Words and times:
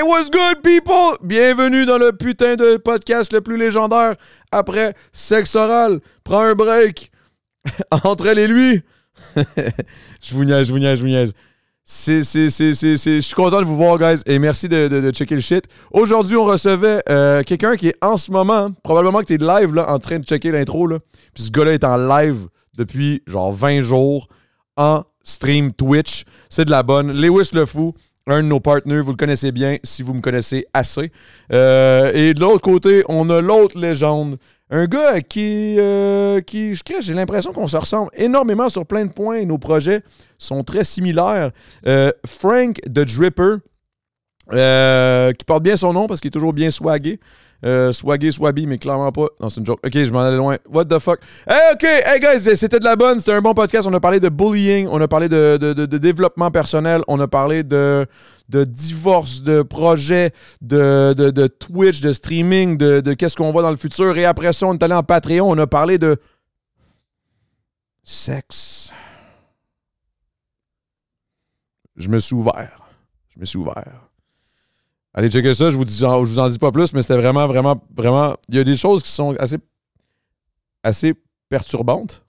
Hey, 0.00 0.06
what's 0.06 0.30
good, 0.30 0.62
people? 0.62 1.18
Bienvenue 1.20 1.84
dans 1.84 1.98
le 1.98 2.12
putain 2.12 2.54
de 2.54 2.78
podcast 2.78 3.34
le 3.34 3.42
plus 3.42 3.58
légendaire 3.58 4.14
après 4.50 4.94
sexe 5.12 5.54
oral. 5.54 6.00
Prends 6.24 6.40
un 6.40 6.54
break. 6.54 7.10
Entre 8.04 8.28
elle 8.28 8.38
et 8.38 8.46
lui. 8.46 8.80
je 9.36 10.32
vous 10.32 10.46
niaise, 10.46 10.68
je 10.68 10.72
vous 10.72 10.78
niaise, 10.78 10.96
je 10.96 11.02
vous 11.02 11.08
niaise. 11.08 11.34
Je 11.84 13.20
suis 13.20 13.34
content 13.34 13.60
de 13.60 13.66
vous 13.66 13.76
voir, 13.76 13.98
guys, 13.98 14.22
et 14.24 14.38
merci 14.38 14.70
de, 14.70 15.10
checker 15.10 15.34
le 15.34 15.42
shit. 15.42 15.66
Aujourd'hui, 15.90 16.36
on 16.36 16.46
recevait 16.46 17.02
euh, 17.10 17.42
quelqu'un 17.42 17.76
qui 17.76 17.88
est 17.88 17.96
en 18.02 18.16
ce 18.16 18.30
moment, 18.30 18.70
probablement 18.82 19.18
que 19.18 19.26
tu 19.26 19.34
es 19.34 19.36
live, 19.36 19.74
là, 19.74 19.92
en 19.92 19.98
train 19.98 20.18
de 20.18 20.24
checker 20.24 20.50
l'intro. 20.50 20.88
Puis 21.34 21.44
ce 21.44 21.50
gars-là 21.50 21.74
est 21.74 21.84
en 21.84 21.98
live 21.98 22.46
depuis 22.74 23.22
genre 23.26 23.52
20 23.52 23.82
jours 23.82 24.28
en 24.78 25.02
stream 25.24 25.74
Twitch. 25.74 26.24
C'est 26.48 26.64
de 26.64 26.70
la 26.70 26.82
bonne. 26.82 27.12
Lewis 27.12 27.50
le 27.52 27.66
Fou, 27.66 27.92
un 28.26 28.42
de 28.42 28.48
nos 28.48 28.60
partenaires, 28.60 29.02
vous 29.02 29.12
le 29.12 29.16
connaissez 29.16 29.52
bien 29.52 29.78
si 29.82 30.02
vous 30.02 30.14
me 30.14 30.20
connaissez 30.20 30.66
assez. 30.72 31.10
Euh, 31.52 32.12
et 32.14 32.34
de 32.34 32.40
l'autre 32.40 32.60
côté, 32.60 33.04
on 33.08 33.28
a 33.30 33.40
l'autre 33.40 33.78
légende. 33.78 34.38
Un 34.70 34.86
gars 34.86 35.20
qui, 35.20 35.76
euh, 35.78 36.40
qui 36.40 36.74
j'ai 37.00 37.14
l'impression 37.14 37.52
qu'on 37.52 37.66
se 37.66 37.76
ressemble 37.76 38.10
énormément 38.14 38.68
sur 38.68 38.86
plein 38.86 39.04
de 39.04 39.10
points. 39.10 39.44
Nos 39.44 39.58
projets 39.58 40.02
sont 40.38 40.62
très 40.62 40.84
similaires. 40.84 41.50
Euh, 41.86 42.12
Frank 42.24 42.80
the 42.82 43.00
Dripper, 43.00 43.56
qui 45.36 45.44
porte 45.44 45.62
bien 45.62 45.76
son 45.76 45.92
nom 45.92 46.06
parce 46.06 46.20
qu'il 46.20 46.28
est 46.28 46.32
toujours 46.32 46.52
bien 46.52 46.70
swagué. 46.70 47.18
Euh, 47.64 47.92
swabby, 47.92 48.66
mais 48.66 48.78
clairement 48.78 49.12
pas. 49.12 49.26
Non, 49.38 49.48
c'est 49.50 49.60
une 49.60 49.66
joke. 49.66 49.80
Ok, 49.84 49.92
je 49.92 50.10
m'en 50.10 50.20
allais 50.20 50.36
loin. 50.38 50.56
What 50.72 50.86
the 50.86 50.98
fuck? 50.98 51.20
Hey, 51.46 51.74
ok, 51.74 51.82
hey 51.84 52.18
guys, 52.20 52.56
c'était 52.56 52.78
de 52.78 52.84
la 52.84 52.96
bonne. 52.96 53.18
C'était 53.18 53.32
un 53.34 53.42
bon 53.42 53.52
podcast. 53.52 53.86
On 53.86 53.92
a 53.92 54.00
parlé 54.00 54.18
de 54.20 54.28
bullying, 54.30 54.88
on 54.90 55.00
a 55.00 55.08
parlé 55.08 55.28
de, 55.28 55.58
de- 55.58 55.98
développement 55.98 56.50
personnel, 56.50 57.02
on 57.06 57.20
a 57.20 57.28
parlé 57.28 57.62
de, 57.62 58.06
de 58.48 58.64
divorce, 58.64 59.42
de 59.42 59.60
projet, 59.62 60.32
de, 60.62 61.14
de- 61.14 61.30
de 61.30 61.46
Twitch, 61.48 62.00
de 62.00 62.12
streaming, 62.12 62.78
de, 62.78 63.00
de 63.00 63.12
qu'est-ce 63.12 63.36
qu'on 63.36 63.52
voit 63.52 63.62
dans 63.62 63.70
le 63.70 63.76
futur. 63.76 64.16
Et 64.16 64.24
après 64.24 64.52
ça, 64.54 64.66
on 64.66 64.72
est 64.74 64.82
allé 64.82 64.94
en 64.94 65.02
Patreon. 65.02 65.50
On 65.50 65.58
a 65.58 65.66
parlé 65.66 65.98
de 65.98 66.16
sexe. 68.04 68.90
Je 71.96 72.08
me 72.08 72.18
suis 72.18 72.34
ouvert. 72.34 72.80
Je 73.34 73.40
me 73.40 73.44
suis 73.44 73.58
ouvert. 73.58 74.08
Allez 75.12 75.28
checker 75.28 75.54
ça, 75.54 75.70
je 75.70 75.76
vous, 75.76 75.84
dis, 75.84 75.98
je 75.98 76.06
vous 76.06 76.38
en 76.38 76.48
dis 76.48 76.58
pas 76.58 76.70
plus, 76.70 76.92
mais 76.92 77.02
c'était 77.02 77.16
vraiment, 77.16 77.46
vraiment, 77.46 77.82
vraiment. 77.96 78.36
Il 78.48 78.54
y 78.54 78.58
a 78.58 78.64
des 78.64 78.76
choses 78.76 79.02
qui 79.02 79.10
sont 79.10 79.34
assez, 79.36 79.58
assez 80.82 81.14
perturbantes, 81.48 82.24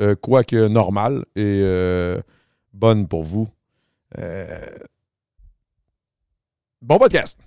euh, 0.00 0.14
quoique 0.14 0.68
normales 0.68 1.24
et 1.34 1.60
euh, 1.62 2.20
bonnes 2.74 3.08
pour 3.08 3.24
vous. 3.24 3.48
Euh, 4.18 4.58
Bon 6.82 6.96
podcast! 6.96 7.38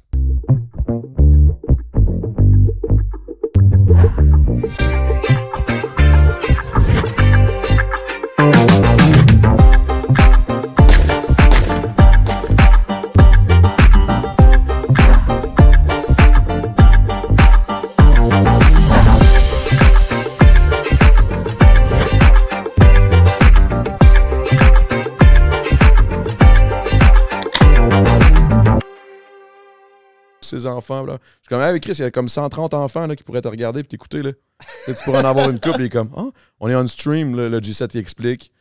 Ces 30.60 30.66
enfants, 30.68 31.04
là. 31.04 31.18
Je 31.22 31.28
suis 31.42 31.50
comme, 31.50 31.62
avec 31.62 31.82
Chris, 31.84 31.94
il 31.98 32.02
y 32.02 32.06
a 32.06 32.12
comme 32.12 32.30
130 32.30 32.74
enfants 32.74 33.08
là, 33.08 33.16
qui 33.16 33.24
pourraient 33.24 33.42
te 33.42 33.48
regarder 33.48 33.80
et 33.82 33.84
t'écouter. 33.84 34.22
Là. 34.22 34.32
Tu 34.86 34.94
pourrais 35.06 35.20
en 35.20 35.26
avoir 35.26 35.50
une 35.50 35.60
couple. 35.60 35.82
Il 35.82 35.86
est 35.86 35.90
comme, 35.90 36.10
ah, 36.16 36.26
on 36.60 36.70
est 36.70 36.76
on 36.76 36.86
stream, 36.88 37.36
là, 37.36 37.50
le 37.50 37.60
G7 37.60 37.90
il 37.96 38.00
explique. 38.00 38.52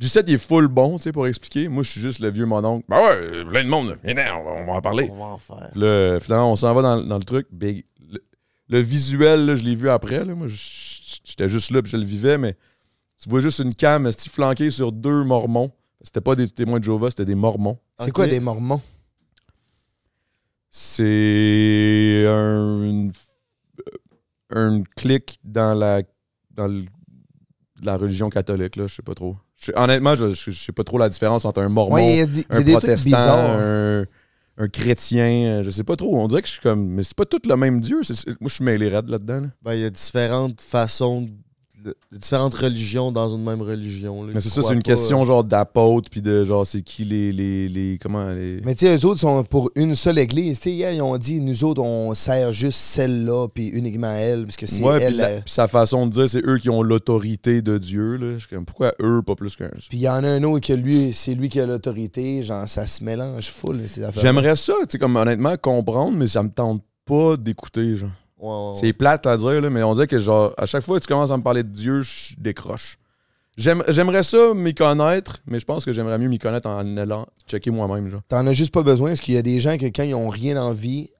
G7 0.00 0.24
il 0.26 0.34
est 0.34 0.38
full 0.38 0.66
bon, 0.68 0.96
tu 0.98 1.04
sais, 1.04 1.12
pour 1.12 1.26
expliquer. 1.26 1.68
Moi, 1.68 1.82
je 1.84 1.90
suis 1.90 2.00
juste 2.00 2.18
le 2.20 2.30
vieux 2.30 2.46
mononcle. 2.46 2.84
Ben 2.88 2.98
ouais, 3.02 3.44
plein 3.44 3.64
de 3.64 3.68
monde, 3.68 3.88
là. 3.90 3.94
Viens, 4.04 4.36
on 4.36 4.44
va, 4.44 4.50
on 4.62 4.64
va 4.66 4.72
en 4.72 4.80
parler. 4.80 5.08
On 5.12 5.16
va 5.16 5.24
en 5.26 5.38
faire. 5.38 5.70
Là, 5.74 6.18
finalement, 6.20 6.52
on 6.52 6.56
s'en 6.56 6.74
va 6.74 6.82
dans, 6.82 7.02
dans 7.02 7.18
le 7.18 7.24
truc. 7.24 7.46
Big. 7.52 7.84
Le, 8.10 8.18
le 8.68 8.78
visuel, 8.80 9.46
là, 9.46 9.54
je 9.54 9.62
l'ai 9.62 9.74
vu 9.74 9.88
après. 9.88 10.24
Là. 10.24 10.34
Moi, 10.34 10.46
je- 10.48 11.18
j'étais 11.24 11.48
juste 11.48 11.70
là 11.70 11.82
puis 11.82 11.92
je 11.92 11.96
le 11.96 12.04
vivais, 12.04 12.36
mais 12.38 12.56
tu 13.22 13.28
vois 13.28 13.40
juste 13.40 13.60
une 13.60 13.74
cam 13.74 14.10
flanquée 14.12 14.70
sur 14.70 14.90
deux 14.92 15.22
mormons. 15.24 15.70
C'était 16.02 16.20
pas 16.20 16.34
des 16.34 16.48
témoins 16.48 16.80
de 16.80 16.84
Jéhovah, 16.84 17.10
c'était 17.10 17.24
des 17.24 17.36
mormons. 17.36 17.78
C'est 18.00 18.10
quoi 18.10 18.26
des 18.26 18.40
mormons? 18.40 18.80
C'est 20.74 22.24
un, 22.26 22.82
une, 22.82 23.12
un 24.50 24.82
clic 24.96 25.38
dans 25.44 25.74
la, 25.74 26.02
dans 26.50 26.66
le- 26.66 26.86
la 27.82 27.96
religion 27.98 28.30
catholique, 28.30 28.76
là. 28.76 28.86
Je 28.86 28.94
sais 28.94 29.02
pas 29.02 29.12
trop. 29.14 29.36
Je 29.60 29.70
honnêtement, 29.76 30.16
je, 30.16 30.32
je, 30.32 30.50
je 30.50 30.58
sais 30.64 30.72
pas 30.72 30.82
trop 30.82 30.96
la 30.98 31.08
différence 31.10 31.44
entre 31.44 31.60
un 31.60 31.68
mormon, 31.68 31.94
Ouais, 31.96 32.14
il 32.14 32.18
y 32.18 32.20
a, 32.22 32.26
des- 32.26 32.40
il 32.40 32.68
y 32.68 32.72
a 32.72 32.76
un 32.76 32.78
protestant, 32.78 33.16
un, 33.58 34.04
un 34.56 34.68
chrétien. 34.68 35.58
euh, 35.58 35.62
Je 35.62 35.70
sais 35.70 35.84
pas 35.84 35.96
trop. 35.96 36.16
On 36.18 36.26
dirait 36.26 36.40
que 36.40 36.48
je 36.48 36.52
suis 36.54 36.62
comme. 36.62 36.86
Mais 36.86 37.02
c'est 37.02 37.14
pas 37.16 37.26
tout 37.26 37.40
le 37.46 37.56
même 37.56 37.80
Dieu. 37.82 38.00
moi, 38.40 38.48
je 38.48 38.54
suis 38.54 38.64
mêlé 38.64 38.88
raide 38.88 39.10
là-dedans. 39.10 39.40
là. 39.42 39.48
Ben, 39.60 39.74
il 39.74 39.80
y 39.80 39.84
a 39.84 39.90
différentes 39.90 40.60
façons, 40.62 41.22
de, 41.22 41.30
différentes 42.12 42.54
religions 42.54 43.10
dans 43.12 43.28
une 43.34 43.42
même 43.44 43.62
religion. 43.62 44.24
là. 44.24 44.32
Mais 44.34 44.40
c'est 44.40 44.48
ça, 44.48 44.62
c'est 44.62 44.72
une 44.74 44.82
pas- 44.82 44.92
question 44.92 45.24
genre 45.24 45.44
d'apôtre, 45.44 46.08
puis 46.10 46.22
de 46.22 46.44
genre, 46.44 46.66
c'est 46.66 46.82
qui 46.82 47.04
les. 47.04 47.32
les, 47.32 47.68
les 47.68 47.98
comment 48.00 48.24
les. 48.30 48.60
Mais 48.64 48.74
tu 48.74 48.86
sais, 48.86 48.96
eux 48.96 49.06
autres 49.06 49.20
sont 49.20 49.42
pour 49.44 49.70
une 49.74 49.94
seule 49.94 50.18
église. 50.18 50.58
Tu 50.58 50.64
sais, 50.64 50.72
hier, 50.72 50.92
ils 50.92 51.02
ont 51.02 51.16
dit, 51.18 51.40
nous 51.40 51.64
autres, 51.64 51.82
on 51.82 52.14
sert 52.14 52.52
juste 52.52 52.78
celle-là, 52.78 53.48
puis 53.52 53.68
uniquement 53.68 54.12
elle, 54.12 54.44
parce 54.44 54.56
que 54.56 54.66
c'est 54.66 54.82
Ouais, 54.82 54.96
puis 54.96 55.04
elle. 55.06 55.16
la- 55.16 55.26
euh, 55.28 55.40
puis 55.44 55.52
sa 55.52 55.68
façon 55.68 56.06
de 56.06 56.12
dire, 56.12 56.28
c'est 56.28 56.44
eux 56.46 56.58
qui 56.58 56.70
ont 56.70 56.82
l'autorité 56.82 57.62
de 57.62 57.78
Dieu. 57.78 58.16
Là. 58.16 58.34
Je 58.34 58.38
suis 58.46 58.48
comme, 58.48 58.64
pourquoi 58.64 58.92
eux, 59.00 59.22
pas 59.22 59.34
plus 59.34 59.56
qu'un? 59.56 59.68
Puis 59.70 59.88
il 59.92 60.00
y 60.00 60.08
en 60.08 60.22
a 60.24 60.28
un 60.28 60.42
autre 60.44 60.66
que 60.66 60.72
lui, 60.72 61.12
c'est 61.12 61.34
lui 61.34 61.48
qui 61.48 61.60
a 61.60 61.66
l'autorité. 61.66 62.42
Genre, 62.42 62.68
ça 62.68 62.86
se 62.86 63.02
mélange 63.04 63.50
full, 63.50 63.80
ces 63.86 64.02
affaires. 64.02 64.22
J'aimerais 64.22 64.56
ça, 64.56 64.74
tu 64.80 64.86
sais, 64.92 64.98
comme 64.98 65.16
honnêtement, 65.16 65.56
comprendre, 65.56 66.16
mais 66.16 66.26
ça 66.28 66.42
me 66.42 66.50
tente 66.50 66.82
pas 67.04 67.36
d'écouter, 67.36 67.96
genre. 67.96 68.10
Ouais. 68.42 68.72
C'est 68.74 68.92
plate 68.92 69.26
à 69.26 69.36
dire, 69.36 69.60
là, 69.60 69.70
mais 69.70 69.82
on 69.82 69.94
dirait 69.94 70.06
que, 70.08 70.18
genre, 70.18 70.52
à 70.58 70.66
chaque 70.66 70.82
fois 70.82 70.98
que 70.98 71.04
tu 71.04 71.08
commences 71.08 71.30
à 71.30 71.36
me 71.36 71.42
parler 71.42 71.62
de 71.62 71.68
Dieu, 71.68 72.00
je 72.02 72.34
décroche. 72.38 72.98
J'aime- 73.56 73.84
J'aimerais 73.88 74.22
ça 74.22 74.54
m'y 74.54 74.74
connaître, 74.74 75.38
mais 75.46 75.60
je 75.60 75.64
pense 75.66 75.84
que 75.84 75.92
j'aimerais 75.92 76.18
mieux 76.18 76.28
m'y 76.28 76.38
connaître 76.38 76.68
en 76.68 76.96
allant 76.96 77.26
checker 77.46 77.70
moi-même. 77.70 78.10
T'en 78.28 78.46
as 78.46 78.52
juste 78.52 78.72
pas 78.74 78.82
besoin, 78.82 79.10
parce 79.10 79.20
qu'il 79.20 79.34
y 79.34 79.38
a 79.38 79.42
des 79.42 79.60
gens 79.60 79.76
que 79.78 79.86
quand 79.86 80.02
ils 80.02 80.14
ont 80.14 80.28
rien 80.30 80.60
en 80.60 80.72
vie, 80.72 81.10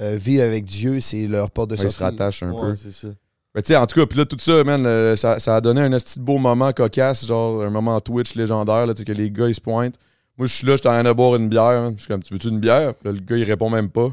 euh, 0.00 0.16
vivre 0.20 0.42
avec 0.44 0.64
Dieu, 0.66 1.00
c'est 1.00 1.26
leur 1.26 1.50
porte 1.50 1.70
de 1.70 1.74
Ouais, 1.76 1.80
ils 1.82 1.90
se 1.90 1.98
sortie. 1.98 2.04
rattachent 2.04 2.42
un 2.42 2.52
peu. 2.52 2.76
c'est 2.76 2.92
ça. 2.92 3.08
Mais 3.54 3.62
tu 3.62 3.68
sais, 3.68 3.76
en 3.76 3.86
tout 3.86 3.98
cas, 3.98 4.06
puis 4.06 4.18
là, 4.18 4.26
tout 4.26 4.36
ça, 4.38 4.62
man, 4.62 4.84
euh, 4.86 5.16
ça, 5.16 5.38
ça 5.40 5.56
a 5.56 5.60
donné 5.60 5.80
un 5.80 5.90
petit 5.90 6.20
beau 6.20 6.38
moment 6.38 6.70
cocasse, 6.72 7.26
genre 7.26 7.62
un 7.62 7.70
moment 7.70 7.98
Twitch 7.98 8.34
légendaire, 8.36 8.86
là, 8.86 8.92
tu 8.94 8.98
sais, 9.00 9.04
que 9.04 9.12
les 9.12 9.30
gars, 9.30 9.48
ils 9.48 9.54
se 9.54 9.60
pointent. 9.60 9.96
Moi, 10.36 10.46
je 10.46 10.52
suis 10.52 10.66
là, 10.66 10.74
je 10.74 10.82
suis 10.82 10.88
en 10.88 10.92
train 10.92 11.02
de 11.02 11.12
boire 11.12 11.34
une 11.36 11.48
bière. 11.48 11.90
Je 11.96 11.98
suis 12.00 12.06
comme, 12.08 12.22
tu 12.22 12.32
veux-tu 12.34 12.48
une 12.48 12.60
bière? 12.60 12.94
Puis 12.94 13.08
là, 13.08 13.12
le 13.12 13.18
gars, 13.20 13.36
il 13.36 13.42
répond 13.44 13.70
même 13.70 13.88
pas. 13.90 14.10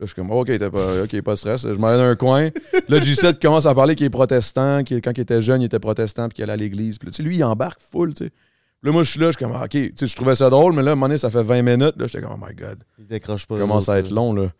Là, 0.00 0.06
je 0.06 0.12
suis 0.12 0.14
comme, 0.14 0.30
OK, 0.30 0.46
t'as 0.58 0.70
pas, 0.70 1.02
OK, 1.02 1.20
pas 1.22 1.32
de 1.32 1.38
stress. 1.38 1.62
Je 1.62 1.72
m'en 1.78 1.90
vais 1.90 1.96
dans 1.96 2.04
un 2.04 2.14
coin. 2.16 2.50
Là, 2.88 2.98
G7 3.00 3.40
commence 3.42 3.66
à 3.66 3.74
parler 3.74 3.96
qu'il 3.96 4.06
est 4.06 4.10
protestant, 4.10 4.84
qu'il- 4.84 5.00
quand 5.02 5.10
il 5.16 5.22
était 5.22 5.42
jeune, 5.42 5.60
il 5.62 5.64
était 5.64 5.80
protestant, 5.80 6.28
puis 6.28 6.36
qu'il 6.36 6.44
allait 6.44 6.52
à 6.52 6.56
l'église. 6.56 6.98
Puis 6.98 7.10
là, 7.10 7.24
lui, 7.24 7.36
il 7.38 7.42
embarque 7.44 7.80
full, 7.80 8.14
tu 8.14 8.26
sais. 8.26 8.30
Là, 8.84 8.92
moi, 8.92 9.02
je 9.02 9.10
suis 9.10 9.18
là, 9.18 9.26
je 9.26 9.36
suis 9.36 9.44
comme, 9.44 9.56
ah, 9.56 9.64
OK, 9.64 9.70
tu 9.70 9.92
sais, 9.96 10.06
je 10.06 10.14
trouvais 10.14 10.36
ça 10.36 10.48
drôle, 10.50 10.72
mais 10.72 10.82
là, 10.84 10.90
à 10.90 10.92
un 10.92 10.94
moment 10.94 11.08
donné, 11.08 11.18
ça 11.18 11.30
fait 11.30 11.42
20 11.42 11.62
minutes. 11.62 11.94
Là, 11.96 12.06
j'étais 12.06 12.20
comme, 12.20 12.40
oh 12.40 12.46
my 12.48 12.54
God. 12.54 12.78
Ils 13.00 13.06
décrochent 13.08 13.46
pas. 13.48 13.56
Ça 13.56 13.60
commence 13.62 13.88
à 13.88 13.98
être 13.98 14.10
long, 14.12 14.32
là. 14.32 14.52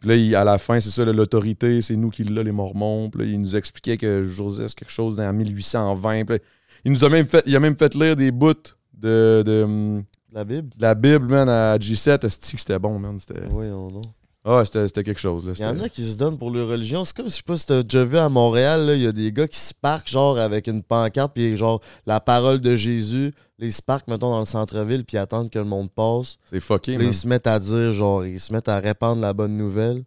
Puis 0.00 0.08
là, 0.08 0.16
il- 0.16 0.34
à 0.34 0.42
la 0.42 0.58
fin, 0.58 0.80
c'est 0.80 0.90
ça, 0.90 1.04
l'autorité, 1.04 1.80
c'est 1.80 1.94
nous 1.94 2.10
qui 2.10 2.24
l'a, 2.24 2.42
les 2.42 2.50
Mormons. 2.50 3.08
Puis 3.08 3.20
là, 3.24 3.30
il 3.30 3.40
nous 3.40 3.54
expliquait 3.54 3.96
que 3.96 4.24
Joseph, 4.24 4.70
c'est 4.70 4.78
quelque 4.80 4.90
chose 4.90 5.14
dans 5.14 5.32
1820. 5.32 6.24
Puis 6.24 6.34
là, 6.38 6.42
il 6.84 6.90
nous 6.90 7.04
a 7.04 7.08
même 7.08 7.26
fait, 7.28 7.44
il 7.46 7.54
a 7.54 7.60
même 7.60 7.76
fait 7.76 7.94
lire 7.94 8.16
des 8.16 8.32
bouts 8.32 8.54
de, 8.94 9.44
de, 9.46 9.62
hum, 9.62 10.02
La 10.32 10.42
Bible? 10.44 10.70
de 10.76 10.82
la 10.82 10.94
Bible, 10.96 11.26
man, 11.26 11.48
à 11.48 11.76
G7. 11.78 12.26
Esti 12.26 12.54
que 12.56 12.60
C'était 12.60 12.80
bon, 12.80 12.98
man? 12.98 13.16
C'était, 13.20 13.46
Oui, 13.52 13.66
on 13.68 13.92
non. 13.92 14.00
Ah, 14.44 14.62
c'était, 14.64 14.88
c'était 14.88 15.04
quelque 15.04 15.20
chose, 15.20 15.46
là. 15.46 15.52
Il 15.56 15.62
y 15.62 15.64
en 15.64 15.78
a 15.78 15.88
qui 15.88 16.04
se 16.04 16.18
donnent 16.18 16.36
pour 16.36 16.50
leur 16.50 16.66
religion. 16.68 17.04
C'est 17.04 17.16
comme, 17.16 17.26
je 17.30 17.36
sais 17.36 17.42
pas 17.44 17.56
si 17.56 17.66
t'as 17.66 17.84
déjà 17.84 18.04
vu 18.04 18.18
à 18.18 18.28
Montréal, 18.28 18.86
là, 18.86 18.94
il 18.94 19.02
y 19.02 19.06
a 19.06 19.12
des 19.12 19.30
gars 19.30 19.46
qui 19.46 19.58
se 19.58 19.72
parquent 19.72 20.08
genre 20.08 20.36
avec 20.36 20.66
une 20.66 20.82
pancarte, 20.82 21.32
puis 21.32 21.56
genre 21.56 21.80
la 22.06 22.18
parole 22.18 22.60
de 22.60 22.74
Jésus. 22.74 23.32
Ils 23.60 23.72
se 23.72 23.82
parquent, 23.82 24.08
mettons, 24.08 24.30
dans 24.30 24.40
le 24.40 24.44
centre-ville, 24.44 25.04
puis 25.04 25.16
attendent 25.16 25.48
que 25.48 25.58
le 25.60 25.64
monde 25.64 25.88
passe. 25.92 26.38
C'est 26.50 26.58
fucké, 26.58 26.92
man. 26.92 27.02
là, 27.02 27.08
ils 27.08 27.14
se 27.14 27.28
mettent 27.28 27.46
à 27.46 27.60
dire, 27.60 27.92
genre, 27.92 28.26
ils 28.26 28.40
se 28.40 28.52
mettent 28.52 28.68
à 28.68 28.80
répandre 28.80 29.22
la 29.22 29.32
bonne 29.32 29.56
nouvelle. 29.56 30.02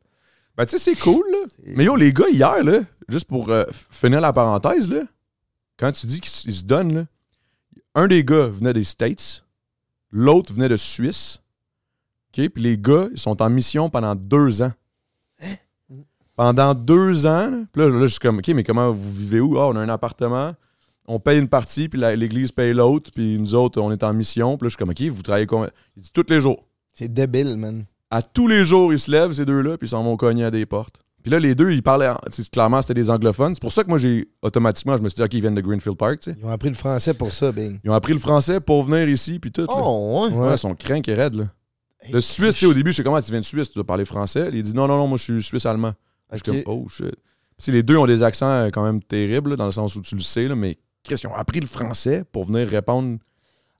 Ben, 0.57 0.65
tu 0.65 0.77
sais, 0.77 0.95
c'est 0.95 0.99
cool, 0.99 1.23
là. 1.31 1.47
Mais 1.67 1.85
yo, 1.85 1.95
les 1.95 2.11
gars, 2.11 2.29
hier, 2.29 2.61
là, 2.61 2.81
juste 3.07 3.27
pour 3.27 3.49
euh, 3.49 3.63
finir 3.89 4.19
la 4.19 4.33
parenthèse, 4.33 4.89
là, 4.89 5.03
quand 5.77 5.93
tu 5.93 6.07
dis 6.07 6.19
qu'ils 6.19 6.53
se 6.53 6.63
donnent, 6.63 6.93
là, 6.93 7.05
un 7.93 8.07
des 8.07 8.25
gars 8.25 8.47
venait 8.47 8.73
des 8.73 8.83
States, 8.83 9.45
l'autre 10.11 10.51
venait 10.53 10.67
de 10.67 10.77
Suisse. 10.77 11.39
Puis 12.35 12.63
les 12.63 12.77
gars, 12.77 13.07
ils 13.11 13.19
sont 13.19 13.41
en 13.41 13.49
mission 13.49 13.89
pendant 13.89 14.15
deux 14.15 14.61
ans. 14.61 14.71
Pendant 16.35 16.73
deux 16.75 17.25
ans, 17.25 17.49
là, 17.49 17.57
puis 17.71 17.81
là, 17.81 17.87
là, 17.89 18.01
je 18.01 18.11
suis 18.11 18.19
comme, 18.19 18.39
OK, 18.39 18.47
mais 18.49 18.63
comment 18.65 18.91
vous 18.91 19.11
vivez 19.13 19.39
où? 19.39 19.57
Ah, 19.57 19.67
on 19.69 19.75
a 19.77 19.79
un 19.79 19.87
appartement, 19.87 20.53
on 21.07 21.17
paye 21.17 21.39
une 21.39 21.47
partie, 21.47 21.87
puis 21.87 21.97
l'église 22.17 22.51
paye 22.51 22.73
l'autre, 22.73 23.09
puis 23.13 23.39
nous 23.39 23.55
autres, 23.55 23.79
on 23.79 23.89
est 23.91 24.03
en 24.03 24.13
mission. 24.13 24.57
Puis 24.57 24.65
là, 24.65 24.69
je 24.69 24.71
suis 24.71 24.77
comme, 24.77 24.89
OK, 24.89 25.01
vous 25.15 25.21
travaillez 25.23 25.45
combien? 25.45 25.69
Il 25.95 26.03
dit 26.03 26.11
tous 26.13 26.25
les 26.29 26.41
jours. 26.41 26.65
C'est 26.93 27.07
débile, 27.13 27.55
man. 27.55 27.85
À 28.11 28.21
tous 28.21 28.47
les 28.49 28.65
jours, 28.65 28.91
ils 28.91 28.99
se 28.99 29.09
lèvent, 29.09 29.31
ces 29.31 29.45
deux-là, 29.45 29.77
puis 29.77 29.87
ils 29.87 29.91
s'en 29.91 30.03
vont 30.03 30.17
cogner 30.17 30.43
à 30.43 30.51
des 30.51 30.65
portes. 30.65 30.99
Puis 31.23 31.31
là, 31.31 31.39
les 31.39 31.55
deux, 31.55 31.71
ils 31.71 31.81
parlaient. 31.81 32.11
Clairement, 32.51 32.81
c'était 32.81 32.93
des 32.93 33.09
anglophones. 33.09 33.55
C'est 33.55 33.61
pour 33.61 33.71
ça 33.71 33.83
que 33.83 33.89
moi, 33.89 33.97
j'ai 33.97 34.27
automatiquement, 34.41 34.95
je 34.97 35.01
me 35.03 35.07
suis 35.09 35.15
dit, 35.15 35.23
OK, 35.23 35.33
ils 35.33 35.41
viennent 35.41 35.55
de 35.55 35.61
Greenfield 35.61 35.97
Park, 35.97 36.19
tu 36.19 36.31
sais. 36.31 36.37
Ils 36.39 36.45
ont 36.45 36.49
appris 36.51 36.69
le 36.69 36.75
français 36.75 37.13
pour 37.13 37.31
ça, 37.31 37.51
Bing. 37.53 37.79
Ils 37.83 37.89
ont 37.89 37.93
appris 37.95 38.13
le 38.13 38.19
français 38.19 38.59
pour 38.59 38.83
venir 38.83 39.07
ici, 39.07 39.39
puis 39.39 39.51
tout. 39.53 39.61
là. 39.61 39.67
Oh, 39.69 40.27
ouais. 40.29 40.35
Ouais, 40.35 40.51
ils 40.53 40.57
sont 40.57 40.75
craincs 40.75 41.07
et 41.07 41.15
raides, 41.15 41.35
là. 41.35 41.45
Le 42.11 42.21
Suisse, 42.21 42.55
tu 42.55 42.61
sais, 42.61 42.65
au 42.65 42.73
début, 42.73 42.91
je 42.91 42.97
sais 42.97 43.03
comment 43.03 43.21
tu 43.21 43.31
viens 43.31 43.39
de 43.39 43.45
Suisse, 43.45 43.69
tu 43.69 43.75
dois 43.75 43.83
parler 43.85 44.05
français. 44.05 44.49
Il 44.53 44.61
dit 44.63 44.73
non, 44.73 44.87
non, 44.87 44.97
non, 44.97 45.07
moi 45.07 45.17
je 45.17 45.23
suis 45.23 45.43
Suisse-allemand. 45.43 45.93
Je 46.31 46.37
suis 46.37 46.43
comme, 46.43 46.61
oh 46.65 46.87
shit. 46.89 47.15
Puis, 47.57 47.71
les 47.71 47.83
deux 47.83 47.95
ont 47.97 48.05
des 48.05 48.21
accents 48.21 48.49
euh, 48.49 48.69
quand 48.69 48.83
même 48.83 49.01
terribles, 49.01 49.51
là, 49.51 49.55
dans 49.55 49.65
le 49.65 49.71
sens 49.71 49.95
où 49.95 50.01
tu 50.01 50.15
le 50.15 50.21
sais, 50.21 50.47
là, 50.47 50.55
mais 50.55 50.77
Chris, 51.03 51.15
ils 51.23 51.27
ont 51.27 51.35
appris 51.35 51.59
le 51.61 51.67
français 51.67 52.23
pour 52.31 52.43
venir 52.45 52.67
répondre. 52.67 53.17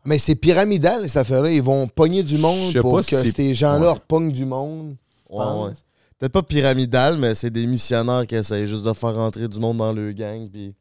Mais 0.05 0.19
c'est 0.19 0.35
pyramidal, 0.35 1.09
cette 1.09 1.17
affaire-là. 1.17 1.51
Ils 1.51 1.61
vont 1.63 1.87
pogner 1.87 2.23
du 2.23 2.37
monde 2.37 2.73
pour 2.79 2.97
que 3.01 3.03
si 3.21 3.31
ces 3.31 3.53
gens-là 3.53 3.87
Ouais. 3.87 3.93
repognent 3.93 4.31
du 4.31 4.45
monde. 4.45 4.95
Ouais, 5.29 5.43
ouais. 5.43 5.71
Peut-être 6.19 6.31
pas 6.31 6.43
pyramidal, 6.43 7.17
mais 7.17 7.35
c'est 7.35 7.49
des 7.49 7.65
missionnaires 7.67 8.25
qui 8.27 8.35
essayent 8.35 8.67
juste 8.67 8.85
de 8.85 8.93
faire 8.93 9.15
rentrer 9.15 9.47
du 9.49 9.59
monde 9.59 9.77
dans 9.77 9.91
le 9.91 10.11
gang, 10.13 10.47
puis 10.49 10.73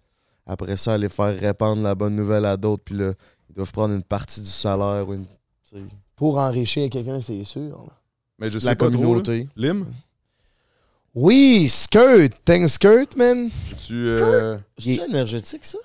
après 0.47 0.77
ça, 0.77 0.93
aller 0.93 1.09
faire 1.09 1.37
répandre 1.37 1.83
la 1.83 1.95
bonne 1.95 2.15
nouvelle 2.15 2.45
à 2.45 2.57
d'autres, 2.57 2.85
puis 2.85 2.95
là, 2.97 3.15
ils 3.51 3.55
doivent 3.57 3.73
prendre 3.73 3.95
une 3.95 4.03
partie 4.03 4.41
du 4.41 4.47
salaire 4.47 5.09
ou 5.09 5.15
une. 5.15 5.25
Sais, 6.15 6.17
Pour 6.17 6.39
enrichir 6.39 6.91
quelqu'un, 6.91 7.21
c'est 7.23 7.45
sûr. 7.45 7.87
Mais 8.39 8.51
je 8.51 8.59
sais 8.59 8.67
La 8.67 8.77
pas 8.77 8.91
trop. 8.91 9.15
là. 9.17 9.23
Lim, 9.57 9.87
Oui, 11.15 11.69
skirt. 11.69 12.33
Tank 12.45 12.69
skirt, 12.69 13.17
man. 13.17 13.49
tu. 13.87 13.95
euh, 14.09 14.57
C'est 14.79 14.97
énergétique, 15.09 15.65
ça? 15.65 15.79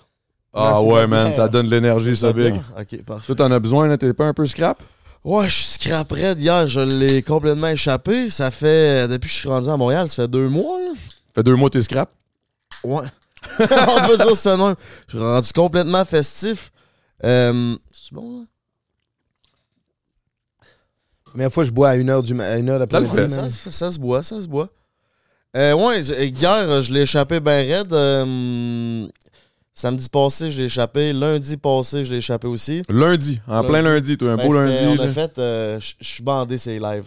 Ah 0.51 0.71
Non, 0.75 0.91
ouais, 0.93 1.05
man, 1.05 1.31
ça 1.33 1.47
donne 1.47 1.67
de 1.67 1.71
l'énergie, 1.71 2.15
ça, 2.15 2.33
big. 2.33 2.55
Ok, 2.79 3.03
parfait. 3.03 3.25
Toi, 3.27 3.35
t'en 3.35 3.51
as 3.51 3.59
besoin, 3.59 3.87
là, 3.87 3.97
t'es 3.99 4.13
pas 4.13 4.25
un 4.25 4.33
peu 4.33 4.47
scrap? 4.47 4.81
Ouais, 5.23 5.47
je 5.49 5.53
suis 5.55 5.73
scrap 5.73 6.11
raide. 6.11 6.39
Hier, 6.39 6.67
je 6.67 6.79
l'ai 6.79 7.21
complètement 7.21 7.67
échappé. 7.67 8.29
Ça 8.31 8.49
fait. 8.49 9.07
Depuis 9.07 9.27
que 9.27 9.33
je 9.33 9.39
suis 9.39 9.49
rendu 9.49 9.69
à 9.69 9.77
Montréal, 9.77 10.09
ça 10.09 10.23
fait 10.23 10.27
deux 10.27 10.49
mois, 10.49 10.79
là. 10.79 10.93
Fait 11.35 11.43
deux 11.43 11.55
mois, 11.55 11.69
t'es 11.69 11.81
scrap? 11.81 12.09
Ouais. 12.83 13.05
On 13.59 14.07
peut 14.07 14.17
dire 14.17 14.35
ça 14.35 14.57
même. 14.57 14.75
Je 15.07 15.17
suis 15.17 15.23
rendu 15.25 15.53
complètement 15.53 16.03
festif. 16.05 16.71
Euh, 17.23 17.75
c'est 17.91 18.13
bon, 18.13 18.39
là? 18.39 18.45
La 21.29 21.33
première 21.33 21.53
fois, 21.53 21.63
je 21.63 21.71
bois 21.71 21.89
à 21.89 21.95
1h 21.97 22.23
du 22.23 22.33
ma- 22.33 22.45
à 22.47 22.57
une 22.57 22.69
heure 22.69 22.79
Ça 22.79 22.85
le 22.99 23.05
d'après-midi, 23.05 23.33
fait, 23.35 23.41
man. 23.41 23.51
Ça, 23.51 23.71
ça 23.71 23.91
se 23.91 23.99
boit, 23.99 24.23
ça 24.23 24.41
se 24.41 24.47
boit. 24.47 24.69
Euh, 25.55 25.73
ouais, 25.73 26.03
je- 26.03 26.13
hier, 26.25 26.81
je 26.81 26.93
l'ai 26.93 27.01
échappé 27.01 27.39
ben 27.39 27.67
raide. 27.67 27.91
Euh, 27.93 29.07
samedi 29.73 30.07
passé, 30.09 30.51
je 30.51 30.59
l'ai 30.59 30.65
échappé. 30.65 31.13
Lundi 31.13 31.57
passé, 31.57 32.03
je 32.03 32.11
l'ai 32.11 32.17
échappé 32.17 32.47
aussi. 32.47 32.83
Lundi, 32.89 33.39
en 33.47 33.63
plein 33.63 33.81
lundi, 33.81 34.17
toi, 34.17 34.31
un 34.31 34.37
Ben, 34.37 34.47
beau 34.47 34.53
c'était- 34.53 34.85
lundi. 34.85 34.99
On 34.99 35.03
a 35.03 35.05
là. 35.07 35.11
fait. 35.11 35.39
euh, 35.39 35.79
je 35.79 35.93
je 35.99 36.07
suis 36.07 36.23
bandé 36.23 36.57
ces 36.57 36.79
lives. 36.79 37.05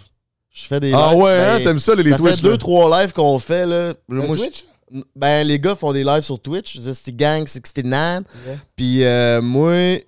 Je 0.52 0.64
fais 0.66 0.80
des 0.80 0.92
Ah 0.92 1.10
lives. 1.12 1.22
ouais, 1.22 1.32
hein, 1.38 1.58
ben, 1.58 1.64
t'aimes 1.64 1.78
ça, 1.78 1.94
les, 1.94 2.02
les 2.02 2.10
ça 2.10 2.16
Twitch? 2.18 2.36
fait 2.36 2.42
deux, 2.42 2.50
là? 2.50 2.58
trois 2.58 3.00
lives 3.02 3.12
qu'on 3.12 3.38
fait, 3.38 3.64
là. 3.66 3.94
Moi, 4.08 4.36
je- 4.36 5.00
ben, 5.16 5.46
les 5.46 5.58
gars 5.58 5.74
font 5.74 5.92
des 5.92 6.04
lives 6.04 6.22
sur 6.22 6.38
Twitch. 6.40 6.78
C'était 6.78 7.12
Gang 7.12 7.46
69. 7.46 8.24
Yeah. 8.46 8.56
Puis 8.76 9.04
euh, 9.04 9.40
moi, 9.40 9.98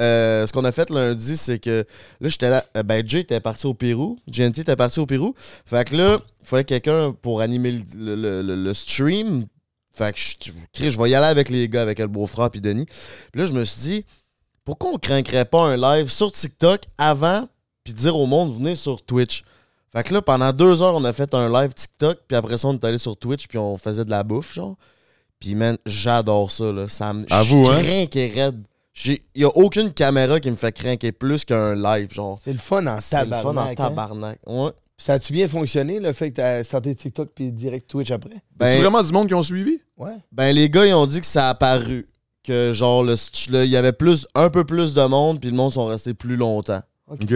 euh, 0.00 0.46
ce 0.46 0.52
qu'on 0.52 0.64
a 0.64 0.72
fait 0.72 0.88
lundi, 0.90 1.36
c'est 1.36 1.58
que 1.58 1.84
là, 2.20 2.28
j'étais 2.28 2.50
là. 2.50 2.64
euh, 2.76 2.82
ben, 2.82 3.06
Jay 3.06 3.20
était 3.20 3.40
parti 3.40 3.66
au 3.66 3.74
Pérou. 3.74 4.18
GNT 4.28 4.58
était 4.60 4.76
parti 4.76 4.98
au 5.00 5.06
Pérou. 5.06 5.34
Fait 5.66 5.84
que 5.86 5.94
là, 5.96 6.18
il 6.40 6.46
fallait 6.46 6.64
quelqu'un 6.64 7.12
pour 7.20 7.40
animer 7.40 7.72
le, 7.96 8.14
le- 8.16 8.42
le- 8.42 8.56
le 8.56 8.74
stream. 8.74 9.46
Fait 9.96 10.12
que 10.12 10.18
je, 10.18 10.52
je, 10.74 10.90
je 10.90 10.98
vais 10.98 11.10
y 11.10 11.14
aller 11.14 11.26
avec 11.26 11.48
les 11.50 11.68
gars, 11.68 11.82
avec 11.82 11.98
le 11.98 12.06
beau-frère 12.06 12.50
puis 12.50 12.60
Denis. 12.60 12.86
Puis 13.32 13.40
là, 13.40 13.46
je 13.46 13.52
me 13.52 13.64
suis 13.64 13.80
dit, 13.82 14.04
pourquoi 14.64 14.90
on 14.92 14.98
craindrait 14.98 15.44
pas 15.44 15.62
un 15.64 15.76
live 15.76 16.10
sur 16.10 16.32
TikTok 16.32 16.82
avant, 16.96 17.46
puis 17.84 17.92
dire 17.92 18.16
au 18.16 18.26
monde, 18.26 18.54
venez 18.56 18.76
sur 18.76 19.02
Twitch? 19.04 19.42
Fait 19.92 20.04
que 20.04 20.14
là, 20.14 20.22
pendant 20.22 20.52
deux 20.52 20.80
heures, 20.82 20.94
on 20.94 21.04
a 21.04 21.12
fait 21.12 21.34
un 21.34 21.50
live 21.52 21.74
TikTok, 21.74 22.18
puis 22.28 22.36
après 22.36 22.56
ça, 22.56 22.68
on 22.68 22.74
est 22.74 22.84
allé 22.84 22.98
sur 22.98 23.16
Twitch, 23.16 23.48
puis 23.48 23.58
on 23.58 23.76
faisait 23.76 24.04
de 24.04 24.10
la 24.10 24.22
bouffe, 24.22 24.54
genre. 24.54 24.76
Puis, 25.40 25.54
man, 25.54 25.76
j'adore 25.86 26.52
ça, 26.52 26.70
là. 26.70 26.86
Ça 26.86 27.12
me. 27.12 27.24
Je 27.28 27.56
hein? 27.70 28.08
raide. 28.34 28.62
Il 29.04 29.18
n'y 29.36 29.44
a 29.44 29.48
aucune 29.56 29.92
caméra 29.92 30.40
qui 30.40 30.50
me 30.50 30.56
fait 30.56 30.72
craquer 30.72 31.12
plus 31.12 31.44
qu'un 31.44 31.74
live, 31.74 32.12
genre. 32.12 32.38
C'est 32.42 32.52
le 32.52 32.58
fun 32.58 32.86
en 32.86 33.00
C'est 33.00 33.24
le 33.24 33.30
fun 33.30 33.50
en 33.50 33.54
tabarnak. 33.54 33.70
hein. 33.70 33.74
tabarnak. 33.88 34.38
Ouais. 34.46 34.70
Ça 34.98 35.14
a-tu 35.14 35.32
bien 35.32 35.48
fonctionné, 35.48 35.98
le 36.00 36.12
fait 36.12 36.30
que 36.30 36.36
t'as 36.36 36.62
starté 36.64 36.94
TikTok 36.94 37.30
puis 37.34 37.52
direct 37.52 37.88
Twitch 37.88 38.10
après? 38.10 38.34
C'est 38.34 38.40
Ben, 38.58 38.80
vraiment 38.80 39.02
du 39.02 39.12
monde 39.12 39.28
qui 39.28 39.34
ont 39.34 39.42
suivi? 39.42 39.80
Ouais. 39.96 40.16
ben, 40.32 40.54
les 40.54 40.68
gars, 40.68 40.84
ils 40.84 40.92
ont 40.92 41.06
dit 41.06 41.20
que 41.20 41.26
ça 41.26 41.46
a 41.46 41.50
apparu. 41.50 42.06
Que, 42.42 42.72
genre, 42.72 43.02
le, 43.04 43.14
il 43.64 43.70
y 43.70 43.76
avait 43.76 43.92
plus, 43.92 44.26
un 44.34 44.50
peu 44.50 44.64
plus 44.64 44.92
de 44.94 45.02
monde, 45.06 45.40
puis 45.40 45.50
le 45.50 45.56
monde 45.56 45.72
sont 45.72 45.86
restés 45.86 46.14
plus 46.14 46.36
longtemps. 46.36 46.82
Ok. 47.06 47.34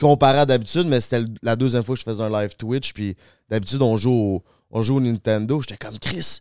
comparé 0.00 0.38
à 0.40 0.46
d'habitude, 0.46 0.86
mais 0.86 1.00
c'était 1.00 1.24
la 1.42 1.56
deuxième 1.56 1.82
fois 1.82 1.94
que 1.94 2.00
je 2.00 2.04
faisais 2.04 2.22
un 2.22 2.30
live 2.30 2.54
Twitch. 2.56 2.92
Puis 2.92 3.16
d'habitude, 3.48 3.82
on 3.82 3.96
joue 3.96 4.10
au, 4.12 4.44
on 4.70 4.82
joue 4.82 4.96
au 4.96 5.00
Nintendo. 5.00 5.60
J'étais 5.60 5.76
comme 5.76 5.98
Chris, 5.98 6.40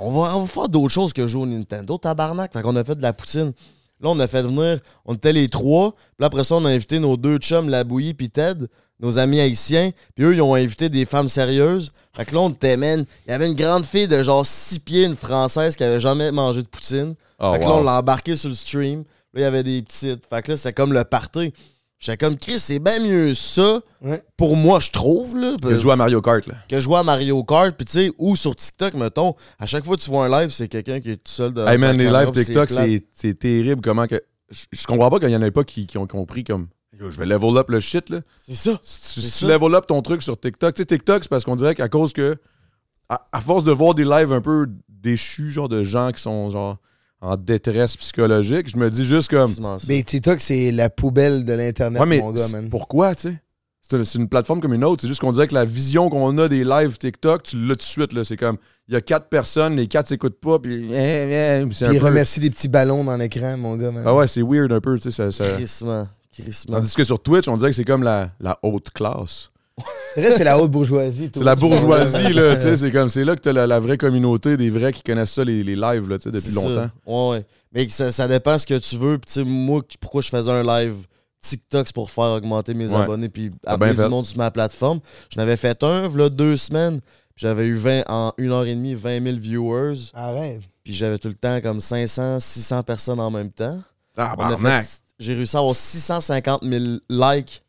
on 0.00 0.10
va, 0.10 0.34
on 0.36 0.40
va 0.40 0.46
faire 0.46 0.68
d'autres 0.68 0.92
choses 0.92 1.12
que 1.12 1.26
jouer 1.26 1.42
au 1.42 1.46
Nintendo, 1.46 1.98
tabarnak. 1.98 2.52
Fait 2.52 2.62
qu'on 2.62 2.74
a 2.76 2.82
fait 2.82 2.96
de 2.96 3.02
la 3.02 3.12
poutine. 3.12 3.52
Là, 4.00 4.08
on 4.08 4.18
a 4.18 4.26
fait 4.26 4.42
venir, 4.42 4.78
on 5.04 5.14
était 5.14 5.32
les 5.32 5.48
trois. 5.48 5.92
Puis 5.92 6.16
là, 6.20 6.28
après 6.28 6.42
ça, 6.42 6.54
on 6.54 6.64
a 6.64 6.70
invité 6.70 6.98
nos 6.98 7.18
deux 7.18 7.36
chums, 7.36 7.68
La 7.68 7.84
Bouillie 7.84 8.14
puis 8.14 8.30
Ted, 8.30 8.66
nos 8.98 9.18
amis 9.18 9.40
haïtiens. 9.40 9.90
Puis 10.14 10.24
eux, 10.24 10.34
ils 10.34 10.40
ont 10.40 10.54
invité 10.54 10.88
des 10.88 11.04
femmes 11.04 11.28
sérieuses. 11.28 11.90
Fait 12.16 12.24
que 12.24 12.34
là, 12.34 12.40
on 12.40 12.48
était, 12.48 12.78
man, 12.78 13.04
il 13.26 13.30
y 13.30 13.34
avait 13.34 13.46
une 13.46 13.54
grande 13.54 13.84
fille 13.84 14.08
de 14.08 14.22
genre 14.22 14.46
six 14.46 14.78
pieds, 14.78 15.04
une 15.04 15.16
française 15.16 15.76
qui 15.76 15.84
avait 15.84 16.00
jamais 16.00 16.32
mangé 16.32 16.62
de 16.62 16.66
poutine. 16.66 17.14
Oh, 17.38 17.52
fait 17.52 17.58
que 17.58 17.64
là, 17.64 17.70
wow. 17.72 17.80
on 17.80 17.82
l'a 17.82 17.98
embarqué 17.98 18.36
sur 18.36 18.48
le 18.48 18.54
stream. 18.54 19.00
Là, 19.34 19.40
il 19.40 19.42
y 19.42 19.44
avait 19.44 19.62
des 19.62 19.82
petites. 19.82 20.24
Fait 20.26 20.40
que 20.40 20.52
là, 20.52 20.56
c'était 20.56 20.72
comme 20.72 20.94
le 20.94 21.04
party. 21.04 21.52
J'étais 22.00 22.16
comme, 22.16 22.38
Chris, 22.38 22.58
c'est 22.58 22.78
bien 22.78 22.98
mieux 22.98 23.34
ça. 23.34 23.78
Ouais. 24.00 24.22
Pour 24.38 24.56
moi, 24.56 24.80
je 24.80 24.90
trouve, 24.90 25.36
là. 25.36 25.54
Que 25.62 25.78
jouer 25.78 25.92
à 25.92 25.96
Mario 25.96 26.22
Kart, 26.22 26.46
là. 26.46 26.54
Que 26.66 26.80
jouer 26.80 26.96
à 26.96 27.02
Mario 27.02 27.44
Kart. 27.44 27.76
Puis, 27.76 27.84
tu 27.84 27.92
sais, 27.92 28.10
ou 28.18 28.36
sur 28.36 28.56
TikTok, 28.56 28.94
mettons, 28.94 29.34
à 29.58 29.66
chaque 29.66 29.84
fois 29.84 29.96
que 29.96 30.00
tu 30.00 30.08
vois 30.08 30.24
un 30.24 30.40
live, 30.40 30.48
c'est 30.48 30.66
quelqu'un 30.66 30.98
qui 31.00 31.10
est 31.10 31.16
tout 31.16 31.30
seul 31.30 31.52
de. 31.52 31.60
Hey 31.60 31.76
man, 31.76 31.94
les 31.98 32.10
lives 32.10 32.30
TikTok, 32.30 32.70
c'est 32.70 33.04
c'est 33.12 33.38
terrible 33.38 33.82
comment 33.82 34.06
que. 34.06 34.18
Je, 34.48 34.64
je 34.72 34.86
comprends 34.86 35.10
pas 35.10 35.20
qu'il 35.20 35.28
y 35.28 35.36
en 35.36 35.42
ait 35.42 35.50
pas 35.50 35.62
qui, 35.62 35.86
qui 35.86 35.98
ont 35.98 36.06
compris 36.06 36.42
comme. 36.42 36.68
Yo, 36.98 37.10
je 37.10 37.18
vais 37.18 37.26
level 37.26 37.58
up 37.58 37.68
le 37.68 37.80
shit, 37.80 38.08
là. 38.08 38.22
C'est 38.40 38.54
ça. 38.54 38.80
Si 38.82 39.38
tu, 39.38 39.46
level 39.46 39.74
up 39.74 39.86
ton 39.86 40.00
truc 40.00 40.22
sur 40.22 40.40
TikTok, 40.40 40.74
tu 40.74 40.80
sais, 40.80 40.86
TikTok, 40.86 41.22
c'est 41.22 41.28
parce 41.28 41.44
qu'on 41.44 41.56
dirait 41.56 41.74
qu'à 41.74 41.88
cause 41.88 42.14
que. 42.14 42.38
À, 43.10 43.28
à 43.32 43.40
force 43.42 43.64
de 43.64 43.72
voir 43.72 43.94
des 43.94 44.04
lives 44.04 44.32
un 44.32 44.40
peu 44.40 44.68
déchus, 44.88 45.50
genre 45.50 45.68
de 45.68 45.82
gens 45.82 46.12
qui 46.12 46.22
sont 46.22 46.48
genre 46.48 46.78
en 47.20 47.36
détresse 47.36 47.96
psychologique, 47.96 48.68
je 48.70 48.76
me 48.78 48.90
dis 48.90 49.04
juste 49.04 49.28
comme. 49.30 49.52
Mais 49.88 50.02
TikTok, 50.02 50.40
c'est 50.40 50.70
la 50.70 50.88
poubelle 50.90 51.44
de 51.44 51.52
l'Internet, 51.52 52.00
Ouais, 52.00 52.18
mon 52.18 52.32
gars, 52.32 52.48
man. 52.48 52.68
pourquoi, 52.70 53.14
tu 53.14 53.28
sais? 53.30 53.36
C'est 54.04 54.14
une 54.18 54.28
plateforme 54.28 54.60
comme 54.60 54.72
une 54.72 54.84
autre. 54.84 55.02
C'est 55.02 55.08
juste 55.08 55.20
qu'on 55.20 55.32
dirait 55.32 55.48
que 55.48 55.54
la 55.54 55.64
vision 55.64 56.08
qu'on 56.10 56.38
a 56.38 56.48
des 56.48 56.62
lives 56.62 56.96
TikTok, 56.96 57.42
tu 57.42 57.56
l'as 57.56 57.74
tout 57.74 57.78
de 57.78 57.82
suite. 57.82 58.12
là. 58.12 58.22
C'est 58.22 58.36
comme, 58.36 58.56
il 58.86 58.94
y 58.94 58.96
a 58.96 59.00
quatre 59.00 59.28
personnes, 59.28 59.74
les 59.74 59.88
quatre 59.88 60.06
s'écoutent 60.06 60.38
pas, 60.40 60.60
puis. 60.60 60.88
eh, 60.92 61.60
eh, 61.62 61.66
puis 61.66 61.74
c'est 61.74 61.86
un 61.86 61.88
Puis 61.88 61.96
il 61.96 62.00
peu- 62.00 62.06
remercie 62.06 62.38
des 62.38 62.50
petits 62.50 62.68
ballons 62.68 63.02
dans 63.02 63.16
l'écran, 63.16 63.56
mon 63.56 63.76
gars, 63.76 63.90
man. 63.90 64.04
Ah 64.06 64.14
ouais, 64.14 64.28
c'est 64.28 64.42
weird 64.42 64.70
un 64.70 64.80
peu, 64.80 64.96
tu 64.96 65.10
sais. 65.10 65.10
Ça, 65.10 65.32
ça- 65.32 65.50
Crissement. 65.54 66.06
Crissement. 66.32 66.76
Tandis 66.76 66.94
que 66.94 67.02
sur 67.02 67.20
Twitch, 67.20 67.48
on 67.48 67.56
dirait 67.56 67.70
que 67.70 67.76
c'est 67.76 67.84
comme 67.84 68.04
la, 68.04 68.30
la 68.38 68.56
haute 68.62 68.90
classe. 68.90 69.49
C'est 70.14 70.20
vrai, 70.22 70.30
c'est 70.32 70.44
la 70.44 70.58
haute 70.60 70.70
bourgeoisie. 70.70 71.30
C'est 71.34 71.44
la 71.44 71.54
bourgeoisie, 71.54 72.32
là, 72.32 72.56
tu 72.56 72.62
sais. 72.62 72.76
C'est 72.76 72.90
comme, 72.90 73.08
c'est 73.08 73.24
là 73.24 73.36
que 73.36 73.40
t'as 73.40 73.52
la, 73.52 73.66
la 73.66 73.78
vraie 73.80 73.96
communauté 73.98 74.56
des 74.56 74.70
vrais 74.70 74.92
qui 74.92 75.02
connaissent 75.02 75.32
ça, 75.32 75.44
les, 75.44 75.62
les 75.62 75.76
lives, 75.76 76.08
là, 76.08 76.18
tu 76.18 76.30
sais, 76.30 76.36
depuis 76.36 76.50
longtemps. 76.52 76.90
Ouais, 77.06 77.30
ouais. 77.38 77.46
Mais 77.72 77.88
ça, 77.88 78.10
ça 78.10 78.26
dépend 78.26 78.58
ce 78.58 78.66
que 78.66 78.78
tu 78.78 78.96
veux. 78.96 79.18
Puis, 79.18 79.44
moi, 79.44 79.82
pourquoi 80.00 80.20
je 80.22 80.28
faisais 80.28 80.50
un 80.50 80.62
live 80.64 80.94
TikTok, 81.40 81.86
c'est 81.86 81.94
pour 81.94 82.10
faire 82.10 82.24
augmenter 82.24 82.74
mes 82.74 82.88
Ouais. 82.88 82.96
abonnés 83.02 83.28
puis 83.28 83.50
bien 83.50 83.94
du 83.94 84.08
monde 84.10 84.26
sur 84.26 84.36
ma 84.36 84.50
plateforme. 84.50 85.00
J'en 85.34 85.42
avais 85.42 85.56
fait 85.56 85.82
un, 85.84 86.08
là, 86.08 86.28
deux 86.28 86.56
semaines. 86.56 87.00
J'avais 87.36 87.64
eu 87.64 87.74
20, 87.74 88.02
en 88.08 88.32
une 88.36 88.50
heure 88.50 88.66
et 88.66 88.74
demie 88.74 88.92
20 88.94 89.22
000 89.22 89.36
viewers. 89.38 90.10
Arrête. 90.12 90.60
Puis 90.84 90.92
j'avais 90.92 91.16
tout 91.18 91.28
le 91.28 91.34
temps 91.34 91.60
comme 91.62 91.80
500, 91.80 92.40
600 92.40 92.82
personnes 92.82 93.20
en 93.20 93.30
même 93.30 93.50
temps. 93.50 93.80
Ah, 94.16 94.34
fait- 94.58 95.00
J'ai 95.18 95.34
réussi 95.34 95.56
à 95.56 95.60
avoir 95.60 95.74
650 95.76 96.62
000 96.64 96.84
likes. 97.08 97.62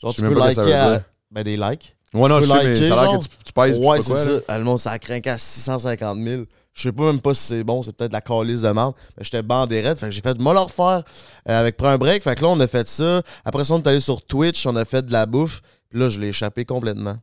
Genre, 0.00 0.14
tu 0.14 0.22
peux 0.22 0.34
liker 0.34 0.72
à... 0.74 1.02
Ben, 1.30 1.42
des 1.42 1.56
likes. 1.56 1.94
Ouais, 2.14 2.28
non, 2.28 2.40
je 2.40 2.46
sais, 2.46 2.64
mais 2.68 2.88
ça 2.88 2.98
a 2.98 3.02
l'air 3.04 3.18
que 3.20 3.24
tu, 3.24 3.28
tu 3.44 3.52
pèses, 3.52 3.78
ouais, 3.78 4.00
c'est 4.00 4.14
ça. 4.14 4.30
là. 4.32 4.40
Ah, 4.48 4.58
Le 4.58 4.64
monde, 4.64 4.78
ça 4.78 4.92
a 4.92 4.98
craqué 4.98 5.28
à 5.28 5.36
650 5.38 6.18
000. 6.22 6.42
Je 6.72 6.82
sais 6.82 6.92
pas 6.92 7.04
même 7.04 7.20
pas 7.20 7.34
si 7.34 7.42
c'est 7.42 7.64
bon, 7.64 7.82
c'est 7.82 7.92
peut-être 7.94 8.10
de 8.12 8.14
la 8.16 8.20
calice 8.22 8.62
de 8.62 8.70
merde. 8.70 8.94
Mais 9.18 9.24
j'étais 9.24 9.42
bandé 9.42 9.80
raide. 9.82 9.98
Fait 9.98 10.06
que 10.06 10.12
j'ai 10.12 10.20
fait, 10.22 10.38
moi, 10.40 10.54
le 10.54 10.60
refaire 10.60 11.02
euh, 11.48 11.60
avec 11.60 11.76
Prends 11.76 11.88
un 11.88 11.98
break. 11.98 12.22
Fait 12.22 12.34
que 12.34 12.42
là, 12.42 12.48
on 12.48 12.60
a 12.60 12.66
fait 12.66 12.88
ça. 12.88 13.20
Après 13.44 13.64
ça, 13.64 13.74
on 13.74 13.78
est 13.78 13.86
allé 13.88 14.00
sur 14.00 14.22
Twitch, 14.22 14.64
on 14.66 14.74
a 14.76 14.84
fait 14.86 15.04
de 15.04 15.12
la 15.12 15.26
bouffe. 15.26 15.60
Puis 15.90 15.98
là, 15.98 16.08
je 16.08 16.18
l'ai 16.18 16.28
échappé 16.28 16.64
complètement. 16.64 17.16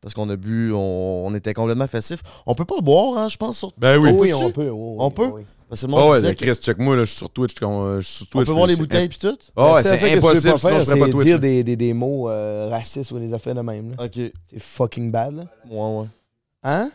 Parce 0.00 0.14
qu'on 0.14 0.28
a 0.30 0.34
bu, 0.36 0.72
on, 0.72 0.78
on 1.26 1.34
était 1.34 1.54
complètement 1.54 1.86
festif. 1.86 2.20
On 2.46 2.56
peut 2.56 2.64
pas 2.64 2.80
boire, 2.80 3.16
hein, 3.18 3.28
je 3.28 3.36
pense, 3.36 3.58
sur 3.58 3.72
Ben 3.78 3.96
oui. 3.98 4.10
Oh 4.12 4.16
oui, 4.18 4.30
Peux-tu? 4.30 4.42
on 4.44 4.50
peut. 4.50 4.68
oh 4.72 4.94
oui, 4.96 4.96
On 4.98 5.10
peut? 5.12 5.26
oui. 5.34 5.42
Parce 5.72 5.80
que 5.80 5.86
le 5.86 5.92
monde 5.92 6.00
Ah 6.04 6.10
ouais, 6.10 6.20
disait 6.20 6.34
que- 6.34 6.44
Chris, 6.44 6.54
check-moi, 6.60 6.96
là, 6.96 7.04
je 7.04 7.08
suis 7.08 7.16
sur 7.16 7.30
Twitch. 7.30 7.54
quand, 7.58 7.82
euh, 7.86 8.00
je 8.02 8.06
suis 8.06 8.26
sur 8.26 8.26
on 8.34 8.44
peut 8.44 8.52
voir 8.52 8.66
les 8.66 8.76
bouteilles 8.76 9.08
puis 9.08 9.18
tout. 9.18 9.38
Ah 9.56 9.72
ouais, 9.72 9.72
La 9.72 9.82
seule 9.82 9.84
c'est 9.84 9.88
affaire 9.94 10.08
que 10.10 10.14
tu 10.16 10.20
peux 10.20 10.26
impossible, 10.28 10.52
pas 10.52 10.58
sinon 10.58 10.72
je 10.72 10.76
faire, 10.76 10.84
ferais 10.86 10.98
pas 11.00 11.06
c'est 11.06 11.12
Twitch. 11.12 11.24
dire 11.24 11.40
des, 11.40 11.64
des, 11.64 11.76
des 11.76 11.92
mots 11.94 12.28
euh, 12.28 12.68
racistes 12.70 13.10
ou 13.10 13.18
des 13.18 13.32
affaires 13.32 13.54
de 13.54 13.62
même. 13.62 13.94
là. 13.96 14.04
Ok. 14.04 14.16
Ouais, 14.16 14.32
C'est 14.50 14.58
fucking 14.60 15.10
bad, 15.10 15.34
là. 15.34 15.44
ouais. 15.70 16.06
Hein? 16.62 16.90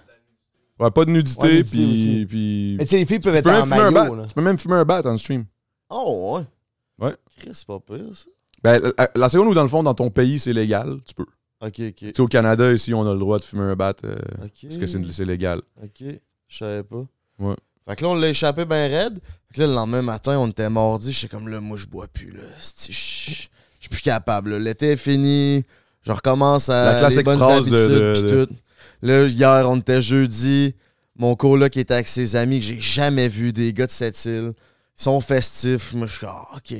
Ouais, 0.79 0.91
pas 0.91 1.05
de 1.05 1.09
Ouais, 1.09 1.17
nudité, 1.17 1.47
nudité 1.47 1.69
puis... 1.75 1.91
aussi. 1.91 2.25
puis- 2.29 2.75
Mais 2.77 2.85
tu 2.85 2.91
sais, 2.91 2.97
les 2.97 3.05
filles 3.07 3.17
peuvent 3.19 3.33
Tu 3.33 3.39
être 3.39 3.45
peux, 3.45 3.49
en 3.49 3.65
même 3.65 3.73
fumer 3.73 3.81
un 3.81 3.91
bat. 3.91 4.15
là. 4.15 4.25
tu 4.27 4.33
peux 4.35 4.41
même 4.41 4.59
fumer 4.59 4.75
un 4.75 4.85
bat 4.85 5.01
en 5.05 5.17
stream. 5.17 5.45
Oh, 5.89 6.37
ouais. 6.99 7.07
Ouais. 7.07 7.15
Chris, 7.39 7.49
c'est 7.53 7.65
pas 7.65 7.79
pire, 7.79 8.05
ça. 8.13 8.25
Ben, 8.63 8.93
la, 8.95 9.09
la 9.15 9.29
seconde 9.29 9.47
où, 9.47 9.53
dans 9.55 9.63
le 9.63 9.69
fond, 9.69 9.81
dans 9.81 9.95
ton 9.95 10.11
pays, 10.11 10.37
c'est 10.37 10.53
légal, 10.53 10.99
tu 11.03 11.15
peux. 11.15 11.25
Ok, 11.61 11.79
ok. 11.79 11.95
Tu 11.95 12.11
sais, 12.15 12.21
au 12.21 12.27
Canada, 12.27 12.71
ici, 12.71 12.93
on 12.93 13.07
a 13.09 13.13
le 13.13 13.19
droit 13.19 13.39
de 13.39 13.43
fumer 13.43 13.63
un 13.63 13.75
bat 13.75 13.95
euh, 14.03 14.15
Ok. 14.43 14.51
parce 14.61 14.77
que 14.77 14.85
c'est 14.85 15.11
c'est 15.11 15.25
légal. 15.25 15.63
Ok, 15.83 16.03
je 16.47 16.57
savais 16.57 16.83
pas. 16.83 17.03
Ouais. 17.39 17.55
Fait 17.87 17.95
que 17.95 18.03
là, 18.03 18.09
on 18.09 18.15
l'a 18.15 18.29
échappé 18.29 18.65
ben 18.65 18.91
raide. 18.91 19.19
Fait 19.47 19.55
que 19.55 19.61
là, 19.61 19.67
le 19.67 19.73
lendemain 19.73 20.01
matin, 20.01 20.37
on 20.37 20.49
était 20.49 20.69
mordi. 20.69 21.13
J'étais 21.13 21.29
comme 21.29 21.47
là, 21.47 21.61
moi, 21.61 21.77
je 21.77 21.85
bois 21.85 22.07
plus, 22.07 22.31
là. 22.31 22.41
Je 22.59 22.91
suis 22.93 23.49
plus 23.89 24.01
capable. 24.01 24.57
L'été 24.57 24.91
est 24.91 24.97
fini. 24.97 25.63
Je 26.03 26.11
recommence 26.11 26.69
à. 26.69 27.01
La 27.01 27.09
les 27.09 27.23
bonnes 27.23 27.39
de- 27.39 27.43
habitudes, 27.43 27.73
de- 27.73 28.13
pis 28.13 28.23
de- 28.23 28.45
tout. 28.45 28.53
Là, 29.01 29.27
hier, 29.27 29.69
on 29.69 29.77
était 29.77 30.01
jeudi. 30.01 30.75
Mon 31.15 31.35
coloc 31.35 31.75
était 31.77 31.93
avec 31.93 32.07
ses 32.07 32.35
amis 32.35 32.59
que 32.59 32.65
j'ai 32.65 32.79
jamais 32.79 33.27
vu, 33.27 33.51
des 33.53 33.73
gars 33.73 33.87
de 33.87 33.91
cette 33.91 34.23
île. 34.25 34.53
Ils 34.99 35.03
sont 35.03 35.19
festifs. 35.21 35.93
Moi, 35.93 36.07
je 36.07 36.17
suis 36.17 36.25
ah, 36.27 36.45
OK. 36.55 36.77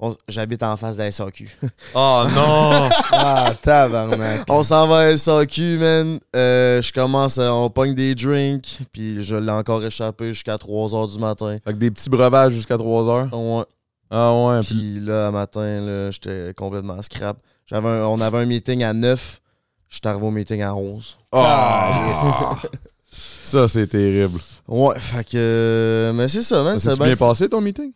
On- 0.00 0.16
J'habite 0.28 0.62
en 0.62 0.76
face 0.76 0.94
de 0.96 1.02
la 1.02 1.10
SAQ. 1.10 1.50
Oh 1.94 2.24
non! 2.34 2.88
Ah, 3.10 3.52
tabarnak. 3.60 4.44
On 4.48 4.62
s'en 4.62 4.86
va 4.86 4.98
à 4.98 5.16
SAQ, 5.18 5.78
man. 5.78 6.20
Euh, 6.36 6.80
je 6.80 6.92
commence, 6.92 7.38
à- 7.38 7.52
on 7.52 7.68
pogne 7.68 7.94
des 7.94 8.14
drinks, 8.14 8.78
puis 8.92 9.24
je 9.24 9.34
l'ai 9.34 9.50
encore 9.50 9.82
échappé 9.84 10.32
jusqu'à 10.32 10.56
3h 10.56 11.12
du 11.12 11.18
matin. 11.18 11.58
fait 11.64 11.72
que 11.72 11.78
des 11.78 11.90
petits 11.90 12.10
breuvages 12.10 12.52
jusqu'à 12.52 12.76
3 12.78 13.08
heures? 13.08 13.28
Ouais. 13.32 13.64
Ah 14.10 14.32
ouais, 14.32 14.60
puis 14.60 14.74
Puis 14.74 15.00
là, 15.00 15.26
à 15.26 15.30
matin, 15.32 15.80
là, 15.80 16.10
j'étais 16.12 16.54
complètement 16.54 17.02
scrap. 17.02 17.36
J'avais 17.66 17.88
un- 17.88 18.04
on 18.06 18.20
avait 18.20 18.38
un 18.38 18.46
meeting 18.46 18.82
à 18.84 18.92
9. 18.92 19.40
J'étais 19.88 20.08
arrivé 20.08 20.26
au 20.26 20.30
meeting 20.30 20.62
à 20.62 20.74
11. 20.74 21.16
Ah! 21.32 22.54
Ça, 23.10 23.66
c'est 23.66 23.86
terrible. 23.86 24.38
Ouais, 24.68 24.98
fait 25.00 25.24
que. 25.24 25.30
euh, 25.36 26.12
Mais 26.12 26.28
c'est 26.28 26.42
ça, 26.42 26.62
man. 26.62 26.74
Ça 26.78 26.78
C'est 26.78 26.90
s'est 26.90 26.96
bien. 26.96 27.06
bien 27.06 27.16
passé 27.16 27.48
ton 27.48 27.60
meeting? 27.62 27.90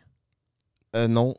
Euh, 0.97 1.07
non. 1.07 1.35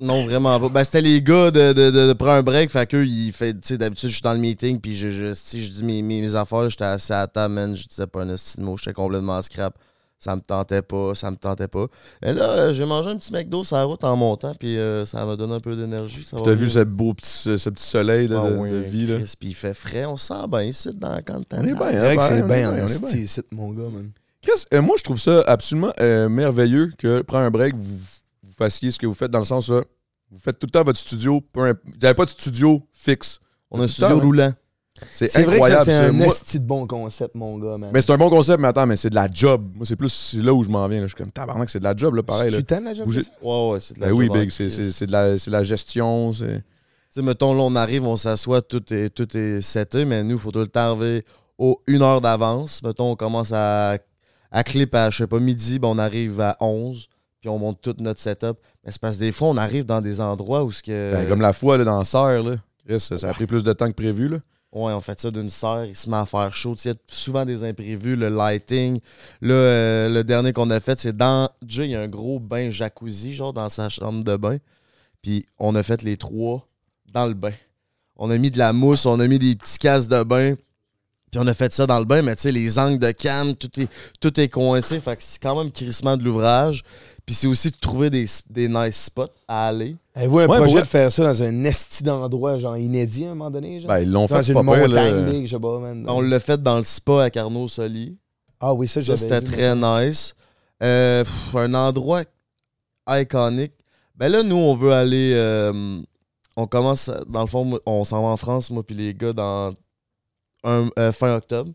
Non, 0.00 0.24
vraiment 0.26 0.58
pas. 0.58 0.68
Ben, 0.68 0.84
c'était 0.84 1.00
les 1.00 1.22
gars 1.22 1.50
de, 1.50 1.72
de, 1.72 1.90
de, 1.90 2.08
de 2.08 2.12
prendre 2.14 2.32
un 2.32 2.42
break. 2.42 2.70
Fait 2.70 2.86
qu'eux, 2.86 3.06
ils 3.06 3.32
fait. 3.32 3.52
Tu 3.54 3.60
sais, 3.62 3.78
d'habitude, 3.78 4.08
je 4.10 4.14
suis 4.14 4.22
dans 4.22 4.32
le 4.34 4.40
meeting. 4.40 4.80
Puis 4.80 4.94
je, 4.94 5.10
je, 5.10 5.32
si 5.34 5.64
je 5.64 5.70
dis 5.70 5.84
mes, 5.84 6.02
mes, 6.02 6.20
mes 6.20 6.34
affaires, 6.34 6.68
j'étais 6.68 6.84
assis 6.84 7.12
à 7.12 7.20
la 7.20 7.26
table, 7.28 7.54
man. 7.54 7.76
Je 7.76 7.86
disais 7.86 8.06
pas 8.06 8.22
un 8.22 8.28
esti 8.34 8.58
de 8.58 8.64
mot. 8.64 8.76
J'étais 8.76 8.92
complètement 8.92 9.40
scrap. 9.42 9.74
Ça 10.18 10.34
me 10.36 10.40
tentait 10.40 10.80
pas, 10.80 11.14
ça 11.14 11.30
me 11.30 11.36
tentait 11.36 11.68
pas. 11.68 11.86
Et 12.24 12.32
là, 12.32 12.44
euh, 12.50 12.72
j'ai 12.72 12.86
mangé 12.86 13.10
un 13.10 13.16
petit 13.18 13.30
McDo 13.30 13.62
sur 13.62 13.76
la 13.76 13.84
route 13.84 14.02
en 14.04 14.16
montant. 14.16 14.54
Puis 14.58 14.78
euh, 14.78 15.04
ça 15.04 15.22
m'a 15.26 15.36
donné 15.36 15.54
un 15.54 15.60
peu 15.60 15.76
d'énergie. 15.76 16.26
va 16.32 16.40
T'as 16.40 16.54
vu 16.54 16.70
ce 16.70 16.78
beau 16.78 17.12
petit, 17.12 17.28
ce, 17.30 17.56
ce 17.58 17.68
petit 17.68 17.84
soleil 17.84 18.26
de, 18.26 18.34
Ah 18.34 18.48
de- 18.50 18.56
oui, 18.56 18.70
de 18.70 18.76
vie, 18.78 19.06
là? 19.06 19.18
Puis 19.18 19.50
il 19.50 19.54
fait 19.54 19.74
frais. 19.74 20.06
On 20.06 20.16
se 20.16 20.28
sent 20.28 20.48
bien 20.48 20.62
ici 20.62 20.88
dans 20.94 21.20
quand 21.24 21.38
le 21.38 21.44
temps. 21.44 21.58
On 21.60 21.64
est 21.64 21.72
bien, 21.74 21.90
C'est 21.92 21.96
hein, 21.98 22.16
c'est 22.20 22.32
on 22.32 22.36
est 22.36 22.42
bien 22.42 22.70
on 22.70 22.72
en 22.72 22.76
est 22.76 22.78
bien. 22.78 22.86
esti, 22.86 23.18
ici, 23.22 23.40
mon 23.52 23.72
gars, 23.72 23.90
man. 23.92 24.10
Chris, 24.40 24.64
euh, 24.72 24.80
moi, 24.82 24.96
je 24.98 25.04
trouve 25.04 25.20
ça 25.20 25.42
absolument 25.46 25.92
euh, 26.00 26.28
merveilleux 26.30 26.90
que 26.96 27.20
prendre 27.22 27.44
un 27.44 27.50
break, 27.50 27.74
vous, 27.76 27.98
vous 28.56 28.64
fassiez 28.64 28.90
ce 28.90 28.98
que 28.98 29.06
vous 29.06 29.14
faites 29.14 29.30
dans 29.30 29.38
le 29.40 29.44
sens 29.44 29.68
où 29.68 29.74
vous 30.30 30.38
faites 30.40 30.58
tout 30.58 30.66
le 30.66 30.70
temps 30.70 30.84
votre 30.84 30.98
studio. 30.98 31.42
Vous 31.54 31.62
n'avez 32.02 32.14
pas 32.14 32.24
de 32.24 32.30
studio 32.30 32.82
fixe. 32.92 33.40
On 33.70 33.80
a 33.80 33.84
un 33.84 33.88
studio 33.88 34.08
temps, 34.08 34.16
hein. 34.18 34.22
roulant. 34.22 34.52
C'est 35.10 35.36
incroyable. 35.36 35.84
c'est 35.84 35.92
un 35.94 36.12
Moi- 36.12 36.26
esti 36.28 36.60
de 36.60 36.64
bon 36.66 36.86
concept, 36.86 37.34
mon 37.34 37.58
gars, 37.58 37.76
man. 37.76 37.90
mais 37.92 38.00
c'est 38.00 38.12
un 38.12 38.16
bon 38.16 38.30
concept, 38.30 38.60
mais 38.60 38.68
attends, 38.68 38.86
mais 38.86 38.96
c'est 38.96 39.10
de 39.10 39.16
la 39.16 39.26
job. 39.32 39.68
Moi, 39.74 39.84
c'est 39.84 39.96
plus 39.96 40.08
c'est 40.08 40.36
là 40.40 40.54
où 40.54 40.62
je 40.62 40.68
m'en 40.70 40.86
viens. 40.86 41.00
là. 41.00 41.06
Je 41.06 41.14
suis 41.14 41.16
comme 41.16 41.32
tabarnak, 41.32 41.68
c'est 41.68 41.80
de 41.80 41.84
la 41.84 41.96
job, 41.96 42.14
là, 42.14 42.22
pareil. 42.22 42.52
Là. 42.52 42.58
Tu 42.58 42.64
t'aimes 42.64 42.84
la 42.84 42.94
job? 42.94 43.06
Bouger-? 43.06 43.24
Ouais, 43.42 43.70
ouais, 43.72 43.80
c'est 43.80 43.94
de 43.96 44.00
la 44.00 44.06
Ben 44.06 44.12
oui, 44.12 44.26
job 44.26 44.36
en 44.36 44.40
Big, 44.40 44.50
c'est 44.50 44.64
Christ. 44.66 44.76
c'est- 44.76 44.92
c'est 44.92 45.06
de, 45.06 45.12
la- 45.12 45.36
c'est 45.36 45.50
de 45.50 45.56
la 45.56 45.64
gestion. 45.64 46.32
c'est- 46.32 46.58
Tu 46.58 47.20
sais, 47.20 47.22
mettons, 47.22 47.54
là, 47.54 47.62
on 47.64 47.74
arrive, 47.74 48.04
on 48.04 48.16
s'assoit, 48.16 48.62
tout 48.62 48.92
est, 48.92 49.10
tout 49.10 49.36
est 49.36 49.62
seté, 49.62 50.04
mais 50.04 50.22
nous, 50.22 50.36
il 50.36 50.38
faut 50.40 50.52
tout 50.52 50.60
le 50.60 50.68
temps 50.68 50.92
arriver 50.96 51.24
au 51.58 51.80
une 51.88 52.02
heure 52.02 52.20
d'avance. 52.20 52.80
Mettons, 52.84 53.10
on 53.12 53.16
commence 53.16 53.50
à, 53.52 53.98
à 54.52 54.62
clip 54.62 54.94
à, 54.94 55.10
je 55.10 55.18
sais 55.18 55.26
pas, 55.26 55.40
midi, 55.40 55.80
ben, 55.80 55.88
on 55.88 55.98
arrive 55.98 56.40
à 56.40 56.56
11, 56.60 57.08
puis 57.44 57.50
on 57.50 57.58
monte 57.58 57.82
tout 57.82 57.94
notre 57.98 58.20
setup. 58.20 58.56
Mais 58.82 58.90
c'est 58.90 58.98
parce 58.98 59.16
que 59.16 59.20
des 59.20 59.30
fois, 59.30 59.48
on 59.48 59.58
arrive 59.58 59.84
dans 59.84 60.00
des 60.00 60.18
endroits 60.18 60.64
où 60.64 60.72
ce 60.72 60.82
que. 60.82 61.12
Ben, 61.12 61.28
comme 61.28 61.42
la 61.42 61.52
fois 61.52 61.76
là, 61.76 61.84
dans 61.84 62.02
Serre, 62.02 62.42
là. 62.42 62.56
Chris, 62.86 63.00
ça, 63.00 63.18
ça 63.18 63.28
a 63.28 63.32
pris 63.34 63.46
plus 63.46 63.62
de 63.62 63.74
temps 63.74 63.86
que 63.86 63.94
prévu. 63.94 64.28
Là. 64.28 64.38
Ouais, 64.72 64.94
on 64.94 65.00
fait 65.02 65.20
ça 65.20 65.30
d'une 65.30 65.50
serre, 65.50 65.84
il 65.84 65.94
se 65.94 66.08
met 66.08 66.16
à 66.16 66.24
faire 66.24 66.54
chaud. 66.54 66.74
Tu 66.74 66.80
sais, 66.80 66.88
Il 66.88 66.92
y 66.92 66.96
a 66.96 66.98
souvent 67.06 67.44
des 67.44 67.62
imprévus, 67.62 68.16
le 68.16 68.30
lighting. 68.30 68.98
Là, 69.42 69.52
euh, 69.52 70.08
le 70.08 70.24
dernier 70.24 70.54
qu'on 70.54 70.70
a 70.70 70.80
fait, 70.80 70.98
c'est 70.98 71.14
dans. 71.14 71.50
Jay, 71.66 71.84
il 71.84 71.90
y 71.90 71.94
a 71.94 72.00
un 72.00 72.08
gros 72.08 72.40
bain 72.40 72.70
jacuzzi, 72.70 73.34
genre 73.34 73.52
dans 73.52 73.68
sa 73.68 73.90
chambre 73.90 74.24
de 74.24 74.36
bain. 74.38 74.56
Puis 75.20 75.44
on 75.58 75.74
a 75.74 75.82
fait 75.82 76.02
les 76.02 76.16
trois 76.16 76.66
dans 77.12 77.26
le 77.26 77.34
bain. 77.34 77.52
On 78.16 78.30
a 78.30 78.38
mis 78.38 78.50
de 78.50 78.56
la 78.56 78.72
mousse, 78.72 79.04
on 79.04 79.20
a 79.20 79.26
mis 79.26 79.38
des 79.38 79.54
petits 79.54 79.78
casques 79.78 80.10
de 80.10 80.22
bain. 80.22 80.54
Puis 81.30 81.42
on 81.42 81.46
a 81.46 81.52
fait 81.52 81.72
ça 81.74 81.84
dans 81.86 81.98
le 81.98 82.04
bain, 82.06 82.22
mais 82.22 82.36
tu 82.36 82.42
sais, 82.42 82.52
les 82.52 82.78
angles 82.78 83.00
de 83.00 83.10
cam, 83.10 83.56
tout 83.56 83.80
est, 83.80 83.88
tout 84.20 84.40
est 84.40 84.48
coincé. 84.48 85.00
Fait 85.00 85.16
que 85.16 85.22
c'est 85.24 85.42
quand 85.42 85.60
même 85.60 85.72
crissement 85.72 86.16
de 86.16 86.22
l'ouvrage. 86.22 86.84
Puis 87.26 87.34
c'est 87.34 87.46
aussi 87.46 87.70
de 87.70 87.76
trouver 87.76 88.10
des, 88.10 88.26
des 88.50 88.68
nice 88.68 89.04
spots 89.04 89.28
à 89.48 89.68
aller. 89.68 89.96
Avez-vous 90.14 90.40
un 90.40 90.46
Ouais, 90.46 90.58
projet 90.58 90.74
ouais. 90.74 90.82
de 90.82 90.86
faire 90.86 91.10
ça 91.10 91.22
dans 91.24 91.42
un 91.42 91.64
esti 91.64 92.02
d'endroit, 92.04 92.58
genre 92.58 92.76
inédit 92.76 93.24
à 93.24 93.28
un 93.30 93.34
moment 93.34 93.50
donné? 93.50 93.80
Genre? 93.80 93.88
Ben, 93.88 94.00
ils 94.00 94.10
l'ont 94.10 94.26
dans 94.26 94.28
fait 94.28 94.48
une 94.48 94.54
pas 94.54 94.60
pire, 94.60 94.88
montagne 94.88 95.14
là. 95.14 95.22
big, 95.32 95.46
je 95.46 95.50
sais 95.56 95.60
pas, 95.60 95.78
man. 95.78 96.04
On 96.08 96.20
l'a 96.20 96.38
fait 96.40 96.62
dans 96.62 96.76
le 96.76 96.82
spa 96.82 97.24
à 97.24 97.30
Carnot 97.30 97.68
Soli. 97.68 98.16
Ah 98.60 98.74
oui, 98.74 98.88
ça, 98.88 99.02
Ça, 99.02 99.16
c'était 99.16 99.40
très 99.40 99.74
mais- 99.74 100.06
nice. 100.06 100.34
Euh, 100.82 101.24
pff, 101.24 101.54
un 101.54 101.72
endroit 101.74 102.22
iconique. 103.08 103.72
Ben 104.16 104.28
là, 104.28 104.42
nous, 104.42 104.56
on 104.56 104.74
veut 104.74 104.92
aller. 104.92 105.32
euh, 105.34 106.00
on 106.56 106.66
commence, 106.66 107.10
dans 107.28 107.40
le 107.40 107.46
fond, 107.48 107.78
on 107.86 108.04
s'en 108.04 108.22
va 108.22 108.28
en 108.28 108.36
France, 108.36 108.70
moi, 108.70 108.82
puis 108.84 108.94
les 108.94 109.12
gars, 109.14 109.32
dans 109.32 109.72
un- 110.62 110.88
euh, 110.98 111.10
fin 111.10 111.34
octobre. 111.36 111.70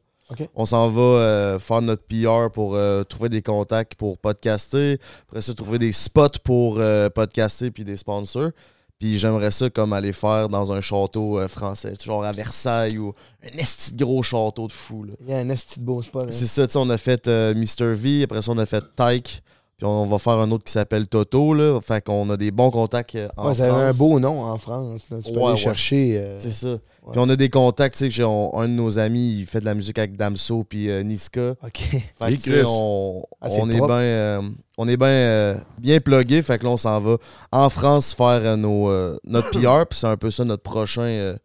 On 0.56 0.66
s'en 0.66 0.90
va 0.90 1.02
euh, 1.02 1.60
faire 1.60 1.82
notre 1.82 2.04
PR 2.04 2.52
pour 2.52 2.76
euh, 2.76 3.04
trouver 3.04 3.30
des 3.30 3.42
contacts 3.42 3.96
pour 3.96 4.18
podcaster. 4.18 5.00
Après 5.28 5.42
ça, 5.42 5.54
trouver 5.54 5.80
des 5.80 5.92
spots 5.92 6.40
pour 6.44 6.78
euh, 6.80 7.10
podcaster 7.10 7.72
puis 7.72 7.84
des 7.84 7.98
sponsors. 7.98 8.52
Puis 9.00 9.18
j'aimerais 9.18 9.52
ça 9.52 9.70
comme 9.70 9.94
aller 9.94 10.12
faire 10.12 10.50
dans 10.50 10.74
un 10.74 10.82
château 10.82 11.40
français, 11.48 11.94
genre 12.04 12.26
à 12.26 12.34
Versailles 12.34 12.98
ou 12.98 13.14
un 13.44 13.58
esti 13.58 13.96
de 13.96 14.04
gros 14.04 14.22
château 14.22 14.68
de 14.68 14.74
fou. 14.74 15.06
Là. 15.06 15.14
Il 15.22 15.30
y 15.30 15.34
a 15.34 15.38
un 15.38 15.50
esti 15.50 15.80
de 15.80 15.86
beau 15.86 16.04
spot. 16.04 16.24
hein. 16.24 16.32
C'est 16.32 16.48
ça, 16.48 16.68
tu 16.68 16.74
sais, 16.74 16.80
on 16.80 16.90
a 16.90 16.98
fait 16.98 17.26
Mr. 17.28 17.94
V, 17.94 18.24
après 18.24 18.42
ça, 18.42 18.52
on 18.52 18.58
a 18.58 18.66
fait 18.66 18.84
Tyke, 18.98 19.42
puis 19.80 19.88
on 19.88 20.06
va 20.06 20.20
faire 20.20 20.34
un 20.34 20.52
autre 20.52 20.66
qui 20.66 20.74
s'appelle 20.74 21.08
Toto, 21.08 21.54
là. 21.54 21.80
Fait 21.82 22.04
qu'on 22.04 22.30
a 22.30 22.36
des 22.38 22.52
bons 22.52 22.70
contacts 22.70 23.16
euh, 23.16 23.30
en 23.38 23.48
Ouais, 23.48 23.56
ça 23.56 23.64
avait 23.64 23.72
un 23.74 23.94
France. 23.94 23.98
beau 23.98 24.20
nom 24.20 24.42
en 24.44 24.58
France. 24.58 25.04
là. 25.10 25.18
Tu 25.26 25.32
peux 25.32 25.40
Ouais, 25.40 25.46
aller 25.46 25.52
ouais. 25.54 25.58
chercher. 25.58 26.18
euh, 26.20 26.38
C'est 26.40 26.52
ça. 26.52 26.78
Puis 27.12 27.20
on 27.20 27.28
a 27.30 27.36
des 27.36 27.50
contacts, 27.50 27.96
tu 27.96 28.00
sais, 28.04 28.08
que 28.10 28.14
j'ai 28.14 28.24
on- 28.26 28.56
un 28.60 28.68
de 28.68 28.74
nos 28.74 29.00
amis, 29.00 29.38
il 29.40 29.46
fait 29.48 29.62
de 29.62 29.66
la 29.66 29.74
musique 29.74 29.98
avec 29.98 30.16
Damso 30.16 30.64
puis 30.64 30.90
euh, 30.92 31.02
Niska. 31.02 31.52
OK. 31.64 31.78
Fait 32.20 32.38
que, 32.38 32.64
on, 32.68 33.24
Ah, 33.42 33.48
on 33.52 33.70
est 33.70 33.80
euh, 33.82 34.42
on 34.78 34.88
est 34.88 34.98
bien 34.98 35.08
euh, 35.08 35.56
bien 35.80 36.00
plugué, 36.02 36.42
fait 36.44 36.60
que 36.60 36.66
là 36.66 36.72
on 36.72 36.78
s'en 36.78 37.00
va 37.00 37.18
en 37.52 37.70
France 37.70 38.14
faire 38.14 38.28
euh, 38.44 38.56
nos, 38.58 38.90
euh, 38.92 39.18
notre 39.24 39.50
PR, 39.50 39.88
puis 39.90 39.98
c'est 39.98 40.06
un 40.08 40.18
peu 40.18 40.30
ça 40.30 40.44
notre 40.46 40.62
prochain 40.62 41.02
euh, 41.02 41.36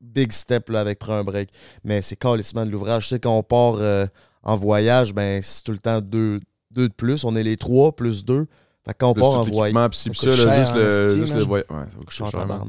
big 0.00 0.30
step 0.30 0.68
là, 0.68 0.80
avec 0.80 0.98
Prends 1.00 1.14
un 1.14 1.24
break. 1.24 1.48
Mais 1.84 2.00
c'est 2.02 2.16
carrément 2.16 2.64
de 2.66 2.70
l'ouvrage, 2.70 3.04
tu 3.04 3.14
sais 3.14 3.18
quand 3.18 3.36
on 3.36 3.42
part 3.42 3.76
euh, 3.78 4.06
en 4.44 4.56
voyage, 4.56 5.14
ben 5.14 5.40
c'est 5.42 5.64
tout 5.64 5.72
le 5.72 5.78
temps 5.78 6.00
deux, 6.00 6.38
deux 6.72 6.88
de 6.88 6.94
plus, 6.94 7.24
on 7.24 7.34
est 7.36 7.42
les 7.42 7.56
trois 7.56 7.94
plus 7.94 8.24
deux. 8.24 8.46
Fait 8.84 8.92
que 8.92 8.98
quand 8.98 9.10
on 9.10 9.14
Plus 9.14 9.20
part 9.20 9.30
en 9.30 9.44
voyage, 9.44 9.94
Ça 9.94 10.10
là, 10.26 10.58
juste 10.58 10.74
le, 10.74 11.06
esti, 11.06 11.20
juste 11.20 11.32
le 11.34 11.38
man. 11.40 11.46
voyage. 11.46 11.68
Ouais, 11.70 12.30
ça 12.30 12.44
va. 12.44 12.60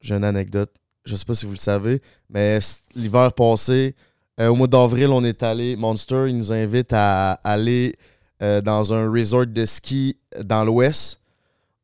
J'ai 0.00 0.14
une 0.14 0.24
anecdote. 0.24 0.70
Je 1.04 1.16
sais 1.16 1.24
pas 1.24 1.34
si 1.34 1.46
vous 1.46 1.52
le 1.52 1.58
savez, 1.58 2.00
mais 2.28 2.58
l'hiver 2.94 3.32
passé, 3.32 3.96
euh, 4.38 4.48
au 4.48 4.54
mois 4.54 4.66
d'avril, 4.66 5.08
on 5.08 5.24
est 5.24 5.42
allé. 5.42 5.74
Monster, 5.76 6.26
il 6.28 6.36
nous 6.36 6.52
invite 6.52 6.92
à 6.92 7.32
aller 7.32 7.96
euh, 8.42 8.60
dans 8.60 8.92
un 8.92 9.10
resort 9.10 9.46
de 9.46 9.66
ski 9.66 10.16
dans 10.44 10.64
l'ouest. 10.64 11.20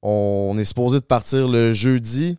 On 0.02 0.56
est 0.58 0.64
supposé 0.64 1.00
de 1.00 1.04
partir 1.04 1.48
le 1.48 1.72
jeudi. 1.72 2.38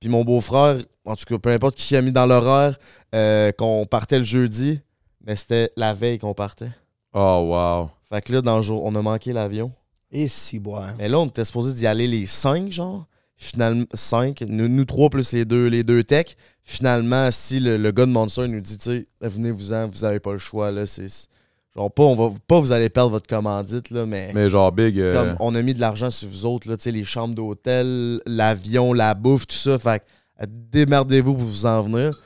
Puis 0.00 0.08
mon 0.08 0.24
beau-frère, 0.24 0.78
en 1.04 1.14
tout 1.16 1.24
cas, 1.26 1.38
peu 1.38 1.50
importe 1.50 1.74
qui 1.76 1.94
a 1.96 2.02
mis 2.02 2.12
dans 2.12 2.26
l'horaire, 2.26 2.76
euh, 3.14 3.52
qu'on 3.52 3.84
partait 3.86 4.18
le 4.18 4.24
jeudi, 4.24 4.80
mais 5.24 5.36
c'était 5.36 5.70
la 5.76 5.92
veille 5.92 6.18
qu'on 6.18 6.34
partait. 6.34 6.70
Oh, 7.12 7.48
wow. 7.50 7.90
Fait 8.12 8.20
que 8.22 8.32
là, 8.32 8.42
dans 8.42 8.58
le 8.58 8.62
jour, 8.62 8.84
on 8.84 8.94
a 8.94 9.00
manqué 9.02 9.32
l'avion. 9.32 9.72
Et 10.10 10.28
si, 10.28 10.58
bois. 10.58 10.88
Mais 10.98 11.08
là, 11.08 11.18
on 11.18 11.26
était 11.26 11.44
supposé 11.44 11.72
d'y 11.72 11.86
aller 11.86 12.06
les 12.06 12.26
cinq, 12.26 12.70
genre. 12.70 13.06
Finalement, 13.36 13.86
cinq. 13.94 14.42
Nous, 14.46 14.68
nous 14.68 14.84
trois 14.84 15.08
plus 15.08 15.32
les 15.32 15.44
deux, 15.46 15.68
les 15.68 15.82
deux 15.82 16.04
techs. 16.04 16.36
Finalement, 16.62 17.30
si 17.30 17.58
le, 17.58 17.78
le 17.78 17.90
gars 17.90 18.04
de 18.04 18.10
Monster 18.10 18.46
nous 18.46 18.60
dit, 18.60 18.76
tu 18.76 18.84
sais, 18.84 19.06
venez-vous-en, 19.22 19.88
vous 19.88 20.04
avez 20.04 20.20
pas 20.20 20.32
le 20.32 20.38
choix, 20.38 20.70
là. 20.70 20.86
C'est. 20.86 21.06
Genre, 21.74 21.90
pas, 21.90 22.02
on 22.02 22.14
va, 22.14 22.30
pas 22.46 22.60
vous 22.60 22.70
allez 22.70 22.90
perdre 22.90 23.10
votre 23.12 23.26
commandite, 23.26 23.88
là, 23.90 24.04
mais. 24.04 24.30
Mais 24.34 24.50
genre, 24.50 24.70
Big. 24.70 25.00
euh, 25.00 25.14
Comme 25.14 25.36
on 25.40 25.54
a 25.54 25.62
mis 25.62 25.72
de 25.72 25.80
l'argent 25.80 26.10
sur 26.10 26.28
vous 26.28 26.44
autres, 26.44 26.68
là, 26.68 26.76
tu 26.76 26.82
sais, 26.84 26.90
les 26.92 27.04
chambres 27.04 27.34
d'hôtel, 27.34 28.20
l'avion, 28.26 28.92
la 28.92 29.14
bouffe, 29.14 29.46
tout 29.46 29.56
ça. 29.56 29.78
Fait 29.78 30.00
que, 30.00 30.44
démerdez-vous 30.46 31.32
pour 31.32 31.44
vous 31.44 31.64
en 31.66 31.82
venir 31.82 32.20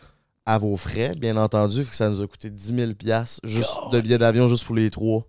à 0.45 0.59
vos 0.59 0.77
frais, 0.77 1.13
bien 1.17 1.37
entendu. 1.37 1.85
Fait 1.85 1.91
que 1.91 1.97
ça 1.97 2.09
nous 2.09 2.21
a 2.21 2.27
coûté 2.27 2.51
10 2.51 2.75
000 2.75 2.91
juste 3.45 3.71
de 3.93 4.01
billets 4.01 4.19
d'avion 4.19 4.49
juste 4.49 4.65
pour 4.65 4.75
les 4.75 4.91
trois. 4.91 5.25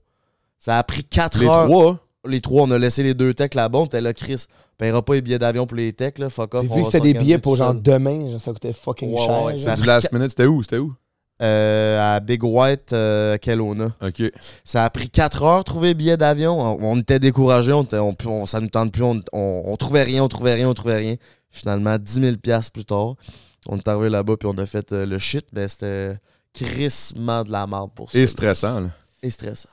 Ça 0.60 0.78
a 0.78 0.84
pris 0.84 1.04
4 1.04 1.40
les 1.40 1.46
heures 1.48 1.66
trois. 1.66 2.00
les 2.28 2.42
trois, 2.42 2.64
on 2.64 2.72
a 2.72 2.78
laissé 2.78 3.04
les 3.04 3.14
deux 3.14 3.34
techs 3.34 3.56
là-bas. 3.56 3.80
On 3.80 3.86
était 3.86 4.02
là, 4.02 4.14
Chris, 4.14 4.46
paiera 4.78 5.02
pas 5.04 5.14
les 5.16 5.22
billets 5.22 5.40
d'avion 5.40 5.66
pour 5.68 5.78
les 5.78 5.94
techs, 5.94 6.20
là. 6.20 6.30
Fuck 6.30 6.56
off. 6.56 6.64
Vu 6.64 6.82
que 6.82 6.86
c'était 6.86 7.00
des 7.00 7.14
billets 7.14 7.38
pour 7.38 7.56
genre 7.56 7.74
demain. 7.74 8.32
genre, 8.32 8.42
ça 8.42 8.52
coûtait 8.52 8.74
fucking 8.74 9.14
Ouais, 9.14 9.26
cher. 9.26 9.44
ouais, 9.44 9.58
ça- 9.58 9.76
Du 9.76 9.84
last 9.84 10.12
minute, 10.12 10.30
c'était 10.30 10.46
où? 10.46 10.62
C'était 10.64 10.78
où? 10.78 10.94
Euh, 11.40 12.16
à 12.16 12.20
Big 12.20 12.44
White, 12.44 12.94
euh, 12.94 13.38
Kelowna. 13.38 13.92
Ok. 14.02 14.24
Ça 14.66 14.84
a 14.84 14.90
pris 14.90 15.08
4 15.08 15.44
heures 15.44 15.64
trouver 15.64 15.90
les 15.90 15.94
billets 15.94 16.18
d'avion. 16.18 16.60
On, 16.60 16.78
on 16.82 17.00
était 17.00 17.20
découragés, 17.20 17.74
on, 17.74 17.84
était- 17.84 18.00
on, 18.00 18.16
on- 18.26 18.46
ça 18.48 18.60
nous 18.60 18.70
tente 18.70 18.92
plus. 18.92 19.04
On, 19.04 19.22
on, 19.32 19.64
on 19.68 19.76
trouvait 19.78 20.02
rien, 20.04 20.24
on 20.24 20.28
trouvait 20.28 20.56
rien, 20.56 20.68
on 20.68 20.74
trouvait 20.74 20.98
rien. 20.98 21.16
Finalement, 21.52 21.96
10 22.00 22.14
000 22.22 22.38
piastres 22.38 22.72
plus 22.72 22.86
tard, 22.86 23.14
On 23.70 23.78
est 23.78 23.88
arrivé 23.88 24.10
là-bas, 24.10 24.36
puis 24.38 24.50
on 24.52 24.58
a 24.58 24.66
fait 24.66 24.92
euh, 24.94 25.06
le 25.06 25.20
shit, 25.20 25.46
mais 25.54 25.68
c'était 25.68 26.18
crissement 26.54 27.44
de 27.44 27.52
la 27.52 27.68
merde 27.68 27.92
pour 27.96 28.12
ça. 28.12 28.18
Et 28.18 28.22
là. 28.22 28.28
stressant, 28.28 28.80
là. 28.82 28.90
Et 29.22 29.30
stressant. 29.30 29.70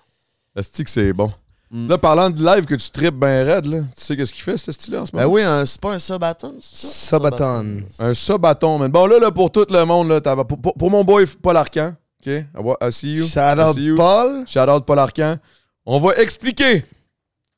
Est-ce 0.57 0.83
que 0.83 0.91
c'est 0.91 1.13
bon? 1.13 1.33
Mm. 1.71 1.89
Là, 1.89 1.99
parlant 1.99 2.31
de 2.31 2.45
live 2.45 2.67
que 2.67 2.75
tu 2.77 2.91
tripes 2.91 3.15
ben 3.17 3.45
raide, 3.47 3.67
là, 3.67 3.81
tu 3.81 3.87
sais 4.05 4.17
qu'est-ce 4.17 4.33
qu'il 4.33 4.43
fait, 4.43 4.57
ce 4.57 4.71
style-là, 4.71 5.03
en 5.03 5.07
ce 5.07 5.15
moment? 5.17 5.27
Ben 5.27 5.33
oui, 5.33 5.43
un- 5.43 5.67
c'est 5.67 5.81
pas 5.81 5.95
un 5.95 5.99
subathon, 5.99 6.55
c'est 6.61 6.87
ça? 6.87 7.17
Subathon. 7.17 7.79
Un 7.99 8.15
sabaton, 8.15 8.79
man. 8.79 8.91
Bon, 8.93 9.07
là, 9.07 9.19
là, 9.19 9.31
pour 9.33 9.51
tout 9.51 9.67
le 9.69 9.85
monde, 9.85 10.09
là, 10.09 10.21
t'as- 10.21 10.37
pour, 10.45 10.59
pour- 10.61 10.75
pour 10.75 10.91
mon 10.91 11.03
boy 11.03 11.27
Paul 11.43 11.57
Arcan, 11.57 11.95
OK? 12.25 12.33
I 12.33 12.93
see 12.93 13.15
you. 13.15 13.27
Shout 13.27 13.59
out 13.61 13.77
you. 13.77 13.97
Paul. 13.97 14.45
Shout 14.47 14.69
out 14.71 14.85
Paul 14.87 14.99
Arcan. 15.01 15.39
On 15.85 15.99
va 15.99 16.15
expliquer 16.17 16.85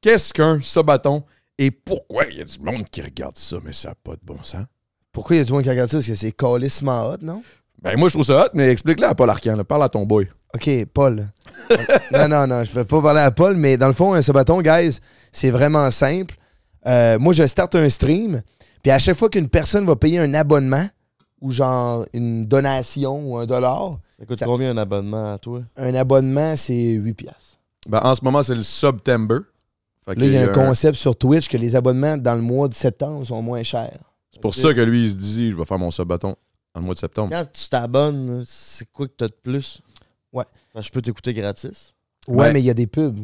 qu'est-ce 0.00 0.32
qu'un 0.32 0.60
sabaton 0.62 1.22
et 1.58 1.70
pourquoi 1.70 2.24
il 2.26 2.38
y 2.38 2.40
a 2.40 2.44
du 2.44 2.58
monde 2.60 2.84
qui 2.90 3.02
regarde 3.02 3.36
ça, 3.36 3.56
mais 3.62 3.72
ça 3.72 3.90
n'a 3.90 3.94
pas 4.02 4.12
de 4.12 4.20
bon 4.22 4.42
sens. 4.42 4.64
Pourquoi 5.12 5.36
il 5.36 5.38
y 5.40 5.42
a 5.42 5.44
du 5.44 5.52
monde 5.52 5.62
qui 5.62 5.70
regarde 5.70 5.90
ça? 5.90 5.98
Parce 5.98 6.06
que 6.08 6.14
c'est 6.14 6.32
calissement 6.32 7.08
hot, 7.10 7.16
non? 7.22 7.42
Ben, 7.82 7.98
moi, 7.98 8.08
je 8.08 8.14
trouve 8.14 8.24
ça 8.26 8.46
hot, 8.46 8.48
mais 8.54 8.70
explique-le 8.70 9.06
à 9.06 9.14
Paul 9.14 9.28
Arcan, 9.30 9.56
là. 9.56 9.64
Parle 9.64 9.82
à 9.84 9.88
ton 9.88 10.04
boy. 10.06 10.26
OK, 10.54 10.86
Paul. 10.92 11.28
non, 12.12 12.28
non, 12.28 12.46
non, 12.46 12.64
je 12.64 12.72
vais 12.72 12.84
pas 12.84 13.02
parler 13.02 13.20
à 13.20 13.30
Paul, 13.30 13.56
mais 13.56 13.76
dans 13.76 13.88
le 13.88 13.92
fond, 13.92 14.14
un 14.14 14.22
sabaton, 14.22 14.60
guys, 14.62 14.98
c'est 15.32 15.50
vraiment 15.50 15.90
simple. 15.90 16.36
Euh, 16.86 17.18
moi, 17.18 17.32
je 17.32 17.46
starte 17.46 17.74
un 17.74 17.88
stream, 17.88 18.42
puis 18.82 18.90
à 18.92 18.98
chaque 18.98 19.16
fois 19.16 19.28
qu'une 19.28 19.48
personne 19.48 19.84
va 19.84 19.96
payer 19.96 20.18
un 20.18 20.32
abonnement, 20.34 20.86
ou 21.40 21.50
genre 21.50 22.06
une 22.14 22.46
donation 22.46 23.30
ou 23.30 23.36
un 23.38 23.46
dollar, 23.46 23.98
Ça 24.18 24.24
coûte 24.24 24.38
Ça- 24.38 24.46
combien 24.46 24.70
un 24.70 24.76
abonnement 24.78 25.34
à 25.34 25.38
toi? 25.38 25.60
un 25.76 25.94
abonnement, 25.94 26.56
c'est 26.56 26.92
8 26.92 27.12
piastres. 27.14 27.58
Ben, 27.86 28.00
en 28.02 28.14
ce 28.14 28.24
moment, 28.24 28.42
c'est 28.42 28.54
le 28.54 28.62
September. 28.62 29.40
Là, 30.06 30.14
il 30.16 30.32
y 30.32 30.36
a 30.38 30.42
un 30.42 30.48
un- 30.48 30.52
concept 30.52 30.96
sur 30.96 31.16
Twitch 31.16 31.48
que 31.48 31.56
les 31.56 31.74
abonnements 31.76 32.16
dans 32.16 32.34
le 32.36 32.40
mois 32.40 32.68
de 32.68 32.74
septembre 32.74 33.26
sont 33.26 33.42
moins 33.42 33.62
chers. 33.64 33.98
C'est 34.32 34.40
pour 34.40 34.54
ça 34.54 34.72
que 34.72 34.80
lui, 34.80 35.04
il 35.06 35.10
se 35.10 35.16
dit, 35.16 35.50
je 35.50 35.56
vais 35.56 35.64
faire 35.64 35.78
mon 35.78 35.90
sabaton 35.90 36.36
en 36.74 36.80
mois 36.80 36.94
de 36.94 36.98
septembre. 37.00 37.30
Quand 37.32 37.44
tu 37.52 37.68
t'abonnes, 37.68 38.44
c'est 38.46 38.90
quoi 38.92 39.06
que 39.06 39.12
t'as 39.16 39.28
de 39.28 39.36
plus? 39.42 39.80
Ouais. 40.32 40.44
Ben, 40.74 40.82
je 40.82 40.90
peux 40.90 41.00
t'écouter 41.02 41.32
gratis. 41.34 41.94
Ouais, 42.28 42.36
Ouais. 42.36 42.52
mais 42.52 42.60
il 42.60 42.64
y 42.66 42.70
a 42.70 42.74
des 42.74 42.86
pubs. 42.86 43.18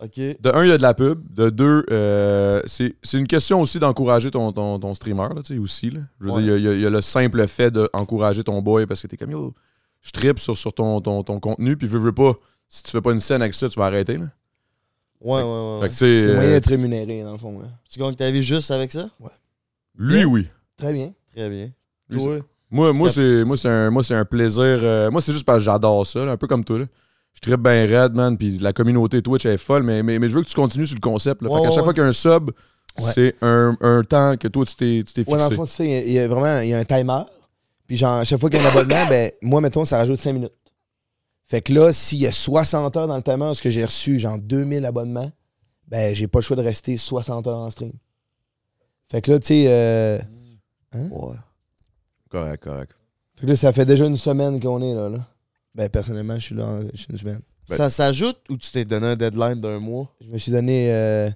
OK. 0.00 0.16
De 0.16 0.50
un, 0.54 0.64
il 0.64 0.68
y 0.68 0.72
a 0.72 0.78
de 0.78 0.82
la 0.82 0.94
pub. 0.94 1.20
De 1.32 1.48
deux, 1.50 1.84
euh, 1.90 2.60
c'est 2.66 2.96
c'est 3.02 3.18
une 3.18 3.26
question 3.28 3.60
aussi 3.60 3.78
d'encourager 3.78 4.30
ton, 4.30 4.52
ton, 4.52 4.78
ton 4.80 4.94
streamer, 4.94 5.28
là, 5.34 5.42
tu 5.42 5.54
sais, 5.54 5.58
aussi. 5.58 5.90
Là. 5.90 6.00
Je 6.20 6.24
veux 6.26 6.32
Ouais. 6.32 6.42
dire, 6.42 6.56
il 6.56 6.64
y, 6.64 6.68
a- 6.68 6.72
il 6.74 6.80
y 6.80 6.86
a 6.86 6.90
le 6.90 7.00
simple 7.00 7.46
fait 7.46 7.70
d'encourager 7.70 8.42
ton 8.42 8.60
boy 8.62 8.86
parce 8.86 9.02
que 9.02 9.06
t'es 9.06 9.16
comme, 9.16 9.30
yo, 9.30 9.54
je 10.00 10.10
tripe 10.10 10.40
sur, 10.40 10.56
sur 10.56 10.72
ton, 10.72 11.00
ton, 11.00 11.22
ton 11.22 11.38
contenu, 11.38 11.76
puis 11.76 11.86
veux, 11.86 12.00
veux 12.00 12.12
pas, 12.12 12.32
si 12.68 12.82
tu 12.82 12.90
fais 12.90 13.00
pas 13.00 13.12
une 13.12 13.20
scène 13.20 13.42
avec 13.42 13.54
ça, 13.54 13.68
tu 13.68 13.78
vas 13.78 13.86
arrêter. 13.86 14.16
Là. 14.18 14.26
Ouais, 15.20 15.40
ouais, 15.40 15.48
ouais. 15.48 15.78
Ouais. 15.82 15.90
C'est 15.90 16.26
moyen 16.34 16.40
euh, 16.40 16.50
d'être 16.54 16.64
tu- 16.64 16.70
rémunéré, 16.70 17.22
dans 17.22 17.32
le 17.32 17.38
fond. 17.38 17.60
là. 17.60 17.68
Tu 17.88 18.00
gagnes 18.00 18.14
ta 18.16 18.28
vie 18.32 18.42
juste 18.42 18.72
avec 18.72 18.90
ça? 18.90 19.08
lui, 19.96 20.24
oui. 20.24 20.48
Très 20.76 20.92
bien. 20.92 21.12
Très 21.32 21.48
bien. 21.48 21.70
Lui, 22.08 22.18
Toi? 22.18 22.38
Moi, 22.72 22.92
moi 22.92 23.10
c'est 23.10 23.44
moi, 23.44 23.56
c'est 23.56 23.68
un, 23.68 23.90
moi, 23.90 24.02
c'est 24.02 24.14
un 24.14 24.24
plaisir. 24.24 24.62
euh, 24.64 25.10
moi, 25.10 25.20
c'est 25.20 25.32
juste 25.32 25.44
parce 25.44 25.58
que 25.58 25.64
j'adore 25.64 26.04
ça, 26.06 26.24
là, 26.24 26.32
un 26.32 26.36
peu 26.36 26.46
comme 26.48 26.64
toi. 26.64 26.78
Là. 26.80 26.86
Je 27.34 27.40
tripe 27.40 27.60
bien 27.60 27.86
raide, 27.86 28.14
man. 28.14 28.36
Puis 28.36 28.58
la 28.58 28.72
communauté 28.72 29.22
Twitch 29.22 29.46
elle 29.46 29.52
est 29.52 29.56
folle, 29.58 29.82
mais, 29.84 30.02
mais, 30.02 30.18
mais 30.18 30.28
je 30.28 30.34
veux 30.34 30.42
que 30.42 30.48
tu 30.48 30.54
continues 30.54 30.86
sur 30.86 30.96
le 30.96 31.00
concept. 31.00 31.42
Là. 31.42 31.48
Fait 31.50 31.54
qu'à 31.54 31.60
ouais, 31.62 31.70
chaque 31.70 31.84
fois 31.84 31.92
qu'il 31.92 32.02
y 32.02 32.06
a 32.06 32.08
un 32.08 32.12
sub, 32.12 32.50
Ouais. 32.98 33.10
c'est 33.14 33.34
un, 33.40 33.74
un 33.80 34.02
temps 34.04 34.36
que 34.36 34.48
toi, 34.48 34.66
tu 34.66 34.74
t'es 34.76 35.02
tu 35.06 35.14
t'es 35.14 35.30
Ouais, 35.30 35.38
dans 35.38 35.44
fixé. 35.48 35.50
le 35.50 35.56
fond, 35.56 35.64
tu 35.64 35.70
sais, 35.70 36.04
il 36.06 36.12
y 36.12 36.18
a- 36.18 36.28
vraiment 36.28 36.60
il 36.60 36.68
y 36.68 36.74
a 36.74 36.78
un 36.78 36.84
timer. 36.84 37.22
Puis, 37.86 37.96
genre, 37.96 38.18
à 38.18 38.24
chaque 38.24 38.38
fois 38.38 38.50
qu'il 38.50 38.60
y 38.60 38.62
a 38.62 38.66
un 38.66 38.70
abonnement, 38.70 39.06
ben, 39.08 39.30
moi, 39.40 39.60
mettons, 39.62 39.84
ça 39.86 39.96
rajoute 39.98 40.16
5 40.18 40.32
minutes. 40.34 40.52
Fait 41.46 41.62
que 41.62 41.72
là, 41.72 41.92
s'il 41.94 42.18
y 42.18 42.26
a 42.26 42.32
60 42.32 42.94
heures 42.98 43.06
dans 43.06 43.16
le 43.16 43.22
timer, 43.22 43.50
ce 43.54 43.62
que 43.62 43.70
j'ai 43.70 43.84
reçu, 43.84 44.18
genre 44.18 44.36
2000 44.38 44.84
abonnements, 44.84 45.30
ben, 45.88 46.14
j'ai 46.14 46.26
pas 46.28 46.38
le 46.40 46.42
choix 46.42 46.56
de 46.56 46.62
rester 46.62 46.96
60 46.98 47.46
heures 47.46 47.58
en 47.58 47.70
stream. 47.70 47.92
Fait 49.10 49.20
que 49.22 49.30
là, 49.30 49.38
tu 49.40 49.46
sais, 49.48 49.64
euh, 49.68 50.18
Ouais. 50.94 51.34
Correct, 52.32 52.62
correct. 52.64 52.92
fait 53.36 53.46
que 53.46 53.50
là, 53.50 53.56
ça 53.56 53.72
fait 53.72 53.84
déjà 53.84 54.06
une 54.06 54.16
semaine 54.16 54.58
qu'on 54.60 54.82
est 54.82 54.94
là, 54.94 55.08
là. 55.08 55.18
Ben, 55.74 55.88
personnellement, 55.88 56.34
je 56.36 56.44
suis 56.46 56.54
là, 56.54 56.66
en- 56.66 56.80
je 56.92 56.96
suis 56.96 57.06
une 57.10 57.18
semaine. 57.18 57.40
Ben- 57.68 57.76
Ça 57.76 57.90
s'ajoute 57.90 58.38
ou 58.50 58.56
tu 58.56 58.70
t'es 58.72 58.84
donné 58.84 59.06
un 59.08 59.16
deadline 59.16 59.60
d'un 59.60 59.78
mois? 59.78 60.08
Je 60.20 60.28
me 60.28 60.38
suis 60.38 60.50
donné. 60.52 60.92
euh, 60.92 61.30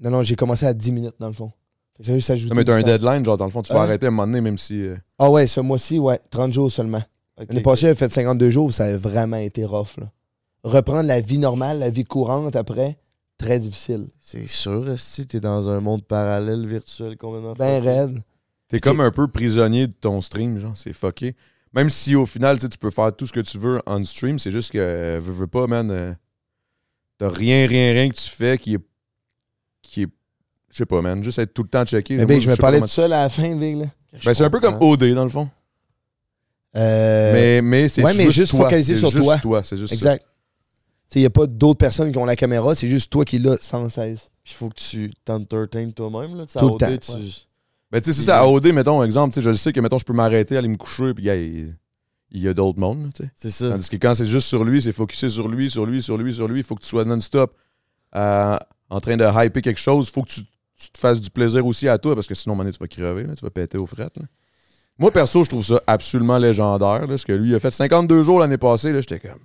Non, 0.00 0.10
non, 0.10 0.22
j'ai 0.22 0.36
commencé 0.36 0.64
à 0.66 0.72
10 0.74 0.92
minutes, 0.92 1.14
dans 1.18 1.26
le 1.28 1.32
fond. 1.32 1.50
Fait 1.96 2.02
que 2.02 2.06
ça 2.06 2.14
juste 2.14 2.30
ajouter 2.30 2.50
Non, 2.50 2.56
mais 2.56 2.64
t'as 2.64 2.72
du 2.74 2.78
un 2.78 2.82
temps. 2.82 2.88
deadline, 3.04 3.24
genre, 3.24 3.36
dans 3.36 3.44
le 3.46 3.50
fond, 3.50 3.62
tu 3.62 3.72
vas 3.72 3.80
Hein? 3.80 3.84
arrêter 3.84 4.06
à 4.06 4.08
un 4.08 4.12
moment 4.12 4.26
donné, 4.26 4.40
même 4.40 4.56
si. 4.58 4.80
euh, 4.82 4.96
Ah 5.18 5.30
ouais, 5.30 5.46
ce 5.46 5.60
mois-ci, 5.60 5.98
ouais, 5.98 6.20
30 6.30 6.52
jours 6.52 6.70
seulement. 6.72 7.02
L'année 7.36 7.60
passée, 7.62 7.82
j'avais 7.82 7.94
fait 7.94 8.12
52 8.12 8.50
jours, 8.50 8.72
ça 8.72 8.84
a 8.86 8.96
vraiment 8.96 9.36
été 9.36 9.64
rough. 9.64 9.96
Là. 9.98 10.10
Reprendre 10.64 11.06
la 11.08 11.20
vie 11.20 11.38
normale, 11.38 11.78
la 11.80 11.90
vie 11.90 12.04
courante 12.04 12.54
après, 12.56 12.98
très 13.38 13.58
difficile. 13.58 14.08
C'est 14.20 14.46
sûr, 14.48 14.98
si 14.98 15.26
t'es 15.26 15.40
dans 15.40 15.68
un 15.68 15.80
monde 15.80 16.04
parallèle 16.04 16.66
virtuel 16.66 17.16
complètement 17.16 17.54
Ben 17.54 17.78
fucké. 17.82 17.88
raide. 17.90 18.22
T'es 18.68 18.80
comme 18.80 19.00
un 19.00 19.10
peu 19.10 19.28
prisonnier 19.28 19.86
de 19.86 19.94
ton 19.94 20.20
stream, 20.20 20.58
genre, 20.58 20.76
c'est 20.76 20.92
fucké. 20.92 21.34
Même 21.72 21.88
si 21.90 22.14
au 22.14 22.26
final, 22.26 22.58
tu 22.58 22.68
peux 22.78 22.90
faire 22.90 23.14
tout 23.14 23.26
ce 23.26 23.32
que 23.32 23.40
tu 23.40 23.58
veux 23.58 23.80
en 23.86 24.02
stream, 24.04 24.38
c'est 24.38 24.50
juste 24.50 24.72
que, 24.72 24.78
euh, 24.78 25.20
veux, 25.22 25.32
veux 25.32 25.46
pas, 25.46 25.66
man, 25.66 25.90
euh, 25.90 26.12
t'as 27.18 27.28
rien, 27.28 27.66
rien, 27.66 27.92
rien 27.92 28.08
que 28.08 28.14
tu 28.14 28.28
fais 28.28 28.58
qui 28.58 28.74
est. 28.74 28.80
qui 29.82 30.02
est. 30.02 30.08
Je 30.70 30.76
sais 30.76 30.86
pas, 30.86 31.00
man, 31.00 31.22
juste 31.22 31.38
être 31.38 31.54
tout 31.54 31.62
le 31.62 31.68
temps 31.68 31.84
checké. 31.84 32.16
Mais 32.16 32.26
Moi, 32.26 32.34
Big, 32.36 32.42
je 32.42 32.50
me 32.50 32.56
parlais 32.56 32.80
tout 32.80 32.88
seul 32.88 33.12
à 33.12 33.22
la 33.22 33.28
fin, 33.28 33.54
Big. 33.56 33.76
Là. 33.76 33.86
Ben, 34.24 34.34
c'est 34.34 34.44
un 34.44 34.50
peu 34.50 34.60
comme. 34.60 34.76
OD, 34.80 35.14
dans 35.14 35.24
le 35.24 35.30
fond. 35.30 35.48
Euh, 36.76 37.32
mais 37.32 37.62
mais 37.62 37.88
c'est 37.88 38.02
ouais, 38.02 38.14
mais 38.14 38.30
juste 38.30 38.50
toi. 38.52 38.64
focaliser 38.64 38.94
C'est 38.94 39.00
sur 39.00 39.10
juste 39.10 39.24
toi. 39.24 39.38
toi. 39.38 39.62
C'est 39.62 39.76
juste 39.76 39.88
ça. 39.88 39.94
exact. 39.94 40.24
Il 41.14 41.20
n'y 41.20 41.26
a 41.26 41.30
pas 41.30 41.46
d'autres 41.46 41.78
personnes 41.78 42.12
qui 42.12 42.18
ont 42.18 42.26
la 42.26 42.36
caméra, 42.36 42.74
c'est 42.74 42.88
juste 42.88 43.10
toi 43.10 43.24
qui 43.24 43.38
l'as 43.38 43.56
sans 43.62 43.88
cesse. 43.88 44.30
Il 44.44 44.52
faut 44.52 44.68
que 44.68 44.74
tu 44.74 45.10
t'entertaines 45.24 45.92
toi-même. 45.94 46.36
Là. 46.36 46.44
Tout 46.46 46.76
le 46.78 46.78
temps, 46.78 46.96
tu... 46.98 47.47
Ben, 47.90 48.00
tu 48.00 48.12
sais, 48.12 48.20
c'est 48.20 48.26
ça. 48.26 48.40
À 48.40 48.46
OD, 48.46 48.66
mettons, 48.72 49.02
exemple, 49.02 49.32
tu 49.32 49.40
sais, 49.40 49.44
je 49.44 49.50
le 49.50 49.56
sais 49.56 49.72
que, 49.72 49.80
mettons, 49.80 49.98
je 49.98 50.04
peux 50.04 50.12
m'arrêter, 50.12 50.56
aller 50.56 50.68
me 50.68 50.76
coucher, 50.76 51.14
puis, 51.14 51.24
gars, 51.24 51.36
il, 51.36 51.74
il 52.30 52.42
y 52.42 52.48
a 52.48 52.54
d'autres 52.54 52.78
mondes, 52.78 53.10
tu 53.14 53.24
sais. 53.24 53.30
C'est 53.34 53.50
ça. 53.50 53.70
Tandis 53.70 53.88
que 53.88 53.96
quand 53.96 54.14
c'est 54.14 54.26
juste 54.26 54.48
sur 54.48 54.64
lui, 54.64 54.82
c'est 54.82 54.92
focusé 54.92 55.28
sur 55.28 55.48
lui, 55.48 55.70
sur 55.70 55.86
lui, 55.86 56.02
sur 56.02 56.18
lui, 56.18 56.34
sur 56.34 56.48
lui. 56.48 56.60
Il 56.60 56.64
faut 56.64 56.74
que 56.74 56.82
tu 56.82 56.88
sois 56.88 57.04
non-stop 57.04 57.56
euh, 58.14 58.56
en 58.90 59.00
train 59.00 59.16
de 59.16 59.24
hyper 59.24 59.62
quelque 59.62 59.80
chose. 59.80 60.08
Il 60.08 60.12
faut 60.12 60.22
que 60.22 60.30
tu, 60.30 60.42
tu 60.78 60.90
te 60.90 60.98
fasses 60.98 61.20
du 61.20 61.30
plaisir 61.30 61.64
aussi 61.64 61.88
à 61.88 61.98
toi, 61.98 62.14
parce 62.14 62.26
que 62.26 62.34
sinon, 62.34 62.52
à 62.52 62.54
un 62.54 62.56
moment 62.56 62.64
donné, 62.64 62.76
tu 62.76 62.80
vas 62.80 62.88
crever, 62.88 63.24
là, 63.24 63.34
tu 63.34 63.44
vas 63.44 63.50
péter 63.50 63.78
aux 63.78 63.86
frettes. 63.86 64.18
là. 64.18 64.24
Moi, 64.98 65.12
perso, 65.12 65.44
je 65.44 65.48
trouve 65.48 65.64
ça 65.64 65.80
absolument 65.86 66.38
légendaire. 66.38 67.06
Là, 67.06 67.16
ce 67.16 67.24
que 67.24 67.32
lui 67.32 67.50
il 67.50 67.54
a 67.54 67.60
fait 67.60 67.70
52 67.70 68.22
jours 68.22 68.40
l'année 68.40 68.58
passée, 68.58 68.92
là, 68.92 69.00
j'étais 69.00 69.20
comme. 69.20 69.38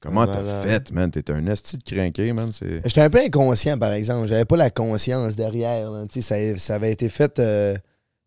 Comment 0.00 0.26
t'as 0.26 0.62
fait, 0.62 0.90
man? 0.92 1.10
T'es 1.10 1.30
un 1.30 1.46
esti 1.46 1.76
de 1.76 1.82
crinqué, 1.82 2.32
man. 2.32 2.50
C'est... 2.52 2.80
J'étais 2.86 3.02
un 3.02 3.10
peu 3.10 3.20
inconscient, 3.20 3.78
par 3.78 3.92
exemple. 3.92 4.26
J'avais 4.28 4.46
pas 4.46 4.56
la 4.56 4.70
conscience 4.70 5.36
derrière. 5.36 5.90
là. 5.90 6.06
Ça, 6.20 6.56
ça 6.58 6.74
avait 6.74 6.90
été 6.92 7.08
fait 7.10 7.38
euh, 7.38 7.76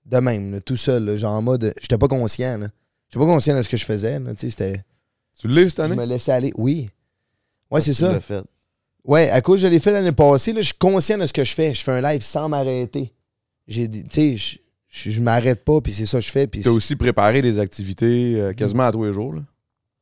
de 0.05 0.17
même, 0.17 0.51
là, 0.53 0.59
tout 0.59 0.77
seul. 0.77 1.03
là, 1.05 1.15
genre 1.15 1.33
en 1.33 1.41
mode. 1.41 1.73
J'étais 1.81 1.97
pas 1.97 2.07
conscient. 2.07 2.59
J'étais 2.59 3.19
pas 3.19 3.31
conscient 3.31 3.57
de 3.57 3.61
ce 3.63 3.69
que 3.69 3.77
je 3.77 3.85
faisais. 3.85 4.19
là, 4.19 4.33
tu 4.35 4.41
sais, 4.41 4.49
c'était- 4.51 4.83
Tu 5.39 5.47
l'as 5.47 5.63
cette 5.69 5.77
Je 5.77 5.81
année? 5.81 5.95
me 5.95 6.05
laissais 6.05 6.31
aller. 6.31 6.53
Oui. 6.55 6.87
Ouais, 7.71 7.81
c'est 7.81 7.95
ça. 7.95 8.19
fait. 8.19 8.43
Ouais, 9.03 9.29
à 9.31 9.41
cause 9.41 9.59
je 9.59 9.67
l'ai 9.67 9.79
fait 9.79 9.91
l'année 9.91 10.11
passée, 10.11 10.53
là, 10.53 10.61
je 10.61 10.67
suis 10.67 10.77
conscient 10.77 11.17
de 11.17 11.25
ce 11.25 11.33
que 11.33 11.43
je 11.43 11.53
fais. 11.53 11.73
Je 11.73 11.81
fais 11.81 11.91
un 11.91 12.01
live 12.01 12.21
sans 12.21 12.47
m'arrêter. 12.47 13.11
J'ai 13.67 13.87
dit- 13.87 14.03
tu 14.03 14.09
sais, 14.11 14.37
je, 14.37 14.57
je, 14.89 15.09
je 15.11 15.21
m'arrête 15.21 15.65
pas, 15.65 15.81
puis 15.81 15.91
c'est 15.91 16.05
ça 16.05 16.19
que 16.19 16.25
je 16.25 16.31
fais. 16.31 16.45
Puis 16.47 16.61
T'as 16.61 16.69
aussi 16.69 16.95
préparé 16.95 17.41
des 17.41 17.57
activités 17.59 18.35
euh, 18.39 18.53
quasiment 18.53 18.83
à 18.83 18.91
tous 18.91 19.03
les 19.05 19.11
jours, 19.13 19.33
là? 19.33 19.41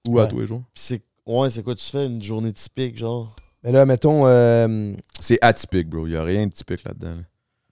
Ou 0.08 0.20
à 0.20 0.28
tous 0.28 0.40
les 0.42 0.46
jours? 0.48 0.64
Puis 0.74 0.84
c'est... 0.84 1.02
Ouais, 1.40 1.50
c'est 1.50 1.64
quoi 1.64 1.76
tu 1.76 1.86
fais 1.86 2.06
une 2.06 2.22
journée 2.22 2.52
typique, 2.54 2.98
genre? 2.98 3.36
Mais 3.64 3.72
là, 3.72 3.86
mettons, 3.86 4.26
euh, 4.26 4.94
C'est 5.20 5.38
atypique, 5.42 5.88
bro. 5.90 6.08
Il 6.08 6.14
y 6.14 6.16
a 6.18 6.24
rien 6.24 6.48
de 6.48 6.52
typique 6.52 6.84
là-dedans. 6.84 7.10
là. 7.16 7.22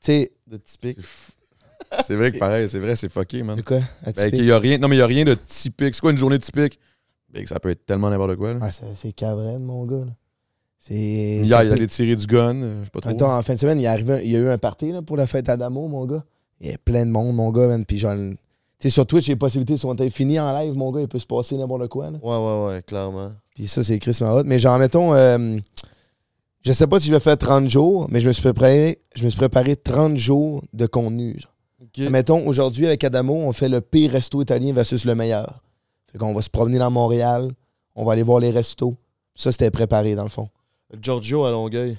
tu 0.02 0.12
sais, 0.12 0.32
De 0.48 0.58
typique? 0.58 1.00
C'est 2.06 2.16
vrai 2.16 2.32
que 2.32 2.38
pareil, 2.38 2.70
c'est 2.70 2.78
vrai, 2.80 2.96
c'est 2.96 3.10
fucké, 3.10 3.42
man. 3.42 3.58
de 3.58 3.62
quoi? 3.64 3.80
Ben, 3.80 4.10
Atypique? 4.10 4.42
y 4.42 4.52
a 4.52 4.60
rien, 4.60 4.78
non, 4.78 4.88
mais 4.88 4.96
il 4.98 5.00
y 5.00 5.02
a 5.02 5.08
rien 5.08 5.26
de 5.26 5.34
typique. 5.34 5.96
C'est 5.96 6.02
quoi 6.02 6.12
une 6.12 6.18
journée 6.18 6.38
typique? 6.38 6.80
Ben, 7.34 7.44
que 7.44 7.50
ça 7.50 7.60
peut 7.60 7.70
être 7.70 7.86
tellement 7.86 8.10
n'importe 8.10 8.36
quoi. 8.36 8.54
Là. 8.54 8.60
Ah, 8.62 8.72
c'est 8.72 8.96
c'est 8.96 9.12
cavrène, 9.12 9.64
mon 9.64 9.86
gars. 9.86 10.06
là. 10.06 10.12
C'est. 10.80 10.94
Hier, 10.96 11.48
ça 11.48 11.64
il 11.64 11.68
peut- 11.70 11.74
allait 11.74 11.88
tirer 11.88 12.16
du 12.16 12.26
gun, 12.28 12.56
euh, 12.62 12.80
je 12.82 12.86
sais 12.86 12.92
pas 12.92 13.02
trop. 13.02 13.10
Attends, 13.10 13.36
en 13.38 13.42
fin 13.42 13.56
de 13.56 13.60
semaine, 13.60 13.80
il, 13.80 13.84
est 13.84 13.88
arrivé 13.88 14.14
un- 14.14 14.20
il 14.22 14.30
y 14.32 14.36
a 14.36 14.40
eu 14.40 14.50
un 14.50 14.58
party 14.58 14.92
là, 14.92 15.02
pour 15.02 15.18
la 15.18 15.28
fête 15.28 15.50
à 15.50 15.58
Damo, 15.58 15.88
mon 15.88 16.06
gars. 16.06 16.24
Il 16.62 16.70
y 16.70 16.74
a 16.74 16.78
plein 16.78 17.06
de 17.06 17.12
monde, 17.12 17.36
mon 17.36 17.52
gars, 17.52 17.68
man. 17.68 17.84
Puis 17.86 17.98
genre, 17.98 18.16
tu 18.16 18.38
sais, 18.80 18.90
sur 18.90 19.06
Twitch, 19.06 19.28
les 19.28 19.36
possibilités 19.36 19.76
sont 19.78 20.00
infinies 20.00 20.40
en 20.40 20.54
live, 20.60 20.76
mon 20.76 20.92
gars. 20.92 21.02
Il 21.02 21.08
peut 21.08 21.20
se 21.20 21.26
passer 21.28 21.58
n'importe 21.58 21.88
quoi. 21.88 22.12
là. 22.12 22.18
Ouais, 22.22 22.38
ouais, 22.38 22.68
ouais, 22.76 22.84
clairement. 22.84 23.32
Puis 23.60 23.68
ça, 23.68 23.84
c'est 23.84 24.00
Chris 24.00 24.18
Marotte. 24.22 24.48
Mais 24.48 24.58
genre, 24.58 24.80
mettons, 24.80 25.14
euh, 25.14 25.58
je 26.62 26.72
sais 26.72 26.88
pas 26.88 26.98
si 26.98 27.08
je 27.08 27.14
vais 27.14 27.20
faire 27.20 27.38
30 27.38 27.68
jours, 27.68 28.08
mais 28.10 28.22
je 28.22 28.28
me 28.30 28.32
suis 28.32 28.42
préparé, 28.42 29.00
je 29.16 29.26
me 29.26 29.30
suis 29.30 29.36
préparé 29.36 29.76
30 29.76 30.16
jours 30.16 30.64
de 30.72 30.86
contenu. 30.86 31.38
genre. 31.38 32.10
Mettons, 32.10 32.48
aujourd'hui, 32.48 32.86
avec 32.86 33.04
Adamo, 33.04 33.34
on 33.34 33.52
fait 33.52 33.68
le 33.68 33.82
pire 33.82 34.12
resto 34.12 34.42
italien 34.42 34.72
versus 34.72 35.04
le 35.04 35.14
meilleur. 35.14 35.62
Fait 36.10 36.18
qu'on 36.18 36.34
va 36.34 36.42
se 36.42 36.50
promener 36.50 36.78
dans 36.78 36.90
Montréal, 36.90 37.52
on 37.96 38.06
va 38.06 38.14
aller 38.14 38.24
voir 38.24 38.40
les 38.40 38.52
restos. 38.52 38.96
Ça, 39.36 39.52
c'était 39.52 39.72
préparé, 39.72 40.16
dans 40.16 40.24
le 40.24 40.30
fond. 40.30 40.48
Giorgio 41.02 41.44
à 41.44 41.52
Longueuil. 41.52 41.98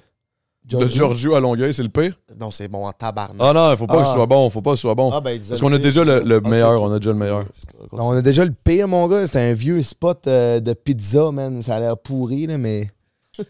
Le 0.70 0.88
Giorgio 0.88 1.34
à 1.34 1.40
Longueuil, 1.40 1.74
c'est 1.74 1.82
le 1.82 1.88
pire? 1.88 2.14
Non, 2.38 2.50
c'est 2.50 2.68
bon 2.68 2.86
en 2.86 2.92
tabarnak. 2.92 3.36
Ah 3.40 3.52
non, 3.52 3.72
il 3.72 3.76
faut 3.76 3.86
pas 3.86 3.96
que 3.96 4.02
Ah. 4.02 4.04
ce 4.04 4.12
soit 4.12 4.26
bon, 4.26 4.48
faut 4.50 4.60
pas 4.62 4.70
que 4.70 4.76
ce 4.76 4.82
soit 4.82 4.94
bon. 4.94 5.10
Ah, 5.12 5.20
ben, 5.20 5.40
Parce 5.48 5.60
qu'on 5.60 5.72
a 5.72 5.78
déjà 5.78 6.04
le, 6.04 6.20
le 6.20 6.36
Ok, 6.36 6.46
meilleur, 6.46 6.80
on 6.82 6.92
a 6.92 6.98
déjà 6.98 7.10
le 7.10 7.18
meilleur. 7.18 7.44
Non, 7.92 8.08
on 8.08 8.12
a 8.12 8.22
déjà 8.22 8.44
le 8.44 8.52
pire, 8.52 8.86
mon 8.86 9.08
gars. 9.08 9.26
C'était 9.26 9.40
un 9.40 9.52
vieux 9.52 9.82
spot 9.82 10.26
euh, 10.26 10.60
de 10.60 10.72
pizza, 10.74 11.30
man. 11.32 11.62
Ça 11.62 11.76
a 11.76 11.80
l'air 11.80 11.96
pourri, 11.98 12.46
là, 12.46 12.58
mais. 12.58 12.90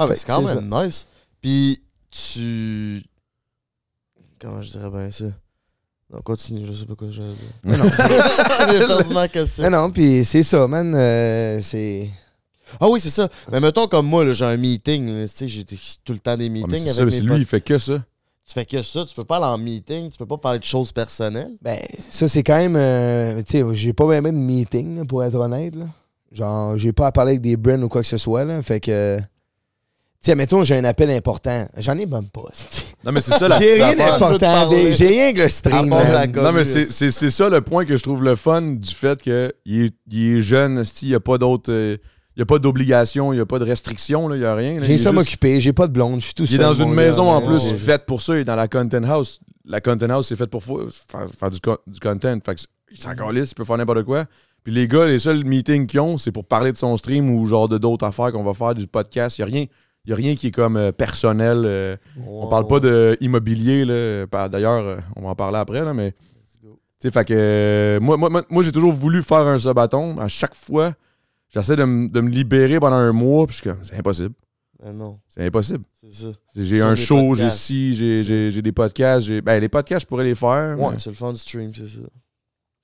Ah, 0.00 0.06
ben, 0.06 0.14
c'est 0.14 0.26
que 0.26 0.32
quand 0.32 0.42
même 0.42 0.68
nice. 0.70 1.06
Puis, 1.40 1.82
tu. 2.10 3.02
Comment 4.40 4.62
je 4.62 4.70
dirais 4.70 4.90
bien 4.90 5.10
ça? 5.10 5.24
Non, 6.12 6.20
continue, 6.22 6.64
je 6.66 6.72
sais 6.72 6.86
pas 6.86 6.94
quoi 6.94 7.08
j'allais 7.10 7.28
dire. 7.28 7.52
Mais 7.64 7.76
non. 7.76 7.84
J'ai 8.70 8.86
perdu 8.86 9.12
ma 9.14 9.26
question. 9.28 9.62
Mais 9.64 9.70
non, 9.70 9.90
puis 9.90 10.24
c'est 10.24 10.42
ça, 10.44 10.68
man. 10.68 10.94
euh, 10.94 11.58
c'est. 11.62 12.08
Ah 12.80 12.88
oui, 12.88 13.00
c'est 13.00 13.10
ça. 13.10 13.28
Mais 13.52 13.60
mettons 13.60 13.86
comme 13.86 14.06
moi, 14.06 14.24
là, 14.24 14.32
j'ai 14.32 14.44
un 14.44 14.56
meeting. 14.56 15.06
là, 15.20 15.22
Tu 15.28 15.34
sais, 15.34 15.48
j'ai 15.48 15.64
tout 15.64 16.12
le 16.12 16.18
temps 16.18 16.36
des 16.36 16.44
Ouais, 16.44 16.50
meetings 16.50 16.70
mais 16.70 16.78
c'est 16.78 16.84
avec 16.90 16.94
ça, 16.96 17.04
mais 17.04 17.10
mes 17.10 17.16
c'est 17.16 17.22
lui, 17.22 17.36
il 17.38 17.46
fait 17.46 17.60
que 17.60 17.78
ça. 17.78 17.94
Tu 18.46 18.54
fais 18.54 18.64
que 18.64 18.82
ça. 18.82 19.04
Tu 19.04 19.14
peux 19.14 19.24
pas 19.24 19.36
aller 19.36 19.44
en 19.46 19.58
meeting. 19.58 20.10
Tu 20.10 20.16
peux 20.18 20.24
pas 20.26 20.38
parler 20.38 20.58
de 20.58 20.64
choses 20.64 20.90
personnelles. 20.92 21.52
Ben, 21.60 21.78
ça, 22.10 22.28
c'est 22.28 22.42
quand 22.42 22.56
même. 22.56 22.76
euh, 22.76 23.42
tu 23.46 23.58
sais, 23.58 23.64
j'ai 23.74 23.92
pas 23.92 24.06
même 24.06 24.24
de 24.24 24.30
meeting, 24.30 24.98
là, 24.98 25.04
pour 25.04 25.22
être 25.22 25.34
honnête. 25.34 25.76
Là. 25.76 25.84
Genre, 26.32 26.76
j'ai 26.78 26.92
pas 26.92 27.06
à 27.08 27.12
parler 27.12 27.32
avec 27.32 27.42
des 27.42 27.56
brands 27.56 27.82
ou 27.82 27.88
quoi 27.88 28.00
que 28.02 28.06
ce 28.08 28.16
soit. 28.16 28.44
Là, 28.44 28.62
fait 28.62 28.80
que. 28.80 29.18
Tu 29.18 29.24
sais, 30.30 30.34
mettons, 30.34 30.64
j'ai 30.64 30.76
un 30.76 30.84
appel 30.84 31.10
important. 31.10 31.66
J'en 31.76 31.96
ai 31.98 32.06
même 32.06 32.28
pas. 32.28 32.42
Non, 33.04 33.12
mais 33.12 33.20
c'est 33.20 33.34
ça 33.34 33.46
la 33.46 33.58
J'ai 33.60 33.74
rien 33.80 33.94
d'important. 33.94 34.70
J'ai 34.90 35.06
rien 35.06 35.32
que 35.32 35.42
le 35.42 35.48
stream. 35.48 35.88
Non, 35.88 36.50
mais 36.52 36.64
c'est- 36.64 36.84
c'est 36.84 37.12
c'est 37.12 37.30
ça 37.30 37.48
le 37.48 37.60
point 37.60 37.84
que 37.84 37.96
je 37.96 38.02
trouve 38.02 38.24
le 38.24 38.34
fun 38.34 38.60
du 38.60 38.92
fait 38.92 39.22
qu'il 39.22 39.32
est, 39.32 39.94
il 40.10 40.36
est 40.38 40.40
jeune, 40.42 40.82
il 41.02 41.08
n'y 41.08 41.14
a 41.14 41.20
pas 41.20 41.38
d'autres. 41.38 41.70
euh, 41.72 41.96
n'y 42.38 42.42
a 42.42 42.46
pas 42.46 42.58
d'obligation, 42.58 43.32
il 43.32 43.36
n'y 43.36 43.42
a 43.42 43.46
pas 43.46 43.58
de 43.58 43.64
restriction, 43.64 44.32
il 44.32 44.38
n'y 44.40 44.44
a 44.46 44.54
rien. 44.54 44.80
J'ai 44.82 44.96
ça 44.98 45.12
m'occuper. 45.12 45.58
J'ai 45.60 45.72
pas 45.72 45.86
de 45.86 45.92
blonde. 45.92 46.20
Je 46.20 46.26
suis 46.26 46.34
tout 46.34 46.44
Il 46.44 46.54
est 46.54 46.56
seul. 46.56 46.64
dans 46.66 46.74
une 46.74 46.92
maison 46.94 47.28
en 47.28 47.40
plus 47.42 47.72
faite 47.74 48.06
pour 48.06 48.22
ça, 48.22 48.36
il 48.36 48.40
est 48.40 48.44
dans 48.44 48.56
la 48.56 48.68
content 48.68 49.02
house. 49.04 49.40
La 49.64 49.80
content 49.80 50.08
house, 50.10 50.28
c'est 50.28 50.36
fait 50.36 50.46
pour 50.46 50.62
faire, 50.64 51.50
du, 51.50 51.60
co- 51.60 51.78
du 51.86 52.00
content. 52.00 52.38
Fait 52.44 52.56
il 52.90 52.98
s'en 53.00 53.14
calisse, 53.14 53.50
il 53.50 53.54
peut 53.54 53.64
faire 53.64 53.76
n'importe 53.76 54.04
quoi. 54.04 54.24
Puis 54.64 54.72
les 54.72 54.88
gars, 54.88 55.04
les 55.04 55.18
seuls 55.18 55.44
meetings 55.44 55.86
qu'ils 55.86 56.00
ont, 56.00 56.16
c'est 56.16 56.32
pour 56.32 56.44
parler 56.44 56.72
de 56.72 56.76
son 56.76 56.96
stream 56.96 57.28
ou 57.30 57.46
genre 57.46 57.68
de 57.68 57.76
d'autres 57.78 58.06
affaires 58.06 58.32
qu'on 58.32 58.44
va 58.44 58.54
faire, 58.54 58.74
du 58.74 58.86
podcast. 58.86 59.38
Il 59.38 59.44
n'y 59.44 59.50
a 59.50 59.54
rien. 59.54 59.64
Il 60.04 60.12
a 60.12 60.16
rien 60.16 60.34
qui 60.36 60.46
est 60.46 60.50
comme 60.52 60.76
euh, 60.76 60.90
personnel. 60.92 61.62
euh, 61.64 61.96
on 62.26 62.44
Ouais, 62.44 62.50
parle 62.50 62.66
pas 62.66 62.76
ouais. 62.76 62.80
de 62.80 63.16
immobilier. 63.20 63.84
là. 63.84 64.26
Par- 64.26 64.48
D'ailleurs, 64.48 64.84
euh, 64.84 64.96
on 65.16 65.22
va 65.22 65.28
en 65.30 65.34
parler 65.34 65.58
après, 65.58 65.84
là, 65.84 65.92
mais. 65.92 66.14
Fait 67.02 67.24
que. 67.24 67.34
euh, 67.34 68.00
moi, 68.00 68.16
moi, 68.16 68.28
moi, 68.30 68.42
moi, 68.48 68.62
j'ai 68.62 68.72
toujours 68.72 68.92
voulu 68.92 69.22
faire 69.22 69.46
un 69.46 69.58
sabaton. 69.58 70.16
À 70.18 70.28
chaque 70.28 70.54
fois, 70.54 70.92
j'essaie 71.50 71.76
de, 71.76 71.82
m- 71.82 72.10
de 72.10 72.20
me 72.20 72.28
libérer 72.30 72.78
pendant 72.80 72.96
un 72.96 73.12
mois. 73.12 73.46
Puis 73.46 73.56
je 73.56 73.60
suis 73.62 73.70
comme, 73.70 73.82
c'est 73.84 73.96
impossible. 73.96 74.34
Mais 74.82 74.92
non, 74.92 75.18
C'est 75.28 75.44
impossible. 75.44 75.84
c'est 76.00 76.12
ça. 76.14 76.28
J'ai 76.54 76.80
un 76.80 76.90
des 76.94 76.96
show, 77.00 77.34
j'ai 77.34 77.42
podcasts. 77.44 77.58
ci, 77.58 77.94
j'ai- 77.94 78.22
j'ai 78.22 78.50
j'ai 78.52 78.62
des 78.62 78.70
podcasts. 78.72 79.26
j'ai- 79.26 79.40
Ben, 79.40 79.58
les 79.60 79.68
podcasts, 79.68 80.02
je 80.02 80.06
pourrais 80.06 80.24
les 80.24 80.34
faire. 80.36 80.78
Ouais, 80.78 80.92
mais 80.92 80.98
c'est 80.98 81.10
le 81.10 81.16
fun 81.16 81.32
du 81.32 81.38
stream, 81.38 81.72
c'est 81.74 81.88
ça. 81.88 82.00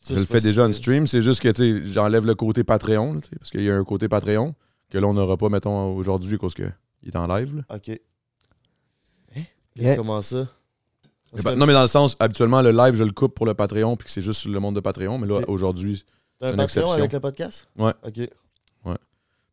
Ça, 0.00 0.08
je 0.08 0.14
le 0.14 0.20
c'est 0.20 0.26
fais 0.26 0.32
pas 0.34 0.40
déjà 0.40 0.62
si 0.62 0.66
en 0.66 0.70
pire. 0.70 0.74
stream. 0.74 1.06
C'est 1.06 1.22
juste 1.22 1.40
que 1.40 1.48
tu 1.50 1.82
sais, 1.82 1.86
j'enlève 1.92 2.26
le 2.26 2.34
côté 2.34 2.64
Patreon. 2.64 3.14
là, 3.14 3.20
tu 3.20 3.28
sais, 3.28 3.36
parce 3.38 3.50
qu'il 3.50 3.62
y 3.62 3.70
a 3.70 3.76
un 3.76 3.84
côté 3.84 4.08
Patreon 4.08 4.54
que 4.90 4.98
là, 4.98 5.06
on 5.06 5.14
n'aura 5.14 5.36
pas, 5.36 5.48
mettons, 5.48 5.94
aujourd'hui, 5.96 6.36
parce 6.36 6.54
qu'il 6.54 6.72
est 7.06 7.16
en 7.16 7.26
live. 7.28 7.56
là. 7.56 7.76
Ok. 7.76 7.98
Yeah. 9.76 9.96
Comment 9.96 10.22
ça? 10.22 10.46
Mais 11.34 11.42
ben, 11.42 11.56
non, 11.56 11.66
mais 11.66 11.72
dans 11.72 11.82
le 11.82 11.88
sens, 11.88 12.14
habituellement, 12.20 12.62
le 12.62 12.70
live, 12.70 12.94
je 12.94 13.02
le 13.02 13.10
coupe 13.10 13.34
pour 13.34 13.44
le 13.46 13.54
Patreon, 13.54 13.96
puis 13.96 14.04
que 14.06 14.10
c'est 14.12 14.22
juste 14.22 14.40
sur 14.40 14.50
le 14.52 14.60
monde 14.60 14.76
de 14.76 14.80
Patreon. 14.80 15.18
Mais 15.18 15.26
là, 15.26 15.36
Ok. 15.38 15.44
aujourd'hui, 15.48 16.04
T'as 16.38 16.46
un 16.46 16.50
une 16.50 16.56
Patreon 16.58 16.64
exception. 16.82 16.92
avec 16.92 17.12
le 17.12 17.18
podcast? 17.20 17.66
Ouais. 17.76 17.92
Ok. 18.06 18.28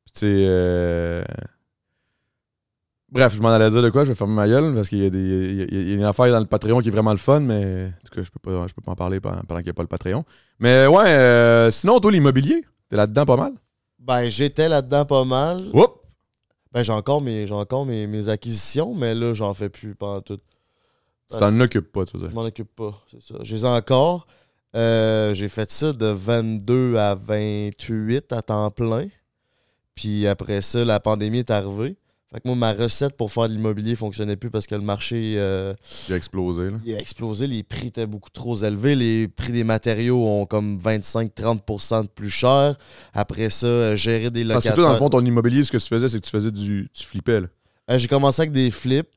Puis, 0.05 0.13
tu 0.13 0.19
sais. 0.21 0.25
euh, 0.47 1.23
Bref, 3.09 3.35
je 3.35 3.41
m'en 3.41 3.49
allais 3.49 3.69
dire 3.69 3.81
de 3.81 3.89
quoi, 3.89 4.05
je 4.05 4.09
vais 4.09 4.15
fermer 4.15 4.35
ma 4.35 4.47
gueule 4.47 4.73
parce 4.73 4.87
qu'il 4.87 4.99
y 4.99 5.05
a, 5.05 5.09
des, 5.09 5.19
il 5.19 5.73
y 5.73 5.89
y 5.89 5.91
a 5.91 5.95
une 5.95 6.03
affaire 6.05 6.31
dans 6.31 6.39
le 6.39 6.45
Patreon 6.45 6.79
qui 6.79 6.87
est 6.87 6.91
vraiment 6.91 7.11
le 7.11 7.17
fun, 7.17 7.41
mais 7.41 7.87
en 7.87 8.07
tout 8.07 8.15
cas, 8.15 8.23
je 8.23 8.29
peux 8.31 8.39
pas, 8.39 8.67
je 8.67 8.73
peux 8.73 8.81
pas 8.81 8.91
en 8.93 8.95
parler 8.95 9.19
pendant, 9.19 9.41
pendant 9.41 9.59
qu'il 9.59 9.65
n'y 9.65 9.71
a 9.71 9.73
pas 9.73 9.81
le 9.81 9.89
Patreon. 9.89 10.23
Mais 10.59 10.87
ouais, 10.87 11.07
euh, 11.09 11.69
sinon, 11.71 11.99
toi, 11.99 12.09
l'immobilier, 12.09 12.63
t'es 12.89 12.95
là-dedans 12.95 13.25
pas 13.25 13.35
mal? 13.35 13.51
Ben, 13.99 14.29
j'étais 14.29 14.69
là-dedans 14.69 15.03
pas 15.05 15.25
mal. 15.25 15.61
Oups! 15.73 15.89
Ben, 16.71 16.83
j'ai 16.83 16.93
encore, 16.93 17.19
mes, 17.21 17.45
j'ai 17.47 17.53
encore 17.53 17.85
mes, 17.85 18.07
mes 18.07 18.29
acquisitions, 18.29 18.95
mais 18.95 19.13
là, 19.13 19.33
j'en 19.33 19.53
fais 19.53 19.67
plus 19.67 19.93
pendant 19.93 20.21
tout. 20.21 20.37
Tu 21.29 21.37
t'en 21.37 21.59
occupes 21.59 21.91
pas, 21.91 22.05
tu 22.05 22.13
veux 22.15 22.23
Je 22.23 22.27
dire. 22.27 22.35
m'en 22.35 22.43
occupe 22.45 22.73
pas, 22.73 22.97
c'est 23.11 23.21
ça. 23.21 23.35
Je 23.43 23.55
les 23.55 23.65
ai 23.65 23.67
encore. 23.67 24.25
Euh, 24.73 25.33
j'ai 25.33 25.49
fait 25.49 25.69
ça 25.69 25.91
de 25.91 26.05
22 26.05 26.95
à 26.95 27.15
28 27.15 28.31
à 28.31 28.41
temps 28.41 28.71
plein. 28.71 29.07
Puis 30.01 30.25
après 30.25 30.61
ça, 30.63 30.83
la 30.83 30.99
pandémie 30.99 31.37
est 31.39 31.51
arrivée. 31.51 31.95
Fait 32.33 32.39
que 32.39 32.47
moi, 32.47 32.55
ma 32.55 32.73
recette 32.73 33.17
pour 33.17 33.29
faire 33.31 33.47
de 33.49 33.53
l'immobilier 33.53 33.93
fonctionnait 33.95 34.35
plus 34.37 34.49
parce 34.49 34.65
que 34.65 34.73
le 34.73 34.81
marché 34.81 35.33
euh, 35.35 35.73
Il 36.07 36.13
a 36.13 36.17
explosé, 36.17 36.71
là. 36.71 36.77
il 36.85 36.95
a 36.95 36.99
explosé. 36.99 37.45
Les 37.45 37.61
prix 37.61 37.87
étaient 37.87 38.07
beaucoup 38.07 38.29
trop 38.31 38.55
élevés. 38.55 38.95
Les 38.95 39.27
prix 39.27 39.51
des 39.51 39.63
matériaux 39.65 40.25
ont 40.25 40.45
comme 40.45 40.79
25-30% 40.79 42.03
de 42.03 42.07
plus 42.07 42.29
cher. 42.29 42.77
Après 43.13 43.49
ça, 43.49 43.67
euh, 43.67 43.95
gérer 43.95 44.31
des 44.31 44.45
Parce 44.45 44.63
que 44.63 44.69
locataires. 44.69 44.75
toi, 44.75 44.83
dans 44.85 44.91
le 44.93 44.97
fond, 44.97 45.09
ton 45.09 45.23
immobilier, 45.25 45.63
ce 45.63 45.71
que 45.71 45.77
tu 45.77 45.87
faisais, 45.87 46.07
c'est 46.07 46.19
que 46.19 46.25
tu 46.25 46.31
faisais 46.31 46.51
du. 46.51 46.89
Tu 46.93 47.05
flippais, 47.05 47.41
là. 47.41 47.47
Euh, 47.91 47.97
j'ai 47.97 48.07
commencé 48.07 48.41
avec 48.41 48.53
des 48.53 48.71
flips, 48.71 49.09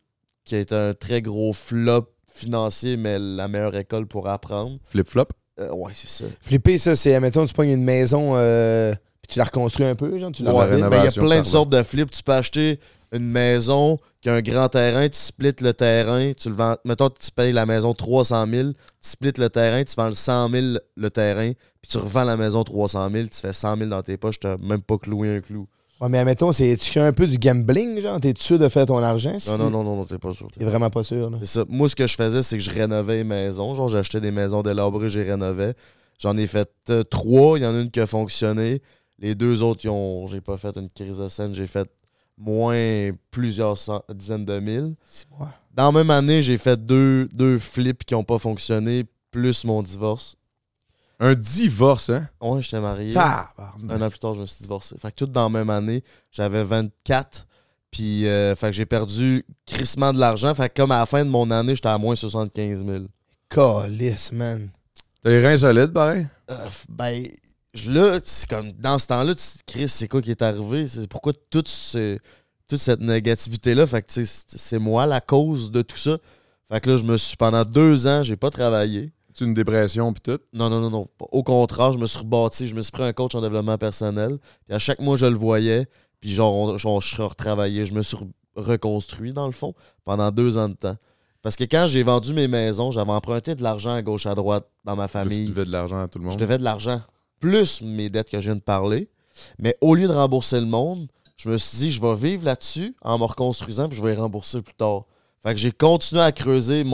qui 0.45 0.57
a 0.57 0.59
été 0.59 0.75
un 0.75 0.93
très 0.93 1.23
gros 1.23 1.53
flop 1.53 2.09
financier, 2.33 2.97
mais 2.97 3.19
la 3.19 3.47
meilleure 3.49 3.77
école 3.77 4.07
pour 4.07 4.29
apprendre. 4.29 4.79
Flip-flop? 4.87 5.29
Euh, 5.61 5.71
ouais, 5.73 5.93
c'est 5.95 6.09
ça. 6.11 6.25
Flipper, 6.41 6.79
ça, 6.79 6.97
c'est, 6.97 7.19
mettons, 7.21 7.47
tu 7.47 7.55
pognes 7.55 7.71
une 7.71 7.85
maison, 7.85 8.33
euh, 8.35 8.93
puis 9.27 9.33
tu 9.33 9.39
la 9.39 9.47
reconstruis 9.47 9.87
un 9.87 9.95
peu, 9.95 10.19
genre, 10.19 10.31
tu 10.33 10.43
la 10.43 10.53
Ouais, 10.53 10.69
ben, 10.69 10.91
il 10.93 11.05
y 11.05 11.09
a 11.09 11.13
plein 11.13 11.41
de 11.41 11.47
sortes 11.47 11.71
de 11.71 11.83
flips. 11.83 12.11
Tu 12.11 12.23
peux 12.23 12.33
acheter 12.33 12.79
une 13.11 13.27
maison 13.27 13.99
qui 14.21 14.29
a 14.29 14.35
un 14.35 14.43
grand 14.43 14.69
terrain, 14.69 15.09
tu 15.09 15.19
splits 15.19 15.55
le 15.61 15.73
terrain, 15.73 16.33
tu 16.35 16.51
le 16.51 16.55
vends. 16.55 16.77
Mettons, 16.85 17.09
tu 17.09 17.31
payes 17.31 17.53
la 17.53 17.65
maison 17.65 17.95
300 17.95 18.47
000, 18.53 18.73
tu 18.73 18.77
splits 19.01 19.33
le 19.39 19.49
terrain, 19.49 19.83
tu 19.83 19.95
vends 19.97 20.09
le 20.09 20.15
100 20.15 20.51
000 20.51 20.65
le 20.97 21.11
terrain, 21.11 21.53
puis 21.81 21.91
tu 21.91 21.97
revends 21.97 22.25
la 22.25 22.37
maison 22.37 22.65
300 22.65 23.11
000, 23.11 23.25
tu 23.29 23.41
fais 23.41 23.55
100 23.55 23.79
000 23.79 23.89
dans 23.89 24.03
tes 24.03 24.19
poches, 24.19 24.41
tu 24.41 24.47
même 24.61 24.83
pas 24.83 24.99
cloué 24.99 25.37
un 25.37 25.41
clou. 25.41 25.67
Ouais, 26.03 26.09
mais 26.11 26.23
mettons, 26.27 26.53
c'est, 26.53 26.77
tu 26.77 26.93
fais 26.93 27.01
un 27.01 27.13
peu 27.15 27.27
du 27.27 27.39
gambling, 27.39 27.99
genre, 28.01 28.21
t'es 28.21 28.35
sûr 28.37 28.59
de 28.59 28.69
faire 28.69 28.85
ton 28.85 28.99
argent? 28.99 29.39
si 29.39 29.49
Non, 29.49 29.57
non, 29.57 29.71
non, 29.71 29.85
non, 29.85 29.97
non, 29.97 30.05
t'es 30.05 30.19
pas 30.19 30.35
sûr. 30.35 30.49
T'es 30.59 30.67
vraiment 30.67 30.91
pas 30.91 31.05
sûr, 31.05 31.31
là. 31.31 31.39
C'est 31.41 31.61
ça. 31.61 31.65
Moi, 31.69 31.89
ce 31.89 31.97
que 31.97 32.07
je 32.07 32.15
faisais, 32.15 32.43
c'est 32.43 32.59
que 32.59 32.63
je 32.63 32.71
rénovais 32.71 33.19
les 33.19 33.25
maisons. 33.25 33.75
Genre, 33.75 33.89
j'achetais 33.89 34.21
des 34.21 34.33
maisons 34.33 34.63
délabrées, 34.63 35.09
j'ai 35.09 35.23
rénové. 35.23 35.73
J'en 36.19 36.37
ai 36.37 36.47
fait 36.47 36.71
euh, 36.91 37.05
trois. 37.05 37.59
Il 37.59 37.65
y 37.65 37.67
en 37.67 37.75
a 37.75 37.81
une 37.81 37.91
qui 37.91 38.01
a 38.01 38.07
fonctionné. 38.07 38.83
Les 39.25 39.35
deux 39.35 39.63
autres, 39.63 39.81
ils 39.85 39.89
ont, 39.89 40.27
j'ai 40.27 40.41
pas 40.43 40.57
fait 40.59 40.77
une 40.77 40.91
crise 40.91 41.17
de 41.17 41.29
scène. 41.31 41.55
J'ai 41.55 41.67
fait 41.67 41.89
moins 42.37 43.11
plusieurs 43.31 43.79
cent- 43.79 44.03
dizaines 44.15 44.45
de 44.45 44.59
mille. 44.61 44.95
C'est- 45.09 45.25
ouais. 45.41 45.47
Dans 45.73 45.87
la 45.87 45.93
même 45.93 46.11
année, 46.11 46.43
j'ai 46.43 46.59
fait 46.59 46.77
deux, 46.77 47.27
deux 47.33 47.59
flips 47.59 48.05
qui 48.05 48.15
ont 48.15 48.23
pas 48.23 48.39
fonctionné, 48.39 49.05
plus 49.31 49.65
mon 49.65 49.83
divorce. 49.83 50.37
Un 51.19 51.35
divorce, 51.35 52.11
hein? 52.11 52.29
Ouais, 52.41 52.61
j'étais 52.61 52.81
marié. 52.81 53.15
Tabarnak. 53.15 53.91
Un 53.91 54.03
an 54.03 54.11
plus 54.11 54.19
tard, 54.19 54.35
je 54.35 54.41
me 54.41 54.47
suis 54.47 54.63
divorcé. 54.63 54.95
Fait 54.99 55.11
que 55.11 55.17
tout 55.17 55.27
dans 55.27 55.45
la 55.45 55.49
même 55.49 55.71
année, 55.71 56.03
j'avais 56.31 56.63
24. 56.63 57.47
Puis, 57.91 58.27
euh, 58.27 58.55
fait 58.57 58.67
que 58.67 58.73
j'ai 58.73 58.85
perdu 58.87 59.45
crissement 59.65 60.13
de 60.13 60.19
l'argent. 60.19 60.55
Fait 60.55 60.69
que 60.69 60.83
comme 60.83 60.91
à 60.91 60.99
la 60.99 61.07
fin 61.07 61.25
de 61.25 61.31
mon 61.31 61.51
année, 61.51 61.75
j'étais 61.77 61.89
à 61.89 61.97
moins 61.97 62.15
75 62.17 62.85
000. 62.85 63.05
Calice, 63.49 64.33
man. 64.33 64.69
T'as 65.23 65.31
les 65.31 65.41
reins 65.47 65.57
solides, 65.57 65.93
pareil? 65.93 66.27
Euh, 66.51 66.69
ben, 66.91 67.25
là, 67.87 68.21
c'est 68.25 68.49
comme 68.49 68.73
dans 68.73 68.99
ce 68.99 69.07
temps-là, 69.09 69.35
Chris, 69.67 69.89
c'est 69.89 70.09
quoi 70.09 70.23
qui 70.23 70.31
est 70.31 70.43
arrivé? 70.43 70.87
C'est 70.89 71.09
pourquoi 71.09 71.33
toute, 71.51 71.69
ce- 71.69 72.19
toute 72.69 72.79
cette 72.79 73.01
négativité-là? 73.01 73.87
Fait 73.87 74.03
que, 74.03 74.13
c'est 74.13 74.25
c'est 74.27 74.79
moi 74.79 75.07
la 75.07 75.21
cause 75.21 75.71
de 75.71 75.83
tout 75.83 75.97
ça. 75.97 76.19
Fait 76.69 76.81
que 76.81 76.91
là, 76.91 76.97
je 76.97 77.05
me 77.05 77.17
suis, 77.17 77.37
pendant 77.37 77.65
deux 77.65 78.07
ans, 78.07 78.23
j'ai 78.23 78.37
pas 78.37 78.51
travaillé. 78.51 79.13
Tu 79.35 79.45
une 79.45 79.55
dépression, 79.55 80.13
puis 80.13 80.21
tout? 80.23 80.39
Non, 80.53 80.71
non, 80.71 80.81
non, 80.81 80.91
non. 80.91 81.09
Au 81.33 81.43
contraire, 81.43 81.93
je 81.93 81.99
me 81.99 82.07
suis 82.07 82.21
rebâti. 82.21 82.69
Je 82.69 82.75
me 82.77 82.83
suis 82.83 82.93
pris 82.93 83.03
un 83.03 83.13
coach 83.13 83.35
en 83.35 83.41
développement 83.41 83.77
personnel. 83.77 84.39
Puis 84.67 84.75
à 84.75 84.79
chaque 84.79 85.01
mois, 85.01 85.17
je 85.17 85.27
le 85.27 85.35
voyais. 85.37 85.87
Puis 86.21 86.33
genre, 86.33 86.55
on- 86.55 86.79
genre, 86.79 87.01
je 87.01 87.21
retravaillais. 87.21 87.85
Je 87.85 87.95
me 87.95 88.03
suis 88.03 88.17
re- 88.17 88.31
reconstruit, 88.55 89.33
dans 89.33 89.47
le 89.47 89.53
fond, 89.53 89.75
pendant 90.05 90.31
deux 90.31 90.57
ans 90.57 90.69
de 90.69 90.75
temps. 90.75 90.97
Parce 91.43 91.57
que 91.57 91.65
quand 91.65 91.87
j'ai 91.89 92.03
vendu 92.05 92.33
mes 92.33 92.47
maisons, 92.49 92.93
j'avais 92.93 93.11
emprunté 93.11 93.55
de 93.57 93.63
l'argent 93.65 93.93
à 93.93 94.01
gauche, 94.03 94.25
à 94.27 94.35
droite 94.37 94.67
dans 94.85 94.95
ma 94.97 95.03
Là, 95.03 95.09
Tu 95.09 95.13
famille. 95.13 95.49
devais 95.49 95.65
de 95.67 95.73
l'argent 95.73 96.01
à 96.03 96.09
tout 96.09 96.19
le 96.21 96.25
monde. 96.27 96.35
Je 96.35 96.39
devais 96.39 96.57
de 96.57 96.63
l'argent. 96.63 97.03
Plus 97.45 97.83
mes 97.83 98.09
dettes 98.09 98.31
que 98.31 98.41
je 98.41 98.47
viens 98.47 98.57
de 98.57 98.63
parler. 98.63 99.07
Mais 99.59 99.77
au 99.83 99.95
lieu 99.95 100.09
de 100.09 100.15
rembourser 100.15 100.59
le 100.59 100.65
monde, 100.65 101.09
je 101.37 101.51
me 101.51 101.59
suis 101.59 101.77
dit, 101.77 101.93
je 101.93 102.01
vais 102.01 102.15
vivre 102.17 102.47
là-dessus 102.47 102.97
en 103.03 103.19
me 103.19 103.25
reconstruisant, 103.25 103.87
puis 103.87 103.99
je 103.99 104.03
vais 104.03 104.13
les 104.13 104.19
rembourser 104.19 104.63
plus 104.63 104.73
tard. 104.73 105.03
Fait 105.43 105.53
que 105.53 105.61
j'ai 105.61 105.71
continué 105.71 106.23
à 106.23 106.33
creuser 106.33 106.85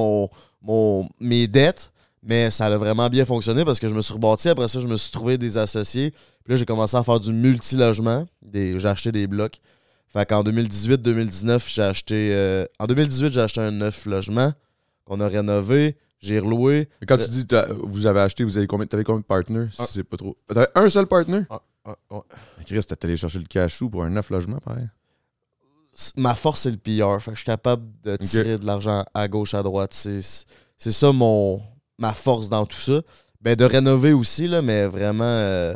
mes 1.21 1.47
dettes, 1.47 1.93
mais 2.25 2.51
ça 2.51 2.67
a 2.67 2.77
vraiment 2.77 3.09
bien 3.09 3.25
fonctionné 3.25 3.65
parce 3.65 3.79
que 3.79 3.89
je 3.89 3.95
me 3.95 4.03
suis 4.03 4.13
rebâti. 4.13 4.49
Après 4.49 4.67
ça, 4.67 4.81
je 4.81 4.89
me 4.89 4.97
suis 4.97 5.13
trouvé 5.13 5.39
des 5.39 5.57
associés. 5.57 6.11
Puis 6.11 6.55
là, 6.55 6.57
j'ai 6.57 6.67
commencé 6.67 6.97
à 6.97 7.05
faire 7.05 7.21
du 7.21 7.33
multilogement. 7.33 8.27
J'ai 8.53 8.85
acheté 8.87 9.13
des 9.13 9.29
blocs. 9.29 9.61
Fait 10.09 10.29
qu'en 10.29 10.43
2018-2019, 10.43 11.73
j'ai 11.73 11.83
acheté. 11.83 12.31
euh, 12.33 12.67
en 12.81 12.87
2018, 12.89 13.33
j'ai 13.33 13.41
acheté 13.41 13.61
un 13.61 13.71
neuf 13.71 14.05
logement 14.05 14.53
qu'on 15.05 15.21
a 15.21 15.29
rénové. 15.29 15.97
J'ai 16.21 16.39
reloué. 16.39 16.89
Mais 17.01 17.07
quand 17.07 17.19
Euh, 17.19 17.25
tu 17.25 17.31
dis 17.31 17.47
t'as- 17.47 17.69
vous 17.73 18.07
avez 18.07 18.21
acheté, 18.21 18.45
vous 18.45 18.59
avez 18.59 18.67
combien, 18.67 18.87
t'avais 18.87 19.05
combien 19.05 19.21
de 19.21 19.25
partners? 19.25 19.69
Si 19.73 19.83
c'est 19.87 20.05
pas 20.05 20.17
trop? 20.19 20.37
T'avais 20.47 20.69
un 20.75 20.91
seul 20.91 21.07
partner? 21.07 21.43
Ah, 21.49 21.61
ah, 21.87 21.97
Chris, 22.67 22.81
t'as 22.87 23.17
chercher 23.17 23.39
le 23.39 23.45
cachou 23.47 23.89
pour 23.89 24.05
un 24.05 24.11
neuf 24.11 24.29
logement, 24.31 24.59
pareil. 24.59 24.87
ma 26.17 26.35
force, 26.35 26.61
c'est 26.61 26.71
le 26.71 26.77
PR. 26.77 27.21
Fait 27.23 27.31
que 27.31 27.37
je 27.37 27.41
suis 27.41 27.47
capable 27.47 27.85
de 28.05 28.17
tirer 28.17 28.59
de 28.59 28.67
l'argent 28.67 29.05
à 29.15 29.29
gauche, 29.29 29.55
à 29.55 29.63
droite. 29.63 29.93
C'est 29.93 30.93
ça 30.93 31.13
mon, 31.13 31.61
ma 31.99 32.13
force 32.13 32.49
dans 32.49 32.67
tout 32.67 32.79
ça. 32.79 33.01
Ben, 33.41 33.57
de 33.57 33.65
rénover 33.65 34.13
aussi, 34.13 34.47
là, 34.47 34.61
mais 34.61 34.87
vraiment, 34.87 35.25
euh, 35.25 35.75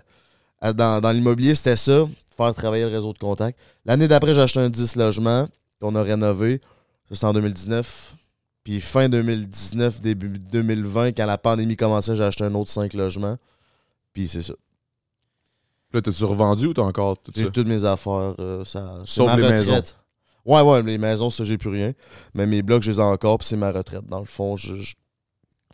dans, 0.75 1.01
dans 1.01 1.11
l'immobilier, 1.13 1.55
c'était 1.55 1.77
ça, 1.77 2.07
faire 2.37 2.55
travailler 2.55 2.85
le 2.85 2.91
réseau 2.91 3.13
de 3.15 3.19
contact. 3.19 3.59
L'année 3.87 4.07
d'après, 4.09 4.35
j'ai 4.35 4.43
acheté 4.43 4.61
un 4.61 4.69
10 4.69 4.97
logements 4.97 5.49
qu'on 5.81 5.95
a 5.95 6.03
rénové. 6.03 6.61
Ça, 7.09 7.15
c'est 7.15 7.25
en 7.27 7.33
2019. 7.33 8.15
Puis 8.64 8.81
fin 8.81 9.09
2019, 9.11 10.00
début 10.00 10.38
2020, 10.38 11.12
quand 11.12 11.27
la 11.27 11.37
pandémie 11.38 11.77
commençait, 11.77 12.16
j'ai 12.16 12.24
acheté 12.24 12.44
un 12.44 12.55
autre 12.55 12.70
5 12.70 12.92
logements. 12.94 13.37
Puis 14.14 14.27
c'est 14.29 14.42
ça. 14.42 14.55
Là, 15.92 16.00
t'as-tu 16.03 16.24
revendu 16.24 16.66
ou 16.66 16.74
t'as 16.74 16.83
encore 16.83 17.18
tout 17.18 17.31
ça? 17.35 17.40
J'ai 17.42 17.50
toutes 17.53 17.68
mes 17.68 17.85
affaires. 17.85 18.35
euh, 18.40 18.64
ça, 18.64 19.03
Sauf 19.05 19.27
ma 19.29 19.37
les 19.37 19.42
retraite. 19.44 19.59
maisons. 19.68 19.83
Ouais, 20.46 20.61
ouais, 20.61 20.83
les 20.83 20.98
maisons, 20.98 21.31
ça, 21.31 21.44
j'ai 21.44 21.57
plus 21.57 21.70
rien. 21.70 21.92
Mais 22.35 22.46
mes 22.46 22.62
blocs, 22.62 22.83
je 22.83 22.90
les 22.90 22.98
ai 22.98 23.03
encore, 23.03 23.38
puis 23.38 23.46
c'est 23.46 23.57
ma 23.57 23.70
retraite. 23.70 24.05
Dans 24.07 24.18
le 24.18 24.24
fond, 24.24 24.57
je, 24.57 24.74
je- 24.77 24.94
tu 24.94 24.98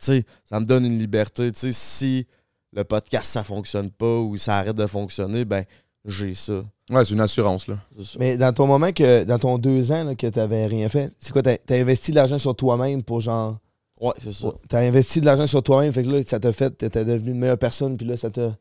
sais, 0.05 0.25
ça 0.45 0.59
me 0.59 0.65
donne 0.65 0.85
une 0.85 0.97
liberté. 0.99 1.51
Tu 1.51 1.59
sais, 1.59 1.73
si 1.73 2.27
le 2.73 2.83
podcast, 2.83 3.25
ça 3.25 3.43
fonctionne 3.43 3.89
pas 3.91 4.17
ou 4.19 4.37
ça 4.37 4.57
arrête 4.57 4.75
de 4.75 4.85
fonctionner, 4.87 5.43
ben, 5.45 5.63
j'ai 6.05 6.33
ça. 6.33 6.63
Ouais, 6.89 7.05
c'est 7.05 7.13
une 7.13 7.21
assurance, 7.21 7.67
là. 7.67 7.77
C'est 7.95 8.03
ça. 8.05 8.17
Mais 8.19 8.37
dans 8.37 8.51
ton 8.53 8.67
moment 8.67 8.91
que, 8.91 9.23
dans 9.23 9.39
ton 9.39 9.57
deux 9.57 9.91
ans 9.91 10.03
là, 10.03 10.15
que 10.15 10.27
t'avais 10.27 10.65
rien 10.67 10.89
fait, 10.89 11.11
c'est 11.19 11.31
quoi, 11.31 11.41
t'as 11.41 11.57
t'as 11.57 11.79
investi 11.79 12.11
de 12.11 12.15
l'argent 12.15 12.37
sur 12.39 12.55
toi-même 12.55 13.03
pour 13.03 13.21
genre. 13.21 13.57
Ouais, 13.99 14.13
c'est 14.21 14.33
ça. 14.33 14.47
T'as 14.67 14.79
investi 14.79 15.21
de 15.21 15.25
l'argent 15.25 15.47
sur 15.47 15.61
toi-même, 15.61 15.93
fait 15.93 16.03
que 16.03 16.09
là, 16.09 16.21
ça 16.25 16.39
t'a 16.39 16.51
fait, 16.51 16.71
t'es 16.71 17.05
devenu 17.05 17.31
une 17.31 17.39
meilleure 17.39 17.57
personne, 17.57 17.97
puis 17.97 18.05
là, 18.07 18.17
ça 18.17 18.29
t'a. 18.29 18.55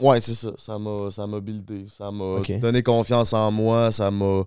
Ouais, 0.00 0.20
c'est 0.20 0.34
ça. 0.34 0.50
Ça 0.58 0.78
m'a, 0.78 1.10
ça 1.10 1.26
m'a 1.26 1.40
buildé. 1.40 1.86
Ça 1.88 2.10
m'a 2.10 2.40
donné 2.60 2.82
confiance 2.82 3.32
en 3.32 3.50
moi. 3.50 3.90
Ça 3.90 4.10
m'a. 4.10 4.44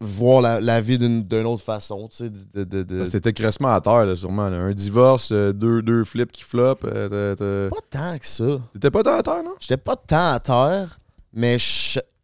Voir 0.00 0.40
la, 0.40 0.60
la 0.62 0.80
vie 0.80 0.98
d'une, 0.98 1.26
autre 1.44 1.62
façon, 1.62 2.08
tu 2.08 2.16
sais. 2.16 2.30
De, 2.30 2.64
de- 2.64 2.82
de- 2.82 3.04
C'était 3.04 3.34
crissement 3.34 3.68
à 3.74 3.80
terre, 3.82 4.06
là, 4.06 4.16
sûrement. 4.16 4.48
là. 4.48 4.56
Un 4.56 4.72
divorce, 4.72 5.30
euh, 5.30 5.52
deux, 5.52 5.82
deux 5.82 6.04
flips 6.04 6.32
qui 6.32 6.42
flopent. 6.42 6.84
euh, 6.86 7.68
Pas 7.68 7.76
tant 7.90 8.18
que 8.18 8.26
ça. 8.26 8.58
T'étais 8.72 8.90
pas 8.90 9.02
tant 9.02 9.18
à 9.18 9.22
terre, 9.22 9.42
non? 9.44 9.54
J'étais 9.60 9.76
pas 9.76 9.94
tant 9.96 10.32
à 10.32 10.40
terre, 10.40 10.98
mais 11.34 11.58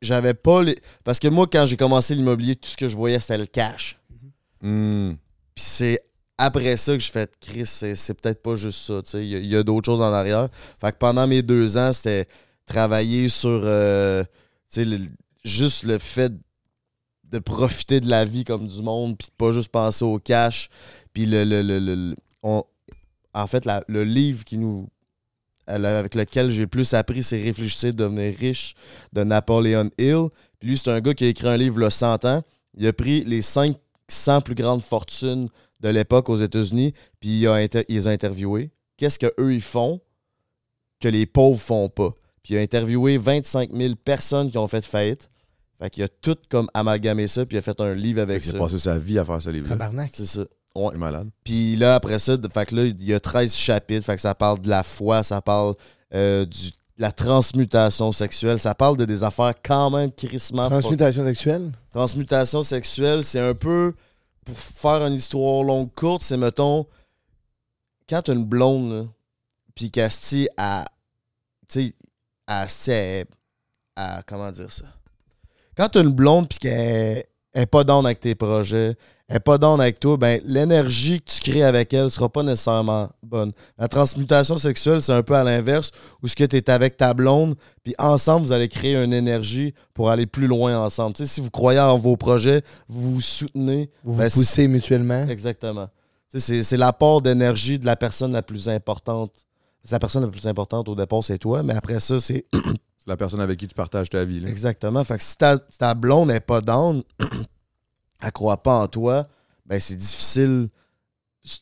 j'avais 0.01 0.33
pas 0.33 0.63
les. 0.63 0.75
Parce 1.05 1.19
que 1.19 1.29
moi, 1.29 1.47
quand 1.51 1.67
j'ai 1.67 1.77
commencé 1.77 2.15
l'immobilier, 2.15 2.57
tout 2.57 2.71
ce 2.71 2.77
que 2.79 2.89
je 2.89 2.97
voyais, 2.97 3.21
c'était 3.21 3.37
le 3.39 3.47
cash. 3.47 3.99
Hmm. 4.63 5.13
Puis 5.55 5.65
c'est 5.65 6.01
après 6.39 6.79
ça 6.79 6.95
que 6.95 7.03
je 7.03 7.13
fais 7.13 7.29
Chris, 7.41 7.67
c'est, 7.67 7.95
c'est 7.95 8.15
peut-être 8.15 8.43
pas 8.43 8.55
juste 8.57 8.81
ça. 8.87 9.03
tu 9.03 9.11
sais. 9.11 9.21
Il 9.25 9.29
y 9.31 9.37
a, 9.37 9.39
il 9.39 9.47
y 9.47 9.57
a 9.57 9.63
d'autres 9.63 9.85
choses 9.85 10.01
en 10.01 10.13
arrière. 10.15 10.49
Fait 10.81 10.93
que 10.93 10.97
pendant 10.97 11.27
mes 11.27 11.43
deux 11.43 11.77
ans, 11.77 11.93
c'était 11.93 12.27
travailler 12.65 13.29
sur 13.29 13.61
euh, 13.65 14.25
le- 14.77 14.97
juste 15.45 15.83
le 15.83 15.99
fait 15.99 16.33
de 17.35 17.39
profiter 17.41 18.01
de 18.01 18.09
la 18.09 18.25
vie 18.25 18.45
comme 18.45 18.67
du 18.67 18.81
monde, 18.83 19.19
puis 19.19 19.29
de 19.29 19.33
pas 19.37 19.53
juste 19.53 19.69
penser 19.71 20.05
au 20.05 20.19
cash. 20.19 20.69
Puis 21.13 21.27
le, 21.27 21.45
le, 21.45 21.63
le- 21.63 21.79
le- 21.79 22.17
en 22.43 23.47
fait, 23.47 23.67
le 23.89 24.05
livre 24.05 24.45
qui 24.45 24.59
nous 24.59 24.89
avec 25.67 26.15
lequel 26.15 26.51
j'ai 26.51 26.67
plus 26.67 26.93
appris, 26.93 27.23
c'est 27.23 27.43
Réfléchissez, 27.43 27.93
devenir 27.93 28.37
riche 28.39 28.75
de 29.15 29.25
Napoleon 29.25 29.89
Hill. 29.99 30.29
Puis 30.61 30.69
lui, 30.69 30.79
c'est 30.79 30.91
un 30.91 31.01
gars 31.01 31.15
qui 31.15 31.25
a 31.25 31.29
écrit 31.29 31.49
un 31.49 31.57
livre 31.57 31.79
le 31.79 31.89
100 31.91 32.25
ans. 32.27 32.43
Il 32.77 32.87
a 32.87 32.93
pris 32.93 33.25
les 33.25 33.41
500 33.41 34.43
plus 34.43 34.55
grandes 34.55 34.83
fortunes 34.83 35.49
de 35.81 35.89
l'époque 35.89 36.29
aux 36.29 36.37
États-Unis, 36.37 36.93
puis 37.19 37.41
il, 37.41 37.47
a 37.47 37.55
inter- 37.55 37.85
les 37.89 38.07
a 38.07 38.11
interviewés. 38.11 38.71
Qu'est-ce 38.99 39.19
qu'eux, 39.19 39.55
ils 39.55 39.61
font 39.63 40.01
que 41.01 41.09
les 41.09 41.25
pauvres 41.27 41.61
font 41.61 41.89
pas? 41.89 42.11
Puis 42.43 42.55
il 42.55 42.59
a 42.59 42.61
interviewé 42.61 43.17
25 43.17 43.73
000 43.73 43.95
personnes 43.97 44.51
qui 44.51 44.59
ont 44.59 44.69
fait 44.69 44.85
faillite. 44.85 45.31
Fait 45.81 45.91
qu'il 45.91 46.03
a 46.05 46.09
tout 46.09 46.37
comme 46.49 46.69
amalgamé 46.75 47.27
ça, 47.29 47.45
puis 47.45 47.57
il 47.57 47.59
a 47.59 47.63
fait 47.63 47.79
un 47.81 47.95
livre 47.95 48.21
avec 48.23 48.45
Il 48.45 48.49
a 48.49 48.53
ça. 48.53 48.59
passé 48.59 48.79
sa 48.79 48.97
vie 48.99 49.19
à 49.19 49.25
faire 49.25 49.43
ce 49.43 49.51
livre-là. 49.51 49.71
Tabarnak. 49.77 50.11
C'est 50.15 50.27
ça. 50.27 50.41
Ouais. 50.77 50.89
Il 50.93 50.97
est 50.97 50.99
malade. 50.99 51.29
Puis 51.45 51.77
là, 51.77 51.95
après 51.97 52.19
ça, 52.19 52.37
fait 52.53 52.67
que 52.67 52.75
là, 52.75 52.85
il 52.85 53.05
y 53.05 53.13
a 53.15 53.21
13 53.21 53.55
chapitres. 53.55 54.05
Fait 54.05 54.15
que 54.17 54.21
ça 54.23 54.35
parle 54.35 54.61
de 54.61 54.69
la 54.69 54.83
foi, 54.83 55.23
ça 55.23 55.41
parle 55.43 55.75
euh, 56.15 56.45
du, 56.45 56.71
de 56.71 56.75
la 56.99 57.13
transmutation 57.13 58.13
sexuelle. 58.13 58.59
Ça 58.59 58.75
parle 58.75 58.97
de 58.97 59.05
des 59.05 59.23
affaires 59.23 59.55
quand 59.65 59.91
même 59.91 60.11
crissement 60.13 60.69
Transmutation 60.69 61.25
sexuelle? 61.25 61.73
Transmutation 61.93 62.63
sexuelle, 62.63 63.25
c'est 63.25 63.41
un 63.41 63.55
peu, 63.55 63.95
pour 64.45 64.57
faire 64.59 65.05
une 65.07 65.15
histoire 65.15 65.63
longue 65.65 65.93
courte, 65.95 66.23
c'est, 66.23 66.37
mettons, 66.37 66.87
quand 68.09 68.23
t'as 68.23 68.33
une 68.35 68.45
blonde, 68.45 68.93
là, 68.93 69.05
puis 69.75 69.91
qu'Asti 69.91 70.49
a, 70.57 70.85
tu 71.69 71.81
sais, 71.81 71.95
Asti, 72.47 72.91
elle- 72.91 73.27
elle- 73.97 74.23
comment 74.27 74.51
dire 74.53 74.71
ça? 74.71 74.85
Quand 75.77 75.89
t'as 75.89 76.03
une 76.03 76.13
blonde, 76.13 76.49
puis 76.49 76.59
qu'elle 76.59 77.25
est 77.55 77.67
pas 77.67 77.85
down 77.85 78.05
avec 78.05 78.21
tes 78.21 78.35
projets, 78.35 78.97
elle 79.29 79.37
est 79.37 79.41
pas 79.41 79.57
down 79.57 79.81
avec 79.81 80.01
toi, 80.01 80.17
ben, 80.19 80.41
l'énergie 80.45 81.21
que 81.21 81.31
tu 81.31 81.41
crées 81.51 81.63
avec 81.63 81.95
elle 81.95 82.11
sera 82.11 82.29
pas 82.29 82.43
nécessairement 82.43 83.09
bonne. 83.23 83.53
La 83.79 83.89
transmutation 83.89 84.59
sexuelle, 84.59 85.01
c'est 85.01 85.13
un 85.13 85.23
peu 85.23 85.35
à 85.35 85.43
l'inverse, 85.45 85.93
où 86.23 86.29
ce 86.29 86.37
que 86.37 86.45
t'es 86.45 86.71
avec 86.71 86.99
ta 86.99 87.15
blonde, 87.15 87.55
puis 87.83 87.95
ensemble, 87.99 88.47
vous 88.47 88.53
allez 88.53 88.69
créer 88.69 88.97
une 89.03 89.15
énergie 89.15 89.73
pour 89.95 90.11
aller 90.11 90.27
plus 90.27 90.47
loin 90.47 90.79
ensemble. 90.79 91.15
Tu 91.15 91.27
si 91.27 91.41
vous 91.41 91.51
croyez 91.51 91.81
en 91.81 91.97
vos 91.97 92.17
projets, 92.17 92.63
vous 92.87 93.15
vous 93.15 93.21
soutenez. 93.23 93.91
Vous 94.05 94.13
vous 94.13 94.19
Ben, 94.19 94.31
poussez 94.31 94.69
mutuellement. 94.69 95.27
Exactement. 95.29 95.89
Tu 96.31 96.41
c'est 96.41 96.77
l'apport 96.77 97.23
d'énergie 97.23 97.79
de 97.79 97.87
la 97.87 97.97
personne 97.97 98.33
la 98.33 98.43
plus 98.43 98.69
importante. 98.69 99.33
C'est 99.85 99.93
la 99.93 100.01
personne 100.01 100.23
la 100.23 100.29
plus 100.29 100.47
importante 100.47 100.89
au 100.89 100.95
départ, 100.95 101.25
c'est 101.25 101.39
toi, 101.39 101.63
mais 101.63 101.75
après 101.75 102.01
ça, 102.01 102.21
c'est 102.21 102.45
C'est 103.05 103.11
la 103.11 103.17
personne 103.19 103.41
avec 103.41 103.59
qui 103.59 103.67
tu 103.67 103.75
partages 103.75 104.09
ta 104.09 104.25
vie. 104.25 104.41
Là. 104.41 104.49
exactement. 104.49 105.05
Fait 105.05 105.19
que 105.19 105.23
si 105.23 105.37
ta, 105.37 105.59
si 105.69 105.79
ta 105.79 105.95
blonde 105.95 106.29
n'est 106.29 106.41
pas 106.41 106.61
down, 106.63 107.03
elle 108.23 108.33
croit 108.33 108.63
pas 108.63 108.77
en 108.77 108.89
toi, 108.89 109.27
ben 109.67 109.79
c'est 109.81 109.97
difficile 109.97 110.69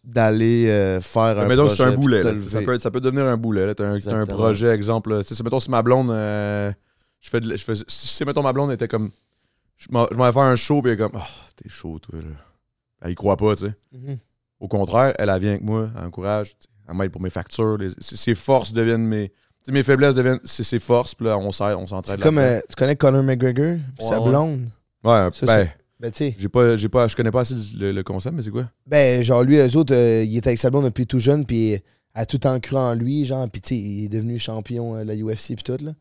d'aller 0.04 0.68
euh, 0.68 1.00
faire 1.00 1.38
un 1.38 1.46
Mais 1.48 1.56
que 1.56 1.68
c'est 1.70 1.82
un 1.82 1.92
boulet. 1.92 2.22
là. 2.22 2.40
Ça, 2.40 2.62
peut, 2.62 2.74
être- 2.74 2.82
ça 2.82 2.90
peut 2.92 3.00
devenir 3.00 3.26
un 3.26 3.36
boulet. 3.36 3.74
T'as 3.74 3.84
un, 3.86 3.94
un 3.96 4.24
projet, 4.36 4.68
exemple. 4.68 5.22
c'est, 5.24 5.42
mettons, 5.42 5.58
si 5.58 5.70
ma 5.70 5.82
blonde. 5.82 6.10
euh, 6.12 6.70
je 7.20 7.28
fais 7.30 7.40
de- 7.40 7.56
je 7.56 7.64
fais, 7.64 7.74
si, 7.88 8.24
mettons, 8.24 8.42
ma 8.42 8.52
blonde 8.52 8.70
était 8.72 8.86
comme. 8.88 9.10
Je 9.76 9.88
m'en 9.90 10.06
vais 10.06 10.32
faire 10.32 10.42
un 10.42 10.54
show, 10.56 10.80
puis 10.80 10.92
elle 10.92 11.00
est 11.00 11.02
comme. 11.02 11.16
Oh, 11.20 11.26
t'es 11.56 11.68
chaud, 11.68 11.98
toi. 11.98 12.20
Là. 12.20 12.28
Elle 13.00 13.10
y 13.10 13.14
croit 13.16 13.36
pas, 13.36 13.56
tu 13.56 13.64
sais. 13.66 13.74
Mhm. 13.92 14.18
Au 14.60 14.68
contraire, 14.68 15.12
elle, 15.18 15.28
elle 15.28 15.40
vient 15.40 15.50
avec 15.50 15.62
moi, 15.64 15.90
elle 15.98 16.04
encourage, 16.04 16.54
elle 16.88 16.94
m'aide 16.94 17.10
pour 17.10 17.20
mes 17.20 17.30
factures. 17.30 17.76
les- 17.78 17.90
ses 17.98 18.36
forces 18.36 18.72
deviennent 18.72 19.04
mes. 19.06 19.32
Mes 19.70 19.82
faiblesses 19.82 20.14
deviennent 20.14 20.40
c'est 20.44 20.64
ses 20.64 20.78
forces, 20.78 21.14
puis 21.14 21.26
là, 21.26 21.38
on 21.38 21.52
s'aide, 21.52 21.76
on 21.76 21.86
s'entraide. 21.86 22.16
C'est 22.18 22.22
comme, 22.22 22.38
euh, 22.38 22.60
tu 22.68 22.74
connais 22.76 22.96
Conor 22.96 23.22
McGregor, 23.22 23.76
puis 23.96 24.06
sa 24.06 24.20
Ouais, 24.20 24.28
blonde. 24.30 24.68
Ouais, 25.04 25.28
ça, 25.32 25.46
ben, 25.46 25.68
Ben, 26.00 26.10
tu 26.10 26.16
sais, 26.18 26.34
j'ai 26.36 26.48
pas, 26.48 26.74
j'ai 26.74 26.88
pas, 26.88 27.06
je 27.06 27.14
connais 27.14 27.30
pas 27.30 27.40
assez 27.42 27.54
le, 27.78 27.92
le 27.92 28.02
concept, 28.02 28.34
mais 28.34 28.42
c'est 28.42 28.50
quoi? 28.50 28.68
ben, 28.86 29.22
genre, 29.22 29.44
lui, 29.44 29.56
eux 29.58 29.76
autres, 29.76 29.94
euh, 29.94 30.24
il 30.24 30.36
était 30.36 30.48
avec 30.48 30.58
sa 30.58 30.70
blonde 30.70 30.84
depuis 30.86 31.06
tout 31.06 31.18
jeune, 31.20 31.44
puis 31.46 31.78
a 32.14 32.26
tout 32.26 32.44
en 32.46 32.58
cru 32.60 32.76
en 32.76 32.94
lui, 32.94 33.24
genre, 33.24 33.48
puis 33.48 33.60
tu 33.60 33.68
sais, 33.74 33.80
il 33.80 34.04
est 34.06 34.08
devenu 34.08 34.38
champion 34.38 34.96
euh, 34.96 35.04
de 35.04 35.08
la 35.08 35.14
UFC, 35.14 35.54
puis 35.54 35.62
tout, 35.64 35.76
là. 35.84 35.92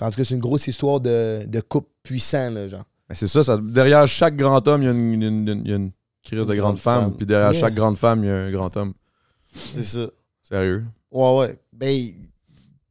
En 0.00 0.10
tout 0.10 0.16
cas, 0.16 0.24
c'est 0.24 0.34
une 0.34 0.40
grosse 0.40 0.66
histoire 0.68 1.00
de, 1.00 1.44
de 1.46 1.60
couple 1.60 1.88
puissant, 2.02 2.50
là, 2.50 2.68
genre. 2.68 2.84
Ben, 3.08 3.14
c'est 3.14 3.26
ça, 3.26 3.42
ça, 3.42 3.58
derrière 3.58 4.06
chaque 4.06 4.36
grand 4.36 4.66
homme, 4.68 4.82
il 4.82 4.86
y 4.86 4.88
a 4.88 4.92
une, 4.92 5.22
une- 5.66 5.90
crise 6.24 6.38
de 6.38 6.44
grande 6.44 6.56
grande 6.56 6.78
femme, 6.78 7.02
femme. 7.02 7.16
puis 7.16 7.26
derrière 7.26 7.50
Yeah. 7.52 7.60
chaque 7.60 7.74
grande 7.74 7.96
femme, 7.98 8.22
il 8.22 8.28
y 8.28 8.30
a 8.30 8.36
un 8.36 8.50
grand 8.52 8.74
homme. 8.76 8.92
C'est 9.44 9.82
ça. 9.82 10.06
Sérieux? 10.42 10.84
Ouais, 11.10 11.36
ouais. 11.38 11.58
Ben, 11.72 11.98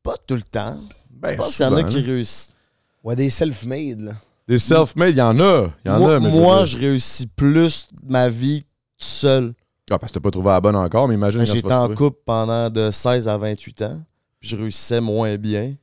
pas 0.04 0.16
tout 0.26 0.36
le 0.36 0.42
temps. 0.42 0.80
Ben, 1.10 1.32
Je 1.32 1.38
pense 1.38 1.56
qu'il 1.56 1.66
y 1.66 1.70
en 1.70 1.76
a 1.76 1.84
qui 1.84 1.98
hein. 2.00 2.04
réussissent. 2.06 2.56
Ouais, 3.04 3.16
des 3.16 3.30
self-made, 3.30 4.02
là. 4.02 4.12
Des 4.48 4.58
self-made, 4.58 5.16
il 5.16 5.18
y 5.18 5.22
en 5.22 5.40
a. 5.40 5.72
Il 5.86 5.88
y 5.88 5.92
en 5.92 6.00
moi, 6.00 6.16
a, 6.16 6.20
mais 6.20 6.30
moi, 6.30 6.66
je 6.66 6.78
réussis 6.78 7.28
plus 7.28 7.88
ma 8.04 8.30
vie 8.30 8.64
tout 8.98 9.06
seul. 9.06 9.54
Ah, 9.90 10.00
parce 10.00 10.12
que 10.12 10.20
t'as 10.20 10.24
pas 10.24 10.32
trouvé 10.32 10.50
la 10.50 10.62
bonne 10.62 10.76
encore, 10.76 11.08
mais 11.08 11.16
imagine 11.16 11.42
quand 11.42 11.46
tu 11.46 11.52
J'étais 11.54 11.74
en 11.74 11.84
trouver. 11.84 11.96
couple 11.96 12.20
pendant 12.26 12.70
de 12.70 12.92
16 12.92 13.28
à 13.28 13.38
28 13.38 13.82
ans. 13.84 14.02
Puis 14.40 14.50
je 14.50 14.56
réussissais 14.56 15.02
moins 15.02 15.36
bien. 15.38 15.76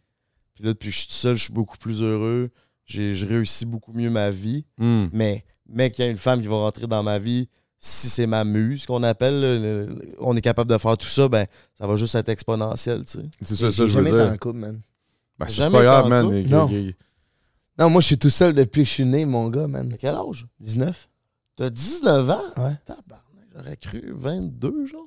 Puis 0.55 0.65
là, 0.65 0.71
depuis 0.71 0.89
que 0.89 0.95
je 0.95 0.99
suis 1.01 1.09
tout 1.09 1.15
seul, 1.15 1.37
je 1.37 1.45
suis 1.45 1.53
beaucoup 1.53 1.77
plus 1.77 2.03
heureux. 2.03 2.51
J'ai, 2.85 3.15
je 3.15 3.27
réussis 3.27 3.67
beaucoup 3.67 3.93
mieux 3.93 4.11
ma 4.11 4.31
vie. 4.31 4.65
Hmm. 4.79 5.07
Mais, 5.13 5.45
mec, 5.69 5.99
il 5.99 6.05
y 6.05 6.09
a 6.09 6.11
une 6.11 6.17
femme 6.17 6.41
qui 6.41 6.47
va 6.47 6.57
rentrer 6.57 6.87
dans 6.87 7.03
ma 7.03 7.19
vie. 7.19 7.49
Si 7.81 8.11
c'est 8.11 8.27
ma 8.27 8.45
muse, 8.45 8.87
qu'on 8.87 9.03
appelle, 9.05 9.41
là, 9.41 9.55
le- 9.59 9.87
le- 9.87 10.17
on 10.19 10.37
est 10.37 10.41
capable 10.41 10.71
de 10.71 10.79
faire 10.79 10.97
tout 10.99 11.07
ça, 11.07 11.29
ben, 11.29 11.47
ça 11.79 11.87
va 11.87 11.95
juste 11.97 12.15
être 12.17 12.29
exponentiel, 12.29 13.05
tu 13.05 13.19
sais. 13.19 13.25
C'est 13.43 13.55
ça, 13.55 13.71
ça, 13.71 13.71
je 13.71 13.83
veux 13.83 13.89
jamais 13.89 14.11
été 14.11 14.19
dire. 14.23 14.33
en 14.33 14.37
couple, 14.37 14.59
man. 14.59 14.81
Ben, 15.39 15.47
c'est 15.49 15.55
Jamais 15.57 15.79
pas 15.79 15.85
grave, 15.85 16.09
man. 16.09 16.43
Non. 16.49 16.69
Non, 17.79 17.91
moi, 17.91 18.01
je 18.01 18.07
suis 18.07 18.19
tout 18.19 18.31
seul 18.31 18.53
depuis 18.55 18.83
que 18.83 18.89
je 18.89 18.95
suis 18.95 19.05
né, 19.05 19.25
mon 19.25 19.49
gars, 19.49 19.69
man. 19.69 19.93
À 19.93 19.97
quel 19.97 20.15
âge? 20.17 20.47
19? 20.59 21.09
T'as 21.57 21.71
19 21.71 22.29
ans? 22.31 22.41
Ouais. 22.57 22.77
Tabarnak, 22.85 23.47
j'aurais 23.55 23.77
cru 23.77 24.13
22, 24.15 24.87
genre. 24.87 25.07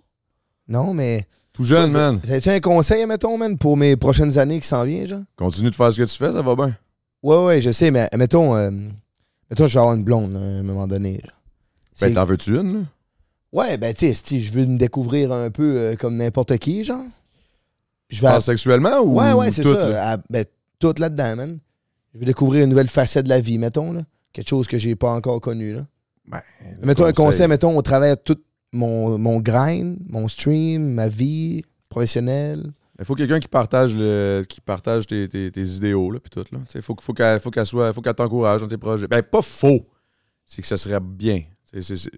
Non, 0.69 0.93
mais. 0.93 1.27
Tout 1.51 1.65
jeune, 1.65 1.91
man. 1.91 2.21
As-tu 2.29 2.47
un 2.49 2.61
conseil, 2.61 3.05
mettons, 3.05 3.37
man, 3.37 3.57
pour 3.57 3.75
mes 3.75 3.97
prochaines 3.97 4.37
années 4.37 4.61
qui 4.61 4.67
s'en 4.67 4.85
viennent, 4.85 5.07
genre? 5.07 5.23
Continue 5.35 5.69
de 5.69 5.75
faire 5.75 5.91
ce 5.91 5.97
que 6.01 6.05
tu 6.07 6.15
fais, 6.15 6.31
ça 6.31 6.41
va 6.41 6.55
bien. 6.55 6.73
Ouais, 7.21 7.43
ouais, 7.43 7.61
je 7.61 7.71
sais, 7.71 7.91
mais 7.91 8.07
mettons, 8.15 8.55
euh, 8.55 8.71
mettons, 9.49 9.67
je 9.67 9.73
vais 9.73 9.79
avoir 9.79 9.95
une 9.95 10.03
blonde 10.05 10.31
là, 10.31 10.39
à 10.39 10.43
un 10.43 10.63
moment 10.63 10.87
donné. 10.87 11.19
genre. 11.21 11.40
Ben, 12.07 12.13
t'en 12.13 12.25
veux-tu 12.25 12.57
une, 12.57 12.73
là? 12.73 12.79
ouais, 13.53 13.77
ben, 13.77 13.93
tu 13.93 14.07
sais, 14.07 14.13
si 14.13 14.41
je 14.41 14.51
veux 14.53 14.65
me 14.65 14.77
découvrir 14.77 15.31
un 15.31 15.49
peu 15.51 15.75
euh, 15.77 15.95
comme 15.95 16.17
n'importe 16.17 16.57
qui, 16.57 16.83
genre. 16.83 17.03
Je 18.09 18.21
vais. 18.21 18.27
Pas 18.27 18.41
sexuellement 18.41 18.99
ou 19.01 19.19
Ouais, 19.19 19.31
ouais, 19.33 19.51
c'est 19.51 19.63
ça. 19.63 19.89
là? 19.89 20.11
à- 20.13 20.17
ben, 20.29 20.43
tout 20.79 20.93
là-dedans, 20.97 21.35
man. 21.37 21.59
Je 22.13 22.19
veux 22.19 22.25
découvrir 22.25 22.63
une 22.63 22.69
nouvelle 22.69 22.89
facette 22.89 23.23
de 23.25 23.29
la 23.29 23.39
vie, 23.39 23.57
mettons, 23.57 23.93
là. 23.93 24.01
Quelque 24.33 24.47
chose 24.49 24.67
que 24.67 24.77
j'ai 24.77 24.95
pas 24.95 25.11
encore 25.13 25.39
connu, 25.41 25.73
là. 25.73 25.85
Ben, 26.27 26.41
mettons 26.83 27.05
un 27.05 27.13
conseil. 27.13 27.47
mettons, 27.47 27.77
au 27.77 27.81
travers 27.81 28.15
de 28.15 28.21
tout 28.21 28.37
mon, 28.73 29.17
mon 29.17 29.39
grind, 29.39 29.97
mon 30.09 30.27
stream, 30.27 30.93
ma 30.93 31.07
vie 31.09 31.63
professionnelle. 31.89 32.71
Il 32.99 33.05
faut 33.05 33.15
quelqu'un 33.15 33.39
qui 33.39 33.47
partage 33.47 33.95
le, 33.95 34.43
qui 34.47 34.61
partage 34.61 35.07
tes, 35.07 35.27
tes- 35.27 35.51
tes 35.51 35.61
idéaux, 35.61 36.11
là, 36.11 36.19
puis 36.19 36.29
tout, 36.29 36.45
là. 36.53 36.59
Faut, 36.81 36.95
faut 37.01 37.13
qu'elle 37.13 37.39
faut 37.39 37.49
qu'elle 37.49 37.65
soit, 37.65 37.91
faut 37.93 38.01
qu'elle 38.01 38.13
t'encourage 38.13 38.61
dans 38.61 38.67
tes 38.67 38.77
projets. 38.77 39.07
Ben, 39.07 39.23
pas 39.23 39.41
faux. 39.41 39.85
C'est 40.45 40.61
que 40.61 40.67
ça 40.67 40.77
serait 40.77 40.99
bien. 41.01 41.41
C'est- 41.73 41.81
c'est- 41.81 41.97
c'est- 41.97 42.11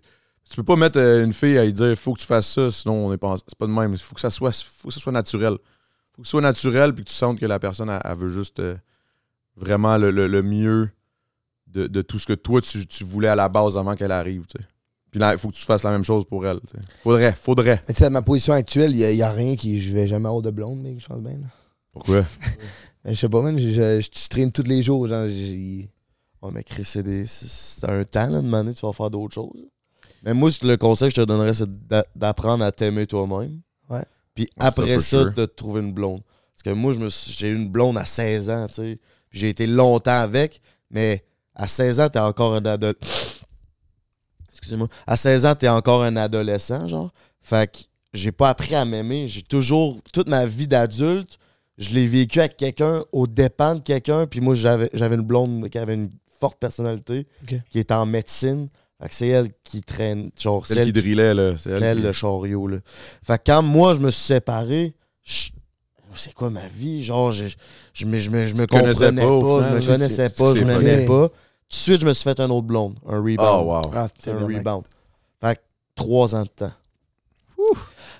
Tu 0.49 0.57
peux 0.57 0.63
pas 0.63 0.75
mettre 0.75 0.99
euh, 0.99 1.23
une 1.23 1.31
fille 1.33 1.57
à 1.57 1.63
lui 1.63 1.71
dire 1.73 1.95
faut 1.97 2.13
que 2.13 2.19
tu 2.19 2.25
fasses 2.27 2.47
ça, 2.51 2.69
sinon 2.69 3.07
on 3.07 3.13
est 3.13 3.17
pas. 3.17 3.35
C'est 3.47 3.57
pas 3.57 3.65
de 3.67 3.71
même. 3.71 3.93
Il 3.93 3.97
faut 3.97 4.13
que 4.15 4.21
ça 4.21 4.29
soit, 4.29 4.51
faut 4.63 4.89
que 4.89 4.93
ça 4.93 4.99
soit 4.99 5.11
naturel. 5.13 5.53
faut 6.15 6.21
que 6.21 6.27
ce 6.27 6.31
soit 6.31 6.41
naturel 6.41 6.93
puis 6.93 7.03
que 7.05 7.09
tu 7.09 7.15
sentes 7.15 7.39
que 7.39 7.45
la 7.45 7.59
personne, 7.59 7.89
elle, 7.89 8.01
elle 8.03 8.17
veut 8.17 8.29
juste 8.29 8.59
euh, 8.59 8.75
vraiment 9.55 9.97
le, 9.97 10.11
le- 10.11 10.27
le 10.27 10.41
mieux 10.43 10.89
de, 11.67 11.87
de 11.87 12.01
tout 12.01 12.19
ce 12.19 12.27
que 12.27 12.33
toi 12.33 12.61
tu, 12.61 12.85
tu 12.85 13.03
voulais 13.03 13.29
à 13.29 13.35
la 13.35 13.49
base 13.49 13.77
avant 13.77 13.95
qu'elle 13.95 14.11
arrive. 14.11 14.45
tu 14.45 14.59
sais. 14.61 14.67
Puis 15.11 15.19
là, 15.19 15.31
il 15.33 15.39
faut 15.39 15.49
que 15.49 15.55
tu 15.55 15.63
fasses 15.65 15.83
la 15.83 15.91
même 15.91 16.03
chose 16.03 16.25
pour 16.25 16.45
elle. 16.45 16.59
Faudrait, 17.03 17.33
faudrait. 17.33 17.83
Mais 17.87 17.93
tu 17.93 17.99
sais, 17.99 18.09
ma 18.09 18.21
position 18.23 18.53
actuelle, 18.53 18.91
il 18.95 19.15
n'y 19.15 19.21
a, 19.21 19.31
rien 19.31 19.55
qui. 19.55 19.79
Je 19.79 19.93
vais 19.93 20.07
jamais 20.07 20.27
avoir 20.27 20.41
de 20.41 20.49
blonde, 20.51 20.81
mais 20.81 20.99
je 20.99 21.05
pense 21.07 21.21
bien. 21.21 21.33
là. 21.33 21.47
Pourquoi? 21.91 22.25
Ben, 23.05 23.13
Je 23.13 23.19
sais 23.19 23.29
pas, 23.29 23.41
man. 23.41 23.57
Je, 23.59 23.69
je, 23.69 24.01
je 24.01 24.09
stream 24.19 24.51
tous 24.51 24.63
les 24.63 24.81
jours. 24.81 25.05
Genre, 25.07 25.27
j'ai- 25.27 25.89
Ouais, 26.43 26.51
mais 26.53 26.63
Chris, 26.63 26.84
c'est 26.86 27.03
des- 27.03 27.25
c'est- 27.25 27.47
c'est 27.47 27.89
un 27.89 28.03
temps, 28.03 28.27
là, 28.29 28.38
de 28.39 28.43
demander, 28.43 28.73
tu 28.73 28.86
vas 28.86 28.91
faire 28.93 29.10
d'autres 29.10 29.34
choses. 29.34 29.65
Mais 30.23 30.34
moi, 30.34 30.49
le 30.62 30.75
conseil 30.75 31.10
que 31.10 31.15
je 31.15 31.21
te 31.21 31.25
donnerais, 31.25 31.53
c'est 31.53 31.88
d'a- 31.88 32.06
d'apprendre 32.15 32.63
à 32.63 32.71
t'aimer 32.71 33.08
toi-même. 33.08 33.62
Ouais. 33.89 34.03
Puis 34.36 34.49
après 34.60 34.99
ça, 34.99 35.23
de 35.32 35.45
te 35.45 35.56
trouver 35.56 35.82
une 35.82 35.93
blonde. 35.93 36.21
Parce 36.56 36.63
que 36.63 36.69
moi, 36.71 36.93
je 36.93 36.99
me 36.99 37.10
suis- 37.10 37.32
j'ai 37.34 37.49
eu 37.49 37.56
une 37.56 37.69
blonde 37.69 37.97
à 37.97 38.06
16 38.06 38.49
ans, 38.49 38.67
tu 38.67 38.73
sais. 38.75 38.97
Puis 39.29 39.39
J'ai 39.39 39.49
été 39.49 39.65
longtemps 39.67 40.12
avec, 40.19 40.62
mais 40.91 41.23
à 41.56 41.67
16 41.67 41.99
ans, 41.99 42.10
t'es 42.10 42.19
encore 42.19 42.53
un 42.56 42.65
adolescent. 42.65 42.99
Excusez-moi. 44.51 44.88
À 45.08 45.17
16 45.17 45.45
ans, 45.45 45.56
t'es 45.56 45.69
encore 45.69 46.03
un 46.03 46.15
adolescent, 46.15 46.88
genre. 46.88 47.12
Fait 47.41 47.71
que 47.71 47.79
j'ai 48.13 48.32
pas 48.32 48.49
appris 48.49 48.75
à 48.75 48.86
m'aimer. 48.86 49.27
J'ai 49.27 49.41
toujours, 49.41 49.99
toute 50.13 50.27
ma 50.29 50.45
vie 50.45 50.67
d'adulte, 50.67 51.38
je 51.77 51.89
l'ai 51.93 52.06
vécu 52.06 52.39
avec 52.39 52.56
quelqu'un, 52.58 53.03
au 53.12 53.27
dépens 53.27 53.75
de 53.75 53.79
quelqu'un. 53.82 54.25
Puis 54.27 54.39
moi, 54.41 54.56
j'avais 54.56 54.89
j'avais 54.93 55.15
une 55.15 55.21
blonde 55.23 55.67
qui 55.69 55.77
avait 55.77 55.95
une 55.95 56.10
forte 56.43 56.60
personnalité, 56.60 57.25
qui 57.69 57.79
est 57.79 57.91
en 57.91 58.06
médecine. 58.06 58.67
Fait 59.01 59.08
que 59.10 59.15
c'est 59.15 59.27
elle 59.29 59.49
qui 59.63 59.82
traîne, 59.82 60.29
genre, 60.39 60.65
c'est 60.67 60.73
Celle 60.75 60.88
elle 60.88 60.93
qui 60.93 60.99
drillait, 61.01 61.34
là. 61.34 61.53
C'est 61.58 61.69
c'est 61.69 61.75
elle 61.75 61.84
elle, 61.84 61.97
qui- 61.97 62.03
le 62.03 62.12
chariot, 62.12 62.67
là. 62.67 62.77
Fait 63.25 63.38
que 63.38 63.43
quand 63.47 63.62
moi, 63.62 63.93
je 63.95 63.99
me 64.01 64.12
suis 64.12 64.23
séparé, 64.23 64.93
je- 65.23 65.51
c'est 66.15 66.34
quoi 66.34 66.49
ma 66.49 66.67
vie? 66.67 67.01
Genre, 67.01 67.32
je, 67.32 67.45
je, 67.93 68.06
me, 68.06 68.19
je 68.19 68.29
me, 68.29 68.45
je 68.45 68.56
me 68.56 68.65
comprenais 68.91 69.21
pas, 69.41 69.62
je 69.62 69.67
me 69.69 69.79
connaissais 69.88 70.29
pas, 70.38 70.45
je 70.56 70.63
m'aimais 70.65 71.06
pas. 71.06 71.29
Tout 71.29 71.36
de 71.69 71.73
suite, 71.75 72.01
je 72.01 72.06
me 72.06 72.13
suis 72.13 72.23
fait 72.23 72.39
un 72.41 72.49
autre 72.49 72.67
blonde, 72.67 72.95
un 73.08 73.17
rebound. 73.17 73.39
Oh, 73.41 73.63
wow. 73.63 73.82
Ah, 73.93 74.08
C'est 74.19 74.32
un 74.32 74.45
rebound. 74.58 74.84
Fait 75.41 75.56
que 75.56 75.62
trois 75.95 76.36
ans 76.36 76.43
de 76.43 76.47
temps. 76.49 76.71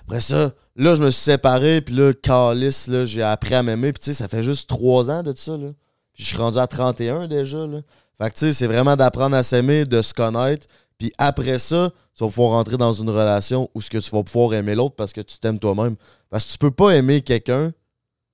Après 0.06 0.20
ça, 0.20 0.52
là, 0.76 0.94
je 0.94 1.02
me 1.02 1.10
suis 1.10 1.22
séparé, 1.22 1.80
puis 1.80 1.94
là, 1.94 2.12
calice, 2.14 2.88
là, 2.88 3.04
j'ai 3.06 3.22
appris 3.22 3.54
à 3.54 3.62
m'aimer, 3.62 3.92
puis 3.92 4.00
tu 4.00 4.06
sais, 4.06 4.14
ça 4.14 4.28
fait 4.28 4.42
juste 4.42 4.68
trois 4.68 5.10
ans 5.10 5.22
de 5.22 5.32
ça, 5.36 5.56
là. 5.56 5.68
Puis 6.14 6.22
je 6.24 6.28
suis 6.28 6.36
rendu 6.36 6.58
à 6.58 6.66
31 6.66 7.26
déjà, 7.26 7.66
là. 7.66 7.80
Fait 8.20 8.30
que 8.30 8.34
tu 8.34 8.40
sais, 8.40 8.52
c'est 8.52 8.66
vraiment 8.66 8.96
d'apprendre 8.96 9.36
à 9.36 9.42
s'aimer, 9.42 9.84
de 9.84 10.00
se 10.02 10.14
connaître, 10.14 10.66
puis 10.98 11.12
après 11.18 11.58
ça, 11.58 11.90
tu 12.16 12.22
vas 12.24 12.30
pouvoir 12.30 12.52
rentrer 12.52 12.76
dans 12.76 12.92
une 12.92 13.10
relation 13.10 13.68
où 13.74 13.80
ce 13.80 13.90
que 13.90 13.98
tu 13.98 14.10
vas 14.10 14.22
pouvoir 14.22 14.54
aimer 14.54 14.74
l'autre 14.74 14.94
parce 14.94 15.12
que 15.12 15.20
tu 15.20 15.38
t'aimes 15.38 15.58
toi-même. 15.58 15.96
Parce 16.30 16.44
que 16.46 16.52
tu 16.52 16.58
peux 16.58 16.70
pas 16.70 16.90
aimer 16.90 17.20
quelqu'un 17.22 17.72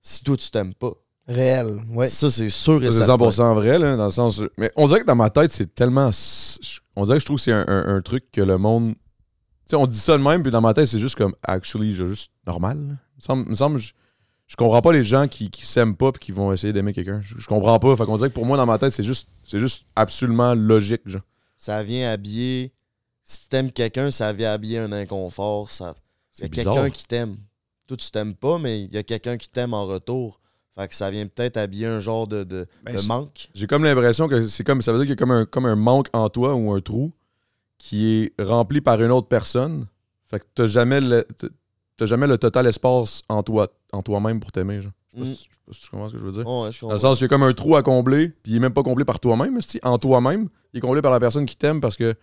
si 0.02 0.22
toi, 0.22 0.36
tu 0.36 0.50
t'aimes 0.50 0.74
pas. 0.74 0.92
Réel, 1.26 1.80
ouais. 1.90 2.08
Ça, 2.08 2.30
c'est 2.30 2.50
sûr 2.50 2.82
et 2.82 2.86
C'est 2.92 2.98
certain. 3.04 3.16
100% 3.28 3.54
vrai, 3.54 3.78
là, 3.78 3.96
dans 3.96 4.04
le 4.06 4.10
sens. 4.10 4.42
Mais 4.58 4.70
on 4.76 4.88
dirait 4.88 5.00
que 5.00 5.06
dans 5.06 5.14
ma 5.16 5.30
tête, 5.30 5.52
c'est 5.52 5.72
tellement. 5.74 6.10
On 6.96 7.04
dirait 7.04 7.16
que 7.18 7.20
je 7.20 7.26
trouve 7.26 7.36
que 7.36 7.42
c'est 7.42 7.52
un, 7.52 7.64
un- 7.68 7.96
un 7.96 8.02
truc 8.02 8.24
que 8.32 8.40
le 8.40 8.58
monde. 8.58 8.94
Tu 8.94 8.96
sais, 9.70 9.76
on 9.76 9.86
dit 9.86 9.98
ça 9.98 10.18
de 10.18 10.22
même, 10.22 10.42
puis 10.42 10.50
dans 10.50 10.60
ma 10.60 10.74
tête, 10.74 10.86
c'est 10.86 10.98
juste 10.98 11.14
comme, 11.16 11.34
actually, 11.42 11.94
j'ai 11.94 12.06
juste 12.08 12.32
normal. 12.46 12.78
Il 12.78 13.16
me 13.16 13.20
semble, 13.20 13.42
il 13.46 13.50
me 13.50 13.54
semble 13.54 13.78
je, 13.78 13.92
je 14.50 14.56
comprends 14.56 14.82
pas 14.82 14.92
les 14.92 15.04
gens 15.04 15.28
qui, 15.28 15.48
qui 15.48 15.64
s'aiment 15.64 15.94
pas 15.94 16.10
puis 16.10 16.18
qui 16.18 16.32
vont 16.32 16.52
essayer 16.52 16.72
d'aimer 16.72 16.92
quelqu'un. 16.92 17.20
Je, 17.22 17.38
je 17.38 17.46
comprends 17.46 17.78
pas. 17.78 17.94
Fait 17.94 18.04
qu'on 18.04 18.16
dirait 18.16 18.30
que 18.30 18.34
pour 18.34 18.44
moi, 18.46 18.56
dans 18.56 18.66
ma 18.66 18.78
tête, 18.78 18.92
c'est 18.92 19.04
juste, 19.04 19.28
c'est 19.46 19.60
juste 19.60 19.84
absolument 19.94 20.54
logique, 20.54 21.02
genre. 21.06 21.22
Ça 21.56 21.84
vient 21.84 22.10
habiller. 22.10 22.72
Si 23.22 23.48
t'aimes 23.48 23.70
quelqu'un, 23.70 24.10
ça 24.10 24.32
vient 24.32 24.50
habiller 24.50 24.78
un 24.80 24.90
inconfort. 24.90 25.70
Ça... 25.70 25.84
Il 25.84 25.86
y 25.86 25.92
a 25.92 25.94
C'est 26.32 26.48
bizarre. 26.48 26.74
quelqu'un 26.74 26.90
qui 26.90 27.04
t'aime. 27.06 27.36
Toi, 27.86 27.96
tu 27.96 28.10
t'aimes 28.10 28.34
pas, 28.34 28.58
mais 28.58 28.82
il 28.82 28.92
y 28.92 28.98
a 28.98 29.04
quelqu'un 29.04 29.36
qui 29.36 29.48
t'aime 29.48 29.72
en 29.72 29.86
retour. 29.86 30.40
Fait 30.76 30.88
que 30.88 30.96
ça 30.96 31.12
vient 31.12 31.24
peut-être 31.28 31.56
habiller 31.56 31.86
un 31.86 32.00
genre 32.00 32.26
de, 32.26 32.42
de, 32.42 32.66
Ben, 32.82 32.96
de 32.96 33.02
manque. 33.02 33.50
J'ai 33.54 33.68
comme 33.68 33.84
l'impression 33.84 34.26
que 34.26 34.42
c'est 34.48 34.64
comme. 34.64 34.82
Ça 34.82 34.90
veut 34.92 34.98
dire 34.98 35.04
qu'il 35.04 35.10
y 35.10 35.12
a 35.12 35.16
comme 35.16 35.30
un, 35.30 35.44
comme 35.44 35.66
un 35.66 35.76
manque 35.76 36.08
en 36.12 36.28
toi 36.28 36.56
ou 36.56 36.72
un 36.72 36.80
trou 36.80 37.12
qui 37.78 38.24
est 38.36 38.42
rempli 38.42 38.80
par 38.80 39.00
une 39.00 39.12
autre 39.12 39.28
personne. 39.28 39.86
Fait 40.26 40.40
que 40.40 40.44
t'as 40.56 40.66
jamais 40.66 41.00
le. 41.00 41.24
T'as- 42.00 42.06
jamais 42.06 42.26
le 42.26 42.38
total 42.38 42.66
espace 42.66 43.22
en 43.28 43.42
toi, 43.42 43.68
en 43.92 44.02
toi-même 44.02 44.40
pour 44.40 44.50
t'aimer. 44.52 44.80
genre. 44.80 44.92
Je 45.16 45.18
sais 45.18 45.22
pas 45.24 45.28
Mm. 45.30 45.34
si- 45.34 45.44
je 45.44 45.54
sais 45.54 45.60
pas 45.66 45.72
si 45.72 45.80
tu 45.80 45.90
comprends 45.90 46.08
ce 46.08 46.12
que 46.14 46.18
je 46.18 46.24
veux 46.24 46.32
dire. 46.32 46.46
Ouais, 46.46 46.46
je 46.46 46.54
Dans 46.54 46.66
le 46.66 46.94
comprends. 46.94 46.98
sens 46.98 47.18
qu'il 47.18 47.24
y 47.24 47.26
a 47.26 47.28
comme 47.28 47.42
un 47.42 47.52
trou 47.52 47.76
à 47.76 47.82
combler, 47.82 48.28
puis 48.42 48.52
il 48.52 48.56
est 48.56 48.60
même 48.60 48.72
pas 48.72 48.82
comblé 48.82 49.04
par 49.04 49.18
toi-même, 49.20 49.58
en 49.82 49.98
toi-même. 49.98 50.48
Il 50.72 50.78
est 50.78 50.80
comblé 50.80 51.02
par 51.02 51.10
la 51.12 51.20
personne 51.20 51.46
qui 51.46 51.56
t'aime 51.56 51.80
parce 51.80 51.96
que 51.96 52.14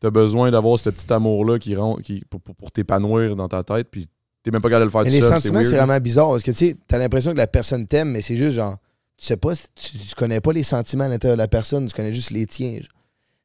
t'as 0.00 0.10
besoin 0.10 0.50
d'avoir 0.50 0.78
ce 0.78 0.90
petit 0.90 1.12
amour-là 1.12 1.58
qui 1.58 1.74
rend, 1.76 1.96
qui, 1.96 2.22
pour, 2.30 2.40
pour- 2.40 2.54
pour 2.54 2.70
t'épanouir 2.70 3.34
dans 3.36 3.48
ta 3.48 3.62
tête, 3.64 3.88
puis 3.90 4.08
t'es 4.42 4.50
même 4.50 4.62
pas 4.62 4.68
capable 4.70 4.82
de 4.82 4.86
le 4.86 4.90
faire 4.92 5.02
Mais 5.02 5.08
tout 5.10 5.16
les 5.16 5.22
seul. 5.22 5.34
sentiments, 5.40 5.64
c'est 5.64 5.76
vraiment 5.76 5.98
bizarre 6.00 6.30
parce 6.30 6.42
que 6.42 6.50
tu 6.52 6.56
sais, 6.58 6.76
t'as 6.86 6.98
l'impression 6.98 7.32
que 7.32 7.36
la 7.38 7.46
personne 7.46 7.86
t'aime, 7.86 8.10
mais 8.10 8.22
c'est 8.22 8.36
juste 8.36 8.52
genre, 8.56 8.76
tu 9.18 9.26
sais 9.26 9.36
pas, 9.36 9.54
tu, 9.56 9.98
tu 9.98 10.14
connais 10.16 10.40
pas 10.40 10.52
les 10.52 10.62
sentiments 10.62 11.04
à 11.04 11.08
l'intérieur 11.08 11.36
de 11.36 11.42
la 11.42 11.48
personne, 11.48 11.86
tu 11.86 11.94
connais 11.94 12.12
juste 12.14 12.30
les 12.30 12.46
tiens. 12.46 12.74
genre. 12.74 12.92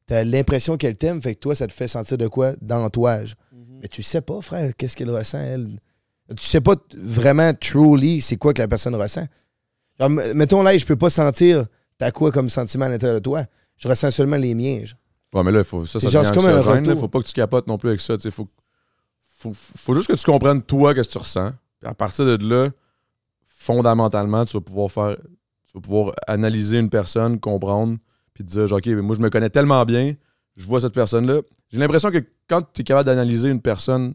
T'as 0.06 0.22
l'impression 0.24 0.76
qu'elle 0.76 0.96
t'aime, 0.96 1.22
fait 1.22 1.34
que 1.34 1.40
toi, 1.40 1.54
ça 1.54 1.66
te 1.66 1.72
fait 1.72 1.88
sentir 1.88 2.18
de 2.18 2.26
quoi? 2.28 2.52
Dans 2.60 2.88
toi. 2.90 3.24
genre. 3.24 3.36
Mhm. 3.52 3.78
Mais 3.82 3.88
tu 3.88 4.02
sais 4.02 4.20
pas, 4.20 4.40
frère, 4.40 4.72
qu'est-ce 4.76 4.96
qu'elle 4.96 5.10
ressent, 5.10 5.38
elle? 5.38 5.80
Tu 6.36 6.44
sais 6.44 6.60
pas 6.60 6.74
vraiment, 6.96 7.52
truly, 7.54 8.20
c'est 8.20 8.36
quoi 8.36 8.52
que 8.54 8.60
la 8.62 8.68
personne 8.68 8.94
ressent. 8.94 9.26
M- 10.00 10.32
mettons 10.34 10.62
là, 10.62 10.76
je 10.76 10.84
peux 10.86 10.96
pas 10.96 11.10
sentir 11.10 11.66
t'as 11.98 12.10
quoi 12.10 12.32
comme 12.32 12.50
sentiment 12.50 12.86
à 12.86 12.88
l'intérieur 12.88 13.18
de 13.20 13.22
toi. 13.22 13.44
Je 13.76 13.88
ressens 13.88 14.10
seulement 14.10 14.36
les 14.36 14.54
miens. 14.54 14.84
genre. 14.84 14.98
Ouais, 15.34 15.42
mais 15.42 15.52
là, 15.52 15.64
faut, 15.64 15.84
ça, 15.86 15.98
ça 15.98 16.00
C'est 16.00 16.10
genre, 16.12 16.22
comme 16.32 16.46
un 16.46 16.58
anxiogène, 16.58 16.88
là. 16.88 16.96
Faut 16.96 17.08
pas 17.08 17.20
que 17.20 17.26
tu 17.26 17.32
capotes 17.32 17.66
non 17.66 17.76
plus 17.78 17.88
avec 17.90 18.00
ça. 18.00 18.16
Faut, 18.30 18.48
faut, 19.38 19.52
faut 19.52 19.94
juste 19.94 20.06
que 20.08 20.12
tu 20.14 20.24
comprennes 20.24 20.62
toi 20.62 20.94
qu'est-ce 20.94 21.08
que 21.08 21.12
tu 21.12 21.18
ressens. 21.18 21.52
Puis 21.80 21.88
à 21.90 21.94
partir 21.94 22.24
de 22.24 22.36
là, 22.48 22.70
fondamentalement, 23.48 24.44
tu 24.44 24.56
vas 24.56 24.60
pouvoir 24.60 24.90
faire. 24.90 25.16
Tu 25.66 25.72
vas 25.74 25.80
pouvoir 25.80 26.14
analyser 26.26 26.78
une 26.78 26.90
personne, 26.90 27.38
comprendre, 27.40 27.98
puis 28.34 28.44
te 28.44 28.50
dire 28.50 28.66
genre, 28.66 28.78
OK, 28.78 28.86
mais 28.86 29.00
moi, 29.02 29.16
je 29.16 29.20
me 29.20 29.30
connais 29.30 29.48
tellement 29.50 29.84
bien, 29.84 30.14
je 30.56 30.66
vois 30.66 30.80
cette 30.80 30.92
personne-là. 30.94 31.40
J'ai 31.70 31.78
l'impression 31.78 32.10
que 32.10 32.18
quand 32.48 32.62
tu 32.72 32.80
es 32.82 32.84
capable 32.84 33.06
d'analyser 33.06 33.48
une 33.48 33.60
personne 33.62 34.14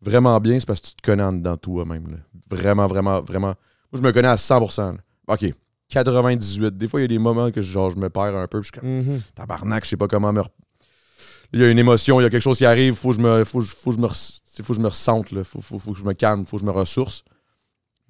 vraiment 0.00 0.38
bien, 0.40 0.58
c'est 0.58 0.66
parce 0.66 0.80
que 0.80 0.86
tu 0.88 0.94
te 0.94 1.02
connais 1.02 1.22
en 1.22 1.32
dedans 1.32 1.56
toi-même. 1.56 2.10
là. 2.10 2.16
Vraiment, 2.50 2.86
vraiment, 2.86 3.20
vraiment. 3.20 3.48
Moi, 3.92 3.94
je 3.94 4.00
me 4.02 4.12
connais 4.12 4.28
à 4.28 4.36
100%. 4.36 4.92
là. 4.92 4.98
OK. 5.34 5.52
98. 5.88 6.76
Des 6.76 6.86
fois, 6.86 7.00
il 7.00 7.04
y 7.04 7.04
a 7.04 7.08
des 7.08 7.18
moments 7.18 7.50
que 7.50 7.60
genre, 7.62 7.90
je 7.90 7.96
me 7.96 8.08
perds 8.10 8.36
un 8.36 8.46
peu. 8.46 8.60
puis 8.60 8.70
je 8.72 8.78
suis 8.78 8.80
comme, 8.80 8.98
Mhm. 9.14 9.22
tabarnak, 9.34 9.84
je 9.84 9.90
sais 9.90 9.96
pas 9.96 10.06
comment 10.08 10.32
me. 10.32 10.42
Il 11.52 11.60
y 11.60 11.64
a 11.64 11.70
une 11.70 11.78
émotion, 11.78 12.20
il 12.20 12.24
y 12.24 12.26
a 12.26 12.30
quelque 12.30 12.42
chose 12.42 12.58
qui 12.58 12.66
arrive, 12.66 12.94
faut 12.94 13.10
que 13.10 13.16
je 13.16 13.20
me, 13.20 13.42
faut, 13.44 13.60
que 13.60 13.64
je- 13.64 13.74
faut 13.74 13.90
je 13.92 13.98
me, 13.98 14.06
faut 14.08 14.72
que 14.72 14.74
je 14.74 14.80
me 14.80 14.88
ressente, 14.88 15.32
là. 15.32 15.42
Faut, 15.44 15.60
faut, 15.62 15.78
faut 15.78 15.92
que 15.92 15.98
je 15.98 16.04
me 16.04 16.12
calme, 16.12 16.44
faut 16.44 16.58
que 16.58 16.60
je 16.60 16.66
me 16.66 16.70
ressource. 16.72 17.24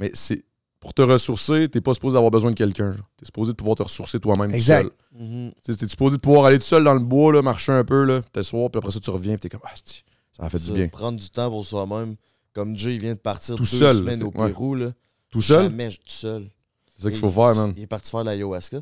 Mais 0.00 0.11
c'est 0.14 0.44
pour 0.81 0.95
te 0.95 1.03
ressourcer, 1.03 1.69
t'es 1.69 1.81
pas 1.81 1.95
supposé 1.95 2.17
avoir 2.17 2.31
besoin 2.31 2.51
de 2.53 2.57
quelqu'un. 2.57 2.93
T'es 3.17 3.25
supposé 3.27 3.53
de 3.53 3.57
pouvoir 3.57 3.77
te 3.77 3.83
ressourcer 3.83 4.21
toi-même 4.21 4.51
tout 4.51 4.57
Exact. 4.57 4.83
seul. 4.83 5.23
Mhm. 5.27 5.53
T'es 5.64 5.88
supposé 5.88 6.17
de 6.17 6.21
pouvoir 6.21 6.45
aller 6.47 6.59
tout 6.59 6.64
seul 6.64 6.85
dans 6.85 6.95
le 6.95 7.01
bois, 7.01 7.33
là, 7.33 7.43
marcher 7.43 7.73
un 7.73 7.85
peu, 7.85 8.05
là, 8.05 8.23
t'asseoir, 8.33 8.71
puis 8.71 8.79
après 8.79 8.91
ça, 8.93 9.01
tu 9.01 9.11
reviens, 9.11 9.33
puis 9.35 9.41
t'es 9.41 9.49
comme, 9.49 9.61
ah, 9.64 9.75
ça 9.75 10.45
a 10.45 10.49
fait 10.49 10.59
du 10.64 10.73
bien. 10.73 10.88
Prendre 10.88 11.19
du 11.19 11.29
temps 11.31 11.51
pour 11.51 11.64
soi-même. 11.67 12.14
Comme 12.55 12.77
Jay, 12.77 12.95
il 12.95 13.01
vient 13.01 13.14
de 13.14 13.19
partir 13.19 13.55
Tout 13.57 13.62
deux 13.62 13.69
seul, 13.69 13.97
semaines 13.97 14.23
au 14.23 14.31
c'est- 14.33 14.38
ouais. 14.41 14.49
Pérou. 14.49 14.75
Là. 14.75 14.93
Tout 15.31 15.41
seul, 15.41 15.64
Jamais 15.64 15.88
tout 15.91 15.97
seul. 16.07 16.49
c'est 16.97 17.03
ça 17.03 17.11
qu'il 17.11 17.19
faut 17.21 17.29
faire, 17.31 17.55
man. 17.55 17.73
Il 17.77 17.83
est 17.83 17.87
parti 17.87 18.11
faire 18.11 18.21
de 18.25 18.31
l'ayahuasca. 18.31 18.81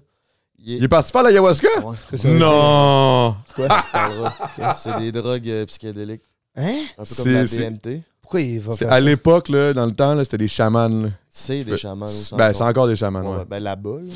Il 0.58 0.72
est... 0.72 0.76
Il 0.78 0.84
est 0.84 0.88
parti 0.88 1.12
faire 1.12 1.22
l'ayahuasca? 1.22 1.68
Ouais, 1.84 1.96
ça 2.16 2.28
veut 2.28 2.38
Non! 2.38 3.36
Quoi? 3.54 3.64
on 3.88 3.92
parlera. 3.92 4.74
C'est 4.76 4.98
des 4.98 5.12
drogues 5.12 5.48
euh, 5.48 5.66
psychédéliques. 5.66 6.22
Hein? 6.54 6.84
Un 6.96 7.04
peu 7.04 7.14
comme 7.16 7.32
la 7.32 7.46
C'est- 7.46 7.56
c'est- 7.56 7.70
DMT. 7.70 8.02
Pourquoi 8.26 8.40
il 8.40 8.58
va 8.58 8.74
faire 8.74 8.88
à 8.92 8.96
ça? 8.96 9.00
l'époque, 9.00 9.48
là, 9.50 9.72
dans 9.72 9.86
le 9.86 9.92
temps, 9.92 10.14
là, 10.14 10.24
c'était 10.24 10.38
des 10.38 10.48
chamans. 10.48 10.88
là. 10.88 11.10
C'est 11.30 11.62
des 11.62 11.70
Fait- 11.72 11.76
chamans. 11.76 12.06
aussi, 12.06 12.34
Ben, 12.34 12.52
c'est 12.52 12.64
encore 12.64 12.88
des 12.88 12.96
chamans, 12.96 13.20
Ouais, 13.20 13.38
ouais. 13.38 13.44
ben, 13.44 13.62
là-bas. 13.62 13.98
là. 14.02 14.12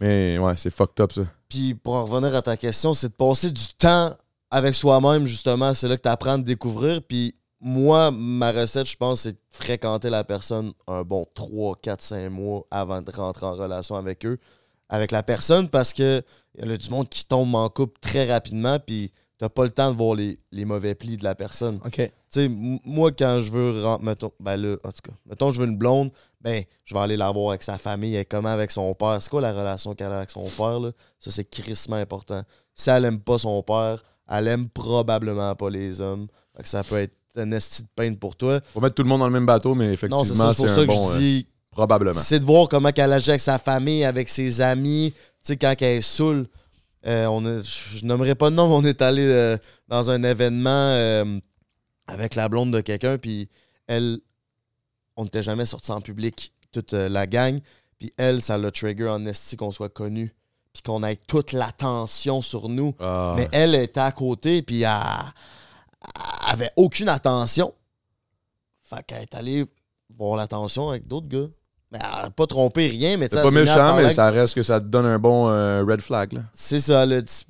Mais 0.00 0.38
ouais, 0.38 0.54
c'est 0.56 0.70
fucked 0.70 0.98
up, 1.00 1.12
ça. 1.12 1.22
Puis 1.48 1.74
pour 1.74 1.94
en 1.94 2.04
revenir 2.06 2.34
à 2.34 2.40
ta 2.40 2.56
question, 2.56 2.94
c'est 2.94 3.08
de 3.08 3.12
passer 3.14 3.50
du 3.50 3.62
temps 3.78 4.12
avec 4.50 4.74
soi-même, 4.74 5.26
justement. 5.26 5.74
C'est 5.74 5.88
là 5.88 5.96
que 5.98 6.02
tu 6.02 6.08
apprends 6.08 6.32
à 6.32 6.38
te 6.38 6.42
découvrir. 6.42 7.02
Puis 7.02 7.34
moi, 7.60 8.10
ma 8.10 8.50
recette, 8.50 8.86
je 8.86 8.96
pense, 8.96 9.20
c'est 9.20 9.32
de 9.32 9.38
fréquenter 9.50 10.08
la 10.10 10.24
personne 10.24 10.72
un 10.88 11.02
bon 11.02 11.26
3, 11.34 11.76
4, 11.82 12.00
5 12.02 12.30
mois 12.30 12.66
avant 12.70 13.02
de 13.02 13.10
rentrer 13.10 13.46
en 13.46 13.52
relation 13.52 13.94
avec 13.96 14.24
eux, 14.26 14.38
avec 14.88 15.10
la 15.12 15.22
personne, 15.22 15.68
parce 15.68 15.92
que 15.92 16.22
il 16.58 16.68
y 16.68 16.72
a 16.72 16.76
du 16.76 16.88
monde 16.90 17.08
qui 17.08 17.24
tombe 17.26 17.54
en 17.54 17.68
couple 17.68 17.98
très 18.00 18.30
rapidement, 18.30 18.78
puis 18.78 19.12
t'as 19.38 19.48
pas 19.48 19.64
le 19.64 19.70
temps 19.70 19.90
de 19.90 19.96
voir 19.96 20.14
les, 20.14 20.38
les 20.52 20.64
mauvais 20.64 20.94
plis 20.94 21.16
de 21.16 21.24
la 21.24 21.34
personne. 21.34 21.78
OK. 21.84 22.10
Tu 22.34 22.40
sais, 22.40 22.48
moi, 22.48 23.12
quand 23.12 23.38
je 23.40 23.52
veux 23.52 23.84
rentrer, 23.84 24.04
mettons, 24.06 24.32
ben 24.40 24.56
là, 24.56 24.76
en 24.82 24.88
tout 24.90 25.02
cas, 25.08 25.16
mettons, 25.24 25.52
je 25.52 25.60
veux 25.60 25.68
une 25.68 25.76
blonde, 25.76 26.10
ben, 26.40 26.64
je 26.84 26.92
vais 26.92 26.98
aller 27.00 27.16
la 27.16 27.30
voir 27.30 27.50
avec 27.50 27.62
sa 27.62 27.78
famille, 27.78 28.16
elle 28.16 28.26
comment 28.26 28.48
avec 28.48 28.72
son 28.72 28.92
père. 28.92 29.18
C'est 29.20 29.30
quoi 29.30 29.40
la 29.40 29.52
relation 29.52 29.94
qu'elle 29.94 30.10
a 30.10 30.16
avec 30.18 30.30
son 30.30 30.48
père, 30.48 30.80
là? 30.80 30.90
Ça, 31.20 31.30
c'est 31.30 31.44
crissement 31.44 31.94
important. 31.94 32.42
Si 32.74 32.90
elle 32.90 33.04
aime 33.04 33.20
pas 33.20 33.38
son 33.38 33.62
père, 33.62 34.02
elle 34.28 34.48
aime 34.48 34.68
probablement 34.68 35.54
pas 35.54 35.70
les 35.70 36.00
hommes. 36.00 36.26
Fait 36.56 36.64
que 36.64 36.68
ça 36.68 36.82
peut 36.82 36.98
être 36.98 37.14
un 37.36 37.52
esti 37.52 37.84
de 37.84 37.88
peine 37.94 38.16
pour 38.16 38.34
toi. 38.34 38.58
Faut 38.72 38.80
mettre 38.80 38.96
tout 38.96 39.04
le 39.04 39.08
monde 39.08 39.20
dans 39.20 39.26
le 39.28 39.32
même 39.32 39.46
bateau, 39.46 39.76
mais 39.76 39.92
effectivement, 39.92 40.24
c'est 40.24 40.34
ça, 40.34 40.54
pour 40.56 40.64
un 40.64 40.74
ça 40.74 40.82
que 40.82 40.86
bon. 40.88 41.10
je 41.10 41.14
euh, 41.14 41.18
dis, 41.18 41.46
probablement. 41.70 42.18
c'est 42.20 42.40
de 42.40 42.44
voir 42.44 42.68
comment 42.68 42.90
elle 42.96 43.12
agit 43.12 43.30
avec 43.30 43.40
sa 43.42 43.60
famille, 43.60 44.04
avec 44.04 44.28
ses 44.28 44.60
amis, 44.60 45.12
tu 45.14 45.22
sais, 45.42 45.56
quand 45.56 45.72
elle 45.78 45.98
est 45.98 46.02
saoule. 46.02 46.48
Euh, 47.06 47.26
on 47.26 47.44
a- 47.44 47.60
je 47.60 47.98
je 47.98 48.04
nommerai 48.06 48.34
pas 48.34 48.50
de 48.50 48.56
nom, 48.56 48.66
mais 48.66 48.74
on 48.74 48.84
est 48.90 49.02
allé 49.02 49.22
euh, 49.24 49.56
dans 49.86 50.10
un 50.10 50.22
événement 50.24 50.70
euh, 50.70 51.38
avec 52.06 52.34
la 52.34 52.48
blonde 52.48 52.72
de 52.72 52.80
quelqu'un, 52.80 53.18
puis 53.18 53.48
elle, 53.86 54.20
on 55.16 55.24
n'était 55.24 55.42
jamais 55.42 55.66
sorti 55.66 55.90
en 55.90 56.00
public, 56.00 56.52
toute 56.72 56.94
euh, 56.94 57.08
la 57.08 57.26
gang. 57.26 57.60
Puis 57.98 58.12
elle, 58.16 58.42
ça 58.42 58.58
l'a 58.58 58.70
trigger 58.70 59.08
en 59.08 59.24
esti 59.26 59.56
qu'on 59.56 59.72
soit 59.72 59.88
connu, 59.88 60.34
puis 60.72 60.82
qu'on 60.82 61.02
ait 61.02 61.16
toute 61.16 61.52
l'attention 61.52 62.42
sur 62.42 62.68
nous. 62.68 62.94
Ah. 63.00 63.34
Mais 63.36 63.48
elle 63.52 63.74
était 63.74 64.00
à 64.00 64.12
côté, 64.12 64.62
puis 64.62 64.82
elle, 64.82 64.90
elle 66.02 66.52
avait 66.52 66.70
aucune 66.76 67.08
attention. 67.08 67.72
Fait 68.82 69.02
qu'elle 69.06 69.22
est 69.22 69.34
allée 69.34 69.64
voir 70.16 70.36
l'attention 70.36 70.90
avec 70.90 71.06
d'autres 71.06 71.28
gars. 71.28 71.48
Mais 71.90 71.98
elle 72.02 72.22
n'a 72.24 72.30
pas 72.30 72.46
trompé 72.46 72.88
rien, 72.88 73.16
mais 73.16 73.28
tu 73.28 73.36
C'est 73.36 73.42
pas 73.42 73.50
méchant, 73.50 73.96
mais 73.96 74.12
ça 74.12 74.30
reste 74.30 74.54
que 74.54 74.62
ça 74.62 74.80
te 74.80 74.86
donne 74.86 75.06
un 75.06 75.18
bon 75.18 75.48
euh, 75.48 75.84
red 75.84 76.00
flag. 76.00 76.32
Là. 76.32 76.40
C'est 76.52 76.80
ça, 76.80 77.04
elle 77.04 77.12
a 77.12 77.22
dit. 77.22 77.46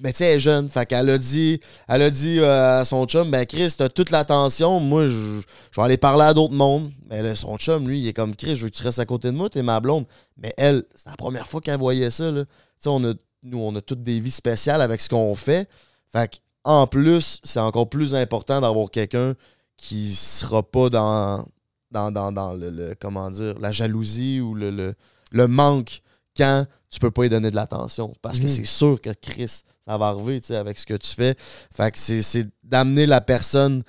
Mais 0.00 0.12
tu 0.12 0.18
sais, 0.18 0.24
elle 0.26 0.36
est 0.36 0.40
jeune. 0.40 0.68
Fait 0.68 0.86
qu'elle 0.86 1.10
a 1.10 1.18
dit, 1.18 1.60
elle 1.88 2.02
a 2.02 2.10
dit 2.10 2.38
euh, 2.38 2.80
à 2.80 2.84
son 2.84 3.04
chum, 3.06 3.30
ben 3.30 3.44
Chris, 3.46 3.74
t'as 3.76 3.88
toute 3.88 4.10
l'attention. 4.10 4.78
Moi, 4.80 5.08
je, 5.08 5.40
je 5.72 5.80
vais 5.80 5.82
aller 5.84 5.96
parler 5.96 6.24
à 6.24 6.34
d'autres 6.34 6.54
mondes. 6.54 6.92
Mais 7.10 7.20
là, 7.22 7.34
son 7.34 7.56
chum, 7.58 7.88
lui, 7.88 8.00
il 8.00 8.06
est 8.08 8.12
comme 8.12 8.36
Chris, 8.36 8.54
je 8.56 8.64
veux 8.64 8.70
que 8.70 8.76
tu 8.76 8.82
restes 8.84 9.00
à 9.00 9.06
côté 9.06 9.28
de 9.28 9.36
moi, 9.36 9.50
t'es 9.50 9.62
ma 9.62 9.80
blonde. 9.80 10.06
Mais 10.36 10.54
elle, 10.56 10.84
c'est 10.94 11.10
la 11.10 11.16
première 11.16 11.46
fois 11.48 11.60
qu'elle 11.60 11.78
voyait 11.80 12.10
ça. 12.12 12.30
Là. 12.30 12.44
Tu 12.44 12.50
sais, 12.78 12.88
on 12.90 13.02
a, 13.04 13.12
nous, 13.42 13.58
on 13.58 13.74
a 13.74 13.80
toutes 13.80 14.02
des 14.02 14.20
vies 14.20 14.30
spéciales 14.30 14.82
avec 14.82 15.00
ce 15.00 15.08
qu'on 15.08 15.34
fait. 15.34 15.68
Fait 16.12 16.30
qu'en 16.62 16.86
plus, 16.86 17.40
c'est 17.42 17.60
encore 17.60 17.88
plus 17.88 18.14
important 18.14 18.60
d'avoir 18.60 18.90
quelqu'un 18.90 19.34
qui 19.76 20.14
sera 20.14 20.62
pas 20.62 20.90
dans, 20.90 21.44
dans, 21.90 22.10
dans, 22.12 22.30
dans 22.32 22.52
le, 22.54 22.70
le- 22.70 22.94
comment 23.00 23.30
dire, 23.30 23.58
la 23.58 23.72
jalousie 23.72 24.40
ou 24.40 24.54
le, 24.54 24.70
le, 24.70 24.94
le 25.32 25.48
manque 25.48 26.02
quand 26.36 26.66
tu 26.90 27.00
peux 27.00 27.10
pas 27.10 27.22
lui 27.22 27.30
donner 27.30 27.50
de 27.50 27.56
l'attention. 27.56 28.12
Parce 28.22 28.38
que 28.38 28.44
Mhm. 28.44 28.48
c'est 28.48 28.64
sûr 28.64 29.00
que 29.00 29.10
Chris, 29.10 29.62
ça 29.88 29.96
va 29.96 30.14
avec 30.60 30.78
ce 30.78 30.84
que 30.86 30.94
tu 30.94 31.10
fais. 31.14 31.34
Fait 31.74 31.90
que 31.90 31.98
c'est- 31.98 32.48
d'amener 32.62 33.06
la 33.06 33.20
personne 33.20 33.82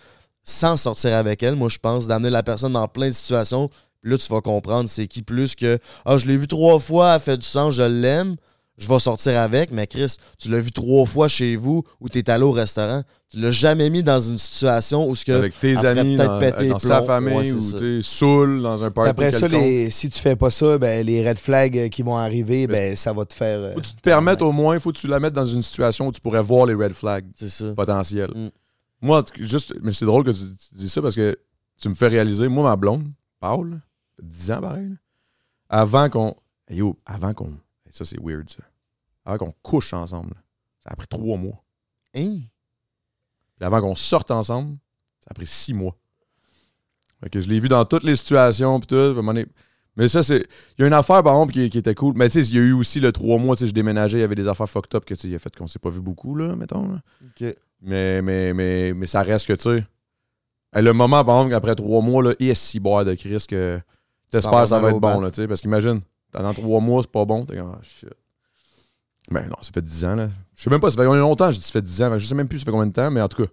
sans 0.44 0.78
sortir 0.78 1.14
avec 1.16 1.44
elle, 1.44 1.56
moi 1.56 1.70
je 1.70 1.78
pense, 1.78 2.08
d'amener 2.08 2.30
la 2.30 2.42
personne 2.42 2.74
dans 2.74 2.88
plein 2.88 3.08
de 3.10 3.14
situations. 3.14 3.70
Là, 4.02 4.18
tu 4.18 4.32
vas 4.32 4.40
comprendre 4.40 4.90
c'est 4.90 5.08
qui 5.08 5.22
plus 5.22 5.56
que 5.56 5.78
Ah, 6.06 6.18
je 6.18 6.26
l'ai 6.26 6.38
vu 6.38 6.48
trois 6.48 6.80
fois, 6.80 7.16
elle 7.16 7.20
fait 7.20 7.38
du 7.38 7.46
sens, 7.46 7.76
je 7.76 7.84
l'aime, 7.84 8.38
je 8.80 8.88
vais 8.88 9.00
sortir 9.00 9.38
avec, 9.40 9.72
mais 9.72 9.86
Chris, 9.86 10.16
tu 10.40 10.50
l'as 10.50 10.60
vu 10.60 10.72
trois 10.72 11.06
fois 11.06 11.28
chez 11.28 11.56
vous 11.56 11.84
ou 12.00 12.10
tu 12.10 12.18
es 12.18 12.30
allé 12.30 12.44
au 12.44 12.52
restaurant. 12.52 13.04
Tu 13.30 13.38
l'as 13.40 13.52
jamais 13.52 13.92
mis 13.92 14.02
dans 14.02 14.20
une 14.20 14.40
situation 14.40 15.08
où 15.08 15.14
ce 15.14 15.24
que. 15.24 15.34
Avec 15.34 15.60
tes 15.60 15.78
amis, 15.86 16.16
dans, 16.16 16.40
péter 16.40 16.70
dans 16.70 16.78
les 16.78 16.80
sa 16.80 17.04
famille, 17.04 17.52
Ouais, 17.52 17.52
ou 17.52 17.78
tu 17.78 18.02
saoul 18.02 18.62
dans 18.64 18.84
un 18.84 18.90
party 18.90 19.10
Après 19.12 19.32
ça, 19.32 19.48
les- 19.48 19.92
si 19.92 20.10
tu 20.10 20.20
fais 20.20 20.36
pas 20.36 20.50
ça, 20.50 20.80
ben, 20.80 21.06
les 21.06 21.28
red 21.28 21.38
flags 21.38 21.78
euh, 21.78 21.90
qui 21.90 22.02
vont 22.02 22.18
arriver, 22.18 22.66
ben, 22.66 22.96
ça 22.96 23.14
va 23.14 23.26
te 23.26 23.34
faire. 23.36 23.60
euh, 23.60 23.74
Faut 23.74 23.82
que 23.82 23.86
tu 23.86 23.94
te 23.96 24.02
permettes 24.02 24.42
au 24.42 24.52
moins, 24.52 24.80
faut 24.80 24.92
que 24.92 24.98
tu 24.98 25.08
la 25.08 25.20
mettes 25.20 25.34
dans 25.34 25.46
une 25.46 25.62
situation 25.62 26.08
où 26.08 26.12
tu 26.12 26.22
pourrais 26.22 26.42
voir 26.42 26.66
les 26.66 26.74
red 26.74 26.94
flags 26.94 27.28
potentiels. 27.76 28.32
Mm. 28.34 28.48
Moi, 29.02 29.24
juste, 29.40 29.76
mais 29.84 29.92
c'est 29.94 30.06
drôle 30.06 30.24
que 30.24 30.32
tu, 30.32 30.42
tu 30.42 30.76
dis 30.76 30.90
ça 30.90 31.02
parce 31.02 31.16
que 31.16 31.38
tu 31.80 31.88
me 31.90 31.94
fais 31.94 32.08
réaliser, 32.08 32.48
moi, 32.48 32.64
ma 32.64 32.76
blonde, 32.76 33.06
Paul, 33.40 33.70
là, 33.72 33.76
ça 34.18 34.24
fait 34.24 34.28
10 34.28 34.52
ans 34.54 34.62
pareil, 34.62 34.90
avant 35.70 36.10
qu'on. 36.10 36.34
Yo, 36.72 36.98
avant 37.06 37.34
qu'on. 37.34 37.52
Ça, 37.90 38.06
c'est 38.06 38.20
weird, 38.22 38.50
ça. 38.50 38.64
Avant 39.26 39.38
qu'on 39.38 39.54
couche 39.62 39.94
ensemble, 39.94 40.34
ça 40.84 40.90
a 40.92 40.96
pris 40.96 41.08
trois 41.08 41.38
mois. 41.38 41.64
Hein? 42.16 42.40
Puis 43.58 43.66
avant 43.66 43.82
qu'on 43.82 43.96
sorte 43.96 44.32
ensemble, 44.32 44.78
ça 45.20 45.28
a 45.32 45.34
pris 45.34 45.46
six 45.46 45.74
mois. 45.74 45.96
Fait 47.22 47.30
que 47.30 47.42
je 47.42 47.50
l'ai 47.50 47.60
vu 47.60 47.68
dans 47.68 47.84
toutes 47.86 48.04
les 48.04 48.16
situations, 48.16 48.80
puis 48.80 48.88
tout. 48.88 49.22
Mais 49.96 50.08
ça, 50.08 50.24
c'est. 50.24 50.48
Il 50.78 50.82
y 50.82 50.84
a 50.84 50.88
une 50.88 50.94
affaire, 50.94 51.22
par 51.24 51.34
exemple, 51.34 51.52
qui, 51.52 51.70
qui 51.70 51.78
était 51.78 51.94
cool. 51.96 52.14
Mais 52.16 52.30
tu 52.30 52.42
sais, 52.42 52.50
il 52.50 52.56
y 52.56 52.60
a 52.60 52.62
eu 52.62 52.72
aussi 52.72 53.02
le 53.02 53.12
trois 53.12 53.38
mois, 53.38 53.56
tu 53.58 53.62
sais, 53.62 53.68
je 53.68 53.74
déménageais, 53.74 54.20
il 54.20 54.22
y 54.22 54.24
avait 54.24 54.36
des 54.36 54.48
affaires 54.48 54.70
fucked 54.70 54.96
up 54.96 55.04
que 55.04 55.14
tu 55.14 55.22
sais, 55.22 55.28
il 55.28 55.36
a 55.36 55.40
fait 55.40 55.54
qu'on 55.54 55.68
s'est 55.68 55.80
pas 55.80 55.90
vu 55.90 56.00
beaucoup, 56.00 56.36
là, 56.36 56.56
mettons. 56.56 56.88
là. 56.88 57.02
Ok. 57.26 57.54
Mais, 57.82 58.22
mais, 58.22 58.54
mais, 58.54 58.94
mais 58.94 59.06
ça 59.06 59.22
reste 59.22 59.48
que, 59.48 59.54
tu 59.54 59.64
sais. 59.64 59.86
Le 60.82 60.94
moment, 60.94 61.26
par 61.26 61.38
exemple, 61.40 61.56
après 61.56 61.76
trois 61.76 62.02
mois, 62.02 62.24
là, 62.24 62.34
et 62.40 62.56
si 62.56 62.80
boire 62.80 63.04
de 63.04 63.14
Chris 63.16 63.44
que 63.50 63.80
t'espères 64.32 64.62
que 64.62 64.68
ça 64.68 64.80
va 64.80 64.92
être 64.92 65.00
bon, 65.00 65.20
là, 65.20 65.32
tu 65.32 65.42
sais. 65.42 65.48
Parce 65.48 65.60
qu'imagine, 65.60 66.00
pendant 66.32 66.54
trois 66.54 66.80
mois, 66.80 67.02
c'est 67.04 67.12
pas 67.12 67.26
bon, 67.26 67.46
t'es 67.46 67.58
comme, 67.58 67.74
ah, 67.76 67.80
shit. 67.84 68.10
Ben 69.32 69.48
non, 69.48 69.56
ça 69.62 69.72
fait 69.74 69.82
10 69.82 70.06
ans, 70.06 70.16
là. 70.16 70.30
Je 70.56 70.64
sais 70.64 70.70
même 70.70 70.80
pas, 70.82 70.90
ça 70.90 70.98
fait 70.98 71.04
longtemps, 71.04 71.52
je 71.52 71.58
dis 71.60 71.64
ça 71.66 71.72
fait 71.72 71.82
10 71.82 72.02
ans. 72.02 72.18
Je 72.18 72.26
sais 72.26 72.34
même 72.36 72.48
plus 72.48 72.60
ça 72.60 72.66
fait 72.66 72.72
combien 72.72 72.88
de 72.88 72.92
temps, 72.94 73.12
mais 73.12 73.22
en 73.22 73.28
tout 73.28 73.44
cas. 73.44 73.50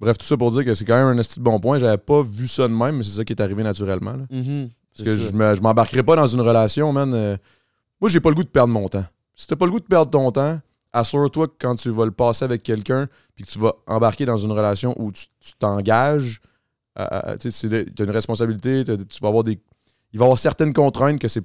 Bref, 0.00 0.18
tout 0.18 0.26
ça 0.26 0.36
pour 0.36 0.50
dire 0.50 0.64
que 0.64 0.74
c'est 0.74 0.84
quand 0.84 0.96
même 0.96 1.16
un 1.16 1.18
esti 1.18 1.38
de 1.38 1.44
bon 1.44 1.58
point. 1.60 1.78
J'avais 1.78 1.96
pas 1.96 2.22
vu 2.22 2.46
ça 2.48 2.66
de 2.68 2.74
même, 2.74 2.96
mais 2.96 3.02
c'est 3.04 3.16
ça 3.16 3.24
qui 3.24 3.32
est 3.32 3.40
arrivé 3.40 3.62
naturellement. 3.62 4.12
là. 4.12 4.24
Mhm. 4.30 4.68
Parce 4.96 5.08
que 5.08 5.16
ça. 5.16 5.28
je 5.28 5.32
me- 5.32 5.54
je 5.54 5.60
m'embarquerai 5.62 6.02
pas 6.02 6.16
dans 6.16 6.26
une 6.26 6.40
relation, 6.40 6.92
man. 6.92 7.14
euh, 7.14 7.36
Moi, 8.00 8.10
j'ai 8.10 8.18
pas 8.20 8.28
le 8.30 8.34
goût 8.34 8.42
de 8.42 8.48
perdre 8.48 8.72
mon 8.72 8.88
temps. 8.88 9.04
Si 9.36 9.46
t'as 9.46 9.54
pas 9.56 9.64
le 9.64 9.70
goût 9.70 9.78
de 9.80 9.84
perdre 9.86 10.10
ton 10.10 10.30
temps, 10.32 10.60
assure-toi 10.92 11.46
que 11.48 11.52
quand 11.58 11.76
tu 11.76 11.88
vas 11.90 12.04
le 12.04 12.10
passer 12.10 12.44
avec 12.44 12.62
quelqu'un, 12.64 13.06
puis 13.36 13.44
que 13.44 13.50
tu 13.50 13.58
vas 13.60 13.74
embarquer 13.86 14.26
dans 14.26 14.36
une 14.36 14.50
relation 14.50 14.94
où 15.00 15.12
tu 15.12 15.26
t'engages, 15.60 16.40
euh, 16.98 17.06
euh, 17.12 17.36
tu 17.38 17.50
sais, 17.52 17.68
c'est- 17.68 17.94
t'as 17.94 18.04
une 18.04 18.10
responsabilité, 18.10 18.84
tu 18.84 19.20
vas 19.22 19.28
avoir 19.28 19.44
des. 19.44 19.52
Il 20.12 20.18
va 20.18 20.24
y 20.24 20.26
avoir 20.26 20.38
certaines 20.38 20.72
contraintes 20.74 21.18
que 21.20 21.28
c'est 21.28 21.44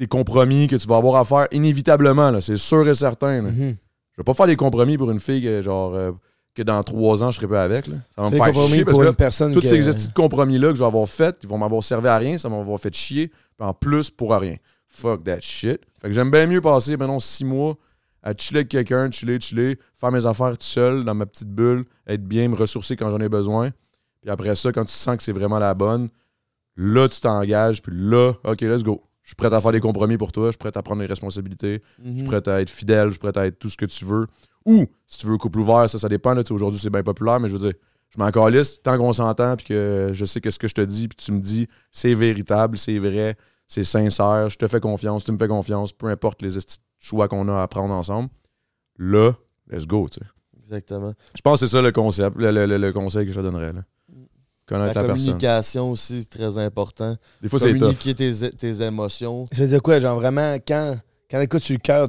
des 0.00 0.06
compromis 0.08 0.66
que 0.66 0.74
tu 0.76 0.88
vas 0.88 0.96
avoir 0.96 1.16
à 1.16 1.24
faire 1.24 1.46
inévitablement, 1.52 2.30
là, 2.30 2.40
c'est 2.40 2.56
sûr 2.56 2.88
et 2.88 2.94
certain. 2.94 3.42
là. 3.42 3.50
mhm. 3.50 3.76
Je 4.12 4.20
vais 4.20 4.24
pas 4.24 4.34
faire 4.34 4.46
des 4.46 4.56
compromis 4.56 4.98
pour 4.98 5.10
une 5.10 5.20
fille 5.20 5.42
que, 5.42 5.60
genre, 5.60 5.94
euh, 5.94 6.10
que 6.54 6.62
dans 6.62 6.82
trois 6.82 7.22
ans, 7.22 7.30
je 7.30 7.36
serai 7.36 7.46
pas 7.46 7.62
avec. 7.62 7.86
Là. 7.86 7.96
Ça 8.14 8.22
va 8.22 8.30
me 8.30 8.36
faire 8.36 8.46
chier 8.68 8.84
parce 8.84 8.96
pour 8.96 9.04
que 9.04 9.08
une 9.10 9.14
personne 9.14 9.52
tous 9.52 9.60
que- 9.60 9.68
ces 9.68 9.78
petits 9.78 10.12
compromis-là 10.12 10.70
que 10.70 10.74
je 10.74 10.80
vais 10.80 10.86
avoir 10.86 11.06
fait, 11.08 11.36
ils 11.42 11.48
vont 11.48 11.58
m'avoir 11.58 11.84
servi 11.84 12.08
à 12.08 12.16
rien, 12.18 12.36
ça 12.38 12.48
m'avoir 12.48 12.80
fait 12.80 12.92
chier, 12.94 13.28
puis 13.28 13.66
en 13.66 13.72
plus 13.74 14.10
pour 14.10 14.32
rien. 14.32 14.56
Fuck 14.88 15.22
that 15.24 15.40
shit. 15.42 15.80
Fait 16.00 16.08
que 16.08 16.12
j'aime 16.12 16.30
bien 16.30 16.46
mieux 16.46 16.60
passer, 16.60 16.96
maintenant, 16.96 17.20
six 17.20 17.44
mois 17.44 17.76
à 18.22 18.32
chiller 18.36 18.60
avec 18.60 18.68
quelqu'un, 18.68 19.10
chiller, 19.10 19.38
chiller, 19.40 19.78
faire 19.98 20.10
mes 20.10 20.26
affaires 20.26 20.50
tout 20.58 20.64
seul, 20.66 21.04
dans 21.04 21.14
ma 21.14 21.26
petite 21.26 21.48
bulle, 21.48 21.84
être 22.06 22.24
bien, 22.26 22.48
me 22.48 22.56
ressourcer 22.56 22.96
quand 22.96 23.10
j'en 23.10 23.20
ai 23.20 23.28
besoin. 23.28 23.70
Puis 24.22 24.30
après 24.30 24.54
ça, 24.56 24.72
quand 24.72 24.84
tu 24.84 24.92
sens 24.92 25.16
que 25.16 25.22
c'est 25.22 25.32
vraiment 25.32 25.58
la 25.58 25.72
bonne, 25.74 26.08
là, 26.76 27.08
tu 27.08 27.20
t'engages, 27.20 27.80
puis 27.80 27.92
là, 27.94 28.32
OK, 28.44 28.60
let's 28.62 28.82
go. 28.82 29.02
Je 29.30 29.34
suis 29.34 29.36
prêt 29.36 29.54
à 29.54 29.60
faire 29.60 29.70
des 29.70 29.78
compromis 29.78 30.18
pour 30.18 30.32
toi, 30.32 30.46
je 30.46 30.50
suis 30.50 30.58
prêt 30.58 30.76
à 30.76 30.82
prendre 30.82 31.00
les 31.02 31.06
responsabilités, 31.06 31.82
je 32.04 32.10
suis 32.10 32.22
Mhm. 32.22 32.26
prêt 32.26 32.48
à 32.48 32.60
être 32.60 32.68
fidèle, 32.70 33.06
je 33.06 33.10
suis 33.12 33.18
prêt 33.20 33.38
à 33.38 33.46
être 33.46 33.60
tout 33.60 33.70
ce 33.70 33.76
que 33.76 33.84
tu 33.86 34.04
veux. 34.04 34.26
Ou, 34.66 34.86
si 35.06 35.18
tu 35.18 35.28
veux 35.28 35.36
couple 35.38 35.60
ouvert, 35.60 35.88
ça, 35.88 36.00
ça 36.00 36.08
dépend. 36.08 36.36
Aujourd'hui, 36.50 36.80
c'est 36.80 36.90
bien 36.90 37.04
populaire, 37.04 37.38
mais 37.38 37.46
je 37.48 37.52
veux 37.56 37.60
dire, 37.70 37.74
je 38.08 38.18
m'en 38.18 38.28
calisse 38.32 38.82
tant 38.82 38.98
qu'on 38.98 39.12
s'entend, 39.12 39.54
puis 39.54 39.66
que 39.66 40.10
je 40.12 40.24
sais 40.24 40.40
que 40.40 40.50
ce 40.50 40.58
que 40.58 40.66
je 40.66 40.74
te 40.74 40.80
dis, 40.80 41.06
puis 41.06 41.14
tu 41.16 41.30
me 41.30 41.38
dis, 41.38 41.68
c'est 41.92 42.12
véritable, 42.12 42.76
c'est 42.76 42.98
vrai, 42.98 43.36
c'est 43.68 43.84
sincère, 43.84 44.48
je 44.48 44.56
te 44.58 44.66
fais 44.66 44.80
confiance, 44.80 45.22
tu 45.24 45.30
me 45.30 45.38
fais 45.38 45.46
confiance, 45.46 45.92
peu 45.92 46.08
importe 46.08 46.42
les 46.42 46.50
choix 46.98 47.28
qu'on 47.28 47.46
a 47.46 47.62
à 47.62 47.68
prendre 47.68 47.94
ensemble. 47.94 48.30
Là, 48.98 49.32
let's 49.70 49.86
go, 49.86 50.08
tu 50.10 50.18
sais. 50.18 50.26
Exactement. 50.58 51.12
Je 51.36 51.40
pense 51.40 51.60
que 51.60 51.66
c'est 51.66 51.72
ça 51.76 51.82
le 51.82 51.92
concept, 51.92 52.36
le, 52.36 52.50
le- 52.50 52.66
le- 52.66 52.78
le 52.78 52.92
conseil 52.92 53.26
que 53.26 53.32
je 53.32 53.38
te 53.40 53.44
donnerais. 53.44 53.72
Là. 53.72 53.82
La 54.70 54.78
Connaître 54.78 55.00
la, 55.00 55.06
communication 55.14 55.90
aussi, 55.90 56.26
très 56.26 56.58
important. 56.58 57.16
Des 57.42 57.48
fois, 57.48 57.58
c'est. 57.58 57.76
Communiquer 57.76 58.14
tes, 58.14 58.50
tes 58.52 58.82
émotions. 58.82 59.46
Ça 59.52 59.62
veut 59.62 59.68
dire 59.68 59.82
quoi, 59.82 59.98
genre 60.00 60.18
vraiment, 60.18 60.56
quand, 60.66 60.96
quand 61.30 61.40
écoutes 61.40 61.62
sur 61.64 61.74
le 61.74 61.80
cœur, 61.80 62.08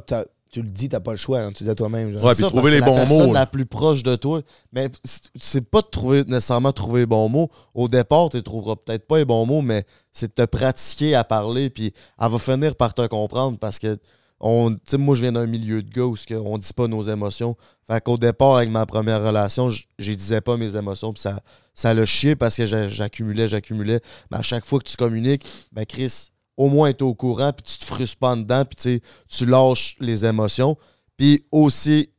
tu 0.51 0.62
le 0.62 0.70
dis, 0.70 0.89
t'as 0.89 0.99
pas 0.99 1.12
le 1.12 1.18
choix, 1.18 1.39
hein, 1.39 1.51
tu 1.53 1.64
le 1.64 1.68
dis 1.68 1.72
à 1.72 1.76
toi-même. 1.76 2.12
genre. 2.12 2.26
Ouais, 2.26 2.34
puis 2.34 2.43
ça, 2.43 2.49
trouver 2.49 2.72
les 2.72 2.80
c'est 2.80 2.86
bons 2.86 2.95
la 2.97 3.05
personne 3.05 3.28
mots, 3.28 3.34
là. 3.34 3.39
la 3.39 3.45
plus 3.45 3.66
proche 3.66 4.03
de 4.03 4.16
toi. 4.16 4.41
Mais 4.74 4.89
c'est- 5.05 5.30
c'est 5.38 5.62
pas 5.62 5.82
de 5.82 5.88
trouver 5.88 6.24
nécessairement 6.26 6.72
trouver 6.74 7.01
les 7.01 7.05
bons 7.05 7.30
mots. 7.30 7.49
Au 7.74 7.88
départ, 7.88 8.28
tu 8.30 8.43
trouveras 8.43 8.76
peut-être 8.76 9.07
pas 9.07 9.18
les 9.18 9.26
bons 9.26 9.45
mots, 9.45 9.62
mais 9.62 9.86
c'est 10.12 10.28
de 10.38 10.43
te 10.43 10.45
pratiquer 10.49 11.16
à 11.16 11.24
parler, 11.24 11.70
puis 11.70 11.93
elle 12.20 12.30
va 12.30 12.38
finir 12.38 12.76
par 12.76 12.93
te 12.93 13.05
comprendre 13.07 13.57
parce 13.59 13.80
que 13.80 13.97
on, 14.41 14.75
moi, 14.97 15.15
je 15.15 15.21
viens 15.21 15.31
d'un 15.31 15.45
milieu 15.45 15.81
de 15.83 15.89
gars 15.89 16.03
où 16.05 16.15
on 16.45 16.57
dit 16.57 16.73
pas 16.73 16.87
nos 16.87 17.03
émotions. 17.03 17.55
Fait 17.87 18.03
qu'au 18.03 18.17
départ, 18.17 18.57
avec 18.57 18.69
ma 18.69 18.85
première 18.85 19.23
relation, 19.23 19.69
je 19.69 20.11
disais 20.13 20.41
pas 20.41 20.57
mes 20.57 20.75
émotions, 20.75 21.13
puis 21.13 21.21
ça, 21.21 21.41
ça 21.73 21.93
l'a 21.93 22.05
chié 22.05 22.35
parce 22.35 22.57
que 22.57 22.65
j'a- 22.65 22.87
j'accumulais, 22.87 23.47
j'accumulais. 23.47 24.01
Mais 24.31 24.37
à 24.37 24.41
chaque 24.41 24.65
fois 24.65 24.79
que 24.79 24.87
tu 24.89 24.97
communiques, 24.97 25.45
ben 25.71 25.85
Chris, 25.85 26.29
au 26.57 26.69
moins, 26.69 26.91
tu 26.91 26.99
es 26.99 27.03
au 27.03 27.13
courant, 27.13 27.53
puis 27.53 27.63
tu 27.63 27.77
te 27.79 27.85
frustres 27.85 28.17
pas 28.17 28.31
en 28.31 28.37
dedans, 28.37 28.65
puis 28.65 28.99
tu 29.29 29.45
lâches 29.45 29.95
les 29.99 30.25
émotions. 30.25 30.75
Puis 31.17 31.45
aussi, 31.51 32.09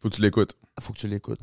Faut 0.00 0.10
que 0.10 0.14
tu 0.16 0.20
l'écoutes. 0.22 0.54
faut 0.80 0.92
que 0.92 0.98
tu 0.98 1.08
l'écoutes. 1.08 1.40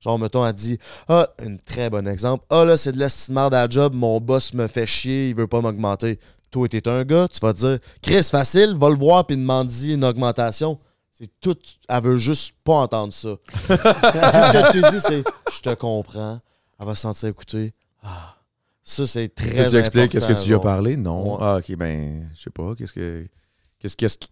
Genre, 0.00 0.18
mettons, 0.18 0.46
elle 0.46 0.52
dit 0.54 0.78
Ah, 1.08 1.28
un 1.38 1.56
très 1.56 1.90
bon 1.90 2.06
exemple. 2.08 2.44
Ah, 2.50 2.64
là, 2.64 2.76
c'est 2.76 2.92
de 2.92 2.98
l'estimard 2.98 3.46
à 3.48 3.50
la 3.50 3.68
job, 3.68 3.92
mon 3.94 4.18
boss 4.20 4.54
me 4.54 4.66
fait 4.66 4.86
chier, 4.86 5.28
il 5.30 5.34
veut 5.34 5.46
pas 5.46 5.60
m'augmenter. 5.60 6.18
Toi, 6.50 6.68
t'es 6.68 6.88
un 6.88 7.04
gars, 7.04 7.28
tu 7.28 7.38
vas 7.40 7.52
te 7.52 7.58
dire 7.58 7.78
Chris, 8.02 8.22
facile, 8.24 8.74
va 8.76 8.88
le 8.88 8.96
voir 8.96 9.26
puis 9.26 9.36
demande-y 9.36 9.92
une 9.94 10.04
augmentation. 10.04 10.78
C'est 11.12 11.30
tout. 11.40 11.56
Elle 11.88 12.02
veut 12.02 12.16
juste 12.16 12.54
pas 12.64 12.74
entendre 12.74 13.12
ça. 13.12 13.28
tout 13.52 13.58
ce 13.68 14.52
que 14.52 14.72
tu 14.72 14.94
dis, 14.94 15.00
c'est 15.00 15.22
Je 15.52 15.60
te 15.60 15.74
comprends. 15.74 16.40
Elle 16.78 16.86
va 16.86 16.94
se 16.94 17.02
sentir 17.02 17.28
écoutée. 17.28 17.72
Ah. 18.02 18.36
Ça, 18.82 19.06
c'est 19.06 19.28
très 19.28 19.50
tu 19.50 19.58
important. 19.58 19.78
expliques 19.78 20.10
qu'est-ce 20.12 20.26
que 20.26 20.42
tu 20.42 20.50
y 20.50 20.54
as 20.54 20.58
parlé? 20.58 20.96
Non. 20.96 21.34
Ouais. 21.34 21.38
Ah, 21.40 21.56
ok, 21.58 21.76
ben, 21.76 22.28
je 22.34 22.42
sais 22.42 22.50
pas. 22.50 22.74
Qu'est-ce 22.76 22.92
que. 22.92 23.26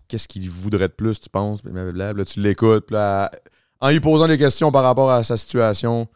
Qu'est-ce 0.09 0.29
qu'il 0.29 0.51
voudrait 0.51 0.89
de 0.89 0.93
plus, 0.93 1.21
tu 1.21 1.29
penses? 1.29 1.63
Blablabla. 1.63 2.13
Là, 2.15 2.25
tu 2.25 2.41
l'écoutes. 2.41 2.91
là, 2.91 3.31
en 3.81 3.91
lui 3.91 4.01
posant 4.01 4.27
des 4.27 4.39
questions 4.39 4.73
par 4.73 4.83
rapport 4.83 5.11
à 5.11 5.23
sa 5.23 5.37
situation. 5.37 6.09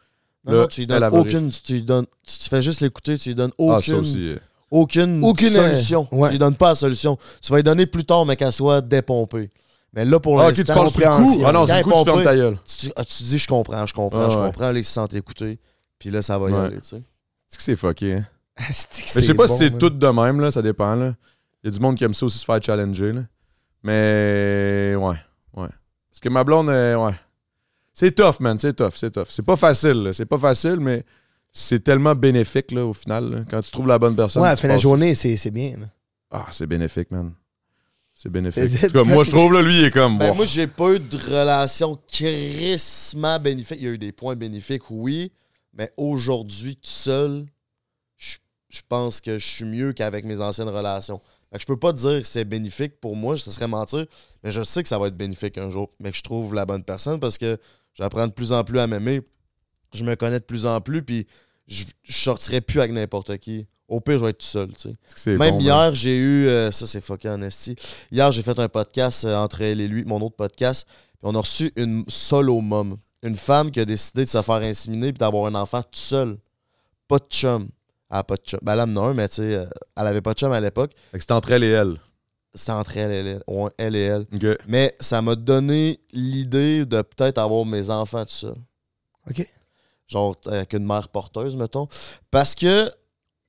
Non, 0.44 0.52
là, 0.52 0.60
non, 0.62 0.66
tu 0.66 0.80
lui 0.80 0.86
donnes 0.86 1.04
aucune. 1.04 1.50
Tu, 1.50 1.74
lui 1.74 1.82
donnes, 1.82 2.06
tu 2.26 2.48
fais 2.48 2.62
juste 2.62 2.80
l'écouter, 2.80 3.16
tu 3.16 3.28
lui 3.30 3.34
donnes 3.36 3.52
Ah, 3.58 3.64
ça 3.64 3.76
aucune. 3.76 3.94
aussi. 3.96 4.34
Aucune, 4.72 5.22
Aucune, 5.24 5.50
solution. 5.50 6.08
ouais. 6.10 6.28
Tu 6.30 6.32
lui 6.32 6.38
donnes 6.38 6.56
pas 6.56 6.70
la 6.70 6.74
solution. 6.74 7.16
Tu 7.40 7.50
vas 7.52 7.58
lui 7.58 7.62
donner 7.64 7.86
plus 7.86 8.04
tard, 8.04 8.24
mais 8.26 8.36
qu'elle 8.36 8.52
soit 8.52 8.80
dépompée. 8.80 9.50
Mais 9.92 10.04
là, 10.04 10.18
pour 10.18 10.40
Ah, 10.40 10.50
tu 10.52 10.60
l'instant, 10.62 10.88
sur 10.88 11.00
le 11.00 11.16
coup. 11.24 11.42
Ah 11.46 11.52
non, 11.52 11.64
le 11.66 11.70
elle 11.70 11.84
coup, 11.84 11.92
tu 11.92 12.04
fermes 12.04 12.22
ta 12.22 12.34
gueule. 12.34 12.58
tu, 12.64 12.90
ah, 12.96 13.04
tu 13.04 13.22
dis, 13.22 13.38
je 13.38 13.46
comprends, 13.46 13.86
je 13.86 13.92
comprends, 13.94 14.20
Ah, 14.26 14.28
je 14.30 14.38
ouais. 14.38 14.46
comprends. 14.46 14.72
Là, 14.72 14.78
ils 14.78 14.84
se 14.84 14.92
sentent 14.92 15.12
écoutés. 15.14 15.58
Puis 15.98 16.10
là, 16.10 16.22
ça 16.22 16.38
va 16.38 16.48
y 16.48 16.52
Ouais. 16.52 16.58
aller, 16.58 16.76
tu 16.78 16.86
sais. 16.88 17.02
C'est 17.48 17.56
que 17.58 17.62
c'est 17.62 17.76
fucké, 17.76 18.14
hein. 18.14 18.26
Que 18.56 18.62
Mais 18.62 19.22
je 19.22 19.26
sais 19.26 19.34
pas 19.34 19.46
bon, 19.46 19.52
si 19.56 19.58
c'est 19.64 19.78
tout 19.78 19.90
de 19.90 20.08
même, 20.08 20.40
là, 20.40 20.50
ça 20.50 20.62
dépend. 20.62 20.94
Là. 20.94 21.14
Il 21.62 21.70
y 21.70 21.72
a 21.72 21.76
du 21.76 21.80
monde 21.80 21.96
qui 21.96 22.04
aime 22.04 22.14
ça 22.14 22.24
aussi 22.26 22.38
se 22.38 22.44
faire 22.44 22.62
challenger. 22.62 23.12
Là. 23.12 23.22
Mais 23.82 24.94
ouais, 24.96 25.16
ouais. 25.56 25.68
Parce 26.10 26.20
que 26.20 26.28
ma 26.28 26.44
blonde, 26.44 26.70
euh, 26.70 26.96
ouais. 26.96 27.14
C'est 27.92 28.12
tough, 28.14 28.40
man, 28.40 28.58
c'est 28.58 28.72
tough, 28.72 28.92
c'est 28.94 29.10
tough. 29.10 29.26
C'est 29.28 29.44
pas 29.44 29.56
facile, 29.56 30.02
là. 30.04 30.12
c'est 30.14 30.24
pas 30.24 30.38
facile, 30.38 30.76
mais 30.80 31.04
c'est 31.52 31.84
tellement 31.84 32.14
bénéfique 32.14 32.70
là, 32.72 32.84
au 32.86 32.92
final. 32.92 33.30
là. 33.30 33.44
Quand 33.50 33.60
tu 33.62 33.70
trouves 33.70 33.86
la 33.86 33.98
bonne 33.98 34.16
personne. 34.16 34.42
Ouais, 34.42 34.48
à 34.48 34.52
la 34.52 34.56
tu 34.56 34.62
fin 34.62 34.68
de 34.68 34.72
la 34.72 34.76
passes- 34.76 34.82
journée, 34.82 35.14
c'est 35.14 35.36
c'est 35.36 35.50
bien. 35.50 35.76
là. 35.78 35.86
Ah, 36.30 36.46
c'est 36.50 36.66
bénéfique, 36.66 37.10
man. 37.10 37.32
C'est 38.14 38.28
bénéfique. 38.30 38.64
En 38.84 38.86
tout 38.86 38.92
cas, 38.92 39.04
moi, 39.04 39.24
je 39.24 39.30
trouve, 39.30 39.52
là, 39.52 39.62
lui, 39.62 39.78
il 39.80 39.84
est 39.84 39.90
comme. 39.90 40.16
Ben, 40.18 40.30
bon. 40.30 40.36
moi, 40.36 40.44
j'ai 40.46 40.66
pas 40.66 40.92
eu 40.92 41.00
de 41.00 41.16
relation 41.16 41.98
crissement 42.10 43.38
bénéfique. 43.38 43.78
Il 43.80 43.84
y 43.86 43.88
a 43.88 43.92
eu 43.92 43.98
des 43.98 44.12
points 44.12 44.36
bénéfiques, 44.36 44.90
oui. 44.90 45.32
Mais 45.74 45.90
aujourd'hui, 45.96 46.76
tout 46.76 46.80
seul, 46.88 47.46
je 48.16 48.36
je 48.68 48.80
pense 48.88 49.20
que 49.20 49.38
je 49.38 49.46
suis 49.46 49.64
mieux 49.64 49.92
qu'avec 49.92 50.24
mes 50.24 50.40
anciennes 50.40 50.68
relations. 50.68 51.20
Fait 51.50 51.56
que 51.58 51.62
je 51.62 51.66
peux 51.66 51.78
pas 51.78 51.92
dire 51.92 52.22
que 52.22 52.26
c'est 52.26 52.44
bénéfique 52.46 52.98
pour 53.00 53.16
moi, 53.16 53.36
ça 53.36 53.50
serait 53.50 53.68
mentir. 53.68 54.06
Mais 54.42 54.50
je 54.50 54.62
sais 54.62 54.82
que 54.82 54.88
ça 54.88 54.98
va 54.98 55.08
être 55.08 55.16
bénéfique 55.16 55.58
un 55.58 55.68
jour. 55.70 55.90
Mais 56.00 56.10
que 56.10 56.16
je 56.16 56.22
trouve 56.22 56.54
la 56.54 56.64
bonne 56.64 56.82
personne 56.84 57.20
parce 57.20 57.36
que 57.36 57.58
j'apprends 57.92 58.26
de 58.26 58.32
plus 58.32 58.52
en 58.52 58.64
plus 58.64 58.78
à 58.78 58.86
m'aimer. 58.86 59.20
Je 59.92 60.04
me 60.04 60.14
connais 60.16 60.40
de 60.40 60.44
plus 60.44 60.66
en 60.66 60.80
plus. 60.80 61.02
Puis 61.02 61.26
je, 61.66 61.84
je 62.02 62.12
sortirai 62.12 62.60
plus 62.60 62.80
avec 62.80 62.92
n'importe 62.92 63.36
qui. 63.38 63.66
Au 63.88 64.00
pire, 64.00 64.18
je 64.18 64.24
vais 64.24 64.30
être 64.30 64.38
tout 64.38 64.46
seul, 64.46 64.68
tu 64.72 64.88
sais. 64.88 64.94
C'est 65.14 65.36
Même 65.36 65.54
bon, 65.58 65.60
hier, 65.60 65.94
j'ai 65.94 66.16
eu. 66.16 66.46
euh, 66.46 66.70
ça, 66.72 66.86
c'est 66.86 67.02
fucké 67.02 67.28
en 67.28 67.42
esti. 67.42 67.74
Hier, 68.10 68.32
j'ai 68.32 68.42
fait 68.42 68.58
un 68.58 68.68
podcast 68.68 69.24
euh, 69.24 69.36
entre 69.36 69.60
elle 69.60 69.80
et 69.82 69.88
lui, 69.88 70.04
mon 70.04 70.20
autre 70.22 70.36
podcast. 70.36 70.86
Puis 70.86 71.20
on 71.24 71.34
a 71.34 71.38
reçu 71.40 71.72
une 71.76 72.04
solo 72.08 72.60
mom. 72.60 72.96
Une 73.22 73.36
femme 73.36 73.70
qui 73.70 73.80
a 73.80 73.84
décidé 73.84 74.24
de 74.24 74.28
se 74.30 74.40
faire 74.40 74.54
inséminer 74.56 75.08
et 75.08 75.12
d'avoir 75.12 75.46
un 75.46 75.54
enfant 75.54 75.82
tout 75.82 75.88
seul. 75.92 76.38
Pas 77.06 77.18
de 77.18 77.26
chum. 77.28 77.68
Elle 78.10 78.16
a 78.16 78.24
pas 78.24 78.36
de 78.36 78.42
chum. 78.42 78.60
Ben, 78.62 78.72
elle 78.72 78.80
en 78.80 78.96
a 78.96 79.08
un, 79.10 79.14
mais 79.14 79.28
tu 79.28 79.36
sais, 79.36 79.54
euh, 79.56 79.64
elle 79.96 80.06
avait 80.06 80.22
pas 80.22 80.32
de 80.32 80.38
chum 80.38 80.52
à 80.52 80.60
l'époque. 80.60 80.92
Fait 81.10 81.18
que 81.18 81.32
entre 81.32 81.52
elle 81.52 81.64
et 81.64 81.68
elle. 81.70 81.96
C'est 82.54 82.72
entre 82.72 82.96
elle 82.96 83.12
et 83.12 83.30
elle. 83.30 83.42
Ouais, 83.46 83.70
elle 83.78 83.96
et 83.96 84.00
elle. 84.04 84.26
Mais 84.68 84.94
ça 85.00 85.20
m'a 85.22 85.34
donné 85.34 86.00
l'idée 86.12 86.86
de 86.86 87.02
peut-être 87.02 87.38
avoir 87.38 87.64
mes 87.66 87.90
enfants 87.90 88.24
tout 88.24 88.32
seul. 88.32 88.56
OK. 89.30 89.46
Genre 90.12 90.36
avec 90.46 90.72
une 90.74 90.86
mère 90.86 91.08
porteuse, 91.08 91.56
mettons. 91.56 91.88
Parce 92.30 92.54
que 92.54 92.88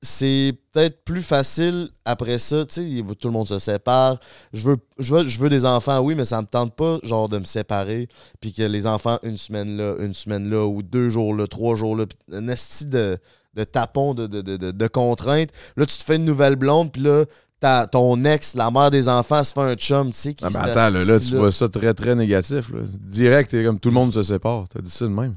c'est 0.02 0.52
peut-être 0.72 1.02
plus 1.04 1.22
facile 1.22 1.88
après 2.04 2.38
ça, 2.38 2.66
tu 2.66 2.74
sais, 2.74 3.02
tout 3.18 3.28
le 3.28 3.32
monde 3.32 3.48
se 3.48 3.58
sépare. 3.58 4.18
Je 4.52 4.68
veux, 4.68 4.76
je, 4.98 5.14
veux, 5.14 5.26
je 5.26 5.38
veux 5.38 5.48
des 5.48 5.64
enfants, 5.64 6.00
oui, 6.00 6.14
mais 6.14 6.26
ça 6.26 6.42
me 6.42 6.46
tente 6.46 6.74
pas, 6.76 6.98
genre, 7.04 7.28
de 7.30 7.38
me 7.38 7.44
séparer, 7.44 8.08
puis 8.40 8.52
que 8.52 8.62
les 8.64 8.86
enfants, 8.86 9.18
une 9.22 9.38
semaine 9.38 9.76
là, 9.78 9.94
une 10.00 10.12
semaine 10.12 10.50
là, 10.50 10.66
ou 10.66 10.82
deux 10.82 11.08
jours 11.08 11.34
là, 11.34 11.46
trois 11.46 11.74
jours 11.74 11.96
là, 11.96 12.04
un 12.32 12.48
esti 12.48 12.84
de, 12.84 13.16
de 13.54 13.64
tapon, 13.64 14.12
de, 14.12 14.26
de, 14.26 14.42
de, 14.42 14.56
de- 14.72 14.86
contraintes. 14.88 15.50
Là, 15.76 15.86
tu 15.86 15.96
te 15.96 16.04
fais 16.04 16.16
une 16.16 16.26
nouvelle 16.26 16.56
blonde, 16.56 16.92
puis 16.92 17.00
là, 17.00 17.24
ta- 17.58 17.86
ton 17.86 18.22
ex, 18.26 18.56
la 18.56 18.70
mère 18.70 18.90
des 18.90 19.08
enfants, 19.08 19.42
se 19.42 19.54
fait 19.54 19.60
un 19.60 19.74
chum, 19.74 20.10
tu 20.10 20.18
sais, 20.18 20.34
qui 20.34 20.44
Ah, 20.44 20.50
mais 20.52 20.58
attends, 20.58 20.90
là, 20.90 21.02
là, 21.02 21.18
tu 21.18 21.34
vois 21.36 21.50
ça 21.52 21.66
très, 21.70 21.94
très 21.94 22.14
négatif. 22.14 22.70
Là. 22.74 22.80
Direct, 23.00 23.52
comme 23.64 23.80
tout 23.80 23.88
le 23.88 23.94
monde 23.94 24.12
se 24.12 24.22
sépare. 24.22 24.64
T'as 24.68 24.82
dit 24.82 24.90
ça 24.90 25.06
de 25.06 25.10
même. 25.10 25.36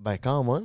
Ben, 0.00 0.16
quand 0.22 0.44
même, 0.44 0.64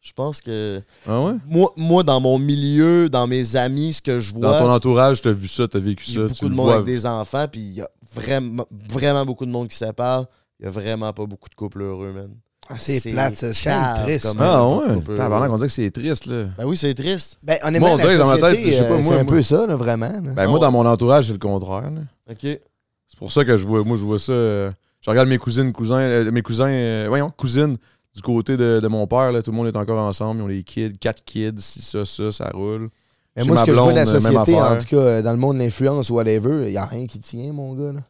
je 0.00 0.12
pense 0.12 0.40
que... 0.40 0.80
Ah 1.06 1.20
ouais? 1.22 1.34
Moi, 1.46 1.70
moi, 1.76 2.02
dans 2.02 2.20
mon 2.20 2.38
milieu, 2.38 3.08
dans 3.08 3.26
mes 3.26 3.56
amis, 3.56 3.94
ce 3.94 4.02
que 4.02 4.20
je 4.20 4.34
vois... 4.34 4.58
Dans 4.60 4.66
ton 4.66 4.70
entourage, 4.72 5.20
t'as 5.22 5.30
vu 5.32 5.48
ça, 5.48 5.66
t'as 5.68 5.78
vécu 5.78 6.04
Il 6.08 6.14
y 6.14 6.18
a 6.22 6.28
ça. 6.28 6.34
tu 6.34 6.40
beaucoup 6.40 6.48
de 6.50 6.54
monde 6.56 6.66
vois. 6.66 6.74
avec 6.76 6.86
des 6.86 7.06
enfants, 7.06 7.46
puis 7.50 7.60
il 7.60 7.74
y 7.74 7.80
a 7.82 7.88
vraiment, 8.14 8.66
vraiment 8.90 9.24
beaucoup 9.24 9.46
de 9.46 9.50
monde 9.50 9.68
qui 9.68 9.76
se 9.76 9.86
sépare. 9.86 10.26
Il 10.60 10.64
y 10.64 10.68
a 10.68 10.70
vraiment 10.70 11.12
pas 11.12 11.24
beaucoup 11.26 11.48
de 11.48 11.54
couples 11.54 11.82
heureux, 11.82 12.12
man. 12.12 12.30
Ah, 12.68 12.74
c'est 12.78 13.10
plate. 13.10 13.34
C'est 13.36 13.52
quand 13.64 13.70
même 13.70 13.80
cave 13.96 14.04
triste. 14.04 14.26
comme-. 14.28 14.40
Ah 14.40 14.66
ouais? 14.68 14.94
couple 14.94 15.16
Tabarnak, 15.16 15.48
heureux. 15.48 15.54
on 15.54 15.56
dirait 15.56 15.66
que 15.68 15.72
c'est 15.74 15.90
triste, 15.90 16.26
là. 16.26 16.44
Ben 16.56 16.64
oui, 16.64 16.76
c'est 16.76 16.94
triste. 16.94 17.38
Ben, 17.42 17.58
Moi, 17.80 17.90
on 17.90 17.96
la 17.96 18.02
dirait 18.04 18.18
dans 18.18 18.26
ma 18.28 18.34
tête, 18.34 18.42
société, 18.58 18.70
je 18.72 18.76
sais 18.76 18.88
pas, 18.88 18.94
euh, 18.94 18.96
moi, 18.98 19.02
c'est 19.02 19.12
un 19.12 19.22
moi- 19.24 19.32
peu 19.32 19.42
ça, 19.42 19.66
là, 19.66 19.76
vraiment. 19.76 20.06
là. 20.12 20.32
Ben, 20.36 20.46
moi, 20.46 20.58
dans 20.60 20.70
mon 20.70 20.86
entourage, 20.86 21.26
c'est 21.26 21.32
le 21.32 21.38
contraire. 21.38 21.90
là. 21.90 22.00
OK. 22.30 22.38
C'est 22.42 23.18
pour 23.18 23.32
ça 23.32 23.44
que 23.44 23.56
je 23.56 23.66
vois, 23.66 23.82
moi, 23.84 23.96
je 23.96 24.04
vois 24.04 24.18
ça. 24.18 24.32
euh, 24.32 24.70
je 25.00 25.10
regarde 25.10 25.28
mes 25.28 25.38
cousines, 25.38 25.72
cousins, 25.72 25.98
euh, 25.98 26.30
mes 26.30 26.42
cousins, 26.42 26.68
euh, 26.68 27.06
voyons, 27.08 27.30
cousines 27.30 27.76
du 28.14 28.22
côté 28.22 28.56
de, 28.56 28.80
de 28.80 28.88
mon 28.88 29.06
père, 29.06 29.32
là, 29.32 29.42
tout 29.42 29.50
le 29.50 29.56
monde 29.56 29.68
est 29.68 29.76
encore 29.76 29.98
ensemble. 30.00 30.40
Ils 30.40 30.44
ont 30.44 30.46
les 30.48 30.62
kids, 30.64 30.98
quatre 30.98 31.24
kids, 31.24 31.54
si 31.58 31.80
ça, 31.82 32.04
ça, 32.04 32.30
ça 32.30 32.50
roule. 32.52 32.90
Mais 33.36 33.42
Chez 33.42 33.48
moi, 33.48 33.58
ce 33.58 33.64
que 33.64 33.74
je 33.74 33.80
vois 33.80 33.92
de 33.92 33.96
la 33.96 34.06
société, 34.06 34.54
en 34.60 34.76
tout 34.76 34.84
cas, 34.86 35.22
dans 35.22 35.32
le 35.32 35.38
monde 35.38 35.56
de 35.56 35.62
l'influence 35.62 36.10
ou 36.10 36.14
whatever, 36.14 36.66
il 36.66 36.72
n'y 36.72 36.76
a 36.76 36.84
rien 36.84 37.06
qui 37.06 37.18
tient, 37.18 37.52
mon 37.52 37.74
gars. 37.74 37.92
Là. 37.92 38.00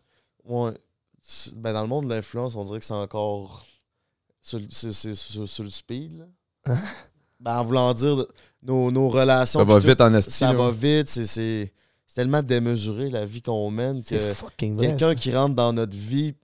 Ouais. 0.44 0.72
Ben, 1.55 1.72
dans 1.72 1.82
le 1.82 1.88
monde 1.88 2.05
de 2.09 2.14
l'influence, 2.14 2.57
on 2.57 2.64
dirait 2.64 2.80
que 2.80 2.84
c'est 2.84 2.92
encore 2.94 3.64
sur, 4.40 4.61
sur- 4.70 5.48
sur 5.48 5.62
le 5.64 5.70
speed. 5.70 6.18
Là. 6.18 6.24
Hein? 6.66 6.78
Ben, 7.38 7.59
en 7.59 7.64
voulant 7.64 7.92
dire, 7.94 8.16
de- 8.16 8.28
nos, 8.64 8.90
nos 8.90 9.09
relations... 9.09 9.61
Ça 9.61 9.64
va 9.64 9.78
vite 9.78 10.00
en 10.00 10.11
tout, 10.11 10.16
esti. 10.16 10.32
Ça 10.32 10.53
va 10.53 10.70
vite. 10.72 11.09
C'est 11.09 11.72
tellement 12.12 12.42
démesuré, 12.42 13.09
la 13.09 13.24
vie 13.24 13.40
qu'on 13.40 13.70
mène, 13.70 14.03
C'est 14.05 14.18
que... 14.18 14.34
fucking 14.34 14.76
vrai. 14.76 14.88
Quelqu'un 14.88 15.14
qui 15.14 15.34
rentre 15.34 15.55
dans 15.55 15.72
notre 15.72 15.96
vie 15.96 16.34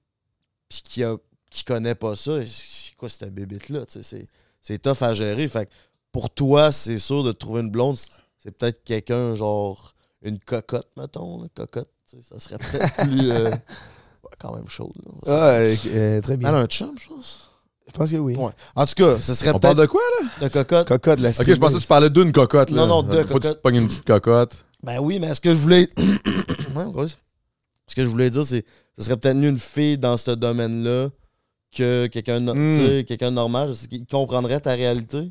puis 0.68 0.82
qui 0.84 1.02
a 1.04 1.16
qui 1.50 1.64
connaît 1.64 1.94
pas 1.94 2.16
ça, 2.16 2.38
c'est 2.46 2.94
quoi 2.96 3.08
cette 3.08 3.32
bébite 3.34 3.68
là, 3.68 3.80
c'est 3.88 4.26
c'est 4.60 4.78
tough 4.82 5.02
à 5.02 5.14
gérer. 5.14 5.46
Fait 5.48 5.66
que 5.66 5.70
pour 6.12 6.30
toi, 6.30 6.72
c'est 6.72 6.98
sûr 6.98 7.22
de 7.24 7.32
trouver 7.32 7.60
une 7.62 7.70
blonde, 7.70 7.96
c'est- 7.96 8.50
peut-être 8.50 8.82
quelqu'un 8.84 9.34
genre 9.34 9.94
une 10.22 10.38
cocotte 10.38 10.88
mettons, 10.96 11.42
là, 11.42 11.48
cocotte, 11.54 11.88
ça 12.06 12.40
serait 12.40 12.58
peut-être 12.58 12.94
plus 13.08 13.30
euh, 13.30 13.50
ouais, 13.50 14.30
quand 14.38 14.54
même 14.54 14.68
chaud 14.68 14.92
là. 14.96 15.12
Ah, 15.26 15.48
euh, 15.58 15.74
euh, 15.88 16.20
très 16.20 16.36
bien. 16.36 16.48
Elle 16.48 16.54
a 16.54 16.58
un 16.58 16.66
chum, 16.66 16.94
je 16.98 17.08
pense. 17.08 17.50
Je 17.86 17.92
pense 17.92 18.10
que 18.10 18.16
oui. 18.16 18.36
Ouais. 18.36 18.50
En 18.74 18.84
tout 18.84 18.94
cas, 18.96 19.18
ce 19.18 19.32
serait 19.32 19.50
On 19.54 19.58
parle 19.58 19.76
peut-être 19.76 19.86
de 19.86 19.90
quoi, 19.90 20.02
là? 20.20 20.46
de 20.46 20.52
cocotte. 20.52 20.88
Cocotte, 20.88 21.20
la 21.20 21.30
Ok, 21.30 21.46
je 21.46 21.54
pensais 21.54 21.76
que 21.76 21.80
tu 21.80 21.86
parlais 21.86 22.10
d'une 22.10 22.32
cocotte, 22.32 22.68
là. 22.70 22.82
Non, 22.82 23.02
non, 23.02 23.02
deux 23.02 23.24
Faut 23.24 23.38
que 23.38 23.48
tu 23.48 23.54
te 23.54 23.58
pognes 23.60 23.76
une 23.76 23.88
petite 23.88 24.04
cocotte. 24.04 24.66
Ben 24.82 24.98
oui, 24.98 25.18
mais 25.18 25.34
ce 25.34 25.40
que 25.40 25.54
je 25.54 25.58
voulais. 25.58 25.88
Ce 27.86 27.94
que 27.94 28.02
je 28.04 28.08
voulais 28.08 28.28
dire, 28.30 28.44
c'est 28.44 28.64
ce 28.98 29.02
serait 29.04 29.16
peut-être 29.16 29.36
mieux 29.36 29.48
une 29.48 29.58
fille 29.58 29.96
dans 29.96 30.16
ce 30.18 30.30
domaine-là 30.32 31.08
que 31.76 32.06
quelqu'un 32.06 32.40
quelqu'un 33.04 33.30
de 33.30 33.36
normal. 33.36 33.72
Je 33.80 33.86
qu'il 33.86 34.06
comprendrait 34.06 34.60
ta 34.60 34.72
réalité. 34.74 35.30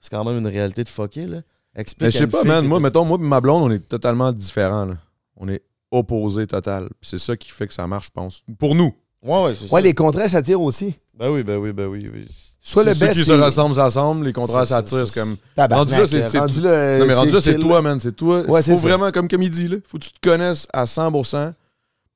C'est 0.00 0.10
quand 0.10 0.24
même 0.24 0.38
une 0.38 0.46
réalité 0.46 0.84
de 0.84 0.88
fucké, 0.88 1.26
là. 1.26 1.38
Explique 1.74 2.06
Mais 2.06 2.10
je 2.10 2.16
à 2.18 2.20
sais 2.20 2.26
pas, 2.26 2.44
man. 2.44 2.66
Moi, 2.66 2.80
mettons, 2.80 3.04
moi 3.04 3.18
et 3.20 3.22
ma 3.22 3.40
blonde, 3.40 3.62
on 3.64 3.70
est 3.70 3.80
totalement 3.86 4.32
différents, 4.32 4.86
là. 4.86 4.94
On 5.36 5.48
est 5.48 5.62
opposés 5.90 6.46
total. 6.46 6.88
C'est 7.02 7.18
ça 7.18 7.36
qui 7.36 7.50
fait 7.50 7.66
que 7.66 7.74
ça 7.74 7.86
marche, 7.86 8.06
je 8.06 8.10
pense. 8.12 8.42
Pour 8.58 8.74
nous. 8.74 8.94
Ouais, 9.22 9.42
ouais, 9.44 9.54
c'est 9.54 9.64
Ouais, 9.64 9.80
ça. 9.80 9.86
les 9.86 9.94
contrats 9.94 10.28
s'attirent 10.28 10.60
aussi. 10.60 10.94
Ben 11.18 11.30
oui, 11.30 11.42
ben 11.42 11.56
oui, 11.56 11.72
ben 11.72 11.86
oui. 11.86 12.08
oui. 12.12 12.26
Soit 12.60 12.84
le 12.84 12.94
Ceux 12.94 13.06
best, 13.06 13.18
qui 13.18 13.24
se 13.24 13.32
ressemblent 13.32 13.74
s'assemblent, 13.74 14.24
les 14.26 14.32
contrats 14.32 14.66
s'attirent, 14.66 15.12
comme. 15.12 15.36
Rendu 15.56 15.92
là, 15.92 16.06
c'est- 16.06 16.34
Non, 16.34 17.06
mais 17.06 17.14
rendu 17.14 17.30
là, 17.32 17.40
c'est 17.40 17.58
toi, 17.58 17.80
man. 17.82 17.98
C'est 17.98 18.14
toi. 18.14 18.42
Ouais, 18.48 18.62
c'est 18.62 18.72
Faut 18.72 18.78
vraiment, 18.78 19.10
comme, 19.12 19.28
comme 19.28 19.42
il 19.42 19.50
dit, 19.50 19.68
là, 19.68 19.76
faut 19.86 19.98
que 19.98 20.04
tu 20.04 20.12
te 20.12 20.20
connaisses 20.28 20.66
à 20.72 20.84
100%. 20.84 21.52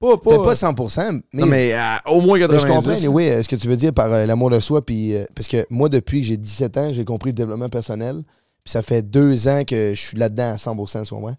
Pas, 0.00 0.16
pas. 0.16 0.30
Peut-être 0.30 0.42
pas 0.44 0.54
100%, 0.54 1.20
mais, 1.34 1.40
Non, 1.42 1.46
mais 1.46 1.72
à 1.74 2.00
au 2.06 2.20
moins 2.22 2.38
mais 2.38 2.46
90%. 2.46 2.58
je 2.60 2.66
comprends 2.66 3.14
oui, 3.14 3.42
ce 3.42 3.48
que 3.48 3.56
tu 3.56 3.68
veux 3.68 3.76
dire 3.76 3.92
par 3.92 4.10
euh, 4.12 4.24
l'amour 4.24 4.48
de 4.50 4.58
soi. 4.58 4.84
Puis, 4.84 5.14
euh, 5.14 5.24
parce 5.34 5.46
que 5.46 5.66
moi, 5.68 5.88
depuis 5.90 6.22
que 6.22 6.26
j'ai 6.26 6.36
17 6.38 6.76
ans, 6.78 6.92
j'ai 6.92 7.04
compris 7.04 7.30
le 7.30 7.34
développement 7.34 7.68
personnel. 7.68 8.22
Puis 8.64 8.72
ça 8.72 8.80
fait 8.82 9.02
deux 9.02 9.46
ans 9.46 9.62
que 9.64 9.92
je 9.94 10.00
suis 10.00 10.16
là-dedans 10.16 10.52
à 10.52 10.56
100%, 10.56 11.04
sur 11.04 11.20
moi. 11.20 11.32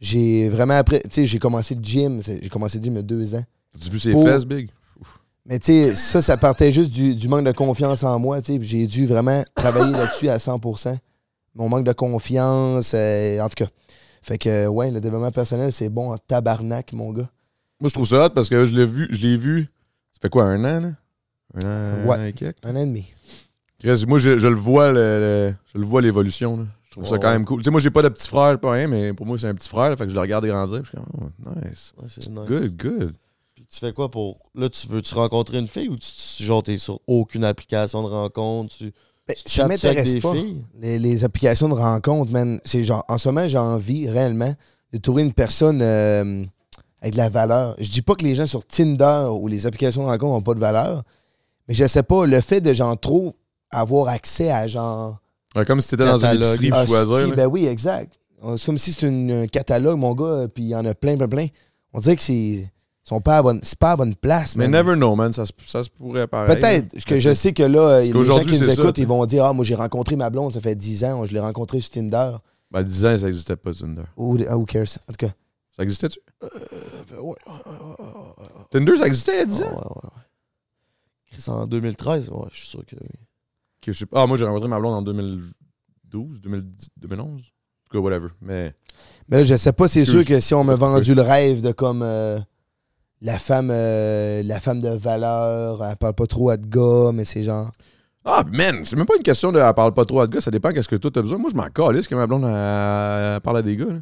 J'ai 0.00 0.48
vraiment 0.48 0.74
appris. 0.74 1.00
Tu 1.04 1.10
sais, 1.10 1.26
j'ai 1.26 1.38
commencé 1.38 1.74
le 1.74 1.82
gym. 1.82 2.22
J'ai 2.22 2.48
commencé 2.48 2.78
le 2.78 2.84
gym 2.84 2.94
il 2.94 2.96
y 2.96 3.00
a 3.00 3.02
deux 3.02 3.34
ans. 3.34 3.44
Tu 3.78 3.90
vu 3.90 3.98
ses 3.98 4.12
Pour- 4.12 4.24
fesses, 4.24 4.46
big? 4.46 4.70
Mais 5.46 5.58
tu 5.58 5.66
sais, 5.66 5.94
ça, 5.96 6.22
ça 6.22 6.36
partait 6.36 6.70
juste 6.72 6.90
du, 6.92 7.14
du 7.14 7.28
manque 7.28 7.44
de 7.44 7.52
confiance 7.52 8.02
en 8.04 8.18
moi. 8.18 8.40
tu 8.40 8.54
sais, 8.54 8.58
J'ai 8.62 8.86
dû 8.86 9.06
vraiment 9.06 9.42
travailler 9.54 9.92
là-dessus 9.92 10.28
à 10.28 10.38
100%. 10.38 10.96
Mon 11.54 11.68
manque 11.68 11.84
de 11.84 11.92
confiance, 11.92 12.92
euh, 12.94 13.40
en 13.40 13.48
tout 13.48 13.64
cas. 13.64 13.70
Fait 14.22 14.38
que, 14.38 14.66
ouais, 14.68 14.90
le 14.90 15.00
développement 15.00 15.30
personnel, 15.30 15.72
c'est 15.72 15.88
bon 15.88 16.12
en 16.12 16.18
tabarnak, 16.18 16.92
mon 16.92 17.12
gars. 17.12 17.28
Moi, 17.80 17.88
je 17.88 17.94
trouve 17.94 18.06
ça 18.06 18.26
hot 18.26 18.30
parce 18.30 18.48
que 18.48 18.66
je 18.66 18.74
l'ai 18.76 18.86
vu, 18.86 19.08
je 19.10 19.20
l'ai 19.20 19.36
vu. 19.36 19.68
Ça 20.12 20.18
fait 20.22 20.28
quoi, 20.28 20.44
un 20.44 20.62
an, 20.64 20.80
là? 20.80 20.92
Un 21.54 22.02
an, 22.04 22.06
Ouais. 22.06 22.16
un 22.16 22.20
an 22.22 22.24
et 22.26 22.32
quelques? 22.32 22.56
Un 22.64 22.76
an 22.76 22.80
et 22.80 22.86
demi. 22.86 23.06
Chris, 23.78 24.04
Moi, 24.06 24.18
je, 24.18 24.36
je 24.38 24.46
le 24.48 24.54
vois, 24.54 24.92
le, 24.92 24.98
le- 25.50 25.54
je 25.72 25.78
le 25.78 25.86
vois 25.86 26.02
l'évolution. 26.02 26.58
là. 26.58 26.64
Je 26.84 26.90
trouve 26.92 27.06
ça 27.06 27.14
Ouais. 27.14 27.20
quand 27.20 27.30
même 27.30 27.44
cool. 27.44 27.60
Tu 27.60 27.64
sais, 27.64 27.70
moi, 27.70 27.80
j'ai 27.80 27.90
pas 27.90 28.02
de 28.02 28.08
petit 28.08 28.28
frère, 28.28 28.58
pas 28.58 28.72
rien, 28.72 28.88
mais 28.88 29.14
pour 29.14 29.24
moi, 29.24 29.38
c'est 29.38 29.46
un 29.46 29.54
petit 29.54 29.68
frère. 29.68 29.96
fait 29.96 30.04
que 30.04 30.10
je 30.10 30.14
le 30.14 30.20
regarde 30.20 30.44
grandir. 30.44 30.82
puis 30.82 30.90
Je 30.92 30.98
suis 30.98 31.08
comme, 31.10 31.30
oh, 31.46 31.60
nice. 31.68 31.92
Ouais, 31.96 32.04
c'est 32.08 32.28
nice. 32.28 32.46
Good, 32.46 32.76
good. 32.76 33.12
Puis 33.54 33.64
tu 33.70 33.78
fais 33.78 33.92
quoi 33.92 34.10
pour. 34.10 34.38
Là, 34.54 34.68
tu 34.68 34.86
veux-tu 34.88 35.14
rencontrer 35.14 35.58
une 35.58 35.68
fille 35.68 35.88
ou 35.88 35.96
tu, 35.96 36.10
tu 36.36 36.42
genre, 36.42 36.62
t'es 36.62 36.76
sur 36.78 37.00
aucune 37.06 37.44
application 37.44 38.02
de 38.02 38.08
rencontre? 38.08 38.76
Tu, 38.76 38.92
Ben, 39.26 39.34
tu 39.34 39.50
ça 39.52 39.66
m'intéresse 39.68 40.12
des 40.14 40.20
pas. 40.20 40.34
filles? 40.34 40.62
Les, 40.78 40.98
les 40.98 41.24
applications 41.24 41.68
de 41.68 41.74
rencontre, 41.74 42.30
man. 42.32 42.60
C'est 42.64 42.82
genre, 42.84 43.04
en 43.08 43.16
ce 43.18 43.28
moment, 43.28 43.46
j'ai 43.48 43.58
envie 43.58 44.08
réellement 44.10 44.54
de 44.92 44.98
trouver 44.98 45.22
une 45.22 45.32
personne 45.32 45.80
euh, 45.82 46.44
avec 47.02 47.14
de 47.14 47.18
la 47.18 47.28
valeur. 47.28 47.74
Je 47.78 47.90
dis 47.90 48.02
pas 48.02 48.14
que 48.14 48.24
les 48.24 48.34
gens 48.34 48.46
sur 48.46 48.64
Tinder 48.66 49.28
ou 49.32 49.48
les 49.48 49.66
applications 49.66 50.02
de 50.02 50.08
rencontre 50.08 50.32
n'ont 50.34 50.40
pas 50.42 50.54
de 50.54 50.60
valeur, 50.60 51.02
mais 51.68 51.74
je 51.74 51.84
sais 51.86 52.02
pas, 52.02 52.26
le 52.26 52.40
fait 52.40 52.60
de 52.60 52.72
genre 52.72 52.98
trop 52.98 53.34
avoir 53.70 54.08
accès 54.08 54.50
à 54.50 54.66
genre. 54.66 55.18
Ouais, 55.56 55.64
comme 55.64 55.80
si 55.80 55.88
t'étais 55.90 56.04
dans 56.04 56.18
une 56.24 56.36
épicerie 56.42 56.70
pour 56.70 56.86
choisir. 56.86 57.34
ben 57.34 57.46
oui, 57.46 57.66
exact. 57.66 58.12
C'est 58.56 58.64
comme 58.66 58.78
si 58.78 58.92
c'était 58.92 59.08
une- 59.08 59.30
un 59.42 59.46
catalogue, 59.46 59.98
mon 59.98 60.14
gars, 60.14 60.46
puis 60.52 60.64
il 60.64 60.68
y 60.70 60.74
en 60.76 60.84
a 60.86 60.94
plein, 60.94 61.16
plein, 61.16 61.28
plein. 61.28 61.46
On 61.92 62.00
dirait 62.00 62.16
que 62.16 62.22
c'est. 62.22 62.70
sont 63.02 63.20
pas 63.20 63.38
à 63.38 63.42
bonne, 63.42 63.58
c'est 63.64 63.78
pas 63.78 63.92
à 63.92 63.96
bonne 63.96 64.14
place, 64.14 64.54
Mais 64.54 64.68
man. 64.68 64.84
never 64.86 64.94
know, 64.96 65.16
man. 65.16 65.32
Ça, 65.32 65.44
se- 65.44 65.52
ça 65.66 65.82
se 65.82 65.88
pourrait 65.90 66.26
pareil. 66.28 66.54
Peut-être, 66.54 67.04
que 67.04 67.18
je 67.18 67.34
sais 67.34 67.52
que 67.52 67.62
là, 67.64 68.02
les 68.02 68.12
gens 68.24 68.38
qui 68.40 68.50
nous 68.52 68.54
c'est 68.58 68.66
ça, 68.66 68.82
écoutent, 68.82 68.94
tu 68.94 69.00
ils 69.00 69.06
vont 69.06 69.24
dire 69.26 69.44
Ah, 69.46 69.52
moi 69.52 69.64
j'ai 69.64 69.74
rencontré 69.74 70.14
ma 70.16 70.30
blonde, 70.30 70.52
ça 70.52 70.60
fait 70.60 70.76
10 70.76 71.02
ans, 71.04 71.24
je 71.24 71.32
l'ai 71.32 71.40
rencontré 71.40 71.80
sur 71.80 71.90
Tinder. 71.90 72.32
Ben, 72.70 72.82
10 72.84 73.04
ans, 73.06 73.18
ça 73.18 73.26
n'existait 73.26 73.56
pas, 73.56 73.72
Tinder. 73.72 74.02
Who, 74.16 74.38
ah, 74.48 74.56
who 74.56 74.64
cares? 74.64 74.98
En 75.08 75.12
tout 75.12 75.26
cas. 75.26 75.32
Ça 75.76 75.82
existait-tu? 75.82 76.18
Euh, 76.42 77.20
ouais, 77.20 77.36
Tinder, 78.70 78.96
ça 78.96 79.06
existait 79.06 79.34
il 79.34 79.38
y 79.38 79.42
a 79.42 79.46
10 79.46 79.60
ouais, 79.62 79.66
ans? 79.68 79.72
ouais, 79.72 80.00
ouais. 80.04 80.10
Chris, 81.30 81.44
en 81.48 81.66
2013, 81.66 82.28
ouais, 82.30 82.48
je 82.52 82.58
suis 82.58 82.68
sûr 82.68 82.84
que 82.86 82.96
oui. 83.00 83.08
Que 83.80 83.92
je. 83.92 84.04
Ah, 84.12 84.26
moi, 84.26 84.36
j'ai 84.36 84.44
rencontré 84.44 84.68
ma 84.68 84.78
blonde 84.78 84.94
en 84.94 85.02
2012, 85.02 86.40
2010, 86.40 86.88
2011. 86.98 87.26
En 87.30 87.36
tout 87.36 87.42
cas, 87.92 87.98
whatever. 87.98 88.28
Mais 88.42 88.74
Mais 89.28 89.38
là, 89.38 89.44
je 89.44 89.54
sais 89.56 89.72
pas, 89.72 89.88
c'est 89.88 90.04
sûr 90.04 90.24
que 90.24 90.38
si 90.40 90.54
on 90.54 90.64
m'a 90.64 90.74
vendu 90.74 91.14
le 91.14 91.22
rêve 91.22 91.62
de 91.62 91.72
comme 91.72 92.02
euh, 92.02 92.38
la 93.22 93.38
femme 93.38 93.70
euh, 93.72 94.42
la 94.42 94.60
femme 94.60 94.80
de 94.80 94.90
valeur, 94.90 95.84
elle 95.84 95.96
parle 95.96 96.14
pas 96.14 96.26
trop 96.26 96.50
à 96.50 96.56
de 96.56 96.66
gars, 96.66 97.12
mais 97.12 97.24
c'est 97.24 97.42
genre. 97.44 97.70
Ah, 98.24 98.44
man, 98.52 98.84
c'est 98.84 98.96
même 98.96 99.06
pas 99.06 99.16
une 99.16 99.22
question 99.22 99.50
de. 99.50 99.58
Elle 99.60 99.72
parle 99.74 99.94
pas 99.94 100.04
trop 100.04 100.20
à 100.20 100.26
de 100.26 100.32
gars, 100.34 100.40
ça 100.42 100.50
dépend 100.50 100.72
qu'est-ce 100.72 100.88
que 100.88 100.96
toi 100.96 101.10
t'as 101.10 101.22
besoin. 101.22 101.38
Moi, 101.38 101.50
je 101.50 101.56
m'en 101.56 101.68
calisse 101.70 102.06
que 102.06 102.14
ma 102.14 102.26
blonde 102.26 102.44
elle, 102.44 103.34
elle 103.36 103.40
parle 103.40 103.58
à 103.58 103.62
des 103.62 103.76
gars. 103.76 103.86
là. 103.86 104.00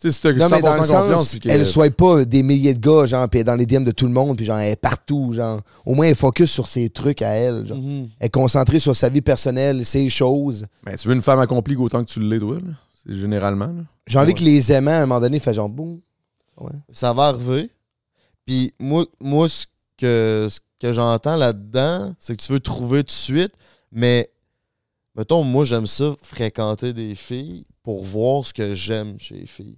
Tu 0.00 0.10
sais, 0.10 0.32
si 0.32 0.36
Non, 0.38 0.48
100% 0.48 0.50
mais 0.56 0.62
dans 0.62 0.72
le 0.74 0.78
confiance. 0.80 1.28
sens, 1.30 1.38
que- 1.38 1.48
elle 1.48 1.64
soit 1.64 1.90
pas 1.94 2.24
des 2.24 2.42
milliers 2.42 2.74
de 2.74 2.80
gars, 2.80 3.06
genre, 3.06 3.28
puis 3.28 3.38
elle 3.38 3.42
est 3.42 3.44
dans 3.44 3.54
les 3.54 3.64
DM 3.64 3.84
de 3.84 3.92
tout 3.92 4.06
le 4.06 4.12
monde, 4.12 4.36
puis 4.36 4.44
genre, 4.44 4.58
elle 4.58 4.72
est 4.72 4.76
partout, 4.76 5.32
genre. 5.32 5.60
Au 5.86 5.94
moins, 5.94 6.06
elle 6.06 6.14
focus 6.16 6.50
sur 6.50 6.66
ses 6.66 6.90
trucs 6.90 7.22
à 7.22 7.28
elle, 7.30 7.66
genre. 7.66 7.78
Mhm. 7.78 8.08
Elle 8.18 8.26
est 8.26 8.30
concentrée 8.30 8.80
sur 8.80 8.94
sa 8.94 9.08
vie 9.08 9.22
personnelle, 9.22 9.84
ses 9.86 10.08
choses. 10.08 10.66
Ben, 10.84 10.96
tu 10.96 11.08
veux 11.08 11.14
une 11.14 11.22
femme 11.22 11.38
accomplie 11.38 11.76
autant 11.76 12.04
que 12.04 12.10
tu 12.10 12.20
l'es, 12.20 12.38
toi, 12.40 12.56
là? 12.56 12.72
C'est 13.06 13.14
généralement, 13.14 13.66
là. 13.66 13.82
J'ai 14.06 14.18
envie 14.18 14.28
Ouais. 14.28 14.34
que 14.34 14.42
les 14.44 14.72
aimants, 14.72 14.90
à 14.90 14.94
un 15.02 15.06
moment 15.06 15.20
donné, 15.20 15.38
fassent 15.38 15.56
genre, 15.56 15.68
boum. 15.68 16.00
Ouais. 16.60 16.70
Ça 16.90 17.12
va 17.12 17.24
arriver. 17.26 17.70
Puis 18.46 18.72
moi, 18.78 19.06
moi 19.20 19.48
ce 19.48 19.64
que, 19.96 20.48
ce 20.50 20.58
que 20.80 20.92
j'entends 20.92 21.36
là-dedans, 21.36 22.14
c'est 22.18 22.36
que 22.36 22.42
tu 22.42 22.52
veux 22.52 22.60
trouver 22.60 22.98
tout 23.00 23.06
de 23.06 23.10
suite, 23.12 23.52
mais 23.90 24.28
mettons, 25.16 25.42
moi, 25.44 25.64
j'aime 25.64 25.86
ça, 25.86 26.14
fréquenter 26.20 26.92
des 26.92 27.14
filles 27.14 27.64
pour 27.82 28.02
voir 28.04 28.46
ce 28.46 28.52
que 28.52 28.74
j'aime 28.74 29.14
chez 29.18 29.36
les 29.36 29.46
filles. 29.46 29.76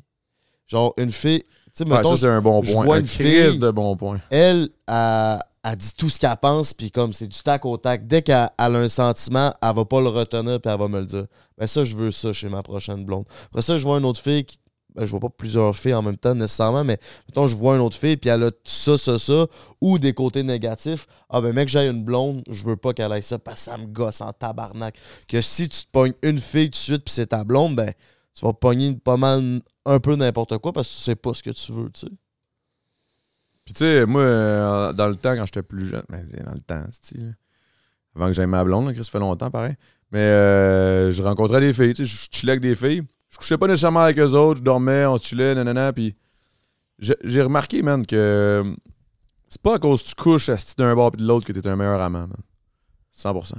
Genre, 0.67 0.93
une 0.97 1.11
fille, 1.13 1.43
tu 1.43 1.49
sais, 1.73 1.85
Ouais, 1.89 1.97
mettons, 1.97 2.11
ça, 2.11 2.17
c'est 2.23 2.27
un 2.29 2.41
bon 2.41 2.63
je 2.63 2.73
point. 2.73 2.85
vois 2.85 2.97
Un 2.97 3.01
une 3.01 3.07
fille- 3.07 3.59
de 3.59 3.71
bon 3.71 3.97
point. 3.97 4.21
elle, 4.31 4.69
elle, 4.89 5.39
elle 5.63 5.77
dit 5.77 5.93
tout 5.97 6.09
ce 6.11 6.19
qu'elle 6.19 6.37
pense, 6.41 6.73
puis 6.73 6.91
comme 6.91 7.13
c'est 7.13 7.27
du 7.27 7.39
tac 7.41 7.65
au 7.65 7.77
tac. 7.77 8.07
Dès 8.07 8.23
qu'elle 8.23 8.49
elle 8.59 8.77
a 8.77 8.79
un 8.79 8.89
sentiment, 8.89 9.53
elle 9.63 9.75
va 9.75 9.85
pas 9.85 10.01
le 10.01 10.09
retenir, 10.09 10.61
puis 10.61 10.71
elle 10.73 10.79
va 10.79 10.89
me 10.89 11.01
le 11.01 11.07
dire. 11.07 11.27
Ben 11.59 11.67
ça, 11.67 11.85
je 11.85 11.95
veux 11.97 12.11
ça 12.11 12.33
chez 12.33 12.49
ma 12.49 12.63
prochaine 12.63 13.05
blonde. 13.05 13.25
Après 13.47 13.63
ça, 13.63 13.77
je 13.79 13.85
vois 13.85 13.99
une 13.99 14.05
autre 14.05 14.21
fille, 14.21 14.45
qui, 14.45 14.59
ben, 14.95 15.05
je 15.05 15.11
vois 15.11 15.21
pas 15.21 15.29
plusieurs 15.29 15.77
filles 15.77 15.95
en 15.95 16.03
même 16.03 16.17
temps 16.17 16.35
nécessairement, 16.35 16.83
mais 16.85 16.99
mettons, 17.29 17.47
je 17.47 17.55
vois 17.55 17.75
une 17.77 17.83
autre 17.83 17.97
fille, 17.97 18.17
puis 18.17 18.31
elle 18.31 18.45
a 18.45 18.51
ça, 18.65 18.97
ça, 18.97 19.19
ça, 19.19 19.47
ou 19.81 19.99
des 19.99 20.15
côtés 20.15 20.43
négatifs. 20.43 21.07
Ah 21.29 21.41
ben 21.41 21.53
mec, 21.53 21.69
j'ai 21.69 21.87
une 21.87 22.03
blonde, 22.03 22.43
je 22.51 22.65
veux 22.65 22.77
pas 22.77 22.93
qu'elle 22.95 23.13
ait 23.13 23.23
ça, 23.23 23.39
parce 23.39 23.65
que 23.65 23.71
ça 23.71 23.77
me 23.79 23.87
gosse 23.87 24.21
en 24.21 24.33
tabarnak. 24.33 24.97
Que 25.29 25.43
si 25.43 25.69
tu 25.69 25.81
te 25.85 25.91
pognes 25.93 26.15
une 26.23 26.39
fille 26.39 26.67
tout 26.67 26.71
de 26.71 26.77
suite, 26.77 27.05
puis 27.05 27.13
c'est 27.15 27.27
ta 27.27 27.45
blonde, 27.45 27.77
ben 27.77 27.93
tu 28.35 28.45
vas 28.45 28.53
pogner 28.53 28.95
pas 28.95 29.17
mal 29.17 29.61
un 29.87 30.01
peu 30.01 30.17
n'importe 30.17 30.59
quoi, 30.59 30.73
parce 30.73 30.89
que 30.89 30.95
tu 30.95 31.01
sais 31.01 31.17
pas 31.17 31.33
ce 31.33 31.43
que 31.43 31.51
tu 31.51 31.73
veux, 31.73 31.91
tu 31.91 32.01
sais. 32.01 32.13
Puis 33.65 33.75
tu 33.75 33.81
sais, 33.81 34.07
moi, 34.07 34.21
euh, 34.21 34.93
dans 34.93 35.09
le 35.09 35.17
temps, 35.17 35.35
quand 35.35 35.47
j'étais 35.47 35.63
plus 35.63 35.87
jeune, 35.87 36.05
mais 36.09 36.23
dans 36.45 36.53
le 36.53 36.61
temps, 36.61 36.85
c'est 36.91 37.19
avant 38.15 38.27
que 38.27 38.33
j'aille 38.33 38.47
ma 38.47 38.65
blonde, 38.65 38.95
ça 38.95 39.03
fait 39.11 39.19
longtemps, 39.19 39.51
pareil. 39.51 39.75
Mais 40.13 40.21
euh, 40.21 41.11
je 41.11 41.23
rencontrais 41.23 41.61
des 41.61 41.73
filles, 41.73 41.95
tu 41.95 42.07
sais, 42.07 42.13
je 42.13 42.29
chillais 42.31 42.53
avec 42.53 42.63
des 42.63 42.75
filles. 42.75 43.03
Je 43.29 43.39
couchais 43.39 43.59
pas 43.59 43.67
nécessairement 43.67 44.01
avec 44.01 44.19
eux 44.19 44.33
autres, 44.33 44.59
je 44.59 44.65
dormais, 44.65 45.05
on 45.07 45.19
chillait, 45.19 45.55
nanana, 45.55 45.93
puis 45.93 46.17
j'ai 46.99 47.43
remarqué, 47.43 47.83
man, 47.83 48.07
que 48.07 48.17
euh, 48.17 48.75
c'est 49.49 49.61
pas 49.61 49.75
à 49.75 49.79
cause 49.79 50.03
que 50.03 50.09
tu 50.09 50.15
couches 50.15 50.49
asti, 50.49 50.75
d'un 50.77 50.95
bord 50.95 51.13
puis 51.13 51.23
de 51.23 51.27
l'autre 51.27 51.45
que 51.47 51.53
t'es 51.53 51.67
un 51.69 51.77
meilleur 51.77 52.01
amant, 52.01 52.27
man. 52.27 52.37
100%. 53.15 53.55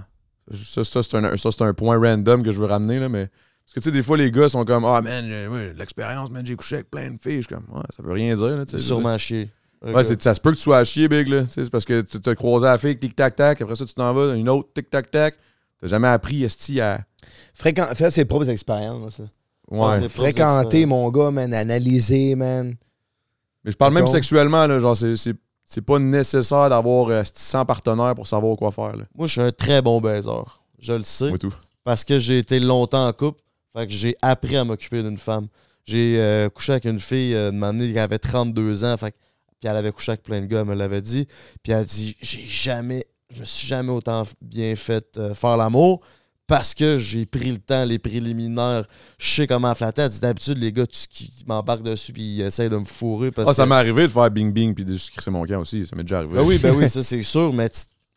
Ça, 0.53 0.83
ça, 0.83 1.03
c'est 1.03 1.15
un, 1.15 1.67
un 1.67 1.73
point 1.73 1.99
random 1.99 2.43
que 2.43 2.51
je 2.51 2.59
veux 2.59 2.67
ramener, 2.67 2.99
là, 2.99 3.09
mais... 3.09 3.29
Parce 3.67 3.73
que, 3.75 3.79
tu 3.81 3.83
sais, 3.85 3.91
des 3.91 4.01
fois, 4.01 4.15
les 4.17 4.31
gars 4.31 4.47
sont 4.47 4.63
comme 4.65 4.85
«Ah, 4.85 5.01
man, 5.01 5.25
ouais, 5.51 5.73
l'expérience, 5.77 6.31
man, 6.31 6.45
j'ai 6.45 6.55
couché 6.55 6.75
avec 6.75 6.89
plein 6.89 7.11
de 7.11 7.17
filles.» 7.21 7.41
Je 7.41 7.47
suis 7.47 7.55
comme 7.55 7.65
«Ouais, 7.75 7.83
ça 7.95 8.01
veut 8.01 8.13
rien 8.13 8.33
dire, 8.35 8.45
là. 8.47 8.63
Sûrement 8.77 9.17
chier. 9.17 9.49
Ouais, 9.85 10.03
c'est- 10.03 10.21
ça 10.21 10.33
se 10.33 10.39
peut 10.41 10.51
que 10.51 10.55
tu 10.55 10.61
sois 10.63 10.77
à 10.79 10.83
chier, 10.83 11.07
Big, 11.07 11.27
là. 11.27 11.43
Tu 11.43 11.49
sais, 11.51 11.63
C'est 11.65 11.69
parce 11.69 11.85
que 11.85 12.01
tu 12.01 12.19
t'as 12.19 12.33
croisé 12.33 12.65
à 12.65 12.71
la 12.71 12.77
fille, 12.77 12.97
tic-tac-tac, 12.97 13.61
après 13.61 13.75
ça, 13.75 13.85
tu 13.85 13.93
t'en 13.93 14.13
vas, 14.13 14.35
une 14.35 14.49
autre, 14.49 14.69
tic-tac-tac. 14.73 15.35
T'as 15.81 15.87
jamais 15.87 16.07
appris, 16.07 16.43
esti, 16.43 16.79
à. 16.81 17.01
Fréquent... 17.53 17.85
Faire 17.93 18.11
ses 18.11 18.25
propres 18.25 18.49
expériences. 18.49 19.19
là. 19.19 19.25
Ouais. 19.69 19.99
c'est- 20.01 20.09
Fréquenter, 20.09 20.85
mon 20.85 21.09
gars, 21.11 21.29
man. 21.29 21.53
Analyser, 21.53 22.35
man. 22.35 22.73
Mais 23.65 23.71
je 23.71 23.75
parle 23.77 23.93
même 23.93 24.07
sexuellement, 24.07 24.65
là. 24.65 24.79
Genre, 24.79 24.95
c'est- 24.95 25.15
c'est 25.17 25.35
c'est 25.69 25.81
pas 25.81 25.99
nécessaire 25.99 26.69
d'avoir 26.69 27.09
euh, 27.09 27.19
esti, 27.21 27.41
100 27.43 27.65
partenaires 27.65 28.15
pour 28.15 28.25
savoir 28.25 28.55
quoi 28.55 28.71
faire, 28.71 28.95
là. 28.95 29.03
Moi, 29.13 29.27
je 29.27 29.33
suis 29.33 29.41
un 29.41 29.51
très 29.51 29.81
bon 29.81 29.99
baiser. 29.99 30.29
Je 30.79 30.93
le 30.93 31.03
sais. 31.03 31.27
Moi, 31.27 31.37
tout. 31.37 31.53
Parce 31.83 32.05
que 32.05 32.17
j'ai 32.19 32.37
été 32.37 32.61
longtemps 32.61 33.05
en 33.05 33.11
couple. 33.11 33.41
Fait 33.77 33.87
que 33.87 33.93
j'ai 33.93 34.15
appris 34.21 34.57
à 34.57 34.63
m'occuper 34.63 35.03
d'une 35.03 35.17
femme. 35.17 35.47
J'ai 35.85 36.15
euh, 36.17 36.49
couché 36.49 36.71
avec 36.73 36.85
une 36.85 36.99
fille 36.99 37.33
euh, 37.35 37.51
de 37.51 37.61
année 37.63 37.91
qui 37.93 37.99
avait 37.99 38.17
32 38.19 38.83
ans. 38.83 38.97
Fait 38.97 39.11
que- 39.11 39.17
puis 39.59 39.69
elle 39.69 39.77
avait 39.77 39.91
couché 39.91 40.11
avec 40.11 40.23
plein 40.23 40.41
de 40.41 40.45
gars, 40.47 40.59
elle 40.61 40.65
me 40.65 40.73
l'avait 40.75 41.01
dit. 41.01 41.27
Puis 41.63 41.71
elle 41.71 41.79
a 41.79 41.83
dit 41.83 42.15
J'ai 42.21 42.43
jamais, 42.47 43.05
je 43.33 43.39
me 43.39 43.45
suis 43.45 43.67
jamais 43.67 43.91
autant 43.91 44.23
bien 44.41 44.75
fait 44.75 45.05
euh, 45.17 45.33
faire 45.35 45.57
l'amour 45.57 46.01
parce 46.47 46.73
que 46.73 46.97
j'ai 46.97 47.25
pris 47.25 47.51
le 47.51 47.59
temps, 47.59 47.83
les 47.85 47.99
préliminaires. 47.99 48.85
Je 49.19 49.29
sais 49.35 49.47
comment 49.47 49.73
flatter. 49.75 50.01
Elle 50.03 50.09
dit 50.09 50.19
D'habitude, 50.21 50.57
les 50.57 50.71
gars, 50.71 50.87
tu, 50.87 51.07
qui 51.07 51.31
m'embarquent 51.45 51.83
dessus 51.83 52.13
puis 52.13 52.23
ils 52.23 52.41
essayent 52.41 52.69
de 52.69 52.77
me 52.77 52.83
fourrer. 52.85 53.31
Parce 53.31 53.49
Ah, 53.49 53.53
ça 53.53 53.63
que- 53.63 53.69
m'est 53.69 53.75
arrivé 53.75 54.03
de 54.03 54.07
faire 54.07 54.29
bing-bing 54.29 54.73
puis 54.73 54.85
de 54.85 54.93
juste 54.93 55.11
crisser 55.11 55.29
mon 55.31 55.45
camp 55.45 55.59
aussi. 55.61 55.85
Ça 55.85 55.95
m'est 55.95 56.03
déjà 56.03 56.17
arrivé. 56.19 56.33
ben 56.35 56.41
oui, 56.43 56.57
ben 56.57 56.73
oui, 56.75 56.89
ça 56.89 57.03
c'est 57.03 57.21
sûr, 57.23 57.53
mais 57.53 57.69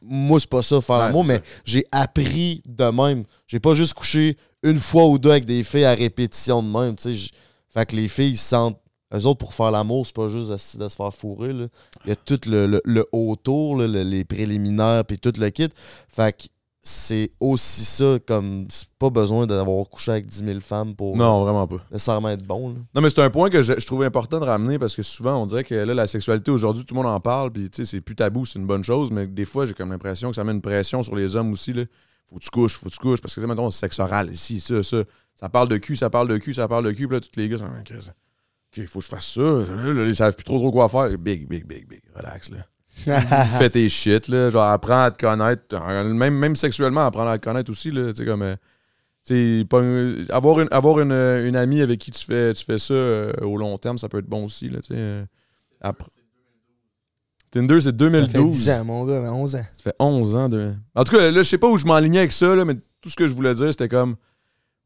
moi, 0.02 0.40
c'est 0.40 0.48
pas 0.48 0.62
ça, 0.62 0.80
faire 0.80 0.96
Ouais, 0.96 1.06
l'amour, 1.06 1.24
mais 1.26 1.40
j'ai 1.64 1.84
appris 1.92 2.62
de 2.66 2.84
même. 2.84 3.24
J'ai 3.46 3.60
pas 3.60 3.74
juste 3.74 3.92
couché 3.94 4.36
une 4.62 4.78
fois 4.78 5.06
ou 5.06 5.18
deux 5.18 5.30
avec 5.30 5.44
des 5.44 5.62
filles 5.62 5.84
à 5.84 5.94
répétition 5.94 6.62
de 6.62 6.68
même, 6.68 6.96
tu 6.96 7.02
sais. 7.04 7.14
j- 7.14 7.30
Fait 7.68 7.86
que 7.86 7.96
les 7.96 8.08
filles 8.08 8.32
ils 8.32 8.36
se 8.38 8.48
sentent. 8.48 8.78
Eux 9.12 9.26
autres, 9.26 9.38
pour 9.38 9.54
faire 9.54 9.72
l'amour, 9.72 10.06
c'est 10.06 10.14
pas 10.14 10.28
juste 10.28 10.50
de, 10.50 10.54
de 10.84 10.88
se 10.88 10.94
faire 10.96 11.12
fourrer, 11.12 11.52
là. 11.52 11.66
Il 12.04 12.10
y 12.10 12.12
a 12.12 12.16
tout 12.16 12.38
le, 12.46 12.66
le, 12.66 12.80
le 12.84 13.04
autour, 13.12 13.76
là, 13.76 13.88
le- 13.88 14.02
les 14.04 14.24
préliminaires, 14.24 15.04
puis 15.04 15.18
tout 15.18 15.32
le 15.36 15.50
kit. 15.50 15.68
Fait 16.08 16.32
que 16.36 16.44
c'est 16.82 17.30
aussi 17.40 17.84
ça, 17.84 18.18
comme. 18.24 18.66
C'est 18.70 18.88
pas 19.00 19.10
besoin 19.10 19.46
d'avoir 19.46 19.88
couché 19.88 20.12
avec 20.12 20.26
10 20.26 20.44
000 20.44 20.60
femmes 20.60 20.94
pour 20.94 21.16
Non, 21.16 21.42
vraiment 21.42 21.66
pas. 21.66 21.76
nécessairement 21.90 22.28
être 22.30 22.46
bon, 22.46 22.68
là. 22.70 22.74
Non, 22.94 23.00
mais 23.02 23.10
c'est 23.10 23.20
un 23.20 23.30
point 23.30 23.50
que 23.50 23.62
je, 23.62 23.72
je 23.78 23.86
trouve 23.86 24.02
important 24.04 24.38
de 24.38 24.44
ramener 24.44 24.78
parce 24.78 24.94
que 24.94 25.02
souvent, 25.02 25.42
on 25.42 25.46
dirait 25.46 25.64
que 25.64 25.74
là, 25.74 25.92
la 25.92 26.06
sexualité 26.06 26.50
aujourd'hui, 26.52 26.84
tout 26.84 26.94
le 26.94 27.02
monde 27.02 27.12
en 27.12 27.18
parle, 27.20 27.50
puis 27.50 27.68
tu 27.68 27.84
sais, 27.84 27.90
c'est 27.90 28.00
plus 28.00 28.14
tabou, 28.14 28.46
c'est 28.46 28.58
une 28.60 28.66
bonne 28.66 28.84
chose, 28.84 29.10
mais 29.10 29.26
des 29.26 29.44
fois, 29.44 29.64
j'ai 29.64 29.74
comme 29.74 29.90
l'impression 29.90 30.30
que 30.30 30.36
ça 30.36 30.44
met 30.44 30.52
une 30.52 30.60
pression 30.62 31.02
sur 31.02 31.16
les 31.16 31.34
hommes 31.36 31.52
aussi, 31.52 31.72
là. 31.72 31.82
Faut 32.30 32.36
que 32.38 32.44
tu 32.44 32.50
couches, 32.50 32.76
faut 32.78 32.86
que 32.86 32.94
tu 32.94 32.98
couches, 33.00 33.20
parce 33.20 33.34
que, 33.34 33.40
mettons, 33.40 33.70
sexe 33.70 33.98
oral, 33.98 34.30
ici, 34.32 34.60
ça, 34.60 34.82
ça. 34.82 35.02
Ça 35.34 35.48
parle 35.48 35.68
de 35.68 35.76
cul, 35.78 35.96
ça 35.96 36.10
parle 36.10 36.28
de 36.28 36.36
cul, 36.38 36.54
ça 36.54 36.68
parle 36.68 36.84
de 36.84 36.92
cul, 36.92 37.08
puis 37.08 37.16
là, 37.16 37.20
tous 37.20 37.30
les 37.40 37.48
gars 37.48 37.56
OK, 37.56 37.88
ça- 38.00 38.10
OK, 38.10 38.76
il 38.76 38.86
faut 38.86 38.98
que 39.00 39.04
je 39.06 39.10
fasse 39.10 39.32
ça. 39.34 39.40
Là, 39.42 40.04
ils 40.06 40.14
savent 40.14 40.34
plus 40.36 40.44
trop 40.44 40.58
trop 40.58 40.70
quoi 40.70 40.88
faire. 40.88 41.08
Big, 41.18 41.48
big, 41.48 41.66
big, 41.66 41.88
big. 41.88 42.02
Relax, 42.14 42.50
là. 42.52 42.58
Fais 43.58 43.70
tes 43.70 43.88
shit, 43.88 44.28
là. 44.28 44.50
Genre, 44.50 44.62
apprends 44.62 45.04
à 45.04 45.10
te 45.10 45.18
connaître. 45.24 45.62
Euh, 45.72 46.12
Même, 46.12 46.34
même 46.34 46.54
sexuellement, 46.56 47.06
apprendre 47.06 47.30
à 47.30 47.38
te 47.38 47.44
connaître 47.44 47.70
aussi, 47.70 47.90
là. 47.90 48.10
Tu 48.12 48.18
sais, 48.18 48.24
comme. 48.26 48.42
euh, 48.42 48.56
tu 49.26 49.60
sais, 49.60 49.64
pas 49.64 49.80
avoir 50.34 50.60
une, 50.60 50.68
avoir 50.70 51.00
une, 51.00 51.12
une 51.12 51.56
amie 51.56 51.80
avec 51.80 51.98
qui 52.00 52.10
tu 52.10 52.24
fais, 52.24 52.52
tu 52.54 52.64
fais 52.64 52.78
ça 52.78 52.94
euh, 52.94 53.32
au 53.42 53.56
long 53.56 53.76
terme, 53.78 53.96
ça 53.98 54.08
peut 54.08 54.18
être 54.18 54.26
bon 54.28 54.44
aussi, 54.44 54.68
là. 54.68 54.80
Tu 54.80 54.94
sais. 54.94 55.24
après- 55.80 56.06
Tinder, 57.50 57.74
c'est 57.80 57.86
Ça 57.86 57.90
fait 57.90 57.96
2012. 57.96 58.54
10 58.56 58.70
ans, 58.70 58.84
mon 58.84 59.04
gars, 59.04 59.32
11 59.32 59.56
ans. 59.56 59.58
Ça 59.74 59.82
fait 59.82 59.94
11 59.98 60.36
ans. 60.36 60.48
De... 60.48 60.74
En 60.94 61.04
tout 61.04 61.16
cas, 61.16 61.30
là, 61.30 61.42
je 61.42 61.48
sais 61.48 61.58
pas 61.58 61.68
où 61.68 61.78
je 61.78 61.84
m'enlignais 61.86 62.20
avec 62.20 62.32
ça, 62.32 62.54
là, 62.54 62.64
mais 62.64 62.76
tout 63.00 63.10
ce 63.10 63.16
que 63.16 63.26
je 63.26 63.34
voulais 63.34 63.54
dire, 63.54 63.68
c'était 63.70 63.88
comme. 63.88 64.16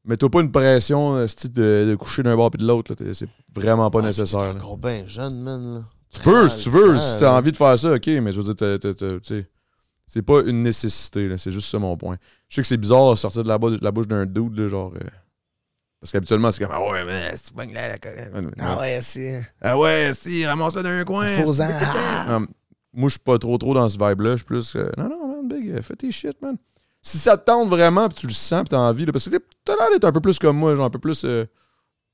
Mets-toi 0.07 0.31
pas 0.31 0.41
une 0.43 0.53
pression 0.53 1.15
euh, 1.17 1.27
ce 1.27 1.49
de, 1.49 1.87
de 1.91 1.95
coucher 1.97 2.23
d'un 2.23 2.37
bord 2.37 2.51
puis 2.51 2.61
de 2.61 2.67
l'autre. 2.67 2.95
là. 2.99 3.15
C'est 3.15 3.29
vraiment 3.55 3.91
pas 3.91 4.01
Ah, 4.03 4.07
nécessaire. 4.07 4.41
T'es 4.41 4.47
là. 4.47 4.55
encore 4.55 4.77
bien 4.77 5.05
jeune, 5.07 5.41
man, 5.41 5.75
là. 5.77 5.85
Tu 6.11 6.21
peux, 6.21 6.49
si 6.49 6.63
tu 6.65 6.71
veux, 6.71 6.97
si 6.99 7.19
t'as 7.19 7.25
là. 7.33 7.35
envie 7.35 7.51
de 7.53 7.57
faire 7.57 7.79
ça, 7.79 7.93
ok, 7.95 8.07
mais 8.07 8.31
je 8.33 8.41
veux 8.41 8.55
dire, 8.55 8.79
tu 8.81 9.19
sais, 9.23 9.49
c'est 10.07 10.23
pas 10.23 10.43
une 10.43 10.63
nécessité, 10.63 11.27
là, 11.29 11.39
c'est 11.39 11.51
juste 11.51 11.69
ça 11.71 11.79
mon 11.79 11.97
point. 11.97 12.17
Je 12.49 12.57
sais 12.57 12.61
que 12.63 12.69
c'est 12.69 12.77
bizarre 12.77 13.11
de 13.13 13.17
sortir 13.17 13.43
de 13.45 13.49
la, 13.49 13.57
de 13.59 13.79
la 13.83 13.91
bouche 13.91 14.07
d'un 14.07 14.25
dude, 14.27 14.59
là, 14.59 14.69
genre. 14.69 14.93
euh, 14.95 15.09
parce 16.05 16.13
qu'habituellement, 16.13 16.53
c'est 16.53 16.63
comme 16.63 16.75
Ah 16.77 16.83
ouais, 16.87 17.03
mais 17.07 17.31
c'est 17.35 17.55
pas 17.55 17.65
là, 17.65 17.89
la 17.89 17.97
Ah 18.61 18.79
ouais, 18.79 18.99
c'est. 19.01 19.43
Ah 19.63 19.79
ouais, 19.79 20.11
si, 20.13 20.45
ramasse-le 20.45 20.83
d'un 20.83 21.03
coin. 21.03 21.27
Faux-en. 21.29 21.67
Ah. 21.81 22.41
Moi, 22.93 23.09
je 23.09 23.13
suis 23.13 23.21
pas 23.21 23.39
trop 23.39 23.57
trop 23.57 23.73
dans 23.73 23.89
ce 23.89 23.97
vibe-là. 23.97 24.33
Je 24.33 24.37
suis 24.37 24.45
plus. 24.45 24.77
euh, 24.77 24.91
non, 24.99 25.09
non, 25.09 25.29
man, 25.29 25.49
big, 25.49 25.71
euh, 25.71 25.81
fais 25.81 25.97
tes 25.97 26.11
shit, 26.11 26.37
man. 26.43 26.57
Si 27.01 27.17
ça 27.17 27.39
te 27.39 27.45
tente 27.47 27.71
vraiment, 27.71 28.07
puis 28.11 28.19
tu 28.19 28.27
le 28.27 28.35
sens, 28.35 28.61
puis 28.65 28.69
t'as 28.69 28.77
envie, 28.77 29.07
là, 29.07 29.13
parce 29.13 29.25
que 29.25 29.31
t'es- 29.31 29.45
t'as 29.65 29.77
l'air 29.77 29.89
d'être 29.93 30.05
un 30.05 30.13
peu 30.13 30.21
plus 30.21 30.39
comme 30.39 30.59
moi, 30.59 30.75
genre 30.75 30.85
un 30.85 30.91
peu 30.91 30.99
plus. 30.99 31.25
euh, 31.25 31.47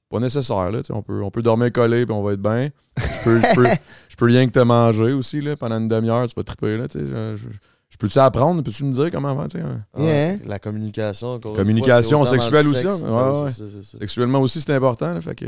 pas 0.09 0.21
nécessaire, 0.21 0.71
là. 0.71 0.83
On 0.91 1.03
peut, 1.03 1.21
on 1.25 1.31
peut 1.33 1.43
dormir 1.43 1.73
collé, 1.73 2.07
puis 2.07 2.15
on 2.15 2.23
va 2.23 2.35
être 2.35 2.41
bien. 2.43 2.69
Je 2.97 3.25
peux, 3.25 3.41
je 3.41 3.55
peux, 3.57 3.67
je 4.09 4.15
peux 4.17 4.27
rien 4.27 4.47
que 4.47 4.53
te 4.53 4.61
manger 4.61 5.13
aussi, 5.15 5.41
là. 5.41 5.57
Pendant 5.57 5.79
une 5.79 5.89
demi-heure, 5.89 6.29
tu 6.29 6.35
vas 6.37 6.45
triper, 6.45 6.77
là. 6.77 6.87
Je, 6.95 7.01
je- 7.35 7.49
je 7.91 7.97
peux-tu 7.99 8.19
apprendre? 8.19 8.63
Peux-tu 8.63 8.85
me 8.85 8.93
dire 8.93 9.11
comment 9.11 9.37
faire? 9.37 9.49
tu 9.49 9.59
sais? 9.59 9.65
Ah, 9.95 10.01
Yeah. 10.03 10.37
La 10.47 10.59
communication. 10.59 11.35
encore 11.35 11.55
Communication 11.55 12.25
fois, 12.25 12.31
sexuelle 12.39 12.67
aussi, 12.69 12.83
sexe. 12.83 13.03
hein? 13.05 13.33
Ouais, 13.35 13.41
oui, 13.41 13.67
ouais. 13.67 13.83
Sexuellement 14.01 14.41
aussi, 14.41 14.61
c'est 14.61 14.73
important, 14.75 15.13
là. 15.13 15.21
Fait 15.21 15.35
que. 15.35 15.47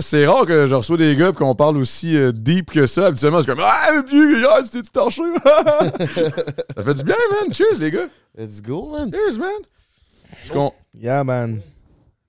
C'est 0.00 0.26
rare 0.26 0.46
que 0.46 0.66
je 0.68 0.74
reçois 0.76 0.96
des 0.96 1.16
gars 1.16 1.30
et 1.30 1.32
qu'on 1.32 1.54
parle 1.56 1.76
aussi 1.78 2.16
euh, 2.16 2.30
deep 2.30 2.70
que 2.70 2.86
ça. 2.86 3.06
Habituellement, 3.06 3.40
c'est 3.40 3.48
comme 3.48 3.60
Ah, 3.64 4.00
vieux, 4.08 4.46
ah, 4.48 4.60
c'était 4.64 4.82
torché. 4.90 5.22
ça 6.76 6.82
fait 6.82 6.94
du 6.94 7.02
bien, 7.04 7.16
man. 7.32 7.52
Cheers, 7.52 7.78
les 7.80 7.90
gars. 7.90 8.06
Let's 8.36 8.62
go, 8.62 8.90
man. 8.92 9.10
Cheers, 9.12 9.38
man. 9.38 9.50
Je 10.44 10.52
con- 10.52 10.72
Yeah, 11.00 11.24
man. 11.24 11.60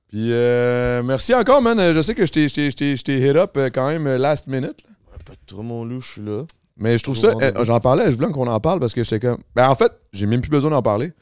Puis 0.07 0.31
euh, 0.31 1.03
merci 1.03 1.33
encore, 1.35 1.61
man. 1.61 1.79
Euh, 1.79 1.93
Je 1.93 2.01
sais 2.01 2.15
que 2.15 2.25
je 2.25 2.31
t'ai- 2.31 2.47
je 2.47 2.55
t'ai- 2.55 2.71
je 2.71 2.75
t'ai 2.75 2.95
je 2.95 3.03
t'ai 3.03 3.19
hit 3.19 3.35
up 3.35 3.51
euh, 3.57 3.69
quand 3.71 3.87
même 3.87 4.07
last 4.15 4.47
minute. 4.47 4.83
là. 4.87 5.17
De 5.29 5.35
trop 5.45 5.61
mon 5.61 5.85
loup, 5.85 6.01
je 6.01 6.07
suis 6.07 6.21
là. 6.23 6.43
Mais 6.79 6.97
je 6.97 7.03
trouve 7.03 7.17
ça. 7.17 7.33
Euh, 7.41 7.63
J'en 7.65 7.79
parlais, 7.79 8.11
je 8.11 8.15
voulais 8.17 8.31
qu'on 8.31 8.47
en 8.47 8.59
parle 8.59 8.79
parce 8.79 8.93
que 8.93 9.03
j'étais 9.03 9.19
comme. 9.19 9.41
Ben 9.55 9.69
en 9.69 9.75
fait, 9.75 9.91
j'ai 10.13 10.25
même 10.25 10.41
plus 10.41 10.49
besoin 10.49 10.71
d'en 10.71 10.81
parler. 10.81 11.13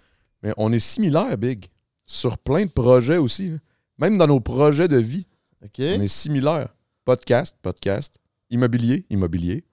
Mais 0.44 0.54
on 0.58 0.72
est 0.72 0.80
similaires, 0.80 1.36
Big. 1.38 1.66
Sur 2.06 2.38
plein 2.38 2.66
de 2.66 2.70
projets 2.72 3.18
aussi. 3.18 3.50
là. 3.50 3.58
Même 3.98 4.18
dans 4.18 4.28
nos 4.28 4.40
projets 4.40 4.88
de 4.88 4.98
vie. 4.98 5.26
On 5.98 6.02
est 6.02 6.08
similaires. 6.08 6.70
Podcast, 7.06 7.56
podcast. 7.62 8.20
Immobilier, 8.52 9.06
immobilier. 9.10 9.64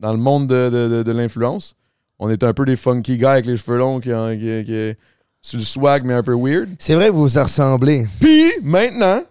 Dans 0.00 0.12
le 0.12 0.18
monde 0.18 0.48
de, 0.48 0.68
de- 0.70 0.88
de- 0.88 1.02
de 1.04 1.12
l'influence, 1.12 1.76
on 2.18 2.28
est 2.28 2.42
un 2.42 2.52
peu 2.52 2.64
des 2.64 2.76
funky 2.76 3.16
guys 3.16 3.26
avec 3.26 3.46
les 3.46 3.56
cheveux 3.56 3.78
longs 3.78 4.00
qui, 4.00 4.10
qui, 4.10 4.64
qui- 4.64 4.94
sur 5.40 5.58
le 5.58 5.64
swag, 5.64 6.04
mais 6.04 6.14
un 6.14 6.22
peu 6.22 6.34
weird. 6.36 6.68
C'est 6.78 6.94
vrai 6.96 7.06
que 7.08 7.12
vous 7.12 7.28
vous 7.28 7.40
ressemblez. 7.40 8.06
Puis 8.20 8.50
maintenant, 8.62 9.22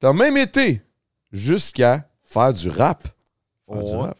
t'as 0.00 0.12
même 0.12 0.36
été 0.36 0.82
jusqu'à 1.30 2.08
faire 2.24 2.52
du 2.52 2.68
rap. 2.68 3.06
Faire 3.72 3.82
du 3.84 3.92
rap. 3.94 4.18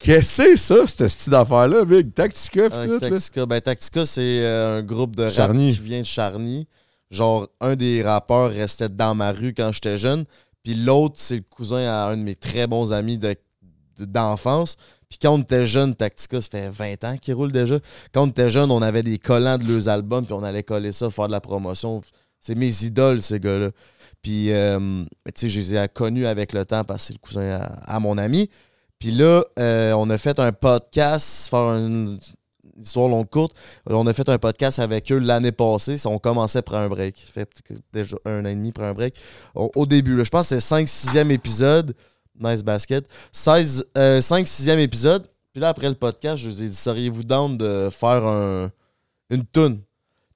Qu'est-ce 0.00 0.42
que 0.42 0.56
c'est 0.56 0.56
ça, 0.56 0.86
cette 0.86 1.08
style 1.08 1.30
d'affaire-là, 1.32 1.84
Big? 1.84 2.12
Tactica, 2.14 2.70
pis 2.70 2.76
Ah, 2.78 2.86
tout, 2.86 2.92
là. 2.92 3.00
Tactica. 3.10 3.46
Ben, 3.46 3.60
Tactica, 3.60 4.06
c'est 4.06 4.40
euh, 4.40 4.78
un 4.78 4.82
groupe 4.82 5.14
de 5.14 5.24
rap 5.24 5.32
Charny. 5.32 5.72
qui 5.74 5.80
vient 5.80 6.00
de 6.00 6.06
Charny. 6.06 6.66
Genre, 7.10 7.46
un 7.60 7.76
des 7.76 8.02
rappeurs 8.02 8.50
restait 8.50 8.88
dans 8.88 9.14
ma 9.14 9.30
rue 9.32 9.52
quand 9.54 9.70
j'étais 9.72 9.98
jeune. 9.98 10.24
Puis 10.62 10.74
l'autre, 10.74 11.16
c'est 11.18 11.36
le 11.36 11.42
cousin 11.42 11.86
à 11.86 12.06
un 12.10 12.16
de 12.16 12.22
mes 12.22 12.34
très 12.34 12.66
bons 12.66 12.92
amis 12.94 13.18
de- 13.18 13.34
de- 13.98 14.04
d'enfance. 14.06 14.76
Puis 15.10 15.18
quand 15.20 15.34
on 15.34 15.42
était 15.42 15.66
jeune, 15.66 15.94
Tactica, 15.94 16.40
ça 16.40 16.48
fait 16.50 16.70
20 16.70 17.04
ans 17.04 17.16
qu'il 17.20 17.34
roule 17.34 17.52
déjà. 17.52 17.78
Quand 18.12 18.22
on 18.22 18.28
était 18.28 18.48
jeune, 18.48 18.70
on 18.70 18.80
avait 18.80 19.02
des 19.02 19.18
collants 19.18 19.58
de 19.58 19.70
leurs 19.70 19.88
albums, 19.88 20.24
puis 20.24 20.32
on 20.32 20.42
allait 20.44 20.62
coller 20.62 20.92
ça, 20.92 21.10
faire 21.10 21.26
de 21.26 21.32
la 21.32 21.40
promotion. 21.40 22.00
C'est 22.40 22.54
mes 22.56 22.84
idoles, 22.84 23.20
ces 23.20 23.38
gars-là. 23.38 23.70
Puis, 24.22 24.50
euh, 24.52 24.78
tu 25.26 25.32
sais, 25.34 25.48
je 25.50 25.60
les 25.60 25.74
ai 25.74 25.88
connus 25.88 26.24
avec 26.26 26.54
le 26.54 26.64
temps 26.64 26.84
parce 26.84 27.02
que 27.02 27.06
c'est 27.08 27.12
le 27.14 27.18
cousin 27.18 27.50
à, 27.60 27.96
à 27.96 28.00
mon 28.00 28.16
ami. 28.16 28.48
Puis 29.00 29.10
là, 29.12 29.42
euh, 29.58 29.92
on 29.94 30.10
a 30.10 30.18
fait 30.18 30.38
un 30.38 30.52
podcast, 30.52 31.48
faire 31.48 31.70
une 31.70 32.20
histoire 32.76 33.08
longue 33.08 33.28
courte. 33.30 33.56
On 33.86 34.06
a 34.06 34.12
fait 34.12 34.28
un 34.28 34.38
podcast 34.38 34.78
avec 34.78 35.10
eux 35.10 35.18
l'année 35.18 35.52
passée. 35.52 35.96
On 36.04 36.18
commençait 36.18 36.60
pour 36.60 36.76
un 36.76 36.86
break. 36.86 37.16
Fait 37.16 37.48
déjà 37.92 38.16
un 38.26 38.44
an 38.44 38.48
et 38.48 38.54
demi 38.54 38.72
pour 38.72 38.84
un 38.84 38.92
break. 38.92 39.14
Au, 39.54 39.86
début, 39.86 40.16
là, 40.16 40.24
je 40.24 40.30
pense 40.30 40.50
que 40.50 40.60
c'est 40.60 40.84
5-6e 40.84 41.30
épisode. 41.30 41.94
Nice 42.38 42.62
basket. 42.62 43.06
16, 43.32 43.86
euh, 43.96 44.20
5-6e 44.20 44.78
épisode. 44.78 45.26
Puis 45.52 45.62
là, 45.62 45.70
après 45.70 45.88
le 45.88 45.94
podcast, 45.94 46.36
je 46.36 46.50
vous 46.50 46.62
ai 46.62 46.68
dit 46.68 46.76
seriez-vous 46.76 47.24
down 47.24 47.56
de 47.56 47.88
faire 47.90 48.24
un, 48.24 48.70
une 49.30 49.46
toune? 49.46 49.80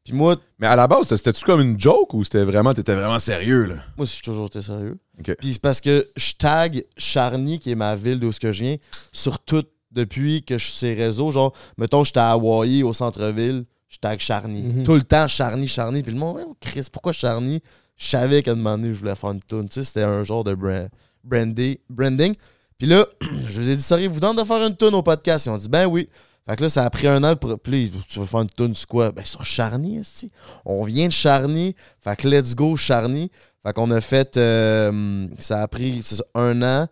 Puis 0.04 0.12
moi, 0.12 0.36
Mais 0.58 0.66
à 0.66 0.76
la 0.76 0.86
base, 0.86 1.08
c'était-tu 1.08 1.44
comme 1.44 1.60
une 1.62 1.80
joke 1.80 2.12
ou 2.12 2.22
c'était 2.24 2.44
vraiment, 2.44 2.74
t'étais 2.74 2.94
vraiment 2.94 3.18
sérieux, 3.18 3.64
là? 3.64 3.76
moi, 3.96 4.04
j'ai 4.06 4.20
toujours 4.20 4.46
été 4.46 4.60
sérieux. 4.60 4.98
Ok. 5.18 5.34
Puis 5.38 5.54
c'est 5.54 5.62
parce 5.62 5.80
que 5.80 6.06
je 6.16 6.32
tag 6.34 6.82
Charny, 6.98 7.58
qui 7.58 7.70
est 7.70 7.74
ma 7.74 7.96
ville 7.96 8.20
d'où 8.20 8.30
ce 8.30 8.38
que 8.40 8.52
je 8.52 8.64
viens, 8.64 8.76
sur 9.12 9.38
tout 9.38 9.64
depuis 9.92 10.42
que 10.42 10.58
je 10.58 10.64
suis 10.64 10.72
sur 10.74 10.88
les 10.88 10.94
réseaux. 10.94 11.30
Genre, 11.30 11.54
mettons, 11.78 12.04
j'étais 12.04 12.20
à 12.20 12.32
Hawaii, 12.32 12.82
au 12.82 12.92
centre-ville, 12.92 13.64
je 13.88 13.98
tag 13.98 14.18
Charny. 14.20 14.62
Mhm. 14.62 14.84
Tout 14.84 14.94
le 14.94 15.02
temps, 15.04 15.26
Charny, 15.26 15.66
Charny. 15.68 16.02
Puis 16.02 16.12
le 16.12 16.18
monde, 16.18 16.36
Ouais, 16.36 16.44
Chris, 16.60 16.86
pourquoi 16.92 17.12
Charny? 17.12 17.62
Je 17.96 18.08
savais 18.08 18.42
qu'à 18.42 18.52
un 18.52 18.56
moment 18.56 18.76
donné, 18.76 18.92
je 18.92 18.98
voulais 18.98 19.14
faire 19.14 19.30
une 19.30 19.40
tune. 19.40 19.68
Tu 19.68 19.74
sais, 19.74 19.84
c'était 19.84 20.02
un 20.02 20.22
genre 20.24 20.44
de 20.44 20.52
brand, 20.54 20.88
branding. 21.22 22.34
Puis 22.76 22.88
là, 22.88 23.06
je 23.48 23.60
vous 23.60 23.70
ai 23.70 23.76
dit, 23.76 23.82
seriez-vous 23.82 24.20
dans 24.20 24.34
de 24.34 24.42
faire 24.42 24.66
une 24.66 24.76
tune 24.76 24.94
au 24.94 25.02
podcast? 25.02 25.46
Ils 25.46 25.50
ont 25.50 25.56
dit, 25.56 25.68
ben 25.68 25.86
oui. 25.86 26.08
Fait 26.46 26.56
que 26.56 26.62
là, 26.62 26.68
ça 26.68 26.84
a 26.84 26.90
pris 26.90 27.06
un 27.08 27.24
an. 27.24 27.36
Pour... 27.36 27.58
Puis 27.58 27.90
tu 28.08 28.18
veux 28.18 28.26
faire 28.26 28.40
une 28.40 28.50
tune 28.50 28.74
sur 28.74 28.86
quoi? 28.86 29.12
Ben 29.12 29.24
sur 29.24 29.44
Charny, 29.44 29.98
esti. 29.98 30.30
On 30.64 30.84
vient 30.84 31.06
de 31.08 31.12
Charny. 31.12 31.74
Fait 32.00 32.16
que 32.16 32.28
let's 32.28 32.54
go, 32.54 32.76
Charny. 32.76 33.30
Fait 33.62 33.72
qu'on 33.72 33.90
a 33.90 34.00
fait. 34.00 34.36
euh, 34.36 35.26
ça 35.38 35.62
a 35.62 35.68
pris 35.68 36.02
un 36.34 36.62
an. 36.62 36.86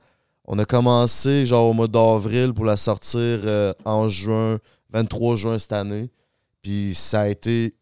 On 0.44 0.58
a 0.58 0.64
commencé 0.64 1.46
genre 1.46 1.68
au 1.68 1.72
mois 1.72 1.86
d'avril 1.86 2.52
pour 2.52 2.64
la 2.64 2.76
sortir 2.76 3.20
euh, 3.20 3.72
en 3.84 4.08
juin, 4.08 4.58
23 4.90 5.36
juin 5.36 5.58
cette 5.58 5.72
année. 5.72 6.10
Puis 6.62 6.94
ça 6.94 7.22
a 7.22 7.28
été. 7.28 7.74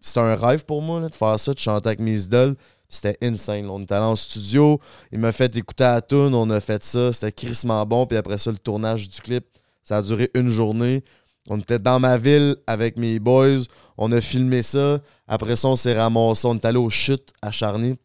C'était 0.00 0.20
un 0.20 0.36
rêve 0.36 0.64
pour 0.64 0.82
moi 0.82 1.00
là, 1.00 1.08
de 1.08 1.14
faire 1.14 1.40
ça, 1.40 1.52
de 1.52 1.58
chanter 1.58 1.88
avec 1.88 2.00
mes 2.00 2.24
idoles. 2.24 2.54
C'était 2.88 3.16
insane. 3.22 3.68
On 3.68 3.82
était 3.82 3.94
allé 3.94 4.06
en 4.06 4.14
studio. 4.14 4.78
Il 5.10 5.18
m'a 5.18 5.32
fait 5.32 5.54
écouter 5.56 5.84
à 5.84 5.94
la 5.94 6.00
tune. 6.02 6.34
On 6.34 6.48
a 6.50 6.60
fait 6.60 6.82
ça. 6.84 7.12
C'était 7.12 7.32
crissement 7.32 7.84
bon. 7.84 8.06
Puis 8.06 8.16
après 8.16 8.38
ça, 8.38 8.52
le 8.52 8.58
tournage 8.58 9.08
du 9.08 9.20
clip, 9.20 9.46
ça 9.84 9.98
a 9.98 10.02
duré 10.02 10.30
une 10.34 10.48
journée. 10.48 11.04
On 11.48 11.58
était 11.58 11.78
dans 11.78 12.00
ma 12.00 12.16
ville 12.16 12.56
avec 12.66 12.96
mes 12.96 13.18
boys. 13.18 13.58
On 13.98 14.10
a 14.12 14.20
filmé 14.20 14.62
ça. 14.62 14.98
Après 15.28 15.56
ça, 15.56 15.68
on 15.68 15.76
s'est 15.76 15.96
ramassé. 15.96 16.46
On 16.48 16.54
est 16.54 16.64
allé 16.64 16.78
aux 16.78 16.90
chutes 16.90 17.32
à 17.42 17.50
Charny. 17.50 17.96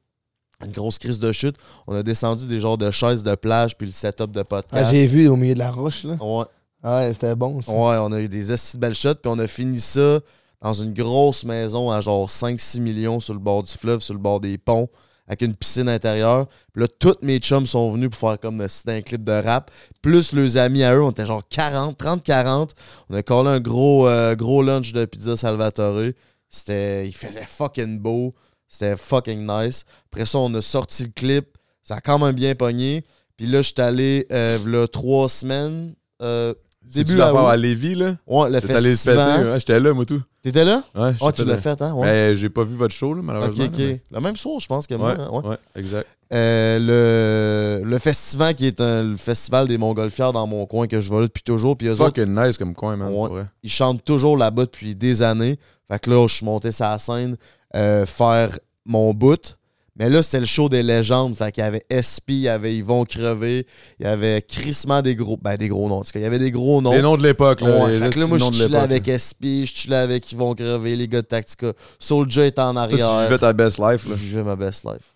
Une 0.63 0.71
grosse 0.73 0.99
crise 0.99 1.19
de 1.19 1.31
chute. 1.31 1.55
On 1.87 1.95
a 1.95 2.03
descendu 2.03 2.45
des 2.47 2.59
genres 2.59 2.77
de 2.77 2.91
chaises 2.91 3.23
de 3.23 3.33
plage 3.35 3.77
puis 3.77 3.87
le 3.87 3.93
setup 3.93 4.29
de 4.31 4.43
podcast. 4.43 4.85
Ah, 4.87 4.91
j'ai 4.91 5.07
vu 5.07 5.29
au 5.29 5.37
milieu 5.37 5.53
de 5.53 5.59
la 5.59 5.71
roche, 5.71 6.03
là. 6.03 6.17
Ouais, 6.21 6.43
Ah 6.83 6.97
ouais, 6.99 7.13
c'était 7.13 7.33
bon, 7.35 7.61
ça. 7.61 7.71
ouais, 7.71 7.97
on 8.01 8.11
a 8.11 8.19
eu 8.19 8.27
des 8.27 8.43
de 8.43 8.77
belles 8.77 8.93
shots. 8.93 9.15
Puis 9.15 9.31
on 9.31 9.39
a 9.39 9.47
fini 9.47 9.79
ça 9.79 10.19
dans 10.61 10.73
une 10.73 10.93
grosse 10.93 11.45
maison 11.45 11.89
à 11.91 12.01
genre 12.01 12.27
5-6 12.27 12.81
millions 12.81 13.21
sur 13.21 13.33
le 13.33 13.39
bord 13.39 13.63
du 13.63 13.71
fleuve, 13.71 14.01
sur 14.01 14.13
le 14.13 14.19
bord 14.19 14.41
des 14.41 14.57
ponts, 14.57 14.89
avec 15.29 15.43
une 15.43 15.53
piscine 15.53 15.87
intérieure. 15.87 16.47
Puis 16.73 16.81
là, 16.81 16.87
tous 16.87 17.15
mes 17.21 17.37
chums 17.37 17.67
sont 17.67 17.91
venus 17.93 18.09
pour 18.09 18.19
faire 18.19 18.39
comme 18.39 18.67
c'était 18.67 18.93
un 18.93 19.01
clip 19.01 19.23
de 19.23 19.31
rap. 19.31 19.69
Plus 20.01 20.33
leurs 20.33 20.57
amis 20.57 20.83
à 20.83 20.95
eux, 20.95 21.03
on 21.03 21.11
était 21.11 21.25
genre 21.25 21.43
40, 21.47 21.97
30-40. 21.97 22.71
On 23.09 23.15
a 23.15 23.21
collé 23.21 23.49
un 23.49 23.59
gros, 23.59 24.07
euh, 24.07 24.35
gros 24.35 24.63
lunch 24.63 24.91
de 24.91 25.05
pizza 25.05 25.37
Salvatore. 25.37 26.11
C'était. 26.49 27.07
Il 27.07 27.13
faisait 27.13 27.45
fucking 27.45 27.99
beau. 27.99 28.33
C'était 28.67 28.97
fucking 28.97 29.47
nice. 29.47 29.85
Après 30.11 30.25
ça, 30.25 30.39
on 30.39 30.53
a 30.55 30.61
sorti 30.63 31.03
le 31.03 31.11
clip. 31.15 31.57
Ça 31.83 31.95
a 31.95 32.01
quand 32.01 32.17
même 32.17 32.35
bien 32.35 32.55
pogné. 32.55 33.05
Puis 33.37 33.45
là, 33.45 33.61
je 33.61 33.67
suis 33.67 33.81
allé, 33.81 34.25
euh, 34.31 34.57
là, 34.65 34.87
trois 34.87 35.29
semaines. 35.29 35.93
Euh, 36.21 36.53
Début 36.83 37.21
à 37.21 37.49
à 37.49 37.55
Lévis, 37.55 37.93
là? 37.93 38.15
Ouais, 38.25 38.49
le 38.49 38.59
festival. 38.59 39.49
ouais, 39.51 39.59
j'étais 39.59 39.79
là, 39.79 39.93
moi, 39.93 40.05
tout. 40.05 40.21
T'étais 40.41 40.63
là? 40.63 40.83
Ouais, 40.95 41.11
Oh, 41.19 41.31
tu 41.31 41.43
l'as 41.43 41.57
fait, 41.57 41.81
hein? 41.81 41.93
Ouais. 41.93 42.05
Mais 42.05 42.35
j'ai 42.35 42.49
pas 42.49 42.63
vu 42.63 42.75
votre 42.75 42.93
show, 42.95 43.13
là, 43.13 43.19
ok, 43.19 43.25
malheureusement. 43.25 43.65
ok. 43.65 43.77
là, 43.77 43.95
Le 44.11 44.19
même 44.21 44.37
soir, 44.37 44.59
je 44.59 44.67
pense 44.67 44.87
que 44.87 44.95
moi. 44.95 45.13
Ouais, 45.13 45.21
hein, 45.21 45.29
ouais. 45.31 45.49
ouais, 45.49 45.57
exact. 45.75 46.07
Euh, 46.31 47.81
le, 47.81 47.85
le 47.85 47.97
festival 47.97 48.55
qui 48.55 48.67
est 48.67 48.79
un- 48.79 49.03
le 49.03 49.17
festival 49.17 49.67
des 49.67 49.77
Montgolfières 49.77 50.31
dans 50.31 50.45
mon 50.47 50.65
coin 50.65 50.87
que 50.87 51.01
je 51.01 51.09
vais 51.09 51.17
là 51.21 51.23
depuis 51.27 51.43
toujours. 51.43 51.75
Puis 51.75 51.89
autres, 51.89 52.05
Fucking 52.05 52.33
nice 52.35 52.57
comme 52.57 52.73
coin, 52.75 52.95
man. 52.95 53.09
Ouais. 53.09 53.15
pour 53.15 53.27
vrai. 53.29 53.45
ils 53.63 53.69
chantent 53.71 54.03
toujours 54.05 54.37
là-bas 54.37 54.63
depuis 54.65 54.95
des 54.95 55.21
années. 55.23 55.57
Fait 55.91 55.99
que 55.99 56.09
là, 56.09 56.25
je 56.27 56.35
suis 56.35 56.45
monté 56.45 56.71
sur 56.71 56.85
la 56.85 56.99
scène 56.99 57.35
euh, 57.75 58.05
faire 58.05 58.57
mon 58.85 59.13
bout. 59.13 59.57
Mais 59.99 60.09
là, 60.09 60.23
c'était 60.23 60.39
le 60.39 60.45
show 60.45 60.69
des 60.69 60.81
légendes. 60.81 61.35
Fait 61.35 61.51
qu'il 61.51 61.61
y 61.63 61.67
avait 61.67 61.83
SP, 61.91 62.29
il 62.29 62.35
y 62.41 62.47
avait 62.47 62.73
Yvon 62.75 63.03
Crevé, 63.03 63.67
il 63.99 64.05
y 64.05 64.09
avait 64.09 64.41
crissement 64.41 65.01
des 65.01 65.15
gros. 65.15 65.37
Ben, 65.41 65.57
des 65.57 65.67
gros 65.67 65.89
noms. 65.89 65.97
En 65.97 66.03
tout 66.03 66.11
cas, 66.11 66.19
il 66.19 66.23
y 66.23 66.25
avait 66.25 66.39
des 66.39 66.51
gros 66.51 66.81
noms. 66.81 66.93
Les 66.93 67.01
noms 67.01 67.17
de 67.17 67.23
l'époque, 67.23 67.61
là. 67.61 67.85
Ouais, 67.85 67.93
fait 67.95 68.09
que 68.11 68.19
là, 68.19 68.27
moi, 68.27 68.37
je 68.37 68.45
chillais 68.45 68.65
l'époque, 68.67 68.81
avec 68.83 69.07
là. 69.07 69.19
SP, 69.19 69.43
je 69.65 69.73
chillais 69.75 69.95
avec 69.97 70.31
Yvon 70.31 70.55
Crevé, 70.55 70.95
les 70.95 71.07
gars 71.07 71.21
de 71.21 71.27
Tactica. 71.27 71.73
Soulja 71.99 72.45
était 72.45 72.61
en 72.61 72.73
Toi, 72.73 72.83
arrière. 72.83 73.09
tu 73.17 73.23
vivais 73.25 73.37
ta 73.39 73.51
best 73.53 73.77
life, 73.77 74.03
Je 74.05 74.09
là. 74.09 74.15
vivais 74.15 74.43
ma 74.43 74.55
best 74.55 74.85
life. 74.85 75.15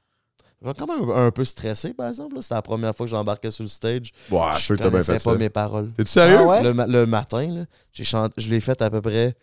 J'étais 0.66 0.80
quand 0.86 1.00
même 1.00 1.10
un 1.10 1.30
peu 1.32 1.44
stressé, 1.44 1.94
par 1.94 2.08
exemple. 2.10 2.36
là. 2.36 2.42
C'était 2.42 2.56
la 2.56 2.62
première 2.62 2.96
fois 2.96 3.06
que 3.06 3.10
j'embarquais 3.10 3.52
sur 3.52 3.64
le 3.64 3.70
stage. 3.70 4.12
Ouais, 4.32 4.40
je 4.54 4.58
suis 4.58 4.62
je 4.62 4.66
sûr 4.66 4.76
que 4.78 4.82
t'as 4.84 4.90
bien 4.90 4.92
connaissais 5.02 5.14
pas 5.24 5.32
ça. 5.32 5.38
mes 5.38 5.50
paroles. 5.50 5.92
T'es-tu 5.98 6.12
sérieux? 6.12 6.38
Ah 6.40 6.44
ouais? 6.46 6.64
Le, 6.64 6.74
ma- 6.74 6.88
le 6.88 7.06
matin, 7.06 7.42
là, 7.54 7.66
j'ai 7.92 8.04
chanté, 8.06 8.34
je 8.42 8.50
l'ai 8.50 8.62
fait 8.62 8.82
à 8.82 8.90
peu 8.90 9.02
près 9.02 9.34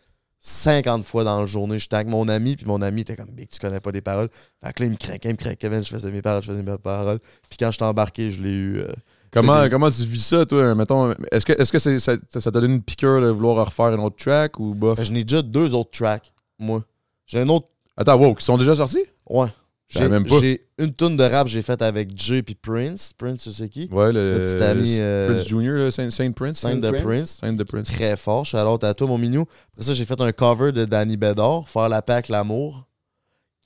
50 0.41 1.05
fois 1.05 1.23
dans 1.25 1.41
la 1.41 1.47
journée. 1.47 1.79
J'étais 1.79 1.97
avec 1.97 2.09
mon 2.09 2.27
ami, 2.29 2.57
puis 2.57 2.67
mon 2.67 2.81
ami 2.83 3.03
était 3.03 3.15
comme 3.17 3.31
Big, 3.31 3.49
tu 3.49 3.59
connais 3.59 3.81
pas 3.81 3.91
les 3.91 4.01
paroles. 4.01 4.29
Fait 4.65 4.73
que 4.73 4.83
là, 4.83 4.87
il 4.87 4.93
me 4.93 4.97
craquait, 4.97 5.29
il 5.29 5.33
me 5.33 5.37
craquait, 5.37 5.69
man, 5.69 5.85
je 5.85 5.91
faisais 5.91 6.11
mes 6.11 6.23
paroles, 6.23 6.43
je 6.43 6.49
faisais 6.51 6.63
mes 6.63 6.79
paroles. 6.79 7.19
Puis 7.49 7.59
quand 7.59 7.71
j'étais 7.71 7.85
embarqué, 7.85 8.31
je 8.31 8.43
l'ai 8.43 8.51
eu. 8.53 8.79
euh, 8.79 8.93
Comment, 9.33 9.69
comment 9.69 9.91
tu 9.91 10.03
vis 10.03 10.25
ça, 10.27 10.45
toi? 10.45 10.75
Mettons, 10.75 11.15
est-ce 11.31 11.47
que, 11.47 11.53
est-ce 11.53 11.71
que 11.71 11.79
c'est- 11.79 12.01
ça, 12.01 12.15
ça 12.31 12.41
t'a 12.41 12.51
donné 12.61 12.75
une 12.75 12.83
piqûre 12.83 13.21
de 13.21 13.29
vouloir 13.29 13.65
refaire 13.67 13.95
une 13.95 14.01
autre 14.01 14.17
track 14.17 14.59
ou 14.59 14.75
bof? 14.75 14.97
ben, 14.97 15.05
je 15.05 15.13
n'ai 15.13 15.23
déjà 15.23 15.41
deux 15.43 15.73
autres 15.75 15.91
tracks, 15.93 16.33
moi. 16.59 16.83
J'ai 17.27 17.39
un 17.41 17.49
autre. 17.49 17.69
Attends, 17.97 18.17
wow, 18.19 18.35
qui 18.35 18.45
sont 18.45 18.57
déjà 18.57 18.75
sortis? 18.75 19.05
Ouais. 19.29 19.47
J'ai 19.91 20.09
même 20.09 20.25
pas. 20.27 20.39
j'ai 20.41 20.65
une 20.79 20.95
tune 20.95 21.17
de 21.17 21.25
rap 21.25 21.49
j'ai 21.49 21.63
faite 21.63 21.83
avec 21.83 22.11
Jay 22.17 22.43
puis 22.43 22.55
Prince. 22.55 23.13
Prince, 23.19 23.43
tu 23.43 23.51
sais 23.53 23.69
qui? 23.69 23.89
Ouais, 23.93 24.13
le, 24.13 24.39
Le 24.39 24.45
petit 24.45 24.63
ami, 24.63 24.97
euh, 25.01 25.35
Prince 25.35 25.49
Junior, 25.49 25.93
Saint, 25.93 26.09
Saint 26.11 26.31
Prince. 26.33 26.59
Scène 26.59 26.81
de 26.81 26.91
Prince. 26.91 27.03
Prince. 27.03 27.39
Saint 27.41 27.53
de 27.53 27.65
Prince. 27.65 27.89
Très 27.89 28.17
fort. 28.17 28.47
Shout 28.47 28.57
out 28.59 28.85
à 28.85 28.95
toi, 28.95 29.07
mon 29.09 29.19
minou. 29.19 29.45
Après 29.73 29.85
ça, 29.85 29.95
j'ai 29.95 30.05
fait 30.05 30.21
un 30.21 30.31
cover 30.33 30.71
de 30.73 30.85
Danny 30.85 31.17
Bedard, 31.17 31.69
Faire 31.69 31.89
la 31.89 32.03
paix 32.03 32.13
avec 32.15 32.29
l'amour. 32.29 32.87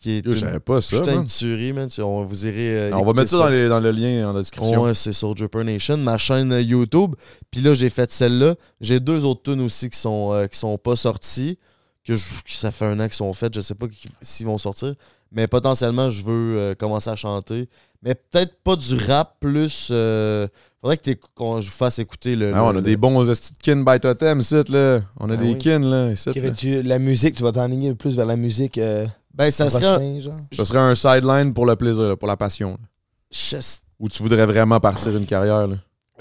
Qui 0.01 0.19
est 0.19 0.27
Yo, 0.27 0.33
Je 0.33 0.45
une 0.47 0.61
pas 0.61 0.81
ça, 0.83 0.99
putain 0.99 1.15
man. 1.17 1.25
de 1.25 1.29
tuerie, 1.31 1.73
man. 1.73 1.89
On, 1.99 2.25
vous 2.25 2.45
irez. 2.47 2.91
euh, 2.91 2.91
On 2.95 3.05
va 3.05 3.13
mettre 3.15 3.31
ça 3.31 3.39
dans, 3.39 3.49
les- 3.49 3.69
dans 3.69 3.81
le 3.81 3.91
lien 3.91 4.29
en 4.29 4.35
description. 4.35 4.83
Ouais, 4.83 4.93
c'est 4.95 5.13
sur 5.15 5.35
Dripper 5.35 5.65
Nation, 5.65 5.97
ma 5.97 6.19
chaîne 6.19 6.53
euh, 6.53 6.61
YouTube. 6.61 7.15
Puis 7.51 7.61
là, 7.63 7.73
j'ai 7.75 7.89
fait 7.89 8.11
celle-là. 8.13 8.55
J'ai 8.83 9.01
deux 9.01 9.25
autres 9.25 9.43
tunes 9.43 9.63
aussi 9.63 9.89
qui 9.89 9.99
sont, 9.99 10.33
euh, 10.33 10.47
qui 10.47 10.59
sont 10.59 10.77
pas 10.79 10.97
sorties. 10.97 11.59
Que 12.07 12.17
je- 12.17 12.25
ça 12.49 12.71
fait 12.71 12.85
un 12.85 13.01
an 13.01 13.05
qu'ils 13.05 13.15
sont 13.15 13.33
faites. 13.33 13.55
Je 13.55 13.63
sais 13.63 13.75
pas 13.75 13.87
s'ils 14.21 14.45
vont 14.45 14.59
sortir. 14.59 14.95
Mais 15.35 15.47
potentiellement, 15.49 16.09
je 16.11 16.23
veux 16.25 16.59
euh, 16.59 16.75
commencer 16.75 17.11
à 17.11 17.17
chanter. 17.17 17.69
Mais 18.03 18.15
peut-être 18.15 18.55
pas 18.63 18.77
du 18.77 18.97
rap 18.97 19.37
plus. 19.41 19.89
euh, 19.91 20.47
faudrait 20.81 20.97
que 20.99 21.11
qu'on 21.35 21.61
je 21.61 21.67
vous 21.71 21.77
fasse 21.77 21.99
écouter 21.99 22.37
le. 22.37 22.53
Ah, 22.55 22.63
on 22.65 22.69
a 22.69 22.73
le- 22.75 22.83
des 22.83 22.97
bons 22.97 23.25
kin 23.63 23.83
by 23.85 23.99
totem, 24.01 24.41
ici, 24.41 24.55
là. 24.69 25.01
On 25.19 25.29
a 25.31 25.35
Ah 25.35 25.37
des 25.37 25.53
oui. 25.53 25.59
kin, 25.59 25.81
là, 25.81 26.11
ici. 26.13 26.31
Tu- 26.57 26.83
la 26.83 26.99
musique, 26.99 27.35
tu 27.35 27.43
vas 27.43 27.53
t'enligner 27.53 27.95
plus 27.95 28.15
vers 28.17 28.27
la 28.27 28.37
musique. 28.37 28.79
Euh, 28.79 29.07
Ben, 29.35 29.51
ça 29.51 29.69
serait. 29.71 29.87
un-. 29.87 30.47
Ça 30.53 30.65
serait 30.65 30.79
un 30.79 30.95
sideline 30.95 31.53
pour 31.53 31.67
le 31.67 31.75
plaisir, 31.77 32.03
là, 32.11 32.17
pour 32.17 32.29
la 32.29 32.37
passion. 32.37 32.71
là. 32.73 32.87
Je, 33.33 33.57
Ou 33.99 34.09
tu 34.09 34.23
voudrais 34.23 34.47
vraiment 34.47 34.79
partir 34.79 35.17
une 35.17 35.27
carrière, 35.27 35.67
là? 35.67 35.77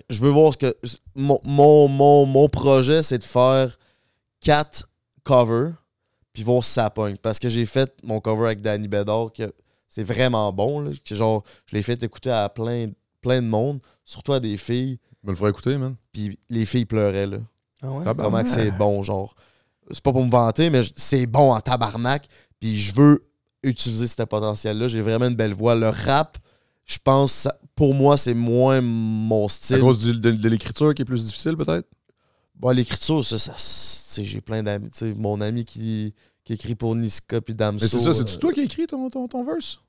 je 0.10 0.20
veux 0.22 0.30
voir 0.32 0.54
ce 0.54 0.58
que. 0.58 0.76
Mon, 1.16 1.40
mon, 1.44 1.88
mon, 1.88 2.26
mon 2.26 2.50
projet, 2.50 3.04
c'est 3.04 3.20
de 3.20 3.24
faire 3.24 3.78
quatre 4.42 4.90
covers, 5.24 5.74
puis 6.34 6.44
voir 6.44 6.64
si 6.64 6.72
ça 6.72 6.90
pogne. 6.90 7.16
Parce 7.18 7.40
que 7.40 7.48
j'ai 7.50 7.66
fait 7.66 7.94
mon 8.04 8.20
cover 8.20 8.46
avec 8.48 8.62
Danny 8.62 8.88
Bedard, 8.88 9.32
que 9.34 9.52
c'est 9.88 10.04
vraiment 10.04 10.52
bon. 10.52 10.80
Là, 10.82 10.92
que 11.06 11.16
genre, 11.16 11.44
je 11.68 11.76
l'ai 11.76 11.84
fait 11.84 12.02
écouter 12.04 12.32
à 12.32 12.50
plein, 12.50 12.90
plein 13.22 13.42
de 13.42 13.48
monde, 13.48 13.80
surtout 14.04 14.34
à 14.34 14.40
des 14.40 14.58
filles, 14.58 14.98
Je 15.24 15.28
me 15.28 15.32
le 15.32 15.38
ferai 15.38 15.52
écouter, 15.52 15.78
man. 15.78 15.96
puis 16.12 16.38
les 16.50 16.66
filles 16.66 16.86
pleuraient. 16.86 17.28
Là. 17.28 17.38
Ah 17.82 17.92
ouais? 17.92 18.04
Comment 18.18 18.44
que 18.44 18.50
c'est 18.50 18.72
bon, 18.72 19.04
genre. 19.04 19.36
C'est 19.92 20.02
pas 20.02 20.12
pour 20.14 20.26
me 20.26 20.32
vanter, 20.32 20.70
mais 20.70 20.82
c'est 20.96 21.26
bon 21.26 21.54
en 21.54 21.60
tabarnak. 21.60 22.26
Puis 22.60 22.80
je 22.80 22.96
veux 22.96 23.26
utiliser 23.64 24.08
ce 24.08 24.24
potentiel-là. 24.24 24.88
J'ai 24.88 25.02
vraiment 25.02 25.28
une 25.28 25.36
belle 25.36 25.54
voix. 25.54 25.76
Le 25.76 25.90
rap, 25.90 26.38
je 26.86 26.98
pense, 27.04 27.48
pour 27.76 27.94
moi, 27.94 28.18
c'est 28.18 28.34
moins 28.34 28.82
mon 28.82 29.46
À 29.46 29.50
style. 29.50 29.80
cause 29.82 30.00
du- 30.00 30.20
de, 30.20 30.32
de 30.32 30.50
l'écriture 30.50 30.94
qui 30.96 31.02
est 31.02 31.06
plus 31.06 31.24
difficile, 31.26 31.56
peut-être? 31.58 31.88
Bon, 32.56 32.70
l'écriture, 32.70 33.26
ça, 33.26 33.38
ça 33.38 33.52
tu 33.54 33.58
sais, 33.60 34.24
j'ai 34.24 34.42
plein 34.42 34.64
d'amis. 34.64 34.90
Tu 34.92 35.00
sais, 35.00 35.14
mon 35.18 35.42
ami 35.42 35.66
qui, 35.66 36.14
qui 36.44 36.54
écrit 36.54 36.76
pour 36.76 36.96
Niska 36.96 37.42
puis 37.42 37.54
Damso. 37.54 37.84
Mais 37.84 37.90
c'est 37.90 38.00
ça, 38.00 38.14
c'est-tu 38.14 38.36
euh, 38.36 38.40
toi 38.40 38.54
qui 38.54 38.60
as 38.62 38.64
écrit 38.64 38.88
ton, 38.88 39.10
ton, 39.10 39.28
ton 39.28 39.44
verse? 39.44 39.80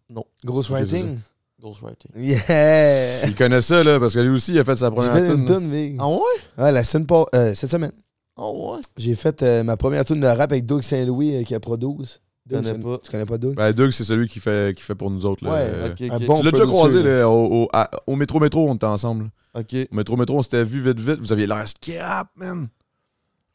Ghostwriting? 0.44 1.18
Ghostwriting. 1.60 2.10
Yeah! 2.16 3.26
Il 3.26 3.34
connaît 3.34 3.60
ça, 3.60 3.82
là, 3.82 4.00
parce 4.00 4.14
que 4.14 4.20
lui 4.20 4.30
aussi, 4.30 4.52
il 4.52 4.58
a 4.58 4.64
fait 4.64 4.76
sa 4.76 4.90
première 4.90 5.14
fait 5.14 5.32
une 5.32 5.46
tune. 5.46 5.96
Ah 6.00 6.08
ouais? 6.08 6.18
Ouais, 6.58 6.72
la 6.72 6.84
semaine 6.84 7.06
pas, 7.06 7.26
euh, 7.34 7.54
cette 7.54 7.70
semaine. 7.70 7.92
Ah 8.36 8.50
ouais? 8.50 8.80
J'ai 8.96 9.14
fait 9.14 9.42
euh, 9.42 9.62
ma 9.62 9.76
première 9.76 10.04
tune 10.04 10.20
de 10.20 10.26
rap 10.26 10.50
avec 10.50 10.66
Doug 10.66 10.82
Saint-Louis 10.82 11.36
euh, 11.36 11.42
qui 11.44 11.54
a 11.54 11.60
produit. 11.60 12.18
Je 12.50 12.56
connais 12.56 12.74
pas? 12.78 12.98
Tu 13.02 13.10
connais 13.10 13.24
pas 13.24 13.38
Doug? 13.38 13.54
Ben, 13.54 13.72
Doug, 13.72 13.90
c'est 13.90 14.04
celui 14.04 14.28
qui 14.28 14.38
fait, 14.40 14.76
qui 14.76 14.82
fait 14.82 14.94
pour 14.94 15.10
nous 15.10 15.24
autres. 15.24 15.44
Là. 15.44 15.52
Ouais, 15.54 15.94
bon 16.26 16.38
tu 16.38 16.44
l'as 16.44 16.50
déjà 16.50 16.66
croisé 16.66 17.02
là. 17.02 17.28
au, 17.28 17.62
au, 17.64 17.68
à- 17.72 17.90
au 18.06 18.16
métro 18.16 18.38
métro, 18.40 18.68
on 18.70 18.74
était 18.74 18.84
ensemble. 18.86 19.30
Ok. 19.54 19.74
Au 19.90 19.94
métro 19.94 20.16
métro, 20.16 20.38
on 20.38 20.42
s'était 20.42 20.64
vu 20.64 20.80
vite 20.80 21.00
vite. 21.00 21.20
Vous 21.20 21.32
aviez 21.32 21.46
l'air 21.46 21.66
scrap, 21.66 22.28
man. 22.36 22.68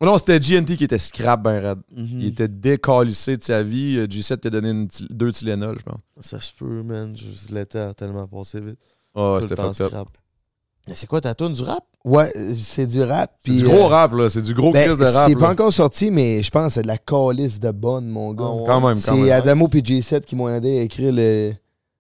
Oh 0.02 0.06
Non, 0.06 0.18
c'était 0.18 0.40
GNT 0.40 0.78
qui 0.78 0.86
était 0.86 0.98
scrap, 0.98 1.44
ben 1.44 1.60
raide. 1.60 1.80
Mhm. 1.96 2.22
Il 2.22 2.26
était 2.28 2.48
décalissé 2.48 3.36
de 3.38 3.44
sa 3.44 3.62
vie. 3.64 3.98
Euh, 4.00 4.08
G7 4.08 4.38
t'a 4.38 4.50
donné 4.50 4.70
une 4.70 4.88
deux 5.10 5.32
Tylenol, 5.34 5.78
je 5.78 5.84
pense. 5.84 6.00
Ça 6.22 6.40
se 6.40 6.52
peut, 6.54 6.82
man. 6.84 7.14
L'été 7.52 7.80
a 7.80 7.94
tellement 7.94 8.26
passé 8.28 8.62
vite. 8.62 8.80
Ah, 9.14 9.36
le 9.36 9.42
c'était 9.42 9.56
temps 9.56 9.74
fucked 9.74 9.82
up. 9.82 9.88
scrap. 9.90 10.08
Mais 10.90 10.96
c'est 10.96 11.08
quoi 11.08 11.22
ta 11.22 11.36
tune 11.36 11.54
du 11.54 11.62
rap? 11.62 11.84
Ouais, 12.04 12.34
c'est 12.56 12.88
du 12.88 13.02
rap. 13.04 13.32
C'est 13.44 13.52
puis, 13.52 13.58
du 13.62 13.66
gros 13.66 13.84
euh, 13.84 13.88
rap, 13.88 14.14
là. 14.14 14.28
C'est 14.28 14.42
du 14.42 14.54
gros 14.56 14.72
ben, 14.72 14.86
crise 14.88 14.98
de 14.98 15.06
rap. 15.06 15.30
c'est 15.30 15.36
pas 15.36 15.52
encore 15.52 15.72
sorti, 15.72 16.10
mais 16.10 16.42
je 16.42 16.50
pense 16.50 16.68
que 16.68 16.74
c'est 16.74 16.82
de 16.82 16.88
la 16.88 16.98
calice 16.98 17.60
de 17.60 17.70
bonne, 17.72 18.08
mon 18.08 18.34
gars. 18.34 18.46
Ouais. 18.46 18.64
Quand 18.66 18.82
même, 18.82 18.96
quand 18.96 19.00
c'est 19.00 19.12
même. 19.14 19.32
Adamo 19.32 19.70
et 19.72 19.82
J7 19.82 20.22
qui 20.22 20.36
m'ont 20.36 20.50
aidé 20.50 20.80
à 20.80 20.82
écrire 20.82 21.14
le, 21.14 21.54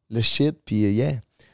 le 0.09 0.21
shit, 0.21 0.55
puis 0.65 0.85
euh, 0.85 0.89
yeah. 0.89 1.11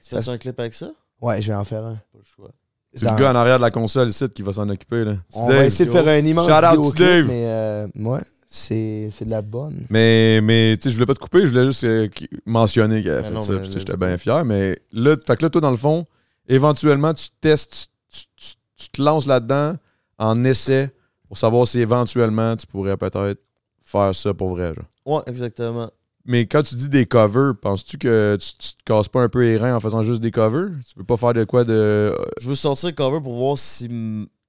Tu 0.07 0.15
fais 0.15 0.29
un 0.29 0.37
clip 0.37 0.59
avec 0.59 0.73
ça? 0.73 0.91
Ouais, 1.21 1.41
je 1.41 1.47
vais 1.49 1.55
en 1.55 1.65
faire 1.65 1.83
un. 1.83 1.95
Pas 1.95 2.19
le 2.19 2.23
choix. 2.23 2.51
C'est 2.93 3.05
Dans- 3.05 3.15
le 3.15 3.19
gars 3.19 3.31
en 3.31 3.35
arrière 3.35 3.57
de 3.57 3.63
la 3.63 3.71
console 3.71 4.07
ici 4.07 4.29
qui 4.29 4.41
va 4.41 4.53
s'en 4.53 4.69
occuper. 4.69 5.03
Là. 5.03 5.15
C'est 5.27 5.39
On 5.39 5.47
Dave. 5.47 5.57
va 5.57 5.65
essayer 5.65 5.85
de 5.85 5.91
faire 5.93 6.07
un 6.07 6.17
immense 6.25 6.45
Shout 6.47 6.53
out 6.53 6.61
to 6.75 6.81
vidéoclip, 6.83 6.97
Dave. 6.97 7.25
mais 7.27 7.45
euh, 7.45 7.87
ouais, 7.97 8.21
c'est 8.47 9.09
c'est 9.11 9.25
de 9.25 9.31
la 9.31 9.41
bonne. 9.41 9.85
Mais, 9.89 10.39
mais 10.41 10.77
tu 10.77 10.83
sais, 10.83 10.89
je 10.91 10.95
voulais 10.95 11.05
pas 11.07 11.15
te 11.15 11.19
couper, 11.19 11.41
je 11.45 11.51
voulais 11.51 11.65
juste 11.65 11.83
euh, 11.83 12.07
mentionner 12.45 13.03
qu'elle 13.03 13.11
a 13.13 13.21
Ben 13.21 13.27
fait 13.27 13.33
non, 13.33 13.41
ça. 13.41 13.53
J'étais 13.63 13.97
bien 13.97 14.17
fier. 14.17 14.45
Mais 14.45 14.79
là, 14.93 15.15
fait 15.25 15.35
que 15.35 15.43
là, 15.43 15.49
toi, 15.49 15.59
dans 15.59 15.71
le 15.71 15.75
fond, 15.77 16.05
éventuellement, 16.47 17.13
tu 17.13 17.27
testes, 17.41 17.89
tu, 18.09 18.19
tu- 18.19 18.25
tu- 18.35 18.55
tu 18.77 18.89
te 18.89 19.01
lances 19.01 19.25
là-dedans 19.25 19.75
en 20.17 20.43
essai 20.43 20.89
pour 21.27 21.37
savoir 21.37 21.67
si 21.67 21.79
éventuellement 21.79 22.55
tu 22.55 22.67
pourrais 22.67 22.97
peut-être 22.97 23.41
faire 23.83 24.13
ça 24.15 24.33
pour 24.33 24.49
vrai. 24.49 24.73
genre. 24.73 24.85
Ouais, 25.05 25.23
exactement. 25.27 25.89
Mais 26.27 26.47
quand 26.47 26.63
tu 26.63 26.73
dis 26.75 26.89
des 26.89 27.05
covers, 27.05 27.53
penses-tu 27.61 27.97
que 27.99 28.35
tu, 28.39 28.53
tu 28.57 28.73
te 28.73 28.83
casses 28.83 29.07
pas 29.09 29.21
un 29.21 29.29
peu 29.29 29.43
les 29.43 29.57
reins 29.57 29.75
en 29.75 29.79
faisant 29.79 30.01
juste 30.01 30.21
des 30.21 30.31
covers? 30.31 30.69
Tu 30.87 30.97
veux 30.97 31.05
pas 31.05 31.17
faire 31.17 31.33
de 31.33 31.43
quoi 31.43 31.63
de. 31.63 31.73
euh, 31.73 32.15
Je 32.39 32.49
veux 32.49 32.55
sortir 32.55 32.89
le 32.89 32.95
cover 32.95 33.21
pour 33.21 33.35
voir 33.35 33.59
si 33.59 33.87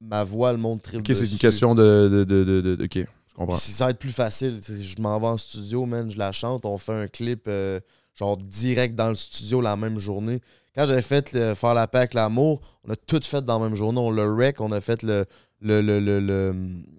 ma 0.01 0.25
voix, 0.25 0.53
le 0.53 0.59
monde 0.59 0.81
triple 0.81 1.01
Ok, 1.11 1.15
c'est 1.15 1.31
une 1.31 1.37
question 1.39 1.75
de. 1.75 2.09
de, 2.11 2.25
de, 2.25 2.45
de- 2.45 2.77
de- 2.77 2.85
ok, 2.85 3.07
je 3.27 3.35
comprends. 3.35 3.57
Si 3.59 3.73
ça 3.73 3.85
va 3.87 3.91
être 3.91 3.99
plus 3.99 4.09
facile, 4.13 4.59
je 4.67 5.03
m'en 5.03 5.21
vais 5.21 5.27
en 5.27 5.37
studio, 5.37 5.85
man, 5.85 6.11
je 6.11 6.17
la 6.17 6.33
chante, 6.33 6.65
on 6.65 6.79
fait 6.79 6.95
un 6.95 7.09
clip 7.09 7.45
euh, 7.47 7.79
genre 8.15 8.39
direct 8.39 8.95
dans 8.95 9.11
le 9.11 9.15
studio 9.15 9.61
la 9.61 9.77
même 9.77 9.99
journée. 9.99 10.41
Quand 10.77 10.87
j'avais 10.87 11.03
fait 11.03 11.33
le- 11.33 11.55
faire 11.55 11.75
la 11.75 11.87
paix 11.89 11.99
avec 11.99 12.15
l'amour, 12.15 12.61
on 12.87 12.93
a 12.93 12.97
tout 12.97 13.21
fait 13.23 13.45
dans 13.45 13.59
la 13.59 13.65
même 13.69 13.77
journée. 13.77 13.99
On 14.01 14.11
le 14.11 14.31
rec, 14.33 14.61
on 14.61 14.71
a 14.73 14.81
fait 14.81 15.03
le, 15.03 15.25
le, 15.61 15.81
le, 15.81 15.99
le, 16.01 16.21
le, 16.21 16.55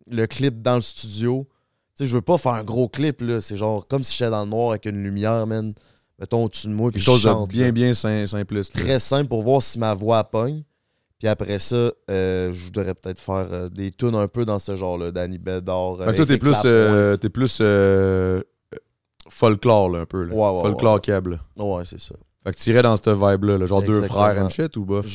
le 0.09 0.25
clip 0.27 0.61
dans 0.61 0.75
le 0.75 0.81
studio. 0.81 1.47
Tu 1.95 2.03
sais, 2.03 2.07
je 2.07 2.15
veux 2.15 2.21
pas 2.21 2.37
faire 2.37 2.53
un 2.53 2.63
gros 2.63 2.87
clip, 2.89 3.21
là. 3.21 3.41
C'est 3.41 3.57
genre 3.57 3.87
comme 3.87 4.03
si 4.03 4.17
j'étais 4.17 4.31
dans 4.31 4.43
le 4.43 4.49
noir 4.49 4.69
avec 4.71 4.85
une 4.85 5.01
lumière, 5.03 5.45
man. 5.47 5.73
Mettons 6.19 6.45
au-dessus 6.45 6.67
de 6.67 6.73
moi, 6.73 6.89
puis 6.89 6.99
Quelque 6.99 7.05
chose 7.05 7.23
de 7.23 7.29
chante. 7.29 7.49
bien, 7.49 7.65
là. 7.65 7.71
bien 7.71 7.93
sim- 7.93 8.25
simpliste. 8.25 8.75
là. 8.75 8.81
Très 8.83 8.99
simple 8.99 9.27
pour 9.29 9.43
voir 9.43 9.61
si 9.61 9.77
ma 9.77 9.93
voix 9.93 10.23
pogne. 10.23 10.63
Puis 11.19 11.27
après 11.27 11.59
ça, 11.59 11.91
euh, 12.11 12.53
je 12.53 12.63
voudrais 12.65 12.93
peut-être 12.95 13.19
faire 13.19 13.47
euh, 13.51 13.69
des 13.69 13.91
tunes 13.91 14.13
un 14.15 14.27
peu 14.27 14.45
dans 14.45 14.57
ce 14.59 14.75
genre-là, 14.75 15.11
Danny 15.11 15.37
Bedard. 15.39 15.97
Fait 16.03 16.11
que 16.11 16.15
toi, 16.17 16.25
t'es 16.27 16.37
plus, 16.37 16.55
euh, 16.65 17.17
t'es 17.17 17.29
plus 17.29 17.57
euh, 17.61 18.41
folklore, 19.29 19.89
là, 19.89 19.99
un 20.01 20.05
peu. 20.05 20.23
Là. 20.23 20.33
Ouais, 20.33 20.49
ouais, 20.57 20.61
folklore 20.61 20.95
ouais. 20.95 21.01
câble. 21.01 21.39
Ouais, 21.57 21.83
c'est 21.85 21.99
ça. 21.99 22.15
Fait 22.47 22.53
que 22.53 22.59
t'irais 22.59 22.81
dans 22.81 22.95
cette 22.95 23.09
vibe-là, 23.09 23.57
là, 23.57 23.65
genre 23.65 23.81
deux 23.81 24.01
frères 24.03 24.41
and 24.41 24.49
shit 24.49 24.77
ou 24.77 24.85
bof? 24.85 25.05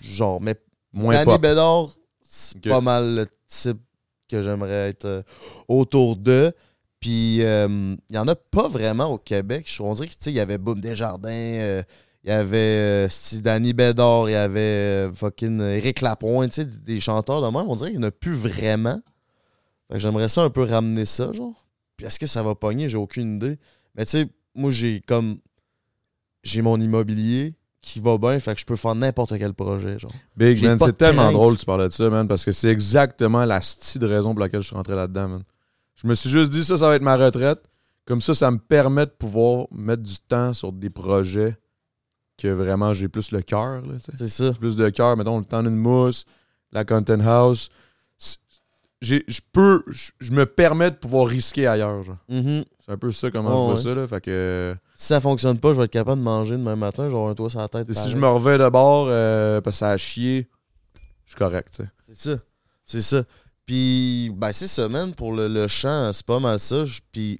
Genre, 0.00 0.40
mais 0.40 0.54
Moins 0.92 1.14
Danny 1.14 1.24
pop. 1.24 1.42
Bédard, 1.42 1.88
c'est 2.22 2.60
pas 2.68 2.80
mal 2.80 3.16
le 3.16 3.26
type 3.48 3.80
que 4.30 4.44
j'aimerais 4.44 4.90
être 4.90 5.06
euh, 5.06 5.22
autour 5.66 6.14
d'eux. 6.14 6.52
Puis, 7.00 7.38
il 7.38 7.98
y 8.10 8.18
en 8.18 8.28
a 8.28 8.36
pas 8.36 8.68
vraiment 8.68 9.06
au 9.06 9.18
Québec. 9.18 9.68
On 9.80 9.92
dirait 9.94 10.06
qu'il 10.06 10.32
y 10.32 10.40
avait 10.40 10.56
Boom 10.56 10.80
Desjardins, 10.80 11.30
euh, 11.30 11.82
il 12.22 12.30
y 12.30 12.32
avait 12.32 13.06
euh, 13.06 13.08
Danny 13.40 13.72
Bédard, 13.72 14.28
il 14.28 14.32
y 14.32 14.36
avait 14.36 14.60
euh, 14.60 15.12
fucking 15.12 15.60
Eric 15.60 16.00
Lapointe, 16.00 16.52
tu 16.52 16.64
des 16.64 17.00
chanteurs 17.00 17.42
de 17.42 17.46
même. 17.46 17.68
On 17.68 17.74
dirait 17.74 17.90
qu'il 17.90 17.98
n'y 17.98 18.04
en 18.04 18.08
a 18.08 18.12
plus 18.12 18.34
vraiment. 18.34 19.00
Fait 19.88 19.94
que 19.94 19.98
j'aimerais 19.98 20.28
ça 20.28 20.42
un 20.42 20.50
peu 20.50 20.62
ramener 20.62 21.06
ça, 21.06 21.32
genre. 21.32 21.66
Puis 21.96 22.06
est-ce 22.06 22.18
que 22.20 22.26
ça 22.28 22.42
va 22.42 22.54
pogner? 22.54 22.88
J'ai 22.88 22.98
aucune 22.98 23.36
idée. 23.36 23.58
Mais 23.96 24.04
tu 24.04 24.12
sais, 24.12 24.28
moi, 24.54 24.70
j'ai 24.70 25.00
comme. 25.00 25.38
J'ai 26.46 26.62
mon 26.62 26.80
immobilier 26.80 27.54
qui 27.82 28.00
va 28.00 28.18
bien, 28.18 28.38
fait 28.38 28.54
que 28.54 28.60
je 28.60 28.66
peux 28.66 28.76
faire 28.76 28.94
n'importe 28.94 29.36
quel 29.38 29.52
projet, 29.54 29.98
genre. 29.98 30.12
Big, 30.36 30.62
man, 30.64 30.78
c'est 30.78 30.96
tellement 30.96 31.30
drôle 31.30 31.54
que 31.54 31.60
tu 31.60 31.66
parlais 31.66 31.88
de 31.88 31.92
ça, 31.92 32.08
man, 32.10 32.26
parce 32.26 32.44
que 32.44 32.52
c'est 32.52 32.68
exactement 32.68 33.44
la 33.44 33.60
style 33.60 34.00
de 34.00 34.06
raison 34.06 34.32
pour 34.32 34.40
laquelle 34.40 34.62
je 34.62 34.66
suis 34.68 34.76
rentré 34.76 34.94
là-dedans, 34.94 35.28
man. 35.28 35.42
Je 35.94 36.06
me 36.06 36.14
suis 36.14 36.28
juste 36.30 36.50
dit, 36.50 36.64
ça, 36.64 36.76
ça 36.76 36.88
va 36.88 36.96
être 36.96 37.02
ma 37.02 37.16
retraite. 37.16 37.60
Comme 38.04 38.20
ça, 38.20 38.34
ça 38.34 38.50
me 38.50 38.58
permet 38.58 39.06
de 39.06 39.10
pouvoir 39.10 39.66
mettre 39.72 40.02
du 40.02 40.16
temps 40.18 40.52
sur 40.52 40.72
des 40.72 40.90
projets 40.90 41.56
que 42.38 42.48
vraiment 42.48 42.92
j'ai 42.92 43.08
plus 43.08 43.32
le 43.32 43.42
cœur. 43.42 43.82
C'est 44.14 44.28
ça. 44.28 44.52
plus 44.52 44.76
de 44.76 44.88
cœur, 44.90 45.16
mettons, 45.16 45.38
le 45.38 45.44
temps 45.44 45.62
d'une 45.62 45.76
mousse, 45.76 46.24
la 46.72 46.84
content 46.84 47.20
house. 47.20 47.68
Je 49.00 49.40
peux, 49.52 49.84
je 50.20 50.32
me 50.32 50.46
permets 50.46 50.90
de 50.90 50.96
pouvoir 50.96 51.26
risquer 51.28 51.66
ailleurs, 51.66 52.02
genre. 52.02 52.18
Mhm. 52.28 52.64
C'est 52.84 52.92
un 52.92 52.98
peu 52.98 53.10
ça 53.12 53.30
comment 53.30 53.50
Oh, 53.50 53.52
je 53.52 53.64
vois 53.64 53.74
ouais. 53.74 53.82
ça, 53.82 54.00
là. 54.00 54.06
Fait 54.06 54.20
que 54.20 54.76
Si 54.98 55.08
ça 55.08 55.20
fonctionne 55.20 55.58
pas, 55.58 55.72
je 55.72 55.78
vais 55.78 55.84
être 55.84 55.90
capable 55.90 56.20
de 56.20 56.24
manger 56.24 56.56
demain 56.56 56.74
matin, 56.76 57.08
genre 57.10 57.28
un 57.28 57.34
toit 57.34 57.50
sur 57.50 57.60
la 57.60 57.68
tête. 57.68 57.86
si 57.88 57.92
pareil. 57.94 58.10
je 58.10 58.16
me 58.16 58.26
revais 58.28 58.56
de 58.56 58.68
bord 58.68 59.06
euh, 59.10 59.60
parce 59.60 59.76
que 59.76 59.78
ça 59.80 59.90
a 59.90 59.96
chié, 59.98 60.48
je 61.24 61.30
suis 61.32 61.36
correct, 61.36 61.68
tu 61.76 61.82
sais. 61.82 61.90
C'est 62.06 62.30
ça. 62.30 62.38
C'est 62.84 63.02
ça. 63.02 63.22
Puis, 63.66 64.30
ben, 64.34 64.52
c'est 64.52 64.68
ça, 64.68 64.88
man. 64.88 65.12
Pour 65.12 65.32
le, 65.32 65.48
le 65.48 65.66
chant, 65.68 66.12
c'est 66.12 66.24
pas 66.24 66.38
mal 66.40 66.58
ça. 66.60 66.84
Puis, 67.12 67.36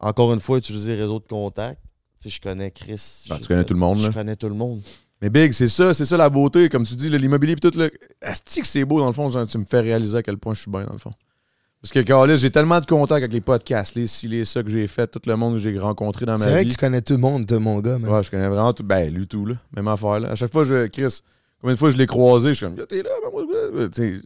encore 0.00 0.32
une 0.32 0.40
fois, 0.40 0.58
utiliser 0.58 0.96
les 0.96 1.02
réseaux 1.02 1.20
de 1.20 1.26
contact. 1.26 1.80
Tu 2.18 2.30
sais, 2.30 2.36
je 2.36 2.40
connais 2.40 2.70
Chris. 2.70 3.26
Ben, 3.28 3.38
tu 3.38 3.46
connais 3.46 3.64
tout 3.64 3.74
le 3.74 3.80
monde, 3.80 3.98
Je 3.98 4.06
là. 4.06 4.12
connais 4.12 4.36
tout 4.36 4.48
le 4.48 4.54
monde. 4.54 4.80
Mais 5.20 5.30
Big, 5.30 5.52
c'est 5.52 5.68
ça, 5.68 5.94
c'est 5.94 6.04
ça 6.06 6.16
la 6.16 6.28
beauté. 6.30 6.68
Comme 6.70 6.84
tu 6.84 6.94
dis, 6.96 7.08
l'immobilier 7.10 7.54
pis 7.56 7.60
tout, 7.70 7.78
là. 7.78 7.88
Asti 8.22 8.62
que 8.62 8.66
c'est 8.66 8.84
beau, 8.84 8.98
dans 9.00 9.06
le 9.06 9.12
fond, 9.12 9.28
genre, 9.28 9.46
tu 9.46 9.58
me 9.58 9.64
fais 9.64 9.80
réaliser 9.80 10.18
à 10.18 10.22
quel 10.22 10.38
point 10.38 10.54
je 10.54 10.62
suis 10.62 10.70
bien, 10.70 10.84
dans 10.84 10.92
le 10.92 10.98
fond. 10.98 11.10
Parce 11.86 11.92
que, 11.92 12.00
Carlis, 12.00 12.36
j'ai 12.38 12.50
tellement 12.50 12.80
de 12.80 12.84
contacts 12.84 13.22
avec 13.22 13.32
les 13.32 13.40
podcasts, 13.40 13.94
les 13.94 14.08
ci, 14.08 14.26
les 14.26 14.44
ça 14.44 14.60
que 14.64 14.70
j'ai 14.70 14.88
fait, 14.88 15.06
tout 15.06 15.20
le 15.24 15.36
monde 15.36 15.52
que 15.52 15.60
j'ai 15.60 15.78
rencontré 15.78 16.26
dans 16.26 16.36
C'est 16.36 16.46
ma 16.46 16.50
vrai 16.50 16.64
vie. 16.64 16.70
que 16.70 16.74
tu 16.74 16.80
connais 16.80 17.00
tout 17.00 17.12
le 17.12 17.20
monde, 17.20 17.46
toi, 17.46 17.60
mon 17.60 17.78
gars, 17.78 17.96
man. 17.96 18.10
Ouais, 18.10 18.24
je 18.24 18.30
connais 18.32 18.48
vraiment 18.48 18.72
tout. 18.72 18.82
Ben, 18.82 19.08
lui, 19.08 19.28
tout, 19.28 19.46
là. 19.46 19.54
Même 19.72 19.86
affaire, 19.86 20.18
là. 20.18 20.30
À 20.30 20.34
chaque 20.34 20.50
fois, 20.50 20.64
je. 20.64 20.88
Chris, 20.88 21.20
combien 21.60 21.74
de 21.74 21.78
fois 21.78 21.90
je 21.90 21.96
l'ai 21.96 22.08
croisé, 22.08 22.48
je 22.48 22.54
suis 22.54 22.66
comme, 22.66 22.74
t'es 22.88 23.04
là, 23.04 23.10
ben, 23.32 24.20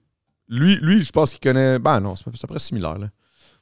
lui, 0.49 0.77
lui, 0.77 1.03
je 1.03 1.13
pense 1.13 1.33
qu'il 1.33 1.41
connaît. 1.41 1.79
Ben, 1.79 2.01
non, 2.01 2.17
c'est 2.17 2.25
c'est 2.33 2.45
à 2.45 2.49
peu 2.49 2.55
près 2.55 2.61
similaire, 2.61 2.97
là. 2.97 3.11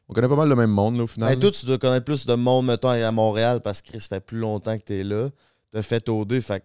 On 0.09 0.15
connaît 0.15 0.29
pas 0.29 0.37
mal 0.37 0.49
le 0.49 0.55
même 0.55 0.71
monde, 0.71 0.97
là, 0.97 1.03
au 1.03 1.09
final. 1.09 1.31
Hey, 1.31 1.35
là. 1.35 1.41
toi, 1.41 1.51
tu 1.51 1.67
dois 1.67 1.79
connaître 1.79 2.05
plus 2.05 2.25
de 2.25 2.35
monde, 2.37 2.67
mettons, 2.67 2.91
à 2.91 3.11
Montréal, 3.11 3.61
parce 3.65 3.83
que 3.83 3.89
Chris 3.89 4.07
fait 4.09 4.25
plus 4.25 4.39
longtemps 4.39 4.79
que 4.79 4.85
t'es 4.85 5.03
là. 5.03 5.31
T'as 5.73 5.83
fait 5.83 6.09
OD, 6.09 6.39
fait 6.41 6.61
que 6.61 6.65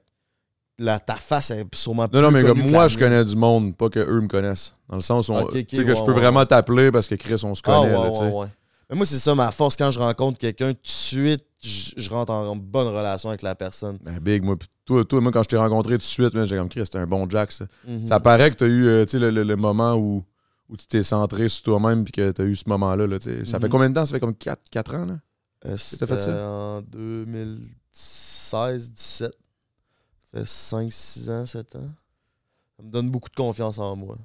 la, 0.80 1.00
ta 1.00 1.16
face 1.16 1.52
est 1.52 1.66
sûrement 1.76 2.08
plus 2.08 2.18
non, 2.18 2.24
non, 2.24 2.32
mais 2.32 2.44
comme 2.44 2.70
moi, 2.70 2.88
je 2.88 2.98
connais 2.98 3.24
du 3.24 3.36
monde, 3.36 3.76
pas 3.78 3.90
que 3.90 4.00
eux 4.00 4.22
me 4.22 4.28
connaissent. 4.28 4.76
Dans 4.90 4.96
le 4.96 5.02
sens 5.02 5.30
où, 5.30 5.34
tu 5.52 5.60
sais, 5.60 5.66
que 5.86 5.96
je 5.96 6.04
peux 6.04 6.12
ouais, 6.14 6.20
vraiment 6.20 6.46
t'appeler 6.46 6.92
parce 6.92 7.08
que 7.08 7.16
Chris, 7.16 7.42
on 7.44 7.54
se 7.56 7.62
Ah, 7.66 7.80
connaît, 7.82 7.94
là. 7.94 8.48
Mais 8.90 8.98
moi, 8.98 9.06
c'est 9.06 9.18
ça 9.18 9.34
ma 9.36 9.52
force. 9.52 9.76
Quand 9.76 9.92
je 9.92 10.00
rencontre 10.00 10.38
quelqu'un, 10.38 10.74
tout 10.74 10.80
de 10.84 10.90
suite, 10.90 11.46
je 11.62 12.10
rentre 12.10 12.32
en 12.34 12.56
bonne 12.56 12.88
relation 12.88 13.30
avec 13.30 13.42
la 13.42 13.56
personne. 13.56 13.98
Ben, 14.04 14.20
big, 14.20 14.44
moi, 14.44 14.56
toi, 14.86 15.06
toi, 15.06 15.22
moi, 15.22 15.32
quand 15.32 15.44
je 15.44 15.50
t'ai 15.50 15.58
rencontré 15.58 15.94
tout 15.94 15.98
de 16.00 16.04
suite, 16.04 16.46
j'ai 16.46 16.58
comme 16.58 16.70
Chris, 16.70 16.82
c'était 16.86 16.98
un 17.00 17.08
bon 17.08 17.28
Jack, 17.30 17.52
ça. 17.54 17.66
Mhm. 17.88 18.06
Ça 18.06 18.20
paraît 18.20 18.52
que 18.52 18.58
t'as 18.58 18.66
eu, 18.68 18.88
euh, 18.88 19.06
tu 19.06 19.12
sais, 19.12 19.20
le, 19.20 19.30
le- 19.32 19.44
le 19.44 19.56
moment 19.56 19.94
où, 19.96 20.24
où 20.70 20.78
tu 20.78 20.86
t'es 20.88 21.04
centré 21.04 21.48
sur 21.50 21.64
toi-même 21.64 22.04
puis 22.04 22.12
que 22.12 22.32
t'as 22.32 22.44
eu 22.44 22.56
ce 22.56 22.66
moment-là, 22.68 23.08
là. 23.08 23.18
Ça 23.20 23.60
fait 23.60 23.68
Mhm. 23.68 23.70
combien 23.70 23.90
de 23.90 23.96
temps? 23.96 24.06
Ça 24.06 24.14
fait 24.14 24.20
comme 24.20 24.36
4, 24.36 24.62
4 24.70 24.96
ans, 24.96 25.06
là? 25.06 25.14
Euh, 25.66 25.70
t'as 25.70 25.78
fait 25.78 25.98
c'était 25.98 26.18
ça? 26.18 26.50
en 26.50 26.82
2016, 26.82 28.92
17. 28.92 29.32
Ça 30.34 30.40
fait 30.40 30.48
5, 30.48 30.92
6 30.92 31.30
ans, 31.30 31.46
7 31.46 31.76
ans. 31.76 31.90
Ça 32.78 32.84
me 32.84 32.90
donne 32.92 33.10
beaucoup 33.10 33.30
de 33.30 33.36
confiance 33.36 33.78
en 33.78 33.96
moi. 33.96 34.18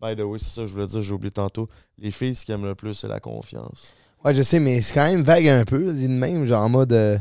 By 0.00 0.16
the 0.16 0.20
way, 0.24 0.38
c'est 0.38 0.50
ça 0.50 0.60
que 0.62 0.66
je 0.68 0.72
voulais 0.74 0.86
dire, 0.86 1.02
j'ai 1.02 1.12
oublié 1.12 1.30
tantôt. 1.30 1.68
Les 1.98 2.10
filles, 2.10 2.34
ce 2.34 2.44
qu'elles 2.46 2.54
aiment 2.56 2.64
le 2.66 2.74
plus, 2.74 2.94
c'est 2.94 3.08
la 3.08 3.20
confiance. 3.20 3.94
Ouais, 4.24 4.34
je 4.34 4.42
sais, 4.42 4.60
mais 4.60 4.82
c'est 4.82 4.94
quand 4.94 5.04
même 5.10 5.22
vague 5.22 5.48
un 5.48 5.64
peu, 5.64 5.92
dit 5.92 6.08
de 6.08 6.12
même, 6.12 6.44
genre 6.44 6.62
en 6.64 6.68
mode. 6.68 6.92
euh, 6.92 7.16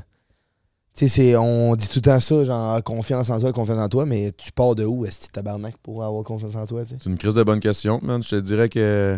tu 0.94 1.08
sais, 1.08 1.08
c'est- 1.08 1.36
on 1.38 1.76
dit 1.76 1.88
tout 1.88 2.00
le 2.00 2.02
temps 2.02 2.20
ça, 2.20 2.44
genre 2.44 2.84
confiance 2.84 3.30
en 3.30 3.40
toi, 3.40 3.54
confiance 3.54 3.78
en 3.78 3.88
toi, 3.88 4.06
mais 4.06 4.32
tu 4.36 4.52
pars 4.52 4.76
de 4.76 4.84
où, 4.86 5.06
est-ce 5.06 5.28
que 5.28 5.32
tabarnak, 5.34 5.78
pour 5.78 6.04
avoir 6.04 6.24
confiance 6.26 6.56
en 6.56 6.66
toi, 6.66 6.84
tu 6.84 6.90
sais? 6.92 6.96
C'est 7.02 7.10
une 7.10 7.18
crise 7.18 7.36
de 7.36 7.44
bonne 7.44 7.60
question, 7.62 8.00
man. 8.02 8.22
Je 8.22 8.30
te 8.32 8.36
dirais 8.42 8.68
que. 8.70 9.18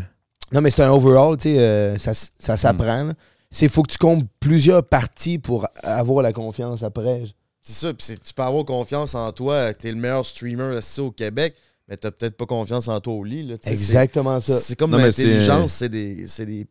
Non, 0.51 0.61
mais 0.61 0.69
c'est 0.69 0.83
un 0.83 0.91
overall, 0.91 1.37
tu 1.37 1.43
sais, 1.53 1.59
euh, 1.59 1.97
ça, 1.97 2.13
ça 2.13 2.57
s'apprend. 2.57 3.03
là. 3.05 3.13
C'est 3.49 3.67
faut 3.67 3.81
que 3.83 3.91
tu 3.91 3.97
comptes 3.97 4.27
plusieurs 4.39 4.83
parties 4.87 5.39
pour 5.39 5.67
avoir 5.81 6.21
la 6.23 6.33
confiance 6.33 6.83
après. 6.83 7.23
C'est 7.61 7.73
ça, 7.73 7.93
puis 7.93 8.05
c'est- 8.05 8.23
tu 8.23 8.33
peux 8.33 8.41
avoir 8.41 8.65
confiance 8.65 9.13
en 9.15 9.31
toi, 9.31 9.73
que 9.73 9.81
t'es 9.81 9.91
le 9.91 9.97
meilleur 9.97 10.25
streamer 10.25 10.77
ici 10.77 10.99
au 10.99 11.11
Québec, 11.11 11.55
mais 11.87 11.95
t'as 11.97 12.09
peut-être 12.11 12.35
pas 12.35 12.45
confiance 12.45 12.87
en 12.87 12.99
toi 12.99 13.13
au 13.13 13.23
lit. 13.23 13.43
Là, 13.43 13.57
tu 13.57 13.69
Exactement 13.69 14.39
ça. 14.39 14.57
C'est 14.59 14.75
comme 14.75 14.91
l'intelligence, 14.91 15.71
c'est 15.73 15.89
des, 15.89 16.25
c'est 16.27 16.45
des, 16.45 16.65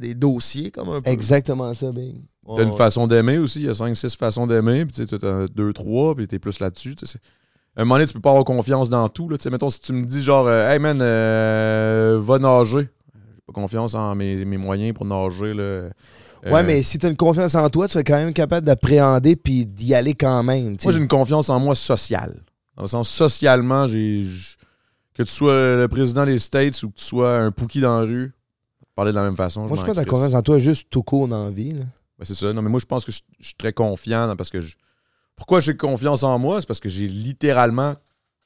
des 0.00 0.14
dossiers 0.14 0.70
comme 0.70 0.90
un 0.90 1.00
peu. 1.00 1.10
Exactement 1.10 1.74
ça, 1.74 1.90
Bing. 1.90 2.22
T'as 2.54 2.62
une 2.62 2.72
façon 2.72 3.06
d'aimer 3.08 3.38
aussi. 3.38 3.60
Il 3.60 3.66
y 3.66 3.68
a 3.68 3.74
5-6 3.74 4.16
façons 4.16 4.46
d'aimer. 4.46 4.84
Puis 4.86 4.94
tu 4.94 5.06
sais, 5.06 5.18
t'as 5.18 5.46
2-3, 5.46 6.14
puis 6.14 6.28
t'es 6.28 6.38
plus 6.38 6.60
là-dessus. 6.60 6.94
tu 6.94 7.04
À 7.74 7.80
un 7.80 7.84
moment 7.84 7.96
donné, 7.96 8.06
tu 8.06 8.12
peux 8.14 8.20
pas 8.20 8.30
avoir 8.30 8.44
confiance 8.44 8.88
dans 8.88 9.08
tout. 9.08 9.28
Là. 9.28 9.36
Tu 9.36 9.42
sais, 9.42 9.50
Mettons, 9.50 9.68
si 9.68 9.80
tu 9.80 9.92
me 9.92 10.04
dis 10.06 10.22
genre, 10.22 10.46
euh, 10.46 10.70
hey 10.70 10.78
man, 10.78 11.00
euh, 11.02 12.18
va 12.22 12.38
nager. 12.38 12.88
J'ai 13.14 13.42
pas 13.46 13.52
confiance 13.52 13.94
en 13.94 14.14
mes, 14.14 14.44
mes 14.44 14.58
moyens 14.58 14.94
pour 14.94 15.06
nager. 15.06 15.54
Là. 15.54 15.88
Euh, 16.44 16.52
Ouais, 16.52 16.62
mais 16.62 16.82
si 16.82 16.98
t'as 16.98 17.08
une 17.08 17.16
confiance 17.16 17.54
en 17.54 17.68
toi, 17.70 17.86
tu 17.88 17.92
serais 17.94 18.04
quand 18.04 18.14
même 18.16 18.32
capable 18.32 18.66
d'appréhender 18.66 19.36
puis 19.36 19.66
d'y 19.66 19.94
aller 19.94 20.14
quand 20.14 20.42
même. 20.42 20.76
tu. 20.76 20.86
Moi, 20.86 20.92
j'ai 20.92 20.98
une 20.98 21.08
confiance 21.08 21.48
en 21.48 21.58
moi 21.60 21.74
sociale. 21.74 22.42
Dans 22.76 22.82
le 22.82 22.88
sens, 22.88 23.08
socialement, 23.08 23.86
j'ai. 23.86 24.26
Que 25.14 25.22
tu 25.22 25.32
sois 25.32 25.76
le 25.76 25.86
président 25.88 26.26
des 26.26 26.38
States 26.38 26.82
ou 26.82 26.90
que 26.90 26.96
tu 26.98 27.04
sois 27.04 27.38
un 27.38 27.50
pouki 27.50 27.80
dans 27.80 28.00
la 28.00 28.04
rue, 28.04 28.32
parler 28.94 29.12
de 29.12 29.16
la 29.16 29.22
même 29.22 29.36
façon. 29.36 29.60
Moi, 29.66 29.70
je 29.70 29.74
pense 29.82 29.88
que 29.90 29.94
ta 29.94 30.04
confiance 30.04 30.34
en 30.34 30.42
toi 30.42 30.58
juste 30.58 30.88
tout 30.90 31.02
court 31.02 31.26
dans 31.26 31.44
la 31.44 31.50
vie. 31.50 31.70
là. 31.72 31.84
Ben, 32.18 32.24
c'est 32.24 32.34
ça. 32.34 32.52
Non, 32.52 32.60
mais 32.60 32.68
moi, 32.68 32.80
je 32.80 32.84
pense 32.86 33.04
que 33.04 33.12
je, 33.12 33.20
je 33.40 33.46
suis 33.46 33.54
très 33.54 33.72
confiant 33.72 34.34
parce 34.36 34.50
que 34.50 34.60
je- 34.60 34.76
Pourquoi 35.36 35.60
j'ai 35.60 35.74
confiance 35.76 36.22
en 36.22 36.38
moi? 36.38 36.60
C'est 36.60 36.66
parce 36.66 36.80
que 36.80 36.88
j'ai 36.90 37.06
littéralement 37.06 37.94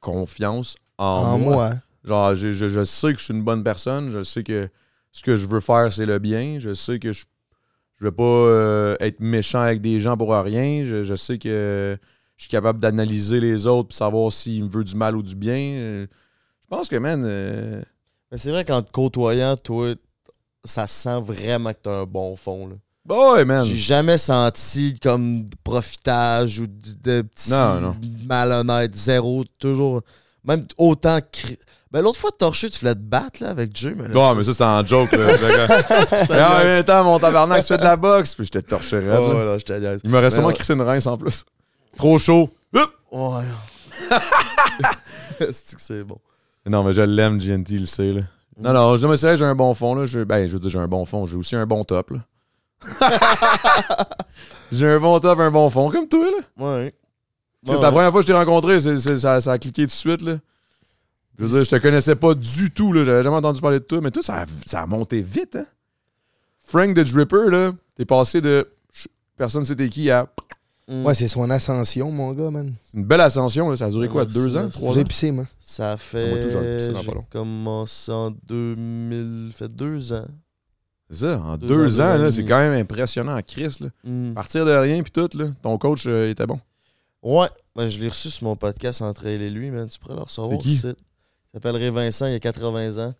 confiance 0.00 0.76
en, 0.98 1.04
en 1.04 1.38
moi. 1.38 1.54
moi. 1.54 1.70
Genre, 2.04 2.34
je, 2.34 2.52
je- 2.52 2.68
je 2.68 2.84
sais 2.84 3.12
que 3.12 3.18
je 3.18 3.24
suis 3.24 3.34
une 3.34 3.42
bonne 3.42 3.62
personne. 3.64 4.08
Je 4.10 4.22
sais 4.22 4.42
que 4.42 4.68
ce 5.12 5.22
que 5.22 5.36
je 5.36 5.46
veux 5.46 5.60
faire, 5.60 5.92
c'est 5.92 6.06
le 6.06 6.18
bien. 6.18 6.58
Je 6.60 6.72
sais 6.72 6.98
que 6.98 7.12
je 7.12 7.24
je 8.00 8.06
vais 8.06 8.12
pas 8.12 8.22
euh, 8.22 8.96
être 9.00 9.20
méchant 9.20 9.60
avec 9.60 9.80
des 9.80 10.00
gens 10.00 10.16
pour 10.16 10.32
rien. 10.32 10.84
Je, 10.84 11.02
je 11.04 11.14
sais 11.14 11.38
que 11.38 11.98
je 12.36 12.42
suis 12.42 12.50
capable 12.50 12.78
d'analyser 12.80 13.40
les 13.40 13.66
autres 13.66 13.88
pour 13.88 13.96
savoir 13.96 14.32
s'ils 14.32 14.64
me 14.64 14.70
veulent 14.70 14.84
du 14.84 14.96
mal 14.96 15.14
ou 15.16 15.22
du 15.22 15.34
bien. 15.36 16.06
Je 16.62 16.66
pense 16.68 16.88
que, 16.88 16.96
man... 16.96 17.22
euh, 17.26 17.82
Mais 18.32 18.38
c'est 18.38 18.50
vrai 18.50 18.64
qu'en 18.64 18.80
te 18.80 18.90
côtoyant, 18.90 19.56
toi, 19.56 19.94
ça 20.64 20.86
sent 20.86 21.20
vraiment 21.20 21.72
que 21.72 21.78
t'as 21.82 22.00
un 22.00 22.04
bon 22.04 22.36
fond. 22.36 22.68
Là. 22.68 23.32
ouais, 23.32 23.44
man. 23.44 23.64
J'ai 23.64 23.76
jamais 23.76 24.18
senti 24.18 24.98
comme 24.98 25.44
de 25.44 25.56
profitage 25.62 26.60
ou 26.60 26.66
de, 26.66 27.20
de 27.22 27.24
Non, 27.50 27.80
non. 27.80 27.96
malhonnêtes, 28.26 28.94
zéro, 28.94 29.44
toujours. 29.58 30.00
Même 30.44 30.66
autant. 30.78 31.18
Ben, 31.92 32.02
l'autre 32.02 32.20
fois, 32.20 32.30
Torché, 32.30 32.70
tu 32.70 32.78
voulais 32.78 32.94
te 32.94 33.00
battre 33.00 33.42
là, 33.42 33.48
avec 33.50 33.76
Jay. 33.76 33.94
Mais 33.96 34.04
là, 34.04 34.14
Non, 34.14 34.34
mais 34.36 34.44
ça, 34.44 34.52
c'était 34.52 34.64
en 34.64 34.86
joke. 34.86 35.10
Là. 35.10 35.26
Ah, 36.30 36.60
en 36.60 36.64
même 36.64 36.84
temps, 36.84 37.02
mon 37.02 37.18
tabarnak, 37.18 37.62
tu 37.62 37.66
fais 37.68 37.78
de 37.78 37.82
la 37.82 37.96
boxe. 37.96 38.36
Puis 38.36 38.46
je 38.46 38.50
te 38.52 38.58
torcherais. 38.58 39.06
là. 39.06 39.20
Oh, 39.20 39.32
là, 39.44 39.58
je 39.58 39.64
te 39.64 39.72
niaise. 39.72 40.00
Il 40.04 40.10
m'aurait 40.10 40.22
Mais 40.24 40.30
sûrement 40.30 40.52
crissé 40.52 40.74
une 40.74 40.82
rince 40.82 41.08
en 41.08 41.16
plus. 41.16 41.44
Trop 41.96 42.18
chaud. 42.18 42.48
Ouais. 42.72 43.42
c'est 45.52 45.76
que 45.76 45.82
c'est 45.82 46.04
bon. 46.04 46.18
Non, 46.64 46.84
mais 46.84 46.92
je 46.92 47.02
l'aime, 47.02 47.38
GNT, 47.38 47.70
il 47.70 47.80
le 47.80 47.86
sait. 47.86 48.12
Là. 48.12 48.22
Non, 48.60 48.72
non, 48.72 48.96
je 48.96 49.06
me 49.08 49.16
sais, 49.16 49.36
j'ai 49.36 49.44
un 49.44 49.56
bon 49.56 49.74
fond. 49.74 49.96
Là. 49.96 50.06
Je, 50.06 50.20
ben, 50.20 50.46
je 50.46 50.52
veux 50.52 50.60
dire, 50.60 50.70
j'ai 50.70 50.78
un 50.78 50.86
bon 50.86 51.04
fond. 51.04 51.26
J'ai 51.26 51.36
aussi 51.36 51.56
un 51.56 51.66
bon 51.66 51.82
top. 51.82 52.12
Là. 52.12 52.18
j'ai 54.72 54.86
un 54.86 55.00
bon 55.00 55.18
top, 55.18 55.40
un 55.40 55.50
bon 55.50 55.68
fond, 55.70 55.90
comme 55.90 56.06
toi. 56.06 56.26
Là. 56.26 56.64
Ouais. 56.64 56.94
C'est 57.66 57.80
la 57.80 57.90
première 57.90 58.12
fois 58.12 58.20
que 58.20 58.28
je 58.28 58.32
t'ai 58.32 58.38
rencontré. 58.38 58.80
ça, 58.80 59.40
ça 59.40 59.52
a 59.52 59.58
cliqué 59.58 59.82
tout 59.82 59.88
de 59.88 59.92
suite. 59.92 60.22
Là. 60.22 60.34
Je 61.40 61.44
veux 61.46 61.56
dire, 61.56 61.64
je 61.64 61.70
te 61.76 61.82
connaissais 61.82 62.14
pas 62.16 62.34
du 62.34 62.70
tout. 62.70 62.92
là. 62.92 63.02
J'avais 63.04 63.22
jamais 63.22 63.36
entendu 63.36 63.60
parler 63.60 63.80
de 63.80 63.84
toi. 63.84 64.00
Mais 64.00 64.10
toi, 64.10 64.22
ça 64.22 64.42
a, 64.42 64.46
ça 64.66 64.82
a 64.82 64.86
monté 64.86 65.22
vite. 65.22 65.56
Hein? 65.56 65.66
Frank 66.60 66.94
the 66.94 67.00
Dripper, 67.00 67.50
là, 67.50 67.72
t'es 67.96 68.04
passé 68.04 68.40
de 68.40 68.68
personne 69.36 69.64
c'était 69.64 69.88
qui 69.88 70.10
à 70.10 70.28
Mm. 70.88 71.06
Ouais, 71.06 71.14
c'est 71.14 71.28
son 71.28 71.48
ascension, 71.50 72.10
mon 72.10 72.32
gars, 72.32 72.50
man. 72.50 72.74
C'est 72.82 72.98
une 72.98 73.04
belle 73.04 73.20
ascension. 73.20 73.70
Là. 73.70 73.76
Ça 73.76 73.84
a 73.84 73.90
duré 73.90 74.08
quoi, 74.08 74.22
Merci, 74.24 74.34
deux 74.34 74.56
ans, 74.56 74.68
trois 74.68 74.92
J'ai 74.92 75.02
ans? 75.02 75.04
pissé, 75.04 75.30
moi. 75.30 75.44
Ça 75.60 75.90
Moi, 75.90 75.96
fait. 75.98 76.52
pas 76.52 77.00
J'ai 77.00 77.14
commencé 77.30 78.10
en 78.10 78.32
2000. 78.32 79.52
fait 79.54 79.68
deux 79.68 80.12
ans. 80.12 80.26
C'est 81.08 81.18
ça, 81.18 81.38
en 81.40 81.56
Deux 81.56 81.68
deux, 81.68 82.00
ans, 82.00 82.30
c'est 82.32 82.44
quand 82.44 82.58
même 82.58 82.72
impressionnant 82.72 83.38
Chris. 83.46 83.76
Là. 83.80 83.86
Mm. 84.02 84.34
Partir 84.34 84.66
de 84.66 84.72
rien 84.72 85.00
puis 85.04 85.12
tout, 85.12 85.28
là, 85.38 85.46
ton 85.62 85.78
coach 85.78 86.04
euh, 86.08 86.28
était 86.28 86.46
bon. 86.46 86.58
Ouais, 87.22 87.48
ben, 87.76 87.86
je 87.86 88.00
l'ai 88.00 88.08
reçu 88.08 88.28
sur 88.28 88.42
mon 88.44 88.56
podcast 88.56 89.00
entre 89.00 89.26
elle 89.26 89.42
et 89.42 89.50
lui, 89.50 89.70
man. 89.70 89.86
Tu 89.88 89.96
pourrais 90.00 90.16
le 90.16 90.22
recevoir. 90.22 90.58
C'est 90.60 90.68
qui? 90.68 90.82
Il 91.52 91.56
s'appellerait 91.56 91.90
Vincent, 91.90 92.26
il 92.26 92.34
a 92.34 92.40
80 92.40 93.04
ans. 93.04 93.14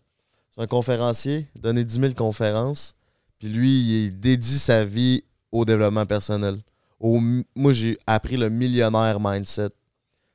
C'est 0.53 0.61
un 0.61 0.67
conférencier, 0.67 1.47
il 1.55 1.59
a 1.59 1.61
donné 1.63 1.83
10 1.83 1.99
000 1.99 2.13
conférences. 2.13 2.93
Puis 3.39 3.49
lui, 3.49 4.05
il 4.05 4.19
dédie 4.19 4.59
sa 4.59 4.85
vie 4.85 5.23
au 5.51 5.65
développement 5.65 6.05
personnel. 6.05 6.59
Au, 6.99 7.19
moi, 7.55 7.73
j'ai 7.73 7.97
appris 8.05 8.37
le 8.37 8.49
millionnaire 8.49 9.19
mindset. 9.19 9.69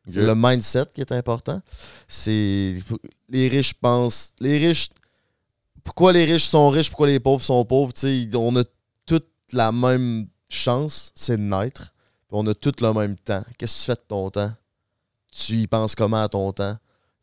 C'est 0.09 0.24
le 0.24 0.34
mindset 0.34 0.86
qui 0.94 1.01
est 1.01 1.12
important. 1.12 1.61
C'est. 2.07 2.78
Les 3.28 3.49
riches 3.49 3.74
pensent. 3.74 4.32
Les 4.40 4.59
riches. 4.59 4.90
Pourquoi 5.82 6.12
les 6.12 6.24
riches 6.24 6.47
sont 6.47 6.68
riches, 6.68 6.90
pourquoi 6.90 7.07
les 7.07 7.20
pauvres 7.20 7.42
sont 7.42 7.64
pauvres? 7.64 7.92
On 8.34 8.57
a 8.57 8.64
toute 9.05 9.28
la 9.53 9.70
même 9.72 10.26
chance, 10.49 11.12
c'est 11.14 11.36
de 11.36 11.42
naître. 11.42 11.92
Puis 12.28 12.32
on 12.32 12.47
a 12.47 12.55
tout 12.55 12.72
le 12.80 12.92
même 12.92 13.16
temps. 13.16 13.44
Qu'est-ce 13.57 13.74
que 13.74 13.80
tu 13.80 13.86
fais 13.86 13.94
de 13.94 14.07
ton 14.09 14.30
temps? 14.30 14.53
Tu 15.30 15.55
y 15.55 15.66
penses 15.66 15.94
comment 15.94 16.22
à 16.22 16.28
ton 16.28 16.53
temps? 16.53 16.76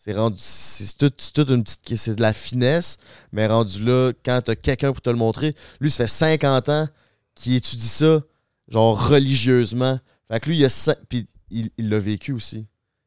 C'est 0.06 0.14
rendu. 0.14 0.36
C'est 0.38 0.97
tout, 0.97 1.49
une 1.49 1.64
petite. 1.64 1.95
C'est 1.95 2.16
de 2.16 2.22
la 2.22 2.34
finesse, 2.34 2.97
mais 3.32 3.47
rendu 3.47 3.86
là, 3.86 4.12
quand 4.26 4.41
t'as 4.43 4.56
quelqu'un 4.56 4.91
pour 4.91 5.01
te 5.01 5.10
le 5.10 5.16
montrer, 5.16 5.54
lui, 5.80 5.91
ça 5.91 6.08
fait 6.08 6.38
50 6.39 6.68
ans 6.70 6.88
qu'il 7.36 7.56
étudie 7.56 7.88
ça, 7.88 8.22
genre 8.68 9.08
religieusement. 9.08 9.97
Fait 10.30 10.39
que 10.41 10.49
lui, 10.49 10.58
il 10.60 10.66
a. 10.66 10.95
Puis 11.08 11.26
il 11.51 11.72
l'a 11.78 11.99
vécu 11.99 12.34
aussi. 12.34 12.66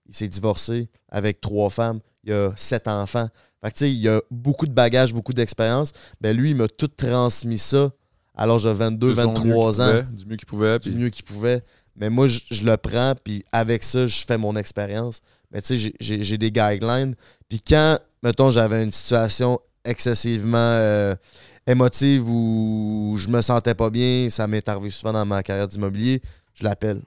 Il 0.09 0.15
s'est 0.15 0.29
divorcé 0.29 0.89
avec 1.11 1.41
trois 1.43 1.69
femmes. 1.69 2.01
Il 2.25 2.33
a 2.33 2.53
sept 2.57 2.89
enfants. 2.89 3.29
Fait 3.63 3.71
que 3.71 3.75
tu 3.77 3.79
sais, 3.81 3.93
il 3.93 4.09
a 4.09 4.23
beaucoup 4.31 4.67
de 4.67 4.73
bagages, 4.73 5.13
beaucoup 5.13 5.35
d'expérience. 5.35 5.93
Ben 6.23 6.35
lui, 6.35 6.51
il 6.51 6.57
m'a 6.57 6.69
tout 6.69 6.89
transmis 6.89 7.59
ça 7.59 7.91
à 8.35 8.47
l'âge 8.47 8.65
de 8.65 8.71
22, 8.71 9.11
De 9.11 9.15
son 9.21 9.33
mieux 9.33 9.35
23 9.35 9.73
qu'il 9.73 9.83
ans 9.83 9.87
pouvait, 9.87 10.03
du 10.15 10.27
mieux 10.27 10.37
qu'il 10.37 10.47
pouvait. 10.47 10.79
du 10.79 10.91
puis- 10.91 10.99
mieux 10.99 11.09
qu'il 11.11 11.25
pouvait. 11.25 11.63
Mais 11.97 12.09
moi, 12.11 12.29
je, 12.29 12.41
je 12.51 12.63
le 12.65 12.77
prends, 12.77 13.15
puis 13.23 13.45
avec 13.53 13.83
ça, 13.83 14.07
je 14.07 14.25
fais 14.27 14.39
mon 14.39 14.57
expérience. 14.57 15.21
Mais 15.51 15.63
tu 15.63 15.79
sais, 15.79 15.93
j'ai- 16.01 16.39
des 16.39 16.51
guidelines. 16.51 17.15
Puis 17.49 17.61
quand, 17.61 17.99
mettons, 18.23 18.51
j'avais 18.51 18.83
une 18.83 18.93
situation 18.93 19.59
excessivement 19.85 20.57
euh, 20.59 21.15
émotive 21.67 22.29
où 22.29 23.17
je 23.19 23.29
me 23.29 23.41
sentais 23.43 23.75
pas 23.75 23.91
bien, 23.91 24.29
ça 24.31 24.47
m'est 24.47 24.69
arrivé 24.69 24.91
souvent 24.91 25.13
dans 25.13 25.25
ma 25.27 25.43
carrière 25.43 25.69
d'immobilier, 25.69 26.21
je 26.55 26.65
l'appelle. 26.65 27.01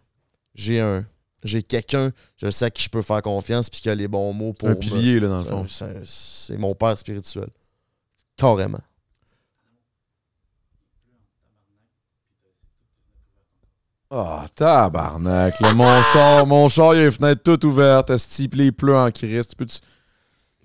J'ai 0.56 0.80
un. 0.80 1.06
J'ai 1.44 1.64
quelqu'un, 1.64 2.12
je 2.36 2.50
sais 2.50 2.66
à 2.66 2.70
qui 2.70 2.84
je 2.84 2.90
peux 2.90 3.02
faire 3.02 3.22
confiance, 3.22 3.70
puis 3.70 3.80
qui 3.80 3.90
a 3.90 3.96
les 3.96 4.10
bons 4.10 4.34
mots 4.34 4.52
pour 4.52 4.68
un 4.68 4.72
me- 4.72 4.80
pilier, 4.80 5.22
là, 5.22 5.28
dans 5.30 5.40
le 5.40 5.46
Euh, 5.46 5.50
fond. 5.50 5.66
c'est- 5.70 6.02
C'est 6.04 6.58
mon 6.58 6.76
père 6.76 6.98
spirituel. 7.00 7.48
Carrément. 8.36 8.80
Ah, 14.12 14.46
tabarnak. 14.56 15.60
là, 15.60 15.74
mon 15.76 16.02
char, 16.02 16.48
mon 16.48 16.68
char, 16.68 16.96
il 16.96 16.98
y 16.98 17.02
a 17.02 17.06
les 17.06 17.12
fenêtres 17.12 17.44
toutes 17.44 17.64
ouvertes. 17.64 18.10
Esti, 18.10 18.48
puis 18.48 18.66
il 18.66 18.74
pleut 18.74 18.96
en 18.98 19.12
Christ. 19.12 19.56
Peux-tu- 19.56 19.78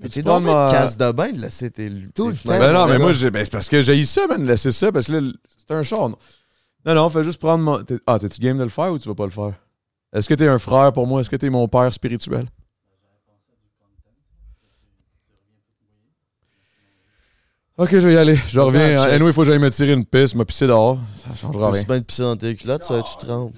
Mais 0.01 0.05
peux-tu 0.07 0.15
t'es 0.15 0.23
dans 0.23 0.41
ma 0.41 0.71
casse 0.71 0.97
de 0.97 1.13
bain 1.13 1.31
de 1.31 1.41
laisser 1.41 1.71
tes 1.71 1.91
Tout 2.15 2.29
le 2.31 2.35
temps. 2.37 2.59
Ben 2.59 2.73
non, 2.73 2.87
mais 2.87 2.99
moi, 2.99 3.13
j'ai- 3.13 3.31
ben, 3.31 3.45
c'est 3.45 3.51
parce 3.53 3.69
que 3.69 3.83
j'ai 3.83 3.99
eu 3.99 4.07
ça, 4.07 4.27
man, 4.27 4.43
laisser 4.45 4.73
ça, 4.73 4.91
parce 4.91 5.07
que 5.09 5.13
là, 5.13 5.31
c'est 5.59 5.75
un 5.75 5.83
char. 5.83 6.09
Non, 6.09 6.17
non, 6.87 6.95
non, 6.95 7.09
fais 7.11 7.23
juste 7.25 7.39
prendre 7.41 7.63
mon. 7.63 7.83
t'es- 7.85 7.99
Ah, 8.07 8.19
t'es-tu 8.19 8.41
game 8.41 8.57
de 8.59 8.63
le 8.65 8.71
faire 8.71 8.91
ou 8.93 8.99
tu 8.99 9.09
vas 9.09 9.15
pas 9.15 9.25
le 9.25 9.31
faire? 9.31 9.53
Est-ce 10.15 10.29
que 10.29 10.35
t'es 10.35 10.49
un 10.49 10.59
frère 10.59 10.93
pour 10.93 11.07
moi? 11.07 11.21
Est-ce 11.21 11.29
que 11.31 11.37
t'es 11.37 11.51
mon 11.51 11.69
père 11.69 11.93
spirituel? 11.93 12.47
Ok, 17.77 17.91
je 17.91 18.07
vais 18.07 18.15
y 18.15 18.17
aller. 18.17 18.39
Je 18.47 18.61
reviens. 18.61 18.95
en 18.95 19.03
chess. 19.05 19.13
Anyway, 19.13 19.31
il 19.31 19.33
faut 19.35 19.41
que 19.43 19.49
j'aille 19.49 19.59
me 19.59 19.71
tirer 19.71 19.93
une 19.93 20.05
piste, 20.05 20.35
me 20.37 20.45
pisser 20.45 20.67
dehors. 20.67 20.99
Ça 21.17 21.35
changera 21.35 21.71
rien. 21.73 21.81
Tu 21.81 21.87
bien 21.87 21.99
de 21.99 22.05
pisser 22.05 22.23
dans 22.23 22.37
tes 22.37 22.55
culottes, 22.55 22.85
ça 22.85 22.95
va-tu 22.97 23.17
tremble? 23.19 23.53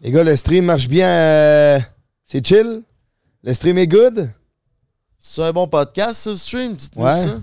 Les 0.00 0.10
gars, 0.10 0.24
le 0.24 0.36
stream 0.36 0.64
marche 0.64 0.88
bien. 0.88 1.06
euh, 1.08 1.78
C'est 2.24 2.44
chill? 2.46 2.82
Le 3.42 3.54
stream 3.54 3.78
est 3.78 3.86
good? 3.86 4.30
C'est 5.18 5.42
un 5.44 5.52
bon 5.52 5.68
podcast, 5.68 6.16
ça, 6.16 6.30
le 6.30 6.36
stream? 6.36 6.74
Dites-moi 6.74 7.12
Ouais. 7.12 7.26
ça. 7.26 7.40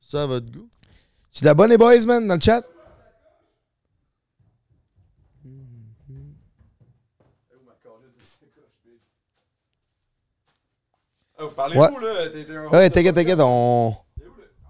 C'est 0.00 0.18
à 0.18 0.26
votre 0.26 0.50
goût? 0.50 0.68
Tu 1.32 1.42
t'abonnes 1.42 1.70
les 1.70 1.78
boys, 1.78 2.04
man, 2.06 2.26
dans 2.26 2.34
le 2.34 2.40
chat? 2.40 2.62
Vous 11.38 11.48
parlez 11.54 11.76
Ouais. 11.78 11.88
vous, 11.90 11.98
là? 11.98 12.28
T'es- 12.30 12.76
Ouais, 12.76 12.90
t'inquiète, 12.90 13.14
t'inquiète, 13.14 13.38
on... 13.40 13.94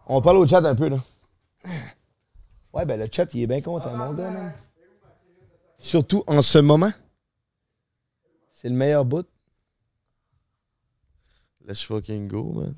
on 0.06 0.20
parle 0.20 0.38
au 0.38 0.46
chat 0.46 0.58
un 0.64 0.74
peu, 0.74 0.88
là. 0.88 0.98
Ouais, 2.72 2.84
ben 2.84 2.98
le 3.00 3.06
chat, 3.10 3.32
il 3.34 3.42
est 3.42 3.46
bien 3.46 3.60
content, 3.60 3.96
mon 3.96 4.12
gars, 4.12 4.30
man. 4.30 4.52
Surtout 5.78 6.24
en 6.26 6.42
ce 6.42 6.58
moment. 6.58 6.90
C'est 8.52 8.68
le 8.68 8.74
meilleur 8.74 9.04
bout. 9.04 9.26
Let's 11.66 11.82
fucking 11.82 12.28
go, 12.28 12.52
man. 12.52 12.74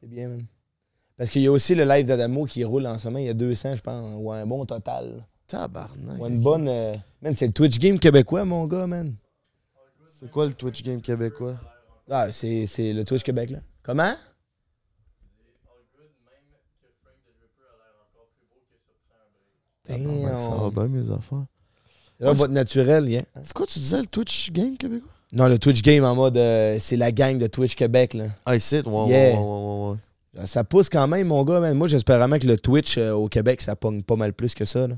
C'est 0.00 0.08
bien, 0.08 0.28
man. 0.28 0.42
Parce 1.16 1.30
qu'il 1.30 1.42
y 1.42 1.46
a 1.46 1.52
aussi 1.52 1.74
le 1.74 1.84
live 1.84 2.06
d'Adamo 2.06 2.44
qui 2.44 2.64
roule 2.64 2.86
en 2.86 2.98
ce 2.98 3.08
moment. 3.08 3.18
Il 3.20 3.26
y 3.26 3.30
a 3.30 3.34
200, 3.34 3.76
je 3.76 3.82
pense, 3.82 4.08
ou 4.20 4.32
un 4.32 4.44
bon 4.46 4.64
total. 4.66 5.24
Tabarnak. 5.46 6.20
Ou 6.20 6.26
une 6.26 6.40
bonne... 6.40 6.68
euh, 6.68 6.94
Man, 7.22 7.34
c'est 7.36 7.46
le 7.46 7.52
Twitch 7.52 7.78
Game 7.78 7.98
québécois, 7.98 8.44
mon 8.44 8.66
gars, 8.66 8.86
man. 8.86 9.14
C'est 10.20 10.30
quoi 10.30 10.46
le 10.46 10.52
Twitch 10.54 10.82
game 10.82 11.00
québécois? 11.02 11.56
Ah, 12.10 12.30
c'est 12.32 12.66
c'est 12.66 12.92
le 12.92 13.04
Twitch 13.04 13.22
Québec, 13.22 13.50
là. 13.50 13.58
Comment? 13.82 14.14
Tabarnak, 19.86 20.40
Ça 20.40 20.48
va 20.48 20.70
Damn. 20.70 20.70
bien, 20.70 20.88
mes 20.88 21.10
affaires. 21.12 21.44
Là, 22.20 22.32
votre 22.32 22.52
naturel, 22.52 23.08
yeah. 23.08 23.22
C'est 23.42 23.52
quoi 23.52 23.66
tu 23.66 23.78
disais, 23.78 23.98
le 24.00 24.06
Twitch 24.06 24.50
game 24.52 24.76
québécois? 24.76 25.10
Non, 25.32 25.48
le 25.48 25.58
Twitch 25.58 25.82
Game 25.82 26.04
en 26.04 26.14
mode... 26.14 26.36
euh, 26.36 26.76
c'est 26.80 26.96
la 26.96 27.10
gang 27.10 27.36
de 27.38 27.48
Twitch 27.48 27.74
Québec, 27.74 28.14
là. 28.14 28.26
Ah, 28.46 28.54
ici, 28.54 28.76
ouais, 28.76 28.82
ouais, 28.86 29.08
Yeah. 29.08 29.32
ouais, 29.32 29.38
ouais, 29.40 29.96
ouais. 30.38 30.46
Ça 30.46 30.62
pousse 30.62 30.88
quand 30.88 31.08
même, 31.08 31.26
mon 31.26 31.42
gars, 31.44 31.58
man. 31.58 31.76
Moi, 31.76 31.88
j'espère 31.88 32.18
vraiment 32.18 32.38
que 32.38 32.46
le 32.46 32.56
Twitch 32.56 32.98
euh, 32.98 33.12
au 33.12 33.28
Québec, 33.28 33.60
ça 33.60 33.74
pogne 33.74 34.02
pas 34.04 34.14
mal 34.14 34.32
plus 34.32 34.54
que 34.54 34.64
ça, 34.64 34.86
là. 34.86 34.96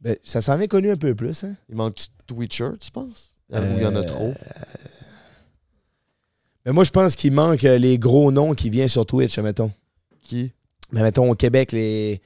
Ben, 0.00 0.16
ça 0.24 0.42
s'en 0.42 0.58
vient 0.58 0.66
connu 0.66 0.90
un 0.90 0.96
peu 0.96 1.14
plus, 1.14 1.44
hein? 1.44 1.54
Il 1.68 1.76
manque-tu 1.76 2.06
de 2.08 2.24
Twitcher, 2.34 2.70
tu 2.80 2.90
penses? 2.90 3.35
Il 3.50 3.80
y 3.82 3.86
en 3.86 3.94
a 3.94 4.00
Euh, 4.00 4.02
trop? 4.02 4.34
Mais 6.64 6.72
moi, 6.72 6.84
je 6.84 6.90
pense 6.90 7.14
qu'il 7.14 7.32
manque 7.32 7.64
euh, 7.64 7.78
les 7.78 7.98
gros 7.98 8.32
noms 8.32 8.54
qui 8.54 8.70
viennent 8.70 8.88
sur 8.88 9.06
Twitch, 9.06 9.38
mettons. 9.38 9.70
Qui? 10.22 10.52
Mais 10.92 11.02
mettons, 11.02 11.30
au 11.30 11.34
Québec, 11.34 11.72
les. 11.72 12.20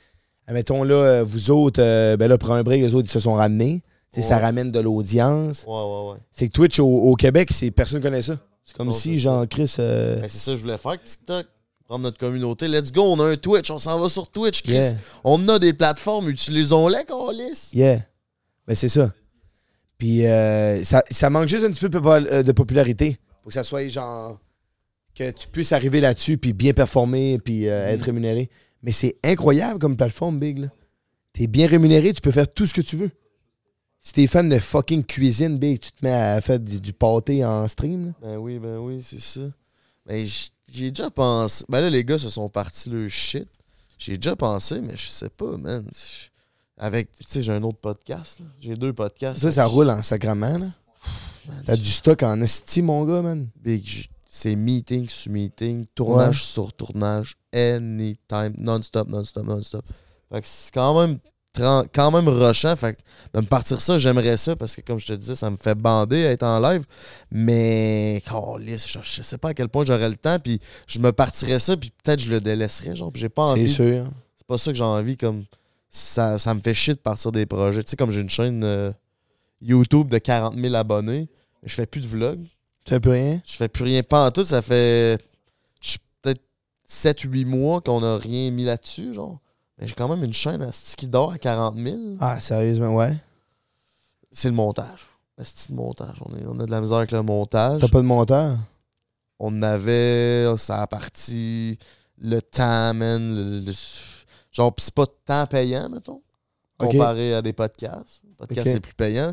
Mettons, 0.51 0.83
là, 0.83 0.95
euh, 0.95 1.25
vous 1.25 1.51
autres, 1.51 1.81
euh, 1.81 2.17
ben 2.17 2.27
là, 2.27 2.37
pour 2.39 2.53
un 2.53 2.63
break, 2.63 2.81
les 2.83 2.95
autres, 2.95 3.07
ils 3.09 3.13
se 3.13 3.21
sont 3.21 3.35
ramenés. 3.35 3.83
Tu 4.13 4.21
sais, 4.21 4.29
Ça 4.29 4.37
Ouais. 4.37 4.43
ramène 4.43 4.73
de 4.73 4.81
l'audience. 4.81 5.65
Ouais, 5.69 5.73
ouais, 5.73 6.11
ouais. 6.13 6.19
C'est 6.33 6.49
que 6.49 6.53
Twitch 6.53 6.81
au, 6.81 6.87
au 6.87 7.15
Québec, 7.15 7.51
c'est 7.53 7.71
personne 7.71 8.01
connaît 8.01 8.23
ça. 8.23 8.37
C'est 8.65 8.77
comme 8.77 8.89
Non, 8.89 8.93
si 8.93 9.19
Jean-Chris. 9.19 9.77
euh, 9.79 10.21
Ben, 10.21 10.29
c'est 10.29 10.39
ça 10.39 10.51
que 10.53 10.57
je 10.57 10.63
voulais 10.63 10.79
faire 10.79 10.93
avec 10.93 11.05
TikTok. 11.05 11.47
Prendre 11.87 12.03
notre 12.05 12.19
communauté. 12.19 12.67
Let's 12.67 12.91
go, 12.91 13.03
on 13.03 13.21
a 13.21 13.27
un 13.27 13.37
Twitch, 13.37 13.71
on 13.71 13.79
s'en 13.79 13.99
va 14.01 14.09
sur 14.09 14.29
Twitch, 14.29 14.63
Chris. 14.63 14.73
yeah, 14.75 14.93
On 15.25 15.47
a 15.49 15.59
des 15.61 15.73
plateformes, 15.73 16.29
utilisons-les, 16.29 17.05
Calis. 17.05 17.71
yeah. 17.73 18.01
Ben, 18.67 18.75
c'est 18.75 18.89
ça. 18.89 19.13
Puis 20.01 20.27
euh, 20.27 20.83
ça, 20.83 21.03
ça 21.11 21.29
manque 21.29 21.47
juste 21.47 21.63
un 21.65 21.71
petit 21.71 21.87
peu 21.87 21.91
de 21.91 22.01
euh, 22.03 22.53
popularité. 22.55 23.19
Pour 23.43 23.49
que 23.49 23.55
ça 23.55 23.63
soit 23.63 23.87
genre. 23.87 24.41
Que 25.15 25.31
tu 25.31 25.47
puisses 25.49 25.73
arriver 25.73 26.01
là-dessus, 26.01 26.39
puis 26.39 26.55
bien 26.55 26.73
performer, 26.73 27.39
puis 27.39 27.69
euh, 27.69 27.89
être 27.89 28.03
rémunéré. 28.03 28.49
Mais 28.83 28.93
c'est 28.93 29.17
incroyable 29.23 29.79
comme 29.79 29.97
plateforme, 29.97 30.41
Big. 30.41 30.59
là. 30.59 30.69
T'es 31.35 31.47
bien 31.47 31.67
rémunéré, 31.67 32.13
tu 32.15 32.23
peux 32.23 32.31
faire 32.31 32.51
tout 32.51 32.67
ce 32.67 32.73
que 32.73 32.81
tu 32.81 32.97
veux. 32.97 33.11
Si 34.01 34.15
t'es 34.15 34.27
fan 34.27 34.49
de 34.49 34.59
fucking 34.59 35.05
cuisine, 35.05 35.59
Big, 35.59 35.79
tu 35.81 35.93
te 35.93 36.03
mets 36.03 36.13
à 36.13 36.41
faire 36.41 36.59
du, 36.59 36.81
du 36.81 36.93
pâté 36.95 37.45
en 37.45 37.69
stream. 37.69 38.07
là. 38.07 38.13
Ben 38.23 38.37
oui, 38.39 38.59
ben 38.59 38.79
oui, 38.79 39.03
c'est 39.03 39.21
ça. 39.21 39.43
Ben, 40.07 40.27
j'ai 40.73 40.91
déjà 40.91 41.11
pensé. 41.11 41.65
Ben 41.69 41.83
là, 41.83 41.91
les 41.91 42.05
gars 42.05 42.19
se 42.19 42.31
sont 42.31 42.49
partis 42.49 42.89
le 42.89 43.07
shit. 43.09 43.47
J'ai 43.99 44.17
déjà 44.17 44.35
pensé, 44.35 44.81
mais 44.81 44.97
je 44.97 45.09
sais 45.09 45.29
pas, 45.29 45.59
man. 45.59 45.87
Avec, 46.83 47.13
tu 47.13 47.25
sais, 47.29 47.43
j'ai 47.43 47.53
un 47.53 47.63
autre 47.63 47.79
podcast. 47.79 48.39
J'ai 48.59 48.75
deux 48.75 48.95
podcasts. 48.95 49.39
Ça, 49.43 49.51
ça 49.53 49.67
roule 49.67 49.91
en 49.91 50.03
sacrament. 50.03 50.57
là. 50.59 50.71
T'as 51.67 51.77
du 51.77 51.91
stock 51.91 52.23
en 52.23 52.41
esti, 52.41 52.81
mon 52.81 53.05
gars, 53.05 53.21
man. 53.21 53.49
Big, 53.63 54.09
c'est 54.27 54.57
meeting 54.57 55.07
sur 55.11 55.31
meeting, 55.31 55.85
tournage 55.95 56.43
sur 56.43 56.73
tournage, 56.73 57.37
anytime, 57.53 58.55
non-stop, 58.57 59.09
non-stop, 59.09 59.45
non-stop. 59.45 59.85
Fait 60.33 60.41
que 60.41 60.47
c'est 60.47 60.73
quand 60.73 60.99
même, 61.01 61.19
quand 61.93 62.11
même 62.13 62.29
rushant. 62.29 62.75
Fait 62.77 62.95
que 62.95 63.01
de 63.35 63.41
me 63.43 63.47
partir 63.47 63.79
ça, 63.81 63.99
j'aimerais 63.99 64.39
ça 64.39 64.57
parce 64.57 64.75
que, 64.77 64.81
comme 64.81 64.99
je 64.99 65.07
te 65.09 65.13
disais, 65.13 65.37
ça 65.37 65.51
me 65.51 65.57
fait 65.59 65.75
bander 65.75 66.21
être 66.21 66.45
en 66.45 66.61
live. 66.61 66.85
Mais, 67.31 68.23
câlisse, 68.27 68.89
je, 68.89 69.01
je 69.03 69.21
sais 69.23 69.37
pas 69.39 69.51
à 69.51 69.55
quel 69.55 69.69
point 69.69 69.85
j'aurais 69.85 70.09
le 70.09 70.17
temps. 70.17 70.39
Puis 70.39 70.59
je 70.87 70.99
me 70.99 71.13
partirais 71.13 71.61
ça, 71.61 71.77
puis 71.77 71.93
peut-être 72.03 72.21
je 72.21 72.31
le 72.31 72.41
délaisserais. 72.41 72.97
Genre, 72.97 73.11
j'ai 73.15 73.29
pas 73.29 73.45
C'est 73.47 73.51
envie. 73.61 73.69
sûr. 73.69 74.07
C'est 74.39 74.47
pas 74.47 74.57
ça 74.57 74.71
que 74.71 74.77
j'ai 74.79 74.85
envie. 74.85 75.17
Comme 75.19 75.45
ça, 75.91 76.39
ça 76.39 76.55
me 76.55 76.61
fait 76.61 76.73
chier 76.75 76.95
de 76.95 77.01
partir 77.01 77.33
des 77.33 77.45
projets. 77.47 77.83
Tu 77.83 77.91
sais, 77.91 77.97
comme 77.97 78.11
j'ai 78.13 78.21
une 78.21 78.31
chaîne 78.31 78.63
euh, 78.65 78.93
YouTube 79.61 80.09
de 80.09 80.19
40 80.19 80.57
000 80.57 80.75
abonnés, 80.75 81.29
je 81.65 81.75
fais 81.75 81.87
plus 81.87 82.01
de 82.01 82.07
vlogs. 82.07 82.45
Tu 82.85 82.95
fais 82.95 83.01
plus 83.01 83.11
rien? 83.11 83.43
Je 83.45 83.57
fais 83.57 83.69
plus 83.69 83.85
rien 83.85 84.03
pas 84.03 84.27
en 84.27 84.31
tout. 84.31 84.45
Ça 84.45 84.63
fait 84.63 85.19
peut-être 86.23 86.41
7-8 86.89 87.45
mois 87.47 87.81
qu'on 87.81 88.03
a 88.03 88.17
rien 88.19 88.51
mis 88.51 88.65
là-dessus, 88.65 89.13
genre. 89.15 89.39
Mais 89.79 89.87
j'ai 89.87 89.95
quand 89.95 90.09
même 90.09 90.23
une 90.25 90.33
chaîne 90.33 90.63
à 90.63 90.71
qui 90.97 91.07
dort 91.07 91.33
à 91.33 91.39
40 91.39 91.77
000. 91.79 91.97
Ah, 92.21 92.39
sérieusement, 92.41 92.95
ouais. 92.95 93.17
C'est 94.31 94.49
le 94.49 94.55
montage. 94.55 95.07
C'est 95.43 95.71
le 95.71 95.77
montage. 95.77 96.17
On, 96.25 96.37
est- 96.37 96.47
on 96.47 96.59
a 96.61 96.67
de 96.67 96.71
la 96.71 96.81
misère 96.81 96.99
avec 96.99 97.13
le 97.13 97.23
montage. 97.23 97.81
T'as 97.81 97.89
pas 97.89 98.01
de 98.03 98.07
monteur? 98.07 98.59
On 99.39 99.63
avait. 99.63 100.47
Ça 100.59 100.83
a 100.83 100.87
parti 100.87 101.79
le 102.19 102.41
le- 102.55 103.61
le- 103.65 103.73
genre, 104.51 104.75
pis 104.75 104.85
c'est 104.85 104.95
pas 104.95 105.07
tant 105.25 105.47
payant, 105.47 105.89
mettons. 105.89 106.23
Comparé 106.79 107.35
à 107.35 107.43
des 107.43 107.53
podcasts. 107.53 108.23
Les 108.25 108.35
podcasts, 108.35 108.69
c'est 108.69 108.81
plus 108.81 108.95
payant. 108.95 109.33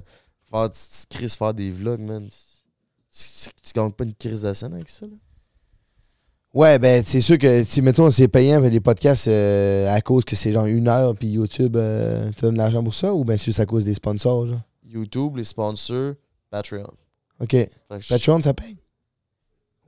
Faire, 0.49 0.69
tu- 0.71 0.79
tu- 0.79 1.17
Chris, 1.17 1.29
faire 1.29 1.53
des 1.53 1.71
vlogs, 1.71 2.01
man. 2.01 2.27
Tu, 2.29 3.49
tu, 3.63 3.73
gagnes 3.73 3.91
pas 3.91 4.03
une 4.03 4.13
crise 4.13 4.41
de 4.41 4.53
scène 4.53 4.73
avec 4.73 4.89
ça, 4.89 5.05
là. 5.05 5.13
Ouais, 6.53 6.79
ben, 6.79 7.03
c'est 7.05 7.21
sûr 7.21 7.37
que, 7.37 7.63
si, 7.63 7.81
mettons, 7.81 8.09
c'est 8.09 8.27
payant, 8.27 8.61
mais 8.61 8.69
les 8.69 8.79
podcasts, 8.79 9.27
euh, 9.27 9.93
à 9.93 10.01
cause 10.01 10.25
que 10.25 10.35
c'est 10.35 10.51
genre 10.51 10.65
une 10.65 10.87
heure, 10.87 11.15
puis 11.15 11.27
YouTube, 11.27 11.75
euh, 11.75 12.31
te 12.31 12.41
donne 12.41 12.53
de 12.53 12.57
l'argent 12.57 12.83
pour 12.83 12.93
ça, 12.93 13.13
ou 13.13 13.23
bien 13.23 13.37
c'est 13.37 13.45
juste 13.45 13.59
à 13.59 13.65
cause 13.65 13.85
des 13.85 13.93
sponsors, 13.93 14.47
genre? 14.47 14.61
YouTube, 14.83 15.37
les 15.37 15.43
sponsors, 15.43 16.13
Patreon. 16.49 16.87
OK. 17.39 17.55
Patreon, 17.89 18.41
ça 18.41 18.53
paye? 18.53 18.77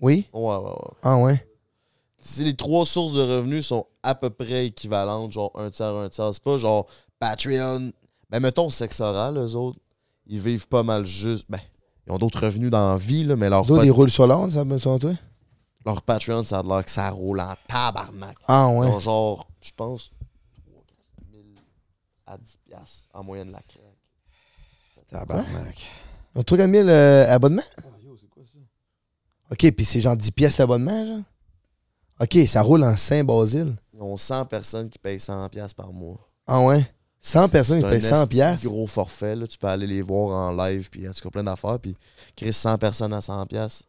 Oui? 0.01 0.27
Ouais, 0.33 0.41
ouais, 0.41 0.57
ouais. 0.57 0.97
Ah, 1.01 1.17
ouais. 1.17 1.45
Si 2.19 2.43
les 2.43 2.55
trois 2.55 2.85
sources 2.85 3.13
de 3.13 3.21
revenus 3.21 3.67
sont 3.67 3.87
à 4.03 4.13
peu 4.15 4.29
près 4.29 4.67
équivalentes, 4.67 5.31
genre 5.31 5.51
un 5.55 5.69
tiers, 5.69 5.95
un 5.95 6.09
tiers, 6.09 6.33
c'est 6.33 6.43
pas 6.43 6.57
genre 6.57 6.85
Patreon. 7.19 7.91
Ben, 8.29 8.39
mettons 8.39 8.69
sexe 8.69 8.99
oral, 8.99 9.37
eux 9.37 9.55
autres, 9.55 9.79
ils 10.27 10.39
vivent 10.39 10.67
pas 10.67 10.83
mal 10.83 11.05
juste. 11.05 11.45
Ben, 11.49 11.59
ils 12.05 12.13
ont 12.13 12.17
d'autres 12.17 12.45
revenus 12.45 12.69
dans 12.69 12.91
la 12.91 12.97
vie, 12.97 13.23
là, 13.23 13.35
mais 13.35 13.49
leur, 13.49 13.63
Les 13.63 13.71
autres, 13.71 13.85
ils 13.85 13.91
roulent 13.91 14.09
sur 14.09 14.27
l'ordre, 14.27 14.51
ça, 14.51 14.63
selon 14.79 14.99
toi? 14.99 15.13
leur 15.85 16.01
Patreon, 16.01 16.43
ça 16.43 16.59
a 16.59 16.63
l'air 16.63 16.83
que 16.85 16.91
ça 16.91 17.09
roule 17.09 17.39
en 17.39 17.53
tabarnak. 17.67 18.37
Ah, 18.47 18.69
Ils 18.71 18.77
ouais. 18.79 18.87
ont 18.87 18.99
genre, 18.99 19.47
je 19.61 19.71
pense, 19.75 20.11
3 20.65 20.83
000 21.31 21.43
à 22.27 22.37
10 22.37 22.59
piastres 22.67 23.09
en 23.13 23.23
moyenne 23.23 23.51
la 23.51 23.61
craque. 23.61 23.83
Tabarnak. 25.07 25.77
On 26.35 26.43
trouve 26.43 26.59
000 26.59 26.87
euh, 26.87 27.25
abonnements? 27.33 27.63
OK, 29.51 29.71
puis 29.71 29.85
c'est 29.85 29.99
genre 30.01 30.15
10 30.15 30.31
pièces 30.31 30.57
l'abonnement, 30.59 31.05
genre? 31.05 31.21
OK, 32.21 32.37
ça 32.47 32.61
roule 32.61 32.83
en 32.83 32.95
Saint-Basile. 32.97 33.75
Ils 33.93 34.01
ont 34.01 34.17
100 34.17 34.45
personnes 34.45 34.89
qui 34.89 34.99
payent 34.99 35.19
100 35.19 35.49
piastres 35.49 35.75
par 35.75 35.91
mois. 35.93 36.17
Ah, 36.47 36.61
ouais? 36.61 36.85
100 37.21 37.49
personnes 37.49 37.81
qui 37.83 37.89
payent 37.89 38.05
un 38.05 38.09
100 38.09 38.15
esti 38.23 38.27
pièces. 38.27 38.63
gros 38.63 38.87
forfait, 38.87 39.35
là. 39.35 39.45
Tu 39.47 39.57
peux 39.57 39.67
aller 39.67 39.87
les 39.87 40.01
voir 40.01 40.29
en 40.35 40.51
live, 40.51 40.89
puis 40.89 41.07
en 41.07 41.11
tout 41.11 41.21
cas 41.21 41.29
plein 41.29 41.43
d'affaires, 41.43 41.79
puis 41.79 41.95
Chris 42.35 42.53
100 42.53 42.77
personnes 42.77 43.13
à 43.13 43.21
100 43.21 43.45
piastres. 43.45 43.85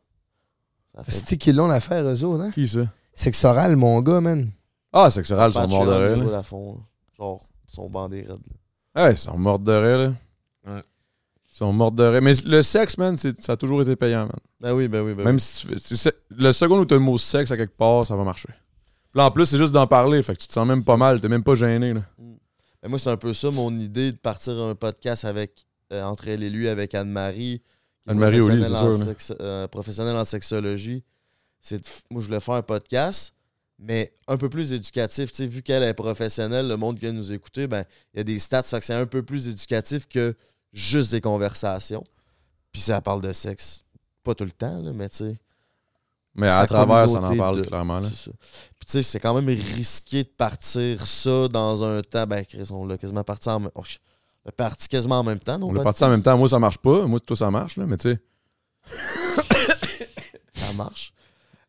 Ça 0.95 1.05
fait 1.05 1.13
C'est 1.13 1.37
qu'ils 1.37 1.55
l'ont 1.57 1.69
l'affaire, 1.69 2.05
eux 2.05 2.25
autres, 2.25 2.43
hein? 2.45 2.51
Qui 2.51 2.67
ça? 2.67 2.81
Sexoral, 3.15 3.77
mon 3.77 4.01
gars, 4.01 4.21
man. 4.21 4.51
Ah, 4.93 5.11
c'est 5.11 5.23
que 5.23 5.29
Soral 5.29 5.53
sont 5.53 5.69
morts 5.69 5.87
de 5.87 5.93
rire. 5.93 6.17
là. 6.17 6.25
roulent 6.25 6.35
à 6.35 6.43
fond, 6.43 6.75
là. 6.75 6.81
Genre, 7.17 7.41
ils 7.69 7.75
sont 7.75 7.89
bandés 7.89 8.23
raides, 8.23 8.31
là. 8.31 8.57
Ah 8.95 9.05
Ouais, 9.05 9.13
ils 9.13 9.17
sont 9.19 9.39
morts 9.39 9.59
de 9.61 9.73
rire, 9.73 9.99
là. 9.99 10.13
Sont 11.61 11.75
morts 11.75 11.93
de 11.93 12.03
rire. 12.05 12.23
Mais 12.23 12.33
le 12.47 12.63
sexe, 12.63 12.97
man, 12.97 13.19
c'est- 13.19 13.39
ça 13.39 13.53
a 13.53 13.57
toujours 13.59 13.83
été 13.83 13.95
payant, 13.95 14.21
man. 14.23 14.39
Ben 14.61 14.73
oui, 14.73 14.89
ben 14.89 15.03
oui, 15.03 15.13
ben 15.13 15.25
Même 15.25 15.35
oui. 15.35 15.41
si 15.41 15.67
tu 15.67 15.97
fais. 15.99 16.13
le 16.31 16.53
second 16.53 16.79
où 16.79 16.87
t'as 16.87 16.95
le 16.95 17.03
mot 17.03 17.19
sexe 17.19 17.51
à 17.51 17.57
quelque 17.59 17.77
part, 17.77 18.07
ça 18.07 18.17
va 18.17 18.25
marcher. 18.25 18.49
Puis 18.49 19.19
là, 19.19 19.27
en 19.27 19.31
plus, 19.31 19.45
c'est 19.45 19.59
juste 19.59 19.73
d'en 19.75 19.87
parler. 19.87 20.23
Fait 20.23 20.35
que 20.35 20.41
tu 20.41 20.47
te 20.49 20.53
sens 20.55 20.67
même 20.67 20.83
pas 20.83 20.97
mal. 20.97 21.21
T'es 21.21 21.29
même 21.29 21.45
pas 21.45 21.55
gêné, 21.55 21.93
là. 21.93 22.01
Ben 22.83 22.89
moi, 22.89 22.99
c'est 22.99 23.11
un 23.11 23.19
peu 23.19 23.35
ça 23.35 23.51
mon 23.51 23.71
idée 23.79 24.11
de 24.13 24.17
partir 24.17 24.55
un 24.59 24.75
podcast 24.75 25.27
avec 25.27 25.67
euh, 25.93 26.03
entre 26.03 26.29
elle 26.29 26.43
et 26.43 26.49
lui 26.49 26.67
avec 26.67 26.95
Anne-Marie. 26.95 27.61
Anne-Marie, 28.07 28.39
professionnelle 28.39 28.73
c'est 28.73 29.11
en 29.11 29.19
sûr, 29.19 29.37
euh, 29.43 29.69
professionnelle 29.69 30.17
en 30.17 30.25
sexologie. 30.25 31.05
C'est 31.61 31.81
de 31.81 31.85
moi, 32.11 32.23
je 32.23 32.27
voulais 32.29 32.41
faire 32.41 32.55
un 32.55 32.63
podcast, 32.63 33.35
mais 33.79 34.15
un 34.29 34.39
peu 34.39 34.49
plus 34.49 34.73
éducatif. 34.73 35.31
Tu 35.31 35.43
sais, 35.43 35.47
vu 35.47 35.61
qu'elle 35.61 35.83
est 35.83 35.93
professionnelle, 35.93 36.69
le 36.69 36.79
monde 36.79 36.95
qui 36.95 37.03
vient 37.05 37.13
nous 37.13 37.33
écouter, 37.35 37.67
ben, 37.67 37.85
il 38.15 38.19
y 38.19 38.21
a 38.21 38.25
des 38.25 38.39
stats, 38.39 38.63
fait 38.63 38.79
que 38.81 38.87
c'est 38.87 38.95
un 38.95 39.05
peu 39.05 39.23
plus 39.23 39.47
éducatif 39.49 40.09
que 40.09 40.35
juste 40.73 41.11
des 41.13 41.21
conversations. 41.21 42.05
Puis 42.73 42.83
ça 42.83 43.01
parle 43.01 43.21
de 43.21 43.33
sexe. 43.33 43.85
Pas 44.23 44.35
tout 44.35 44.45
le 44.45 44.53
temps, 44.53 44.81
là, 44.83 44.93
mais 44.93 45.09
tu 45.09 45.17
sais. 45.17 45.41
Mais 46.35 46.49
à 46.49 46.67
travers, 46.67 47.09
ça 47.09 47.21
en 47.21 47.37
parle 47.37 47.59
de- 47.59 47.67
clairement. 47.67 47.99
Là. 47.99 48.09
Ça. 48.09 48.31
Puis 48.79 48.87
tu 48.87 48.93
sais, 48.93 49.03
c'est 49.03 49.19
quand 49.19 49.35
même 49.35 49.49
risqué 49.49 50.23
de 50.23 50.29
partir 50.29 51.07
ça 51.07 51.49
dans 51.49 51.83
un 51.83 52.03
temps. 52.03 52.27
Ben, 52.27 52.45
Chris, 52.45 52.69
on 52.71 52.87
l'a 52.87 52.97
quasiment 52.99 53.25
parti 53.25 53.49
en 53.49 53.59
même 53.61 53.71
oh, 53.75 53.81
on 53.81 54.49
l'a 54.49 54.53
parti 54.53 54.89
quasiment 54.89 55.19
en 55.19 55.25
même 55.25 55.41
temps. 55.41 55.59
nos 55.59 55.69
On 55.69 55.73
l'a 55.73 55.83
parti 55.83 56.05
en 56.05 56.11
même 56.11 56.23
temps. 56.23 56.39
Moi, 56.39 56.49
ça 56.49 56.59
marche 56.59 56.79
pas. 56.79 57.07
Moi, 57.07 57.19
toi, 57.21 57.37
ça 57.37 57.51
marche, 57.51 57.77
là. 57.77 57.85
Mais 57.87 57.97
tu 57.97 58.11
sais. 58.13 58.21
Ça 60.55 60.73
marche. 60.75 61.13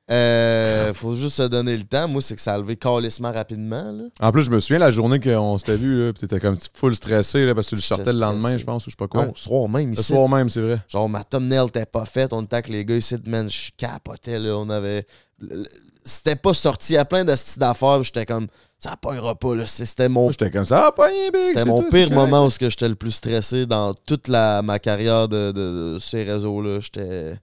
Euh, 0.10 0.94
faut 0.94 1.16
juste 1.16 1.38
se 1.38 1.44
donner 1.44 1.78
le 1.78 1.84
temps. 1.84 2.08
Moi, 2.08 2.22
c'est 2.22 2.36
que 2.36 2.42
ça 2.42 2.56
a 2.56 2.58
levé 2.58 2.76
calissement 2.76 3.32
rapidement. 3.32 3.92
Là. 3.92 4.04
En 4.20 4.32
plus, 4.32 4.44
je 4.44 4.50
me 4.52 4.60
souviens 4.60 4.80
la 4.80 4.92
journée 4.92 5.20
qu'on 5.20 5.58
s'était 5.58 5.78
vu, 5.78 6.12
pis 6.14 6.22
t'étais 6.22 6.40
comme 6.40 6.58
full 6.74 6.96
stressé, 6.96 7.46
là, 7.46 7.56
parce 7.56 7.68
que 7.68 7.72
tu 7.72 7.76
le 7.76 7.82
sortais 7.82 8.12
le 8.12 8.20
lendemain, 8.20 8.58
je 8.58 8.66
pense, 8.66 8.86
ou 8.88 8.90
je 8.90 8.96
sais 8.96 8.98
pas 8.98 9.08
quoi. 9.08 9.28
Non, 9.28 9.34
ce 9.36 9.44
soir 9.44 9.70
même 9.70 9.88
le 9.88 9.94
ici. 9.94 10.04
soir 10.12 10.28
même, 10.28 10.50
c'est 10.50 10.62
vrai. 10.62 10.80
Genre, 10.90 11.08
ma 11.08 11.24
thumbnail 11.24 11.68
était 11.68 11.86
pas 11.86 12.06
faite. 12.06 12.34
On 12.34 12.42
était 12.42 12.56
avec 12.56 12.68
les 12.70 12.84
gars 12.84 12.98
ici, 12.98 13.16
man, 13.26 13.50
je 13.50 13.70
capotais, 13.78 14.38
là. 14.40 14.58
On 14.58 14.70
avait... 14.70 15.06
le- 15.40 15.58
le- 15.62 15.68
C'était 16.04 16.36
pas 16.36 16.54
sorti. 16.56 16.98
A 16.98 17.06
plein 17.06 17.24
de 17.24 17.34
styles 17.36 17.60
d'affaires. 17.62 18.04
J'étais 18.04 18.26
comme, 18.26 18.48
ça 18.80 18.98
pognera 18.98 19.36
pas, 19.36 19.56
là. 19.56 19.66
C'était 19.68 20.10
mon 20.10 20.30
j'étais 20.32 20.50
comme 20.52 20.66
ça, 20.66 20.92
ah. 20.98 21.06
C'était 21.48 21.64
mon 21.64 21.84
tout, 21.84 21.90
pire 21.90 22.12
moment 22.12 22.46
où 22.46 22.50
que 22.50 22.70
j'étais 22.70 22.90
le 22.90 22.96
plus 22.96 23.12
stressé 23.12 23.66
dans 23.66 23.94
toute 23.94 24.28
la, 24.28 24.62
ma 24.62 24.78
carrière 24.80 25.30
de, 25.30 25.52
de- 25.54 25.94
de 25.94 26.00
ces 26.02 26.24
réseaux-là. 26.24 26.80
J'étais. 26.82 27.36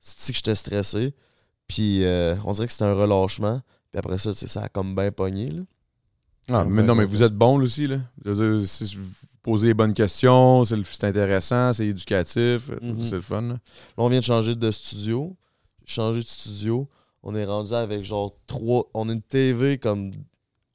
C'est 0.00 0.32
que 0.32 0.36
j'étais 0.38 0.54
stressé. 0.54 1.14
Puis 1.68 2.04
euh, 2.04 2.34
on 2.44 2.52
dirait 2.52 2.66
que 2.66 2.72
c'était 2.72 2.84
un 2.84 2.94
relâchement. 2.94 3.60
Puis 3.92 3.98
après 3.98 4.18
ça, 4.18 4.34
ça 4.34 4.62
a 4.62 4.68
comme 4.68 4.94
bien 4.94 5.10
pogné. 5.12 5.50
Là. 5.50 5.62
Ah, 6.48 6.64
mais 6.64 6.82
non, 6.84 6.94
mais 6.94 7.04
vous 7.04 7.22
êtes 7.24 7.34
bon, 7.34 7.58
là, 7.58 7.64
aussi, 7.64 7.88
là. 7.88 7.98
Je 8.24 8.30
veux 8.30 8.56
dire, 8.58 8.68
si 8.68 8.94
vous 8.96 9.08
posez 9.42 9.66
les 9.68 9.74
bonnes 9.74 9.94
questions, 9.94 10.64
c'est 10.64 10.76
le- 10.76 10.84
c'est 10.84 11.02
intéressant, 11.04 11.72
c'est 11.72 11.86
éducatif, 11.86 12.70
Mhm. 12.80 12.98
c'est 13.00 13.16
le 13.16 13.20
fun, 13.20 13.42
là. 13.42 13.48
Là, 13.54 13.58
on 13.96 14.08
vient 14.08 14.20
de 14.20 14.24
changer 14.24 14.54
de 14.54 14.70
studio. 14.70 15.36
Changer 15.84 16.20
de 16.20 16.26
studio. 16.26 16.88
On 17.24 17.34
est 17.34 17.44
rendu 17.44 17.72
avec 17.72 18.04
genre 18.04 18.32
trois. 18.46 18.84
On 18.94 19.08
a 19.08 19.12
une 19.12 19.22
TV 19.22 19.78
comme 19.78 20.12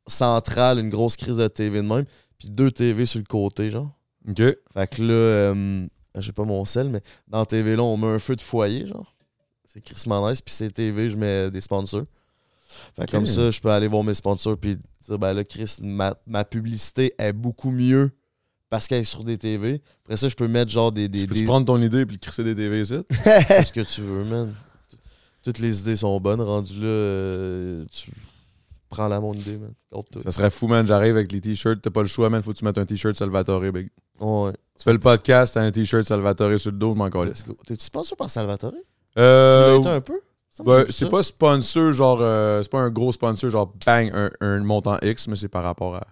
centrale, 0.07 0.79
une 0.79 0.89
grosse 0.89 1.15
crise 1.15 1.37
de 1.37 1.47
TV 1.47 1.81
de 1.81 1.87
même. 1.87 2.05
Puis 2.37 2.49
deux 2.49 2.71
TV 2.71 3.05
sur 3.05 3.19
le 3.19 3.25
côté, 3.25 3.69
genre. 3.69 3.91
OK. 4.27 4.37
Fait 4.73 4.87
que 4.89 5.01
là, 5.01 5.13
euh, 5.13 5.87
j'ai 6.17 6.31
pas 6.31 6.43
mon 6.43 6.65
sel, 6.65 6.89
mais 6.89 7.01
dans 7.27 7.39
la 7.39 7.45
TV 7.45 7.75
là, 7.75 7.83
on 7.83 7.97
met 7.97 8.07
un 8.07 8.19
feu 8.19 8.35
de 8.35 8.41
foyer, 8.41 8.87
genre. 8.87 9.10
C'est 9.73 9.81
Chris 9.81 10.03
nice, 10.07 10.41
puis 10.41 10.53
c'est 10.53 10.71
TV, 10.71 11.09
je 11.09 11.15
mets 11.17 11.49
des 11.49 11.61
sponsors. 11.61 12.03
Fait 12.95 13.09
comme 13.09 13.25
ça, 13.25 13.51
je 13.51 13.59
peux 13.59 13.69
aller 13.69 13.87
voir 13.87 14.03
mes 14.03 14.13
sponsors 14.13 14.57
puis 14.57 14.77
dire 15.07 15.19
ben 15.19 15.33
là, 15.33 15.43
Chris, 15.43 15.77
ma, 15.81 16.13
ma 16.25 16.43
publicité 16.43 17.13
est 17.17 17.33
beaucoup 17.33 17.71
mieux 17.71 18.11
parce 18.69 18.87
qu'elle 18.87 19.01
est 19.01 19.05
sur 19.05 19.23
des 19.23 19.37
TV. 19.37 19.81
Après 20.05 20.17
ça, 20.17 20.29
je 20.29 20.35
peux 20.35 20.47
mettre 20.47 20.71
genre 20.71 20.91
des. 20.91 21.07
des, 21.09 21.21
Tu 21.21 21.27
peux 21.27 21.33
des- 21.35 21.45
prendre 21.45 21.65
ton 21.65 21.81
idée 21.81 22.05
puis 22.05 22.15
le 22.15 22.19
crisser 22.19 22.43
des 22.43 22.55
TV 22.55 22.81
ici? 22.81 22.95
ce 23.11 23.71
que 23.73 23.81
tu 23.81 24.01
veux, 24.01 24.23
man. 24.23 24.53
Toutes 25.43 25.59
les 25.59 25.81
idées 25.81 25.95
sont 25.95 26.19
bonnes. 26.19 26.41
Rendu 26.41 26.75
là, 26.79 26.85
euh, 26.87 27.85
tu 27.91 28.11
prends 28.89 29.07
la 29.07 29.19
mon 29.19 29.33
idée, 29.33 29.57
man. 29.57 29.73
Ça 30.23 30.31
serait 30.31 30.51
fou, 30.51 30.67
man. 30.67 30.85
J'arrive 30.85 31.15
avec 31.15 31.31
les 31.31 31.41
t-shirts. 31.41 31.81
T'as 31.81 31.89
pas 31.89 32.01
le 32.01 32.07
choix, 32.07 32.29
man. 32.29 32.41
Faut 32.43 32.53
que 32.53 32.57
tu 32.57 32.65
mettes 32.65 32.77
un 32.77 32.85
t-shirt 32.85 33.15
Salvatore, 33.17 33.61
big. 33.71 33.89
Ouais. 34.19 34.51
Tu 34.77 34.83
fais 34.83 34.93
le 34.93 34.99
podcast, 34.99 35.53
t'as 35.55 35.61
un 35.61 35.71
t-shirt 35.71 36.03
Salvatore 36.03 36.57
sur 36.59 36.71
le 36.71 36.77
dos, 36.77 36.93
je. 36.95 37.25
Let's 37.25 37.45
go. 37.45 37.57
T'es-tu 37.65 37.83
sponsor 37.83 38.17
par 38.17 38.29
Salvatore? 38.29 38.73
Euh, 39.17 39.81
un 39.83 40.01
peu? 40.01 40.21
Ben, 40.65 40.85
c'est 40.89 41.09
pas 41.09 41.23
sponsor, 41.23 41.93
genre. 41.93 42.19
euh, 42.21 42.61
c'est 42.61 42.71
pas 42.71 42.79
un 42.81 42.89
gros 42.89 43.11
sponsor, 43.11 43.49
genre 43.49 43.73
bang, 43.85 44.11
un, 44.13 44.29
un 44.41 44.59
montant 44.63 44.97
X, 45.01 45.27
mais 45.27 45.35
c'est 45.35 45.47
par 45.49 45.63
rapport 45.63 45.95
à, 45.95 46.03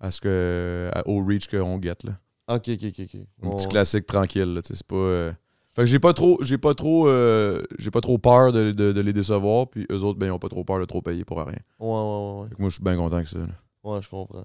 à 0.00 0.10
ce 0.10 0.20
que. 0.20 0.90
à- 0.94 1.06
au 1.08 1.24
reach 1.24 1.48
qu'on 1.48 1.80
get, 1.80 1.96
là. 2.04 2.12
Ok, 2.48 2.68
ok, 2.68 2.84
ok. 2.84 3.00
ok. 3.00 3.20
Un 3.42 3.50
petit 3.50 3.66
classique 3.68 4.06
tranquille, 4.06 4.54
là. 4.54 4.60
C'est 4.62 4.82
pas. 4.86 4.94
euh, 4.96 5.32
Fait 5.74 5.82
que 5.82 5.86
j'ai 5.86 5.98
pas 5.98 6.12
trop. 6.12 6.38
J'ai 6.42 6.58
pas 6.58 6.74
trop. 6.74 7.08
euh, 7.08 7.62
j'ai 7.78 7.90
pas 7.90 8.00
trop 8.02 8.18
peur 8.18 8.52
de, 8.52 8.70
de- 8.72 8.92
de 8.92 9.00
les 9.00 9.12
décevoir, 9.12 9.68
puis 9.68 9.86
eux 9.90 10.02
autres, 10.04 10.18
ben, 10.18 10.26
ils 10.26 10.30
ont 10.32 10.38
pas 10.38 10.48
trop 10.48 10.62
peur 10.64 10.78
de 10.78 10.84
trop 10.84 11.00
payer 11.02 11.24
pour 11.24 11.38
rien. 11.38 11.46
Ouais, 11.80 11.88
ouais, 11.88 11.88
ouais, 11.88 12.40
ouais. 12.42 12.48
Fait 12.50 12.54
que 12.54 12.60
moi, 12.60 12.68
je 12.70 12.74
suis 12.74 12.84
bien 12.84 12.96
content 12.96 13.22
que 13.22 13.28
ça. 13.28 13.38
là. 13.38 13.46
Ouais, 13.82 14.00
je 14.02 14.08
comprends. 14.08 14.44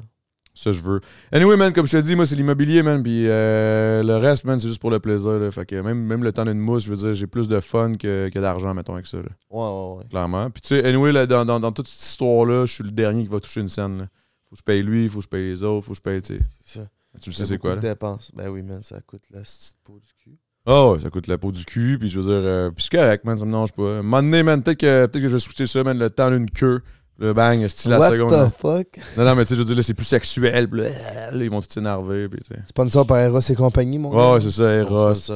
Ça, 0.53 0.72
je 0.73 0.82
veux. 0.82 0.99
Anyway, 1.32 1.56
man, 1.56 1.72
comme 1.72 1.86
je 1.88 1.98
te 1.98 2.02
dis, 2.03 2.15
moi, 2.15 2.26
c'est 2.26 2.36
l'immobilier, 2.36 2.84
man. 2.84 3.02
Puis 3.02 3.28
euh, 3.28 4.03
le 4.03 4.18
reste, 4.18 4.44
man, 4.44 4.60
c'est 4.60 4.68
juste 4.68 4.82
pour 4.82 4.91
le 4.91 4.99
plaisir. 4.99 5.32
Là. 5.32 5.49
Fait 5.52 5.65
que 5.65 5.76
même, 5.76 5.98
même 6.03 6.23
le 6.23 6.34
temps 6.34 6.44
d'une 6.44 6.60
mousse, 6.60 6.84
je 6.84 6.90
veux 6.90 6.98
dire, 6.98 7.14
j'ai 7.14 7.28
plus 7.28 7.48
de 7.48 7.60
fun 7.61 7.94
que, 7.95 8.30
que 8.30 8.40
d'argent, 8.40 8.73
mettons, 8.73 8.94
avec 8.94 9.06
ça. 9.07 9.18
là, 9.18 9.23
Ouais, 9.49 9.60
ouais, 9.60 9.98
ouais. 9.99 10.10
clairement. 10.10 10.49
Puis 10.49 10.61
tu 10.61 10.68
sais, 10.69 10.86
anyway, 10.86 11.11
là, 11.14 11.26
dans, 11.26 11.45
dans, 11.45 11.60
dans 11.60 11.72
toute 11.72 11.88
cette 11.88 12.03
histoire-là, 12.10 12.65
je 12.65 12.73
suis 12.73 12.84
le 12.84 12.91
dernier 12.91 13.23
qui 13.23 13.30
va 13.30 13.40
toucher 13.40 13.61
une 13.61 13.69
scène. 13.69 13.98
Là. 13.99 14.07
Faut 14.49 14.56
que 14.56 14.60
je 14.60 14.64
paye 14.64 14.84
lui, 14.84 15.07
faut 15.07 15.19
que 15.19 15.23
je 15.23 15.30
paye 15.30 15.44
les 15.44 15.64
autres, 15.64 15.86
faut 15.86 15.91
que 15.94 15.98
je 15.98 16.02
paye, 16.02 16.22
tu 16.22 16.36
sais. 16.36 16.41
C'est 16.61 16.80
ça. 16.80 16.88
Tu 17.22 17.30
le 17.30 17.34
sais, 17.36 17.45
c'est 17.45 17.57
quoi, 17.57 17.76
là? 17.76 17.82
dépenses. 17.82 18.32
Ben 18.36 18.49
oui, 18.49 18.61
man, 18.61 18.82
ça 18.84 18.99
coûte 19.02 19.23
la 19.32 19.41
petite 19.41 19.78
peau 19.84 19.99
du 19.99 20.14
cul. 20.22 20.38
Ah 20.65 20.90
ouais, 20.91 20.99
ça 20.99 21.10
coûte 21.10 21.28
la 21.28 21.38
peau 21.38 21.52
du 21.52 21.65
cul, 21.65 21.98
puis 21.99 22.10
je 22.10 22.19
veux 22.19 22.26
dire, 22.26 22.48
euh, 22.48 22.69
puis 22.72 22.84
c'est 22.90 22.98
correct, 22.98 23.26
man, 23.26 23.38
ça 23.38 23.45
me 23.45 23.52
dérange 23.52 23.72
pas. 23.73 23.84
Un 23.99 24.03
moment 24.03 24.22
donné, 24.22 24.44
man, 24.44 24.61
peut-être 24.61 24.80
que, 24.80 25.06
peut 25.07 25.19
que 25.19 25.28
je 25.28 25.34
vais 25.34 25.40
switcher 25.40 25.65
ça, 25.65 25.84
man, 25.84 25.98
le 25.98 26.10
temps 26.10 26.30
d'une 26.30 26.49
queue, 26.52 26.82
le 27.22 27.34
bang, 27.34 27.68
style 27.68 27.91
la 27.91 27.99
What 27.99 28.10
seconde. 28.10 28.30
the 28.30 28.34
là? 28.34 28.52
fuck? 28.57 28.88
Non, 29.18 29.23
non, 29.23 29.35
mais 29.35 29.43
tu 29.45 29.49
sais, 29.49 29.56
je 29.56 29.60
veux 29.61 29.65
dire, 29.65 29.76
là, 29.76 29.81
c'est 29.84 29.93
plus 29.93 30.06
sexuel, 30.06 30.68
puis 30.69 30.81
là, 30.81 30.89
ils 31.34 31.49
vont 31.49 31.61
tout 31.61 31.68
s'énerver, 31.69 32.27
puis 32.27 32.39
tu 32.41 32.53
sais. 32.53 32.60
Sponsor 32.68 33.06
par 33.06 33.19
Eros 33.19 33.39
et 33.39 33.56
compagnie, 33.56 33.99
mon 33.99 34.10
gars. 34.11 34.34
ouais, 34.34 34.41
c'est 34.41 34.52
ça, 34.52 34.64
Ils 34.77 34.84
vont 34.84 34.98
Eros. 35.10 35.31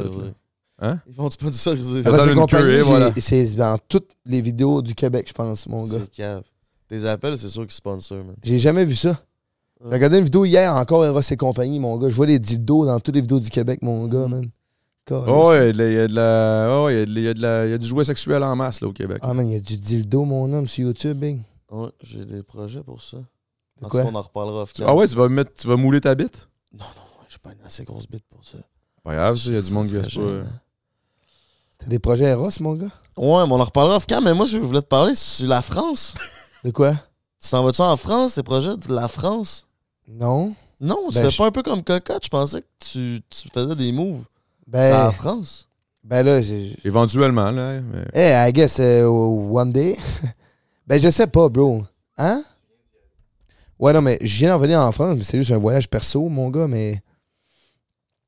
Hein? 0.81 0.99
Ils 1.07 1.15
vont 1.15 1.29
sponsoriser 1.29 2.01
Eros 2.05 2.27
et 2.27 2.33
compagnie, 2.35 2.79
voilà. 2.81 3.11
c'est 3.17 3.45
dans 3.55 3.77
toutes 3.87 4.09
les 4.25 4.41
vidéos 4.41 4.81
du 4.81 4.93
Québec, 4.95 5.25
je 5.29 5.33
pense, 5.33 5.67
mon 5.67 5.83
gars. 5.83 5.99
C'est 6.01 6.11
cave. 6.11 6.43
Des 6.89 7.05
appels, 7.05 7.37
c'est 7.37 7.49
sûr 7.49 7.63
qu'ils 7.63 7.71
sponsorent, 7.71 8.17
man. 8.17 8.35
J'ai 8.43 8.59
jamais 8.59 8.83
vu 8.85 8.95
ça. 8.95 9.19
J'ai 9.87 9.93
regardé 9.93 10.17
une 10.17 10.23
vidéo 10.25 10.45
hier, 10.45 10.73
encore 10.73 11.05
Eros 11.05 11.21
et 11.21 11.37
compagnie, 11.37 11.79
mon 11.79 11.97
gars. 11.97 12.09
Je 12.09 12.15
vois 12.15 12.25
les 12.25 12.39
dildos 12.39 12.85
dans 12.85 12.99
toutes 12.99 13.15
les 13.15 13.21
vidéos 13.21 13.39
du 13.39 13.49
Québec, 13.49 13.79
mon 13.83 14.07
gars, 14.07 14.27
man. 14.27 14.45
Caliste. 15.05 15.27
Oh, 15.29 15.49
ouais, 15.51 15.69
il 15.69 15.77
y 15.77 15.99
a 15.99 16.07
de 16.07 16.15
la. 16.15 16.67
Oh, 16.71 16.85
ouais, 16.87 16.93
il 16.93 16.99
y 16.99 17.01
a 17.01 17.05
de 17.05 17.13
la- 17.13 17.19
il 17.21 17.25
y 17.25 17.27
a 17.29 17.33
de 17.35 17.41
la- 17.41 17.65
il 17.67 17.71
y 17.71 17.73
a 17.73 17.77
du 17.77 17.85
jouet 17.87 18.03
sexuel 18.03 18.43
en 18.43 18.55
masse, 18.55 18.81
là, 18.81 18.87
au 18.87 18.91
Québec. 18.91 19.19
Ah, 19.21 19.33
man, 19.35 19.45
il 19.47 19.53
y 19.53 19.57
a 19.57 19.59
du 19.59 19.77
dildo, 19.77 20.23
mon 20.25 20.51
homme, 20.51 20.67
sur 20.67 20.83
YouTube, 20.87 21.17
bing. 21.19 21.41
Ouais, 21.71 21.89
j'ai 22.01 22.25
des 22.25 22.43
projets 22.43 22.81
pour 22.83 23.01
ça. 23.01 23.17
De 23.17 23.85
En 23.85 23.89
quoi? 23.89 24.01
tout 24.01 24.07
cas, 24.07 24.13
on 24.13 24.15
en 24.15 24.21
reparlera 24.21 24.61
off 24.63 24.73
Ah 24.85 24.93
ouais, 24.95 25.07
tu 25.07 25.15
vas 25.15 25.27
mettre, 25.27 25.53
tu 25.53 25.67
vas 25.67 25.75
mouler 25.75 25.99
ta 26.01 26.15
bite? 26.15 26.47
Non, 26.71 26.79
non, 26.79 26.85
non, 26.85 27.25
j'ai 27.29 27.37
pas 27.39 27.51
une 27.53 27.65
assez 27.65 27.83
grosse 27.83 28.07
bite 28.07 28.25
pour 28.29 28.43
ça. 28.45 28.57
Pas 29.03 29.13
grave, 29.15 29.37
ça, 29.37 29.49
il 29.49 29.55
y 29.55 29.57
a 29.57 29.61
du 29.61 29.71
monde 29.71 29.87
qui 29.87 29.93
pas. 29.93 30.47
T'as 31.77 31.87
des 31.87 31.99
projets 31.99 32.25
Eros, 32.25 32.49
mon 32.61 32.73
gars? 32.73 32.91
Ouais, 33.17 33.45
mais 33.47 33.53
on 33.53 33.59
en 33.59 33.63
reparlera 33.65 33.97
off 33.97 34.05
mais 34.23 34.33
moi, 34.33 34.45
je 34.45 34.57
voulais 34.57 34.81
te 34.81 34.87
parler 34.87 35.15
sur 35.15 35.47
la 35.47 35.61
France. 35.61 36.13
De 36.63 36.71
quoi? 36.71 36.95
Tu 37.41 37.49
t'en 37.49 37.63
vas-tu 37.63 37.81
en 37.81 37.97
France, 37.97 38.33
ces 38.33 38.43
projets 38.43 38.77
de 38.77 38.93
la 38.93 39.07
France? 39.07 39.67
Non. 40.07 40.55
Non, 40.79 40.97
tu 41.09 41.15
Ben, 41.15 41.21
fais 41.23 41.31
je- 41.31 41.37
pas 41.37 41.45
un 41.47 41.51
peu 41.51 41.63
comme 41.63 41.83
Cocotte. 41.83 42.23
Je 42.25 42.29
pensais 42.29 42.61
que 42.61 42.67
tu, 42.79 43.21
tu 43.29 43.49
faisais 43.49 43.75
des 43.75 43.91
moves 43.91 44.23
Ben, 44.67 45.05
la 45.05 45.11
France. 45.11 45.67
ben 46.03 46.23
là, 46.25 46.41
j'ai. 46.41 46.77
Éventuellement, 46.83 47.51
là. 47.51 47.81
Mais... 47.81 48.05
Hey, 48.13 48.49
I 48.49 48.51
guess 48.53 48.79
uh, 48.79 49.03
one 49.05 49.71
day. 49.71 49.97
ben, 50.87 50.99
je 50.99 51.09
sais 51.09 51.27
pas, 51.27 51.49
bro. 51.49 51.83
Hein? 52.17 52.43
Ouais, 53.79 53.91
non, 53.93 54.01
mais 54.01 54.17
je 54.21 54.37
viens 54.37 54.49
d'en 54.49 54.59
venir 54.59 54.79
en 54.79 54.91
France, 54.91 55.17
mais 55.17 55.23
c'est 55.23 55.37
juste 55.37 55.51
un 55.51 55.57
voyage 55.57 55.89
perso, 55.89 56.27
mon 56.29 56.49
gars, 56.49 56.67
mais. 56.67 57.01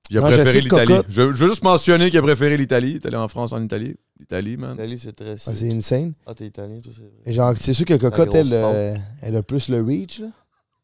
Il 0.10 0.18
a 0.18 0.22
Non, 0.22 0.28
préféré 0.28 0.62
l'Italie. 0.62 0.94
Je, 1.10 1.32
je 1.34 1.44
veux 1.44 1.48
juste 1.50 1.64
mentionner 1.64 2.10
qu'il 2.10 2.20
a 2.20 2.22
préféré 2.22 2.56
l'Italie. 2.58 2.92
Il 2.92 2.96
est 2.98 3.06
allé 3.06 3.18
en 3.18 3.28
France, 3.28 3.52
en 3.52 3.62
Italie. 3.62 3.96
L'Italie, 4.20 4.56
man. 4.58 4.72
L'Italie, 4.72 4.98
c'est 5.00 5.14
très 5.14 5.34
ah, 5.34 5.38
c'est 5.38 5.72
insane. 5.72 6.14
Ah, 6.26 6.34
t'es 6.34 6.48
italien, 6.48 6.80
toi, 6.82 6.94
c'est 7.26 7.34
genre, 7.34 7.54
c'est 7.60 7.74
sûr 7.74 7.86
que 7.86 7.94
Cocotte, 7.96 8.34
elle, 8.34 8.48
euh, 8.54 8.96
elle 9.22 9.36
a 9.36 9.44
plus 9.44 9.68
le 9.70 9.82
reach, 9.84 10.20
là. 10.20 10.28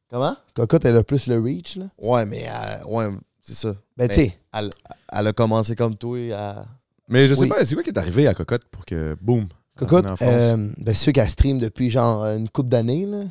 Comment? 0.09 0.35
Cocotte, 0.53 0.85
elle 0.85 0.97
a 0.97 1.03
plus 1.03 1.27
le 1.27 1.39
reach, 1.39 1.77
là. 1.77 1.85
Ouais, 1.97 2.25
mais 2.25 2.45
euh, 2.47 2.85
ouais, 2.85 3.09
c'est 3.41 3.55
ça. 3.55 3.69
Ben, 3.97 4.07
Ben, 4.07 4.09
tu 4.09 4.15
sais, 4.15 4.37
Elle, 4.53 4.69
elle 5.11 5.27
a 5.27 5.33
commencé 5.33 5.75
comme 5.75 5.95
toi 5.95 6.17
à. 6.33 6.65
Mais 7.07 7.27
je 7.27 7.33
sais 7.33 7.41
Oui. 7.41 7.47
pas, 7.49 7.63
c'est 7.65 7.75
quoi 7.75 7.83
qui 7.83 7.89
est 7.91 7.97
arrivé 7.97 8.27
à 8.27 8.33
Cocotte 8.33 8.65
pour 8.65 8.85
que, 8.85 9.15
boum. 9.21 9.47
France? 9.75 10.19
euh, 10.21 10.69
ben, 10.77 10.93
sûr 10.93 11.13
qu'elle 11.13 11.29
stream 11.29 11.59
depuis 11.59 11.89
genre 11.89 12.23
une 12.25 12.47
couple 12.49 12.69
d'années, 12.69 13.05
là. 13.05 13.23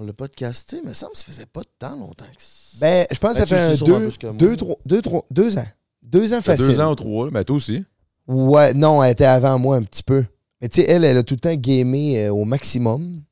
On 0.00 0.02
l'a 0.04 0.12
pas 0.12 0.28
casté, 0.28 0.80
mais 0.84 0.94
ça 0.94 1.08
me 1.08 1.14
faisait 1.14 1.46
pas 1.46 1.62
tant 1.78 1.96
longtemps 1.96 2.24
que 2.24 2.40
ça. 2.40 2.78
Ben, 2.80 3.06
je 3.10 3.18
pense 3.18 3.32
que 3.32 3.38
Ben, 3.40 3.46
ça 3.46 3.76
fait 3.76 3.84
deux, 3.84 4.10
deux, 4.34 4.56
trois, 4.56 4.76
deux, 4.86 5.02
trois, 5.02 5.26
deux 5.30 5.58
ans. 5.58 5.66
Deux 6.02 6.32
ans 6.32 6.40
facile. 6.40 6.66
deux 6.66 6.80
ans 6.80 6.92
ou 6.92 6.94
trois. 6.94 7.30
Ben, 7.30 7.42
toi 7.42 7.56
aussi. 7.56 7.84
Ouais, 8.28 8.72
non, 8.74 9.02
elle 9.02 9.10
était 9.12 9.24
avant 9.24 9.58
moi 9.58 9.76
un 9.76 9.82
petit 9.82 10.02
peu. 10.04 10.24
Mais 10.60 10.68
tu 10.68 10.80
sais, 10.82 10.88
elle, 10.88 11.04
elle 11.04 11.18
a 11.18 11.22
tout 11.24 11.34
le 11.34 11.40
temps 11.40 11.54
gamé 11.54 12.26
euh, 12.26 12.32
au 12.32 12.44
maximum. 12.44 13.22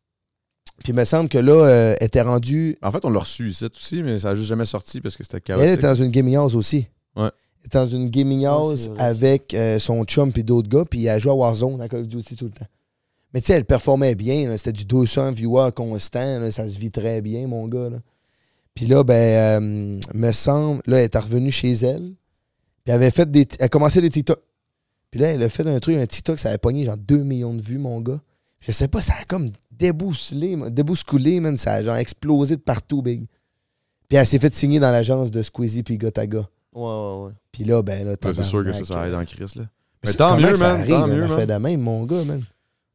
Puis 0.82 0.93
il 0.93 0.94
me 0.97 1.05
semble 1.05 1.28
que 1.28 1.39
là, 1.39 1.52
euh, 1.52 1.97
elle 2.01 2.06
était 2.06 2.20
rendue. 2.23 2.77
En 2.82 2.90
fait, 2.93 3.05
on 3.05 3.10
l'a 3.10 3.20
reçu 3.20 3.48
ici 3.51 3.64
aussi, 3.64 4.02
mais 4.02 4.18
ça 4.18 4.31
a 4.31 4.35
juste 4.35 4.48
jamais 4.48 4.64
sorti 4.64 5.01
parce 5.01 5.16
que 5.16 5.23
c'était 5.23 5.36
Elle 5.39 5.43
chaotique. 5.43 5.70
était 5.74 5.86
dans 5.86 5.94
une 5.94 6.10
gaming 6.10 6.35
house 6.36 6.55
aussi. 6.55 6.89
Ouais. 7.14 7.31
Était 7.66 7.78
dans 7.78 7.88
une 7.88 8.10
gaming 8.10 8.44
house 8.44 8.90
avec 8.97 9.52
euh, 9.52 9.80
son 9.80 10.05
chum 10.05 10.32
et 10.36 10.43
d'autres 10.44 10.68
gars. 10.68 10.84
Puis 10.88 11.06
elle 11.06 11.20
jouait 11.20 11.32
à 11.32 11.34
Warzone 11.34 11.80
à 11.80 11.88
Call 11.88 12.01
of 12.01 12.09
Duty 12.09 12.36
tout 12.36 12.44
le 12.44 12.52
temps. 12.52 12.66
Mais 13.34 13.40
tu 13.40 13.48
sais, 13.48 13.55
elle 13.55 13.64
performait 13.64 14.14
bien. 14.14 14.56
C'était 14.56 14.72
du 14.72 14.84
200 14.84 15.32
viewers 15.32 15.72
constant. 15.74 16.38
là. 16.38 16.52
Ça 16.52 16.68
se 16.68 16.78
vit 16.78 16.93
très 16.93 17.20
bien, 17.20 17.48
mon 17.48 17.66
gars. 17.66 17.90
là. 17.90 17.98
Puis 18.74 18.86
là, 18.86 19.02
ben, 19.02 19.14
euh, 19.14 20.01
me 20.14 20.32
semble, 20.32 20.80
là, 20.86 20.98
elle 20.98 21.05
est 21.05 21.16
revenue 21.16 21.51
chez 21.51 21.72
elle. 21.72 22.12
Puis 22.84 22.93
elle 22.93 22.94
avait 22.94 23.10
fait 23.10 23.28
des. 23.28 23.48
Elle 23.59 23.68
commençait 23.68 24.01
des 24.01 24.10
TikTok. 24.10 24.40
Puis 25.10 25.20
là, 25.20 25.28
elle 25.28 25.43
a 25.43 25.48
fait 25.48 25.66
un 25.66 25.80
truc, 25.80 25.97
un 25.97 26.06
TikTok, 26.06 26.38
ça 26.38 26.51
avait 26.51 26.59
pogné 26.59 26.84
genre 26.84 26.97
2 26.97 27.18
millions 27.18 27.55
de 27.55 27.62
vues, 27.62 27.78
mon 27.78 28.01
gars. 28.01 28.20
Je 28.60 28.70
sais 28.70 28.86
pas, 28.86 29.02
ça 29.02 29.14
a 29.20 29.24
comme 29.24 29.51
débousselé, 29.72 30.56
man, 30.56 30.72
débousculé, 30.72 31.40
man. 31.40 31.56
Ça 31.56 31.72
a 31.72 31.82
genre 31.82 31.97
explosé 31.97 32.56
de 32.56 32.60
partout, 32.60 33.02
big. 33.02 33.26
Puis 34.09 34.18
elle 34.18 34.26
s'est 34.26 34.38
fait 34.38 34.55
signer 34.55 34.78
dans 34.78 34.90
l'agence 34.93 35.30
de 35.30 35.43
Squeezie 35.43 35.82
puis 35.82 35.98
Gotaga. 35.98 36.48
Ouais, 36.77 36.82
ouais, 36.82 37.27
ouais. 37.27 37.32
Puis 37.53 37.65
là, 37.65 37.82
ben 37.82 38.05
là, 38.07 38.12
Ouais, 38.23 38.35
c'est 38.35 38.43
sûr 38.43 38.62
que 38.65 38.73
ça, 38.73 38.85
ça 38.85 39.09
aide 39.09 39.15
euh, 39.15 39.20
en 39.20 39.24
crise, 39.24 39.57
là. 39.57 39.62
mais 39.62 39.69
Mais 40.05 40.11
c'est- 40.11 40.16
tant 40.19 40.36
mieux, 40.36 40.57
man. 40.59 40.81
arrive, 40.81 40.89
Tant 40.90 41.07
mieux, 41.07 41.27
man. 41.27 41.39
fait 41.39 41.47
de 41.47 41.55
même, 41.55 41.81
mon 41.81 42.05
gars, 42.05 42.23
man. 42.24 42.43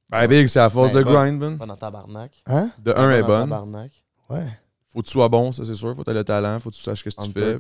Ben, 0.10 0.28
big, 0.28 0.48
c'est 0.48 0.60
à 0.60 0.70
force 0.70 0.92
Ben, 0.94 1.00
de 1.00 1.04
grind, 1.04 1.40
man. 1.40 1.58
Pas 1.58 1.66
dans 1.66 1.76
tabarnak. 1.76 2.32
Hein? 2.46 2.70
De 2.84 2.94
un 2.96 3.12
est 3.12 3.24
bonne. 3.24 3.50
tabarnak. 3.50 3.92
Ouais. 4.30 4.46
Faut 4.94 5.02
que 5.02 5.06
tu 5.08 5.12
sois 5.14 5.30
bon, 5.30 5.52
ça, 5.52 5.64
c'est 5.66 5.74
sûr. 5.74 5.96
Faut 5.96 6.02
que 6.02 6.06
tu 6.06 6.12
aies 6.12 6.14
le 6.20 6.24
talent. 6.24 6.60
Faut 6.60 6.70
que 6.70 6.76
tu 6.76 6.82
saches 6.82 7.00
ce 7.00 7.04
que 7.06 7.10
tu 7.10 7.32
fais. 7.32 7.54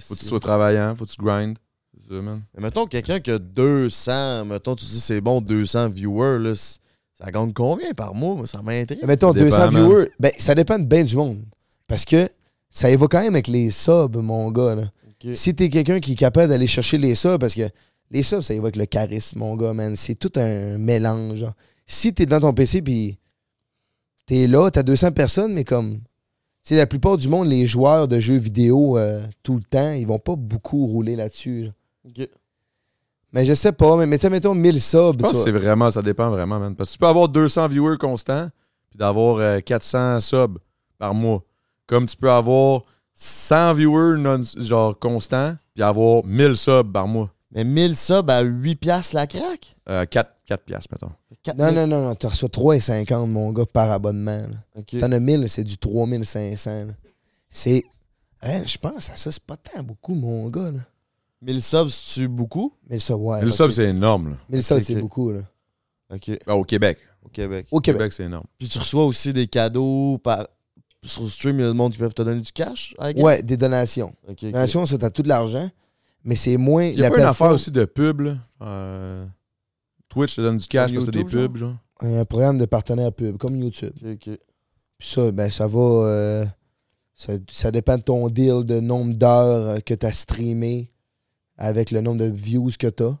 Faut 0.00 0.14
que 0.14 0.18
tu 0.20 0.26
sois 0.26 0.40
travaillant. 0.40 0.94
Faut 0.96 1.04
que 1.06 1.10
tu 1.10 1.22
grindes. 1.22 1.58
C'est 2.02 2.14
ça, 2.14 2.20
man. 2.20 2.42
Mais 2.54 2.62
mettons, 2.64 2.86
quelqu'un 2.86 3.18
qui 3.20 3.30
a 3.30 3.38
200, 3.38 4.44
mettons, 4.44 4.74
tu 4.74 4.84
dis 4.84 5.00
c'est 5.00 5.20
bon, 5.20 5.40
200 5.40 5.88
viewers, 5.88 6.38
là, 6.40 6.52
ça 6.54 7.30
gagne 7.30 7.52
combien 7.52 7.92
par 7.94 8.14
mois? 8.14 8.34
Moi, 8.34 8.46
Ça 8.46 8.60
m'intrigue. 8.62 8.98
Mais 9.02 9.06
Mettons 9.08 9.28
Ça 9.32 9.34
dépend, 9.34 9.56
200 9.56 9.58
man. 9.58 9.70
viewers. 9.86 10.12
Ben, 10.20 10.32
ça 10.38 10.54
dépend 10.54 10.78
de 10.78 10.84
bien 10.84 11.04
du 11.04 11.16
monde. 11.16 11.42
Parce 11.86 12.04
que 12.04 12.28
ça 12.68 12.90
évoque 12.90 13.12
quand 13.12 13.22
même 13.22 13.34
avec 13.34 13.46
les 13.46 13.70
subs, 13.70 14.16
mon 14.16 14.50
gars. 14.50 14.74
Là. 14.74 14.82
Si 15.32 15.54
t'es 15.54 15.68
quelqu'un 15.68 16.00
qui 16.00 16.12
est 16.12 16.16
capable 16.16 16.48
d'aller 16.48 16.66
chercher 16.66 16.98
les 16.98 17.14
subs, 17.14 17.38
parce 17.38 17.54
que 17.54 17.68
les 18.10 18.22
subs, 18.22 18.42
ça 18.42 18.54
évoque 18.54 18.76
le 18.76 18.86
charisme, 18.86 19.38
mon 19.38 19.56
gars, 19.56 19.72
man. 19.72 19.96
C'est 19.96 20.14
tout 20.14 20.32
un 20.36 20.78
mélange. 20.78 21.38
genre. 21.38 21.54
Si 21.86 22.12
t'es 22.12 22.26
dans 22.26 22.40
ton 22.40 22.52
PC, 22.52 22.82
puis 22.82 23.18
t'es 24.26 24.46
là, 24.46 24.70
t'as 24.70 24.82
200 24.82 25.12
personnes, 25.12 25.52
mais 25.52 25.64
comme. 25.64 25.94
Tu 25.94 26.74
sais, 26.74 26.76
la 26.76 26.86
plupart 26.86 27.16
du 27.16 27.28
monde, 27.28 27.46
les 27.48 27.64
joueurs 27.64 28.08
de 28.08 28.18
jeux 28.18 28.36
vidéo, 28.36 28.98
euh, 28.98 29.22
tout 29.44 29.54
le 29.54 29.62
temps, 29.62 29.92
ils 29.92 30.06
vont 30.06 30.18
pas 30.18 30.34
beaucoup 30.34 30.86
rouler 30.86 31.14
là-dessus. 31.14 31.70
Mais 33.32 33.44
je 33.44 33.54
sais 33.54 33.72
pas, 33.72 33.96
mais 33.96 34.06
mettons, 34.06 34.30
mettons 34.30 34.54
1000 34.54 34.80
subs. 34.80 35.12
Je 35.12 35.18
pense 35.18 35.30
tu 35.30 35.36
que 35.36 35.42
c'est 35.44 35.50
vraiment, 35.52 35.90
ça 35.92 36.02
dépend 36.02 36.28
vraiment, 36.30 36.58
man. 36.58 36.74
Parce 36.74 36.88
que 36.90 36.94
tu 36.94 36.98
peux 36.98 37.06
avoir 37.06 37.28
200 37.28 37.68
viewers 37.68 37.98
constants, 37.98 38.48
puis 38.90 38.98
d'avoir 38.98 39.36
euh, 39.36 39.60
400 39.60 40.20
subs 40.20 40.58
par 40.98 41.14
mois. 41.14 41.44
Comme 41.86 42.06
tu 42.06 42.16
peux 42.16 42.30
avoir 42.30 42.82
100 43.18 43.72
viewers 43.74 44.18
non, 44.18 44.40
genre 44.58 44.98
constants, 44.98 45.56
puis 45.74 45.82
avoir 45.82 46.22
1000 46.24 46.54
subs 46.56 46.92
par 46.92 47.08
mois. 47.08 47.30
Mais 47.50 47.64
1000 47.64 47.96
subs 47.96 48.28
à 48.30 48.42
8 48.42 48.74
piastres 48.76 49.14
la 49.14 49.26
craque? 49.26 49.74
Euh, 49.88 50.04
4, 50.04 50.30
4 50.44 50.64
piastres, 50.64 50.88
mettons. 50.92 51.12
Non, 51.56 51.72
non, 51.72 51.86
non, 51.86 52.02
non, 52.02 52.14
tu 52.14 52.26
reçois 52.26 52.48
3,50, 52.50 53.26
mon 53.26 53.52
gars, 53.52 53.64
par 53.64 53.90
abonnement. 53.90 54.42
là. 54.42 54.58
Ok. 54.76 54.88
Si 54.90 54.98
t'en 54.98 55.12
as 55.12 55.20
1000, 55.20 55.48
c'est 55.48 55.64
du 55.64 55.78
3500. 55.78 56.70
là. 56.86 56.92
C'est. 57.48 57.84
Hein, 58.42 58.62
je 58.66 58.76
pense 58.76 59.10
à 59.10 59.16
ça, 59.16 59.32
c'est 59.32 59.42
pas 59.42 59.56
tant 59.56 59.82
beaucoup, 59.82 60.14
mon 60.14 60.48
gars. 60.50 60.70
Là. 60.72 60.80
1000 61.40 61.62
subs, 61.62 61.88
c'est-tu 61.88 62.28
beaucoup? 62.28 62.74
1000 62.90 63.00
subs, 63.00 63.14
ouais. 63.14 63.38
1000 63.38 63.48
ok. 63.48 63.54
subs, 63.54 63.70
c'est 63.70 63.84
énorme, 63.84 64.30
là. 64.30 64.36
1000 64.50 64.62
subs, 64.62 64.80
c'est 64.80 64.94
beaucoup, 64.96 65.30
là. 65.32 65.40
Ok. 66.12 66.32
Ben, 66.46 66.54
au 66.54 66.64
Québec. 66.64 66.98
Au 67.24 67.28
Québec. 67.28 67.66
Au 67.70 67.76
Au 67.78 67.80
Québec. 67.80 67.98
Québec, 68.00 68.12
c'est 68.12 68.24
énorme. 68.24 68.46
Puis 68.58 68.68
tu 68.68 68.78
reçois 68.78 69.06
aussi 69.06 69.32
des 69.32 69.46
cadeaux 69.46 70.18
par. 70.18 70.46
Sur 71.02 71.22
le 71.22 71.28
stream, 71.28 71.58
il 71.58 71.62
y 71.62 71.64
a 71.64 71.70
des 71.70 71.76
monde 71.76 71.92
qui 71.92 71.98
peuvent 71.98 72.14
te 72.14 72.22
donner 72.22 72.40
du 72.40 72.52
cash? 72.52 72.94
Ouais, 73.16 73.42
des 73.42 73.56
donations. 73.56 74.12
Ok, 74.28 74.38
ok. 74.42 74.50
Donations, 74.50 74.86
ça, 74.86 74.98
t'as 74.98 75.10
tout 75.10 75.22
de 75.22 75.28
l'argent, 75.28 75.70
mais 76.24 76.34
c'est 76.36 76.56
moins. 76.56 76.84
Il 76.84 76.98
y 76.98 77.04
a 77.04 77.10
pas 77.10 77.18
une 77.18 77.24
affaire 77.24 77.50
aussi 77.50 77.70
de 77.70 77.84
pub, 77.84 78.20
là. 78.20 78.36
Euh, 78.62 79.26
Twitch 80.08 80.36
te 80.36 80.40
donne 80.40 80.56
du 80.56 80.66
cash 80.66 80.90
Comme 80.92 81.04
parce 81.04 81.06
que 81.06 81.10
t'as 81.12 81.18
des 81.18 81.24
pubs, 81.48 81.56
genre. 81.56 81.76
Un 82.00 82.24
programme 82.24 82.58
de 82.58 82.64
partenaire 82.66 83.12
pub, 83.12 83.36
comme 83.36 83.56
YouTube. 83.56 83.92
Ok, 84.02 84.08
ok. 84.26 84.38
Puis 84.98 85.08
ça, 85.08 85.30
ben, 85.30 85.50
ça 85.50 85.66
va. 85.66 85.78
euh, 85.80 86.46
ça, 87.14 87.34
ça 87.50 87.70
dépend 87.70 87.96
de 87.96 88.02
ton 88.02 88.28
deal, 88.28 88.64
de 88.64 88.80
nombre 88.80 89.14
d'heures 89.14 89.82
que 89.84 89.94
tu 89.94 90.04
as 90.06 90.12
streamé 90.12 90.90
avec 91.56 91.90
le 91.90 92.00
nombre 92.00 92.18
de 92.18 92.26
views 92.30 92.70
que 92.78 92.88
tu 92.88 93.02
as. 93.04 93.16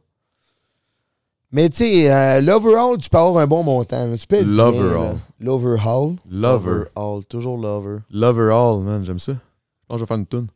Mais 1.52 1.68
tu 1.70 1.76
sais, 1.76 2.10
euh, 2.12 2.40
l'overall, 2.40 2.98
tu 2.98 3.08
peux 3.08 3.18
avoir 3.18 3.42
un 3.42 3.46
bon 3.46 3.62
montant. 3.62 4.06
là. 4.08 4.16
Tu 4.18 4.26
peux 4.26 4.36
être 4.36 4.44
bien, 4.44 4.52
L'overall. 4.56 5.12
là. 5.14 5.18
L'overall. 5.40 6.16
Lover. 6.28 6.84
All, 6.96 7.24
toujours 7.26 7.56
lover. 7.56 7.98
Lover 8.10 8.50
all, 8.52 8.80
man. 8.82 9.04
J'aime 9.04 9.18
ça. 9.18 9.32
Je 9.32 9.38
pense 9.86 9.94
que 9.94 9.98
je 9.98 10.02
vais 10.04 10.06
faire 10.06 10.16
une 10.16 10.26
tune. 10.26 10.46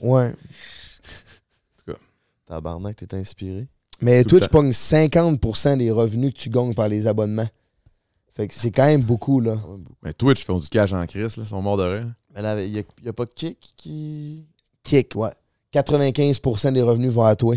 Ouais. 0.00 0.32
Tabarnak, 2.46 2.96
t'es 2.96 3.14
inspiré. 3.16 3.66
Mais 4.02 4.22
Tout 4.22 4.34
le 4.34 4.40
Twitch 4.40 4.50
temps. 4.50 4.58
pogne 4.58 4.70
50% 4.72 5.78
des 5.78 5.90
revenus 5.90 6.34
que 6.34 6.38
tu 6.38 6.50
gagnes 6.50 6.74
par 6.74 6.88
les 6.88 7.06
abonnements. 7.06 7.48
Fait 8.34 8.48
que 8.48 8.54
c'est 8.54 8.70
quand 8.70 8.84
même 8.84 9.02
beaucoup, 9.02 9.40
là. 9.40 9.56
Quand 9.62 9.70
même 9.70 9.80
beaucoup. 9.82 9.96
Mais 10.02 10.12
Twitch 10.12 10.44
font 10.44 10.58
du 10.58 10.68
cash 10.68 10.92
en 10.92 11.06
crise, 11.06 11.36
là. 11.36 11.44
Ils 11.44 11.48
sont 11.48 11.62
morts 11.62 11.76
de 11.78 11.84
rire. 11.84 12.06
Mais 12.34 12.42
là, 12.42 12.60
il 12.62 12.70
n'y 12.72 13.08
a, 13.08 13.12
pas 13.12 13.24
Kick 13.26 13.72
qui. 13.76 14.44
Kick, 14.82 15.14
ouais. 15.16 15.30
95% 15.72 16.72
des 16.72 16.82
revenus 16.82 17.10
vont 17.12 17.22
à 17.22 17.34
toi. 17.34 17.56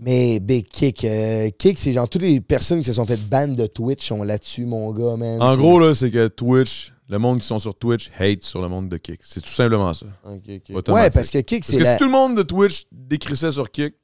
Mais 0.00 0.40
Big 0.40 0.66
Kick, 0.68 1.04
euh, 1.04 1.50
Kick, 1.56 1.78
c'est 1.78 1.92
genre 1.92 2.08
toutes 2.08 2.22
les 2.22 2.40
personnes 2.40 2.78
qui 2.80 2.84
se 2.86 2.92
sont 2.94 3.06
fait 3.06 3.16
ban 3.28 3.48
de 3.48 3.66
Twitch 3.66 4.06
sont 4.08 4.22
là-dessus, 4.22 4.64
mon 4.66 4.90
gars, 4.92 5.16
man. 5.16 5.40
En 5.42 5.52
T'sais. 5.52 5.58
gros, 5.60 5.78
là, 5.78 5.94
c'est 5.94 6.10
que 6.10 6.26
Twitch, 6.28 6.92
le 7.08 7.18
monde 7.18 7.38
qui 7.40 7.46
sont 7.46 7.58
sur 7.58 7.74
Twitch 7.76 8.10
hate 8.18 8.42
sur 8.42 8.60
le 8.60 8.68
monde 8.68 8.88
de 8.88 8.96
Kick. 8.96 9.20
C'est 9.22 9.40
tout 9.40 9.48
simplement 9.50 9.94
ça. 9.94 10.06
Ok, 10.24 10.42
ok. 10.68 10.88
Ouais, 10.94 11.10
parce 11.10 11.30
que 11.30 11.38
Kick, 11.38 11.60
Parce 11.60 11.70
c'est 11.72 11.78
que 11.78 11.84
la... 11.84 11.92
si 11.92 11.98
tout 11.98 12.04
le 12.04 12.10
monde 12.10 12.36
de 12.36 12.42
Twitch 12.42 12.86
décrissait 12.92 13.52
sur 13.52 13.70
Kick, 13.70 13.94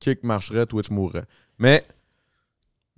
Kick 0.00 0.22
marcherait, 0.24 0.66
Twitch 0.66 0.90
mourrait. 0.90 1.24
Mais 1.58 1.84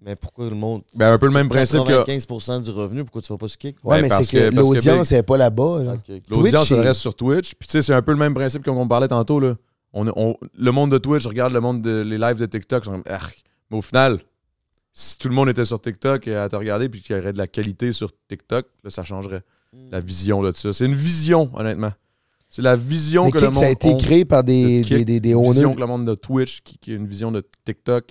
Mais 0.04 0.16
pourquoi 0.16 0.48
le 0.48 0.56
monde? 0.56 0.82
Ben, 0.96 1.12
un 1.12 1.18
peu 1.18 1.26
le 1.26 1.32
même 1.32 1.48
principe 1.48 1.84
que- 1.84 2.04
95% 2.04 2.62
du 2.62 2.70
revenu, 2.70 3.04
pourquoi 3.04 3.22
tu 3.22 3.32
vas 3.32 3.38
pas 3.38 3.46
sur 3.48 3.58
Kick? 3.58 3.76
Ouais, 3.84 3.96
Ouais, 3.96 4.02
mais 4.02 4.08
parce 4.08 4.26
c'est 4.26 4.36
que, 4.38 4.48
que- 4.50 4.54
parce 4.54 4.68
que 4.68 4.74
l'audience 4.74 5.12
n'est 5.12 5.22
pas 5.22 5.36
là-bas. 5.36 5.82
l'audience 5.84 6.22
Twitch, 6.28 6.54
elle 6.54 6.64
c'est- 6.66 6.80
reste 6.80 7.00
sur 7.00 7.14
Twitch. 7.14 7.54
Puis 7.54 7.68
tu 7.68 7.72
sais, 7.72 7.82
c'est 7.82 7.94
un 7.94 8.02
peu 8.02 8.12
le 8.12 8.18
même 8.18 8.34
principe 8.34 8.64
qu'on 8.64 8.88
parlait 8.88 9.06
tantôt. 9.08 9.38
Là. 9.38 9.54
On, 9.92 10.06
on- 10.16 10.36
le 10.56 10.70
monde 10.72 10.90
de 10.90 10.98
Twitch 10.98 11.26
regarde 11.26 11.52
le 11.52 11.60
monde 11.60 11.82
de 11.82 12.00
les 12.00 12.18
lives 12.18 12.38
de 12.38 12.46
TikTok. 12.46 12.86
Mais 12.88 13.76
au 13.76 13.82
final, 13.82 14.18
si 14.92 15.18
tout 15.18 15.28
le 15.28 15.34
monde 15.34 15.48
était 15.48 15.64
sur 15.64 15.80
TikTok 15.80 16.26
et 16.28 16.34
à 16.36 16.48
te 16.48 16.56
regarder 16.56 16.88
puis 16.88 17.00
qu'il 17.02 17.16
y 17.16 17.18
aurait 17.18 17.32
de 17.32 17.38
la 17.38 17.46
qualité 17.46 17.92
sur 17.92 18.10
TikTok, 18.28 18.66
là, 18.84 18.90
ça 18.90 19.04
changerait 19.04 19.42
la 19.90 20.00
vision 20.00 20.42
de 20.42 20.52
ça. 20.52 20.72
C'est 20.72 20.84
une 20.86 20.94
vision, 20.94 21.50
honnêtement. 21.54 21.92
C'est 22.50 22.60
la 22.62 22.76
vision 22.76 23.24
Mais 23.24 23.30
que 23.30 23.38
le 23.38 23.46
monde 23.46 23.54
ça 23.54 23.64
a 23.66 23.70
été 23.70 23.96
créé 23.96 24.24
par 24.26 24.44
des, 24.44 24.82
de 24.82 24.86
Kick, 24.86 24.96
des, 24.98 25.04
des, 25.06 25.20
des 25.20 25.34
owners. 25.34 25.48
vision 25.52 25.74
que 25.74 25.80
le 25.80 25.86
monde 25.86 26.06
de 26.06 26.14
Twitch 26.14 26.60
qui, 26.60 26.76
qui 26.76 26.92
a 26.92 26.96
une 26.96 27.06
vision 27.06 27.32
de 27.32 27.42
TikTok. 27.64 28.10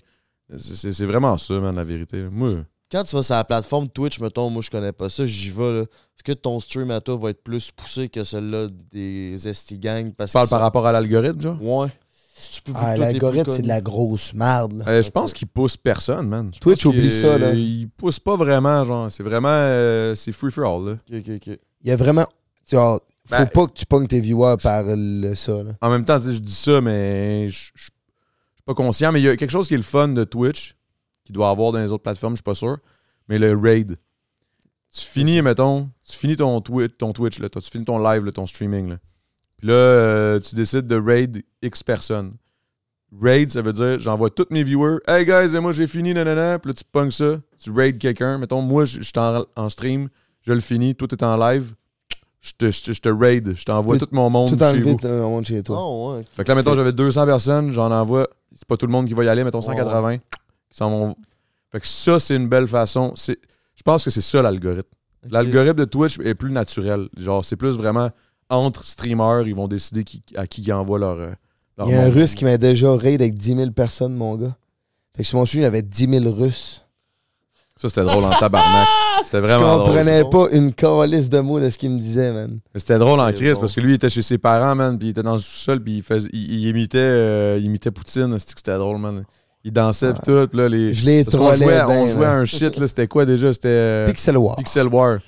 C'est- 0.58 0.76
C'est 0.76 0.92
c'est 0.92 1.06
vraiment 1.06 1.38
ça, 1.38 1.60
man, 1.60 1.76
la 1.76 1.84
vérité. 1.84 2.24
Moi, 2.32 2.50
Quand 2.92 3.04
tu 3.04 3.16
vas 3.16 3.24
sur 3.24 3.36
la 3.36 3.44
plateforme 3.44 3.88
Twitch, 3.90 4.20
mettons, 4.20 4.50
moi 4.50 4.62
je 4.62 4.70
connais 4.70 4.92
pas 4.92 5.10
ça, 5.10 5.26
j'y 5.26 5.50
vais. 5.50 5.72
là. 5.72 5.82
Est-ce 5.82 6.24
que 6.24 6.34
ton 6.34 6.60
stream 6.60 6.92
à 6.92 7.00
toi 7.02 7.16
va 7.16 7.30
être 7.30 7.42
plus 7.44 7.72
poussé 7.72 8.10
que 8.10 8.24
celui-là 8.24 8.68
des 8.92 9.38
ST 9.40 9.80
Gang? 9.80 10.12
Parce 10.14 10.32
tu 10.32 10.34
parles 10.34 10.46
que 10.48 10.50
par 10.50 10.60
ça- 10.60 10.64
rapport 10.64 10.86
à 10.86 10.92
l'algorithme, 10.92 11.42
genre? 11.42 11.58
Ouais. 11.62 11.88
Si 12.36 12.54
tu 12.54 12.62
peux 12.64 12.72
Ah, 12.76 12.98
L'algorithme, 12.98 13.52
c'est 13.52 13.62
de 13.62 13.68
la 13.68 13.82
grosse 13.82 14.34
merde. 14.34 14.84
Euh, 14.88 15.04
je 15.04 15.12
pense 15.12 15.32
qu'il 15.32 15.48
pousse 15.48 15.78
personne, 15.78 16.28
man. 16.28 16.50
Je 16.54 16.60
Twitch, 16.60 16.86
oublie 16.86 17.12
ça, 17.12 17.38
là. 17.38 17.54
Il 17.54 17.88
pousse 17.96 18.20
pas 18.20 18.36
vraiment, 18.36 18.84
genre. 18.84 19.12
C'est 19.12 19.22
vraiment. 19.24 19.50
euh, 19.52 20.16
c'est 20.16 20.32
free 20.32 20.52
for 20.52 20.66
all, 20.66 20.86
là. 20.86 20.92
Ok, 21.14 21.24
ok, 21.30 21.34
ok. 21.48 21.60
Il 21.84 21.90
y 21.90 21.92
a 21.92 21.96
vraiment. 21.96 22.26
Genre, 22.70 23.00
faut 23.28 23.36
Ben- 23.36 23.46
pas 23.46 23.68
que 23.68 23.74
tu 23.74 23.86
pognes 23.86 24.08
tes 24.08 24.20
viewers 24.20 24.56
par 24.62 24.84
le, 24.88 25.36
ça. 25.36 25.62
Là. 25.64 25.72
En 25.82 25.90
même 25.92 26.04
temps, 26.04 26.20
je 26.20 26.40
dis 26.40 26.52
ça, 26.54 26.82
mais 26.82 27.48
je 27.50 27.56
je- 27.56 27.72
je 27.76 27.82
suis 27.84 27.92
pas 28.66 28.74
conscient. 28.74 29.12
Mais 29.12 29.22
il 29.22 29.26
y 29.26 29.30
a 29.30 29.38
quelque 29.38 29.52
chose 29.52 29.68
qui 29.68 29.76
est 29.76 29.78
le 29.78 29.84
fun 29.84 30.08
de 30.08 30.24
Twitch, 30.24 30.76
doit 31.32 31.50
avoir 31.50 31.72
dans 31.72 31.80
les 31.80 31.92
autres 31.92 32.04
plateformes, 32.04 32.34
je 32.34 32.38
suis 32.38 32.44
pas 32.44 32.56
sûr. 32.56 32.78
Mais 33.28 33.40
le 33.40 33.56
raid. 33.58 33.98
Tu 34.94 35.06
finis, 35.06 35.42
mettons, 35.42 35.90
tu 36.08 36.18
finis 36.18 36.36
ton 36.36 36.60
Twitch, 36.62 36.92
ton 36.98 37.14
Twitch 37.14 37.40
là, 37.40 37.50
toi, 37.50 37.62
tu 37.62 37.70
finis 37.72 37.86
ton 37.86 37.98
live, 37.98 38.26
là, 38.26 38.32
ton 38.32 38.46
streaming. 38.46 38.90
Là. 38.90 38.98
Puis 39.58 39.68
là, 39.68 39.74
euh, 39.74 40.40
tu 40.40 40.56
décides 40.56 40.88
de 40.88 41.00
raid 41.00 41.44
X 41.62 41.84
personnes. 41.84 42.34
Raid, 43.22 43.52
ça 43.52 43.62
veut 43.62 43.74
dire 43.74 44.00
j'envoie 44.00 44.30
tous 44.30 44.48
mes 44.50 44.64
viewers. 44.64 44.98
Hey 45.08 45.26
guys, 45.26 45.58
moi 45.60 45.72
j'ai 45.72 45.88
fini, 45.88 46.14
nanana. 46.14 46.60
Puis 46.60 46.70
là, 46.70 46.74
tu 46.74 46.84
pognes 46.90 47.12
ça, 47.12 47.40
tu 47.62 47.72
raid 47.72 47.98
quelqu'un. 48.00 48.38
Mettons, 48.38 48.62
moi, 48.62 48.84
je 48.86 49.02
suis 49.02 49.14
en, 49.18 49.46
en 49.56 49.70
stream, 49.70 50.10
je 50.42 50.52
le 50.54 50.60
finis, 50.60 50.96
toi, 50.96 51.08
t'es 51.08 51.24
en 51.24 51.38
live. 51.38 51.74
Je 52.40 52.54
te, 52.58 52.72
je 52.72 52.84
te, 52.84 52.94
je 52.94 53.02
te 53.02 53.10
raid, 53.10 53.54
je 53.54 53.64
t'envoie 53.64 53.98
Tout- 54.00 54.08
tout 54.08 54.16
mon 54.16 54.30
monde 54.32 54.50
Tout 54.50 54.58
chez 54.58 54.82
vous. 54.82 54.96
de 54.96 55.02
ton 55.02 55.30
monde 55.30 55.46
chez 55.46 55.62
toi. 55.62 55.78
Oh, 55.80 56.16
ouais. 56.16 56.24
Fait 56.36 56.44
que 56.44 56.50
là, 56.50 56.56
mettons, 56.56 56.74
j'avais 56.74 56.92
200 56.92 57.26
personnes, 57.28 57.72
j'en 57.72 57.92
envoie. 57.92 58.28
C'est 58.56 58.66
pas 58.66 58.78
tout 58.78 58.88
le 58.88 58.92
monde 58.92 59.06
qui 59.08 59.14
va 59.14 59.24
y 59.24 59.30
aller, 59.30 59.44
mettons 59.44 59.62
180. 59.62 60.18
Qui 60.72 60.78
s'en 60.78 60.90
vont. 60.90 61.16
Fait 61.72 61.80
que 61.80 61.88
ça, 61.88 62.18
c'est 62.20 62.36
une 62.36 62.48
belle 62.48 62.68
façon. 62.68 63.14
C'est, 63.16 63.38
je 63.76 63.84
pense 63.84 64.04
que 64.04 64.10
c'est 64.10 64.22
ça 64.22 64.42
l'algorithme. 64.42 64.90
L'algorithme 65.30 65.76
de 65.78 65.86
Twitch 65.86 66.18
est 66.24 66.34
plus 66.34 66.52
naturel. 66.52 67.08
Genre, 67.18 67.46
c'est 67.46 67.56
plus 67.56 67.76
vraiment 67.78 68.10
entre 68.50 68.84
streamers, 68.84 69.48
ils 69.48 69.56
vont 69.56 69.68
décider 69.68 70.04
qui- 70.04 70.24
à 70.36 70.48
qui 70.48 70.62
ils 70.62 70.74
envoient 70.74 71.00
leur. 71.00 71.18
euh, 71.20 71.32
leur 71.78 71.88
Il 71.88 71.92
y 71.94 71.96
a 71.96 72.02
un 72.04 72.10
russe 72.10 72.36
qui 72.36 72.44
m'a 72.44 72.58
déjà 72.58 72.92
raid 72.96 73.22
avec 73.22 73.36
10 73.38 73.56
000 73.56 73.72
personnes, 73.72 74.14
mon 74.16 74.36
gars. 74.36 74.56
Fait 75.16 75.24
que 75.24 75.28
sur 75.30 75.38
mon 75.38 75.46
stream, 75.46 75.62
il 75.62 75.66
y 75.66 75.68
avait 75.68 75.82
10 75.82 76.08
000 76.08 76.34
russes. 76.34 76.84
Ça, 77.78 77.90
c'était 77.90 78.04
drôle 78.04 78.24
en 78.26 78.32
tabarnak. 78.32 78.88
C'était 79.24 79.38
Je 79.38 79.42
vraiment 79.44 79.78
drôle. 79.78 79.86
comprenais 79.88 80.22
drôle. 80.24 80.50
pas 80.50 80.56
une 80.56 80.74
calice 80.74 81.30
de 81.30 81.40
mots 81.40 81.60
de 81.60 81.70
ce 81.70 81.78
qu'il 81.78 81.90
me 81.92 82.00
disait, 82.00 82.32
man. 82.34 82.60
Mais 82.74 82.80
C'était 82.80 82.98
drôle 83.00 83.20
en 83.20 83.32
crise 83.32 83.54
bon. 83.56 83.62
parce 83.62 83.74
que 83.74 83.82
lui, 83.82 83.94
il 83.94 83.96
était 83.96 84.10
chez 84.10 84.22
ses 84.22 84.38
parents, 84.38 84.76
man, 84.76 84.98
puis 85.00 85.08
il 85.08 85.12
était 85.12 85.24
dans 85.24 85.34
le 85.34 85.40
sous-sol, 85.40 85.82
puis 85.82 85.98
il, 85.98 86.04
faisait, 86.04 86.30
il, 86.34 86.52
il 86.60 86.68
imitait, 86.68 86.98
euh, 87.00 87.58
il 87.60 87.66
imitait 87.66 87.90
Poutine. 87.92 88.38
C'était 88.38 88.54
que 88.54 88.60
c'était 88.60 88.78
drôle, 88.78 88.98
man? 88.98 89.24
Il 89.64 89.72
dansait, 89.72 90.14
pis 90.14 90.22
tout. 90.26 90.50
là, 90.54 90.68
les... 90.68 90.92
Je 90.94 91.24
qu'on 91.26 91.30
trollé 91.32 91.58
jouait, 91.58 91.82
on 91.84 91.88
ben, 91.88 92.12
jouait 92.12 92.26
à 92.26 92.32
là. 92.34 92.38
un 92.38 92.46
shit, 92.46 92.78
là. 92.78 92.88
C'était 92.88 93.08
quoi 93.08 93.26
déjà? 93.26 93.54
C'était. 93.54 93.68
euh, 93.68 94.08
Pixel 94.08 94.38
War. 94.38 94.56
Pixel 94.56 94.88
War. 94.88 95.20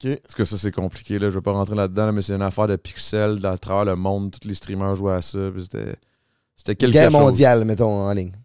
Parce 0.00 0.34
que 0.34 0.44
ça, 0.44 0.56
c'est 0.56 0.70
compliqué, 0.70 1.18
là. 1.18 1.30
Je 1.30 1.34
vais 1.36 1.40
pas 1.42 1.52
rentrer 1.52 1.74
là-dedans, 1.74 2.06
là, 2.06 2.12
mais 2.12 2.22
c'est 2.22 2.34
une 2.34 2.42
affaire 2.42 2.66
de 2.68 2.76
pixels 2.76 3.44
à 3.44 3.56
travers 3.56 3.84
le 3.86 3.96
monde. 3.96 4.30
Tous 4.30 4.46
les 4.46 4.54
streamers 4.54 4.94
jouaient 4.94 5.14
à 5.14 5.20
ça. 5.22 5.38
C'était. 5.60 5.96
C'était 6.54 6.74
quelque 6.76 6.92
Guerre 6.92 7.10
chose. 7.10 7.20
mondiale, 7.20 7.64
mettons, 7.64 7.88
en 7.90 8.12
ligne. 8.12 8.32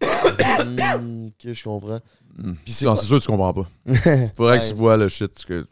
Hmm, 0.64 1.26
ok, 1.26 1.52
je 1.52 1.64
comprends. 1.64 1.98
Hmm. 2.38 2.54
C'est 2.66 2.84
Non, 2.84 2.92
quoi- 2.92 3.00
c'est 3.00 3.06
sûr 3.08 3.18
que 3.18 3.22
tu 3.24 3.30
comprends 3.30 3.52
pas. 3.52 3.66
Faudrait 4.36 4.60
que 4.60 4.68
tu 4.68 4.74
vois 4.74 4.96
le 4.96 5.08
shit. 5.08 5.44
Que... 5.44 5.66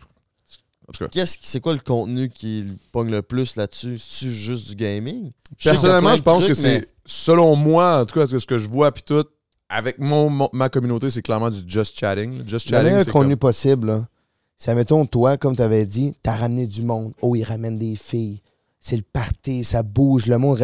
Qu'est-ce 1.11 1.39
qui- 1.39 1.47
c'est 1.47 1.61
quoi 1.61 1.73
le 1.73 1.79
contenu 1.79 2.29
qui 2.29 2.67
pogne 2.91 3.11
le 3.11 3.23
plus 3.23 3.57
là-dessus? 3.57 3.97
C'est 3.99 4.29
juste 4.31 4.69
du 4.69 4.75
gaming? 4.77 5.31
Personnellement, 5.63 6.17
je 6.17 6.23
pense 6.23 6.43
que 6.45 6.49
mais- 6.49 6.55
c'est, 6.55 6.89
selon 7.07 7.57
moi, 7.57 8.01
en 8.01 8.05
tout 8.07 8.19
cas, 8.19 8.27
ce 8.27 8.45
que 8.47 8.59
je 8.59 8.69
vois, 8.69 8.93
puis 8.93 9.03
tout, 9.05 9.25
avec 9.73 9.99
mon, 9.99 10.29
mon- 10.31 10.51
ma 10.53 10.69
communauté, 10.69 11.11
c'est 11.11 11.23
clairement 11.23 11.51
du 11.51 11.63
just 11.67 11.99
chatting. 11.99 12.39
Le 12.39 12.47
Just 12.47 12.69
chatting, 12.69 12.85
meilleur 12.89 13.05
c'est 13.05 13.11
contenu 13.11 13.31
comme- 13.33 13.39
possible, 13.51 14.07
c'est, 14.59 14.75
mettons, 14.75 15.07
toi, 15.07 15.37
comme 15.37 15.57
tu 15.57 15.63
avais 15.63 15.87
dit, 15.87 16.15
t'as 16.23 16.37
ramené 16.37 16.67
du 16.67 16.83
monde. 16.83 17.13
Oh, 17.23 17.35
il 17.35 17.43
ramène 17.43 17.79
des 17.79 17.97
filles. 17.97 18.41
C'est 18.81 18.97
le 18.97 19.03
party, 19.03 19.65
ça 19.65 19.83
bouge, 19.83 20.27
le 20.27 20.39
monde. 20.39 20.59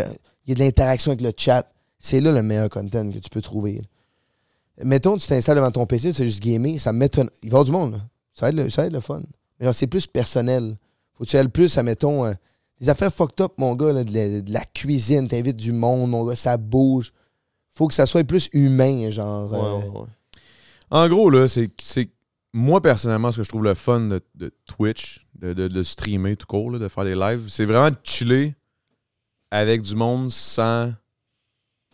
Il 0.47 0.51
y 0.51 0.52
a 0.52 0.55
de 0.55 0.60
l'interaction 0.60 1.10
avec 1.12 1.20
le 1.22 1.32
chat. 1.36 1.66
C'est 1.98 2.20
là 2.20 2.30
le 2.32 2.43
meilleur 2.43 2.68
content 2.68 3.10
que 3.10 3.18
tu 3.18 3.30
peux 3.30 3.40
trouver. 3.43 3.74
là. 4.78 4.85
Mettons, 4.85 5.16
tu 5.18 5.26
t'installes 5.26 5.56
devant 5.56 5.70
ton 5.72 5.86
PC, 5.86 6.10
tu 6.10 6.14
sais 6.14 6.26
juste 6.26 6.40
gamer, 6.43 6.78
ça 6.78 6.93
m'étonne. 6.93 7.30
Il 7.43 7.51
va 7.51 7.59
y 7.59 7.60
avoir 7.60 7.64
du 7.64 7.72
monde, 7.72 7.93
là. 7.94 7.98
Ça 8.35 8.47
va 8.47 8.51
être 8.51 8.55
le, 8.56 8.70
ça 8.70 8.82
va 8.82 8.86
être 8.86 8.93
le 8.93 9.01
fun. 9.01 9.20
Mais 9.59 9.72
c'est 9.72 9.89
plus 9.89 10.06
personnel. 10.06 10.76
Faut 11.14 11.24
que 11.24 11.28
tu 11.30 11.36
ailles 11.36 11.48
plus 11.48 11.76
à, 11.78 11.82
mettons, 11.82 12.24
euh, 12.24 12.32
des 12.80 12.89
affaires 12.89 13.12
fucked 13.12 13.40
up, 13.40 13.52
mon 13.59 13.74
gars, 13.74 13.93
là, 13.93 14.05
de, 14.05 14.14
la, 14.14 14.40
de 14.40 14.52
la 14.52 14.64
cuisine, 14.66 15.26
t'invites 15.26 15.56
du 15.56 15.72
monde, 15.72 16.10
mon 16.10 16.24
gars, 16.24 16.36
ça 16.36 16.56
bouge. 16.56 17.12
Faut 17.78 17.86
que 17.86 17.94
ça 17.94 18.06
soit 18.06 18.24
plus 18.24 18.48
humain, 18.52 19.09
genre. 19.10 19.50
Ouais, 19.52 19.59
euh, 19.59 19.88
ouais, 19.90 20.00
ouais. 20.00 20.06
En 20.90 21.09
gros, 21.09 21.30
là, 21.30 21.46
c'est, 21.46 21.70
c'est 21.80 22.10
moi, 22.52 22.80
personnellement, 22.82 23.30
ce 23.30 23.36
que 23.36 23.42
je 23.44 23.48
trouve 23.48 23.62
le 23.62 23.74
fun 23.74 24.00
de, 24.00 24.20
de 24.34 24.52
Twitch, 24.66 25.24
de, 25.38 25.52
de, 25.52 25.68
de 25.68 25.82
streamer 25.84 26.34
tout 26.36 26.46
court, 26.46 26.72
là, 26.72 26.78
de 26.80 26.88
faire 26.88 27.05
des 27.05 27.14
lives, 27.14 27.44
c'est 27.48 27.64
vraiment 27.64 27.90
de 27.90 27.96
chiller 28.02 28.56
avec 29.52 29.82
du 29.82 29.94
monde 29.94 30.28
sans 30.30 30.92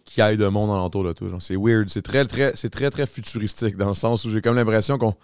qu'il 0.07 0.25
y 0.25 0.27
ait 0.27 0.37
de 0.39 0.47
monde 0.49 0.71
alentour 0.71 1.05
de 1.05 1.13
toi. 1.13 1.29
Genre, 1.29 1.43
c'est 1.43 1.57
weird. 1.57 1.89
C'est 1.91 2.03
très, 2.03 2.25
très, 2.25 2.53
c'est 2.57 2.71
très, 2.71 2.89
très 2.91 3.07
futuristique 3.07 3.77
dans 3.77 3.89
le 3.89 3.95
sens 3.95 4.25
où 4.25 4.31
j'ai 4.31 4.41
comme 4.41 4.57
l'impression 4.57 4.97
qu'on 4.97 5.15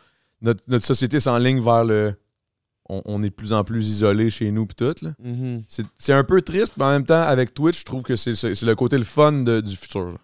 notre, 0.42 0.62
notre 0.68 0.84
société 0.84 1.20
s'enligne 1.20 1.60
vers 1.62 1.84
le. 1.84 2.14
On, 2.88 3.02
on 3.04 3.22
est 3.22 3.30
de 3.30 3.34
plus 3.34 3.52
en 3.52 3.62
plus 3.62 3.88
isolé 3.88 4.30
chez 4.30 4.50
nous 4.50 4.66
pis 4.66 4.74
tout. 4.74 4.94
Là. 5.02 5.12
Mhm. 5.22 5.62
C'est, 5.68 5.86
c'est 5.98 6.12
un 6.12 6.24
peu 6.24 6.42
triste, 6.42 6.74
mais 6.76 6.84
en 6.84 6.90
même 6.90 7.04
temps, 7.06 7.22
avec 7.22 7.54
Twitch, 7.54 7.80
je 7.80 7.84
trouve 7.84 8.02
que 8.02 8.16
c'est, 8.16 8.34
c'est, 8.34 8.54
c'est 8.54 8.66
le 8.66 8.74
côté 8.74 8.98
le 8.98 9.04
fun 9.04 9.32
de- 9.32 9.60
du 9.60 9.76
futur. 9.76 10.10
genre. 10.10 10.18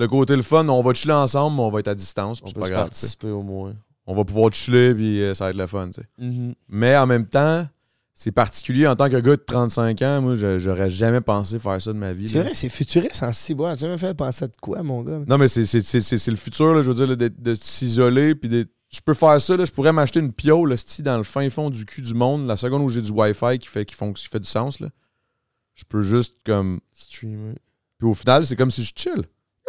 Le 0.00 0.08
côté 0.08 0.34
le 0.34 0.42
fun, 0.42 0.66
on 0.68 0.80
va 0.82 0.94
chiller 0.94 1.12
ensemble, 1.12 1.56
mais 1.56 1.62
on 1.62 1.70
va 1.70 1.80
être 1.80 1.88
à 1.88 1.94
distance, 1.94 2.40
On 2.42 2.50
peut 2.50 2.60
pas 2.60 2.66
se 2.66 3.16
grave. 3.18 3.32
au 3.34 3.42
moins. 3.42 3.74
On 4.06 4.14
va 4.14 4.24
pouvoir 4.24 4.50
chiller, 4.52 4.94
puis 4.94 5.20
euh, 5.22 5.34
ça 5.34 5.44
va 5.44 5.50
être 5.50 5.56
le 5.58 5.66
fun. 5.66 5.90
tu 5.90 6.00
sais. 6.00 6.06
Mhm. 6.18 6.54
Mais 6.68 6.96
en 6.96 7.06
même 7.06 7.26
temps, 7.26 7.68
c'est 8.14 8.32
particulier 8.32 8.86
en 8.86 8.96
tant 8.96 9.10
que 9.10 9.16
gars 9.16 9.36
de 9.36 9.42
35 9.46 10.00
ans. 10.02 10.22
Moi, 10.22 10.36
j'aurais 10.36 10.88
jamais 10.88 11.20
pensé 11.20 11.58
faire 11.58 11.80
ça 11.82 11.92
de 11.92 11.98
ma 11.98 12.12
vie. 12.14 12.28
C'est 12.30 12.40
vrai, 12.42 12.54
c'est 12.54 12.68
futuriste 12.70 13.22
en 13.22 13.32
six 13.34 13.54
bois. 13.54 13.76
Tu 13.76 13.84
m'as 13.86 13.98
fait 13.98 14.14
penser 14.14 14.46
à 14.46 14.48
de 14.48 14.56
quoi, 14.60 14.82
mon 14.82 15.02
gars? 15.02 15.20
Non, 15.28 15.36
mais 15.36 15.48
c'est, 15.48 15.66
c'est, 15.66 15.82
c'est, 15.82 16.00
c'est- 16.00 16.16
c'est 16.18 16.30
le 16.30 16.36
futur, 16.38 16.72
là, 16.74 16.80
je 16.82 16.88
veux 16.88 16.94
dire, 16.94 17.06
là, 17.06 17.16
de, 17.16 17.28
de 17.28 17.54
s'isoler. 17.54 18.34
Puis 18.34 18.48
de- 18.48 18.66
je 18.88 19.00
peux 19.02 19.14
faire 19.14 19.38
ça, 19.40 19.54
là, 19.56 19.64
je 19.66 19.70
pourrais 19.70 19.92
m'acheter 19.92 20.20
une 20.20 20.32
piole 20.32 20.76
sti, 20.78 21.02
dans 21.02 21.18
le 21.18 21.22
fin 21.24 21.48
fond 21.50 21.68
du 21.70 21.84
cul 21.84 22.00
du 22.02 22.14
monde. 22.14 22.46
La 22.46 22.56
seconde 22.56 22.82
où 22.82 22.88
j'ai 22.88 23.02
du 23.02 23.10
Wi-Fi 23.10 23.58
qui 23.58 23.68
fait, 23.68 23.84
qui 23.84 23.94
fon- 23.94 24.12
qui 24.14 24.26
fait 24.26 24.40
du 24.40 24.48
sens, 24.48 24.80
là, 24.80 24.88
je 25.74 25.84
peux 25.86 26.00
juste 26.02 26.36
comme. 26.44 26.80
Streamer. 26.92 27.54
Puis 27.98 28.08
au 28.08 28.14
final, 28.14 28.46
c'est 28.46 28.56
comme 28.56 28.70
si 28.70 28.82
je 28.82 28.92
chill. 28.96 29.24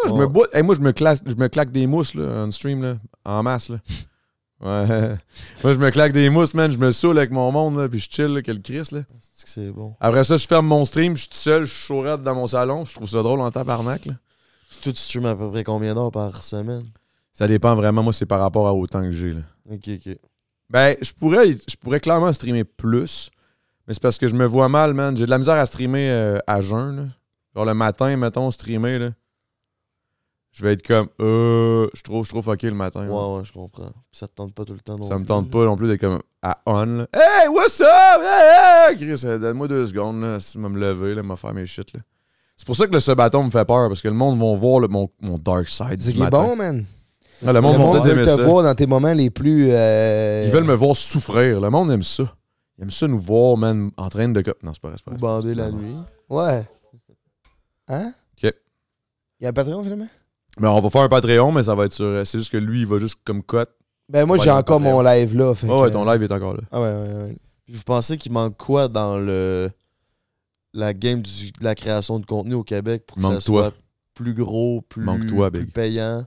Je 0.07 0.13
me 0.13 0.27
bois- 0.27 0.47
hey, 0.53 0.63
moi, 0.63 0.75
je 0.75 0.81
me, 0.81 0.91
claque, 0.91 1.19
je 1.25 1.35
me 1.35 1.47
claque 1.47 1.71
des 1.71 1.87
mousses 1.87 2.13
là, 2.15 2.43
en 2.45 2.51
stream, 2.51 2.81
là, 2.81 2.95
en 3.25 3.43
masse. 3.43 3.69
Là. 3.69 3.77
Ouais. 4.63 5.17
Moi, 5.63 5.73
je 5.73 5.79
me 5.79 5.89
claque 5.89 6.13
des 6.13 6.29
mousses, 6.29 6.53
man. 6.53 6.71
Je 6.71 6.77
me 6.77 6.91
saoule 6.91 7.17
avec 7.17 7.31
mon 7.31 7.51
monde, 7.51 7.77
là, 7.79 7.89
puis 7.89 7.97
je 7.99 8.07
chill, 8.07 8.27
là, 8.27 8.43
quel 8.43 8.61
Chris. 8.61 8.89
Là. 8.91 8.99
C'est 9.19 9.65
que 9.65 9.71
bon. 9.71 9.95
Après 9.99 10.23
ça, 10.23 10.37
je 10.37 10.45
ferme 10.45 10.67
mon 10.67 10.85
stream, 10.85 11.15
je 11.17 11.21
suis 11.21 11.29
tout 11.31 11.35
seul, 11.37 11.63
je 11.63 11.73
suis 11.73 11.87
chaurette 11.87 12.21
dans 12.21 12.35
mon 12.35 12.45
salon. 12.45 12.85
Je 12.85 12.93
trouve 12.93 13.09
ça 13.09 13.23
drôle 13.23 13.41
en 13.41 13.49
tabarnak. 13.49 14.05
Là. 14.05 14.13
Toi, 14.83 14.91
tu 14.93 14.99
streames 14.99 15.25
à 15.25 15.35
peu 15.35 15.49
près 15.49 15.63
combien 15.63 15.95
d'heures 15.95 16.11
par 16.11 16.43
semaine? 16.43 16.83
Ça 17.33 17.47
dépend 17.47 17.73
vraiment, 17.73 18.03
moi, 18.03 18.13
c'est 18.13 18.27
par 18.27 18.39
rapport 18.39 18.67
à 18.67 18.73
autant 18.75 19.01
que 19.01 19.09
j'ai. 19.11 19.33
là. 19.33 19.41
Ok, 19.71 19.89
ok. 19.95 20.15
Ben, 20.69 20.95
je 21.01 21.11
pourrais, 21.11 21.53
je 21.53 21.75
pourrais 21.79 21.99
clairement 21.99 22.31
streamer 22.31 22.63
plus, 22.63 23.31
mais 23.87 23.95
c'est 23.95 24.01
parce 24.03 24.19
que 24.19 24.27
je 24.27 24.35
me 24.35 24.45
vois 24.45 24.69
mal, 24.69 24.93
man. 24.93 25.17
J'ai 25.17 25.25
de 25.25 25.31
la 25.31 25.39
misère 25.39 25.55
à 25.55 25.65
streamer 25.65 26.07
euh, 26.11 26.37
à 26.45 26.61
jeun. 26.61 26.95
Là. 26.97 27.03
Genre 27.55 27.65
le 27.65 27.73
matin, 27.73 28.15
mettons, 28.15 28.51
streamer, 28.51 28.99
là. 28.99 29.09
Je 30.53 30.65
vais 30.65 30.73
être 30.73 30.85
comme, 30.85 31.07
euh, 31.21 31.87
je 31.93 32.01
trouve, 32.01 32.25
je 32.25 32.29
trouve 32.31 32.43
fucké 32.43 32.67
le 32.69 32.75
matin. 32.75 33.05
là. 33.05 33.11
Ouais, 33.11 33.37
ouais, 33.37 33.45
je 33.45 33.53
comprends. 33.53 33.85
Puis 33.85 34.19
ça 34.19 34.27
te 34.27 34.33
tente 34.35 34.53
pas 34.53 34.65
tout 34.65 34.73
le 34.73 34.79
temps 34.81 34.97
non 34.97 35.03
Ça 35.05 35.13
me 35.15 35.19
plus, 35.19 35.25
tente 35.27 35.45
là. 35.45 35.51
pas 35.51 35.65
non 35.65 35.77
plus 35.77 35.87
d'être 35.87 36.01
comme 36.01 36.19
à 36.41 36.57
on. 36.65 36.85
Là. 36.85 37.07
Hey, 37.13 37.47
what's 37.47 37.79
up? 37.79 37.87
Hey, 38.21 38.91
hey! 38.91 38.97
Chris, 38.97 39.21
euh, 39.25 39.39
donne-moi 39.39 39.67
deux 39.69 39.85
secondes, 39.85 40.21
là. 40.21 40.39
Si 40.41 40.57
je 40.57 40.63
vais 40.63 40.69
me 40.69 40.77
lever, 40.79 41.15
là, 41.15 41.23
me 41.23 41.35
faire 41.37 41.53
mes 41.53 41.65
shit, 41.65 41.93
là. 41.93 42.01
C'est 42.57 42.65
pour 42.65 42.75
ça 42.75 42.85
que 42.85 42.91
le 42.91 42.99
subathon 42.99 43.43
me 43.45 43.49
fait 43.49 43.63
peur, 43.65 43.87
parce 43.87 44.01
que 44.01 44.09
le 44.09 44.13
monde 44.13 44.37
va 44.37 44.53
voir 44.55 44.81
le- 44.81 44.87
mon, 44.89 45.09
mon 45.21 45.37
dark 45.37 45.67
side. 45.69 45.99
C'est 45.99 46.09
du 46.09 46.13
qui 46.15 46.19
est 46.19 46.23
matin. 46.25 46.43
bon, 46.43 46.55
man. 46.57 46.85
Ah, 47.47 47.53
le 47.53 47.61
monde 47.61 47.73
le 47.73 47.77
va 47.79 47.85
monde 47.85 48.07
veut 48.07 48.23
te 48.23 48.29
ça. 48.29 48.43
voir 48.45 48.63
dans 48.63 48.75
tes 48.75 48.85
moments 48.85 49.13
les 49.13 49.29
plus. 49.31 49.69
euh, 49.71 50.43
Ils 50.45 50.51
veulent 50.51 50.65
me 50.65 50.75
voir 50.75 50.95
souffrir. 50.95 51.59
Le 51.61 51.69
monde 51.71 51.89
aime 51.91 52.03
ça. 52.03 52.23
Ils 52.77 52.83
aiment 52.83 52.91
ça 52.91 53.07
nous 53.07 53.19
voir, 53.19 53.55
man, 53.57 53.89
en 53.97 54.09
train 54.09 54.27
de. 54.27 54.43
Non, 54.61 54.73
c'est 54.73 54.81
pas 54.81 54.89
vrai, 54.89 54.97
c'est 54.97 55.05
pas 55.05 55.11
Ou 55.11 55.17
vrai. 55.17 55.21
bander 55.21 55.55
la 55.55 55.71
nuit. 55.71 55.95
Ouais. 56.29 56.67
Hein? 57.87 58.13
Ok. 58.37 58.53
Il 59.39 59.43
y 59.43 59.45
a 59.47 59.49
un 59.49 59.53
Patreon, 59.53 59.81
finalement? 59.83 60.07
Mais 60.59 60.67
on 60.67 60.79
va 60.79 60.89
faire 60.89 61.01
un 61.01 61.09
Patreon, 61.09 61.51
mais 61.51 61.63
ça 61.63 61.75
va 61.75 61.85
être 61.85 61.93
sur. 61.93 62.25
C'est 62.25 62.37
juste 62.37 62.51
que 62.51 62.57
lui, 62.57 62.81
il 62.81 62.85
va 62.87 62.99
juste 62.99 63.19
comme 63.23 63.41
cut. 63.43 63.57
Ben, 64.09 64.25
moi, 64.25 64.37
j'ai 64.37 64.51
encore 64.51 64.79
Patreon. 64.79 64.97
mon 64.97 65.01
live 65.01 65.35
là. 65.37 65.55
fait 65.55 65.67
Oh, 65.69 65.81
ouais, 65.81 65.87
que- 65.89 65.93
ton 65.93 66.05
live 66.11 66.21
est 66.23 66.31
encore 66.31 66.53
là. 66.55 66.61
Ah, 66.71 66.81
ouais, 66.81 66.87
ouais, 66.93 67.13
ouais. 67.23 67.37
Puis 67.65 67.75
vous 67.75 67.83
pensez 67.83 68.17
qu'il 68.17 68.31
manque 68.33 68.57
quoi 68.57 68.87
dans 68.89 69.17
le 69.17 69.69
la 70.73 70.93
game 70.93 71.21
du- 71.21 71.51
de 71.51 71.63
la 71.63 71.75
création 71.75 72.19
de 72.19 72.25
contenu 72.25 72.53
au 72.55 72.63
Québec 72.63 73.03
pour 73.05 73.17
que 73.17 73.21
Manque 73.21 73.35
ça 73.35 73.41
toi. 73.41 73.61
soit 73.69 73.73
plus 74.13 74.33
gros, 74.33 74.81
plus, 74.81 75.03
Manque 75.03 75.27
toi, 75.27 75.49
plus 75.51 75.61
Big. 75.65 75.71
payant? 75.73 76.25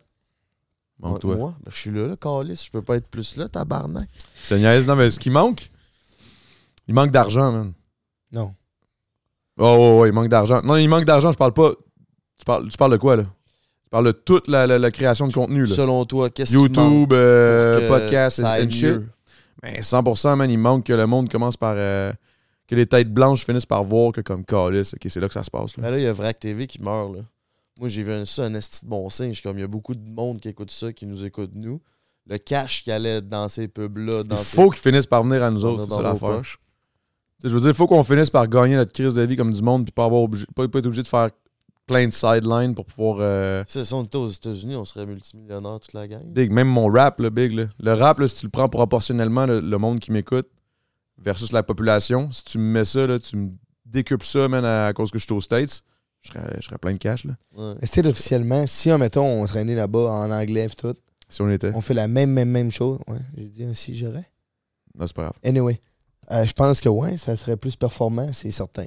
Manque 1.00 1.20
toi. 1.20 1.36
Moi? 1.36 1.54
Ben, 1.62 1.70
je 1.70 1.76
suis 1.78 1.90
là, 1.90 2.06
là, 2.08 2.16
Calis. 2.16 2.62
Je 2.66 2.70
peux 2.70 2.82
pas 2.82 2.96
être 2.96 3.08
plus 3.08 3.36
là, 3.36 3.48
tabarnak. 3.48 4.08
C'est 4.42 4.58
niaise. 4.58 4.86
Non, 4.86 4.96
mais 4.96 5.10
ce 5.10 5.18
qui 5.20 5.28
manque, 5.30 5.70
il 6.88 6.94
manque 6.94 7.10
d'argent, 7.10 7.52
man. 7.52 7.72
Non. 8.32 8.54
Oh, 9.58 9.64
ouais, 9.96 10.00
ouais, 10.00 10.08
il 10.08 10.12
manque 10.12 10.28
d'argent. 10.28 10.60
Non, 10.62 10.76
il 10.76 10.88
manque 10.88 11.04
d'argent, 11.04 11.30
je 11.30 11.36
parle 11.36 11.52
pas. 11.52 11.72
Tu 12.38 12.44
parles, 12.44 12.68
tu 12.68 12.76
parles 12.76 12.92
de 12.92 12.96
quoi, 12.96 13.16
là? 13.16 13.24
Tu 13.94 14.02
parles 14.02 14.06
de 14.06 14.12
toute 14.12 14.48
la, 14.48 14.66
la- 14.66 14.78
la 14.78 14.90
création 14.90 15.28
de 15.28 15.32
contenu, 15.32 15.64
là. 15.66 15.74
Selon 15.74 16.04
toi, 16.04 16.28
qu'est-ce 16.30 16.50
qui 16.52 16.56
manque 16.56 16.76
YouTube, 16.76 17.12
euh, 17.12 17.72
pour 17.88 17.96
que 17.98 18.02
podcast, 18.02 18.40
and, 18.44 18.70
shit. 18.70 18.82
mieux? 18.84 19.08
Ben, 19.62 19.80
100%, 19.80 20.36
man, 20.36 20.50
il 20.50 20.58
manque 20.58 20.84
que 20.86 20.92
le 20.92 21.06
monde 21.06 21.28
commence 21.30 21.56
par. 21.56 21.74
euh, 21.76 22.12
que 22.66 22.74
les 22.74 22.86
têtes 22.86 23.12
blanches 23.12 23.44
finissent 23.44 23.66
par 23.66 23.84
voir 23.84 24.10
que, 24.12 24.20
comme 24.22 24.44
Calis, 24.44 24.90
ok, 24.94 25.06
c'est 25.08 25.20
là 25.20 25.28
que 25.28 25.34
ça 25.34 25.44
se 25.44 25.50
passe, 25.50 25.76
là. 25.76 25.82
Ben 25.82 25.90
là, 25.90 25.98
il 25.98 26.04
y 26.04 26.06
a 26.06 26.12
Vrac 26.14 26.38
TV 26.40 26.66
qui 26.66 26.80
meurt, 26.82 27.14
là. 27.14 27.20
Moi, 27.78 27.88
j'ai 27.88 28.02
vu 28.02 28.12
un, 28.12 28.24
ça, 28.24 28.44
un 28.44 28.54
esti 28.54 28.84
de 28.84 28.90
bon 28.90 29.08
signe. 29.10 29.34
Comme, 29.42 29.58
il 29.58 29.60
y 29.60 29.64
a 29.64 29.68
beaucoup 29.68 29.94
de 29.94 30.08
monde 30.08 30.40
qui 30.40 30.48
écoute 30.48 30.70
ça, 30.70 30.92
qui 30.92 31.06
nous 31.06 31.24
écoute, 31.24 31.50
nous. 31.54 31.80
Le 32.26 32.38
cash 32.38 32.82
qui 32.84 32.90
allait 32.90 33.20
dans 33.20 33.48
ces 33.50 33.68
pubs-là, 33.68 34.22
Il 34.30 34.36
faut 34.38 34.70
qu'ils 34.70 34.80
finissent 34.80 35.06
par 35.06 35.22
venir 35.22 35.42
à 35.42 35.50
nous 35.50 35.64
autres, 35.64 35.86
c'est 35.88 36.02
l'affaire. 36.02 36.42
Je 37.44 37.48
veux 37.50 37.60
dire, 37.60 37.68
il 37.70 37.74
faut 37.74 37.86
qu'on 37.86 38.02
finisse 38.02 38.30
par 38.30 38.48
gagner 38.48 38.76
notre 38.76 38.92
crise 38.92 39.12
de 39.14 39.22
vie 39.22 39.36
comme 39.36 39.52
du 39.52 39.60
monde, 39.62 39.84
puis 39.84 39.92
pas, 39.92 40.06
avoir 40.06 40.22
obligé- 40.22 40.46
pas, 40.54 40.66
pas 40.66 40.78
être 40.78 40.86
obligé 40.86 41.02
de 41.02 41.08
faire 41.08 41.28
plein 41.86 42.06
de 42.06 42.12
sidelines 42.12 42.74
pour 42.74 42.86
pouvoir. 42.86 43.18
euh, 43.20 43.62
ça, 43.66 43.82
on 43.96 44.04
était 44.04 44.16
aux 44.16 44.28
États-Unis, 44.28 44.76
on 44.76 44.84
serait 44.84 45.06
multimillionnaire 45.06 45.78
toute 45.80 45.92
la 45.92 46.08
gang. 46.08 46.22
Big, 46.24 46.50
même 46.50 46.68
mon 46.68 46.86
rap, 46.90 47.20
là, 47.20 47.30
big. 47.30 47.52
Là. 47.52 47.66
Le 47.78 47.92
rap, 47.92 48.18
là, 48.18 48.28
si 48.28 48.36
tu 48.36 48.46
le 48.46 48.50
prends 48.50 48.68
proportionnellement, 48.68 49.46
le, 49.46 49.60
le 49.60 49.78
monde 49.78 50.00
qui 50.00 50.10
m'écoute 50.12 50.48
versus 51.18 51.52
la 51.52 51.62
population, 51.62 52.30
si 52.32 52.44
tu 52.44 52.58
me 52.58 52.64
mets 52.64 52.84
ça, 52.84 53.06
là, 53.06 53.18
tu 53.18 53.36
me 53.36 53.50
décupes 53.84 54.22
ça, 54.24 54.48
man, 54.48 54.64
à, 54.64 54.86
à 54.86 54.92
cause 54.92 55.10
que 55.10 55.18
je 55.18 55.24
suis 55.24 55.32
aux 55.34 55.40
States, 55.40 55.82
je 56.22 56.28
serais, 56.32 56.56
je 56.58 56.62
serais 56.66 56.78
plein 56.78 56.92
de 56.92 56.98
cash, 56.98 57.24
là, 57.24 57.34
Ouais. 57.56 57.74
C'est 57.82 58.06
officiellement, 58.06 58.66
si, 58.66 58.90
mettons, 58.92 59.24
on 59.26 59.46
serait 59.46 59.64
né 59.64 59.74
là-bas 59.74 60.10
en 60.10 60.30
anglais 60.30 60.64
et 60.66 60.70
tout, 60.70 60.94
si 61.28 61.42
on 61.42 61.50
était. 61.50 61.72
on 61.74 61.80
fait 61.82 61.94
la 61.94 62.08
même, 62.08 62.30
même, 62.30 62.48
même 62.50 62.72
chose? 62.72 62.98
Ouais, 63.06 63.18
j'ai 63.36 63.44
dit 63.44 63.64
un 63.64 63.74
si 63.74 63.94
j'aurais. 63.96 64.28
Non, 64.98 65.06
c'est 65.06 65.14
pas 65.16 65.22
grave. 65.24 65.38
Anyway. 65.44 65.80
Euh, 66.30 66.46
je 66.46 66.54
pense 66.54 66.80
que 66.80 66.88
ouais, 66.88 67.18
ça 67.18 67.36
serait 67.36 67.58
plus 67.58 67.76
performant, 67.76 68.28
c'est 68.32 68.50
certain. 68.50 68.86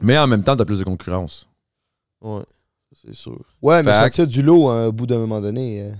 Mais 0.00 0.16
en 0.16 0.26
même 0.26 0.42
temps, 0.42 0.56
t'as 0.56 0.64
plus 0.64 0.78
de 0.78 0.84
concurrence. 0.84 1.46
Ouais, 2.22 2.42
c'est 3.04 3.14
sûr. 3.14 3.38
Ouais, 3.62 3.82
mais 3.82 3.94
sortir 3.94 4.26
du 4.26 4.42
lot 4.42 4.68
à 4.68 4.84
un 4.84 4.88
bout 4.90 5.06
d'un 5.06 5.18
moment 5.18 5.40
donné. 5.40 5.82
euh, 5.82 5.92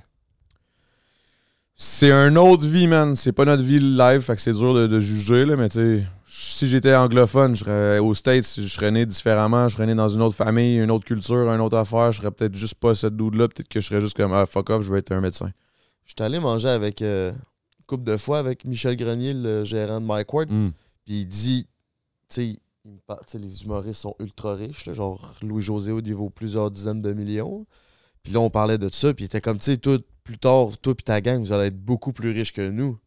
C'est 1.74 2.10
une 2.10 2.38
autre 2.38 2.66
vie, 2.66 2.88
man. 2.88 3.14
C'est 3.16 3.32
pas 3.32 3.44
notre 3.44 3.62
vie 3.62 3.78
live, 3.80 4.20
fait 4.20 4.34
que 4.36 4.40
c'est 4.42 4.52
dur 4.52 4.74
de, 4.74 4.86
de 4.86 4.98
juger, 4.98 5.44
là, 5.44 5.56
mais 5.56 5.68
tu 5.68 5.78
sais, 5.98 6.04
si 6.26 6.68
j'étais 6.68 6.94
anglophone, 6.94 7.54
je 7.54 7.64
serais 7.64 7.98
aux 7.98 8.14
States, 8.14 8.46
je 8.56 8.66
serais 8.66 8.90
né 8.90 9.04
différemment, 9.04 9.68
je 9.68 9.76
serais 9.76 9.86
né 9.86 9.94
dans 9.94 10.08
une 10.08 10.22
autre 10.22 10.34
famille, 10.36 10.78
une 10.78 10.90
autre 10.90 11.04
culture, 11.04 11.48
une 11.52 11.60
autre 11.60 11.76
affaire, 11.76 12.12
je 12.12 12.20
serais 12.20 12.30
peut-être 12.30 12.54
juste 12.54 12.76
pas 12.76 12.94
cette 12.94 13.16
dude-là, 13.16 13.48
peut-être 13.48 13.68
que 13.68 13.80
je 13.80 13.86
serais 13.86 14.00
juste 14.00 14.16
comme, 14.16 14.32
ah, 14.32 14.46
fuck 14.46 14.70
off, 14.70 14.82
je 14.82 14.90
veux 14.90 14.98
être 14.98 15.12
un 15.12 15.20
médecin. 15.20 15.50
J'étais 16.06 16.24
allé 16.24 16.38
manger 16.40 16.68
avec 16.68 17.02
euh, 17.02 17.32
une 17.32 17.84
couple 17.86 18.04
de 18.04 18.16
fois 18.16 18.38
avec 18.38 18.64
Michel 18.64 18.96
Grenier, 18.96 19.34
le 19.34 19.64
gérant 19.64 20.00
de 20.00 20.06
Mike 20.06 20.32
Ward. 20.32 20.50
Mm. 20.50 20.70
Puis 21.04 21.20
il 21.20 21.26
dit, 21.26 21.66
tu 22.28 22.34
sais, 22.34 22.56
il 22.86 22.92
me 22.92 22.98
parle- 23.06 23.20
les 23.34 23.62
humoristes 23.64 24.02
sont 24.02 24.14
ultra 24.20 24.54
riches, 24.54 24.86
là, 24.86 24.92
genre 24.92 25.34
Louis-José 25.42 25.92
il 26.04 26.14
vaut 26.14 26.30
plusieurs 26.30 26.70
dizaines 26.70 27.02
de 27.02 27.12
millions. 27.12 27.66
Puis 28.22 28.32
là, 28.32 28.40
on 28.40 28.50
parlait 28.50 28.78
de 28.78 28.88
ça, 28.92 29.12
puis 29.14 29.24
il 29.24 29.26
était 29.26 29.40
comme, 29.40 29.58
tu 29.58 29.72
sais, 29.72 29.98
plus 30.24 30.38
tard, 30.38 30.76
toi 30.78 30.94
puis 30.94 31.04
ta 31.04 31.20
gang, 31.20 31.40
vous 31.40 31.52
allez 31.52 31.66
être 31.68 31.78
beaucoup 31.84 32.12
plus 32.12 32.30
riches 32.30 32.52
que 32.52 32.70
nous. 32.70 32.98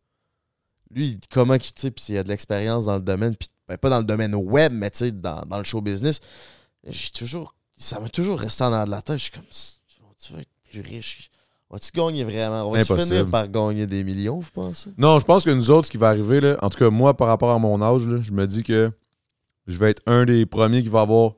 Lui, 0.92 1.20
comment 1.32 1.58
qu'il, 1.58 1.74
tu 1.74 1.82
sais, 1.82 1.92
puis 1.92 2.06
il 2.10 2.18
a 2.18 2.24
de 2.24 2.30
l'expérience 2.30 2.86
dans 2.86 2.96
le 2.96 3.02
domaine, 3.02 3.36
puis 3.36 3.50
ben, 3.68 3.78
pas 3.78 3.90
dans 3.90 4.00
le 4.00 4.04
domaine 4.06 4.34
web, 4.36 4.72
mais 4.74 4.90
tu 4.90 5.00
sais, 5.00 5.12
dans, 5.12 5.42
dans 5.42 5.58
le 5.58 5.64
show 5.64 5.82
business. 5.82 6.20
J'ai 6.88 7.12
toujours, 7.12 7.56
ça 7.76 8.00
m'a 8.00 8.10
toujours 8.10 8.40
resté 8.40 8.64
en 8.64 8.68
arrière 8.68 8.86
de 8.86 8.92
la 8.92 9.02
tête. 9.02 9.18
Je 9.18 9.24
suis 9.24 9.32
comme, 9.32 9.44
tu 10.18 10.34
vas 10.34 10.40
être 10.42 10.50
plus 10.70 10.82
riche? 10.82 11.30
Vas-tu 11.70 11.92
gagner 11.92 12.24
vraiment? 12.24 12.64
On 12.64 12.72
va 12.72 12.80
finir 12.84 13.30
par 13.30 13.48
gagner 13.48 13.86
des 13.86 14.04
millions, 14.04 14.40
vous 14.40 14.52
pensez? 14.52 14.90
Non, 14.98 15.20
je 15.20 15.26
pense 15.26 15.46
que 15.46 15.52
nous 15.52 15.70
autres, 15.70 15.88
ce 15.88 15.92
qui 15.92 15.98
va 15.98 16.10
arriver, 16.10 16.42
là, 16.42 16.58
en 16.64 16.70
tout 16.70 16.80
cas, 16.80 16.90
moi, 16.90 17.16
par 17.16 17.28
rapport 17.28 17.52
à 17.52 17.60
mon 17.60 17.80
âge, 17.82 18.08
là, 18.08 18.20
je 18.22 18.32
me 18.32 18.48
dis 18.48 18.64
que 18.64 18.92
je 19.70 19.80
vais 19.80 19.90
être 19.91 20.02
un 20.06 20.26
des 20.26 20.46
premiers 20.46 20.82
qui 20.84 20.90
va 20.90 21.02
avoir 21.02 21.34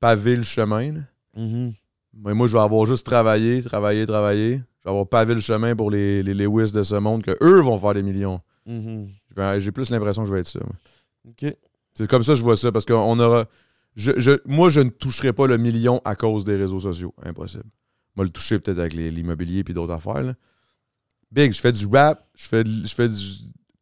pavé 0.00 0.36
le 0.36 0.42
chemin. 0.42 1.02
Mhm. 1.36 1.72
Mais 2.14 2.34
moi, 2.34 2.46
je 2.46 2.52
vais 2.52 2.62
avoir 2.62 2.84
juste 2.86 3.06
travaillé, 3.06 3.62
travaillé, 3.62 4.04
travaillé. 4.06 4.56
Je 4.80 4.84
vais 4.84 4.90
avoir 4.90 5.08
pavé 5.08 5.34
le 5.34 5.40
chemin 5.40 5.74
pour 5.74 5.90
les, 5.90 6.22
les 6.22 6.34
Lewis 6.34 6.72
de 6.72 6.82
ce 6.82 6.94
monde, 6.96 7.22
que 7.22 7.36
eux 7.42 7.60
vont 7.62 7.78
faire 7.78 7.94
des 7.94 8.02
millions. 8.02 8.40
Mhm. 8.66 9.08
Vais- 9.36 9.60
J'ai 9.60 9.72
plus 9.72 9.88
l'impression 9.90 10.22
que 10.22 10.28
je 10.28 10.34
vais 10.34 10.40
être 10.40 10.48
ça. 10.48 10.60
C'est 11.94 12.08
comme 12.08 12.22
ça 12.22 12.32
que 12.32 12.38
je 12.38 12.42
vois 12.42 12.56
ça, 12.56 12.70
parce 12.72 12.84
qu'on 12.84 13.18
aura. 13.18 13.46
Je, 13.96 14.12
je- 14.16 14.40
moi, 14.46 14.70
je 14.70 14.80
ne 14.80 14.88
toucherai 14.90 15.32
pas 15.32 15.46
le 15.46 15.58
million 15.58 16.00
à 16.04 16.14
cause 16.16 16.44
des 16.44 16.56
réseaux 16.56 16.80
sociaux. 16.80 17.14
Impossible. 17.22 17.64
Moi, 18.16 18.24
le 18.24 18.30
toucher 18.30 18.58
peut-être 18.58 18.78
avec 18.78 18.92
l'immobilier 18.94 19.62
et 19.66 19.72
d'autres 19.72 19.92
affaires. 19.92 20.22
là. 20.22 20.34
Big, 21.30 21.52
je 21.52 21.60
fais 21.60 21.72
du 21.72 21.86
rap, 21.86 22.26
je 22.34 22.46
fais, 22.46 22.62
je 22.64 22.94
fais 22.94 23.08
du 23.08 23.16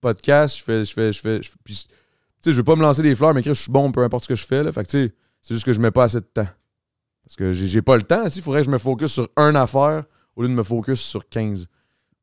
podcast, 0.00 0.56
je 0.58 0.62
fais. 0.64 0.84
Je 0.84 0.92
fais, 0.92 1.12
je 1.12 1.20
fais, 1.20 1.42
je- 1.42 1.50
puis, 1.64 1.74
tu 1.74 1.94
sais, 2.40 2.52
je 2.52 2.56
veux 2.56 2.64
pas 2.64 2.76
me 2.76 2.82
lancer 2.82 3.02
des 3.02 3.14
fleurs, 3.14 3.34
mais 3.34 3.42
je 3.42 3.52
suis 3.52 3.70
bon, 3.70 3.90
peu 3.92 4.02
importe 4.02 4.24
ce 4.24 4.28
que 4.28 4.34
je 4.34 4.46
fais. 4.46 4.62
Là. 4.62 4.72
Fait 4.72 4.82
que, 4.84 4.88
tu 4.88 5.06
sais, 5.08 5.14
c'est 5.42 5.54
juste 5.54 5.66
que 5.66 5.72
je 5.72 5.80
mets 5.80 5.90
pas 5.90 6.04
assez 6.04 6.20
de 6.20 6.24
temps. 6.26 6.48
Parce 7.24 7.36
que 7.36 7.52
j'ai 7.52 7.66
j'ai 7.68 7.82
pas 7.82 7.96
le 7.96 8.02
temps. 8.02 8.24
Il 8.34 8.42
faudrait 8.42 8.60
que 8.60 8.66
je 8.66 8.70
me 8.70 8.78
focus 8.78 9.12
sur 9.12 9.28
une 9.36 9.56
affaire 9.56 10.04
au 10.36 10.42
lieu 10.42 10.48
de 10.48 10.54
me 10.54 10.62
focus 10.62 11.00
sur 11.00 11.28
15. 11.28 11.66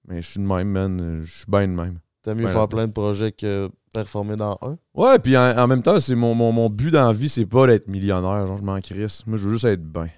Mais 0.08 0.22
je 0.22 0.28
suis 0.32 0.40
de 0.40 0.46
même, 0.46 0.70
man. 0.70 1.22
Je 1.24 1.32
suis 1.38 1.46
bien 1.48 1.62
de 1.68 1.74
même. 1.74 2.00
T'as 2.24 2.34
mieux 2.34 2.46
Ouais, 2.46 2.52
faire 2.52 2.68
plein 2.68 2.88
de 2.88 2.92
projets 2.92 3.32
que 3.32 3.70
performer 3.94 4.36
dans 4.36 4.58
un? 4.62 4.78
Ouais, 4.94 5.18
puis 5.20 5.38
en, 5.38 5.58
en 5.58 5.68
même 5.68 5.82
temps, 5.82 6.00
c'est 6.00 6.16
mon, 6.16 6.34
mon, 6.34 6.52
mon 6.52 6.70
but 6.70 6.92
dans 6.92 7.08
la 7.08 7.14
vie, 7.14 7.30
c'est 7.30 7.46
pas 7.46 7.68
d'être 7.68 7.88
millionnaire. 7.88 8.46
Genre, 8.48 8.58
je 8.58 8.64
m'en 8.64 8.80
crisse. 8.82 9.26
Moi, 9.28 9.38
je 9.38 9.46
veux 9.46 9.54
juste 9.54 9.66
être 9.66 9.84
bien. 9.84 10.10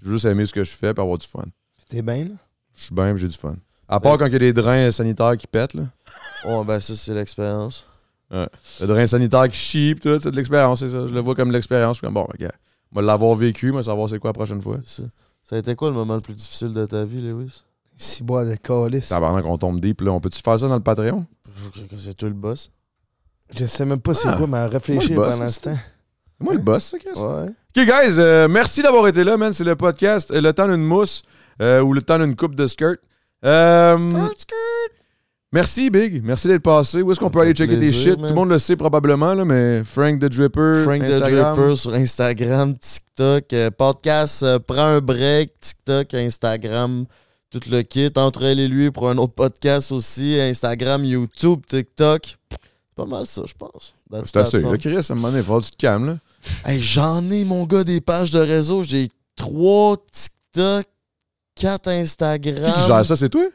Je 0.00 0.06
veux 0.06 0.12
juste 0.12 0.26
aimer 0.26 0.44
ce 0.44 0.52
que 0.52 0.64
je 0.64 0.76
fais 0.76 0.88
et 0.88 0.90
avoir 0.90 1.16
du 1.18 1.26
fun. 1.26 1.44
T'es 1.88 2.02
bien, 2.02 2.24
là? 2.24 2.34
Je 2.74 2.82
suis 2.82 2.94
bien, 2.94 3.12
puis 3.12 3.22
j'ai 3.22 3.28
du 3.28 3.36
fun. 3.38 3.54
À 3.88 4.00
part 4.00 4.18
quand 4.18 4.26
il 4.26 4.32
y 4.32 4.36
a 4.36 4.40
des 4.40 4.52
drains 4.52 4.90
sanitaires 4.90 5.36
qui 5.36 5.46
pètent, 5.46 5.74
là. 5.74 5.84
Oh, 6.44 6.64
ben 6.64 6.80
ça, 6.80 6.94
c'est 6.96 7.14
l'expérience. 7.14 7.86
Le 8.30 8.86
drain 8.86 9.06
sanitaire 9.06 9.48
qui 9.48 9.56
chie, 9.56 9.94
pis 9.94 10.00
tout, 10.00 10.18
c'est 10.20 10.30
de 10.30 10.36
l'expérience, 10.36 10.80
c'est 10.80 10.88
ça. 10.90 11.06
Je 11.06 11.14
le 11.14 11.20
vois 11.20 11.34
comme 11.34 11.48
de 11.48 11.54
l'expérience. 11.54 11.96
Je 11.96 11.98
suis 11.98 12.04
comme, 12.06 12.14
bon, 12.14 12.26
regarde, 12.32 12.54
moi 12.92 13.02
l'avoir 13.02 13.34
vécu, 13.34 13.70
moi 13.72 13.82
savoir 13.82 14.08
c'est 14.08 14.18
quoi 14.18 14.30
la 14.30 14.34
prochaine 14.34 14.60
fois. 14.60 14.78
Ça. 14.84 15.02
Ça 15.42 15.54
a 15.56 15.58
été 15.60 15.74
quoi 15.76 15.88
le 15.90 15.94
moment 15.94 16.16
le 16.16 16.20
plus 16.20 16.34
difficile 16.34 16.72
de 16.74 16.84
ta 16.86 17.04
vie, 17.04 17.20
Lewis? 17.20 17.62
Si 17.96 18.22
bois 18.24 18.44
de 18.44 18.56
calice. 18.56 19.08
Tabarnak, 19.08 19.44
qu'on 19.44 19.56
tombe 19.58 19.80
deep, 19.80 20.00
là. 20.00 20.10
On 20.10 20.20
peut-tu 20.20 20.42
faire 20.42 20.58
ça 20.58 20.66
dans 20.68 20.74
le 20.74 20.82
Patreon? 20.82 21.24
C'est 21.96 22.14
toi 22.14 22.28
le 22.28 22.34
boss? 22.34 22.70
Je 23.56 23.64
sais 23.66 23.84
même 23.84 24.00
pas 24.00 24.12
c'est 24.12 24.28
Ah, 24.28 24.36
quoi, 24.36 24.46
mais 24.48 24.58
à 24.58 24.66
réfléchir 24.68 25.14
moi, 25.14 25.26
le 25.26 25.30
boss, 25.30 25.38
pendant 25.38 25.48
ce 25.50 25.54
c'est- 25.54 25.60
temps. 25.70 25.78
C'est 26.38 26.44
moi 26.44 26.54
le 26.54 26.60
boss, 26.60 26.84
ça, 26.84 26.98
Chris. 26.98 27.08
Ouais. 27.16 27.46
Ok, 27.48 27.84
guys, 27.86 28.18
euh, 28.18 28.48
merci 28.48 28.82
d'avoir 28.82 29.06
été 29.08 29.22
là, 29.24 29.36
man. 29.36 29.52
C'est 29.52 29.64
le 29.64 29.76
podcast 29.76 30.30
euh, 30.32 30.40
Le 30.40 30.52
temps 30.52 30.66
d'une 30.68 30.82
mousse 30.84 31.22
euh, 31.62 31.80
ou 31.80 31.92
Le 31.94 32.02
temps 32.02 32.18
d'une 32.18 32.34
coupe 32.36 32.54
de 32.56 32.66
skirt. 32.66 32.98
Euh, 33.44 33.96
Merci, 35.56 35.88
Big. 35.88 36.22
Merci 36.22 36.48
d'être 36.48 36.62
passé. 36.62 37.00
Où 37.00 37.10
est-ce 37.10 37.18
qu'on 37.18 37.30
peut 37.30 37.40
aller 37.40 37.54
checker 37.54 37.78
plaisir, 37.78 38.12
shit? 38.12 38.20
man. 38.20 38.28
Tout 38.28 38.34
le 38.34 38.34
monde 38.34 38.50
le 38.50 38.58
sait 38.58 38.76
probablement, 38.76 39.32
là, 39.32 39.42
mais 39.46 39.82
Frank 39.84 40.20
the 40.20 40.26
Dripper, 40.26 40.82
Frank 40.84 41.00
the 41.00 41.04
Instagram. 41.04 41.56
Dripper 41.56 41.76
sur 41.76 41.94
Instagram, 41.94 42.76
TikTok, 42.76 43.52
euh, 43.54 43.70
podcast, 43.70 44.42
euh, 44.42 44.58
prends 44.58 44.84
un 44.84 45.00
break, 45.00 45.58
TikTok, 45.58 46.12
Instagram, 46.12 47.06
tout 47.48 47.60
le 47.70 47.80
kit. 47.80 48.12
Entre 48.16 48.42
elle 48.42 48.60
et 48.60 48.68
lui 48.68 48.90
pour 48.90 49.08
un 49.08 49.16
autre 49.16 49.32
podcast 49.32 49.92
aussi, 49.92 50.38
Instagram, 50.38 51.02
YouTube, 51.06 51.60
TikTok. 51.66 52.36
C'est 52.50 52.58
pas 52.94 53.06
mal 53.06 53.26
ça, 53.26 53.40
je 53.46 53.54
pense. 53.54 53.94
C'est 54.26 54.36
assez. 54.36 54.60
Là, 54.60 54.76
Chris, 54.76 54.94
à 54.94 55.12
un 55.12 55.14
moment 55.14 55.28
donné, 55.30 55.42
il 55.42 55.70
te 55.70 55.76
calmes, 55.78 56.06
là. 56.06 56.18
Hey, 56.66 56.82
J'en 56.82 57.30
ai, 57.30 57.46
mon 57.46 57.64
gars, 57.64 57.82
des 57.82 58.02
pages 58.02 58.30
de 58.30 58.40
réseau. 58.40 58.82
J'ai 58.82 59.08
trois 59.36 59.96
TikTok, 60.12 60.84
quatre 61.54 61.84
Qui 61.84 61.96
qui 61.96 62.02
Instagram. 62.02 62.86
gère 62.86 63.06
ça, 63.06 63.16
c'est 63.16 63.30
toi? 63.30 63.46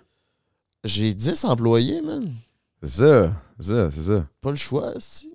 J'ai 0.83 1.13
10 1.13 1.45
employés, 1.45 2.01
man. 2.01 2.33
C'est 2.81 2.89
ça. 2.89 3.31
C'est 3.59 3.67
ça, 3.67 3.91
c'est 3.91 4.03
ça. 4.03 4.25
Pas 4.41 4.49
le 4.49 4.55
choix, 4.55 4.93
si. 4.97 5.31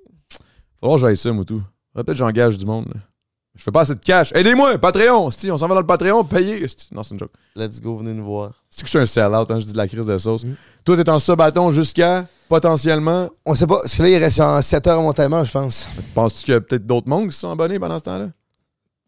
Faut 0.81 0.89
voir 0.89 0.97
que 0.97 1.03
j'aille 1.03 1.17
ça, 1.17 1.33
Moutou. 1.33 1.63
Peut-être 1.95 2.09
que 2.09 2.15
j'engage 2.15 2.59
du 2.59 2.67
monde, 2.67 2.87
là. 2.89 3.01
Je 3.57 3.63
fais 3.63 3.71
pas 3.71 3.81
assez 3.81 3.95
de 3.95 4.01
cash. 4.01 4.33
Aidez-moi, 4.35 4.77
Patreon! 4.77 5.31
esti, 5.31 5.51
on 5.51 5.57
s'en 5.57 5.67
va 5.67 5.75
dans 5.75 5.81
le 5.81 5.87
Patreon, 5.87 6.25
payez. 6.25 6.67
Non, 6.93 7.03
c'est 7.03 7.15
une 7.15 7.21
joke. 7.21 7.33
Let's 7.55 7.81
go, 7.81 7.97
venez 7.97 8.13
nous 8.13 8.25
voir. 8.25 8.53
C'est 8.69 8.83
que 8.83 8.87
je 8.87 8.91
suis 8.91 8.99
un 8.99 9.07
sell-out, 9.07 9.51
hein, 9.51 9.59
je 9.59 9.65
dis 9.65 9.73
de 9.73 9.79
la 9.79 9.89
crise 9.89 10.05
de 10.05 10.19
sauce. 10.19 10.45
Mm. 10.45 10.55
Toi, 10.85 10.97
t'es 10.97 11.09
en 11.09 11.19
sub-bâton 11.19 11.71
jusqu'à, 11.71 12.27
potentiellement, 12.51 13.31
On 13.47 13.55
sait 13.55 13.67
pas. 13.67 13.81
Parce 13.81 13.95
que 13.95 14.03
là, 14.03 14.11
il 14.11 14.17
reste 14.19 14.41
en 14.41 14.61
7 14.61 14.87
heures 14.89 14.99
à 14.99 15.03
mon 15.03 15.45
je 15.45 15.51
pense. 15.51 15.89
penses-tu 16.15 16.45
qu'il 16.45 16.55
y 16.55 16.57
a 16.57 16.61
peut-être 16.61 16.87
d'autres 16.87 17.09
mondes 17.09 17.29
qui 17.29 17.33
se 17.35 17.41
sont 17.41 17.51
abonnés 17.51 17.79
pendant 17.79 17.99
ce 17.99 18.05
temps-là? 18.05 18.29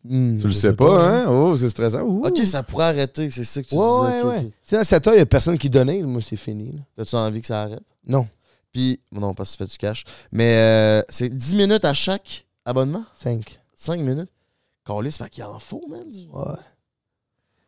Hmm, 0.04 0.38
Tu 0.38 0.46
le 0.46 0.52
sais 0.52 0.74
pas, 0.74 1.08
hein? 1.10 1.26
Oh, 1.28 1.56
c'est 1.56 1.68
stressant. 1.68 2.02
Ouh. 2.02 2.24
Ok, 2.24 2.38
ça 2.38 2.62
pourrait 2.62 2.86
arrêter, 2.86 3.30
c'est 3.30 3.44
ça 3.44 3.62
que 3.62 3.68
tu 3.68 3.74
Ouais, 3.74 3.82
disais. 4.12 4.22
ouais, 4.24 4.38
ok, 4.38 4.44
ouais. 4.44 4.50
dans 4.78 4.84
7 4.84 5.06
heures, 5.08 5.14
il 5.14 5.18
y 5.18 5.20
a 5.20 5.26
personne 5.26 5.58
qui 5.58 5.68
donnait, 5.68 6.00
moi, 6.02 6.22
c'est 6.22 6.36
fini. 6.36 6.80
T'as-tu 6.96 7.16
envie 7.16 7.40
que 7.40 7.46
ça 7.48 7.62
arrête? 7.62 7.82
Non. 8.06 8.26
Puis, 8.72 9.00
non, 9.12 9.34
parce 9.34 9.50
que 9.50 9.56
tu 9.56 9.64
fais 9.64 9.70
du 9.70 9.76
cash. 9.78 10.04
Mais 10.30 10.54
euh, 10.56 11.02
c'est 11.08 11.28
10 11.28 11.56
minutes 11.56 11.84
à 11.84 11.94
chaque 11.94 12.46
abonnement? 12.64 13.04
5. 13.16 13.58
5 13.74 14.00
minutes? 14.00 14.30
Callis, 14.86 15.12
fait 15.12 15.28
qu'il 15.28 15.44
en 15.44 15.58
faut, 15.58 15.82
man. 15.88 16.08
du- 16.10 16.28
Ouais. 16.32 16.54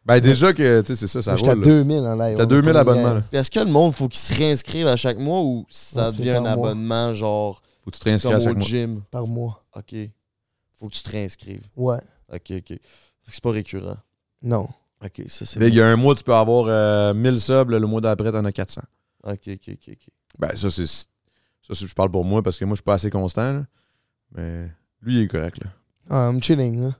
Ben, 0.06 0.18
déjà 0.20 0.52
que, 0.54 0.80
tu 0.80 0.86
sais, 0.86 0.94
c'est 0.94 1.06
ça, 1.06 1.20
ça 1.20 1.34
Moi, 1.34 1.50
à 1.50 1.52
roule. 1.54 1.60
là. 1.62 1.64
2000 1.68 1.98
en 2.00 2.14
live. 2.16 2.36
T'as 2.36 2.44
On 2.44 2.46
2000 2.46 2.70
a 2.70 2.72
pas 2.72 2.80
abonnements, 2.80 3.08
mis, 3.10 3.14
là. 3.16 3.24
Puis 3.30 3.38
Est-ce 3.38 3.50
que 3.50 3.60
le 3.60 3.66
monde, 3.70 3.92
faut 3.92 4.08
qu'il 4.08 4.18
se 4.18 4.34
réinscrive 4.34 4.86
à 4.86 4.96
chaque 4.96 5.18
mois 5.18 5.40
ou 5.42 5.66
ça 5.68 6.10
devient 6.10 6.30
un 6.30 6.40
mois. 6.40 6.50
abonnement 6.52 7.12
genre 7.12 7.60
Faut 7.84 7.90
que 7.90 7.96
tu 7.96 8.00
te 8.00 8.04
réinscris 8.08 8.32
à 8.32 8.38
chaque 8.40 8.52
au 8.52 8.58
mois. 8.58 8.66
gym? 8.66 9.02
Par 9.10 9.26
mois. 9.26 9.62
Ok. 9.76 9.94
Faut 10.76 10.88
que 10.88 10.94
tu 10.94 11.02
te 11.02 11.10
réinscrives. 11.10 11.66
Ouais. 11.76 11.98
Ok, 12.32 12.50
ok. 12.50 12.68
Fait 12.68 12.76
que 12.76 12.80
c'est 13.32 13.42
pas 13.42 13.50
récurrent. 13.50 13.96
Non. 14.42 14.68
Ok, 15.04 15.22
ça 15.28 15.44
c'est. 15.46 15.60
Il 15.66 15.74
y 15.74 15.80
a 15.80 15.86
un 15.86 15.96
mois, 15.96 16.14
tu 16.14 16.22
peux 16.24 16.34
avoir 16.34 16.66
euh, 16.68 17.14
1000 17.14 17.40
subs, 17.40 17.70
le 17.70 17.80
mois 17.80 18.00
d'après, 18.00 18.30
t'en 18.32 18.44
as 18.44 18.52
400. 18.52 18.82
bon. 19.24 19.32
Ok, 19.32 19.48
ok, 19.48 19.68
ok, 19.68 19.88
ok. 19.92 20.08
Ben, 20.38 20.56
ça, 20.56 20.70
c'est. 20.70 20.86
Ça, 20.86 21.06
c'est- 21.74 21.86
je 21.86 21.94
parle 21.94 22.10
pour 22.10 22.24
moi 22.24 22.42
parce 22.42 22.58
que 22.58 22.64
moi, 22.64 22.74
je 22.74 22.78
suis 22.78 22.84
pas 22.84 22.94
assez 22.94 23.10
constant, 23.10 23.52
là. 23.52 23.66
Mais 24.34 24.68
lui, 25.02 25.16
il 25.18 25.22
est 25.24 25.28
correct, 25.28 25.58
là. 25.64 25.70
Ah, 26.08 26.30
I'm 26.32 26.42
chilling, 26.42 26.80
là. 26.82 26.96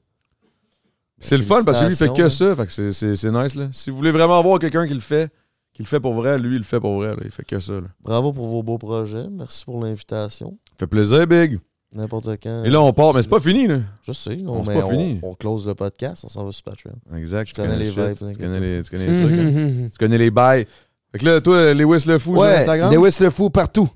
C'est 1.19 1.37
le 1.37 1.43
fun 1.43 1.63
parce 1.65 1.79
que 1.81 1.85
lui, 1.87 1.93
il 1.93 1.97
fait 1.97 2.15
que 2.15 2.29
ça. 2.31 2.57
Fait 2.57 2.67
que 2.67 2.73
c'est- 2.73 2.93
c'est 2.93 3.17
c'est 3.17 3.31
nice, 3.31 3.55
là. 3.55 3.69
Si 3.73 3.91
vous 3.91 3.97
voulez 3.97 4.11
vraiment 4.11 4.41
voir 4.43 4.59
quelqu'un 4.59 4.87
qui 4.87 4.95
le 4.95 5.01
fait, 5.01 5.31
qui 5.73 5.83
le 5.83 5.89
fait 5.89 6.01
pour 6.01 6.15
vrai, 6.15 6.39
lui, 6.39 6.55
il 6.57 6.59
le 6.59 6.65
fait 6.65 6.81
pour 6.81 6.97
vrai, 6.97 7.15
là. 7.15 7.21
Il 7.25 7.31
fait 7.31 7.45
que 7.45 7.59
ça, 7.59 7.75
là. 7.75 7.89
Bravo 8.01 8.33
pour 8.33 8.47
vos 8.47 8.63
beaux 8.63 8.79
projets. 8.79 9.29
Merci 9.31 9.65
pour 9.67 9.83
l'invitation. 9.85 10.59
Fait 10.79 10.87
plaisir, 10.87 11.27
Big. 11.27 11.59
N'importe 11.95 12.29
quand. 12.43 12.63
Et 12.65 12.71
là, 12.71 12.81
on 12.81 12.93
part, 12.93 13.13
mais 13.15 13.23
c'est 13.23 13.29
pas 13.29 13.41
fini, 13.41 13.67
là. 13.67 13.79
Je 14.07 14.13
sais, 14.13 14.39
On, 14.47 14.61
on, 14.61 14.65
c'est 14.65 14.75
mais 14.75 14.81
pas 14.81 14.87
on, 14.87 14.91
fini. 14.91 15.21
on 15.25 15.35
close 15.35 15.67
le 15.67 15.75
podcast, 15.75 16.23
on 16.25 16.29
s'en 16.29 16.45
va 16.45 16.53
sur 16.53 16.63
Patreon. 16.63 16.93
Exact. 17.17 17.49
Je 17.49 17.55
connais 17.55 17.75
le 17.77 17.83
les 17.83 17.91
vibes, 17.91 18.17
Tu 18.33 18.39
connais 18.39 18.61
les, 18.61 18.83
tu 18.83 18.91
connais 18.91 19.07
les 19.09 19.23
trucs. 19.23 19.39
hein. 19.39 19.89
Tu 19.93 19.99
connais 19.99 20.19
les 20.19 20.31
bails. 20.31 20.67
Fait 21.13 21.19
que 21.19 21.25
là, 21.25 21.41
toi, 21.41 21.75
Lewis 21.75 22.05
le 22.07 22.19
fou 22.21 22.35
sur 22.35 22.43
Ouais, 22.43 22.59
Instagram? 22.59 22.95
Lewis 22.95 23.17
le 23.21 23.31
fou 23.31 23.51
partout. 23.51 23.89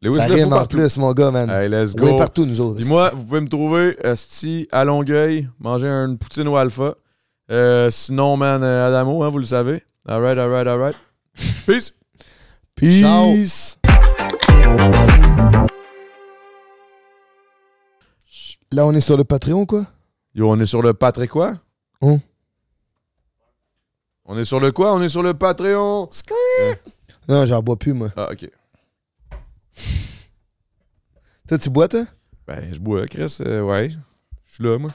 Lewis 0.00 0.14
ça 0.16 0.28
le 0.28 0.34
fou 0.36 0.38
rime 0.42 0.52
en 0.52 0.56
partout. 0.56 0.76
plus, 0.78 0.96
mon 0.96 1.12
gars, 1.12 1.30
man. 1.30 1.50
Hey, 1.50 1.68
let's 1.68 1.92
Oui, 1.98 2.12
go. 2.12 2.16
partout, 2.16 2.46
nous 2.46 2.60
autres. 2.62 2.80
Dis-moi, 2.80 3.10
vous 3.14 3.24
pouvez 3.24 3.40
me 3.42 3.48
trouver 3.48 3.96
esti, 4.02 4.66
à 4.72 4.84
Longueuil, 4.84 5.48
manger 5.58 5.88
une 5.88 6.16
poutine 6.16 6.48
au 6.48 6.56
alpha. 6.56 6.94
Euh, 7.50 7.90
sinon, 7.90 8.36
man, 8.38 8.62
euh, 8.62 8.88
Adamo, 8.88 9.22
hein, 9.22 9.28
vous 9.28 9.38
le 9.38 9.44
savez. 9.44 9.82
Alright, 10.08 10.38
alright, 10.38 10.66
alright. 10.66 10.96
Peace. 11.66 11.92
Peace. 12.74 13.76
Là, 18.72 18.86
on 18.86 18.92
est 18.92 19.00
sur 19.00 19.16
le 19.16 19.24
Patreon, 19.24 19.64
quoi? 19.66 19.86
Yo, 20.34 20.50
on 20.50 20.60
est 20.60 20.66
sur 20.66 20.82
le 20.82 20.92
Patrick 20.94 21.30
quoi? 21.30 21.54
Hein? 22.02 22.18
On 24.26 24.36
est 24.38 24.44
sur 24.44 24.60
le 24.60 24.72
quoi? 24.72 24.92
On 24.94 25.00
est 25.02 25.08
sur 25.08 25.22
le 25.22 25.34
Patreon. 25.34 26.08
Non, 27.28 27.46
j'en 27.46 27.62
bois 27.62 27.76
plus, 27.76 27.94
moi. 27.94 28.08
Ah, 28.16 28.28
ok. 28.30 28.48
Toi, 31.48 31.58
tu 31.58 31.70
bois, 31.70 31.88
toi? 31.88 32.04
Ben, 32.46 32.68
je 32.72 32.78
bois, 32.78 33.06
Chris. 33.06 33.38
euh, 33.40 33.62
ouais. 33.62 33.90
Je 34.44 34.54
suis 34.54 34.64
là, 34.64 34.78
moi. 34.78 34.90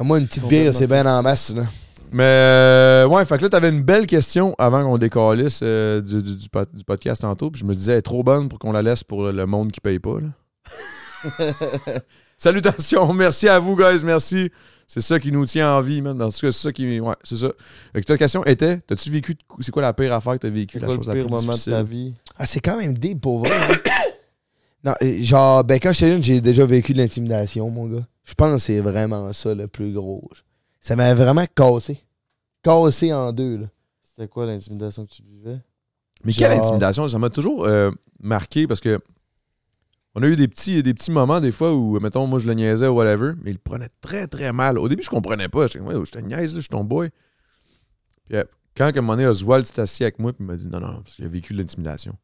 Moi, 0.00 0.18
une 0.18 0.26
petite 0.26 0.46
bière, 0.46 0.74
c'est 0.74 0.86
bien 0.86 1.06
en 1.06 1.22
masse, 1.22 1.50
là. 1.54 1.62
Mais, 2.12 2.22
euh, 2.24 3.06
ouais, 3.08 3.24
fait 3.24 3.38
que 3.38 3.42
là, 3.44 3.48
t'avais 3.48 3.70
une 3.70 3.82
belle 3.82 4.06
question 4.06 4.54
avant 4.58 4.82
qu'on 4.84 4.98
décalisse 4.98 5.60
euh, 5.62 6.00
du, 6.00 6.22
du- 6.22 6.36
du 6.36 6.48
du 6.74 6.84
podcast 6.84 7.22
tantôt. 7.22 7.50
Puis 7.50 7.60
je 7.60 7.64
me 7.66 7.74
disais, 7.74 7.92
elle 7.92 7.98
est 7.98 8.02
trop 8.02 8.22
bonne 8.22 8.48
pour 8.48 8.58
qu'on 8.58 8.72
la 8.72 8.82
laisse 8.82 9.02
pour 9.02 9.24
le 9.32 9.46
monde 9.46 9.72
qui 9.72 9.80
paye 9.80 9.98
pas, 9.98 10.18
là. 10.20 10.28
Salutations, 12.36 13.12
merci 13.14 13.48
à 13.48 13.58
vous, 13.58 13.76
guys, 13.76 14.04
merci. 14.04 14.50
C'est 14.86 15.00
ça 15.00 15.18
qui 15.18 15.32
nous 15.32 15.46
tient 15.46 15.72
en 15.76 15.80
vie, 15.80 16.02
man. 16.02 16.20
En 16.20 16.28
tout 16.28 16.40
cas, 16.40 16.52
c'est 16.52 16.60
ça 16.60 16.72
qui. 16.72 17.00
Ouais, 17.00 17.14
c'est 17.24 17.36
ça. 17.36 17.48
Fait 17.94 18.00
que 18.02 18.06
ta 18.06 18.18
question 18.18 18.44
était 18.44 18.78
T'as-tu 18.78 19.10
vécu. 19.10 19.34
de- 19.34 19.40
C'est 19.60 19.72
quoi 19.72 19.80
la 19.82 19.94
pire 19.94 20.12
affaire 20.12 20.34
que 20.34 20.38
t'as 20.40 20.50
vécu 20.50 20.78
La 20.78 20.86
quoi 20.86 20.96
chose 20.96 21.06
le 21.08 21.14
la 21.14 21.20
pire 21.20 21.26
plus 21.26 21.34
moment 21.46 21.54
de 21.54 21.70
ta 21.70 21.82
vie? 21.82 22.12
Ah, 22.36 22.44
c'est 22.44 22.60
quand 22.60 22.76
même 22.76 22.92
deep 22.92 23.20
pour 23.22 23.38
vrai. 23.38 23.50
hein. 23.50 23.76
non, 24.84 24.94
euh, 25.02 25.16
genre, 25.20 25.64
ben, 25.64 25.78
quand 25.80 25.92
j'étais 25.92 26.12
jeune, 26.12 26.22
j'ai 26.22 26.40
déjà 26.42 26.66
vécu 26.66 26.92
de 26.92 26.98
l'intimidation, 26.98 27.68
mon 27.70 27.86
gars. 27.86 28.06
Je 28.24 28.34
pense 28.34 28.52
que 28.54 28.58
c'est 28.58 28.80
vraiment 28.80 29.32
ça 29.32 29.54
le 29.54 29.68
plus 29.68 29.92
gros. 29.92 30.28
Ça 30.82 30.96
m'a 30.96 31.14
vraiment 31.14 31.46
cassé. 31.54 31.98
Cassé 32.62 33.12
en 33.12 33.32
deux, 33.32 33.56
là. 33.56 33.66
C'était 34.02 34.28
quoi 34.28 34.44
l'intimidation 34.46 35.06
que 35.06 35.10
tu 35.12 35.22
vivais? 35.22 35.58
Mais 36.24 36.32
quelle 36.32 36.52
Genre- 36.52 36.62
intimidation? 36.64 37.08
Ça 37.08 37.18
m'a 37.18 37.30
toujours 37.30 37.64
euh, 37.64 37.90
marqué 38.22 38.66
parce 38.66 38.80
que 38.80 39.00
On 40.14 40.22
a 40.22 40.26
eu 40.26 40.36
des 40.36 40.46
petits, 40.48 40.82
des 40.82 40.94
petits 40.94 41.10
moments, 41.10 41.40
des 41.40 41.50
fois, 41.50 41.74
où, 41.74 41.98
mettons, 41.98 42.26
moi, 42.26 42.38
je 42.38 42.46
le 42.46 42.54
niaisais 42.54 42.86
ou 42.86 42.94
whatever, 42.94 43.32
mais 43.42 43.50
il 43.50 43.54
le 43.54 43.58
prenait 43.58 43.88
très, 44.00 44.26
très 44.26 44.52
mal. 44.52 44.78
Au 44.78 44.88
début, 44.88 45.02
je 45.02 45.10
comprenais 45.10 45.48
pas. 45.48 45.66
J'étais, 45.66 45.80
ouais, 45.80 45.94
je 46.04 46.10
te 46.12 46.18
niaise, 46.18 46.52
là, 46.54 46.58
je 46.58 46.62
suis 46.62 46.68
ton 46.68 46.84
boy. 46.84 47.10
Puis, 48.26 48.36
euh, 48.36 48.44
quand, 48.76 48.84
à 48.86 48.88
un 48.88 48.92
moment 49.00 49.14
donné, 49.14 49.26
Oswald 49.26 49.66
s'est 49.66 49.80
assis 49.80 50.04
avec 50.04 50.18
moi, 50.18 50.32
puis 50.32 50.44
il 50.44 50.46
m'a 50.46 50.56
dit, 50.56 50.68
non, 50.68 50.80
non, 50.80 51.02
parce 51.02 51.16
qu'il 51.16 51.24
a 51.24 51.28
vécu 51.28 51.52
de 51.52 51.58
l'intimidation. 51.58 52.16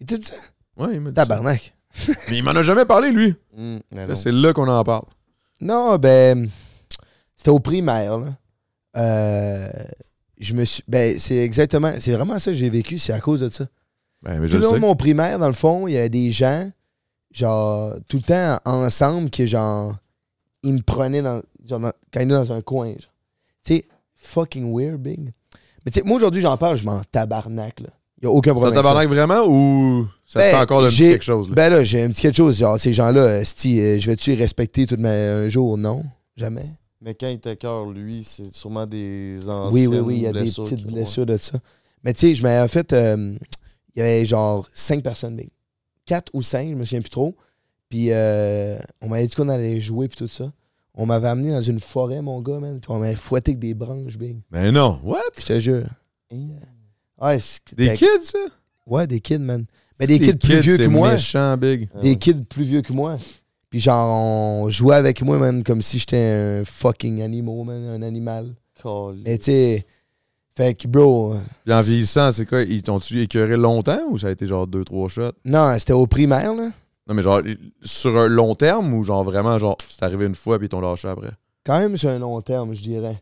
Il 0.00 0.06
t'a 0.06 0.16
dit 0.18 0.26
ça? 0.26 0.34
Ouais, 0.76 0.94
il 0.94 1.00
m'a 1.00 1.10
dit 1.10 1.16
ça. 1.16 1.26
Tabarnak. 1.26 1.76
Mais 2.28 2.38
il 2.38 2.42
m'en 2.42 2.52
a 2.52 2.62
jamais 2.62 2.86
parlé, 2.86 3.12
lui. 3.12 3.34
Hum. 3.56 3.80
C'est 4.16 4.32
là 4.32 4.52
qu'on 4.52 4.66
en 4.68 4.82
parle. 4.82 5.04
Non, 5.60 5.96
ben, 5.96 6.48
c'était 7.36 7.50
au 7.50 7.60
primaire, 7.60 8.18
là. 8.18 8.36
Euh, 8.96 9.68
je 10.38 10.54
me 10.54 10.64
suis. 10.64 10.82
Ben, 10.88 11.18
c'est 11.18 11.36
exactement. 11.36 11.92
C'est 11.98 12.12
vraiment 12.12 12.38
ça 12.38 12.50
que 12.50 12.56
j'ai 12.56 12.68
vécu, 12.68 12.98
c'est 12.98 13.12
à 13.12 13.20
cause 13.20 13.40
de 13.40 13.48
ça. 13.48 13.66
Ben, 14.22 14.40
mais 14.40 14.48
je 14.48 14.52
Tout 14.52 14.58
le 14.58 14.58
le 14.58 14.64
long 14.64 14.70
sais. 14.70 14.76
de 14.76 14.80
mon 14.80 14.96
primaire, 14.96 15.38
dans 15.38 15.46
le 15.46 15.52
fond, 15.52 15.86
il 15.86 15.94
y 15.94 15.96
avait 15.96 16.08
des 16.08 16.32
gens, 16.32 16.70
genre, 17.32 17.94
tout 18.08 18.16
le 18.18 18.22
temps 18.22 18.58
ensemble, 18.64 19.30
qui, 19.30 19.46
genre, 19.46 19.94
ils 20.62 20.74
me 20.74 20.80
prenaient 20.80 21.22
dans, 21.22 21.42
genre, 21.66 21.80
dans- 21.80 21.92
quand 22.12 22.20
ils 22.20 22.24
étaient 22.24 22.26
dans 22.34 22.52
un 22.52 22.60
coin. 22.62 22.88
genre. 22.90 22.98
Tu 23.64 23.74
sais, 23.74 23.84
fucking 24.16 24.72
weird, 24.76 25.00
big. 25.00 25.20
Mais 25.84 25.90
tu 25.92 26.00
sais, 26.00 26.02
moi, 26.06 26.16
aujourd'hui, 26.16 26.40
j'en 26.42 26.56
parle, 26.56 26.76
je 26.76 26.84
m'en 26.84 27.00
tabarnak, 27.10 27.80
là. 27.80 27.88
Il 28.20 28.28
n'y 28.28 28.32
a 28.32 28.36
aucun 28.36 28.52
problème. 28.52 28.72
ça. 28.74 28.82
tabarnak 28.82 29.08
vraiment 29.08 29.44
ou 29.48 30.06
ça 30.24 30.38
te 30.38 30.44
Ben, 30.44 30.50
fait 30.52 30.62
encore 30.62 30.80
le 30.82 30.88
petit 30.88 30.96
j'ai- 30.96 31.10
quelque 31.10 31.24
chose? 31.24 31.48
Là? 31.48 31.54
Ben 31.56 31.70
là, 31.70 31.82
j'ai 31.82 32.02
un 32.04 32.08
petit 32.10 32.22
quelque 32.22 32.36
chose. 32.36 32.56
Genre, 32.56 32.78
ces 32.78 32.92
gens-là, 32.92 33.20
euh, 33.20 33.42
je 33.44 34.06
vais-tu 34.06 34.30
les 34.30 34.36
respecter 34.36 34.86
tout 34.86 34.94
de 34.94 35.00
ma... 35.02 35.10
un 35.10 35.48
jour? 35.48 35.76
Non, 35.76 36.04
jamais. 36.36 36.66
Mais 37.00 37.14
quand 37.16 37.26
il 37.26 37.40
t'écœure, 37.40 37.86
lui, 37.86 38.22
c'est 38.22 38.54
sûrement 38.54 38.86
des 38.86 39.40
anciennes 39.48 39.72
Oui, 39.74 39.86
oui, 39.88 39.98
oui, 39.98 40.16
il 40.18 40.22
y 40.22 40.26
a 40.28 40.32
des 40.32 40.44
petites 40.44 40.86
blessures 40.86 41.26
de 41.26 41.36
ça. 41.36 41.58
Mais 42.04 42.12
tu 42.12 42.20
sais, 42.28 42.34
je 42.36 42.42
m'avais 42.44 42.68
fait. 42.68 42.92
euh, 42.92 43.34
il 43.96 43.98
y 43.98 44.02
avait 44.02 44.24
genre 44.24 44.68
cinq 44.72 45.02
personnes, 45.02 45.34
big. 45.34 45.48
Quatre 46.06 46.30
ou 46.34 46.42
cinq, 46.42 46.70
je 46.70 46.74
me 46.74 46.84
souviens 46.84 47.00
plus 47.00 47.10
trop. 47.10 47.36
Puis 47.88 48.06
euh, 48.10 48.76
on 49.00 49.08
m'avait 49.08 49.26
dit 49.26 49.34
qu'on 49.34 49.48
allait 49.48 49.80
jouer, 49.80 50.08
puis 50.08 50.16
tout 50.16 50.28
ça. 50.28 50.52
On 50.94 51.06
m'avait 51.06 51.28
amené 51.28 51.50
dans 51.52 51.62
une 51.62 51.80
forêt, 51.80 52.20
mon 52.20 52.40
gars, 52.40 52.58
man. 52.58 52.80
Puis 52.80 52.90
on 52.90 52.98
m'avait 52.98 53.14
fouetté 53.14 53.52
avec 53.52 53.60
des 53.60 53.74
branches, 53.74 54.18
big. 54.18 54.36
Ben 54.50 54.72
non. 54.72 55.00
What? 55.04 55.20
Je 55.38 55.44
te 55.46 55.60
jure. 55.60 55.86
Ouais, 57.20 57.38
Des 57.76 57.94
kids, 57.94 58.06
ça? 58.24 58.38
Ouais, 58.86 59.06
des 59.06 59.20
kids, 59.20 59.38
man. 59.38 59.64
Mais 60.00 60.06
des 60.06 60.18
kids 60.18 60.34
plus 60.36 60.58
vieux 60.60 60.76
que 60.78 60.86
moi. 60.86 61.12
méchant, 61.12 61.56
big. 61.56 61.88
Ah 61.94 62.00
Des 62.00 62.10
ouais. 62.10 62.16
kids 62.16 62.44
plus 62.48 62.64
vieux 62.64 62.82
que 62.82 62.92
moi. 62.92 63.16
Puis 63.70 63.80
genre, 63.80 64.08
on 64.10 64.68
jouait 64.68 64.96
avec 64.96 65.22
moi, 65.22 65.38
man, 65.38 65.62
comme 65.62 65.80
si 65.82 65.98
j'étais 65.98 66.16
un 66.60 66.64
fucking 66.64 67.22
animal, 67.22 67.64
man, 67.64 67.84
un 67.88 68.02
animal. 68.02 68.54
Caliste. 68.82 69.22
Mais 69.26 69.38
tu 69.38 69.44
sais, 69.44 69.86
fait 70.54 70.74
que, 70.74 70.86
bro, 70.88 71.34
Puis 71.64 71.72
en 71.74 71.80
vieillissant, 71.80 72.30
c'est 72.32 72.46
quoi? 72.46 72.62
Ils 72.62 72.82
t'ont-tu 72.82 73.20
écœuré 73.22 73.56
longtemps 73.56 74.02
ou 74.10 74.18
ça 74.18 74.28
a 74.28 74.30
été 74.30 74.46
genre 74.46 74.66
deux, 74.66 74.84
trois 74.84 75.08
shots? 75.08 75.32
non, 75.44 75.74
c'était 75.78 75.92
au 75.94 76.06
primaire, 76.06 76.54
là. 76.54 76.70
Non, 77.08 77.14
mais 77.14 77.22
genre 77.22 77.40
sur 77.82 78.16
un 78.16 78.28
long 78.28 78.54
terme 78.54 78.94
ou 78.94 79.02
genre 79.02 79.24
vraiment, 79.24 79.58
genre, 79.58 79.76
c'est 79.88 80.02
arrivé 80.04 80.24
une 80.26 80.34
fois 80.36 80.58
puis 80.58 80.66
ils 80.66 80.70
t'ont 80.70 80.80
lâché 80.80 81.08
après? 81.08 81.32
Quand 81.64 81.78
même 81.78 81.96
sur 81.96 82.10
un 82.10 82.18
long 82.18 82.40
terme, 82.40 82.74
je 82.74 82.82
dirais. 82.82 83.20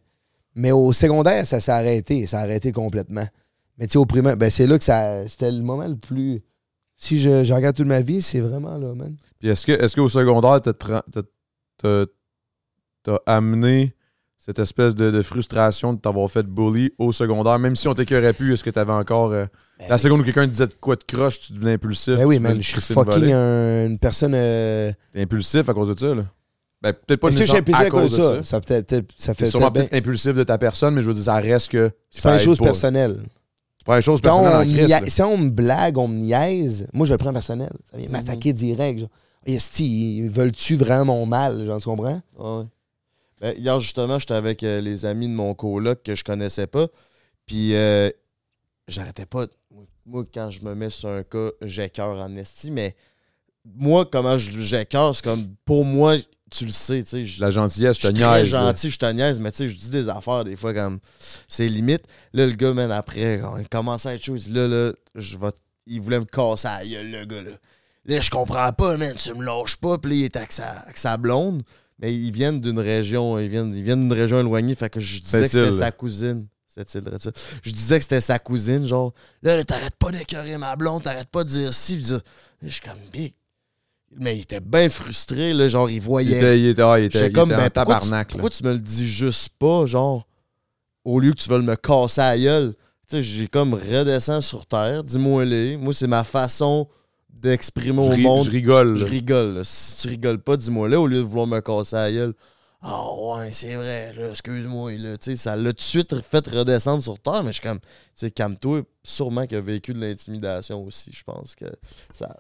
Mais 0.55 0.73
au 0.73 0.93
secondaire, 0.93 1.47
ça 1.47 1.61
s'est 1.61 1.73
arrêté. 1.73 2.27
Ça 2.27 2.41
a 2.41 2.43
arrêté 2.43 2.73
complètement. 2.73 3.27
Mais 3.79 3.87
tu 3.87 3.93
sais, 3.93 3.99
au 3.99 4.05
primaire, 4.07 4.37
ben 4.37 4.51
c'est 4.51 4.67
là 4.67 4.77
que 4.77 4.85
ça. 4.85 5.27
C'était 5.29 5.51
le 5.51 5.63
moment 5.63 5.87
le 5.87 5.97
plus. 5.97 6.41
Si 6.97 7.19
je, 7.19 7.45
je 7.45 7.55
regarde 7.55 7.75
toute 7.77 7.87
ma 7.87 8.01
vie, 8.03 8.21
c'est 8.21 8.41
vraiment 8.41 8.77
là, 8.77 8.95
man. 8.95 9.17
Puis 9.39 9.49
est-ce 9.49 9.65
que 9.65 9.73
est-ce 9.73 9.95
qu'au 9.97 10.09
secondaire, 10.11 10.61
t'as 10.61 10.73
tra- 10.73 11.03
t'as- 11.11 11.23
t'as- 11.79 12.07
t'as 13.03 13.19
amené 13.25 13.95
cette 14.43 14.59
espèce 14.59 14.95
de, 14.95 15.11
de 15.11 15.21
frustration 15.23 15.93
de 15.93 16.01
t'avoir 16.01 16.31
fait 16.31 16.47
bully 16.47 16.93
au 16.99 17.13
secondaire, 17.13 17.59
même 17.59 17.77
si 17.77 17.87
on 17.89 17.95
t'écœurait 17.95 18.33
plus, 18.33 18.55
est-ce 18.55 18.65
que 18.65 18.71
t'avais 18.71 18.93
encore. 18.93 19.33
euh, 19.33 19.45
la 19.89 19.99
seconde 19.99 20.23
où 20.23 20.25
quelqu'un 20.25 20.47
te 20.47 20.51
disait 20.51 20.67
de 20.67 20.75
quoi 20.81 20.97
de 20.97 21.03
croche, 21.05 21.41
tu 21.41 21.53
devenais 21.53 21.75
impulsif. 21.75 22.17
Ben 22.17 22.25
oui, 22.25 22.39
man, 22.39 22.57
je 22.57 22.63
suis 22.81 22.95
une 22.95 22.95
fucking 23.05 23.33
un- 23.33 23.87
une 23.87 23.99
personne. 23.99 24.33
Euh... 24.35 24.91
T'es 25.13 25.21
impulsif 25.21 25.69
à 25.69 25.75
cause 25.75 25.91
de 25.95 25.99
ça, 25.99 26.15
là. 26.15 26.25
Ben 26.83 26.95
peut-être 26.95 27.21
pas 27.21 27.29
j'ai 27.29 27.35
nécessairement 27.35 27.61
impulsé 27.61 27.83
à 27.85 27.91
cause 27.91 28.11
de 28.17 28.23
ça? 28.23 28.43
Ça, 28.45 28.61
peut-être- 28.63 28.87
peut-être- 28.89 29.13
ça 29.19 29.35
fait 29.35 29.45
sûrement 29.47 29.71
peut-être 29.71 29.93
impulsif 29.93 30.35
de 30.35 30.43
ta 30.45 30.57
personne, 30.57 30.95
mais 30.95 31.03
je 31.03 31.09
veux 31.09 31.15
dire, 31.15 31.25
ça 31.25 31.35
reste 31.37 31.69
que. 31.71 31.91
C'est 32.11 32.23
pas 32.23 32.31
ça 32.31 32.35
une 32.37 32.41
chose 32.41 32.59
pas. 32.59 32.65
personnelle. 32.65 33.21
Tu 33.79 33.85
prends 33.85 33.97
les 33.97 34.03
choses 34.03 34.21
Quand 34.23 34.39
personnelles 34.43 34.53
on, 34.55 34.57
en 34.57 34.65
me 34.67 34.73
crise. 34.75 34.87
nia- 34.89 35.01
là. 35.01 35.07
si 35.07 35.23
on 35.23 35.37
me 35.37 35.51
blague, 35.51 35.99
on 35.99 36.09
me 36.09 36.17
niaise, 36.17 36.89
moi 36.95 37.07
je 37.07 37.13
le 37.13 37.19
prends 37.19 37.33
personnel. 37.35 37.71
Ça 37.91 37.97
Mhm. 37.99 38.03
vient 38.03 38.11
m'attaquer 38.13 38.53
direct. 38.55 39.01
Genre. 39.01 39.09
Esti, 39.47 40.27
veulent-tu 40.29 40.77
vraiment 40.77 41.05
mon 41.05 41.27
mal? 41.27 41.67
Genre, 41.67 41.79
tu 41.79 41.85
comprends? 41.89 42.21
Ouais. 42.39 42.65
Ben, 43.41 43.55
hier, 43.59 43.81
justement, 43.81 44.19
j'étais 44.19 44.35
avec 44.35 44.63
euh, 44.63 44.81
les 44.81 45.05
amis 45.07 45.29
de 45.29 45.33
mon 45.35 45.55
coloc 45.55 46.03
que 46.03 46.15
je 46.15 46.23
connaissais 46.25 46.67
pas. 46.67 46.89
Puis, 47.47 47.75
euh, 47.75 48.11
j'arrêtais 48.89 49.27
pas. 49.27 49.47
Moi, 50.07 50.25
quand 50.33 50.51
je 50.51 50.63
me 50.63 50.75
mets 50.75 50.91
sur 50.91 51.09
un 51.09 51.23
cas, 51.23 51.51
j'écœure 51.63 52.19
en 52.19 52.35
esti. 52.37 52.71
Mais 52.71 52.97
moi, 53.65 54.05
comment 54.11 54.37
je- 54.39 54.51
j'écœure, 54.61 55.15
c'est 55.15 55.25
comme 55.25 55.55
pour 55.65 55.85
moi, 55.85 56.17
tu 56.51 56.65
le 56.67 56.73
sais. 56.73 57.03
tu 57.03 57.25
sais, 57.27 57.41
La 57.41 57.51
gentillesse, 57.51 57.97
je 58.01 58.09
te 58.09 58.13
très 58.13 58.41
niaise. 58.43 58.53
là. 58.53 58.67
gentil, 58.73 58.91
je 58.91 58.99
te 58.99 59.07
niaise, 59.13 59.39
mais 59.39 59.53
tu 59.53 59.59
sais, 59.59 59.69
je 59.69 59.77
dis 59.79 59.91
des 59.91 60.09
affaires 60.09 60.43
des 60.45 60.57
fois 60.57 60.75
comme 60.75 60.99
c'est 61.47 61.69
limite. 61.69 62.03
Là, 62.33 62.47
le 62.47 62.53
gars, 62.55 62.73
man, 62.75 62.91
après, 62.91 63.39
quand 63.41 63.57
il 63.59 63.69
commence 63.69 64.05
à 64.07 64.15
être 64.15 64.23
chaud, 64.25 64.37
il 64.37 64.43
dit 64.43 64.53
là, 64.53 64.67
là, 64.67 64.93
je 65.15 65.39
vais. 65.39 65.51
Il 65.87 66.01
voulait 66.01 66.21
me 66.21 66.25
casser 66.25 66.69
la 66.69 66.85
gueule, 66.85 67.11
le 67.11 67.25
gars, 67.25 67.43
là. 67.43 67.51
Là, 68.07 68.21
je 68.21 68.31
comprends 68.31 68.73
pas, 68.73 68.97
man, 68.97 69.15
tu 69.15 69.33
me 69.35 69.45
lâches 69.45 69.77
pas. 69.77 69.99
Puis 69.99 70.11
là, 70.11 70.17
il 70.17 70.25
est 70.25 70.37
avec 70.37 70.53
sa, 70.53 70.69
avec 70.71 70.97
sa 70.99 71.17
blonde. 71.17 71.63
Mais 72.01 72.15
ils 72.15 72.33
viennent 72.33 72.61
d'une 72.61 72.79
région, 72.79 73.39
ils 73.39 73.49
viennent, 73.49 73.75
ils 73.75 73.83
viennent 73.83 74.01
d'une 74.01 74.13
région 74.13 74.41
éloignée. 74.41 74.75
Fait 74.75 74.89
que 74.89 75.01
je 75.01 75.21
disais 75.21 75.43
que 75.43 75.49
c'était 75.49 75.73
sa 75.73 75.93
cousine. 75.93 76.47
Je 77.63 77.73
disais 77.73 77.99
que 77.99 78.05
c'était 78.05 78.21
sa 78.21 78.39
cousine, 78.39 78.87
genre, 78.87 79.13
là, 79.43 79.63
t'arrêtes 79.65 79.97
pas 79.97 80.11
d'écœurer 80.11 80.57
ma 80.57 80.77
blonde, 80.77 81.03
t'arrêtes 81.03 81.29
pas 81.29 81.45
de 81.45 81.49
dire 81.49 81.75
ci, 81.75 81.97
dire. 81.99 82.21
Je 82.63 82.69
suis 82.69 82.81
comme 82.81 82.99
big. 83.13 83.35
Mais 84.17 84.37
il 84.37 84.43
était 84.43 84.61
bien 84.61 84.89
frustré, 84.89 85.53
là, 85.53 85.69
genre, 85.69 85.91
il 85.91 85.97
Il 85.97 86.03
voyait. 86.03 86.37
était, 86.37 86.59
il 86.59 86.67
était, 86.69 86.83
ah, 86.83 86.99
il 86.99 87.05
était, 87.07 87.27
il 87.27 87.33
comme, 87.33 87.51
était 87.53 87.61
en 87.61 87.65
ben, 87.65 87.71
pourquoi, 87.71 87.95
tu, 87.97 88.01
tabarnak. 88.01 88.29
là. 88.29 88.33
pourquoi 88.33 88.51
tu 88.51 88.65
me 88.65 88.73
le 88.73 88.79
dis 88.79 89.07
juste 89.07 89.51
pas, 89.59 89.85
genre, 89.87 90.27
au 91.05 91.21
lieu 91.21 91.33
que 91.33 91.39
tu 91.41 91.49
veuilles 91.49 91.63
me 91.65 91.77
casser 91.77 92.21
la 92.21 92.39
gueule? 92.39 92.75
Tu 93.09 93.17
sais, 93.17 93.23
j'ai 93.23 93.47
comme 93.49 93.75
redescends 93.75 94.41
sur 94.41 94.67
terre, 94.67 95.05
dis-moi 95.05 95.45
les. 95.45 95.77
Moi, 95.77 95.93
c'est 95.93 96.07
ma 96.07 96.25
façon 96.25 96.89
d'exprimer 97.41 97.99
au 97.99 98.17
monde. 98.17 98.45
je 98.45 98.51
rigole. 98.51 98.97
Je 98.97 99.07
rigole. 99.07 99.55
là. 99.55 99.61
Si 99.65 100.03
tu 100.03 100.09
rigoles 100.09 100.39
pas, 100.39 100.57
dis-moi 100.57 100.89
là, 100.89 101.01
au 101.01 101.07
lieu 101.07 101.19
de 101.19 101.23
vouloir 101.23 101.47
me 101.47 101.61
casser 101.61 101.97
la 101.97 102.13
gueule. 102.13 102.35
Ah 102.83 103.03
ouais, 103.15 103.51
c'est 103.53 103.75
vrai, 103.75 104.13
excuse-moi. 104.31 104.93
Là. 104.93 105.17
Ça 105.37 105.55
l'a 105.55 105.71
tout 105.71 105.77
de 105.77 105.83
suite 105.83 106.19
fait 106.23 106.47
redescendre 106.49 107.03
sur 107.03 107.19
terre, 107.19 107.43
mais 107.45 107.51
je 107.53 107.61
suis 107.61 107.63
comme, 107.63 107.79
tu 107.81 107.87
sais, 108.15 108.31
calme-toi. 108.31 108.83
Sûrement 109.03 109.47
qu'il 109.47 109.59
a 109.59 109.61
vécu 109.61 109.93
de 109.93 110.01
l'intimidation 110.01 110.85
aussi, 110.85 111.11
je 111.13 111.23
pense 111.23 111.55
que 111.55 111.67
ça. 112.13 112.35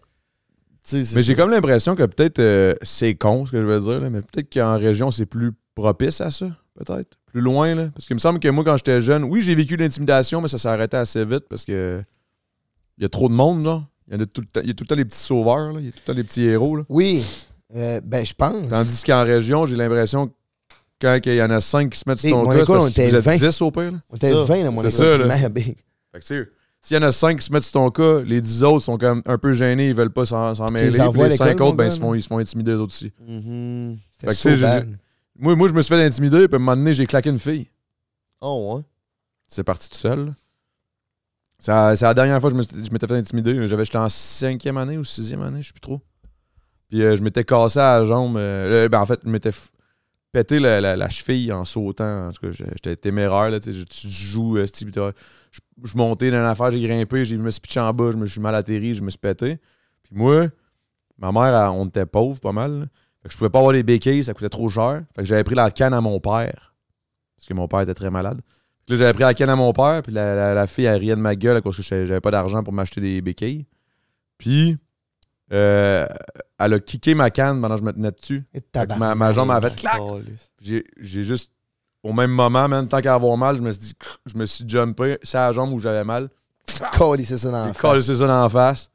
Mais 0.92 1.22
j'ai 1.22 1.34
comme 1.34 1.50
l'impression 1.50 1.94
que 1.94 2.04
peut-être 2.04 2.38
euh, 2.38 2.74
c'est 2.82 3.14
con 3.14 3.44
ce 3.44 3.52
que 3.52 3.60
je 3.60 3.66
veux 3.66 3.80
dire, 3.80 4.00
là, 4.00 4.10
mais 4.10 4.22
peut-être 4.22 4.52
qu'en 4.52 4.78
région, 4.78 5.10
c'est 5.10 5.26
plus 5.26 5.52
propice 5.74 6.20
à 6.22 6.30
ça, 6.30 6.46
peut-être. 6.74 7.18
Plus 7.26 7.42
loin, 7.42 7.74
là. 7.74 7.90
Parce 7.94 8.06
qu'il 8.06 8.14
me 8.14 8.20
semble 8.20 8.40
que 8.40 8.48
moi, 8.48 8.64
quand 8.64 8.76
j'étais 8.78 9.00
jeune, 9.00 9.24
oui, 9.24 9.42
j'ai 9.42 9.54
vécu 9.54 9.76
l'intimidation, 9.76 10.40
mais 10.40 10.48
ça 10.48 10.58
s'est 10.58 10.68
arrêté 10.68 10.96
assez 10.96 11.24
vite 11.24 11.44
parce 11.48 11.64
que 11.64 12.02
il 12.98 13.02
y 13.02 13.04
a 13.04 13.08
trop 13.08 13.28
de 13.28 13.34
monde, 13.34 13.64
là. 13.64 13.86
Il 14.10 14.16
y, 14.16 14.18
en 14.18 14.22
a 14.22 14.26
tout 14.26 14.40
le 14.40 14.46
temps, 14.48 14.60
il 14.62 14.68
y 14.68 14.70
a 14.70 14.74
tout 14.74 14.82
le 14.84 14.88
temps 14.88 14.94
les 14.96 15.04
petits 15.04 15.18
sauveurs, 15.18 15.72
là. 15.72 15.78
Il 15.80 15.86
y 15.86 15.88
a 15.88 15.92
tout 15.92 15.98
le 16.00 16.12
temps 16.12 16.16
les 16.16 16.24
petits 16.24 16.42
héros, 16.42 16.76
là. 16.76 16.82
Oui. 16.88 17.24
Euh, 17.76 18.00
ben, 18.04 18.26
je 18.26 18.34
pense. 18.34 18.68
Tandis 18.68 19.02
qu'en 19.04 19.22
région, 19.22 19.66
j'ai 19.66 19.76
l'impression 19.76 20.26
que 20.26 20.32
quand 21.00 21.18
il 21.24 21.34
y 21.34 21.42
en 21.42 21.50
a 21.50 21.60
5 21.60 21.90
qui 21.90 21.98
se 21.98 22.08
mettent 22.08 22.18
sur 22.18 22.30
ton 22.30 22.44
cas, 22.44 22.52
c'est 22.56 22.62
école, 22.62 22.78
parce 22.78 22.84
on 22.84 22.88
que 22.88 23.00
vous 23.00 23.08
était 23.08 23.16
êtes 23.16 23.24
20. 23.24 23.36
10 23.48 23.62
au 23.62 23.70
pire, 23.70 23.92
là. 23.92 23.98
On 24.10 24.16
était 24.16 24.28
ça. 24.30 24.42
20 24.42 24.64
dans 24.64 24.72
mon 24.72 24.82
C'est 24.82 24.88
école 24.88 24.98
ça, 24.98 25.16
là. 25.18 25.28
primaire, 25.28 25.50
big. 25.50 25.76
Fait 26.12 26.18
que, 26.18 26.24
tu 26.24 26.26
sais, 26.26 26.48
s'il 26.82 26.96
y 26.96 27.00
en 27.00 27.02
a 27.04 27.12
5 27.12 27.38
qui 27.38 27.46
se 27.46 27.52
mettent 27.52 27.62
sur 27.62 27.72
ton 27.74 27.90
cas, 27.90 28.20
les 28.22 28.40
10 28.40 28.64
autres 28.64 28.84
sont 28.84 28.98
comme 28.98 29.22
un 29.26 29.38
peu 29.38 29.52
gênés, 29.52 29.88
ils 29.88 29.94
veulent 29.94 30.12
pas 30.12 30.24
s'en 30.24 30.54
s'en 30.54 30.66
mêler. 30.70 30.90
les 30.90 30.98
Puis 31.10 31.22
les 31.22 31.30
5 31.36 31.46
l'école, 31.50 31.66
autres, 31.68 31.76
ben, 31.76 31.84
ils 31.84 31.92
se, 31.92 32.00
font, 32.00 32.14
ils 32.14 32.22
se 32.22 32.28
font 32.28 32.38
intimider 32.38 32.72
eux 32.72 32.80
autres 32.80 32.92
aussi. 32.94 33.12
Mhm. 33.26 33.96
Fait 34.24 34.32
so 34.32 34.56
bad. 34.56 34.98
Moi, 35.38 35.54
moi, 35.54 35.68
je 35.68 35.72
me 35.74 35.82
suis 35.82 35.94
fait 35.94 36.02
intimider, 36.04 36.48
puis 36.48 36.54
à 36.54 36.56
un 36.56 36.58
moment 36.58 36.74
donné, 36.76 36.92
j'ai 36.94 37.06
claqué 37.06 37.30
une 37.30 37.38
fille. 37.38 37.68
Oh 38.40 38.74
ouais. 38.74 38.82
C'est 39.46 39.64
parti 39.64 39.88
tout 39.88 39.96
seul. 39.96 40.34
C'est 41.60 41.72
la 41.72 42.14
dernière 42.14 42.40
fois 42.40 42.50
que 42.50 42.56
je 42.56 42.90
m'étais 42.90 43.06
fait 43.06 43.16
intimider. 43.16 43.68
J'étais 43.68 43.98
en 43.98 44.08
cinquième 44.08 44.78
année 44.78 44.96
ou 44.96 45.04
sixième 45.04 45.42
année, 45.42 45.60
je 45.60 45.68
sais 45.68 45.72
plus 45.72 45.80
trop. 45.80 46.00
Puis 46.88 47.02
euh, 47.02 47.16
je 47.16 47.22
m'étais 47.22 47.44
cassé 47.44 47.78
à 47.78 47.98
la 47.98 48.04
jambe. 48.06 48.36
euh, 48.38 48.88
ben, 48.88 49.00
en 49.00 49.06
fait, 49.06 49.20
je 49.22 49.28
m'étais 49.28 49.50
pété 50.32 50.58
la, 50.58 51.08
cheville 51.10 51.52
en 51.52 51.66
sautant. 51.66 52.28
En 52.28 52.32
tout 52.32 52.46
cas, 52.46 52.50
j'étais 52.50 52.96
téméraire. 52.96 53.50
Là, 53.50 53.60
tu 53.60 53.72
joues, 54.08 54.56
euh, 54.56 54.66
je, 54.66 55.60
je 55.84 55.96
montais 55.96 56.30
dans 56.30 56.38
une 56.38 56.44
affaire, 56.44 56.70
j'ai 56.70 56.80
grimpé, 56.80 57.26
je 57.26 57.36
me 57.36 57.50
suis 57.50 57.60
pitché 57.60 57.78
en 57.78 57.92
bas, 57.92 58.10
je 58.10 58.16
me 58.16 58.24
suis 58.24 58.40
mal 58.40 58.54
atterri, 58.54 58.94
je 58.94 59.02
me 59.02 59.10
suis 59.10 59.18
pété. 59.18 59.58
Puis 60.02 60.14
moi, 60.14 60.46
ma 61.18 61.30
mère, 61.30 61.74
on 61.74 61.86
était 61.86 62.06
pauvres 62.06 62.40
pas 62.40 62.52
mal. 62.52 62.88
Fait 63.22 63.28
que 63.28 63.34
je 63.34 63.38
pouvais 63.38 63.50
pas 63.50 63.58
avoir 63.58 63.72
les 63.72 63.82
béquilles, 63.82 64.24
ça 64.24 64.32
coûtait 64.32 64.48
trop 64.48 64.70
cher. 64.70 65.02
Fait 65.14 65.22
que 65.22 65.28
j'avais 65.28 65.44
pris 65.44 65.54
la 65.54 65.70
canne 65.70 65.92
à 65.92 66.00
mon 66.00 66.20
père. 66.20 66.74
Parce 67.36 67.46
que 67.46 67.54
mon 67.54 67.68
père 67.68 67.80
était 67.80 67.94
très 67.94 68.10
malade. 68.10 68.40
Puis 68.90 68.98
là, 68.98 69.04
j'avais 69.04 69.12
pris 69.12 69.22
la 69.22 69.34
canne 69.34 69.50
à 69.50 69.54
mon 69.54 69.72
père, 69.72 70.02
puis 70.02 70.12
la, 70.12 70.34
la- 70.34 70.52
la 70.52 70.66
fille, 70.66 70.84
elle 70.86 70.98
riait 70.98 71.14
de 71.14 71.20
ma 71.20 71.36
gueule 71.36 71.56
à 71.56 71.60
cause 71.60 71.76
que 71.76 71.82
j'avais 71.82 72.20
pas 72.20 72.32
d'argent 72.32 72.64
pour 72.64 72.72
m'acheter 72.72 73.00
des 73.00 73.20
béquilles. 73.20 73.64
Puis, 74.36 74.78
euh, 75.52 76.08
elle 76.58 76.74
a 76.74 76.80
kické 76.80 77.14
ma 77.14 77.30
canne 77.30 77.60
pendant 77.60 77.74
que 77.76 77.80
je 77.82 77.84
me 77.84 77.92
tenais 77.92 78.10
dessus. 78.10 78.44
Et 78.52 78.60
ma, 78.98 79.32
jambe 79.32 79.52
a 79.52 79.60
fait 79.60 79.76
clac. 79.76 80.00
J'ai 80.60 80.84
j'ai 81.00 81.22
juste, 81.22 81.52
au 82.02 82.12
même 82.12 82.32
moment, 82.32 82.66
même 82.66 82.88
tant 82.88 83.00
qu'à 83.00 83.14
avoir 83.14 83.36
mal, 83.36 83.56
je 83.58 83.62
me 83.62 83.70
suis 83.70 83.80
dit, 83.80 83.92
je 84.26 84.36
me 84.36 84.44
suis 84.44 84.68
jumpé, 84.68 85.18
c'est 85.22 85.38
la 85.38 85.52
jambe 85.52 85.72
où 85.72 85.78
j'avais 85.78 86.02
mal. 86.02 86.28
Calisse 86.92 87.36
ça 87.36 87.50
dans 87.52 87.66
la 87.66 87.72
face. 87.74 87.80
collé 87.80 88.00
ça 88.02 88.14
dans 88.14 88.42
la 88.42 88.48
face. 88.48 88.90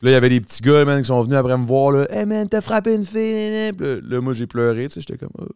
Puis 0.00 0.06
là, 0.06 0.10
il 0.10 0.14
y 0.14 0.16
avait 0.16 0.30
des 0.30 0.40
petits 0.40 0.62
gars, 0.62 0.84
man, 0.84 1.00
qui 1.00 1.06
sont 1.06 1.22
venus 1.22 1.38
après 1.38 1.56
me 1.56 1.64
voir, 1.64 1.92
là. 1.92 2.06
Hey, 2.10 2.26
man, 2.26 2.48
t'as 2.48 2.60
frappé 2.60 2.92
une 2.94 3.04
fille. 3.06 3.72
Puis 3.72 3.86
là, 3.86 3.96
là, 4.02 4.20
moi, 4.20 4.32
j'ai 4.32 4.48
pleuré, 4.48 4.88
tu 4.88 4.94
sais. 4.94 5.00
J'étais 5.00 5.16
comme, 5.16 5.30
Euh, 5.40 5.46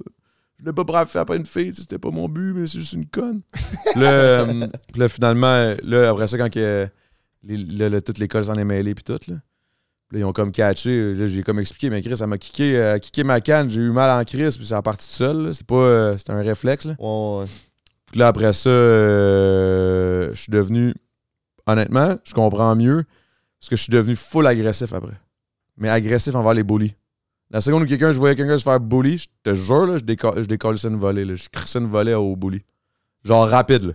je 0.61 0.67
l'ai 0.67 0.73
pas 0.73 0.85
frappé 0.85 1.11
frapper 1.11 1.37
une 1.37 1.47
fille, 1.47 1.75
c'était 1.75 1.99
pas 1.99 2.11
mon 2.11 2.29
but, 2.29 2.53
mais 2.55 2.67
c'est 2.67 2.79
juste 2.79 2.93
une 2.93 3.07
conne. 3.07 3.43
puis, 3.53 4.01
là, 4.01 4.13
euh, 4.13 4.67
puis 4.93 5.01
là, 5.01 5.09
finalement, 5.09 5.75
là, 5.83 6.11
après 6.11 6.29
ça, 6.29 6.37
quand 6.37 6.51
que, 6.51 6.89
les, 7.43 7.57
là, 7.57 7.89
là, 7.89 8.01
toute 8.01 8.19
l'école 8.19 8.45
s'en 8.45 8.55
est 8.55 8.65
mêlée, 8.65 8.95
puis 8.95 9.05
tout, 9.05 9.19
là. 9.29 9.37
Là, 10.13 10.19
ils 10.19 10.25
ont 10.25 10.33
comme 10.33 10.51
catché. 10.51 11.15
Là, 11.15 11.27
j'ai 11.27 11.45
comme 11.45 11.61
expliqué, 11.61 11.89
mais 11.89 12.03
Chris, 12.03 12.17
ça 12.17 12.27
m'a 12.27 12.37
kické, 12.37 12.77
euh, 12.77 12.99
kické 12.99 13.23
ma 13.23 13.41
canne. 13.41 13.71
J'ai 13.71 13.81
eu 13.81 13.93
mal 13.93 14.11
en 14.11 14.25
crise, 14.25 14.57
puis 14.57 14.67
ça 14.67 14.79
a 14.79 14.83
parti 14.83 15.07
tout 15.09 15.15
seul. 15.15 15.47
là. 15.47 15.53
C'est 15.53 15.67
pas. 15.67 15.77
euh, 15.77 16.19
c'était 16.19 16.33
un 16.33 16.43
réflexe, 16.43 16.85
là. 16.87 16.97
Ouais, 16.99 17.41
ouais. 17.41 17.47
Puis 18.07 18.19
là, 18.19 18.27
après 18.27 18.53
ça, 18.53 18.71
euh, 18.71 20.31
je 20.33 20.41
suis 20.43 20.51
devenu. 20.51 20.95
Honnêtement, 21.67 22.17
je 22.25 22.35
comprends 22.35 22.75
mieux. 22.75 23.05
Parce 23.61 23.71
que 23.71 23.77
je 23.77 23.83
suis 23.83 23.93
devenu 23.93 24.17
full 24.17 24.47
agressif 24.49 24.93
après. 24.93 25.15
Mais 25.77 25.89
agressif 25.89 26.35
envers 26.35 26.55
les 26.55 26.65
bullies. 26.65 26.95
La 27.51 27.61
seconde 27.61 27.83
où 27.83 27.87
quelqu'un, 27.87 28.13
je 28.13 28.19
voyais 28.19 28.37
quelqu'un 28.37 28.57
se 28.59 28.63
faire 28.63 28.79
bully, 28.79 29.19
je 29.19 29.27
te 29.43 29.55
jure, 29.55 29.87
là, 29.87 29.99
je, 29.99 30.05
déca 30.05 30.33
je 30.37 30.47
décolle 30.47 30.77
une 30.85 30.97
volée. 30.97 31.25
Là. 31.25 31.35
Je 31.35 31.49
crissais 31.49 31.79
une 31.81 31.89
volée 31.89 32.15
au 32.15 32.37
bully. 32.37 32.63
Genre 33.25 33.49
rapide, 33.49 33.85
là. 33.85 33.93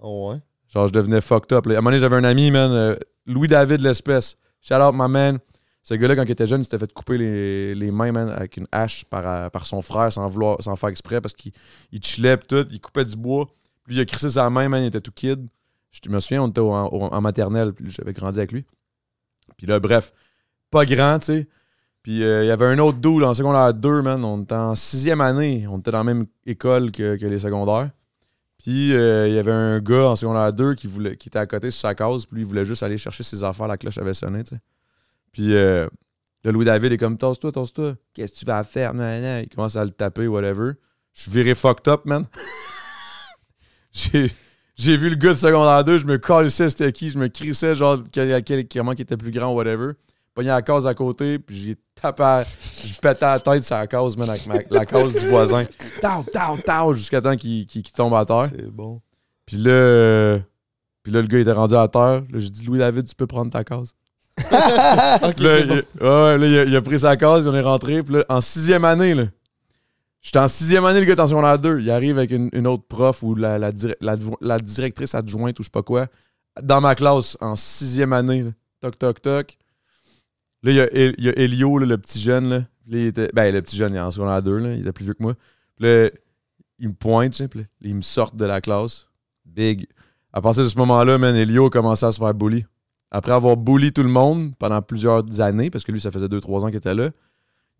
Oh, 0.00 0.30
ouais? 0.32 0.40
Genre, 0.68 0.86
je 0.88 0.92
devenais 0.92 1.20
fucked 1.22 1.52
up. 1.56 1.66
là. 1.66 1.74
À 1.74 1.78
un 1.78 1.80
moment 1.80 1.90
donné, 1.90 2.00
j'avais 2.00 2.16
un 2.16 2.24
ami, 2.24 2.50
man, 2.50 2.70
euh, 2.72 2.96
Louis-David 3.26 3.80
l'espèce. 3.80 4.36
Shout 4.60 4.74
out, 4.74 4.92
my 4.94 5.08
man. 5.08 5.38
Ce 5.82 5.94
gars-là, 5.94 6.16
quand 6.16 6.24
il 6.24 6.30
était 6.30 6.46
jeune, 6.46 6.60
il 6.60 6.64
s'était 6.64 6.78
fait 6.78 6.92
couper 6.92 7.18
les, 7.18 7.74
les 7.74 7.90
mains, 7.90 8.12
man, 8.12 8.28
avec 8.30 8.56
une 8.58 8.66
hache 8.72 9.04
par, 9.04 9.26
euh, 9.26 9.48
par 9.50 9.66
son 9.66 9.82
frère 9.82 10.12
sans 10.12 10.26
vouloir, 10.28 10.62
sans 10.62 10.76
faire 10.76 10.88
exprès 10.88 11.20
parce 11.20 11.34
qu'il 11.34 11.52
il 11.92 12.02
chillait 12.02 12.36
pis 12.38 12.46
tout, 12.46 12.66
il 12.70 12.80
coupait 12.80 13.04
du 13.04 13.16
bois. 13.16 13.46
Puis 13.84 13.94
il 13.96 14.00
a 14.00 14.04
crissé 14.06 14.30
sa 14.30 14.48
main, 14.50 14.68
man, 14.68 14.82
il 14.82 14.86
était 14.86 15.00
tout 15.00 15.12
kid. 15.12 15.46
Je 15.92 16.08
me 16.10 16.18
souviens, 16.20 16.42
on 16.42 16.48
était 16.48 16.60
au- 16.60 16.72
au- 16.72 17.02
en 17.14 17.20
maternelle, 17.20 17.72
puis 17.74 17.90
j'avais 17.90 18.12
grandi 18.14 18.38
avec 18.38 18.52
lui. 18.52 18.64
Puis 19.58 19.66
là, 19.66 19.78
bref, 19.78 20.12
pas 20.70 20.84
grand, 20.86 21.18
tu 21.18 21.26
sais. 21.26 21.48
Puis 22.04 22.22
euh, 22.22 22.44
il 22.44 22.48
y 22.48 22.50
avait 22.50 22.66
un 22.66 22.78
autre 22.78 22.98
dude 22.98 23.24
en 23.24 23.32
secondaire 23.32 23.72
2, 23.72 24.02
man. 24.02 24.22
On 24.24 24.42
était 24.42 24.54
en 24.54 24.74
sixième 24.74 25.22
année. 25.22 25.66
On 25.68 25.78
était 25.78 25.90
dans 25.90 25.98
la 25.98 26.04
même 26.04 26.26
école 26.44 26.92
que, 26.92 27.16
que 27.16 27.24
les 27.24 27.38
secondaires. 27.38 27.90
Puis 28.62 28.94
euh, 28.94 29.26
il 29.26 29.34
y 29.34 29.38
avait 29.38 29.50
un 29.50 29.80
gars 29.80 30.10
en 30.10 30.14
secondaire 30.14 30.52
2 30.52 30.74
qui, 30.74 30.86
voulait, 30.86 31.16
qui 31.16 31.30
était 31.30 31.38
à 31.38 31.46
côté 31.46 31.70
sur 31.70 31.80
sa 31.80 31.94
case. 31.94 32.26
Puis 32.26 32.36
lui, 32.36 32.42
il 32.42 32.46
voulait 32.46 32.66
juste 32.66 32.82
aller 32.82 32.98
chercher 32.98 33.22
ses 33.22 33.42
affaires. 33.42 33.66
La 33.66 33.78
cloche 33.78 33.96
avait 33.96 34.12
sonné, 34.12 34.44
tu 34.44 34.54
sais. 34.54 34.60
Puis 35.32 35.54
euh, 35.54 35.88
là, 36.44 36.52
Louis-David 36.52 36.92
est 36.92 36.98
comme, 36.98 37.16
tasse-toi, 37.16 37.50
tasse-toi. 37.50 37.94
Qu'est-ce 38.12 38.32
que 38.34 38.38
tu 38.38 38.44
vas 38.44 38.62
faire? 38.64 38.92
Nan, 38.92 39.22
nan. 39.22 39.42
Il 39.42 39.48
commence 39.48 39.74
à 39.74 39.82
le 39.82 39.90
taper, 39.90 40.28
whatever. 40.28 40.72
Je 41.14 41.22
suis 41.22 41.30
viré 41.30 41.54
fucked 41.54 41.88
up, 41.88 42.02
man. 42.04 42.26
J'ai. 43.92 44.30
J'ai 44.76 44.96
vu 44.96 45.08
le 45.08 45.14
gars 45.14 45.34
de 45.34 45.38
secondaire 45.38 45.84
2, 45.84 45.98
je 45.98 46.06
me 46.06 46.18
calissais 46.18 46.68
c'était 46.68 46.90
qui, 46.90 47.08
je 47.08 47.16
me 47.16 47.28
crissais 47.28 47.76
genre 47.76 47.96
comment 48.12 48.94
qui 48.94 49.02
était 49.02 49.16
plus 49.16 49.30
grand, 49.30 49.54
whatever. 49.54 49.92
Pogné 50.34 50.48
la 50.48 50.62
case 50.62 50.86
à 50.86 50.94
côté, 50.94 51.38
puis 51.38 51.56
j'ai 51.56 51.76
tapé, 52.00 52.22
à- 52.24 52.44
je 52.84 52.94
pétais 53.00 53.24
la 53.24 53.38
tête 53.38 53.62
sur 53.64 53.76
la 53.76 53.86
case, 53.86 54.16
man, 54.16 54.28
avec 54.30 54.46
ma- 54.46 54.54
la 54.70 54.84
case 54.84 55.12
du 55.14 55.28
voisin. 55.28 55.64
Tau, 56.00 56.24
tau, 56.32 56.56
tau, 56.66 56.94
jusqu'à 56.94 57.20
temps 57.22 57.36
qu'il 57.36 57.66
tombe 57.94 58.14
à 58.14 58.24
terre. 58.26 58.46
C'est 58.48 58.68
bon. 58.70 59.00
Puis 59.46 59.56
là, 59.58 59.70
euh, 59.70 60.38
puis 61.04 61.12
là, 61.12 61.20
le 61.20 61.26
gars 61.28 61.38
était 61.38 61.52
rendu 61.52 61.76
à 61.76 61.86
terre. 61.86 62.22
Là, 62.30 62.38
j'ai 62.38 62.50
dit, 62.50 62.64
Louis-David, 62.64 63.06
tu 63.06 63.14
peux 63.14 63.26
prendre 63.28 63.52
ta 63.52 63.62
case. 63.62 63.92
Là, 64.50 65.30
il, 65.60 65.66
bon. 65.68 65.74
ouais, 66.00 66.38
là, 66.38 66.46
il 66.46 66.58
a, 66.58 66.64
il 66.64 66.74
a 66.76 66.82
pris 66.82 66.98
sa 66.98 67.16
case, 67.16 67.46
on 67.46 67.54
est 67.54 67.60
rentré. 67.60 68.02
Puis 68.02 68.14
là, 68.14 68.24
en 68.28 68.40
sixième 68.40 68.84
année, 68.84 69.14
là. 69.14 69.24
J'étais 70.22 70.38
en 70.38 70.48
sixième 70.48 70.84
année, 70.86 71.00
le 71.00 71.06
gars 71.06 71.12
était 71.12 71.22
en 71.22 71.26
secondaire 71.26 71.58
2. 71.58 71.80
Il 71.80 71.90
arrive 71.90 72.16
avec 72.18 72.30
une, 72.30 72.48
une 72.52 72.66
autre 72.66 72.84
prof 72.88 73.22
ou 73.22 73.34
la, 73.34 73.58
la, 73.58 73.70
dir- 73.72 73.94
la- 74.00 74.16
la 74.40 74.58
directrice 74.58 75.14
adjointe 75.14 75.58
ou 75.60 75.62
je 75.62 75.66
sais 75.66 75.70
pas 75.70 75.82
quoi. 75.82 76.06
Dans 76.62 76.80
ma 76.80 76.94
classe, 76.94 77.36
en 77.40 77.54
sixième 77.56 78.12
année. 78.14 78.42
là. 78.42 78.50
Toc, 78.80 78.98
toc, 78.98 79.20
toc. 79.22 79.56
Là, 80.64 80.70
il 80.72 80.76
y 80.76 80.80
a, 80.80 80.92
El- 80.92 81.14
il 81.18 81.24
y 81.24 81.28
a 81.28 81.32
Elio, 81.38 81.78
là, 81.78 81.86
le 81.86 81.98
petit 81.98 82.20
jeune. 82.20 82.48
Là. 82.48 82.62
Il 82.88 82.96
était, 82.96 83.30
ben, 83.32 83.52
le 83.54 83.62
petit 83.62 83.76
jeune, 83.76 83.92
il 83.92 83.96
est 83.96 84.00
en 84.00 84.10
secondaire 84.10 84.42
2. 84.42 84.56
Là. 84.58 84.72
Il 84.74 84.80
était 84.80 84.92
plus 84.92 85.04
vieux 85.04 85.14
que 85.14 85.22
moi. 85.22 85.34
Puis 85.76 85.86
là, 85.86 86.10
il 86.78 86.88
me 86.88 86.94
pointe, 86.94 87.38
là, 87.38 87.46
il 87.82 87.94
me 87.94 88.00
sort 88.00 88.32
de 88.32 88.44
la 88.44 88.60
classe. 88.60 89.06
Big. 89.44 89.86
À 90.32 90.40
partir 90.40 90.64
de 90.64 90.68
ce 90.68 90.76
moment-là, 90.78 91.18
man, 91.18 91.36
Elio 91.36 91.66
a 91.66 91.70
commencé 91.70 92.04
à 92.04 92.10
se 92.10 92.18
faire 92.18 92.34
bully. 92.34 92.64
Après 93.10 93.32
avoir 93.32 93.56
bully 93.56 93.92
tout 93.92 94.02
le 94.02 94.08
monde 94.08 94.54
pendant 94.58 94.82
plusieurs 94.82 95.22
années, 95.40 95.70
parce 95.70 95.84
que 95.84 95.92
lui, 95.92 96.00
ça 96.00 96.10
faisait 96.10 96.26
2-3 96.26 96.64
ans 96.64 96.66
qu'il 96.66 96.76
était 96.76 96.94
là, 96.94 97.10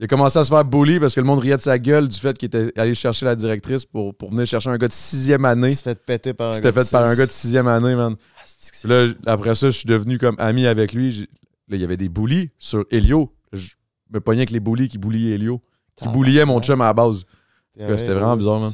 il 0.01 0.05
a 0.05 0.09
commencé 0.09 0.39
à 0.39 0.45
se 0.45 0.49
faire 0.49 0.65
bully 0.65 0.99
parce 0.99 1.15
que 1.15 1.21
le 1.21 1.27
monde 1.27 1.39
riait 1.39 1.57
de 1.57 1.63
sa 1.63 1.79
gueule 1.79 2.09
du 2.09 2.19
fait 2.19 2.37
qu'il 2.37 2.47
était 2.49 2.73
allé 2.79 2.95
chercher 2.95 3.27
la 3.27 3.37
directrice 3.37 3.85
pour, 3.85 4.13
pour 4.15 4.31
venir 4.31 4.45
chercher 4.45 4.71
un 4.71 4.77
gars 4.77 4.89
de 4.89 4.93
sixième 4.93 5.45
année. 5.45 5.69
Il 5.69 5.77
se 5.77 5.83
fait 5.85 5.99
péter 6.05 6.35
par 6.35 6.51
un 6.51 6.55
C'était 6.55 6.73
gars 6.73 6.83
fait 6.85 6.91
par 6.91 7.05
un 7.05 7.15
gars 7.15 7.27
de 7.27 7.31
sixième 7.31 7.69
année, 7.69 7.95
man. 7.95 8.17
Ah, 8.37 8.89
là, 8.89 9.07
après 9.27 9.55
ça, 9.55 9.71
je 9.71 9.77
suis 9.79 9.87
devenu 9.87 10.19
comme 10.19 10.35
ami 10.39 10.67
avec 10.67 10.93
lui. 10.93 11.29
Là, 11.69 11.77
il 11.77 11.81
y 11.81 11.85
avait 11.85 11.97
des 11.97 12.09
bullies 12.09 12.51
sur 12.59 12.85
Elio. 12.91 13.33
Je 13.53 13.75
me 14.11 14.21
pognais 14.21 14.41
avec 14.41 14.51
les 14.51 14.61
bullies 14.61 14.89
qui 14.89 14.99
bulliaient 14.99 15.35
Elio. 15.35 15.61
Qui 15.97 16.09
bouliaient 16.09 16.45
mon 16.45 16.61
chum 16.61 16.81
à 16.81 16.87
la 16.87 16.93
base. 16.93 17.25
C'était 17.77 18.15
vraiment 18.15 18.37
bizarre, 18.37 18.61
man. 18.61 18.73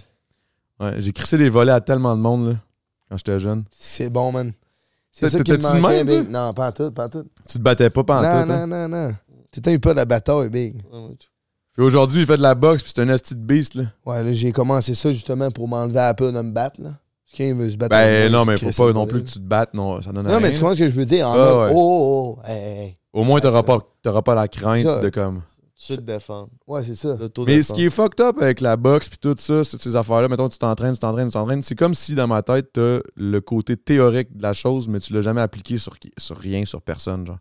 Ouais, 0.80 0.94
j'ai 0.98 1.12
crissé 1.12 1.36
des 1.36 1.50
volets 1.50 1.72
à 1.72 1.80
tellement 1.80 2.16
de 2.16 2.22
monde, 2.22 2.48
là, 2.52 2.54
quand 3.08 3.16
j'étais 3.18 3.38
jeune. 3.38 3.64
C'est 3.70 4.08
bon, 4.08 4.32
man. 4.32 4.52
C'est 5.12 5.28
ça 5.28 5.40
qui 5.40 5.52
me 5.52 5.80
manquait? 5.80 6.04
Big. 6.04 6.30
Non, 6.30 6.54
pas 6.54 6.68
en 6.68 6.72
tout, 6.72 6.90
pas 6.90 7.06
en 7.06 7.08
tout. 7.10 7.24
Tu 7.46 7.58
te 7.58 7.62
battais 7.62 7.90
pas 7.90 8.00
non, 8.00 8.06
tout. 8.06 8.52
hein? 8.52 8.66
non, 8.66 8.88
non, 8.88 8.88
non. 8.88 9.10
Tout 9.52 9.58
le 9.58 9.62
temps 9.62 9.70
eu 9.72 9.78
pas 9.78 9.90
de 9.90 9.96
la 9.96 10.04
bataille, 10.06 10.48
Big. 10.48 10.82
Puis 11.72 11.82
aujourd'hui, 11.84 12.20
il 12.20 12.26
fait 12.26 12.36
de 12.38 12.42
la 12.42 12.54
boxe, 12.54 12.82
puis 12.82 12.92
c'est 12.94 13.02
un 13.02 13.08
asti 13.10 13.34
de 13.34 13.40
beast, 13.40 13.74
là. 13.74 13.84
Ouais, 14.06 14.22
là, 14.22 14.32
j'ai 14.32 14.52
commencé 14.52 14.94
ça 14.94 15.12
justement 15.12 15.50
pour 15.50 15.68
m'enlever 15.68 16.00
un 16.00 16.14
peu 16.14 16.32
de 16.32 16.40
me 16.40 16.50
battre, 16.52 16.80
là. 16.80 16.98
Quelqu'un 17.32 17.54
il 17.54 17.54
veut 17.54 17.70
se 17.70 17.76
battre. 17.76 17.90
Ben 17.90 18.30
non, 18.32 18.44
mais 18.44 18.56
faut 18.58 18.70
pas 18.86 18.92
non 18.92 19.06
plus 19.06 19.22
que 19.22 19.28
tu 19.28 19.34
te 19.34 19.38
battes, 19.44 19.74
non, 19.74 20.00
ça 20.02 20.12
donne 20.12 20.24
Non, 20.26 20.30
rien. 20.30 20.40
mais 20.40 20.52
tu 20.52 20.58
comprends 20.60 20.74
ce 20.74 20.80
que 20.80 20.88
je 20.88 20.94
veux 20.96 21.06
dire? 21.06 21.28
En 21.28 21.32
Ah, 21.32 21.36
mode, 21.36 21.46
ouais. 21.68 21.72
oh, 21.74 21.76
oh, 21.76 22.36
oh, 22.38 22.42
hey, 22.48 22.78
hey. 22.86 22.94
Au 23.12 23.24
moins, 23.24 23.40
t'auras 23.40 23.62
pas, 23.62 23.78
t'auras 24.02 24.22
pas 24.22 24.34
la 24.34 24.48
crainte 24.48 24.82
Ça. 24.82 25.00
de 25.00 25.08
comme. 25.08 25.42
Tu 25.82 25.96
te 25.96 26.00
défends. 26.02 26.48
Ouais, 26.66 26.82
c'est 26.84 26.94
ça. 26.94 27.16
Mais 27.46 27.62
ce 27.62 27.72
qui 27.72 27.86
est 27.86 27.90
fucked 27.90 28.20
up 28.20 28.36
avec 28.40 28.60
la 28.60 28.76
boxe 28.76 29.08
puis 29.08 29.16
tout 29.18 29.34
ça, 29.38 29.62
toutes 29.64 29.82
ces 29.82 29.96
affaires-là, 29.96 30.28
mettons, 30.28 30.48
tu 30.48 30.58
t'entraînes, 30.58 30.92
tu 30.92 30.98
t'entraînes, 30.98 31.28
tu 31.28 31.32
t'entraînes, 31.32 31.62
c'est 31.62 31.74
comme 31.74 31.94
si 31.94 32.14
dans 32.14 32.26
ma 32.26 32.42
tête, 32.42 32.72
t'as 32.74 32.98
le 33.16 33.40
côté 33.40 33.78
théorique 33.78 34.36
de 34.36 34.42
la 34.42 34.52
chose, 34.52 34.88
mais 34.88 35.00
tu 35.00 35.14
l'as 35.14 35.22
jamais 35.22 35.40
appliqué 35.40 35.78
sur, 35.78 35.94
sur 36.18 36.36
rien, 36.36 36.66
sur 36.66 36.82
personne, 36.82 37.26
genre. 37.26 37.38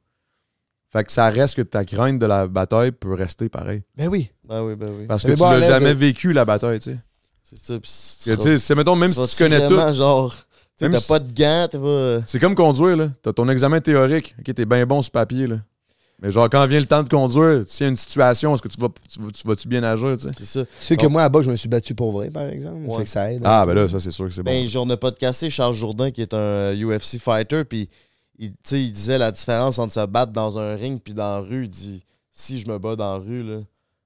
Fait 0.91 1.03
que 1.03 1.11
ça 1.11 1.29
reste 1.29 1.55
que 1.55 1.61
ta 1.61 1.83
crainte 1.83 2.17
de 2.17 2.25
la 2.25 2.47
bataille 2.47 2.91
peut 2.93 3.13
rester 3.13 3.49
pareil. 3.49 3.83
Ben 3.97 4.07
oui. 4.07 4.31
Ben 4.47 4.63
oui, 4.63 4.75
ben 4.75 4.89
oui. 4.97 5.05
Parce 5.05 5.21
que 5.23 5.27
Mais 5.27 5.33
tu 5.35 5.39
bon, 5.39 5.51
l'as 5.51 5.61
jamais 5.61 5.89
de- 5.93 5.99
vécu, 5.99 6.31
la 6.33 6.45
bataille, 6.45 6.79
tu 6.79 6.91
sais. 6.93 6.97
C'est 7.49 7.57
ça. 7.57 7.79
puis 7.79 7.89
tu 8.43 8.57
sais, 8.59 8.75
mettons, 8.75 8.95
même 8.95 9.09
si 9.09 9.27
tu 9.27 9.43
connais 9.43 9.67
tout, 9.67 9.93
genre, 9.93 10.35
t'as 10.77 10.99
si- 10.99 11.07
pas 11.07 11.19
de 11.19 11.31
gants, 11.33 11.67
t'es 11.69 11.79
pas. 11.79 12.19
c'est 12.27 12.39
comme 12.39 12.55
conduire, 12.55 12.95
là. 12.95 13.09
T'as 13.21 13.33
ton 13.33 13.49
examen 13.49 13.79
théorique, 13.81 14.35
ok, 14.39 14.53
t'es 14.53 14.65
bien 14.65 14.85
bon 14.85 15.01
sur 15.01 15.11
papier, 15.11 15.47
là. 15.47 15.57
Mais 16.21 16.31
genre, 16.31 16.49
quand 16.49 16.65
vient 16.67 16.79
le 16.81 16.85
temps 16.85 17.01
de 17.01 17.07
conduire, 17.07 17.63
s'il 17.65 17.85
y 17.85 17.87
a 17.87 17.89
une 17.89 17.95
situation, 17.95 18.53
est-ce 18.53 18.61
que 18.61 18.67
tu 18.67 18.79
vas, 18.79 18.89
tu, 19.09 19.21
vas- 19.21 19.31
tu 19.31 19.47
vas-tu 19.47 19.67
bien 19.69 19.83
agir, 19.83 20.17
tu 20.17 20.23
sais? 20.23 20.31
C'est 20.37 20.45
ça. 20.45 20.65
C'est 20.77 20.97
que 20.97 21.07
moi, 21.07 21.23
à 21.23 21.29
bas, 21.29 21.41
je 21.41 21.49
me 21.49 21.55
suis 21.55 21.69
battu 21.69 21.95
pour 21.95 22.11
vrai, 22.11 22.29
par 22.29 22.43
exemple. 22.47 22.85
Ouais. 22.85 22.97
Fait 22.97 23.03
que 23.03 23.09
ça 23.09 23.31
aide. 23.31 23.41
Ah, 23.45 23.61
un 23.61 23.65
ben 23.65 23.73
là, 23.73 23.87
ça, 23.87 24.01
c'est 24.01 24.11
sûr 24.11 24.25
que 24.27 24.33
c'est 24.33 24.43
bon. 24.43 24.51
Ben, 24.51 24.67
genre, 24.67 24.85
on 24.89 24.97
pas 24.97 25.11
de 25.11 25.17
cassé 25.17 25.49
Charles 25.49 25.75
Jourdain, 25.75 26.11
qui 26.11 26.21
est 26.21 26.33
un 26.33 26.37
euh, 26.37 26.75
UFC 26.97 27.19
fighter, 27.19 27.63
puis 27.63 27.89
il, 28.37 28.51
il 28.71 28.91
disait 28.91 29.17
la 29.17 29.31
différence 29.31 29.79
entre 29.79 29.93
se 29.93 30.05
battre 30.05 30.33
dans 30.33 30.57
un 30.57 30.75
ring 30.75 30.99
puis 31.01 31.13
dans 31.13 31.35
la 31.35 31.39
rue. 31.39 31.63
Il 31.63 31.69
dit 31.69 32.03
si 32.31 32.59
je 32.59 32.67
me 32.67 32.77
bats 32.79 32.97
dans 32.97 33.13
la 33.13 33.19
rue, 33.23 33.43
là, 33.43 33.59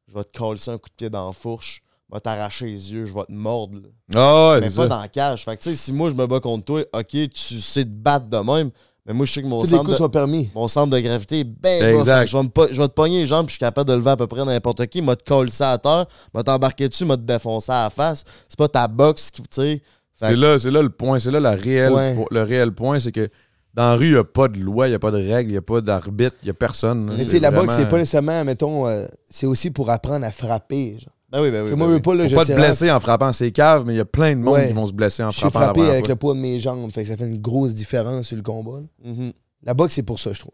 je 0.07 0.14
vais 0.14 0.24
te 0.24 0.38
coller 0.38 0.60
un 0.68 0.78
coup 0.78 0.90
de 0.90 0.95
pied 0.95 1.10
dans 1.10 1.26
la 1.28 1.34
fourche, 1.34 1.82
vais 2.14 2.19
t'arracher 2.19 2.65
les 2.68 2.94
yeux, 2.94 3.06
je 3.06 3.14
vais 3.14 3.26
te 3.26 3.31
mordre. 3.31 3.76
là. 3.80 3.90
Ah, 4.15 4.49
ouais, 4.52 4.60
mais 4.61 4.68
pas 4.68 4.72
ça. 4.84 4.88
dans 4.88 4.99
la 4.99 5.07
cage. 5.07 5.44
Fait 5.45 5.56
que, 5.57 5.61
tu 5.64 5.69
sais, 5.72 5.76
si 5.76 5.91
moi 5.94 6.10
je 6.10 6.15
me 6.15 6.26
bats 6.27 6.40
contre 6.40 6.65
toi, 6.65 6.81
ok, 6.94 7.07
tu 7.07 7.30
sais 7.60 7.84
te 7.84 7.90
battre 7.90 8.27
de 8.27 8.38
même, 8.38 8.69
mais 9.06 9.14
moi 9.14 9.26
je 9.26 9.34
sais 9.34 9.41
que 9.41 9.48
mon 9.48 9.60
Tous 9.60 9.65
les 9.65 9.69
centre, 9.72 9.84
coups 9.84 9.94
de, 9.98 10.03
sont 10.03 10.10
permis. 10.10 10.49
mon 10.56 10.68
centre 10.68 10.95
de 10.95 10.99
gravité 10.99 11.40
est 11.40 11.44
bas. 11.44 11.90
Exact. 11.90 12.27
Je 12.27 12.38
vais, 12.38 12.44
me 12.44 12.49
po- 12.49 12.68
je 12.72 12.81
vais 12.81 12.88
te 12.88 12.94
pogner 12.94 13.19
les 13.19 13.26
jambes, 13.26 13.45
puis 13.48 13.53
je 13.53 13.57
suis 13.57 13.60
capable 13.65 13.90
de 13.90 13.95
lever 13.95 14.11
à 14.11 14.15
peu 14.18 14.27
près 14.27 14.45
n'importe 14.45 14.85
qui. 14.88 15.02
M'a 15.02 15.15
te 15.15 15.23
coller 15.23 15.52
ça 15.52 15.72
à 15.72 15.77
terre, 15.77 16.06
m'a 16.34 16.44
t'embarquer 16.44 16.88
dessus, 16.88 17.06
m'a 17.06 17.18
te 17.18 17.22
défoncer 17.23 17.72
à 17.72 17.84
la 17.85 17.90
face. 17.90 18.23
C'est 18.48 18.57
pas 18.57 18.68
ta 18.68 18.88
boxe 18.88 19.30
qui, 19.31 19.41
tu 19.41 19.48
sais. 19.52 19.81
C'est 20.15 20.35
là, 20.35 20.57
c'est 20.60 20.72
là 20.72 20.81
le 20.81 20.90
point. 20.90 21.19
C'est 21.19 21.31
là 21.31 21.40
la 21.40 21.52
réelle, 21.56 21.91
Ouais. 21.91 22.14
po- 22.15 22.27
le 22.31 22.44
réel 22.44 22.72
point, 22.72 22.99
c'est 22.99 23.11
que 23.11 23.30
dans 23.73 23.90
la 23.90 23.95
rue, 23.95 24.06
il 24.06 24.11
n'y 24.14 24.18
a 24.18 24.23
pas 24.23 24.48
de 24.48 24.60
loi, 24.60 24.88
il 24.88 24.91
n'y 24.91 24.95
a 24.95 24.99
pas 24.99 25.10
de 25.11 25.18
règles, 25.18 25.49
il 25.49 25.53
n'y 25.53 25.57
a 25.57 25.61
pas 25.61 25.81
d'arbitre, 25.81 26.35
il 26.44 26.45
n'y 26.45 26.52
a 26.52 26.53
personne. 26.53 27.11
Mais 27.18 27.26
tu 27.26 27.31
sais, 27.31 27.40
la 27.40 27.49
boxe, 27.52 27.73
c'est 27.76 27.90
pas 27.90 27.98
nécessairement, 27.98 28.45
mettons, 28.45 28.88
euh, 28.88 29.06
c'est 29.30 29.48
aussi 29.48 29.72
pour 29.72 29.90
apprendre 29.90 30.23
à 30.26 30.31
frapper. 30.31 30.98
genre. 30.99 31.10
Ben 31.34 31.41
oui, 31.41 31.49
ben 31.51 31.64
oui. 31.65 31.76
Ben 31.76 31.85
oui. 31.93 31.99
pas, 31.99 32.14
là, 32.14 32.23
Faut 32.26 32.30
je 32.30 32.35
pas 32.35 32.45
te 32.45 32.53
blesser 32.53 32.91
en 32.91 32.99
frappant 32.99 33.34
ses 33.34 33.51
caves, 33.51 33.85
mais 33.88 33.95
il 33.95 33.97
y 33.97 33.99
a 33.99 34.05
plein 34.05 34.35
de 34.35 34.39
monde 34.41 34.53
Ouais. 34.53 34.68
qui 34.68 34.73
vont 34.73 34.85
se 34.85 34.93
blesser 34.93 35.23
en 35.23 35.31
Je 35.31 35.38
suis 35.39 35.49
frappant 35.49 35.73
frappé 35.73 35.81
avec 35.89 36.05
fois. 36.05 36.14
le 36.14 36.15
poids 36.19 36.34
de 36.35 36.39
mes 36.39 36.60
jambes. 36.60 36.91
Fait 36.91 37.01
que 37.03 37.10
ça 37.10 37.18
fait 37.18 37.26
une 37.26 37.41
grosse 37.41 37.73
différence 37.73 38.27
sur 38.27 38.38
le 38.38 38.43
combat. 38.43 38.81
Mhm. 39.03 39.34
La 39.64 39.73
boxe, 39.73 39.93
c'est 39.95 40.03
pour 40.03 40.19
ça, 40.19 40.31
je 40.31 40.39
trouve. 40.41 40.53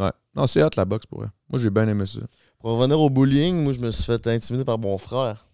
Ouais. 0.00 0.10
Non, 0.34 0.46
c'est 0.48 0.62
hot 0.62 0.70
la 0.76 0.84
boxe 0.84 1.06
pour 1.06 1.20
vrai. 1.20 1.28
Moi, 1.48 1.60
j'ai 1.62 1.70
bien 1.70 1.86
aimé 1.88 2.04
ça. 2.06 2.18
Pour 2.58 2.72
revenir 2.72 3.00
au 3.00 3.08
bullying, 3.08 3.62
moi, 3.62 3.72
je 3.72 3.78
me 3.80 3.90
suis 3.92 4.02
fait 4.04 4.26
intimider 4.26 4.64
par 4.64 4.78
mon 4.78 4.98
frère. 4.98 5.46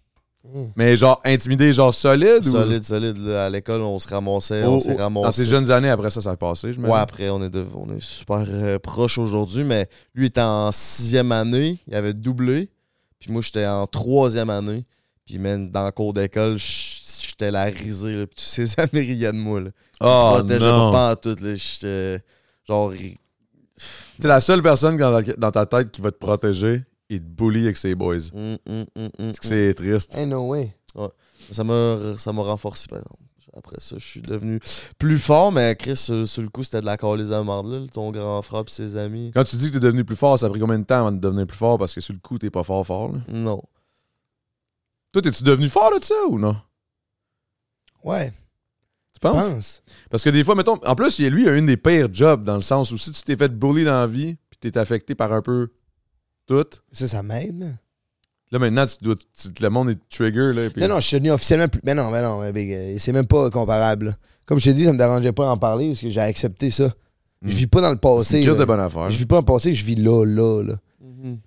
Hum. 0.55 0.71
Mais 0.75 0.97
genre, 0.97 1.21
intimidé, 1.25 1.73
genre 1.73 1.95
solide 1.95 2.41
ou? 2.45 2.51
Solide, 2.51 2.83
solide. 2.83 3.19
là. 3.19 3.45
À 3.45 3.51
l'école, 3.51 3.83
on 3.83 3.99
se 4.01 4.09
ramassait, 4.09 4.65
Oh, 4.67 4.71
on 4.73 4.79
s'est 4.81 4.95
oh, 4.95 4.99
ramassé. 5.01 5.25
Dans 5.27 5.33
tes 5.33 5.45
jeunes 5.51 5.71
années, 5.71 5.91
après 5.91 6.11
ça, 6.11 6.21
ça 6.21 6.33
a 6.33 6.37
passé, 6.37 6.73
je 6.73 6.81
me 6.81 6.89
Ouais, 6.89 6.99
après, 6.99 7.29
on 7.31 7.41
est, 7.45 7.51
de- 7.51 7.65
on 7.77 7.95
est 7.95 8.01
super 8.03 8.45
euh, 8.49 8.79
proches 8.81 9.19
aujourd'hui, 9.19 9.63
mais 9.63 9.87
lui 10.17 10.27
était 10.27 10.41
en 10.41 10.73
sixième 10.73 11.31
année, 11.31 11.79
il 11.87 11.95
avait 11.95 12.13
doublé, 12.15 12.71
puis 13.23 13.31
moi, 13.33 13.41
j'étais 13.43 13.67
en 13.67 13.87
troisième 13.87 14.51
année, 14.51 14.85
puis 15.25 15.39
même 15.39 15.71
dans 15.71 15.85
le 15.85 15.93
cours 15.93 16.13
d'école, 16.13 16.57
j'étais 16.59 17.51
la 17.53 17.65
risée, 17.65 18.17
là, 18.17 18.27
puis 18.27 18.35
tous 18.37 18.45
ces 18.45 18.69
amis 18.81 19.01
riaient 19.01 19.33
de 19.33 19.39
moi, 19.39 19.61
là. 19.61 19.71
Oh 20.01 20.33
Protégeais 20.35 20.59
non. 20.67 20.91
pas 20.91 21.13
en 21.13 21.17
tout, 21.17 21.37
là, 21.41 21.55
j'étais 21.55 22.21
genre... 22.69 22.93
C'est 24.19 24.29
la 24.29 24.41
seule 24.41 24.63
personne 24.63 24.97
dans, 24.97 25.23
ta- 25.23 25.33
dans 25.37 25.51
ta 25.53 25.67
tête 25.67 25.91
qui 25.93 26.01
va 26.01 26.11
te 26.11 26.19
protéger 26.19 26.83
et 27.11 27.19
te 27.19 27.25
bully 27.25 27.65
avec 27.65 27.77
ses 27.77 27.95
boys. 27.95 28.17
Hum, 28.35 28.57
hum, 28.69 28.87
hum. 28.97 29.33
C'est 29.41 29.75
triste. 29.75 30.15
Hey, 30.17 30.27
no 30.27 30.49
way. 30.49 30.75
Ça 31.53 31.65
m'a 31.65 32.43
renforcé, 32.43 32.87
par 32.89 32.99
exemple. 32.99 33.23
Après 33.57 33.77
ça, 33.81 33.97
je 33.99 34.05
suis 34.05 34.23
devenu 34.23 34.59
plus 34.99 35.19
fort, 35.19 35.53
mais 35.53 35.77
Chris, 35.77 35.97
sur, 35.97 36.27
sur 36.27 36.43
le 36.43 36.49
coup, 36.49 36.65
c'était 36.65 36.81
de 36.81 36.87
la 36.87 36.97
marde, 37.45 37.67
là. 37.67 37.87
Ton 37.93 38.11
grand 38.11 38.41
frère 38.41 38.63
et 38.67 38.71
ses 38.71 38.97
amis. 38.97 39.31
Quand 39.35 39.45
tu 39.45 39.57
dis 39.57 39.69
que 39.69 39.75
t'es 39.75 39.81
devenu 39.81 40.05
plus 40.05 40.17
fort, 40.17 40.39
ça 40.39 40.47
a 40.47 40.49
pris 40.51 40.59
combien 40.61 40.79
de 40.79 40.85
temps 40.85 41.01
avant 41.01 41.13
de 41.13 41.19
devenir 41.19 41.47
plus 41.47 41.59
fort? 41.59 41.79
Parce 41.79 41.95
que 41.95 42.01
sur 42.01 42.15
le 42.15 42.21
coup, 42.21 42.39
t'es 42.39 42.51
pas 42.51 42.63
fort 42.63 42.87
fort. 42.87 43.13
Là. 43.13 43.19
Non. 43.29 43.63
Toi, 45.13 45.21
t'es-tu 45.21 45.45
devenu 45.45 45.69
fort 45.69 45.91
là, 45.91 45.99
de 45.99 46.05
ça 46.05 46.15
ou 46.29 46.39
non? 46.39 46.57
Ouais, 48.03 48.33
Tu 49.15 49.21
penses? 49.21 49.35
pense. 49.49 49.83
Parce 50.11 50.25
que 50.25 50.31
des 50.31 50.43
fois, 50.43 50.55
mettons, 50.55 50.79
en 50.85 50.95
plus, 50.95 51.19
il- 51.19 51.29
lui, 51.29 51.43
il 51.43 51.49
a 51.49 51.57
une 51.57 51.67
des 51.67 51.77
pires 51.77 52.09
jobs 52.13 52.43
dans 52.45 52.57
le 52.57 52.63
sens 52.63 52.91
où 52.91 52.99
si 52.99 53.13
tu 53.13 53.23
t'es 53.23 53.37
fait 53.37 53.53
bully 53.55 53.85
dans 53.85 53.93
la 54.01 54.07
vie, 54.07 54.37
puis 54.51 54.59
t'es 54.59 54.77
affecté 54.79 55.15
par 55.15 55.33
un 55.33 55.43
peu 55.43 55.69
tout, 56.47 56.65
Ça, 56.91 57.07
ça 57.07 57.23
m'aide. 57.23 57.77
Là. 58.53 58.59
maintenant, 58.59 58.87
tu 58.87 58.97
dois, 59.03 59.15
tu- 59.17 59.49
le 59.63 59.69
monde 59.71 59.91
est 59.91 59.99
trigger. 60.09 60.53
Là, 60.53 60.71
puis- 60.71 60.81
Non, 60.83 60.89
non, 60.89 60.97
je 61.01 61.07
suis 61.07 61.17
devenu 61.17 61.33
officiellement 61.33 61.69
plus. 61.69 61.81
Mais 61.85 61.95
non, 61.95 62.11
mais 62.11 62.23
non, 62.23 62.41
mais 62.55 62.75
euh, 62.75 62.97
c'est 62.99 63.13
même 63.13 63.27
pas 63.27 63.51
comparable. 63.51 64.07
là. 64.07 64.13
Comme 64.47 64.59
je 64.59 64.65
t'ai 64.67 64.75
dit, 64.75 64.85
ça 64.85 64.93
me 64.93 64.99
dérangeait 64.99 65.33
pas 65.33 65.47
d'en 65.47 65.57
parler 65.57 65.89
parce 65.89 66.01
que 66.01 66.09
j'ai 66.11 66.21
accepté 66.21 66.71
ça. 66.71 66.85
Mm. 66.87 67.49
Je 67.49 67.57
vis 67.57 67.67
pas 67.67 67.81
dans 67.81 67.91
le 67.91 67.97
passé. 67.97 68.43
là. 68.45 68.55
de 68.55 68.65
bonne 68.65 68.81
affaire. 68.81 69.11
Je 69.11 69.19
vis 69.19 69.27
pas 69.27 69.37
dans 69.37 69.41
le 69.41 69.47
passé, 69.47 69.73
je 69.75 69.85
vis 69.85 69.97
là, 69.97 70.25
là, 70.25 70.63
là. 70.63 70.75
Mhm. 71.01 71.39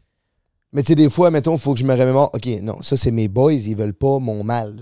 Mais 0.73 0.81
tu 0.83 0.87
sais, 0.89 0.95
des 0.95 1.09
fois, 1.09 1.29
mettons, 1.31 1.53
il 1.55 1.59
faut 1.59 1.73
que 1.73 1.79
je 1.79 1.85
me 1.85 1.93
remémore. 1.93 2.31
OK, 2.33 2.47
non, 2.61 2.81
ça, 2.81 2.97
c'est 2.97 3.11
mes 3.11 3.27
boys, 3.29 3.53
ils 3.53 3.75
veulent 3.77 3.93
pas 3.93 4.19
mon 4.19 4.43
mal. 4.43 4.75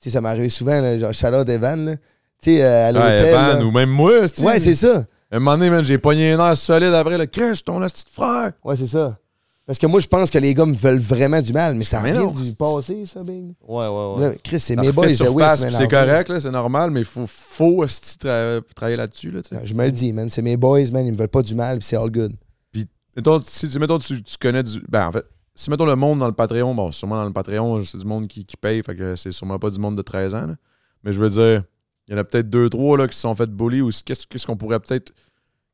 Tu 0.00 0.08
sais, 0.08 0.10
ça 0.10 0.20
m'arrive 0.20 0.50
souvent, 0.50 0.80
là, 0.80 0.98
genre, 0.98 1.12
Charlotte 1.12 1.48
Evan, 1.48 1.84
là. 1.84 1.96
Tu 2.42 2.54
sais, 2.56 2.62
euh, 2.64 2.88
à 2.88 2.92
Ouais, 2.92 2.92
l'hôtel. 2.92 3.26
Evan, 3.28 3.58
là. 3.60 3.64
ou 3.64 3.70
même 3.70 3.90
moi. 3.90 4.12
Ouais, 4.40 4.58
c'est 4.58 4.74
ça. 4.74 5.04
Un 5.30 5.38
moment 5.38 5.56
donné, 5.56 5.84
j'ai 5.84 5.96
pogné 5.98 6.32
un 6.32 6.44
air 6.50 6.56
solide 6.56 6.92
après, 6.92 7.16
le 7.16 7.26
Chris, 7.26 7.60
ton 7.64 7.80
petit 7.80 8.04
frère. 8.12 8.52
Ouais, 8.64 8.76
c'est 8.76 8.86
ça. 8.88 9.16
Parce 9.72 9.78
que 9.78 9.86
moi, 9.86 10.00
je 10.00 10.06
pense 10.06 10.30
que 10.30 10.36
les 10.36 10.52
gars 10.52 10.66
me 10.66 10.74
veulent 10.74 10.98
vraiment 10.98 11.40
du 11.40 11.50
mal, 11.54 11.74
mais 11.74 11.84
ça 11.84 12.02
Mais 12.02 12.12
vient 12.12 12.26
du 12.26 12.44
c'est- 12.44 12.58
passé, 12.58 13.06
ça, 13.06 13.22
Big. 13.22 13.54
Ouais, 13.66 13.86
ouais, 13.88 14.14
ouais. 14.16 14.20
Là, 14.20 14.32
Chris, 14.44 14.60
c'est 14.60 14.76
mes 14.76 14.92
boys, 14.92 15.06
puis 15.06 15.16
c'est 15.16 15.26
en 15.26 15.88
correct, 15.88 16.38
c'est 16.40 16.50
normal, 16.50 16.90
mais 16.90 17.00
il 17.00 17.06
faut, 17.06 17.24
faut 17.26 17.82
tra- 17.86 18.60
travailler 18.76 18.98
là-dessus. 18.98 19.30
Là. 19.30 19.40
Je 19.64 19.72
me 19.72 19.86
le 19.86 19.90
dis, 19.92 20.12
man. 20.12 20.28
C'est 20.28 20.42
mes 20.42 20.58
boys, 20.58 20.90
man. 20.92 21.06
Ils 21.06 21.12
me 21.12 21.16
veulent 21.16 21.28
pas 21.28 21.40
du 21.40 21.54
mal, 21.54 21.78
puis 21.78 21.86
c'est 21.88 21.96
all 21.96 22.10
good. 22.10 22.34
Mettons, 23.16 23.40
si 23.46 23.66
tu, 23.66 23.78
mettons, 23.78 23.98
tu, 23.98 24.22
tu 24.22 24.36
connais 24.38 24.62
du. 24.62 24.82
Ben, 24.90 25.06
en 25.06 25.12
fait, 25.12 25.24
si 25.54 25.70
mettons 25.70 25.86
le 25.86 25.96
monde 25.96 26.18
dans 26.18 26.26
le 26.26 26.32
Patreon, 26.34 26.74
bon, 26.74 26.92
sûrement 26.92 27.16
dans 27.16 27.24
le 27.24 27.32
Patreon, 27.32 27.80
c'est 27.82 27.96
du 27.96 28.04
monde 28.04 28.28
qui, 28.28 28.44
qui 28.44 28.58
paye, 28.58 28.82
fait 28.82 28.94
que 28.94 29.16
c'est 29.16 29.32
sûrement 29.32 29.58
pas 29.58 29.70
du 29.70 29.78
monde 29.78 29.96
de 29.96 30.02
13 30.02 30.34
ans. 30.34 30.46
là. 30.48 30.56
Mais 31.02 31.12
je 31.14 31.18
veux 31.18 31.30
dire, 31.30 31.62
il 32.08 32.12
y 32.12 32.14
en 32.14 32.18
a 32.18 32.24
peut-être 32.24 32.50
deux, 32.50 32.68
trois 32.68 32.98
là, 32.98 33.08
qui 33.08 33.14
se 33.14 33.22
sont 33.22 33.34
fait 33.34 33.50
bully 33.50 33.80
ou 33.80 33.88
qu'est-ce 34.04 34.46
qu'on 34.46 34.56
pourrait 34.56 34.80
peut-être. 34.80 35.12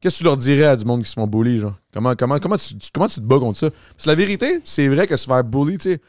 Qu'est-ce 0.01 0.15
que 0.15 0.19
tu 0.19 0.25
leur 0.25 0.37
dirais 0.37 0.65
à 0.65 0.77
du 0.77 0.85
monde 0.85 1.03
qui 1.03 1.09
se 1.09 1.15
font 1.15 1.27
bully, 1.27 1.59
genre? 1.59 1.75
Comment, 1.93 2.15
comment, 2.15 2.39
comment, 2.39 2.57
tu, 2.57 2.77
tu- 2.77 2.89
comment 2.95 3.09
tu 3.09 3.17
te 3.17 3.21
bats 3.25 3.39
contre 3.39 3.59
ça? 3.59 3.71
Parce 3.71 4.05
que 4.05 4.09
la 4.09 4.15
vérité, 4.15 4.61
c'est 4.65 4.87
vrai 4.89 5.07
que 5.07 5.17
se 5.17 5.27
faire 5.27 5.43
bully, 5.43 5.77
tu 5.79 5.91
sais, 5.95 6.01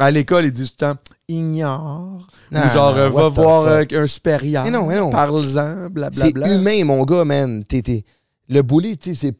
à 0.00 0.10
l'école, 0.10 0.46
ils 0.46 0.52
disent 0.52 0.70
tout 0.76 0.84
le 0.84 0.92
temps 0.94 1.00
ignore. 1.28 2.26
Non, 2.50 2.60
ou 2.60 2.72
genre, 2.72 2.92
non, 2.92 2.98
euh, 2.98 3.08
va 3.10 3.28
voir 3.28 3.64
fuck? 3.80 3.92
euh, 3.92 4.02
un 4.02 4.06
supérieur. 4.06 4.64
Mais 4.64 4.70
non, 4.70 4.86
mais 4.86 4.96
non. 4.96 5.10
Parle-en, 5.10 5.44
C'est 5.44 5.88
blablabla. 5.90 6.54
humain, 6.54 6.84
mon 6.84 7.04
gars, 7.04 7.24
man. 7.24 7.64
T'es- 7.64 7.82
t'es- 7.82 8.04
Le 8.48 8.62
bully, 8.62 8.96
tu 8.98 9.14
sais, 9.14 9.28
c'est. 9.28 9.36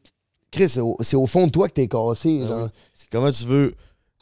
Chris, 0.50 0.68
c'est 0.68 0.80
au, 0.80 0.96
c'est 1.00 1.16
au 1.16 1.26
fond 1.26 1.46
de 1.46 1.50
toi 1.52 1.68
que 1.68 1.74
t'es 1.74 1.88
cassé. 1.88 2.40
Ah 2.44 2.48
genre. 2.48 2.62
oui. 2.64 2.68
C'est 2.92 3.08
Comment 3.10 3.30
tu 3.30 3.44
veux, 3.46 3.74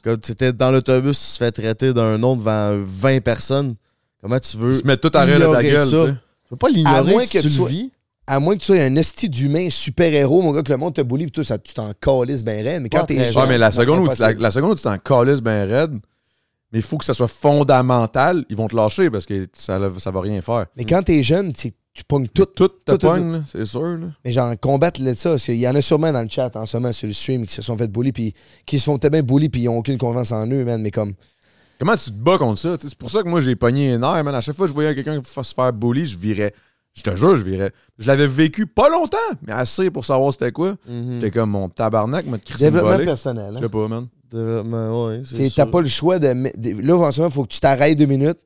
quand 0.03 0.19
tu 0.21 0.33
étais 0.33 0.53
dans 0.53 0.71
l'autobus, 0.71 1.19
tu 1.19 1.33
te 1.39 1.45
fais 1.45 1.53
traiter 1.53 1.93
d'un 1.95 2.19
nom 2.19 2.35
devant 2.37 2.75
20 2.85 3.21
personnes, 3.23 3.75
comment 4.23 4.39
tu 4.41 4.57
veux 4.57 4.75
se 4.75 4.87
mettent 4.87 5.01
tout 5.03 5.11
à 5.15 5.25
de 5.27 5.39
ta 5.39 5.63
gueule, 5.63 5.87
ça? 5.89 6.05
tu 6.07 6.07
sais. 6.07 6.13
Tu 6.13 6.51
peux 6.51 6.57
pas 6.57 6.67
À 6.69 6.71
l'ignorer 6.71 7.13
moins 7.13 7.25
que, 7.25 7.31
tu 7.31 7.41
tu 7.49 7.59
le 7.61 7.67
vis. 7.67 7.91
À 8.27 8.41
moins 8.41 8.55
que 8.55 8.61
tu 8.61 8.67
sois 8.67 8.83
un 8.83 8.97
esti 8.97 9.29
d'humain 9.29 9.71
super-héros, 9.71 10.43
mon 10.43 10.53
gars, 10.53 10.63
que 10.63 10.73
le 10.73 10.79
monde 10.79 10.95
te 10.95 11.01
bully, 11.01 11.31
toi, 11.31 11.45
ça, 11.45 11.59
tu 11.59 11.75
t'en 11.75 11.93
calisses 12.01 12.43
ben 12.43 12.65
raide. 12.65 12.83
Mais 12.83 12.89
quand 12.89 13.05
t'es 13.05 13.35
Ouais, 13.37 13.47
mais 13.47 13.59
la 13.59 13.71
seconde, 13.71 14.01
où, 14.01 14.07
la, 14.07 14.51
seconde 14.51 14.73
où 14.73 14.75
tu 14.75 14.83
t'en 14.83 14.99
calisses 14.99 15.43
bien 15.43 15.65
raide, 15.65 15.93
mais 16.73 16.81
il 16.81 16.83
faut 16.83 16.99
que 16.99 17.05
ça 17.05 17.15
soit 17.15 17.29
fondamental, 17.29 18.45
ils 18.49 18.57
vont 18.57 18.67
te 18.67 18.75
lâcher 18.75 19.11
parce 19.11 19.27
que 19.27 19.47
ça, 19.53 19.79
ça 19.99 20.11
va 20.11 20.21
rien 20.21 20.41
faire. 20.41 20.67
Mais 20.77 20.85
quand 20.85 21.03
t'es 21.03 21.23
jeune, 21.23 21.53
tu 21.53 21.73
tu 21.97 22.05
pognes 22.05 22.29
tout. 22.29 22.45
Tout 22.45 22.69
te 22.69 22.75
tout, 22.85 22.99
tout, 22.99 23.07
pogne, 23.07 23.43
c'est 23.47 23.65
sûr. 23.65 23.81
Là. 23.81 24.09
Mais 24.25 24.31
genre, 24.31 24.53
combattre 24.61 25.01
ça, 25.15 25.31
parce 25.31 25.45
qu'il 25.45 25.57
y 25.57 25.67
en 25.67 25.75
a 25.75 25.81
sûrement 25.81 26.13
dans 26.13 26.23
le 26.23 26.29
chat 26.29 26.55
en 26.55 26.67
ce 26.67 26.77
moment 26.77 26.93
sur 26.93 27.07
le 27.07 27.15
stream 27.15 27.47
qui 27.47 27.55
se 27.55 27.63
sont 27.63 27.77
fait 27.77 27.89
bully, 27.89 28.13
puis 28.13 28.35
qui 28.67 28.79
se 28.79 28.85
font 28.85 28.99
tellement 28.99 29.23
bully, 29.23 29.49
puis 29.49 29.63
ils 29.63 29.69
ont 29.69 29.79
aucune 29.79 29.97
confiance 29.97 30.31
en 30.31 30.47
eux, 30.47 30.65
man. 30.65 30.81
Mais 30.83 30.91
comme. 30.91 31.15
Comment 31.79 31.97
tu 31.97 32.11
te 32.11 32.17
bats 32.17 32.39
contre 32.39 32.61
ça? 32.61 32.77
C'est 32.79 32.95
pour 32.95 33.11
ça 33.11 33.23
que 33.23 33.29
moi, 33.29 33.41
j'ai 33.41 33.57
pogné 33.57 33.93
un 33.95 34.03
air, 34.03 34.23
man. 34.23 34.35
À 34.35 34.41
chaque 34.43 34.57
fois 34.57 34.67
que 34.67 34.71
je 34.71 34.75
voyais 34.75 34.95
quelqu'un 34.95 35.21
se 35.23 35.55
faire 35.55 35.73
bully, 35.73 36.07
je 36.07 36.19
virais. 36.19 36.53
Je 36.97 37.03
te 37.03 37.15
jure, 37.15 37.37
je 37.37 37.43
virais. 37.43 37.73
Je 37.99 38.07
l'avais 38.07 38.27
vécu 38.27 38.67
pas 38.67 38.89
longtemps, 38.89 39.17
mais 39.47 39.53
assez 39.53 39.91
pour 39.91 40.05
savoir 40.05 40.33
c'était 40.33 40.51
quoi. 40.53 40.77
Mhm. 40.89 41.15
J'étais 41.15 41.31
comme 41.31 41.51
mon 41.51 41.69
tabarnak, 41.69 42.25
m'a 42.27 42.39
crissé 42.39 42.65
Développement 42.65 42.93
volée. 42.93 43.05
personnel. 43.05 43.51
Je 43.53 43.57
Hein? 43.59 43.61
sais 43.61 43.69
pas, 43.69 43.89
man. 43.89 44.07
Développement, 44.33 45.07
ouais, 45.07 45.23
c'est. 45.25 45.55
T'as 45.55 45.67
pas 45.67 45.81
le 45.81 45.89
choix 45.89 46.19
de. 46.19 46.27
Là, 46.83 46.97
en 46.97 47.13
ce 47.13 47.21
moment, 47.21 47.31
il 47.31 47.35
faut 47.35 47.43
que 47.45 47.53
tu 47.53 47.61
t'arrêtes 47.61 47.99
deux 47.99 48.07
minutes, 48.07 48.39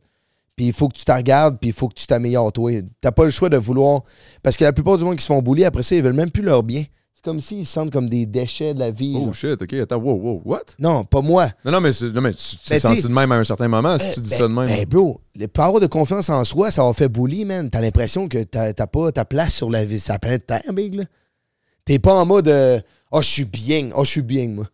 puis 0.56 0.66
il 0.66 0.72
faut 0.72 0.88
que 0.88 0.96
tu 0.96 1.04
te 1.04 1.12
regardes, 1.12 1.58
puis 1.58 1.70
il 1.70 1.72
faut 1.72 1.88
que 1.88 1.94
tu 1.94 2.06
t'améliores, 2.06 2.52
toi. 2.52 2.72
T'as 3.00 3.12
pas 3.12 3.24
le 3.24 3.30
choix 3.30 3.48
de 3.48 3.56
vouloir. 3.56 4.02
Parce 4.42 4.56
que 4.56 4.64
la 4.64 4.72
plupart 4.72 4.98
du 4.98 5.04
monde 5.04 5.16
qui 5.16 5.22
se 5.22 5.28
font 5.28 5.40
bully, 5.40 5.64
après 5.64 5.82
ça, 5.84 5.94
ils 5.94 6.02
veulent 6.02 6.12
même 6.12 6.30
plus 6.30 6.42
leur 6.42 6.62
bien. 6.64 6.84
C'est 7.22 7.24
comme 7.30 7.40
s'ils 7.42 7.66
se 7.66 7.72
sentent 7.74 7.90
comme 7.90 8.08
des 8.08 8.24
déchets 8.24 8.72
de 8.72 8.78
la 8.78 8.90
vie. 8.90 9.12
Oh 9.14 9.24
genre. 9.24 9.34
shit, 9.34 9.60
ok, 9.60 9.74
attends, 9.74 9.98
wow, 9.98 10.14
wow, 10.14 10.40
what? 10.42 10.62
Non, 10.78 11.04
pas 11.04 11.20
moi. 11.20 11.48
Non, 11.66 11.72
non, 11.72 11.80
mais, 11.82 11.90
non, 12.14 12.20
mais 12.22 12.32
tu 12.32 12.56
t'es 12.64 12.76
Ben, 12.76 12.80
senti 12.80 13.02
de 13.02 13.08
même 13.08 13.30
à 13.30 13.34
un 13.34 13.44
certain 13.44 13.68
moment 13.68 13.98
si 13.98 14.06
Euh, 14.08 14.12
tu 14.14 14.20
dis 14.22 14.30
ben- 14.30 14.36
ça 14.38 14.48
de 14.48 14.52
même. 14.54 14.66
Ben, 14.68 14.86
bro, 14.86 15.20
le 15.36 15.46
power 15.46 15.80
de 15.80 15.86
confiance 15.86 16.30
en 16.30 16.42
soi, 16.44 16.70
ça 16.70 16.82
va 16.82 16.94
fait 16.94 17.10
bully, 17.10 17.44
man. 17.44 17.68
T'as 17.68 17.82
l'impression 17.82 18.26
que 18.26 18.42
t'as 18.42 18.72
pas 18.72 19.12
ta 19.12 19.26
place 19.26 19.52
sur 19.54 19.68
la, 19.68 19.84
vie- 19.84 20.00
sur 20.00 20.14
la 20.14 20.18
planète 20.18 20.46
Terre, 20.46 20.62
big, 20.72 20.94
là. 20.94 21.04
T'es 21.84 21.98
pas 21.98 22.14
en 22.14 22.24
mode 22.24 22.48
euh, 22.48 22.80
Oh, 23.12 23.20
je 23.20 23.28
suis 23.28 23.44
bien. 23.44 23.90
Oh, 23.94 24.02
je 24.04 24.10
suis 24.12 24.22
bien, 24.22 24.48
moi. 24.48 24.64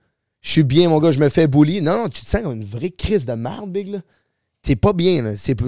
Je 0.40 0.50
suis 0.50 0.62
bien, 0.62 0.88
mon 0.88 1.00
gars, 1.00 1.10
je 1.10 1.18
me 1.18 1.28
fais 1.28 1.48
bully. 1.48 1.82
Non, 1.82 1.96
non, 1.96 2.08
tu 2.08 2.22
te 2.22 2.28
sens 2.28 2.42
comme 2.42 2.52
une 2.52 2.64
vraie 2.64 2.90
crise 2.90 3.26
de 3.26 3.32
merde, 3.32 3.72
big, 3.72 3.88
là. 3.88 3.98
T'es 4.62 4.76
pas 4.76 4.92
bien, 4.92 5.20
là. 5.22 5.32
C'est 5.36 5.56
pas- 5.56 5.64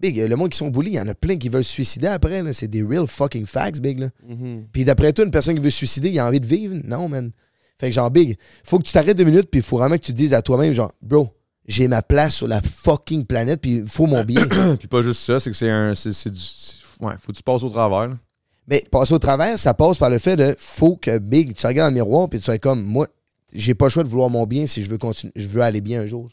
Big, 0.00 0.16
le 0.16 0.34
monde 0.36 0.48
qui 0.50 0.56
sont 0.58 0.68
bully, 0.68 0.92
il 0.92 0.94
y 0.94 1.00
en 1.00 1.06
a 1.08 1.14
plein 1.14 1.36
qui 1.36 1.48
veulent 1.50 1.62
se 1.64 1.72
suicider 1.72 2.06
après. 2.06 2.42
C'est 2.54 2.68
des 2.68 2.82
real 2.82 3.06
fucking 3.06 3.44
facts, 3.46 3.80
big, 3.80 3.98
là. 3.98 4.08
Mhm. 4.26 4.66
Puis 4.72 4.84
d'après 4.84 5.12
toi, 5.12 5.24
une 5.26 5.30
personne 5.30 5.54
qui 5.54 5.60
veut 5.62 5.70
se 5.70 5.76
suicider, 5.76 6.08
il 6.10 6.18
a 6.18 6.26
envie 6.26 6.40
de 6.40 6.46
vivre? 6.46 6.74
Non, 6.84 7.08
man. 7.08 7.30
Fait 7.78 7.88
que 7.90 7.94
genre, 7.94 8.10
big, 8.10 8.36
faut 8.64 8.78
que 8.78 8.84
tu 8.84 8.92
t'arrêtes 8.92 9.16
deux 9.18 9.24
minutes, 9.24 9.48
puis 9.50 9.60
il 9.60 9.62
faut 9.62 9.76
vraiment 9.78 9.96
que 9.96 10.02
tu 10.02 10.12
te 10.12 10.16
dises 10.16 10.32
à 10.34 10.42
toi-même, 10.42 10.72
genre, 10.72 10.92
bro, 11.02 11.28
j'ai 11.66 11.86
ma 11.88 12.02
place 12.02 12.34
sur 12.34 12.48
la 12.48 12.60
fucking 12.62 13.24
planète, 13.26 13.60
puis 13.60 13.76
il 13.78 13.88
faut 13.88 14.06
mon 14.06 14.24
bien. 14.24 14.42
Puis 14.78 14.88
pas 14.88 15.02
juste 15.02 15.20
ça, 15.20 15.38
c'est 15.38 15.50
que 15.50 15.56
c'est 15.56 15.70
un. 15.70 15.94
C'est 15.94 16.12
c'est 16.12 16.30
du. 16.30 16.38
c'est- 16.40 16.76
Ouais, 17.00 17.14
faut 17.20 17.32
que 17.32 17.36
tu 17.36 17.42
passes 17.42 17.62
au 17.62 17.70
travers. 17.70 18.08
là. 18.08 18.18
Mais 18.66 18.84
passer 18.90 19.14
au 19.14 19.18
travers, 19.18 19.58
ça 19.58 19.72
passe 19.72 19.96
par 19.98 20.10
le 20.10 20.18
fait 20.18 20.36
de, 20.36 20.54
faut 20.58 20.96
que, 20.96 21.18
big, 21.18 21.54
tu 21.54 21.66
regardes 21.66 21.94
dans 21.94 22.00
le 22.00 22.04
miroir, 22.04 22.28
puis 22.28 22.38
tu 22.38 22.44
sois 22.44 22.58
comme, 22.58 22.82
moi, 22.82 23.06
j'ai 23.54 23.74
pas 23.74 23.86
le 23.86 23.90
choix 23.90 24.02
de 24.04 24.08
vouloir 24.08 24.28
mon 24.30 24.46
bien 24.46 24.66
si 24.66 24.82
je 24.82 24.90
veux 24.90 24.98
continuer, 24.98 25.32
je 25.36 25.48
veux 25.48 25.60
aller 25.62 25.80
bien 25.80 26.02
un 26.02 26.06
jour. 26.06 26.28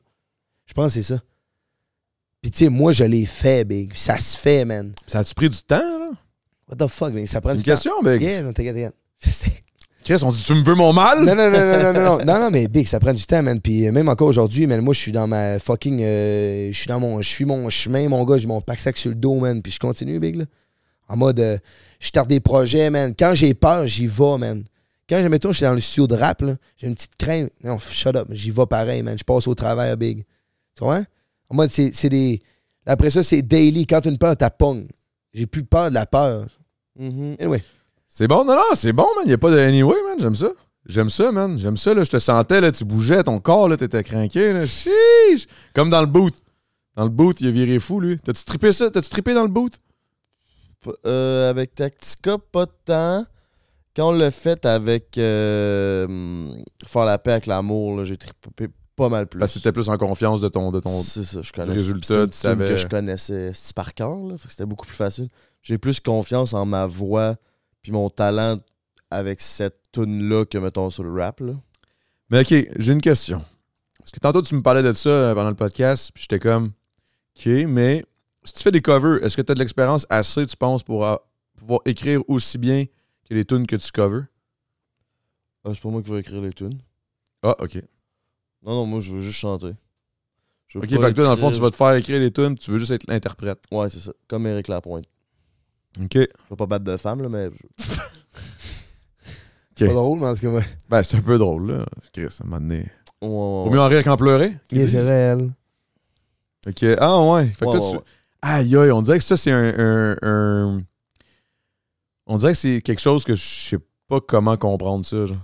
Je 0.66 0.74
pense 0.74 0.88
que 0.88 1.02
c'est 1.02 1.14
ça. 1.14 1.22
Puis, 2.42 2.52
tu 2.52 2.66
sais, 2.66 2.70
moi, 2.70 2.92
je 2.92 3.04
l'ai 3.04 3.26
fait, 3.26 3.66
Big. 3.66 3.92
Ça 3.96 4.20
se 4.20 4.38
fait, 4.38 4.64
man. 4.66 4.94
Ça 5.08 5.20
a-tu 5.20 5.34
pris 5.34 5.50
du 5.50 5.62
temps, 5.64 5.78
là? 5.78 6.12
What 6.70 6.86
the 6.86 6.90
fuck, 6.90 7.14
Big? 7.14 7.28
Ça 7.28 7.42
prend 7.42 7.56
du 7.56 7.64
temps. 7.64 7.72
Une 7.72 7.76
question, 7.76 7.92
Big. 8.04 8.22
Yeah, 8.22 8.44
non, 8.44 8.54
t'inquiète. 8.54 8.94
Je 9.20 9.30
sais. 9.30 9.52
Chris, 10.04 10.24
on 10.24 10.32
dit 10.32 10.42
tu 10.42 10.54
me 10.54 10.64
veux 10.64 10.76
mon 10.76 10.94
mal? 10.94 11.26
Non, 11.26 11.36
non, 11.36 11.52
non, 11.52 11.60
non, 11.60 11.94
non, 11.94 11.94
non, 11.94 12.26
non, 12.26 12.40
non, 12.40 12.50
mais 12.50 12.70
Big, 12.70 12.88
ça 12.88 12.98
prend 12.98 13.14
du 13.14 13.26
temps, 13.26 13.44
man. 13.44 13.60
Puis 13.60 13.92
même 13.92 14.08
encore 14.08 14.30
aujourd'hui, 14.30 14.66
man, 14.66 14.80
moi, 14.80 14.94
je 14.94 15.00
suis 15.00 15.12
dans 15.12 15.28
ma 15.28 15.60
fucking. 15.60 16.02
Euh, 16.02 16.70
je 16.72 16.78
suis 16.78 16.88
dans 16.88 17.00
mon. 17.00 17.22
Je 17.22 17.28
suis 17.28 17.44
mon 17.44 17.70
chemin, 17.70 18.08
mon 18.08 18.24
gars, 18.24 18.38
j'ai 18.38 18.48
mon 18.48 18.62
pack 18.62 18.80
sac 18.80 18.96
sur 18.96 19.10
le 19.10 19.16
dos, 19.16 19.36
man. 19.40 19.62
Puis 19.62 19.74
je 19.74 19.80
continue, 19.80 20.18
Big, 20.20 20.38
là. 20.38 20.46
En 21.10 21.18
mode, 21.18 21.42
euh, 21.42 21.58
je 22.00 22.10
tarde 22.12 22.30
des 22.30 22.40
projets, 22.40 22.90
man. 22.90 23.14
Quand 23.20 23.34
j'ai 23.36 23.54
peur, 23.54 23.86
j'y 23.86 24.08
vais, 24.08 24.38
man. 24.38 24.64
Quand, 25.10 25.30
mettons, 25.30 25.52
je 25.52 25.58
suis 25.58 25.66
dans 25.66 25.74
le 25.74 25.82
studio 25.82 26.08
de 26.08 26.16
rap, 26.16 26.42
là, 26.42 26.56
j'ai 26.78 26.88
une 26.88 26.96
petite 26.96 27.16
crainte. 27.18 27.52
Non, 27.62 27.78
shut 27.80 28.16
up, 28.16 28.28
j'y 28.32 28.52
vais 28.52 28.66
pareil, 28.66 29.04
man. 29.04 29.18
Je 29.18 29.26
passe 29.26 29.46
au 29.48 29.56
travers, 29.56 29.98
Big. 29.98 30.20
Tu 30.76 30.84
comprends? 30.84 31.04
En 31.50 31.56
mode, 31.56 31.70
c'est 31.70 31.92
c'est 31.96 32.10
des. 32.10 32.42
Après 32.86 33.10
ça, 33.10 33.24
c'est 33.24 33.42
daily. 33.42 33.86
Quand 33.86 34.02
tu 34.02 34.08
as 34.08 34.12
une 34.12 34.18
peur, 34.18 34.36
t'as 34.38 34.50
pong. 34.50 34.88
J'ai 35.34 35.46
plus 35.46 35.64
peur 35.64 35.90
de 35.90 35.94
la 35.94 36.06
peur. 36.06 36.48
Mhm. 36.98 37.36
Anyway. 37.40 37.64
C'est 38.08 38.28
bon, 38.28 38.44
non, 38.46 38.56
non, 38.56 38.76
c'est 38.76 38.94
bon, 38.94 39.06
man. 39.16 39.28
Y 39.28 39.34
a 39.34 39.38
pas 39.38 39.52
de 39.52 39.58
anyway, 39.60 39.96
man. 40.08 40.18
J'aime 40.20 40.36
ça. 40.36 40.50
J'aime 40.86 41.10
ça, 41.10 41.32
man. 41.32 41.58
J'aime 41.58 41.78
ça, 41.78 41.94
là. 41.94 42.04
Je 42.04 42.10
te 42.10 42.18
sentais, 42.20 42.62
là. 42.62 42.72
Tu 42.72 42.86
bougeais, 42.86 43.24
ton 43.24 43.40
corps, 43.40 43.68
là. 43.70 43.78
T'étais 43.78 44.04
craqué, 44.04 44.54
là. 44.54 44.66
Chiche! 44.66 45.48
Comme 45.74 45.90
dans 45.90 46.02
le 46.02 46.08
boot. 46.08 46.34
Dans 46.96 47.04
le 47.04 47.10
boot, 47.10 47.40
il 47.42 47.48
a 47.48 47.52
viré 47.52 47.78
fou, 47.80 48.00
lui. 48.00 48.18
T'as-tu 48.20 48.44
trippé 48.46 48.72
ça? 48.72 48.90
T'as-tu 48.90 49.10
trippé 49.10 49.34
dans 49.34 49.44
le 49.44 49.50
boot? 49.50 49.74
P- 50.82 50.92
euh, 51.06 51.50
avec 51.50 51.76
Tactica, 51.76 52.38
pas 52.52 52.66
de 52.66 52.72
temps. 52.86 53.26
Quand 53.96 54.10
on 54.10 54.12
l'a 54.14 54.32
fait 54.32 54.66
avec 54.66 55.18
euh, 55.18 56.08
Faire 56.86 57.06
la 57.06 57.18
paix 57.20 57.32
avec 57.34 57.46
l'amour, 57.48 57.98
là, 57.98 58.04
j'ai 58.04 58.18
trippé 58.18 58.68
pas 58.98 59.10
mal 59.10 59.28
plus. 59.28 59.40
Parce 59.40 59.54
que 59.54 59.60
t'étais 59.60 59.72
plus 59.72 59.88
en 59.88 59.98
confiance 59.98 60.42
de 60.42 60.50
ton. 60.50 60.72
De 60.72 60.82
ton... 60.82 61.02
C'est 61.02 61.24
ça, 61.24 61.42
je 61.42 61.62
résultat, 61.62 62.00
c'était 62.02 62.18
une 62.18 62.26
tu 62.26 62.30
tune 62.30 62.32
savais. 62.32 62.70
que 62.70 62.76
je 62.76 62.88
connaissais 62.88 63.52
c'est 63.54 63.76
par 63.76 63.94
cœur, 63.94 64.18
là, 64.18 64.38
fait 64.38 64.48
que 64.48 64.52
c'était 64.52 64.66
beaucoup 64.66 64.86
plus 64.86 64.96
facile. 64.96 65.30
J'ai 65.62 65.78
plus 65.78 66.00
confiance 66.00 66.54
en 66.54 66.66
ma 66.66 66.88
voix 66.88 67.36
puis 67.82 67.92
mon 67.92 68.10
talent 68.10 68.58
avec 69.10 69.40
cette 69.40 69.80
tune 69.94 70.28
là 70.28 70.44
que 70.46 70.58
mettons 70.58 70.90
sur 70.90 71.04
le 71.04 71.14
rap 71.14 71.40
là. 71.40 71.54
Mais 72.30 72.42
OK, 72.42 72.70
j'ai 72.78 72.92
une 72.92 73.02
question. 73.02 73.46
Parce 74.00 74.12
que 74.12 74.20
tantôt, 74.20 74.42
tu 74.42 74.56
me 74.56 74.62
parlais 74.62 74.84
de 74.84 74.92
ça 74.94 75.10
euh, 75.10 75.36
pendant 75.36 75.50
le 75.50 75.56
podcast, 75.56 76.12
puis 76.14 76.24
j'étais 76.24 76.40
comme, 76.40 76.72
OK, 77.38 77.46
mais 77.46 78.04
si 78.44 78.54
tu 78.54 78.64
fais 78.64 78.72
des 78.72 78.82
covers, 78.82 79.24
est-ce 79.24 79.38
que 79.38 79.42
tu 79.42 79.52
as 79.52 79.56
de 79.56 79.60
l'expérience 79.60 80.06
assez, 80.10 80.46
tu 80.46 80.58
penses, 80.58 80.84
pour 80.84 81.06
euh, 81.06 81.16
pouvoir 81.58 81.82
écrire 81.86 82.22
aussi 82.28 82.58
bien 82.58 82.86
que 83.30 83.34
les 83.34 83.46
tunes 83.46 83.68
que 83.68 83.76
tu 83.76 83.92
covers? 83.92 84.26
Ah, 85.64 85.72
c'est 85.74 85.82
pas 85.82 85.90
moi 85.90 86.02
qui 86.02 86.10
vais 86.10 86.20
écrire 86.20 86.42
les 86.42 86.52
tunes. 86.52 86.80
Ah, 87.44 87.56
ok. 87.60 87.82
Non, 88.68 88.76
non, 88.76 88.86
moi, 88.86 89.00
je 89.00 89.16
veux 89.16 89.22
juste 89.22 89.40
chanter. 89.40 89.72
Je 90.68 90.78
veux 90.78 90.84
Ok, 90.84 90.90
fait 90.92 90.98
que 90.98 91.12
toi, 91.16 91.24
dans 91.26 91.32
le 91.32 91.38
fond, 91.38 91.50
tu 91.52 91.60
vas 91.60 91.72
te 91.72 91.76
faire 91.78 91.94
écrire 91.96 92.20
les 92.20 92.30
tunes, 92.32 92.56
tu 92.58 92.70
veux 92.72 92.78
juste 92.78 92.92
être 92.92 93.06
l'interprète. 93.08 93.64
Ouais, 93.72 93.90
c'est 93.90 94.02
ça. 94.02 94.12
Comme 94.28 94.46
Eric 94.46 94.68
Lapointe. 94.68 95.06
Ok. 96.00 96.14
Je 96.14 96.20
vais 96.20 96.56
pas 96.58 96.66
battre 96.68 96.84
de 96.86 96.98
femme, 96.98 97.22
là, 97.22 97.30
mais. 97.30 97.50
je- 97.56 97.94
Ok. 99.80 99.88
Pas 99.88 99.94
drôle, 99.94 100.20
mais 100.20 100.26
en 100.28 100.36
tout 100.36 100.42
cas. 100.42 100.62
Ben, 100.90 101.04
c'est 101.04 101.18
un 101.18 101.22
peu 101.22 101.38
drôle, 101.38 101.72
là. 101.72 101.86
Chris, 102.12 102.24
à 102.26 102.44
un 102.44 102.46
moment 102.48 102.60
donné. 102.60 102.78
Ouais, 103.22 103.28
ouais, 103.28 103.30
Vaut 103.30 103.64
ouais. 103.66 103.70
mieux 103.72 103.80
en 103.80 103.88
rire 103.88 104.04
qu'en 104.04 104.18
pleurer. 104.18 104.58
Il 104.72 104.84
réel. 104.86 105.52
Ok. 106.68 106.84
Ah, 107.00 107.22
ouais. 107.22 107.48
Fait 107.50 107.66
que 107.66 107.70
Ouais, 107.72 107.80
toi, 107.80 107.92
tu. 107.92 107.98
Aïe, 108.42 108.76
aïe, 108.76 108.92
on 108.92 109.02
dirait 109.02 109.20
que 109.20 109.24
ça, 109.24 109.38
c'est 109.38 109.52
un, 109.52 109.74
un- 109.78 110.18
un- 110.22 110.82
On 112.26 112.36
dirait 112.38 112.52
que 112.52 112.58
c'est 112.58 112.82
quelque 112.82 113.00
chose 113.02 113.24
que 113.24 113.36
je 113.36 113.44
sais 113.44 113.80
pas 114.08 114.20
comment 114.20 114.58
comprendre 114.58 115.06
ça, 115.06 115.26
genre. 115.26 115.38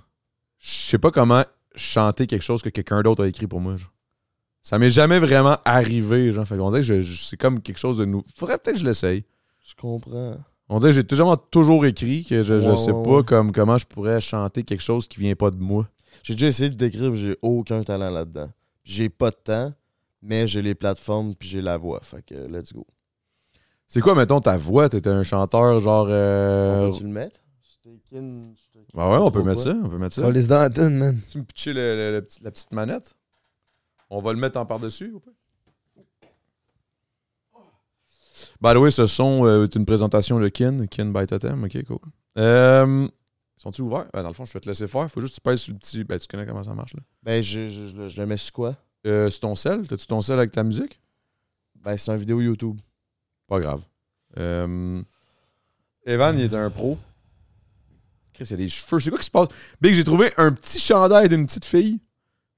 Je 0.59 0.69
sais 0.69 0.97
pas 0.97 1.11
comment 1.11 1.43
chanter 1.75 2.27
quelque 2.27 2.41
chose 2.43 2.61
que 2.61 2.69
quelqu'un 2.69 3.01
d'autre 3.01 3.23
a 3.23 3.27
écrit 3.27 3.47
pour 3.47 3.59
moi, 3.61 3.75
genre. 3.75 3.91
Ça 4.61 4.79
m'est 4.79 4.89
jamais 4.91 5.19
vraiment 5.19 5.57
arrivé, 5.65 6.31
genre. 6.31 6.45
Fait 6.47 6.57
qu'on 6.57 6.69
dirait 6.69 6.81
que 6.81 6.85
je- 6.87 7.01
je- 7.01 7.21
c'est 7.23 7.35
comme 7.37 7.61
quelque 7.61 7.79
chose 7.79 7.97
de 7.97 8.05
nouveau. 8.05 8.25
Faudrait 8.37 8.57
peut-être 8.57 8.75
que 8.75 8.79
je 8.81 8.85
l'essaye. 8.85 9.25
Je 9.65 9.73
comprends. 9.75 10.37
On 10.69 10.77
dirait 10.79 10.91
que 10.91 10.95
j'ai 10.95 11.03
toujours, 11.03 11.49
toujours 11.49 11.85
écrit 11.85 12.23
que 12.23 12.41
je, 12.43 12.59
je 12.61 12.69
Ouais, 12.69 12.75
sais 12.77 12.91
ouais, 12.91 13.03
pas 13.03 13.17
ouais. 13.17 13.23
Comme, 13.23 13.51
comment 13.51 13.77
je 13.77 13.85
pourrais 13.85 14.21
chanter 14.21 14.63
quelque 14.63 14.81
chose 14.81 15.07
qui 15.07 15.19
vient 15.19 15.35
pas 15.35 15.51
de 15.51 15.57
moi. 15.57 15.87
J'ai 16.23 16.33
déjà 16.35 16.47
essayé 16.47 16.69
de 16.69 16.75
décrire, 16.75 17.11
mais 17.11 17.17
j'ai 17.17 17.37
aucun 17.41 17.83
talent 17.83 18.09
là-dedans. 18.09 18.49
J'ai 18.85 19.09
pas 19.09 19.31
de 19.31 19.35
temps, 19.35 19.73
mais 20.21 20.47
j'ai 20.47 20.61
les 20.61 20.75
plateformes 20.75 21.35
puis 21.35 21.49
j'ai 21.49 21.61
la 21.61 21.75
voix. 21.77 21.99
Fait 22.01 22.23
que 22.25 22.33
let's 22.35 22.71
go. 22.71 22.87
C'est 23.87 23.99
quoi, 24.01 24.15
mettons, 24.15 24.39
ta 24.39 24.57
voix? 24.57 24.87
T'étais 24.89 25.09
un 25.09 25.23
chanteur 25.23 25.79
genre. 25.81 26.07
euh, 26.09 26.87
On 26.87 26.91
peut-tu 26.91 27.03
le 27.03 27.09
mettre? 27.09 27.39
Steakin', 27.61 28.53
Ben 28.93 29.09
ouais, 29.09 29.17
on 29.17 29.31
peut 29.31 29.41
mettre 29.43 29.63
quoi. 29.63 29.73
ça. 29.73 29.79
On 29.83 29.89
peut 29.89 29.97
mettre 29.97 30.15
ça. 30.15 30.21
On 30.23 30.29
laisse 30.29 30.47
dans 30.47 30.59
la 30.59 30.69
tune, 30.69 30.97
man. 30.97 31.19
Tu 31.31 31.39
me 31.39 31.43
pitcher 31.43 31.73
le- 31.73 31.95
le- 31.95 32.11
le 32.17 32.21
petit- 32.21 32.43
la 32.43 32.51
petite 32.51 32.71
manette? 32.71 33.15
On 34.09 34.21
va 34.21 34.33
le 34.33 34.39
mettre 34.39 34.59
en 34.59 34.65
par-dessus, 34.65 35.11
ou 35.13 35.19
pas? 35.19 35.31
By 38.61 38.73
the 38.73 38.77
way, 38.77 38.91
ce 38.91 39.07
son 39.07 39.45
euh, 39.45 39.63
est 39.63 39.75
une 39.75 39.85
présentation 39.85 40.39
de 40.39 40.47
Kin, 40.47 40.85
Kin 40.87 41.07
by 41.07 41.25
Totem. 41.25 41.63
Ok, 41.63 41.83
cool. 41.85 41.97
Euh, 42.37 43.07
Sont-ils 43.57 43.81
ouverts? 43.81 44.07
Euh, 44.15 44.21
dans 44.23 44.29
le 44.29 44.33
fond, 44.33 44.45
je 44.45 44.53
vais 44.53 44.59
te 44.59 44.67
laisser 44.69 44.87
faire. 44.87 45.09
Faut 45.09 45.21
juste 45.21 45.33
que 45.35 45.41
tu 45.41 45.41
pèses 45.41 45.61
sur 45.61 45.73
le 45.73 45.79
petit. 45.79 46.03
Ben, 46.03 46.19
tu 46.19 46.27
connais 46.27 46.45
comment 46.45 46.63
ça 46.63 46.73
marche, 46.73 46.93
là. 46.95 47.01
Ben, 47.23 47.41
je, 47.41 47.69
je, 47.69 47.85
je, 47.85 48.07
je 48.07 48.21
le 48.21 48.27
mets 48.27 48.37
sur 48.37 48.53
quoi? 48.53 48.75
Euh, 49.05 49.29
sur 49.29 49.41
ton 49.41 49.55
sel? 49.55 49.87
T'as-tu 49.87 50.05
ton 50.07 50.21
sel 50.21 50.37
avec 50.37 50.51
ta 50.51 50.63
musique? 50.63 50.99
Ben, 51.75 51.97
c'est 51.97 52.11
une 52.11 52.17
vidéo 52.17 52.39
YouTube. 52.41 52.79
Pas 53.47 53.59
grave. 53.59 53.83
Euh, 54.37 55.01
Evan, 56.05 56.37
il 56.37 56.45
est 56.45 56.53
un 56.53 56.69
pro. 56.69 56.97
Chris, 58.33 58.45
il 58.45 58.51
y 58.51 58.53
a 58.53 58.57
des 58.57 58.69
cheveux. 58.69 58.99
C'est 58.99 59.09
quoi 59.09 59.19
qui 59.19 59.25
se 59.25 59.31
passe? 59.31 59.47
Big, 59.79 59.93
j'ai 59.93 60.03
trouvé 60.03 60.33
un 60.37 60.51
petit 60.51 60.79
chandail 60.79 61.29
d'une 61.29 61.45
petite 61.45 61.65
fille. 61.65 61.99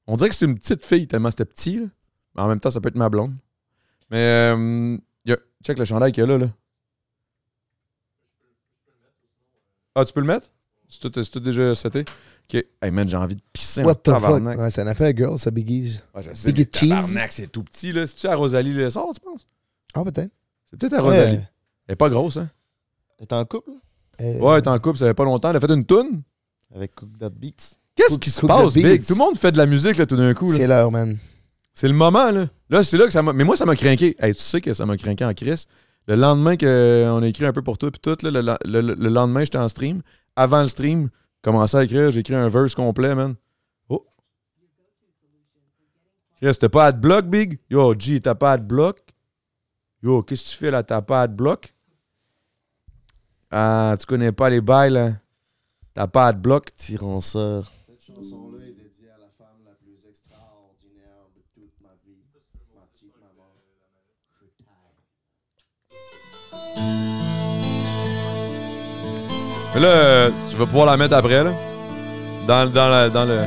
On 0.07 0.15
dirait 0.15 0.29
que 0.29 0.35
c'est 0.35 0.45
une 0.45 0.57
petite 0.57 0.85
fille 0.85 1.07
tellement 1.07 1.31
c'était 1.31 1.45
petit. 1.45 1.79
Là. 1.79 1.87
Mais 2.35 2.41
en 2.41 2.47
même 2.47 2.59
temps, 2.59 2.71
ça 2.71 2.79
peut 2.81 2.89
être 2.89 2.95
ma 2.95 3.09
blonde. 3.09 3.33
Mais 4.11 4.17
euh, 4.55 4.97
check 5.65 5.79
le 5.79 5.85
chandail 5.85 6.11
qu'il 6.11 6.21
y 6.21 6.23
a 6.23 6.27
là, 6.27 6.37
là. 6.37 6.47
Ah, 9.95 10.05
tu 10.05 10.13
peux 10.13 10.19
le 10.19 10.27
mettre? 10.27 10.49
C'est 10.87 10.99
tout, 10.99 11.23
c'est 11.23 11.31
tout 11.31 11.39
déjà 11.39 11.73
seté? 11.73 12.01
Ok. 12.01 12.63
Hey 12.81 12.91
man, 12.91 13.07
j'ai 13.09 13.17
envie 13.17 13.35
de 13.35 13.41
pisser 13.51 13.81
What 13.83 13.95
the 13.95 14.11
fuck? 14.11 14.21
tabarnak. 14.21 14.59
Ouais, 14.59 14.69
c'est 14.69 14.81
un 14.81 14.87
affaire 14.87 15.15
girl, 15.15 15.39
ça, 15.39 15.49
Biggie. 15.49 15.99
Ouais, 16.13 16.21
je 16.21 16.33
sais, 16.33 16.51
Big 16.51 16.67
mais 16.71 16.79
cheese. 16.79 16.89
tabarnak, 16.89 17.31
c'est 17.31 17.47
tout 17.47 17.63
petit, 17.63 17.91
là. 17.91 18.05
C'est-tu 18.05 18.27
à 18.27 18.35
Rosalie 18.35 18.73
le 18.73 18.89
sort, 18.89 19.11
tu 19.13 19.19
penses? 19.21 19.47
Ah, 19.93 20.03
peut-être. 20.03 20.31
C'est 20.69 20.77
peut-être 20.79 20.93
à 20.93 21.01
Rosalie. 21.01 21.37
Ouais. 21.37 21.49
Elle 21.87 21.93
est 21.93 21.95
pas 21.95 22.09
grosse, 22.09 22.37
hein? 22.37 22.49
T'es 23.17 23.33
en 23.33 23.45
couple? 23.45 23.71
Euh, 24.21 24.39
Ouais, 24.39 24.57
est 24.57 24.67
en 24.67 24.77
couple, 24.79 24.97
ça 24.97 25.05
fait 25.07 25.13
pas 25.13 25.25
longtemps. 25.25 25.49
Elle 25.49 25.57
a 25.57 25.59
fait 25.59 25.71
une 25.71 25.85
toune? 25.85 26.21
Avec 26.73 26.95
Cook 26.95 27.09
That 27.19 27.29
Beats. 27.29 27.75
Qu'est-ce 27.95 28.19
qui 28.19 28.29
se 28.29 28.45
passe, 28.45 28.73
Big? 28.73 29.05
Tout 29.05 29.13
le 29.13 29.19
monde 29.19 29.37
fait 29.37 29.51
de 29.51 29.57
la 29.57 29.65
musique, 29.65 29.97
là, 29.97 30.05
tout 30.05 30.17
d'un 30.17 30.33
coup. 30.33 30.51
C'est 30.53 30.67
l'heure, 30.67 30.91
man. 30.91 31.17
C'est 31.73 31.87
le 31.87 31.93
moment, 31.93 32.31
là. 32.31 32.47
Là, 32.69 32.83
c'est 32.83 32.97
là 32.97 33.05
que 33.05 33.11
ça 33.11 33.21
m'a. 33.21 33.31
Mais 33.33 33.43
moi, 33.43 33.55
ça 33.57 33.65
m'a 33.65 33.75
craqué. 33.75 34.15
Hey, 34.19 34.33
tu 34.33 34.41
sais 34.41 34.59
que 34.61 34.73
ça 34.73 34.85
m'a 34.85 34.97
craqué 34.97 35.23
en 35.25 35.33
crise. 35.33 35.65
Le 36.07 36.15
lendemain 36.15 36.55
qu'on 36.57 37.21
a 37.23 37.27
écrit 37.27 37.45
un 37.45 37.53
peu 37.53 37.61
pour 37.61 37.77
toi, 37.77 37.91
puis 37.91 37.99
tout, 38.01 38.15
là, 38.23 38.31
le, 38.31 38.41
le- 38.81 38.93
le 38.95 39.09
lendemain, 39.09 39.41
j'étais 39.43 39.57
en 39.57 39.67
stream. 39.67 40.01
Avant 40.35 40.61
le 40.61 40.67
stream, 40.67 41.09
commençais 41.41 41.77
à 41.77 41.83
écrire. 41.83 42.11
J'ai 42.11 42.19
écrit 42.21 42.35
un 42.35 42.47
verse 42.49 42.75
complet, 42.75 43.13
man. 43.15 43.35
Oh. 43.89 44.05
Chris, 46.41 46.55
t'as 46.59 46.69
pas 46.69 46.87
adblock, 46.87 47.25
Big? 47.25 47.59
Yo, 47.69 47.93
G, 47.97 48.19
t'as 48.19 48.35
pas 48.35 48.53
adblock? 48.53 48.99
Yo, 50.03 50.21
qu'est-ce 50.23 50.43
que 50.45 50.49
tu 50.49 50.55
fais 50.57 50.71
là? 50.71 50.83
T'as 50.83 51.01
pas 51.01 51.23
adblock? 51.23 51.73
Ah, 53.51 53.95
tu 53.99 54.05
connais 54.05 54.31
pas 54.31 54.49
les 54.49 54.61
bails, 54.61 54.91
là? 54.91 55.11
T'as 55.93 56.07
pas 56.07 56.27
adblock? 56.27 56.75
Tyranceur. 56.75 57.71
Cette 57.85 58.01
chanson-là 58.03 58.65
est 58.65 58.71
dédiée 58.71 59.09
à 59.15 59.17
la 59.19 59.29
femme 59.37 59.59
la 59.63 59.71
plus 59.71 60.05
extraordinaire 60.09 61.25
de 61.35 61.41
toute 61.53 61.71
ma 61.81 61.89
vie, 62.05 62.17
ma 62.73 62.81
petite 62.93 63.13
maman. 63.21 63.51
Je 64.41 64.45
t'aime. 64.57 64.75
Mais 69.75 69.81
là, 69.81 70.29
tu 70.49 70.55
vas 70.57 70.65
pouvoir 70.65 70.85
la 70.87 70.97
mettre 70.97 71.15
après, 71.15 71.43
là. 71.43 71.53
Dans, 72.47 72.69
dans, 72.71 72.89
la- 72.89 73.09
dans 73.09 73.25
le. 73.25 73.39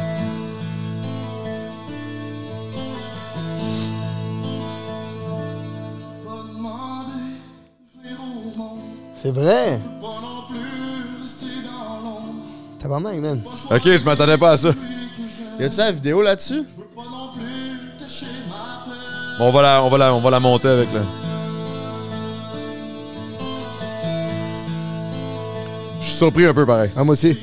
C'est 9.29 9.35
vrai. 9.35 9.79
Tabarnak, 12.79 13.17
man. 13.17 13.43
Ok, 13.71 13.83
je 13.85 14.03
m'attendais 14.03 14.39
pas 14.39 14.53
à 14.53 14.57
ça. 14.57 14.71
Y 15.61 15.65
a-tu 15.65 15.77
la 15.77 15.93
vidéo 15.93 16.23
là-dessus? 16.23 16.63
Bon, 19.39 19.45
on 19.45 19.51
va 19.51 19.61
la, 19.61 19.83
on 19.83 19.91
va 19.91 19.99
la, 19.99 20.15
on 20.15 20.21
va 20.21 20.31
la 20.31 20.41
monter 20.41 20.69
avec 20.69 20.89
le. 20.95 21.01
Je 26.01 26.07
suis 26.07 26.15
surpris 26.15 26.47
un 26.47 26.55
peu 26.55 26.65
pareil. 26.65 26.91
Ah, 26.97 27.05
moi 27.05 27.13
aussi. 27.13 27.37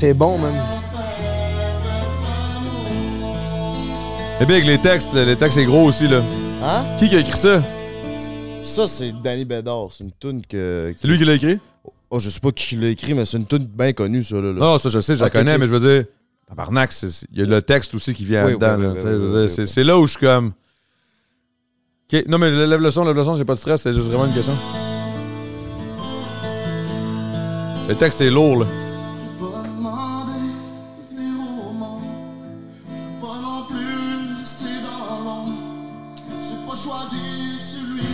C'est 0.00 0.14
bon, 0.14 0.38
man. 0.38 0.54
Et 4.40 4.46
Big, 4.46 4.64
les 4.64 4.78
textes, 4.78 5.12
les 5.12 5.36
textes, 5.36 5.56
c'est 5.56 5.66
gros 5.66 5.84
aussi, 5.84 6.08
là. 6.08 6.22
Hein? 6.62 6.84
Qui 6.96 7.10
qui 7.10 7.16
a 7.16 7.18
écrit 7.18 7.36
ça? 7.36 7.62
Ça, 8.62 8.88
c'est 8.88 9.12
Danny 9.22 9.44
Bédard. 9.44 9.88
C'est 9.90 10.04
une 10.04 10.12
tune 10.18 10.40
que. 10.46 10.94
C'est 10.96 11.06
lui 11.06 11.18
qui 11.18 11.26
l'a 11.26 11.34
écrit? 11.34 11.58
Oh, 12.08 12.18
je 12.18 12.30
sais 12.30 12.40
pas 12.40 12.50
qui 12.50 12.76
l'a 12.76 12.88
écrit, 12.88 13.12
mais 13.12 13.26
c'est 13.26 13.36
une 13.36 13.44
tune 13.44 13.66
bien 13.66 13.92
connue, 13.92 14.24
ça, 14.24 14.36
là. 14.36 14.52
Non, 14.54 14.78
ça, 14.78 14.88
je 14.88 15.00
sais, 15.00 15.16
je 15.16 15.22
la 15.22 15.28
connais, 15.28 15.58
mais 15.58 15.66
je 15.66 15.76
veux 15.76 15.96
dire. 15.96 16.06
Tabarnak, 16.48 16.94
il 17.32 17.38
y 17.38 17.42
a 17.42 17.44
le 17.44 17.60
texte 17.60 17.94
aussi 17.94 18.14
qui 18.14 18.24
vient 18.24 18.50
dedans. 18.50 18.94
c'est 19.46 19.84
là 19.84 19.98
où 19.98 20.06
je 20.06 20.12
suis 20.12 20.20
comme. 20.20 20.52
Non, 22.26 22.38
mais 22.38 22.50
lève 22.50 22.80
le 22.80 22.90
son, 22.90 23.04
lève 23.04 23.14
le 23.14 23.22
son, 23.22 23.36
j'ai 23.36 23.44
pas 23.44 23.54
de 23.54 23.58
stress, 23.58 23.82
c'est 23.82 23.92
juste 23.92 24.06
vraiment 24.06 24.24
une 24.24 24.32
question. 24.32 24.56
Le 27.86 27.94
texte 27.96 28.22
est 28.22 28.30
lourd, 28.30 28.60
là. 28.60 28.66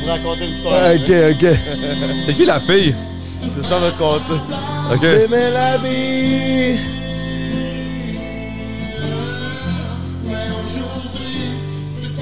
vous 0.00 0.08
raconter 0.08 0.46
l'histoire. 0.46 0.92
Ok, 0.94 1.10
ok. 1.32 1.48
C'est 2.22 2.34
qui 2.34 2.44
la 2.44 2.60
fille? 2.60 2.94
C'est 3.54 3.64
ça 3.64 3.78
votre 3.78 3.96
compte. 3.96 4.40
Ok. 4.92 5.02
Aimer 5.04 5.50
la 5.52 5.76
vie. 5.78 6.78
Mais 10.24 10.46
aujourd'hui, 10.62 11.50
c'est 11.94 12.20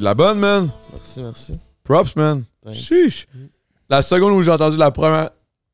C'est 0.00 0.04
de 0.04 0.08
la 0.08 0.14
bonne, 0.14 0.38
man. 0.38 0.70
Merci, 0.94 1.22
merci. 1.22 1.58
Props, 1.84 2.16
man. 2.16 2.44
Chiche. 2.72 3.26
La 3.90 4.00
seconde 4.00 4.32
où 4.32 4.42
j'ai 4.42 4.50
entendu 4.50 4.78
la 4.78 4.90
première 4.90 5.28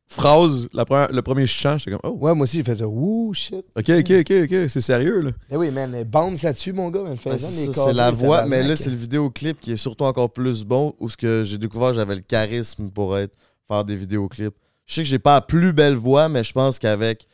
phrase, 0.08 0.68
la 0.72 0.84
première, 0.84 1.12
le 1.12 1.22
premier 1.22 1.46
chant, 1.46 1.78
j'étais 1.78 1.92
comme, 1.92 2.00
oh, 2.02 2.18
Ouais, 2.20 2.34
moi 2.34 2.42
aussi, 2.42 2.56
j'ai 2.56 2.64
fait 2.64 2.76
ça. 2.76 2.88
Ouh, 2.88 3.32
shit. 3.32 3.64
ok, 3.76 3.88
ok, 3.88 4.10
ok, 4.10 4.32
ok, 4.42 4.68
c'est 4.68 4.80
sérieux, 4.80 5.20
là. 5.20 5.30
Eh 5.48 5.56
oui, 5.56 5.70
man, 5.70 6.02
bounce 6.02 6.42
là-dessus, 6.42 6.72
mon 6.72 6.90
gars, 6.90 7.02
man. 7.02 7.16
Fais 7.16 7.30
Ouais, 7.30 7.38
ça, 7.38 7.48
c'est 7.72 7.92
la 7.92 8.10
voix, 8.10 8.46
mais 8.46 8.64
là, 8.64 8.74
c'est 8.74 8.90
le 8.90 8.96
vidéoclip 8.96 9.60
qui 9.60 9.70
est 9.70 9.76
surtout 9.76 10.02
encore 10.02 10.32
plus 10.32 10.64
bon, 10.64 10.92
où 10.98 11.08
ce 11.08 11.16
que 11.16 11.44
j'ai 11.44 11.56
découvert, 11.58 11.94
j'avais 11.94 12.16
le 12.16 12.22
charisme 12.22 12.90
pour 12.90 13.16
être 13.16 13.36
faire 13.68 13.84
des 13.84 13.94
vidéoclips. 13.94 14.56
Je 14.86 14.94
sais 14.96 15.02
que 15.02 15.08
j'ai 15.08 15.20
pas 15.20 15.34
la 15.36 15.40
plus 15.40 15.72
belle 15.72 15.94
voix, 15.94 16.28
mais 16.28 16.42
je 16.42 16.52
pense 16.52 16.80
qu'avec 16.80 17.26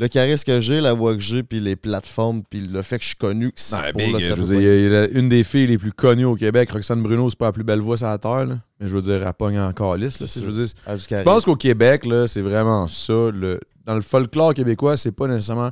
le 0.00 0.08
charisme 0.08 0.44
que 0.44 0.60
j'ai, 0.60 0.80
la 0.80 0.94
voix 0.94 1.14
que 1.14 1.20
j'ai, 1.20 1.42
puis 1.42 1.60
les 1.60 1.76
plateformes, 1.76 2.42
puis 2.48 2.60
le 2.66 2.80
fait 2.82 2.96
que 2.96 3.02
je 3.02 3.08
suis 3.08 3.16
connu, 3.16 3.52
que 3.52 3.60
c'est 3.60 3.76
Non, 3.76 3.82
pour 3.92 4.00
big, 4.00 4.12
là 4.14 4.18
que 4.18 4.24
ça 4.24 4.30
je 4.30 4.34
peut 4.36 4.40
veux 4.46 4.58
dire, 4.58 4.74
il 4.74 4.90
y 4.90 4.96
a 4.96 5.08
une 5.08 5.28
des 5.28 5.44
filles 5.44 5.66
les 5.66 5.76
plus 5.78 5.92
connues 5.92 6.24
au 6.24 6.34
Québec, 6.36 6.70
Roxane 6.70 7.02
Bruno, 7.02 7.28
c'est 7.30 7.38
pas 7.38 7.46
la 7.46 7.52
plus 7.52 7.64
belle 7.64 7.80
voix 7.80 7.96
sur 7.98 8.06
la 8.06 8.16
terre, 8.18 8.46
là. 8.46 8.58
Mais 8.80 8.88
je 8.88 8.94
veux 8.94 9.02
dire, 9.02 9.24
elle 9.26 9.32
pogne 9.34 9.58
encore. 9.60 9.96
C'est 10.10 10.40
Je 10.40 10.46
veux 10.46 10.64
dire, 10.64 10.74
je 10.88 11.22
pense 11.22 11.44
qu'au 11.44 11.54
Québec, 11.56 12.06
c'est 12.26 12.40
vraiment 12.40 12.88
ça. 12.88 13.12
Le, 13.30 13.60
dans 13.84 13.94
le 13.94 14.00
folklore 14.00 14.54
québécois, 14.54 14.96
c'est 14.96 15.12
pas 15.12 15.28
nécessairement 15.28 15.70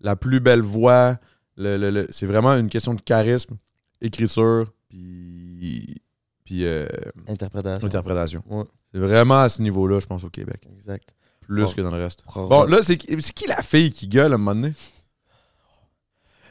la 0.00 0.16
plus 0.16 0.40
belle 0.40 0.60
voix. 0.62 1.16
Le, 1.56 1.76
le- 1.76 1.90
le- 1.90 2.06
c'est 2.10 2.26
vraiment 2.26 2.54
une 2.56 2.68
question 2.68 2.94
de 2.94 3.00
charisme, 3.00 3.56
écriture, 4.00 4.66
puis, 4.88 6.02
puis 6.44 6.64
euh, 6.66 6.86
Interprétation. 7.28 7.86
interprétation. 7.86 8.42
Ouais. 8.48 8.64
C'est 8.92 8.98
vraiment 9.00 9.40
à 9.42 9.48
ce 9.48 9.62
niveau-là, 9.62 10.00
je 10.00 10.06
pense, 10.06 10.24
au 10.24 10.30
Québec. 10.30 10.62
Exact. 10.74 11.14
Plus 11.46 11.74
que 11.74 11.80
dans 11.82 11.90
le 11.94 12.02
reste. 12.02 12.22
Bon, 12.48 12.64
là, 12.64 12.78
c'est 12.82 12.96
qui 12.96 13.46
la 13.46 13.62
fille 13.62 13.90
qui 13.90 14.08
gueule 14.08 14.32
à 14.32 14.34
un 14.34 14.38
moment 14.38 14.54
donné? 14.54 14.72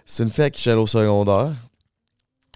C'est 0.05 0.23
une 0.23 0.29
fille 0.29 0.51
qui 0.51 0.61
au 0.71 0.87
secondaire. 0.87 1.53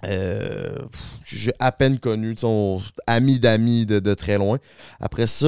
Euh, 0.04 0.76
j'ai 1.24 1.52
à 1.58 1.72
peine 1.72 1.98
connu, 1.98 2.34
tu 2.34 2.40
sais, 2.42 2.46
on- 2.46 2.82
amis 3.06 3.40
d'amis 3.40 3.86
de, 3.86 3.98
de 3.98 4.14
très 4.14 4.36
loin. 4.36 4.58
Après 5.00 5.26
ça, 5.26 5.46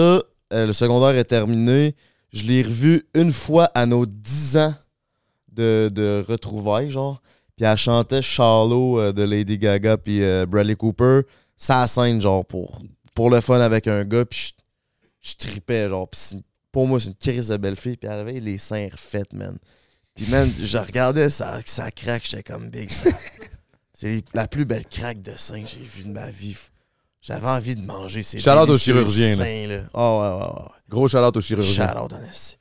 euh, 0.53 0.67
le 0.67 0.73
secondaire 0.73 1.17
est 1.19 1.25
terminé. 1.25 1.95
Je 2.33 2.45
l'ai 2.45 2.63
revu 2.63 3.07
une 3.15 3.31
fois 3.31 3.65
à 3.75 3.85
nos 3.87 4.07
10 4.07 4.57
ans 4.57 4.75
de, 5.53 5.91
de 5.93 6.25
retrouvailles, 6.27 6.91
genre. 6.91 7.21
Puis 7.57 7.67
elle 7.67 7.77
chantait 7.77 8.23
Shallow 8.23 8.99
euh, 9.01 9.13
de 9.13 9.23
Lady 9.23 9.59
Gaga 9.59 9.97
puis 9.99 10.21
Bradley 10.47 10.77
Cooper. 10.77 11.23
Ça 11.57 11.87
scène, 11.87 12.21
genre, 12.21 12.47
pour, 12.47 12.79
pour 13.15 13.31
le 13.31 13.41
fun 13.41 13.61
avec 13.61 13.87
un 13.87 14.05
gars. 14.05 14.25
Puis 14.25 14.55
je, 15.21 15.31
je 15.33 15.37
tripais, 15.37 15.89
genre. 15.89 16.09
Puis 16.09 16.21
c'est- 16.21 16.37
pour 16.73 16.87
moi, 16.87 17.01
c'est 17.01 17.09
une 17.09 17.15
crise 17.15 17.49
de 17.49 17.57
belle 17.57 17.77
fille. 17.77 17.97
Puis 17.97 18.09
elle 18.11 18.19
avait 18.19 18.41
les 18.41 18.59
seins 18.59 18.89
refaits, 18.91 19.33
man. 19.33 19.57
Puis 20.15 20.27
man, 20.29 20.51
je 20.63 20.79
regardais 20.79 21.31
ça, 21.31 21.61
ça 21.65 21.91
craque, 21.91 22.27
j'étais 22.29 22.43
comme 22.43 22.71
big. 22.71 22.91
ça- 22.91 23.11
C'est 23.93 24.23
la 24.33 24.47
plus 24.47 24.65
belle 24.65 24.87
craque 24.87 25.21
de 25.23 25.33
seins 25.37 25.63
que 25.63 25.69
j'ai 25.69 25.83
vue 25.83 26.05
de 26.05 26.13
ma 26.13 26.31
vie. 26.31 26.57
J'avais 27.21 27.49
envie 27.49 27.75
de 27.75 27.85
manger 27.85 28.23
ces 28.23 28.39
Shout 28.39 28.51
out 28.51 28.69
au 28.69 28.79
chirurgien, 28.79 29.31
là. 29.31 29.45
seins, 29.45 29.67
là. 29.67 29.81
Oh 29.93 30.21
ouais, 30.23 30.45
ouais, 30.47 30.53
ouais. 30.63 30.69
Gros 30.89 31.09
shout-out 31.09 31.37
au 31.37 31.41
chirurgien. 31.41 31.89
Shout 31.93 31.99
out 31.99 32.13
en 32.13 32.23
esti. 32.23 32.57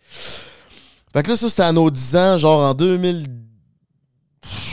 Fait 1.14 1.22
que 1.24 1.30
là, 1.30 1.38
ça, 1.38 1.48
c'était 1.48 1.62
à 1.62 1.72
nos 1.72 1.92
10 1.92 2.16
ans, 2.16 2.38
genre 2.40 2.62
en 2.62 2.74
2000. 2.74 3.28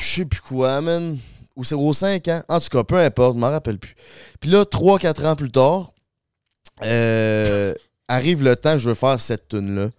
Je 0.00 0.04
sais 0.20 0.24
plus 0.24 0.40
quoi, 0.40 0.80
man. 0.80 1.18
Ou 1.54 1.64
c'est 1.64 1.74
aux 1.74 1.92
5 1.92 2.26
ans. 2.28 2.42
En 2.48 2.58
tout 2.60 2.68
cas, 2.70 2.82
peu 2.82 2.98
importe, 2.98 3.34
je 3.34 3.40
m'en 3.40 3.50
rappelle 3.50 3.78
plus. 3.78 3.94
Puis 4.40 4.48
là, 4.50 4.64
3-4 4.64 5.26
ans 5.26 5.36
plus 5.36 5.50
tard, 5.52 5.92
euh, 6.82 7.74
arrive 8.08 8.42
le 8.42 8.54
temps 8.56 8.78
je 8.78 8.88
veux 8.88 8.94
faire 8.94 9.20
cette 9.20 9.48
tune-là. 9.48 9.90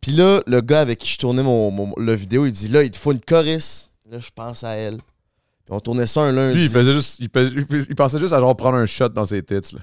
Puis 0.00 0.12
là, 0.12 0.42
le 0.46 0.60
gars 0.60 0.80
avec 0.80 0.98
qui 0.98 1.08
je 1.10 1.18
tournais 1.18 1.42
mon, 1.42 1.70
mon- 1.70 1.94
le 1.96 2.12
vidéo, 2.14 2.46
il 2.46 2.52
dit 2.52 2.68
là, 2.68 2.82
il 2.82 2.90
te 2.90 2.96
faut 2.96 3.12
une 3.12 3.20
choriste. 3.20 3.90
Là, 4.10 4.18
je 4.20 4.30
pense 4.34 4.62
à 4.64 4.70
elle. 4.70 4.96
Puis 4.96 5.74
on 5.74 5.80
tournait 5.80 6.06
ça 6.06 6.20
un 6.22 6.32
lundi. 6.32 6.56
Lui, 6.58 6.64
il 6.64 6.70
faisait 6.70 6.92
juste. 6.92 7.16
Il, 7.18 7.28
pensait 7.30 8.18
juste 8.18 8.32
à 8.32 8.40
genre 8.40 8.56
prendre 8.56 8.76
un 8.78 8.86
shot 8.86 9.08
dans 9.10 9.24
ses 9.26 9.42
tits, 9.42 9.74
là. 9.74 9.80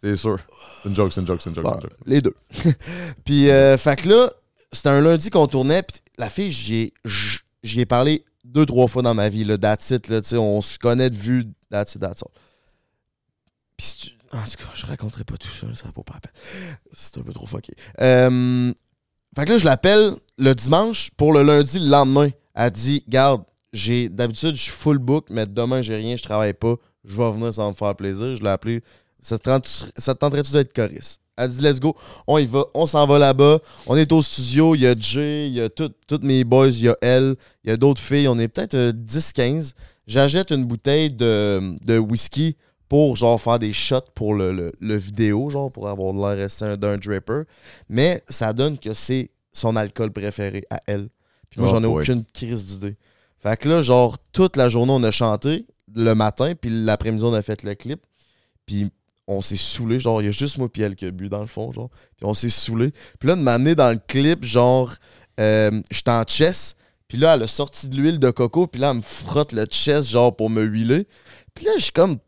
C'est 0.00 0.16
sûr. 0.16 0.38
C'est 0.82 0.88
une 0.88 0.94
joke, 0.96 1.12
c'est 1.12 1.20
une 1.20 1.26
joke, 1.26 1.42
c'est 1.42 1.50
une 1.50 1.56
joke, 1.56 1.66
c'est 1.66 1.72
Bon, 1.72 1.76
une 1.76 1.82
joke. 1.82 1.98
les 2.06 2.22
deux. 2.22 2.34
puis, 3.24 3.50
euh, 3.50 3.76
fait 3.76 3.96
que 4.00 4.08
là, 4.08 4.32
c'était 4.72 4.88
un 4.88 5.00
lundi 5.02 5.28
qu'on 5.28 5.46
tournait. 5.46 5.82
Puis 5.82 5.98
la 6.16 6.30
fille, 6.30 6.50
j'y 6.52 6.74
ai, 6.76 6.92
j- 7.04 7.40
j'y 7.62 7.80
ai 7.80 7.86
parlé 7.86 8.24
deux, 8.44 8.64
trois 8.64 8.88
fois 8.88 9.02
dans 9.02 9.12
ma 9.12 9.28
vie. 9.28 9.44
Là, 9.44 9.58
that's 9.58 9.90
it, 9.90 10.08
là, 10.08 10.22
tu 10.22 10.28
sais, 10.30 10.36
on 10.38 10.62
se 10.62 10.78
connaît 10.78 11.10
de 11.10 11.16
vue. 11.16 11.44
That's 11.70 11.94
it, 11.96 12.00
that's 12.00 12.22
all. 12.22 12.30
Puis, 13.76 13.86
si 13.86 13.96
tu- 13.98 14.10
en 14.32 14.44
tout 14.44 14.64
cas, 14.64 14.70
je 14.74 14.86
raconterai 14.86 15.24
pas 15.24 15.36
tout 15.36 15.48
ça, 15.48 15.66
ça 15.74 15.86
va 15.86 16.02
pas 16.02 16.14
la 16.14 16.20
peine. 16.20 16.32
C'est 16.92 17.18
un 17.18 17.22
peu 17.22 17.32
trop 17.32 17.46
fucké. 17.46 17.74
Euh, 18.00 18.72
fait 19.36 19.44
que 19.44 19.50
là, 19.50 19.58
je 19.58 19.64
l'appelle 19.64 20.14
le 20.38 20.54
dimanche 20.54 21.10
pour 21.16 21.32
le 21.32 21.42
lundi, 21.42 21.78
le 21.78 21.88
lendemain. 21.88 22.30
Elle 22.54 22.70
dit 22.70 23.04
Garde, 23.08 23.42
j'ai 23.72 24.08
d'habitude, 24.08 24.54
je 24.54 24.62
suis 24.62 24.72
full 24.72 24.98
book, 24.98 25.26
mais 25.30 25.46
demain, 25.46 25.82
j'ai 25.82 25.96
rien, 25.96 26.16
je 26.16 26.22
travaille 26.22 26.54
pas. 26.54 26.76
Je 27.04 27.16
vais 27.16 27.30
venir, 27.32 27.54
ça 27.54 27.62
va 27.62 27.68
me 27.68 27.74
faire 27.74 27.94
plaisir. 27.94 28.36
Je 28.36 28.42
l'ai 28.42 28.50
appelé 28.50 28.82
ça 29.22 29.38
te, 29.38 30.12
tenterait-tu 30.12 30.52
d'être 30.52 30.72
choriste? 30.72 31.20
Elle 31.36 31.50
dit, 31.50 31.62
let's 31.62 31.80
go. 31.80 31.96
On 32.26 32.38
y 32.38 32.44
va. 32.44 32.64
On 32.74 32.86
s'en 32.86 33.06
va 33.06 33.18
là-bas. 33.18 33.58
On 33.86 33.96
est 33.96 34.12
au 34.12 34.20
studio. 34.20 34.74
Il 34.74 34.82
y 34.82 34.86
a 34.86 34.94
Jay, 34.94 35.48
il 35.48 35.54
y 35.54 35.60
a 35.60 35.70
toutes 35.70 36.22
mes 36.22 36.44
boys, 36.44 36.68
il 36.68 36.82
y 36.82 36.88
a 36.88 36.96
elle, 37.00 37.36
il 37.64 37.70
y 37.70 37.72
a 37.72 37.76
d'autres 37.76 38.02
filles. 38.02 38.28
On 38.28 38.38
est 38.38 38.48
peut-être 38.48 38.74
euh, 38.74 38.92
10-15. 38.92 39.72
J'achète 40.06 40.50
une 40.50 40.64
bouteille 40.64 41.10
de, 41.10 41.78
de 41.86 41.98
whisky 41.98 42.56
pour 42.90 43.14
genre 43.16 43.40
faire 43.40 43.58
des 43.60 43.72
shots 43.72 44.10
pour 44.14 44.34
le, 44.34 44.52
le- 44.52 44.72
le 44.80 44.96
vidéo, 44.96 45.48
genre 45.48 45.70
pour 45.70 45.88
avoir 45.88 46.12
l'air 46.12 46.36
resté 46.44 46.76
d'un 46.76 46.98
draper. 46.98 47.44
Mais 47.88 48.22
ça 48.28 48.52
donne 48.52 48.78
que 48.78 48.92
c'est 48.94 49.30
son 49.52 49.76
alcool 49.76 50.10
préféré 50.12 50.64
à 50.70 50.80
elle. 50.86 51.08
Puis 51.48 51.60
moi, 51.60 51.68
Oh 51.70 51.74
j'en 51.76 51.84
ai 51.84 51.86
boy. 51.86 52.02
aucune 52.02 52.24
crise 52.24 52.64
d'idée. 52.66 52.96
Fait 53.38 53.56
que 53.56 53.68
là, 53.68 53.80
genre, 53.80 54.18
toute 54.32 54.56
la 54.56 54.68
journée, 54.68 54.92
on 54.92 55.02
a 55.04 55.10
chanté 55.12 55.66
le 55.94 56.14
matin, 56.14 56.52
puis 56.60 56.68
l'après-midi, 56.70 57.24
on 57.24 57.32
a 57.32 57.42
fait 57.42 57.62
le 57.62 57.74
clip. 57.76 58.00
Puis 58.66 58.90
on 59.28 59.40
s'est 59.40 59.56
saoulé, 59.56 60.00
genre, 60.00 60.20
il 60.20 60.24
y 60.24 60.28
a 60.28 60.32
juste 60.32 60.58
moi 60.58 60.68
puis 60.68 60.82
elle 60.82 60.96
qui 60.96 61.06
a 61.06 61.10
bu 61.12 61.28
dans 61.28 61.40
le 61.40 61.46
fond, 61.46 61.70
genre. 61.72 61.90
Puis 62.16 62.26
on 62.26 62.34
s'est 62.34 62.50
saoulé. 62.50 62.92
Puis 63.20 63.28
là, 63.28 63.36
de 63.36 63.40
m'amener 63.40 63.74
dans 63.76 63.90
le 63.90 64.00
clip, 64.04 64.44
genre, 64.44 64.92
euh, 65.38 65.80
j'étais 65.92 66.10
en 66.10 66.24
chess. 66.26 66.74
Puis 67.06 67.18
là, 67.18 67.34
elle 67.36 67.44
a 67.44 67.48
sorti 67.48 67.88
de 67.88 67.96
l'huile 67.96 68.18
de 68.18 68.30
coco, 68.30 68.66
puis 68.66 68.80
là, 68.80 68.90
elle 68.90 68.96
me 68.98 69.02
frotte 69.02 69.52
le 69.52 69.64
chest, 69.66 70.08
genre, 70.08 70.34
pour 70.34 70.50
me 70.50 70.62
huiler. 70.64 71.06
Puis 71.54 71.66
là, 71.66 71.72
je 71.76 71.82
suis 71.84 71.92
comme. 71.92 72.18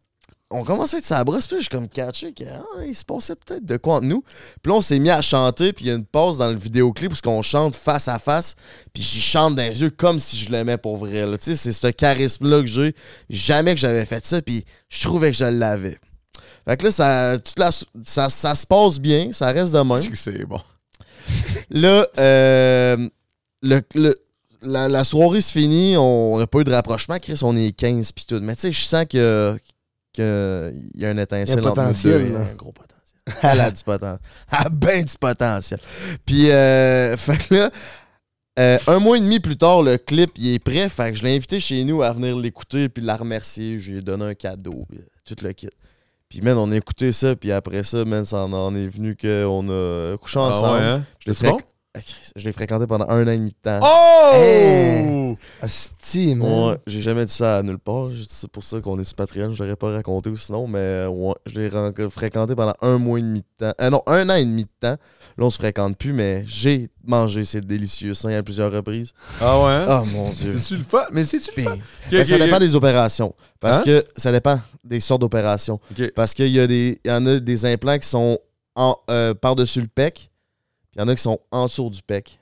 On 0.52 0.64
commence 0.64 0.92
à 0.94 0.98
être 0.98 1.04
sa 1.04 1.24
brosse, 1.24 1.46
puis 1.46 1.56
suis 1.60 1.68
comme 1.68 1.88
catché 1.88 2.32
qu'il 2.32 2.46
se 2.94 3.04
passait 3.04 3.34
peut-être 3.36 3.64
de 3.64 3.76
quoi 3.78 3.96
entre 3.96 4.04
nous. 4.06 4.22
Puis 4.62 4.70
là, 4.70 4.78
on 4.78 4.80
s'est 4.80 4.98
mis 4.98 5.10
à 5.10 5.22
chanter, 5.22 5.72
puis 5.72 5.86
il 5.86 5.88
y 5.88 5.90
a 5.90 5.94
une 5.94 6.04
pause 6.04 6.38
dans 6.38 6.48
le 6.50 6.56
vidéoclip 6.56 7.12
où 7.12 7.28
on 7.28 7.42
chante 7.42 7.74
face 7.74 8.08
à 8.08 8.18
face, 8.18 8.54
puis 8.92 9.02
j'y 9.02 9.20
chante 9.20 9.54
dans 9.56 9.62
les 9.62 9.80
yeux 9.80 9.90
comme 9.90 10.20
si 10.20 10.36
je 10.38 10.50
l'aimais 10.50 10.76
pour 10.76 10.98
vrai. 10.98 11.26
là. 11.26 11.38
Tu 11.38 11.44
sais, 11.50 11.56
c'est 11.56 11.72
ce 11.72 11.86
charisme-là 11.88 12.60
que 12.60 12.66
j'ai. 12.66 12.94
Jamais 13.30 13.74
que 13.74 13.80
j'avais 13.80 14.04
fait 14.04 14.24
ça, 14.26 14.42
puis 14.42 14.64
je 14.88 15.00
trouvais 15.02 15.30
que 15.32 15.36
je 15.38 15.44
l'avais. 15.44 15.98
Fait 16.68 16.76
que 16.76 16.84
là, 16.84 16.92
ça, 16.92 17.38
toute 17.38 17.58
la- 17.58 17.70
ça, 18.04 18.28
ça 18.28 18.54
se 18.54 18.66
passe 18.66 19.00
bien, 19.00 19.30
ça 19.32 19.46
reste 19.46 19.72
de 19.72 19.78
même. 19.80 20.14
C'est 20.14 20.44
bon. 20.44 20.60
Là, 21.70 22.06
euh, 22.18 23.08
le, 23.62 23.80
le- 23.94 24.14
la, 24.62 24.88
la 24.88 25.02
soirée 25.04 25.40
se 25.40 25.50
finit, 25.52 25.96
on 25.96 26.38
n'a 26.38 26.46
pas 26.46 26.60
eu 26.60 26.64
de 26.64 26.72
rapprochement. 26.72 27.16
Chris, 27.20 27.40
on 27.42 27.56
est 27.56 27.72
15 27.72 28.12
pis 28.12 28.26
tout. 28.26 28.38
Mais 28.42 28.54
tu 28.54 28.62
sais, 28.62 28.72
je 28.72 28.82
sens 28.84 29.04
que 29.10 29.58
que 30.12 30.72
il 30.94 31.00
y 31.00 31.06
a 31.06 31.10
un 31.10 31.18
étincelle 31.18 31.58
un 31.58 31.62
entre 31.62 31.68
nous 31.68 31.74
potentiel, 31.88 32.28
deux. 32.28 32.36
Un 32.36 32.54
gros 32.54 32.72
potentiel. 32.72 32.98
Elle 33.42 33.60
a 33.60 33.70
du 33.70 33.82
potentiel. 33.82 34.18
Elle 34.50 34.58
a 34.66 34.68
bien 34.68 35.02
du 35.02 35.12
potentiel. 35.18 35.80
Puis, 36.26 36.50
euh, 36.50 37.16
fait 37.18 37.38
que 37.48 37.54
là, 37.54 37.70
Euh, 38.58 38.78
un 38.86 38.98
mois 38.98 39.16
et 39.16 39.20
demi 39.20 39.40
plus 39.40 39.56
tard, 39.56 39.82
le 39.82 39.96
clip 39.96 40.32
il 40.36 40.52
est 40.54 40.58
prêt. 40.58 40.86
Fait 40.90 41.10
que 41.10 41.16
je 41.18 41.22
l'ai 41.24 41.34
invité 41.34 41.58
chez 41.58 41.82
nous 41.84 42.02
à 42.02 42.12
venir 42.12 42.36
l'écouter 42.36 42.90
puis 42.90 43.02
la 43.02 43.16
remercier. 43.16 43.80
J'ai 43.80 44.02
donné 44.02 44.24
un 44.26 44.34
cadeau, 44.34 44.84
puis 44.90 45.00
tout 45.24 45.36
le 45.42 45.52
kit. 45.52 45.70
Puis, 46.28 46.42
man, 46.42 46.58
on 46.58 46.70
a 46.70 46.76
écouté 46.76 47.12
ça, 47.12 47.34
puis 47.34 47.50
après 47.52 47.82
ça, 47.82 48.04
man, 48.04 48.24
ça 48.26 48.44
en, 48.44 48.52
en 48.52 48.74
est 48.74 48.88
venu 48.88 49.16
qu'on 49.16 49.68
a 49.70 50.16
couché 50.18 50.38
Ah 50.38 50.48
ensemble. 50.50 50.78
ouais, 50.80 50.84
hein? 50.86 51.04
Je 51.20 51.30
l'ai 51.30 51.48
bon? 51.50 51.58
Ah, 51.94 52.00
je 52.36 52.44
l'ai 52.46 52.52
fréquenté 52.52 52.86
pendant 52.86 53.06
un 53.10 53.26
an 53.26 53.30
et 53.30 53.36
demi 53.36 53.50
de 53.50 53.54
temps. 53.62 53.80
Oh! 53.82 54.30
Hey! 54.34 55.36
Asti, 55.60 56.34
man. 56.34 56.70
Ouais, 56.70 56.78
j'ai 56.86 57.02
jamais 57.02 57.26
dit 57.26 57.32
ça 57.34 57.58
à 57.58 57.62
nulle 57.62 57.78
part. 57.78 58.08
C'est 58.30 58.50
pour 58.50 58.64
ça 58.64 58.80
qu'on 58.80 58.98
est 58.98 59.04
sur 59.04 59.14
Patreon. 59.14 59.52
Je 59.52 59.62
l'aurais 59.62 59.76
pas 59.76 59.92
raconté 59.92 60.30
ou 60.30 60.36
sinon, 60.36 60.66
mais 60.66 61.04
ouais, 61.06 61.34
je 61.44 61.60
l'ai 61.60 62.10
fréquenté 62.10 62.54
pendant 62.54 62.72
un 62.80 62.96
mois 62.96 63.18
et 63.18 63.22
demi 63.22 63.40
de 63.40 63.46
temps. 63.66 63.74
Euh, 63.78 63.90
non, 63.90 64.02
un 64.06 64.30
an 64.30 64.36
et 64.36 64.44
demi 64.46 64.64
de 64.64 64.70
temps. 64.80 64.96
Là, 65.36 65.44
on 65.46 65.50
se 65.50 65.58
fréquente 65.58 65.98
plus, 65.98 66.14
mais 66.14 66.44
j'ai 66.46 66.88
mangé 67.04 67.44
ces 67.44 67.60
délicieux 67.60 68.14
seins 68.14 68.34
à 68.38 68.42
plusieurs 68.42 68.72
reprises. 68.72 69.12
Ah 69.38 69.60
ouais? 69.62 69.84
Oh 69.88 70.04
mon 70.14 70.30
dieu. 70.30 70.56
C'est-tu 70.58 70.78
le 70.78 70.84
fun? 70.84 71.04
Mais 71.12 71.26
c'est-tu 71.26 71.50
le 71.58 71.62
fun? 71.62 71.76
ben, 72.10 72.20
Ok, 72.22 72.26
ça 72.26 72.38
dépend 72.38 72.58
des 72.58 72.74
opérations. 72.74 73.34
Parce 73.60 73.78
Hein? 73.78 73.82
que 73.84 74.04
ça 74.16 74.32
dépend 74.32 74.58
des 74.82 75.00
sortes 75.00 75.20
d'opérations. 75.20 75.78
Parce 76.14 76.32
qu'il 76.32 76.48
y, 76.48 76.58
a 76.58 76.66
des- 76.66 76.98
il 77.04 77.10
y 77.10 77.12
en 77.14 77.26
a 77.26 77.38
des 77.38 77.66
implants 77.66 77.98
qui 77.98 78.08
sont 78.08 78.38
en, 78.74 78.96
euh, 79.10 79.34
par-dessus 79.34 79.82
le 79.82 79.88
pec, 79.88 80.30
puis 80.92 80.98
il 80.98 81.00
y 81.00 81.04
en 81.04 81.08
a 81.08 81.14
qui 81.16 81.22
sont 81.22 81.38
en 81.50 81.66
dessous 81.66 81.90
du 81.90 82.02
pec. 82.02 82.38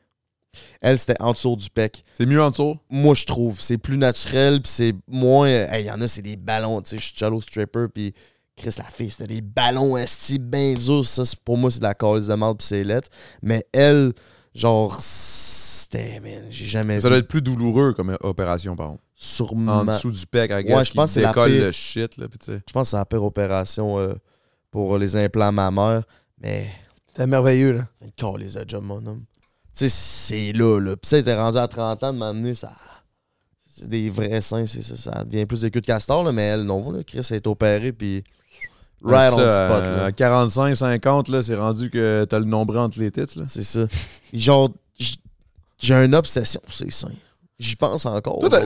Elle, 0.80 0.98
c'était 0.98 1.20
en 1.22 1.30
dessous 1.32 1.54
du 1.56 1.70
pec. 1.70 2.04
C'est 2.12 2.26
mieux 2.26 2.42
en 2.42 2.50
dessous? 2.50 2.76
moi 2.90 3.14
je 3.14 3.24
trouve 3.24 3.60
c'est 3.60 3.78
plus 3.78 3.96
naturel 3.96 4.60
puis 4.60 4.70
c'est 4.72 4.92
moins 5.06 5.48
hey, 5.48 5.84
il 5.84 5.86
y 5.86 5.90
en 5.92 6.00
a 6.00 6.08
c'est 6.08 6.22
des 6.22 6.36
ballons 6.36 6.82
tu 6.82 6.90
sais 6.90 6.98
je 6.98 7.04
suis 7.04 7.16
shallow 7.16 7.40
stripper 7.40 7.86
puis 7.94 8.12
Chris 8.56 8.74
la 8.78 8.84
fille 8.84 9.10
c'était 9.10 9.28
des 9.32 9.40
ballons 9.42 9.96
esti 9.96 10.38
bien 10.40 10.74
durs 10.74 11.06
ça 11.06 11.24
c'est- 11.24 11.38
pour 11.38 11.56
moi 11.56 11.70
c'est 11.70 11.78
de 11.78 11.84
la 11.84 11.94
calice 11.94 12.26
de 12.26 12.34
marde 12.34 12.58
puis 12.58 12.66
c'est 12.66 12.82
lettre 12.82 13.08
mais 13.42 13.64
elle 13.72 14.12
genre 14.52 15.00
c'était 15.00 16.18
man 16.20 16.44
j'ai 16.50 16.66
jamais 16.66 16.98
Ça 16.98 17.06
vu 17.08 17.12
doit 17.12 17.18
être 17.18 17.28
plus 17.28 17.42
douloureux 17.42 17.92
comme 17.94 18.16
opération, 18.20 18.74
par 18.74 18.88
contre. 18.88 19.02
sûrement 19.14 19.78
En 19.80 19.84
dessous 19.84 20.10
du 20.10 20.26
pec, 20.26 20.50
guess, 20.50 20.76
Ouais, 20.76 20.84
je 20.84 20.92
pense 20.92 21.04
que 21.06 21.10
c'est 21.12 21.20
la 21.20 21.32
pire. 21.32 21.46
le 21.46 21.70
shit, 21.72 22.16
là, 22.16 22.28
pis 22.28 22.38
tu 22.38 22.46
sais. 22.46 22.60
je 22.66 22.72
pense 22.72 22.88
que 22.88 22.90
c'est 22.90 22.96
la 22.96 23.06
pire 23.06 23.22
opération 23.22 23.98
euh, 24.00 24.14
pour 24.72 24.98
les 24.98 25.14
implants 25.16 25.52
mammaires 25.52 26.02
mais 26.38 26.66
C'était 27.12 27.26
merveilleux, 27.26 27.72
là. 27.72 27.86
calice 28.16 28.54
de 28.54 28.64
job 28.68 28.84
mon 28.84 29.04
homme 29.06 29.24
tu 29.74 29.88
sais 29.88 29.88
c'est 29.88 30.52
là 30.52 30.80
là 30.80 30.96
puis 30.96 31.08
ça 31.08 31.22
t'es 31.22 31.34
rendu 31.36 31.58
à 31.58 31.68
30 31.68 32.02
ans 32.04 32.12
de 32.12 32.18
m'amener 32.18 32.54
ça 32.54 32.72
c'est 33.68 33.88
des 33.88 34.10
vrais 34.10 34.40
seins 34.42 34.66
c'est 34.66 34.82
ça 34.82 34.96
ça 34.96 35.24
devient 35.24 35.46
plus 35.46 35.60
des 35.60 35.70
queues 35.70 35.80
de 35.80 35.86
castor 35.86 36.24
là 36.24 36.32
mais 36.32 36.42
elle 36.42 36.62
non 36.62 36.90
là 36.90 37.02
Chris 37.04 37.26
elle 37.30 37.36
est 37.36 37.46
opérée 37.46 37.92
puis 37.92 38.24
right 39.02 39.32
on 39.32 39.36
Ça, 39.38 39.46
the 39.46 39.50
spot 39.50 39.86
euh, 39.86 39.96
là. 39.98 40.04
À 40.06 40.12
45, 40.12 40.74
50, 40.74 41.28
là, 41.28 41.42
c'est 41.42 41.54
rendu 41.54 41.88
que 41.88 42.26
t'as 42.28 42.38
le 42.38 42.44
nombril 42.44 42.78
entre 42.80 42.98
les 43.00 43.10
têtes, 43.10 43.34
là. 43.36 43.44
C'est 43.46 43.62
ça. 43.62 43.86
Genre, 44.32 44.68
j'ai 45.78 45.94
une 45.94 46.14
obsession 46.14 46.60
pour 46.62 46.74
ces 46.74 46.90
seins. 46.90 47.08
J'y 47.58 47.76
pense 47.76 48.04
encore. 48.04 48.40
Toi, 48.40 48.50
t'as- 48.50 48.64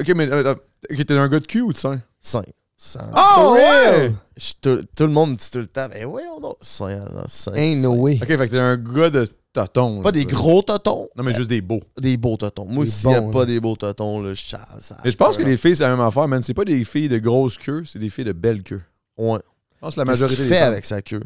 ok, 0.00 0.08
mais 0.16 0.30
euh, 0.30 0.54
ok, 0.90 1.04
t'es 1.06 1.12
un 1.18 1.28
gars 1.28 1.40
de 1.40 1.46
cul 1.46 1.60
ou 1.60 1.72
de 1.74 1.76
sein? 1.76 2.00
Seins. 2.22 2.44
Seins. 2.76 3.10
Oh, 3.16 3.54
ouais! 3.54 4.12
Je- 4.36 4.52
tout, 4.60 4.80
tout 4.94 5.04
le 5.04 5.12
monde 5.12 5.30
me 5.32 5.36
dit 5.36 5.50
tout 5.50 5.58
le 5.58 5.66
temps, 5.66 5.88
mais 5.90 6.04
ouais, 6.04 6.24
on 6.38 6.46
a. 6.50 6.52
Seins, 6.60 7.04
seins. 7.28 7.54
Ain't 7.54 7.80
no 7.82 7.92
way. 7.94 8.18
Ok, 8.20 8.26
fait 8.28 8.36
que 8.36 8.44
t'es 8.50 8.58
un 8.58 8.76
gars 8.76 9.08
de 9.08 9.26
totons. 9.52 10.02
Pas 10.02 10.08
là, 10.08 10.12
des 10.12 10.26
gros 10.26 10.60
totons, 10.60 11.08
Non, 11.16 11.24
mais 11.24 11.32
juste 11.32 11.48
des 11.48 11.62
beaux. 11.62 11.80
des 11.98 12.18
beaux 12.18 12.36
totons. 12.36 12.66
Moi, 12.66 12.84
s'il 12.84 13.08
n'y 13.08 13.14
a 13.16 13.22
pas 13.22 13.46
des 13.46 13.60
beaux 13.60 13.76
totons, 13.76 14.20
là, 14.22 14.34
je 14.34 14.44
ça, 14.44 14.60
ça- 14.78 14.98
Mais 15.04 15.10
je 15.10 15.16
pense 15.16 15.38
que 15.38 15.42
les 15.42 15.56
filles, 15.56 15.74
c'est 15.74 15.84
la 15.84 15.90
même 15.96 16.00
affaire, 16.04 16.28
man. 16.28 16.42
C'est 16.42 16.52
pas 16.52 16.66
des 16.66 16.84
filles 16.84 17.08
de 17.08 17.16
grosse 17.18 17.56
queue, 17.56 17.82
c'est 17.86 17.98
des 17.98 18.10
filles 18.10 18.24
de 18.26 18.32
belle 18.32 18.62
queue. 18.62 18.82
Ouais. 19.16 19.38
Je 19.76 19.80
pense 19.80 19.94
que 19.94 20.00
la 20.00 20.04
Qu'est-ce 20.06 20.22
majorité 20.22 20.36
qu'il 20.36 20.48
des 20.48 20.54
fait 20.54 20.60
femmes- 20.60 20.72
avec 20.72 20.84
sa 20.84 21.00
queue? 21.00 21.22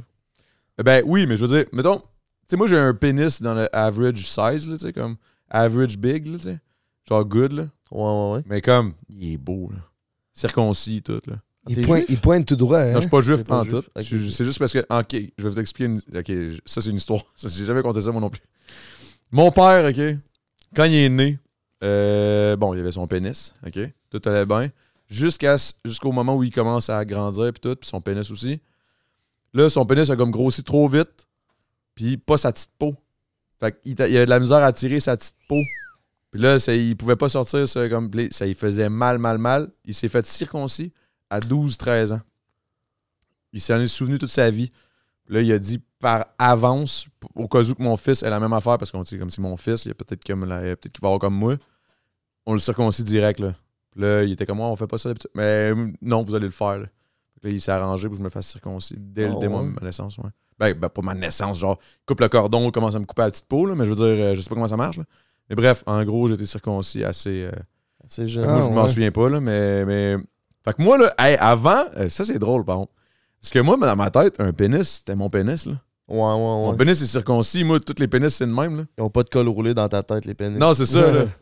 Ben 0.84 1.02
oui, 1.04 1.26
mais 1.26 1.36
je 1.36 1.44
veux 1.44 1.56
dire, 1.58 1.66
mettons, 1.72 1.98
tu 1.98 2.04
sais, 2.48 2.56
moi 2.56 2.66
j'ai 2.68 2.78
un 2.78 2.94
pénis 2.94 3.42
dans 3.42 3.54
le 3.54 3.68
average 3.74 4.24
size, 4.24 4.68
là, 4.68 4.76
tu 4.76 4.86
sais, 4.86 4.92
comme 4.92 5.16
average 5.50 5.98
big, 5.98 6.26
là, 6.28 6.38
tu 6.38 6.44
sais. 6.44 6.58
Genre 7.08 7.24
good, 7.24 7.52
là. 7.52 7.62
Ouais, 7.90 8.02
ouais, 8.04 8.32
ouais. 8.36 8.42
Mais 8.46 8.60
comme, 8.62 8.92
il 9.08 9.32
est 9.32 9.36
beau, 9.36 9.68
là. 9.72 9.78
Circoncis, 10.40 11.02
tout, 11.02 11.20
là. 11.26 11.36
Il 11.68 11.86
pointe, 11.86 11.98
juif? 12.00 12.10
il 12.10 12.18
pointe 12.18 12.46
tout 12.46 12.56
droit, 12.56 12.78
hein? 12.78 12.92
Non, 12.92 12.94
je 12.96 13.00
suis 13.00 13.10
pas 13.10 13.20
juif 13.20 13.38
T'es 13.38 13.44
pas 13.44 13.60
en 13.60 13.64
juif. 13.64 13.72
tout. 13.74 14.02
C'est 14.02 14.44
juste 14.44 14.58
parce 14.58 14.72
que. 14.72 14.78
Ok, 14.88 15.14
je 15.36 15.44
vais 15.44 15.50
vous 15.50 15.60
expliquer. 15.60 15.92
Une, 15.92 16.00
ok, 16.18 16.60
ça, 16.64 16.80
c'est 16.80 16.88
une 16.90 16.96
histoire. 16.96 17.22
Ça, 17.36 17.48
J'ai 17.48 17.66
jamais 17.66 17.82
compté 17.82 18.00
ça, 18.00 18.10
moi 18.10 18.20
non 18.20 18.30
plus. 18.30 18.40
Mon 19.30 19.52
père, 19.52 19.84
ok, 19.84 20.16
quand 20.74 20.84
il 20.84 20.94
est 20.94 21.08
né, 21.08 21.38
euh, 21.84 22.56
bon, 22.56 22.74
il 22.74 22.80
avait 22.80 22.92
son 22.92 23.06
pénis, 23.06 23.52
ok, 23.66 23.78
tout 24.10 24.20
allait 24.24 24.46
bien. 24.46 24.70
Jusqu'au 25.08 26.12
moment 26.12 26.36
où 26.36 26.42
il 26.42 26.50
commence 26.50 26.88
à 26.88 27.04
grandir, 27.04 27.52
puis 27.52 27.60
tout, 27.60 27.76
puis 27.76 27.88
son 27.88 28.00
pénis 28.00 28.30
aussi. 28.30 28.60
Là, 29.52 29.68
son 29.68 29.84
pénis 29.84 30.08
a 30.10 30.16
comme 30.16 30.30
grossi 30.30 30.62
trop 30.62 30.88
vite, 30.88 31.26
puis 31.94 32.16
pas 32.16 32.38
sa 32.38 32.52
petite 32.52 32.70
peau. 32.78 32.94
Fait 33.58 33.78
qu'il 33.82 34.00
avait 34.00 34.24
de 34.24 34.30
la 34.30 34.40
misère 34.40 34.64
à 34.64 34.72
tirer 34.72 35.00
sa 35.00 35.16
petite 35.16 35.36
peau. 35.48 35.60
Puis 36.30 36.40
là, 36.40 36.58
ça, 36.58 36.74
il 36.74 36.96
pouvait 36.96 37.16
pas 37.16 37.28
sortir 37.28 37.66
ça 37.66 37.88
comme. 37.88 38.10
Ça 38.30 38.46
il 38.46 38.54
faisait 38.54 38.88
mal, 38.88 39.18
mal, 39.18 39.38
mal. 39.38 39.70
Il 39.84 39.94
s'est 39.94 40.08
fait 40.08 40.24
circoncis 40.26 40.92
à 41.28 41.40
12-13 41.40 42.12
ans. 42.14 42.20
Il 43.52 43.60
s'en 43.60 43.80
est 43.80 43.86
souvenu 43.88 44.18
toute 44.18 44.30
sa 44.30 44.48
vie. 44.50 44.70
Là, 45.28 45.40
il 45.42 45.50
a 45.52 45.58
dit 45.58 45.80
par 45.98 46.26
avance, 46.38 47.06
au 47.34 47.46
cas 47.48 47.62
où 47.62 47.74
que 47.74 47.82
mon 47.82 47.96
fils 47.96 48.22
ait 48.22 48.30
la 48.30 48.40
même 48.40 48.52
affaire, 48.52 48.78
parce 48.78 48.90
qu'on 48.90 49.02
dit 49.02 49.18
comme 49.18 49.30
si 49.30 49.40
mon 49.40 49.56
fils, 49.56 49.84
il 49.84 49.88
y 49.88 49.90
a 49.90 49.94
peut-être 49.94 50.24
comme 50.24 50.46
peut-être 50.46 50.80
qu'il 50.92 51.02
va 51.02 51.08
avoir 51.08 51.18
comme 51.20 51.34
moi. 51.34 51.56
On 52.46 52.52
le 52.52 52.58
circoncis 52.58 53.04
direct. 53.04 53.40
Là, 53.40 53.52
Puis 53.90 54.00
là 54.00 54.22
il 54.22 54.32
était 54.32 54.46
comme 54.46 54.58
moi, 54.58 54.68
on 54.68 54.76
fait 54.76 54.86
pas 54.86 54.98
ça 54.98 55.08
d'habitude. 55.10 55.30
Mais 55.34 55.72
non, 56.00 56.22
vous 56.22 56.34
allez 56.34 56.46
le 56.46 56.52
faire. 56.52 56.78
Là, 56.78 56.86
là, 57.42 57.50
il 57.50 57.60
s'est 57.60 57.70
arrangé 57.72 58.08
pour 58.08 58.12
que 58.16 58.18
je 58.18 58.24
me 58.24 58.30
fasse 58.30 58.46
circoncis 58.48 58.94
dès, 58.98 59.26
Ah 59.26 59.36
dès 59.40 59.48
ma- 59.48 59.60
ouais? 59.62 59.68
ma 59.68 59.80
naissance. 59.82 60.16
Ouais. 60.18 60.30
Ben, 60.58 60.74
ben, 60.74 60.88
pas 60.88 61.02
ma 61.02 61.14
naissance, 61.14 61.58
genre, 61.58 61.78
il 61.82 62.04
coupe 62.06 62.20
le 62.20 62.28
cordon, 62.28 62.66
il 62.68 62.72
commence 62.72 62.94
à 62.94 62.98
me 62.98 63.04
couper 63.06 63.22
la 63.22 63.30
petite 63.30 63.46
peau, 63.48 63.66
là, 63.66 63.74
mais 63.74 63.84
je 63.86 63.90
veux 63.90 63.96
dire, 63.96 64.24
euh, 64.24 64.34
je 64.34 64.40
sais 64.42 64.48
pas 64.48 64.54
comment 64.54 64.68
ça 64.68 64.76
marche. 64.76 64.98
là. 64.98 65.04
Mais 65.50 65.56
bref, 65.56 65.82
en 65.86 66.02
gros, 66.04 66.28
été 66.28 66.46
circoncis 66.46 67.04
assez. 67.04 67.42
euh, 67.44 67.50
C'est 68.06 68.28
jeune. 68.28 68.44
Ah, 68.48 68.52
moi, 68.58 68.62
je 68.68 68.74
m'en 68.74 68.82
ouais. 68.82 68.88
souviens 68.88 69.10
pas, 69.10 69.28
là, 69.28 69.40
mais, 69.40 69.84
mais. 69.84 70.16
Fait 70.64 70.72
que 70.74 70.82
moi, 70.82 70.96
là, 70.98 71.12
hey, 71.18 71.36
avant, 71.40 71.84
euh, 71.96 72.08
ça 72.08 72.24
c'est 72.24 72.38
drôle, 72.38 72.64
par 72.64 72.76
contre. 72.76 72.92
Parce 73.40 73.50
que 73.52 73.58
moi, 73.58 73.76
dans 73.76 73.96
ma 73.96 74.10
tête, 74.10 74.36
un 74.40 74.52
pénis, 74.52 74.88
c'était 74.88 75.14
mon 75.16 75.28
pénis, 75.30 75.66
là. 75.66 75.72
Ouais, 76.08 76.16
ouais, 76.18 76.22
Mon 76.22 76.70
ouais. 76.70 76.76
pénis 76.76 77.00
est 77.00 77.06
circoncis, 77.06 77.64
moi, 77.64 77.78
tous 77.80 77.94
les 77.98 78.08
pénis, 78.08 78.34
c'est 78.34 78.46
le 78.46 78.52
même, 78.54 78.76
là. 78.78 78.82
Ils 78.98 79.02
ont 79.02 79.10
pas 79.10 79.22
de 79.22 79.28
col 79.28 79.48
roulé 79.48 79.74
dans 79.74 79.88
ta 79.88 80.02
tête, 80.02 80.24
les 80.26 80.34
pénis. 80.34 80.58
Non, 80.58 80.74
c'est 80.74 80.86
ça, 80.86 81.10
là. 81.10 81.24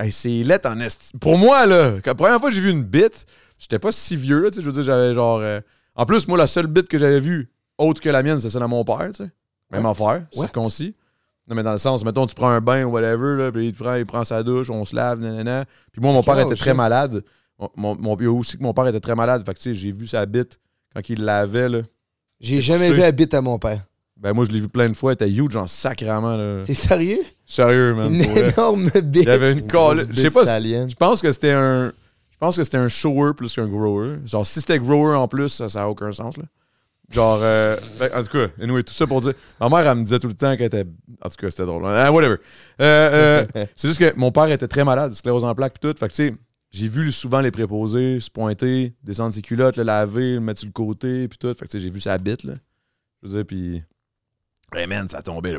Hey, 0.00 0.10
c'est 0.10 0.42
lettre 0.42 0.70
en 0.70 0.80
esti. 0.80 1.12
Pour 1.18 1.36
moi, 1.36 1.66
là, 1.66 1.96
la 2.02 2.14
première 2.14 2.40
fois 2.40 2.48
que 2.48 2.54
j'ai 2.54 2.62
vu 2.62 2.70
une 2.70 2.82
bite, 2.82 3.26
j'étais 3.58 3.78
pas 3.78 3.92
si 3.92 4.16
vieux, 4.16 4.40
là, 4.40 4.48
tu 4.48 4.56
sais, 4.56 4.62
je 4.62 4.66
veux 4.66 4.72
dire, 4.72 4.82
j'avais 4.82 5.12
genre. 5.12 5.38
euh, 5.40 5.60
En 5.94 6.06
plus, 6.06 6.26
moi, 6.28 6.38
la 6.38 6.46
seule 6.46 6.66
bite 6.66 6.88
que 6.88 6.96
j'avais 6.96 7.20
vue, 7.20 7.50
autre 7.76 8.00
que 8.00 8.08
la 8.08 8.22
mienne, 8.22 8.40
c'est 8.40 8.48
celle 8.48 8.62
de 8.62 8.66
mon 8.66 8.84
père, 8.84 9.08
tu 9.10 9.24
sais. 9.24 9.30
Même 9.70 9.84
affaire, 9.84 10.24
circoncis. 10.32 10.94
Non, 11.48 11.54
mais 11.54 11.62
dans 11.62 11.72
le 11.72 11.78
sens, 11.78 12.04
mettons, 12.04 12.26
tu 12.26 12.34
prends 12.34 12.48
un 12.48 12.60
bain 12.60 12.84
ou 12.84 12.90
whatever, 12.90 13.36
là, 13.36 13.52
puis 13.52 13.68
il, 13.68 13.74
prend, 13.74 13.94
il 13.94 14.04
prend 14.04 14.24
sa 14.24 14.42
douche, 14.42 14.68
on 14.68 14.84
se 14.84 14.96
lave, 14.96 15.20
nanana. 15.20 15.64
Puis 15.92 16.00
moi, 16.00 16.12
mon 16.12 16.22
père 16.22 16.38
était 16.40 16.56
très 16.56 16.74
malade. 16.74 17.22
Mon, 17.76 17.96
mon, 17.96 18.16
il 18.18 18.24
y 18.24 18.26
a 18.26 18.32
aussi 18.32 18.58
que 18.58 18.62
mon 18.62 18.74
père 18.74 18.86
était 18.88 19.00
très 19.00 19.14
malade. 19.14 19.44
Fait 19.46 19.54
que, 19.54 19.58
tu 19.58 19.70
sais, 19.70 19.74
j'ai 19.74 19.92
vu 19.92 20.06
sa 20.06 20.26
bite 20.26 20.58
quand 20.94 21.08
il 21.08 21.24
l'avait, 21.24 21.68
là. 21.68 21.82
J'ai 22.40 22.60
jamais 22.60 22.90
vu 22.90 22.98
la 22.98 23.12
bite 23.12 23.32
à 23.32 23.40
mon 23.40 23.58
père. 23.58 23.84
Ben, 24.16 24.32
moi, 24.32 24.44
je 24.44 24.50
l'ai 24.50 24.60
vu 24.60 24.68
plein 24.68 24.88
de 24.88 24.94
fois. 24.94 25.12
Elle 25.12 25.28
était 25.28 25.30
huge, 25.30 25.56
en 25.56 25.66
sacrament, 25.66 26.36
là. 26.36 26.64
T'es 26.64 26.74
sérieux? 26.74 27.20
Sérieux, 27.44 27.94
man. 27.94 28.12
Une 28.12 28.22
énorme 28.22 28.90
Il 28.94 29.02
bite. 29.02 29.24
y 29.24 29.30
avait 29.30 29.52
une 29.52 29.66
colle. 29.66 30.06
Je 30.10 30.22
sais 30.22 30.30
pas. 30.30 30.44
Je 30.44 30.94
pense 30.96 31.22
que 31.22 31.30
c'était 31.32 31.52
un. 31.52 31.92
Je 32.30 32.38
pense 32.38 32.56
que 32.56 32.64
c'était 32.64 32.76
un 32.76 32.88
shower 32.88 33.32
plus 33.34 33.54
qu'un 33.54 33.66
grower. 33.66 34.16
Genre, 34.26 34.46
si 34.46 34.60
c'était 34.60 34.78
grower 34.78 35.14
en 35.16 35.28
plus, 35.28 35.48
ça 35.48 35.80
n'a 35.80 35.88
aucun 35.88 36.12
sens, 36.12 36.36
là. 36.36 36.44
Genre, 37.10 37.38
euh, 37.40 37.76
ben, 38.00 38.10
en 38.14 38.22
tout 38.24 38.30
cas, 38.30 38.48
anyway, 38.60 38.82
tout 38.82 38.92
ça 38.92 39.06
pour 39.06 39.20
dire. 39.20 39.34
Ma 39.60 39.68
mère, 39.68 39.86
elle 39.86 39.98
me 39.98 40.02
disait 40.02 40.18
tout 40.18 40.26
le 40.26 40.34
temps 40.34 40.56
qu'elle 40.56 40.66
était. 40.66 40.84
En 41.22 41.28
tout 41.28 41.36
cas, 41.36 41.50
c'était 41.50 41.64
drôle. 41.64 41.86
Ah, 41.86 42.10
whatever. 42.10 42.36
Euh, 42.80 43.46
euh, 43.54 43.66
c'est 43.76 43.88
juste 43.88 44.00
que 44.00 44.12
mon 44.16 44.32
père 44.32 44.50
était 44.50 44.66
très 44.66 44.84
malade, 44.84 45.14
sclérose 45.14 45.44
en 45.44 45.54
plaques, 45.54 45.74
pis 45.74 45.80
tout. 45.80 45.94
Fait 45.98 46.08
que, 46.08 46.12
tu 46.12 46.28
sais, 46.28 46.34
j'ai 46.72 46.88
vu 46.88 47.12
souvent 47.12 47.40
les 47.40 47.52
préposés 47.52 48.20
se 48.20 48.30
pointer, 48.30 48.94
descendre 49.02 49.32
ses 49.32 49.42
culottes, 49.42 49.76
le 49.76 49.84
laver, 49.84 50.34
le 50.34 50.40
mettre 50.40 50.60
sur 50.60 50.68
le 50.68 50.72
côté, 50.72 51.28
puis 51.28 51.38
tout. 51.38 51.48
Fait 51.54 51.66
que, 51.66 51.70
tu 51.70 51.78
sais, 51.78 51.78
j'ai 51.78 51.90
vu 51.90 52.00
sa 52.00 52.18
bite, 52.18 52.42
là. 52.42 52.54
Je 53.22 53.28
veux 53.28 53.34
dire, 53.34 53.46
puis. 53.46 53.82
Hey 54.74 54.86
man, 54.88 55.08
ça 55.08 55.22
tombait, 55.22 55.52
là. 55.52 55.58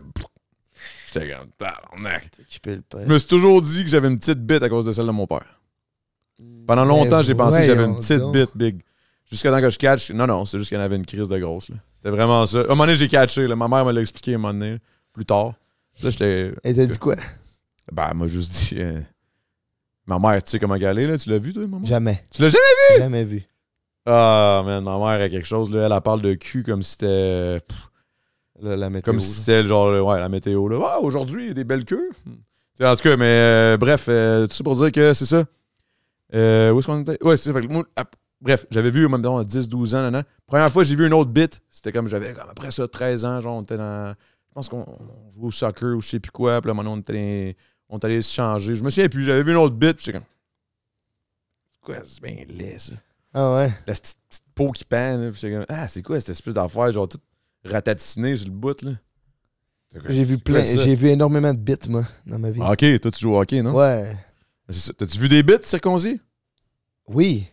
J'étais 1.14 1.32
comme. 1.34 1.49
tabarnak. 1.57 2.30
Je 2.65 2.98
me 3.07 3.18
suis 3.18 3.28
toujours 3.28 3.61
dit 3.61 3.84
que 3.86 3.90
j'avais 3.90 4.10
une 4.10 4.18
petite 4.18 4.40
bite 4.40 4.64
à 4.64 4.69
cause 4.69 4.86
de 4.86 4.91
celle 4.91 5.07
de 5.07 5.11
mon 5.11 5.28
père. 5.28 5.61
Pendant 6.68 6.86
longtemps, 6.86 7.18
Mais 7.18 7.24
j'ai 7.24 7.36
pensé 7.36 7.60
que 7.60 7.65
j'avais 7.65 7.86
une 7.86 7.95
petite 7.95 8.24
bite 8.32 8.52
big. 8.56 8.82
Jusqu'à 9.29 9.51
temps 9.51 9.59
que 9.61 9.69
je 9.69 9.77
catch. 9.77 10.11
Non, 10.11 10.25
non, 10.27 10.45
c'est 10.45 10.57
juste 10.57 10.69
qu'il 10.69 10.77
y 10.77 10.81
en 10.81 10.83
avait 10.83 10.95
une 10.95 11.05
crise 11.05 11.27
de 11.27 11.37
grosse. 11.37 11.69
là. 11.69 11.75
C'était 11.97 12.09
vraiment 12.11 12.45
ça. 12.45 12.59
À 12.59 12.61
un 12.61 12.67
moment 12.67 12.83
donné, 12.85 12.95
j'ai 12.95 13.07
catché. 13.07 13.47
là. 13.47 13.55
Ma 13.55 13.67
mère 13.67 13.83
me 13.85 13.91
l'a 13.91 14.01
expliqué 14.01 14.33
à 14.33 14.35
un 14.35 14.37
moment 14.39 14.53
donné, 14.53 14.77
plus 15.13 15.25
tard. 15.25 15.53
Là, 16.01 16.09
j'étais. 16.09 16.53
Elle 16.63 16.75
t'a 16.75 16.85
dit 16.85 16.97
quoi? 16.97 17.15
Ben, 17.91 18.07
elle 18.11 18.17
m'a 18.17 18.27
juste 18.27 18.51
dit. 18.53 18.75
euh, 18.81 19.01
Ma 20.05 20.17
mère, 20.19 20.41
tu 20.41 20.51
sais 20.51 20.59
comment 20.59 20.75
elle 20.75 20.99
est, 20.99 21.07
là? 21.07 21.17
Tu 21.17 21.29
l'as 21.29 21.37
vu, 21.37 21.51
toi, 21.53 21.67
maman? 21.67 21.83
Jamais. 21.85 22.23
Tu 22.31 22.41
l'as 22.41 22.49
jamais 22.49 22.97
Jamais 22.99 23.23
vu. 23.25 23.43
Ah, 24.05 24.61
man, 24.65 24.83
ma 24.85 24.97
mère 24.97 25.21
a 25.25 25.27
quelque 25.29 25.45
chose, 25.47 25.69
là. 25.69 25.85
Elle, 25.87 25.91
elle 25.91 26.01
parle 26.01 26.21
de 26.21 26.33
cul 26.35 26.63
comme 26.63 26.81
si 26.81 26.91
c'était. 26.91 27.57
La, 28.61 28.75
la 28.77 28.89
météo. 28.89 29.11
Comme 29.11 29.19
si 29.19 29.33
c'était 29.33 29.65
genre, 29.65 29.87
ouais, 30.07 30.19
la 30.19 30.29
météo, 30.29 30.67
là. 30.69 30.79
Ah, 30.93 30.99
aujourd'hui, 31.01 31.43
il 31.43 31.47
y 31.49 31.51
a 31.51 31.53
des 31.53 31.63
belles 31.65 31.83
queues. 31.85 32.09
Hmm. 32.25 32.31
Tu 32.33 32.39
sais, 32.83 32.87
En 32.87 32.95
tout 32.95 33.03
cas, 33.03 33.17
mais 33.17 33.25
euh, 33.25 33.77
bref, 33.77 34.05
euh, 34.07 34.47
tout 34.47 34.53
ça 34.53 34.63
pour 34.63 34.75
dire 34.77 34.91
que 34.91 35.13
c'est 35.13 35.25
ça. 35.25 35.43
Euh, 36.33 36.71
où 36.71 36.79
est-ce 36.79 36.87
qu'on 36.87 37.01
était? 37.01 37.21
Ouais, 37.23 37.35
c'est 37.37 37.51
ça. 37.51 37.53
Fait 37.59 37.67
que 37.67 37.73
bref, 38.41 38.65
j'avais 38.72 38.89
vu, 38.89 39.07
même 39.07 39.14
à 39.26 39.43
10-12 39.43 39.95
ans, 39.95 40.11
nan. 40.11 40.23
Première 40.45 40.72
fois, 40.72 40.84
j'ai 40.84 40.95
vu 40.95 41.05
une 41.07 41.14
autre 41.14 41.31
bite. 41.31 41.61
C'était 41.69 41.91
comme, 41.91 42.07
j'avais 42.07 42.34
comme 42.34 42.49
après 42.49 42.72
ça, 42.72 42.88
13 42.88 43.26
ans, 43.26 43.39
genre, 43.41 43.57
on 43.57 43.61
était 43.64 43.77
dans. 43.77 44.14
Je 44.49 44.53
pense 44.53 44.69
qu'on 44.69 44.85
on 44.88 45.30
jouait 45.31 45.45
au 45.47 45.51
soccer 45.51 45.95
ou 45.95 46.01
je 46.01 46.09
sais 46.09 46.19
plus 46.19 46.31
quoi. 46.31 46.61
Puis 46.61 46.68
là, 46.69 46.73
maintenant, 46.73 46.93
on 46.93 46.99
était, 46.99 47.14
dans- 47.89 47.95
On 47.95 47.99
est 47.99 48.05
allé 48.05 48.22
se 48.22 48.34
changer. 48.34 48.76
Je 48.76 48.84
me 48.84 48.89
souviens 48.89 49.07
plus, 49.09 49.23
j'avais 49.23 49.43
vu 49.43 49.51
une 49.51 49.57
autre 49.57 49.76
puis 49.77 49.88
j'étais 49.99 50.14
comme. 50.14 50.27
C'est 51.72 51.80
quoi, 51.85 51.95
c'est 52.03 52.22
bien 52.22 52.43
laid, 52.49 52.80
ça. 52.80 52.93
Ah 53.34 53.55
ouais. 53.55 53.72
La 53.85 53.93
petite, 53.93 54.18
petite 54.30 54.43
peau 54.55 54.72
qui 54.72 54.84
pend, 54.84 55.18
là. 55.18 55.31
Puis 55.31 55.41
comme, 55.51 55.65
ah, 55.69 55.88
c'est 55.88 56.01
quoi 56.01 56.19
cette 56.19 56.30
espèce 56.30 56.53
d'affaire, 56.53 56.91
genre 56.91 57.07
tout 57.07 57.19
ratatinée 57.64 58.35
sur 58.35 58.47
le 58.47 58.53
bout, 58.53 58.81
là? 58.81 58.91
J'ai 60.09 60.23
vu 60.26 60.38
plein, 60.38 60.64
j'ai 60.64 60.95
vu 60.95 61.07
énormément 61.07 61.53
de 61.53 61.59
bits, 61.59 61.76
moi, 61.89 62.03
dans 62.26 62.38
ma 62.39 62.51
vie. 62.51 62.59
Ah, 62.61 62.73
ok, 62.73 62.99
toi, 62.99 63.09
tu 63.11 63.19
joues 63.22 63.34
au 63.34 63.39
hockey, 63.39 63.61
non? 63.61 63.73
Ouais. 63.73 64.18
T'as-tu 64.97 65.18
vu 65.18 65.30
des 65.30 65.43
bits 65.43 65.53
circoncis? 65.61 66.19
Oui. 67.07 67.47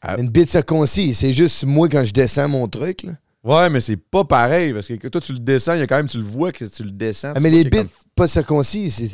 Ah. 0.00 0.16
Une 0.18 0.28
bite 0.30 0.50
circoncis, 0.50 1.14
c'est 1.14 1.32
juste 1.32 1.64
moi 1.64 1.88
quand 1.88 2.04
je 2.04 2.12
descends 2.12 2.48
mon 2.48 2.68
truc, 2.68 3.02
là. 3.02 3.12
Ouais, 3.44 3.70
mais 3.70 3.80
c'est 3.80 3.96
pas 3.96 4.24
pareil, 4.24 4.72
parce 4.72 4.86
que 4.88 5.08
toi, 5.08 5.20
tu 5.20 5.32
le 5.32 5.38
descends, 5.38 5.74
il 5.74 5.80
y 5.80 5.82
a 5.82 5.86
quand 5.86 5.96
même, 5.96 6.08
tu 6.08 6.18
le 6.18 6.24
vois 6.24 6.52
que 6.52 6.64
tu 6.64 6.82
le 6.84 6.90
descends. 6.90 7.30
Ah, 7.30 7.34
tu 7.36 7.42
mais 7.42 7.50
les 7.50 7.64
bits 7.64 7.78
pas 8.14 8.28
circoncis, 8.28 8.90
c'est. 8.90 9.08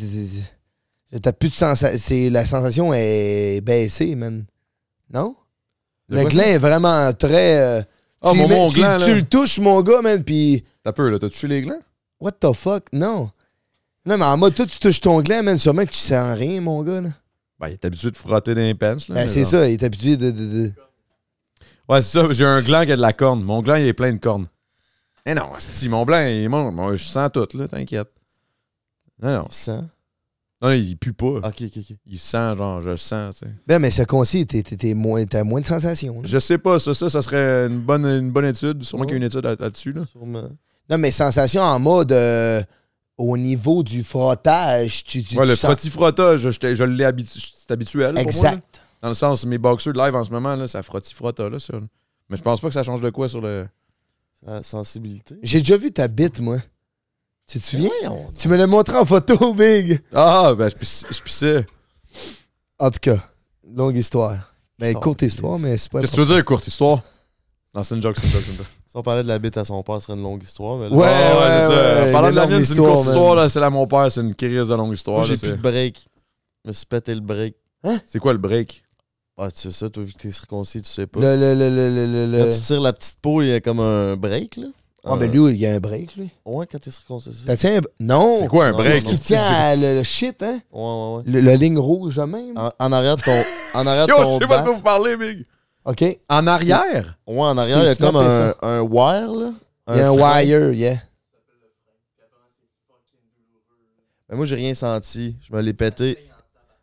T'as 1.20 1.32
plus 1.32 1.50
de 1.50 1.54
sensation. 1.54 2.28
La 2.30 2.44
sensation 2.44 2.92
est 2.94 3.60
baissée, 3.62 4.14
man. 4.14 4.44
Non? 5.12 5.36
Le 6.08 6.22
quoi, 6.22 6.30
gland 6.30 6.42
ça? 6.42 6.48
est 6.48 6.58
vraiment 6.58 7.12
très. 7.12 7.58
euh, 7.58 7.82
Ah, 8.20 8.30
tu 8.32 8.38
mon, 8.38 8.44
y 8.44 8.48
mets- 8.48 8.54
mon 8.56 8.70
tu- 8.70 8.80
gland, 8.80 8.96
là. 8.98 9.06
Tu 9.06 9.14
le 9.14 9.22
touches, 9.22 9.58
mon 9.60 9.80
gars, 9.82 10.02
man, 10.02 10.24
pis. 10.24 10.64
T'as 10.82 10.92
peur, 10.92 11.10
là. 11.10 11.18
T'as 11.18 11.28
touché 11.28 11.46
les 11.46 11.62
glands? 11.62 11.80
What 12.20 12.32
the 12.40 12.52
fuck? 12.52 12.84
Non. 12.92 13.30
Non, 14.06 14.18
mais 14.18 14.24
en 14.24 14.36
mode, 14.36 14.54
toi, 14.54 14.66
tu 14.66 14.78
touches 14.78 15.00
ton 15.00 15.20
gland, 15.22 15.42
man, 15.44 15.58
sûrement 15.58 15.84
que 15.84 15.90
tu 15.92 15.98
sens 15.98 16.36
rien, 16.36 16.60
mon 16.60 16.82
gars, 16.82 17.00
là. 17.02 17.10
Ben, 17.60 17.68
il 17.68 17.72
est 17.74 17.84
habitué 17.84 18.10
de 18.10 18.16
frotter 18.16 18.54
des 18.54 18.72
là. 18.72 18.96
Ben, 19.08 19.28
c'est 19.28 19.44
ça, 19.44 19.68
il 19.68 19.74
est 19.74 19.82
habitué 19.82 20.16
de. 20.16 20.30
de- 20.30 20.46
de- 20.64 20.72
Ouais, 21.88 22.00
c'est 22.02 22.18
ça. 22.20 22.32
J'ai 22.32 22.44
un 22.46 22.62
gland 22.62 22.84
qui 22.84 22.92
a 22.92 22.96
de 22.96 23.00
la 23.02 23.12
corne. 23.12 23.42
Mon 23.42 23.60
gland, 23.62 23.76
il 23.76 23.86
est 23.86 23.92
plein 23.92 24.12
de 24.12 24.18
cornes. 24.18 24.48
Eh 25.26 25.34
non, 25.34 25.50
si 25.58 25.88
mon 25.88 26.04
gland, 26.04 26.20
il 26.26 26.44
est 26.44 26.48
mon, 26.48 26.70
moi, 26.72 26.96
je 26.96 27.04
sens 27.04 27.30
tout, 27.32 27.46
là, 27.54 27.68
t'inquiète. 27.68 28.08
Non, 29.22 29.32
non. 29.38 29.44
Il 29.48 29.54
sent? 29.54 29.80
Non, 30.62 30.70
il 30.70 30.96
pue 30.96 31.12
pas. 31.12 31.26
Ok, 31.26 31.62
ok, 31.62 31.76
ok. 31.78 31.96
Il 32.06 32.18
sent, 32.18 32.56
genre, 32.56 32.80
je 32.80 32.90
le 32.90 32.96
sens, 32.96 33.36
tu 33.36 33.46
sais. 33.46 33.52
Ben, 33.66 33.78
mais 33.78 33.90
circoncis, 33.90 34.46
t'es, 34.46 34.62
t'es- 34.62 34.76
t'es 34.76 34.94
moins, 34.94 35.24
t'as 35.26 35.44
moins 35.44 35.60
de 35.60 35.66
sensations. 35.66 36.14
là. 36.14 36.20
Je 36.24 36.38
sais 36.38 36.56
pas, 36.58 36.78
ça, 36.78 36.94
ça, 36.94 37.08
ça 37.10 37.20
serait 37.22 37.66
une 37.66 37.80
bonne, 37.80 38.06
une 38.06 38.30
bonne 38.30 38.46
étude. 38.46 38.82
Sûrement 38.82 39.02
Ouais. 39.02 39.08
qu'il 39.08 39.14
y 39.16 39.16
a 39.16 39.22
une 39.24 39.28
étude 39.30 39.44
là- 39.44 39.56
là-dessus, 39.58 39.92
là. 39.92 40.04
Sûrement. 40.10 40.48
Non, 40.90 40.98
mais 40.98 41.10
sensations 41.10 41.62
en 41.62 41.78
mode. 41.78 42.12
euh, 42.12 42.62
au 43.16 43.36
niveau 43.36 43.82
du 43.82 44.02
frottage, 44.04 45.04
tu. 45.04 45.22
tu 45.22 45.36
Ouais, 45.36 45.44
tu 45.44 45.50
le 45.50 45.56
sens- 45.56 45.70
frotti-frottage, 45.70 46.40
je, 46.40 46.50
je, 46.50 46.74
je 46.74 46.84
l'ai 46.84 47.04
habitué. 47.04 47.40
C'est 47.40 47.70
habituel. 47.70 48.14
pour 48.14 48.22
moi, 48.24 48.32
là. 48.32 48.48
Exact. 48.50 48.80
Dans 49.02 49.08
le 49.08 49.14
sens, 49.14 49.44
mes 49.46 49.58
boxeurs 49.58 49.92
de 49.92 49.98
live 49.98 50.14
en 50.14 50.24
ce 50.24 50.30
moment, 50.30 50.54
là, 50.56 50.66
ça 50.66 50.82
frotti-frotta, 50.82 51.48
là, 51.48 51.58
ça. 51.58 51.74
Mais 52.30 52.36
je 52.36 52.42
pense 52.42 52.60
pas 52.60 52.68
que 52.68 52.74
ça 52.74 52.82
change 52.82 53.00
de 53.02 53.10
quoi 53.10 53.28
sur 53.28 53.40
le. 53.40 53.66
La 54.46 54.62
sensibilité. 54.62 55.36
J'ai 55.42 55.60
déjà 55.60 55.76
vu 55.76 55.90
ta 55.90 56.06
bite, 56.08 56.40
moi. 56.40 56.58
Tu 57.46 57.60
te 57.60 57.64
souviens? 57.66 57.90
Voyons. 58.02 58.32
Tu 58.36 58.48
me 58.48 58.56
l'as 58.56 58.66
montré 58.66 58.96
en 58.96 59.04
photo, 59.04 59.52
Big. 59.54 60.00
Ah, 60.12 60.54
ben, 60.56 60.68
je 60.68 60.74
pisse- 60.76 61.04
je 61.10 61.22
pissais. 61.22 61.66
En 62.78 62.90
tout 62.90 62.98
cas, 63.00 63.22
longue 63.74 63.96
histoire. 63.96 64.54
Ben, 64.78 64.94
courte 64.94 65.22
histoire, 65.22 65.58
mais 65.58 65.76
c'est 65.78 65.90
pas 65.92 66.00
Qu'est-ce 66.00 66.12
que 66.12 66.16
tu 66.22 66.26
veux 66.26 66.34
dire, 66.34 66.44
courte 66.44 66.66
histoire? 66.66 67.00
Non, 67.74 67.82
c'est 67.82 67.94
une 67.96 68.02
joke, 68.02 68.16
c'est 68.20 68.26
une 68.26 68.32
joke, 68.32 68.42
c'est 68.44 68.50
une 68.52 68.56
joke. 68.58 68.66
Si 68.88 68.96
on 68.96 69.02
parlait 69.02 69.22
de 69.24 69.28
la 69.28 69.38
bite 69.38 69.56
à 69.56 69.64
son 69.64 69.82
père, 69.82 69.96
ce 69.96 70.02
serait 70.06 70.14
une 70.16 70.22
longue 70.22 70.42
histoire. 70.42 70.78
Mais 70.78 70.88
là, 70.88 70.94
Ouais, 70.94 71.06
Ah, 71.08 71.38
ouais, 71.40 71.60
c'est 71.60 71.66
ça. 71.66 71.72
ouais, 72.04 72.08
En 72.08 72.12
parlant 72.12 72.30
de 72.30 72.36
la 72.36 72.46
mienne, 72.46 72.64
c'est 72.64 72.74
une 72.74 72.84
courte 72.84 73.06
histoire, 73.06 73.34
là. 73.34 73.48
C'est 73.48 73.60
la 73.60 73.70
mon 73.70 73.86
père, 73.86 74.10
c'est 74.12 74.20
une 74.20 74.34
crise 74.34 74.68
de 74.68 74.74
longue 74.74 74.92
histoire. 74.94 75.18
moi, 75.18 75.26
j'ai 75.26 75.34
là, 75.34 75.38
plus 75.40 75.50
de 75.50 75.56
break. 75.56 76.06
Je 76.64 76.68
me 76.68 76.72
suis 76.72 76.86
pété 76.86 77.14
le 77.14 77.20
break. 77.20 77.54
C'est 78.04 78.18
quoi 78.20 78.32
le 78.32 78.38
break? 78.38 78.84
Ah, 79.36 79.50
tu 79.50 79.62
sais 79.62 79.70
ça, 79.72 79.90
toi, 79.90 80.04
vu 80.04 80.12
que 80.12 80.18
t'es 80.18 80.30
circoncis, 80.30 80.80
tu 80.80 80.88
sais 80.88 81.08
pas. 81.08 81.18
Le, 81.18 81.34
le, 81.36 81.54
le, 81.54 81.68
le, 81.68 82.06
le, 82.06 82.26
le- 82.38 82.44
Quand 82.44 82.50
tu 82.50 82.60
tires 82.60 82.80
la 82.80 82.92
petite 82.92 83.16
peau, 83.20 83.42
il 83.42 83.48
y 83.48 83.52
a 83.52 83.60
comme 83.60 83.80
un 83.80 84.16
break, 84.16 84.56
là. 84.58 84.68
Ah, 85.06 85.16
ben 85.16 85.28
Euh, 85.28 85.32
lui, 85.32 85.54
il 85.56 85.60
y 85.60 85.66
a 85.66 85.74
un 85.74 85.80
break, 85.80 86.14
lui. 86.16 86.30
Ouais, 86.46 86.66
quand 86.70 86.78
t'es 86.78 86.92
circoncis. 86.92 87.30
T'as 87.44 87.56
tiens 87.56 87.78
un... 87.78 87.80
Non! 88.00 88.36
C'est 88.40 88.46
quoi 88.48 88.66
un 88.66 88.70
non, 88.70 88.78
break? 88.78 89.04
Qui 89.04 89.18
tient 89.18 89.42
à 89.42 89.74
le, 89.76 89.96
le 89.96 90.02
shit, 90.04 90.40
hein? 90.42 90.60
Ouais, 90.72 90.80
ouais, 90.80 91.16
ouais. 91.16 91.22
Le, 91.26 91.40
le 91.40 91.52
ligne 91.56 91.78
rouge, 91.78 92.18
même? 92.20 92.56
En, 92.56 92.70
en 92.78 92.92
arrière 92.92 93.16
de 93.16 93.22
ton, 93.22 93.42
en 93.74 93.86
arrière 93.86 94.06
de 94.06 94.12
Yo, 94.12 94.16
ton 94.18 94.38
je 94.38 94.44
sais 94.44 94.48
pas 94.48 94.58
de 94.60 94.64
quoi 94.64 94.72
vous 94.72 94.82
parlez, 94.82 95.16
Big. 95.16 95.44
OK? 95.84 96.18
En 96.28 96.46
arrière? 96.46 97.18
Ouais, 97.26 97.40
en 97.40 97.58
arrière, 97.58 97.78
il 97.80 97.86
y 97.86 97.88
a 97.88 97.94
Je 97.94 97.98
comme 97.98 98.16
un, 98.16 98.54
un 98.62 98.80
wire, 98.80 99.32
là. 99.32 99.52
Il 99.88 99.96
y 99.96 100.00
a 100.00 100.10
un 100.10 100.16
frein. 100.16 100.42
wire, 100.42 100.72
yeah. 100.72 101.02
Mais 104.28 104.36
moi, 104.36 104.46
j'ai 104.46 104.56
rien 104.56 104.74
senti. 104.74 105.36
Je 105.46 105.54
me 105.54 105.60
l'ai 105.60 105.74
pété. 105.74 106.16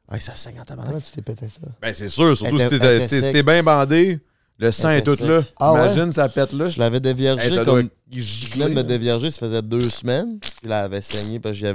Ah, 0.08 0.20
ça 0.20 0.36
saigne 0.36 0.60
en 0.60 0.64
tabarnak. 0.66 0.92
Comment 0.94 1.02
tu 1.06 1.12
t'es 1.12 1.22
pété 1.22 1.48
ça? 1.48 1.68
Ben, 1.82 1.94
c'est 1.94 2.10
sûr, 2.10 2.36
surtout 2.38 2.60
Elle 2.60 2.70
si 2.70 2.80
t'es 2.80 3.00
si 3.00 3.26
si 3.26 3.32
t'es 3.32 3.44
bien 3.44 3.64
bandé, 3.64 4.20
le 4.58 4.70
sang 4.72 4.90
est 4.92 5.00
était 5.00 5.16
tout 5.16 5.24
là. 5.24 5.42
sec. 5.42 5.54
Ah 5.58 5.74
ouais? 5.74 5.80
Imagine, 5.86 6.12
ça 6.12 6.28
pète 6.30 6.52
là. 6.54 6.68
Je 6.68 6.78
l'avais 6.80 7.00
déviergé 7.00 7.48
Hey, 7.48 7.54
ça 7.54 7.64
doit 7.64 7.80
comme... 7.80 7.90
Je 8.12 8.20
gicler, 8.20 8.64
venais 8.66 8.66
de 8.66 8.72
me 8.72 8.82
là. 8.82 8.84
dévierger, 8.84 9.32
ça 9.32 9.40
faisait 9.40 9.62
deux 9.62 9.90
semaines. 9.90 10.38
Là, 10.64 10.80
elle 10.80 10.86
avait 10.86 11.02
saigné 11.02 11.40
parce 11.40 11.54
que 11.54 11.60
j'y 11.60 11.68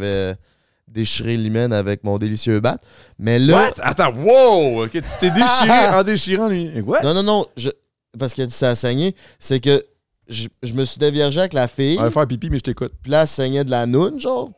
déchiré 0.89 1.37
l'hymen 1.37 1.73
avec 1.73 2.05
mon 2.05 2.19
délicieux 2.19 2.61
bat. 2.61 2.79
Mais 3.19 3.39
là... 3.39 3.55
What? 3.57 3.75
Attends, 3.83 4.15
wow! 4.15 4.85
Ok, 4.85 4.93
tu 4.93 5.03
t'es 5.21 5.31
déchiré 5.31 5.89
en 5.95 6.03
déchirant 6.03 6.49
lui. 6.49 6.81
What? 6.81 7.03
Non, 7.03 7.15
non, 7.15 7.23
non. 7.23 7.47
Je... 7.57 7.71
Parce 8.19 8.35
qu'elle 8.35 8.47
dit 8.47 8.55
ça 8.55 8.71
a 8.71 8.75
saigné. 8.75 9.15
C'est 9.39 9.61
que 9.61 9.85
je, 10.29 10.49
je 10.63 10.75
me 10.75 10.85
suis 10.85 10.99
déviergé 10.99 11.41
avec 11.41 11.53
la 11.53 11.69
fille. 11.69 11.97
On 11.99 12.03
va 12.03 12.11
faire 12.11 12.27
pipi, 12.27 12.51
mais 12.51 12.59
je 12.59 12.63
t'écoute. 12.65 12.93
Puis 13.03 13.11
là, 13.11 13.23
elle 13.23 13.29
saignait 13.29 13.65
de 13.65 13.71
la 13.71 13.87
noune, 13.87 14.19
genre. 14.19 14.51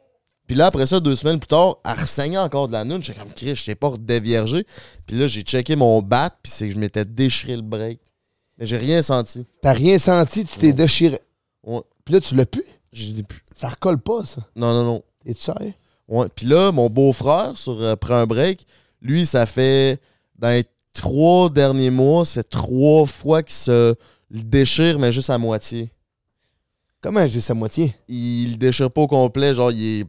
Puis 0.46 0.56
là, 0.56 0.66
après 0.66 0.86
ça, 0.86 0.98
deux 0.98 1.14
semaines 1.14 1.38
plus 1.38 1.46
tard, 1.46 1.76
elle 1.84 2.00
ressaignait 2.00 2.38
encore 2.38 2.68
de 2.68 2.72
la 2.72 2.82
noune. 2.84 3.02
J'étais 3.02 3.18
comme, 3.18 3.32
Chris, 3.34 3.54
je 3.54 3.66
t'ai 3.66 3.74
pas 3.74 3.88
redéviergé. 3.88 4.66
Puis 5.06 5.16
là, 5.16 5.26
j'ai 5.26 5.42
checké 5.42 5.76
mon 5.76 6.00
bat, 6.00 6.30
puis 6.42 6.50
c'est 6.50 6.68
que 6.68 6.74
je 6.74 6.78
m'étais 6.78 7.04
déchiré 7.04 7.54
le 7.54 7.62
break. 7.62 8.00
Mais 8.56 8.64
j'ai 8.64 8.78
rien 8.78 9.02
senti. 9.02 9.44
T'as 9.60 9.72
rien 9.74 9.98
senti, 9.98 10.46
tu 10.46 10.58
t'es 10.58 10.72
déchiré. 10.72 11.20
Ouais. 11.64 11.82
Puis 12.04 12.14
là, 12.14 12.20
tu 12.20 12.34
l'as 12.34 12.46
pu. 12.46 12.64
J'ai 12.92 13.12
dit 13.12 13.22
plus. 13.22 13.44
Ça 13.54 13.68
recolle 13.68 13.98
pas, 13.98 14.24
ça. 14.24 14.40
Non, 14.56 14.72
non, 14.72 14.84
non. 14.84 15.02
T'es-tu 15.24 15.42
sérieux? 15.42 15.66
Ouais. 15.66 15.74
Puis 16.34 16.46
là, 16.46 16.72
mon 16.72 16.88
beau-frère, 16.88 17.56
sur 17.56 17.80
euh, 17.82 17.96
Prends 17.96 18.14
un 18.14 18.26
break, 18.26 18.66
lui, 19.02 19.26
ça 19.26 19.46
fait 19.46 20.00
dans 20.38 20.48
les 20.48 20.64
trois 20.92 21.50
derniers 21.50 21.90
mois, 21.90 22.24
c'est 22.24 22.48
trois 22.48 23.06
fois 23.06 23.42
qu'il 23.42 23.54
se 23.54 23.94
le 24.30 24.42
déchire, 24.42 24.98
mais 24.98 25.12
juste 25.12 25.30
à 25.30 25.38
moitié. 25.38 25.90
Comment 27.00 27.26
j'ai 27.26 27.40
sa 27.40 27.54
moitié? 27.54 27.94
Il 28.08 28.52
le 28.52 28.56
déchire 28.56 28.90
pas 28.90 29.02
au 29.02 29.06
complet, 29.06 29.54
genre, 29.54 29.70
il 29.70 30.00
est. 30.00 30.06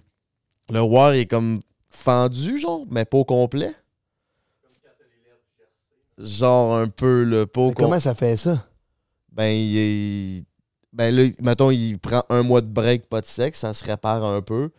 Le 0.71 0.81
wire 0.81 1.13
est 1.13 1.25
comme 1.25 1.59
fendu, 1.89 2.59
genre, 2.59 2.85
mais 2.89 3.05
pas 3.05 3.17
au 3.17 3.25
complet. 3.25 3.73
Genre 6.17 6.75
un 6.75 6.87
peu, 6.87 7.23
le 7.23 7.45
pas 7.45 7.61
au 7.61 7.67
Mais 7.67 7.73
complet. 7.73 7.85
comment 7.85 7.99
ça 7.99 8.13
fait 8.15 8.35
ça? 8.37 8.65
Ben, 9.31 9.49
il 9.51 9.77
est. 9.77 10.45
Ben 10.91 11.15
là, 11.15 11.23
mettons, 11.41 11.71
il 11.71 11.97
prend 11.97 12.23
un 12.29 12.43
mois 12.43 12.61
de 12.61 12.67
break, 12.67 13.07
pas 13.07 13.21
de 13.21 13.25
sexe, 13.25 13.59
ça 13.59 13.73
se 13.73 13.85
répare 13.85 14.25
un 14.25 14.41
peu. 14.41 14.69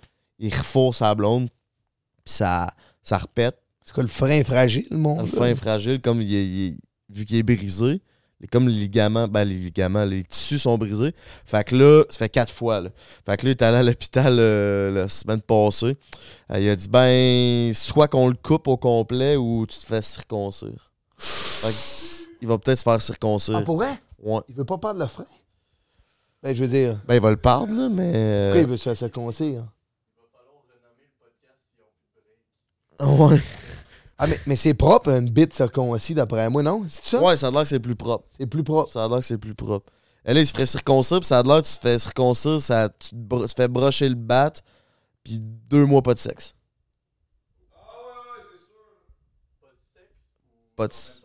Il 0.41 0.53
refourre 0.55 0.95
sa 0.95 1.15
blonde, 1.15 1.49
puis 2.25 2.35
ça, 2.35 2.73
ça 3.03 3.19
repète. 3.19 3.57
C'est 3.85 3.93
quoi 3.95 4.03
le 4.03 4.09
frein 4.09 4.43
fragile, 4.43 4.87
mon 4.91 5.19
Le 5.21 5.25
gars? 5.27 5.31
frein 5.37 5.55
fragile, 5.55 6.01
comme 6.01 6.21
il 6.23 6.35
est, 6.35 6.47
il 6.47 6.67
est- 6.69 6.77
vu 7.11 7.25
qu'il 7.25 7.37
est 7.37 7.43
brisé. 7.43 8.01
Comme 8.51 8.69
les 8.69 8.75
ligaments, 8.75 9.29
ben 9.29 9.45
les 9.45 9.55
ligaments, 9.55 10.05
les 10.05 10.25
tissus 10.25 10.59
sont 10.59 10.79
brisés. 10.79 11.15
Fait 11.45 11.63
que 11.63 11.77
là, 11.77 12.05
ça 12.09 12.17
fait 12.21 12.29
quatre 12.31 12.51
fois. 12.53 12.81
Là. 12.81 12.89
Fait 13.27 13.37
que 13.37 13.45
là, 13.45 13.51
il 13.51 13.57
est 13.57 13.61
allé 13.63 13.77
à 13.77 13.83
l'hôpital 13.83 14.35
euh, 14.39 14.91
la 14.93 15.09
semaine 15.11 15.43
passée. 15.43 15.99
Euh, 16.51 16.59
il 16.59 16.67
a 16.71 16.75
dit 16.75 16.89
ben, 16.89 17.75
soit 17.75 18.09
qu'on 18.09 18.29
le 18.29 18.35
coupe 18.35 18.67
au 18.69 18.79
complet 18.79 19.37
ou 19.37 19.67
tu 19.69 19.77
te 19.79 19.85
fais 19.85 20.01
circoncire. 20.01 20.91
Fait 21.19 21.69
que, 21.69 22.33
il 22.41 22.49
va 22.49 22.57
peut-être 22.57 22.79
se 22.79 22.83
faire 22.85 23.03
circoncire. 23.03 23.57
Ah, 23.59 23.63
pour 23.63 23.77
vrai? 23.77 24.01
Ouais. 24.19 24.41
Il 24.49 24.55
veut 24.55 24.65
pas 24.65 24.79
perdre 24.79 25.01
le 25.01 25.07
frein? 25.07 25.27
Ben, 26.43 26.55
je 26.55 26.63
veux 26.65 26.69
dire, 26.71 26.99
Ben, 27.07 27.17
il 27.17 27.21
va 27.21 27.29
le 27.31 27.37
perdre, 27.37 27.75
là, 27.75 27.91
mais. 27.91 28.13
euh, 28.15 28.45
pourquoi 28.53 28.61
il 28.63 28.69
veut 28.69 28.77
se 28.79 28.85
faire 28.85 28.97
circoncire? 28.97 29.65
Ouais. 33.01 33.41
Ah, 34.19 34.27
mais, 34.27 34.39
mais 34.47 34.57
c'est 34.57 34.75
propre, 34.75 35.09
une 35.11 35.31
bite 35.31 35.55
circoncis, 35.55 36.13
d'après 36.15 36.51
moi, 36.51 36.63
non? 36.63 36.85
C'est 36.89 37.05
ça? 37.17 37.23
ouais, 37.23 37.37
ça 37.39 37.49
a 37.49 37.51
l'air 37.51 37.63
que 37.63 37.69
c'est 37.69 37.81
plus 37.81 37.97
propre. 37.97 38.27
C'est 38.39 38.47
plus 38.47 38.63
propre. 38.63 38.93
Ça 38.93 39.05
a 39.05 39.09
l'air 39.09 39.19
que 39.21 39.25
c'est 39.25 39.39
plus 39.39 39.55
propre. 39.55 39.91
Et 40.27 40.35
là, 40.35 40.41
il 40.41 40.47
se 40.47 40.53
ferait 40.53 40.67
circoncire, 40.67 41.21
puis 41.21 41.27
ça 41.27 41.39
a 41.39 41.43
l'air 41.43 41.63
que 41.63 41.67
tu 41.69 41.75
te 41.77 41.81
fais 41.81 41.99
circoncire, 41.99 42.61
ça, 42.61 42.91
tu 42.91 43.11
te, 43.11 43.15
bro- 43.15 43.47
tu 43.47 43.55
te 43.55 43.63
fais 43.63 43.69
brocher 43.69 44.09
le 44.09 44.15
bat, 44.17 44.53
puis 45.25 45.41
deux 45.41 45.87
mois 45.87 46.03
pas 46.03 46.13
de 46.13 46.19
sexe. 46.19 46.55
Pas 50.77 50.89
de 50.89 50.93
s- 50.93 51.23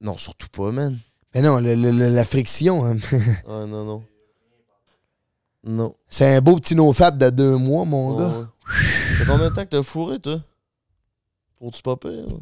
Non, 0.00 0.16
surtout 0.16 0.48
pas, 0.48 0.72
man. 0.72 0.98
Mais 1.34 1.42
non, 1.42 1.58
le- 1.58 1.74
le- 1.74 1.90
le- 1.92 2.08
la 2.14 2.24
friction, 2.24 2.84
hein. 2.84 2.96
Ah, 3.48 3.64
non, 3.66 3.84
non. 3.84 4.04
Non. 5.62 5.94
c'est 6.08 6.36
un 6.36 6.40
beau 6.40 6.56
petit 6.56 6.74
nofap 6.74 7.18
de 7.18 7.28
deux 7.30 7.56
mois, 7.56 7.84
mon 7.84 8.16
gars. 8.16 8.38
ouais. 8.38 8.44
Fait 9.20 9.30
combien 9.30 9.50
de 9.50 9.54
temps 9.54 9.64
que 9.64 9.68
t'as 9.68 9.82
fourré, 9.82 10.18
toi? 10.18 10.40
Pour-tu 11.58 11.82
pas 11.82 11.96
pire? 11.96 12.26
là? 12.26 12.36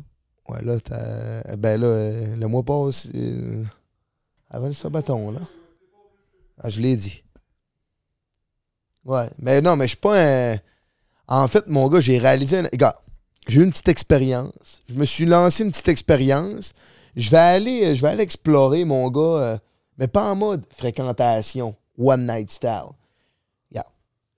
Ouais, 0.48 0.62
là, 0.62 0.80
t'as. 0.80 1.56
Ben 1.56 1.80
là, 1.80 1.86
euh, 1.86 2.36
le 2.36 2.46
mois 2.46 2.62
passé. 2.62 3.10
euh, 3.14 3.64
avant 4.50 4.68
le 4.68 4.72
sabaton, 4.72 5.32
là. 5.32 5.40
Ah, 6.58 6.70
je 6.70 6.80
l'ai 6.80 6.96
dit. 6.96 7.22
Ouais. 9.04 9.28
Mais 9.38 9.60
non, 9.60 9.76
mais 9.76 9.84
je 9.84 9.90
suis 9.90 9.96
pas 9.98 10.52
un. 10.52 10.56
En 11.26 11.48
fait, 11.48 11.66
mon 11.66 11.88
gars, 11.88 12.00
j'ai 12.00 12.18
réalisé. 12.18 12.58
Un... 12.58 12.62
Regarde, 12.64 12.96
j'ai 13.46 13.60
eu 13.60 13.64
une 13.64 13.70
petite 13.70 13.88
expérience. 13.88 14.82
Je 14.88 14.94
me 14.94 15.04
suis 15.04 15.26
lancé 15.26 15.64
une 15.64 15.70
petite 15.70 15.88
expérience. 15.88 16.74
Je 17.16 17.30
vais 17.30 17.36
aller, 17.38 17.94
je 17.96 18.02
vais 18.02 18.08
aller 18.08 18.22
explorer, 18.22 18.84
mon 18.84 19.10
gars, 19.10 19.20
euh, 19.20 19.58
mais 19.98 20.06
pas 20.06 20.30
en 20.30 20.36
mode 20.36 20.64
fréquentation, 20.74 21.74
one 21.98 22.26
night 22.26 22.50
style. 22.50 22.90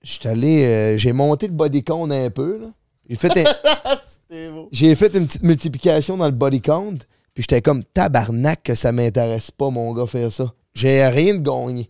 Regarde, 0.01 0.13
J'étais 0.13 0.29
allé. 0.29 0.65
euh, 0.65 0.97
j'ai 0.97 1.13
monté 1.13 1.47
le 1.47 1.53
body 1.53 1.83
count 1.83 2.09
un 2.11 2.29
peu. 2.29 2.59
là. 2.59 2.67
J'ai 3.09 3.15
fait, 3.15 3.37
un- 3.45 4.67
j'ai 4.71 4.95
fait 4.95 5.13
une 5.15 5.25
petite 5.27 5.43
multiplication 5.43 6.17
dans 6.17 6.25
le 6.25 6.31
body 6.31 6.61
count. 6.61 6.95
Puis 7.33 7.43
j'étais 7.43 7.61
comme 7.61 7.83
tabarnak 7.83 8.63
que 8.63 8.75
ça 8.75 8.91
m'intéresse 8.91 9.51
pas, 9.51 9.69
mon 9.69 9.93
gars, 9.93 10.07
faire 10.07 10.31
ça. 10.31 10.53
J'ai 10.73 11.05
rien 11.07 11.35
de 11.35 11.39
gagné. 11.39 11.89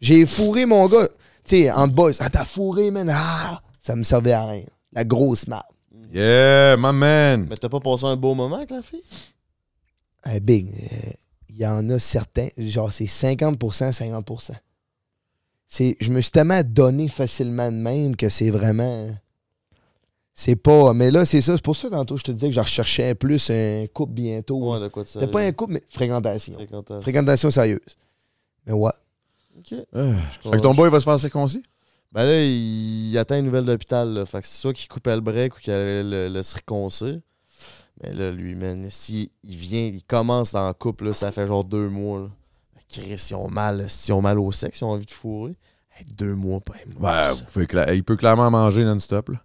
J'ai 0.00 0.26
fourré 0.26 0.66
mon 0.66 0.86
gars. 0.88 1.08
Tu 1.44 1.62
sais, 1.62 1.70
en 1.70 1.86
boys, 1.88 2.12
ah, 2.20 2.30
t'as 2.30 2.44
fourré, 2.44 2.90
man. 2.90 3.10
Ah, 3.12 3.62
ça 3.80 3.94
me 3.96 4.02
servait 4.02 4.32
à 4.32 4.46
rien. 4.46 4.64
La 4.92 5.04
grosse 5.04 5.46
marde. 5.46 5.64
Yeah, 6.12 6.76
my 6.78 6.92
man. 6.92 7.46
Mais 7.50 7.56
t'as 7.56 7.68
pas 7.68 7.80
passé 7.80 8.04
un 8.04 8.16
beau 8.16 8.34
moment 8.34 8.56
avec 8.56 8.70
la 8.70 8.82
fille? 8.82 9.02
Eh, 10.32 10.40
big, 10.40 10.68
euh, 10.70 11.10
il 11.50 11.56
y 11.56 11.66
en 11.66 11.88
a 11.90 11.98
certains, 11.98 12.48
genre 12.56 12.92
c'est 12.92 13.04
50%, 13.06 13.92
50%. 13.92 14.52
C'est, 15.66 15.96
je 16.00 16.10
me 16.10 16.20
suis 16.20 16.30
tellement 16.30 16.62
donné 16.64 17.08
facilement 17.08 17.70
de 17.72 17.76
même 17.76 18.16
que 18.16 18.28
c'est 18.28 18.50
vraiment. 18.50 19.08
C'est 20.34 20.56
pas. 20.56 20.92
Mais 20.94 21.10
là, 21.10 21.24
c'est 21.24 21.40
ça. 21.40 21.56
C'est 21.56 21.64
pour 21.64 21.76
ça, 21.76 21.90
tantôt, 21.90 22.16
je 22.16 22.24
te 22.24 22.32
disais 22.32 22.48
que 22.48 22.54
je 22.54 22.60
recherchais 22.60 23.14
plus 23.14 23.50
un 23.50 23.86
couple 23.92 24.12
bientôt. 24.12 24.72
Ouais, 24.72 24.80
de 24.80 24.88
quoi 24.88 25.04
de 25.04 25.08
ça? 25.08 25.20
C'était 25.20 25.30
pas 25.30 25.40
un 25.40 25.52
couple, 25.52 25.74
mais 25.74 25.82
fréquentation. 25.88 26.54
Fréquentation. 26.54 27.02
Fréquentation 27.02 27.50
sérieuse. 27.50 27.80
Mais 28.66 28.72
ouais. 28.72 28.92
Ok. 29.58 29.74
Ah, 29.94 30.14
fait 30.42 30.50
que 30.50 30.56
ton 30.58 30.74
boy 30.74 30.90
va 30.90 31.00
se 31.00 31.04
faire 31.04 31.18
circoncis? 31.18 31.62
Ben 32.12 32.24
là, 32.24 32.40
il, 32.40 33.10
il 33.10 33.18
attend 33.18 33.36
une 33.36 33.46
nouvelle 33.46 33.64
d'hôpital. 33.64 34.24
Fait 34.26 34.40
que 34.40 34.46
c'est 34.46 34.60
soit 34.60 34.72
qu'il 34.72 34.88
coupait 34.88 35.14
le 35.14 35.20
break 35.20 35.56
ou 35.56 35.60
qu'il 35.60 35.72
allait 35.72 36.02
le, 36.02 36.28
le. 36.28 37.22
Mais 38.02 38.12
là, 38.12 38.30
lui, 38.32 38.56
man, 38.56 38.88
si 38.90 39.30
il 39.44 39.56
vient, 39.56 39.84
il 39.84 40.02
commence 40.02 40.52
dans 40.52 40.66
le 40.66 40.74
couple, 40.74 41.06
là, 41.06 41.12
ça 41.12 41.30
fait 41.30 41.46
genre 41.46 41.64
deux 41.64 41.88
mois. 41.88 42.20
Là. 42.20 42.28
Chris, 42.88 43.26
ils 43.30 43.34
ont 43.34 43.48
mal, 43.48 43.86
ils 44.06 44.12
ont 44.12 44.20
mal 44.22 44.38
au 44.38 44.52
sexe, 44.52 44.80
ils 44.80 44.84
ont 44.84 44.90
envie 44.90 45.06
de 45.06 45.10
fourrer. 45.10 45.56
Hey, 45.96 46.04
deux 46.16 46.34
mois, 46.34 46.60
pas 46.60 46.74
un 46.74 46.98
mois. 47.00 47.10
Ouais, 47.12 47.32
vous 47.32 47.44
pouvez 47.52 47.66
cla- 47.66 47.94
il 47.94 48.02
peut 48.04 48.16
clairement 48.16 48.50
manger 48.50 48.84
non-stop. 48.84 49.28
là. 49.30 49.42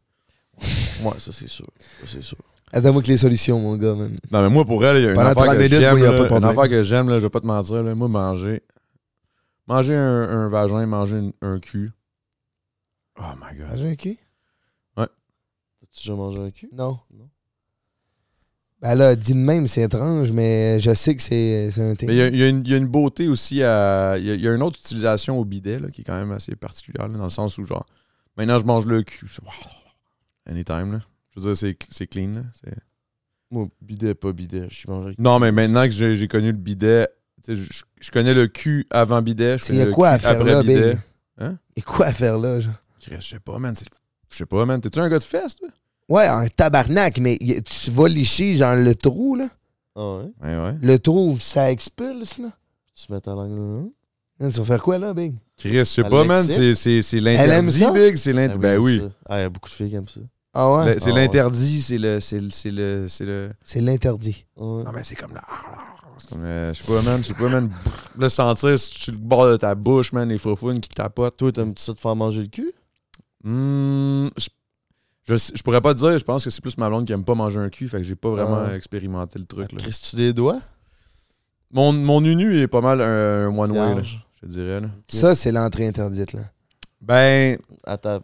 Ouais, 1.03 1.19
ça 1.19 1.31
c'est 1.31 1.47
sûr. 1.47 1.67
Ça 2.01 2.05
c'est 2.07 2.21
sûr. 2.21 2.37
Attends-moi 2.71 3.01
que 3.01 3.07
les 3.07 3.17
solutions, 3.17 3.59
mon 3.59 3.75
gars, 3.77 3.95
man. 3.95 4.15
Non, 4.31 4.41
mais 4.43 4.49
moi, 4.49 4.65
pour 4.65 4.83
elle, 4.85 4.97
il 4.97 5.03
y 5.03 5.05
a 5.07 5.09
une 5.09 5.15
Pendant 5.15 5.29
affaire 5.29 5.43
30 5.45 5.55
que 5.55 5.61
minutes, 5.63 5.79
j'aime. 5.79 5.91
moi, 5.91 5.99
y 5.99 6.05
a 6.05 6.11
là, 6.11 6.17
pas 6.17 6.27
de 6.29 6.37
Une 6.37 6.43
affaire 6.49 6.69
que 6.69 6.83
j'aime, 6.83 7.09
là, 7.09 7.17
je 7.19 7.23
vais 7.25 7.29
pas 7.29 7.39
te 7.39 7.45
mentir. 7.47 7.81
Là, 7.83 7.95
moi, 7.95 8.07
manger. 8.07 8.61
Manger 9.67 9.95
un, 9.95 10.21
un 10.29 10.49
vagin, 10.49 10.85
manger 10.85 11.17
une- 11.17 11.33
un 11.41 11.59
cul. 11.59 11.91
Oh 13.19 13.23
my 13.39 13.57
god. 13.57 13.77
J'ai 13.77 13.89
un 13.89 13.95
cul? 13.95 14.17
T'as-tu 14.95 16.01
déjà 16.07 16.15
mangé 16.15 16.39
un 16.39 16.51
cul? 16.51 16.69
Non. 16.73 16.99
Non. 17.11 17.29
Ben 18.81 18.95
là, 18.95 19.15
dit 19.15 19.33
de 19.33 19.39
même, 19.39 19.67
c'est 19.67 19.81
étrange, 19.81 20.31
mais 20.31 20.79
je 20.79 20.93
sais 20.93 21.13
que 21.15 21.21
c'est, 21.21 21.69
un 21.77 21.95
thing. 21.95 22.07
Mais 22.07 22.15
il 22.15 22.17
y 22.17 22.21
a, 22.21 22.27
y 22.27 22.49
une, 22.49 22.61
il 22.65 22.71
y 22.71 22.73
a 22.73 22.77
une 22.77 22.87
beauté 22.87 23.27
aussi 23.27 23.61
à. 23.61 24.15
Il 24.17 24.25
y 24.25 24.31
a, 24.31 24.35
il 24.35 24.41
y 24.41 24.47
a 24.47 24.53
une 24.53 24.63
autre 24.63 24.79
utilisation 24.79 25.37
au 25.37 25.43
bidet 25.43 25.79
là, 25.79 25.89
qui 25.89 26.01
est 26.01 26.03
quand 26.05 26.17
même 26.17 26.31
assez 26.31 26.55
particulière, 26.55 27.09
là, 27.09 27.17
dans 27.17 27.25
le 27.25 27.29
sens 27.29 27.57
où, 27.57 27.65
genre, 27.65 27.85
maintenant 28.37 28.57
je 28.57 28.65
mange 28.65 28.85
le 28.85 29.03
cul. 29.03 29.27
c'est- 29.27 29.41
Anytime, 30.49 30.93
là. 30.93 30.99
Je 31.35 31.39
veux 31.41 31.45
dire, 31.47 31.57
c'est, 31.57 31.77
c'est 31.91 32.07
clean, 32.07 32.35
là. 32.35 32.41
c'est- 32.53 32.73
Moi, 33.51 33.67
bidet, 33.81 34.15
pas 34.15 34.31
bidet. 34.31 34.67
Je 34.69 34.75
suis 34.75 34.89
mangé. 34.89 35.13
Non, 35.17 35.39
mais 35.39 35.51
maintenant 35.51 35.83
que 35.83 35.91
j'ai, 35.91 36.27
connu 36.27 36.47
le 36.47 36.57
bidet, 36.57 37.07
je, 37.47 37.55
je 37.99 38.11
connais 38.11 38.33
le 38.33 38.47
cul 38.47 38.87
avant 38.91 39.21
bidet. 39.21 39.57
Je 39.57 39.73
Il 39.73 39.75
y 39.79 39.81
a 39.81 39.87
quoi 39.87 40.09
à 40.09 40.19
faire 40.19 40.31
après 40.39 40.53
là, 40.53 40.61
bidet. 40.61 40.97
Hein? 41.37 41.57
Et 41.75 41.81
quoi 41.81 42.07
à 42.07 42.13
faire 42.13 42.37
là, 42.37 42.59
genre? 42.59 42.73
Je 42.99 43.19
sais 43.19 43.39
pas, 43.39 43.57
man. 43.59 43.73
Je 44.29 44.35
sais 44.37 44.45
pas, 44.45 44.65
man. 44.65 44.79
T'es-tu 44.79 44.99
un 44.99 45.09
gars 45.09 45.19
de 45.19 45.23
fesses, 45.23 45.55
toi? 45.55 45.69
Ouais, 46.09 46.25
un 46.27 46.47
tabarnak, 46.47 47.19
mais 47.19 47.37
y- 47.39 47.61
tu 47.63 47.91
vas 47.91 48.07
licher, 48.07 48.55
genre, 48.55 48.75
le 48.75 48.95
trou, 48.95 49.35
là. 49.35 49.47
Ah 49.95 50.17
ouais? 50.17 50.31
Ouais, 50.41 50.57
ouais. 50.63 50.75
Le 50.81 50.97
trou, 50.99 51.37
ça 51.39 51.71
expulse, 51.71 52.37
là. 52.39 52.49
Tu 52.95 53.11
mets 53.13 53.21
ta 53.21 53.31
langue 53.35 53.51
là? 53.57 53.83
Man, 54.39 54.51
tu 54.51 54.59
vas 54.59 54.65
faire 54.65 54.81
quoi, 54.81 54.97
là, 54.97 55.13
Big? 55.13 55.35
Chris, 55.57 55.69
je 55.77 55.83
sais 55.83 56.01
Elle 56.01 56.09
pas, 56.09 56.23
man. 56.23 56.43
C'est, 56.45 56.73
c'est, 56.73 57.01
c'est 57.01 57.17
Elle 57.17 57.27
aime 57.27 57.65
l'interdit, 57.65 57.79
ça? 57.79 57.91
Big. 57.91 58.15
C'est 58.15 58.33
l'int- 58.33 58.51
Ah 58.55 58.57
Ben 58.57 58.77
oui. 58.79 58.99
ça. 58.99 59.09
Ah, 59.27 59.39
il 59.39 59.41
y 59.41 59.45
a 59.45 59.49
beaucoup 59.49 59.69
de 59.69 59.73
filles 59.73 59.89
qui 59.89 59.95
aiment 59.95 60.07
ça. 60.07 60.21
Ah 60.53 60.71
ouais? 60.71 60.93
Le- 60.95 60.99
c'est 60.99 61.09
Ah 61.09 61.13
ouais. 61.13 61.21
l'interdit, 61.21 61.81
c'est 61.81 61.97
le. 61.97 62.19
C'est 62.21 62.39
le. 62.39 62.49
C'est 62.49 62.71
le. 62.71 63.05
C'est 63.09 63.25
le... 63.25 63.51
C'est 63.63 63.81
l'interdit. 63.81 64.45
Ouais. 64.55 64.83
Non, 64.83 64.91
mais 64.93 65.03
c'est 65.03 65.15
comme 65.15 65.33
là. 65.33 65.43
C'est 66.17 66.29
comme. 66.29 66.43
euh, 66.43 66.73
je 66.73 66.81
sais 66.81 66.91
pas, 66.93 67.01
man. 67.01 67.21
Je 67.21 67.27
sais 67.27 67.33
pas, 67.33 67.49
man. 67.49 67.69
Le 68.17 68.29
sentir 68.29 68.79
sur 68.79 69.11
le 69.11 69.17
bord 69.17 69.47
de 69.47 69.57
ta 69.57 69.75
bouche, 69.75 70.11
man, 70.13 70.27
les 70.29 70.37
faufounes 70.37 70.79
qui 70.79 70.89
tapotent. 70.89 71.35
Toi, 71.37 71.51
t'aimes-tu 71.51 71.83
ça 71.83 71.93
te 71.93 71.99
faire 71.99 72.15
manger 72.15 72.41
le 72.41 72.47
cul? 72.47 72.71
Hmm, 73.43 74.27
je, 74.37 74.47
je, 75.37 75.51
je 75.55 75.63
pourrais 75.63 75.81
pas 75.81 75.93
te 75.93 75.99
dire. 75.99 76.17
Je 76.17 76.23
pense 76.23 76.43
que 76.43 76.49
c'est 76.49 76.61
plus 76.61 76.77
ma 76.77 76.89
blonde 76.89 77.05
qui 77.05 77.13
aime 77.13 77.23
pas 77.23 77.35
manger 77.35 77.59
un 77.59 77.69
cul. 77.69 77.87
Fait 77.87 77.97
que 77.97 78.03
j'ai 78.03 78.15
pas 78.15 78.29
vraiment 78.29 78.65
Ah. 78.69 78.75
expérimenté 78.75 79.39
le 79.39 79.45
truc, 79.45 79.71
là. 79.71 79.77
Crisses-tu 79.77 80.15
des 80.15 80.33
doigts? 80.33 80.59
Mon, 81.71 81.93
mon 81.93 82.23
unu 82.23 82.59
est 82.59 82.67
pas 82.67 82.81
mal 82.81 82.99
un, 83.01 83.45
un 83.47 83.57
one 83.57 83.71
way, 83.71 83.77
là, 83.77 83.85
Large. 83.95 84.25
je 84.41 84.47
te 84.47 84.51
dirais, 84.51 84.79
là. 84.81 84.87
Ça, 85.07 85.35
c'est 85.35 85.51
l'entrée 85.51 85.87
interdite, 85.87 86.33
là. 86.33 86.41
Ben. 87.01 87.57
Ta... 88.01 88.19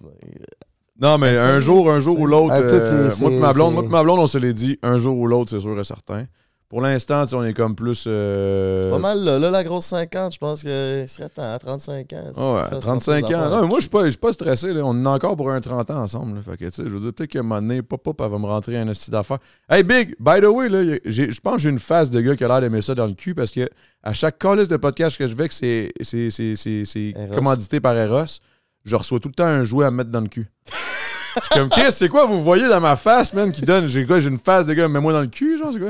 Non, 0.99 1.18
mais 1.18 1.34
Essaye, 1.34 1.45
un 1.45 1.60
jour, 1.60 1.91
un 1.91 1.99
jour 1.99 2.19
ou 2.19 2.26
l'autre, 2.26 2.53
Ah, 2.56 2.60
euh, 2.61 3.11
moi 3.19 3.32
et 3.32 3.40
ma 3.40 3.53
blonde, 3.53 3.73
moi 3.73 3.84
ma 3.84 4.02
blonde, 4.03 4.19
on 4.19 4.27
se 4.27 4.38
l'est 4.38 4.53
dit, 4.53 4.80
un 4.82 4.98
jour 4.98 5.18
ou 5.18 5.27
l'autre, 5.27 5.49
c'est 5.52 5.60
sûr 5.60 5.77
et 5.80 5.84
certain. 5.84 6.26
Pour 6.67 6.81
l'instant, 6.81 7.23
tu 7.23 7.29
sais, 7.29 7.35
on 7.35 7.43
est 7.43 7.53
comme 7.53 7.75
plus. 7.75 8.05
euh, 8.07 8.83
C'est 8.83 8.89
pas 8.89 8.97
mal, 8.97 9.23
là. 9.23 9.37
Là, 9.37 9.51
la 9.51 9.63
grosse 9.63 9.85
50, 9.85 10.33
je 10.33 10.39
pense 10.39 10.61
qu'il 10.61 10.69
serait 11.07 11.29
temps. 11.29 11.53
À 11.53 11.59
35 11.59 12.11
ans. 12.13 12.23
si 12.33 12.39
ouais, 12.39 12.63
tu 12.63 12.69
fais 12.69 12.79
35 12.79 13.19
sortir 13.21 13.27
des 13.27 13.35
ans. 13.45 13.49
Non, 13.49 13.61
mais 13.61 13.67
moi, 13.67 13.77
je 13.77 13.81
suis 13.81 13.89
pas, 13.89 14.03
pas 14.19 14.33
stressé. 14.33 14.73
Là. 14.73 14.81
On 14.83 15.03
est 15.03 15.07
encore 15.07 15.37
pour 15.37 15.51
un 15.51 15.61
30 15.61 15.91
ans 15.91 16.01
ensemble. 16.01 16.35
là. 16.35 16.41
Fait 16.41 16.57
que, 16.57 16.65
tu 16.65 16.71
sais, 16.71 16.83
je 16.85 16.89
veux 16.89 16.99
dire, 16.99 17.13
peut-être 17.13 17.29
qu'à 17.29 17.39
un 17.39 17.43
moment 17.43 17.61
donné, 17.61 17.83
pop, 17.83 18.01
pop, 18.01 18.19
elle 18.19 18.31
va 18.31 18.39
me 18.39 18.47
rentrer 18.47 18.77
un 18.77 18.87
esti 18.87 19.11
d'affaires. 19.11 19.37
Hey, 19.69 19.83
Big, 19.83 20.15
by 20.19 20.41
the 20.41 20.45
way, 20.45 20.67
là, 20.69 20.97
je 21.05 21.39
pense 21.39 21.55
que 21.57 21.61
j'ai 21.61 21.69
une 21.69 21.79
face 21.79 22.09
de 22.09 22.19
gars 22.19 22.35
qui 22.35 22.43
a 22.43 22.47
l'air 22.47 22.61
d'aimer 22.61 22.81
ça 22.81 22.95
dans 22.95 23.05
le 23.07 23.13
cul 23.13 23.35
parce 23.35 23.51
que 23.51 23.69
à 24.01 24.13
chaque 24.13 24.39
call 24.39 24.65
de 24.65 24.77
podcast 24.77 25.17
que 25.17 25.27
je 25.27 25.35
vais, 25.35 25.47
que 25.47 25.53
c'est, 25.53 25.91
c'est, 26.01 27.13
commandité 27.33 27.79
par 27.79 27.95
Eros, 27.95 28.39
je 28.83 28.95
reçois 28.95 29.19
tout 29.19 29.27
le 29.29 29.33
temps 29.35 29.45
un 29.45 29.63
jouet 29.63 29.85
à 29.85 29.91
me 29.91 29.97
mettre 29.97 30.09
dans 30.09 30.21
le 30.21 30.27
cul. 30.29 30.47
Je 30.67 31.41
suis 31.41 31.59
comme, 31.59 31.69
Chris, 31.69 31.91
c'est 31.91 32.07
quoi 32.09 32.25
vous 32.25 32.41
voyez 32.41 32.67
dans 32.69 32.79
ma 32.79 32.95
face, 32.95 33.33
man, 33.33 33.51
qui 33.51 33.61
donne. 33.61 33.87
J'ai 33.87 34.05
quoi, 34.05 34.19
j'ai 34.19 34.29
une 34.29 34.37
face 34.39 34.65
de 34.65 34.73
gars, 34.73 34.87
mets-moi 34.87 35.11
dans 35.13 35.21
le 35.21 35.27
cul, 35.27 35.57
genre, 35.57 35.71
c'est 35.73 35.79
quoi? 35.79 35.89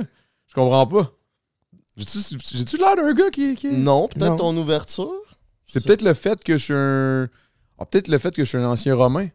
Je 0.56 0.62
comprends 0.62 0.88
pas. 0.88 1.12
J'ai-tu, 1.98 2.78
l'air 2.78 2.96
d'un 2.96 3.14
gars 3.14 3.30
qui. 3.30 3.56
qui... 3.56 3.68
Non, 3.68 4.08
peut-être 4.08 4.38
ton 4.38 4.56
ouverture. 4.56 5.12
C'est 5.66 5.84
peut-être 5.84 6.02
le 6.02 6.14
fait 6.14 6.42
que 6.44 6.56
je 6.58 6.64
suis 6.64 6.74
un. 6.74 7.28
Ah, 7.78 7.86
peut-être 7.86 8.08
le 8.08 8.18
fait 8.18 8.34
que 8.34 8.44
je 8.44 8.48
suis 8.50 8.58
un 8.58 8.66
ancien 8.70 8.96
romain. 8.96 9.28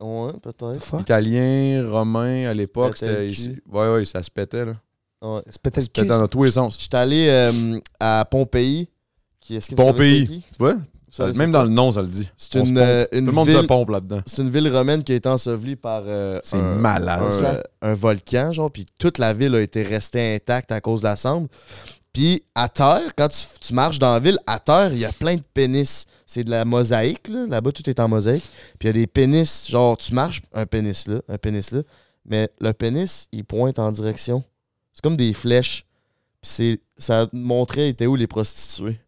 Ouais, 0.00 0.32
peut-être. 0.40 1.00
Italien, 1.00 1.88
romain, 1.88 2.48
à 2.48 2.54
l'époque, 2.54 2.96
Se 2.96 3.04
pétait 3.04 3.12
c'était 3.12 3.24
le 3.24 3.30
ici. 3.30 3.56
Ouais, 3.70 3.92
ouais, 3.92 4.04
ça 4.04 4.22
se 4.22 4.30
pétait, 4.30 4.64
là. 4.64 4.74
Ouais. 5.20 5.42
C'est 5.46 5.60
peut-être 5.62 5.76
le 5.76 5.82
C'était 5.82 6.02
cul. 6.02 6.08
dans 6.08 6.28
tous 6.28 6.44
les 6.44 6.52
sens. 6.52 6.78
J'étais 6.80 6.96
allé 6.96 7.26
euh, 7.28 7.80
à 7.98 8.24
Pompéi. 8.28 8.88
Qui, 9.40 9.56
est-ce 9.56 9.70
que 9.70 10.24
qui? 10.24 10.42
Tu 10.42 10.58
vois? 10.58 10.76
Savez 11.14 11.36
Même 11.36 11.52
dans 11.52 11.62
le 11.62 11.68
nom, 11.68 11.92
ça 11.92 12.00
le 12.00 12.08
dit. 12.08 12.26
C'est 12.38 12.58
une, 12.58 12.78
euh, 12.78 13.04
Tout 13.12 13.18
une 13.18 13.26
le 13.26 13.32
monde 13.32 13.46
ville. 13.48 13.60
se 13.60 13.66
pompe 13.66 13.90
là-dedans. 13.90 14.22
C'est 14.24 14.40
une 14.40 14.48
ville 14.48 14.74
romaine 14.74 15.04
qui 15.04 15.12
a 15.12 15.14
été 15.14 15.28
ensevelie 15.28 15.76
par 15.76 16.04
euh, 16.06 16.40
C'est 16.42 16.56
un, 16.56 16.76
malade, 16.76 17.20
un, 17.22 17.30
ça. 17.30 17.44
euh, 17.54 17.62
un 17.82 17.92
volcan, 17.94 18.50
genre, 18.54 18.70
puis 18.70 18.86
toute 18.98 19.18
la 19.18 19.34
ville 19.34 19.54
a 19.54 19.60
été 19.60 19.82
restée 19.82 20.34
intacte 20.36 20.72
à 20.72 20.80
cause 20.80 21.02
de 21.02 21.08
la 21.08 21.18
cendre. 21.18 21.48
Puis 22.14 22.42
à 22.54 22.70
terre, 22.70 23.14
quand 23.14 23.28
tu, 23.28 23.40
tu 23.60 23.74
marches 23.74 23.98
dans 23.98 24.14
la 24.14 24.20
ville, 24.20 24.38
à 24.46 24.58
terre, 24.58 24.90
il 24.92 25.00
y 25.00 25.04
a 25.04 25.12
plein 25.12 25.36
de 25.36 25.42
pénis. 25.52 26.06
C'est 26.24 26.44
de 26.44 26.50
la 26.50 26.64
mosaïque, 26.64 27.28
là. 27.28 27.46
Là-bas, 27.46 27.72
tout 27.72 27.88
est 27.90 28.00
en 28.00 28.08
mosaïque. 28.08 28.44
Puis 28.78 28.86
il 28.86 28.86
y 28.86 28.90
a 28.90 28.92
des 28.94 29.06
pénis, 29.06 29.68
genre, 29.68 29.98
tu 29.98 30.14
marches, 30.14 30.40
un 30.54 30.64
pénis 30.64 31.06
là, 31.08 31.20
un 31.28 31.36
pénis 31.36 31.72
là, 31.72 31.82
mais 32.24 32.48
le 32.58 32.72
pénis, 32.72 33.28
il 33.32 33.44
pointe 33.44 33.78
en 33.78 33.92
direction. 33.92 34.42
C'est 34.94 35.02
comme 35.02 35.18
des 35.18 35.34
flèches. 35.34 35.84
Puis 36.40 36.50
c'est, 36.50 36.80
ça 36.96 37.26
montrait 37.34 37.90
était 37.90 38.06
où 38.06 38.16
les 38.16 38.26
prostituées. 38.26 38.98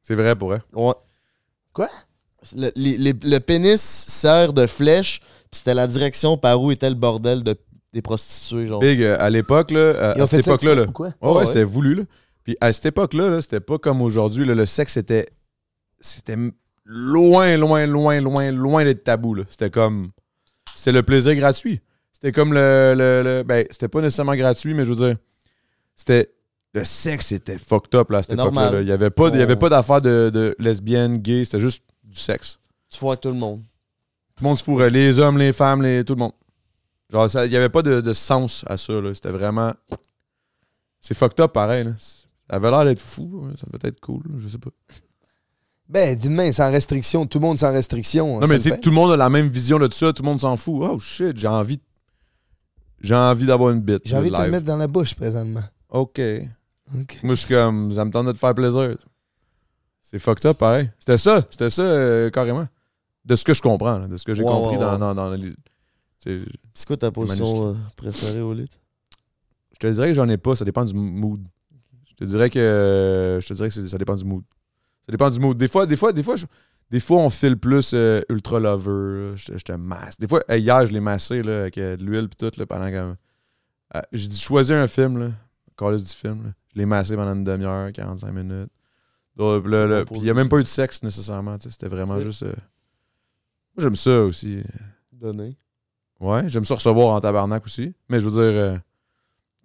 C'est 0.00 0.14
vrai 0.14 0.34
pour 0.36 0.54
elle. 0.54 0.62
Ouais. 0.74 0.92
Quoi? 1.74 1.88
Le, 2.56 2.70
les- 2.76 2.96
les- 2.96 3.14
le 3.22 3.38
pénis 3.40 3.80
sert 3.80 4.52
de 4.54 4.66
flèche, 4.66 5.20
puis 5.50 5.58
c'était 5.58 5.74
la 5.74 5.86
direction 5.86 6.36
par 6.38 6.60
où 6.62 6.70
était 6.72 6.88
le 6.88 6.94
bordel 6.96 7.42
de, 7.42 7.54
des 7.92 8.00
prostituées, 8.02 8.66
genre. 8.66 8.80
Big, 8.80 9.02
euh, 9.02 9.16
à 9.20 9.28
l'époque, 9.30 9.70
là, 9.70 9.78
euh, 9.80 10.14
à 10.14 10.26
cette 10.26 10.46
époque-là, 10.46 10.74
là. 10.74 10.86
quoi? 10.86 11.08
Ouais, 11.08 11.12
ouais, 11.20 11.28
Ouais, 11.32 11.38
ouais. 11.40 11.46
c'était 11.46 11.64
voulu, 11.64 11.94
là. 11.94 12.02
Puis 12.44 12.56
à 12.60 12.72
cette 12.72 12.86
époque-là, 12.86 13.28
là, 13.30 13.42
c'était 13.42 13.60
pas 13.60 13.78
comme 13.78 14.00
aujourd'hui. 14.02 14.44
là, 14.46 14.54
Le 14.54 14.66
sexe 14.66 14.96
était. 14.96 15.28
C'était 16.00 16.36
loin, 16.84 17.56
loin, 17.56 17.86
loin, 17.86 18.20
loin, 18.20 18.50
loin 18.52 18.84
d'être 18.84 19.04
tabou, 19.04 19.34
là. 19.34 19.44
C'était 19.48 19.70
comme. 19.70 20.10
C'était 20.74 20.92
le 20.92 21.02
plaisir 21.02 21.34
gratuit. 21.36 21.80
C'était 22.12 22.32
comme 22.32 22.52
le. 22.52 22.94
le, 22.96 23.22
le- 23.22 23.42
ben, 23.42 23.64
c'était 23.70 23.88
pas 23.88 24.02
nécessairement 24.02 24.34
gratuit, 24.36 24.74
mais 24.74 24.84
je 24.84 24.90
veux 24.92 24.96
dire. 25.08 25.16
C'était. 25.96 26.30
Le 26.74 26.82
sexe 26.82 27.30
était 27.30 27.56
fucked 27.56 27.94
up, 27.94 28.10
là, 28.10 28.18
à 28.18 28.22
cette 28.22 28.32
époque-là. 28.32 28.80
Il 28.80 28.88
y 28.88 28.92
avait 28.92 29.10
pas, 29.10 29.28
avait 29.28 29.56
pas 29.56 29.68
d'affaire 29.68 30.02
de, 30.02 30.30
de 30.34 30.56
lesbienne, 30.58 31.18
gay, 31.18 31.44
c'était 31.44 31.60
juste 31.60 31.84
du 32.02 32.18
sexe. 32.18 32.58
Tu 32.90 33.04
avec 33.06 33.20
tout 33.20 33.28
le 33.28 33.34
monde. 33.34 33.62
Tout 34.36 34.42
le 34.42 34.48
monde 34.48 34.58
se 34.58 34.64
fourrait. 34.64 34.90
Les 34.90 35.18
hommes, 35.20 35.38
les 35.38 35.52
femmes, 35.52 35.82
les, 35.82 36.04
tout 36.04 36.14
le 36.14 36.18
monde. 36.18 36.32
Genre, 37.10 37.28
il 37.44 37.52
y 37.52 37.56
avait 37.56 37.68
pas 37.68 37.82
de, 37.82 38.00
de 38.00 38.12
sens 38.12 38.64
à 38.66 38.76
ça, 38.76 38.92
là. 39.00 39.14
C'était 39.14 39.30
vraiment. 39.30 39.72
C'est 41.00 41.14
fucked 41.14 41.38
up 41.40 41.52
pareil, 41.52 41.84
là. 41.84 41.92
Ça 41.98 42.56
avait 42.56 42.70
l'air 42.70 42.84
d'être 42.84 43.00
fou, 43.00 43.44
hein. 43.46 43.54
ça 43.58 43.66
devait 43.72 43.88
être 43.88 44.00
cool, 44.00 44.22
là, 44.28 44.34
je 44.38 44.48
sais 44.48 44.58
pas. 44.58 44.70
Ben, 45.88 46.16
dis 46.16 46.28
demain, 46.28 46.52
sans 46.52 46.70
restriction. 46.70 47.26
Tout 47.26 47.38
le 47.38 47.46
monde 47.46 47.58
sans 47.58 47.72
restriction. 47.72 48.40
Non, 48.40 48.46
ça 48.46 48.52
mais 48.52 48.58
tu 48.60 48.70
sais, 48.70 48.80
tout 48.80 48.90
le 48.90 48.96
monde 48.96 49.12
a 49.12 49.16
la 49.16 49.30
même 49.30 49.48
vision 49.48 49.78
de 49.78 49.86
tout 49.86 49.94
ça, 49.94 50.12
tout 50.12 50.22
le 50.22 50.28
monde 50.28 50.40
s'en 50.40 50.56
fout. 50.56 50.74
Oh 50.80 50.98
shit, 50.98 51.36
j'ai 51.36 51.46
envie. 51.46 51.80
J'ai 53.00 53.14
envie 53.14 53.46
d'avoir 53.46 53.70
une 53.70 53.80
bite. 53.80 54.02
J'ai 54.04 54.16
envie 54.16 54.30
de 54.30 54.36
te 54.36 54.42
mettre 54.42 54.64
dans 54.64 54.76
la 54.76 54.88
bouche 54.88 55.14
présentement. 55.14 55.62
Ok. 55.90 56.20
OK. 56.98 57.18
Moi, 57.22 57.34
je 57.34 57.40
suis 57.40 57.54
comme, 57.54 57.92
ça 57.92 58.04
me 58.04 58.10
tente 58.10 58.26
de 58.26 58.32
te 58.32 58.38
faire 58.38 58.54
plaisir. 58.54 58.96
C'est 60.02 60.18
fucked 60.18 60.44
up 60.46 60.58
pareil. 60.58 60.90
C'était 60.98 61.16
ça, 61.16 61.46
c'était 61.50 61.70
ça, 61.70 61.82
euh, 61.82 62.30
carrément. 62.30 62.68
De 63.24 63.36
ce 63.36 63.44
que 63.44 63.54
je 63.54 63.62
comprends, 63.62 63.98
là, 63.98 64.06
de 64.06 64.16
ce 64.18 64.24
que 64.24 64.34
j'ai 64.34 64.44
Ouais, 64.44 64.50
compris 64.50 64.76
ouais, 64.76 64.78
dans, 64.82 64.92
ouais. 64.92 64.98
dans, 64.98 65.14
dans 65.14 65.30
les. 65.30 65.54
C'est 66.18 66.86
quoi 66.86 66.96
ta 66.96 67.10
position 67.10 67.68
euh, 67.68 67.74
préférée 67.96 68.40
au 68.40 68.52
lit? 68.52 68.68
Je 69.72 69.78
te 69.78 69.86
dirais 69.86 70.08
que 70.08 70.14
j'en 70.14 70.28
ai 70.28 70.36
pas, 70.38 70.54
ça 70.54 70.64
dépend 70.64 70.84
du 70.84 70.94
mood. 70.94 71.40
Je 72.10 72.14
te 72.14 72.24
dirais 72.24 72.48
que 72.50 73.38
je 73.42 73.46
te 73.48 73.54
dirais 73.54 73.68
que 73.70 73.86
ça 73.86 73.98
dépend 73.98 74.14
du 74.14 74.24
mood. 74.24 74.44
Ça 75.04 75.10
dépend 75.12 75.30
du 75.30 75.40
mood. 75.40 75.56
Des 75.56 75.68
fois, 75.68 75.86
des 75.86 75.96
fois, 75.96 76.12
des 76.12 76.22
fois, 76.22 76.36
je- 76.36 76.46
des 76.90 77.00
fois 77.00 77.18
on 77.20 77.28
file 77.30 77.58
plus 77.58 77.92
euh, 77.94 78.20
ultra 78.28 78.60
lover. 78.60 79.30
là. 79.30 79.36
Je, 79.36 79.46
te- 79.46 79.58
je 79.58 79.64
te 79.64 79.72
masse. 79.72 80.18
Des 80.18 80.28
fois, 80.28 80.42
hier, 80.50 80.86
je 80.86 80.92
l'ai 80.92 81.00
massé 81.00 81.42
là, 81.42 81.62
avec 81.62 81.76
euh, 81.78 81.96
de 81.96 82.04
l'huile 82.04 82.28
et 82.30 82.36
tout 82.36 82.50
là, 82.58 82.66
pendant 82.66 82.88
que. 82.90 83.14
euh, 83.96 84.02
j'ai 84.12 84.28
dit 84.28 84.38
choisis 84.40 84.70
un 84.72 84.86
film, 84.86 85.18
là. 85.18 85.30
Du 85.76 86.06
film. 86.14 86.44
là. 86.44 86.50
Je 86.72 86.78
l'ai 86.78 86.86
massé 86.86 87.16
pendant 87.16 87.34
une 87.34 87.44
demi-heure, 87.44 87.92
45 87.92 88.30
minutes. 88.32 88.70
Donc, 89.36 89.68
là, 89.68 89.86
là, 89.86 90.04
puis 90.04 90.16
il 90.18 90.22
n'y 90.22 90.30
a 90.30 90.34
même 90.34 90.48
pas 90.48 90.58
eu 90.58 90.62
de 90.62 90.68
sexe 90.68 91.02
nécessairement. 91.02 91.56
C'était 91.58 91.88
vraiment 91.88 92.18
juste. 92.20 92.44
euh, 92.44 92.54
Moi, 93.76 93.78
j'aime 93.78 93.96
ça 93.96 94.20
aussi. 94.22 94.62
Donné. 95.12 95.56
Ouais, 96.20 96.48
j'aime 96.48 96.64
ça 96.64 96.76
recevoir 96.76 97.08
en 97.16 97.20
tabarnak 97.20 97.64
aussi. 97.66 97.92
Mais 98.08 98.20
je 98.20 98.26
veux 98.28 98.30
dire, 98.30 98.40
euh, 98.60 98.78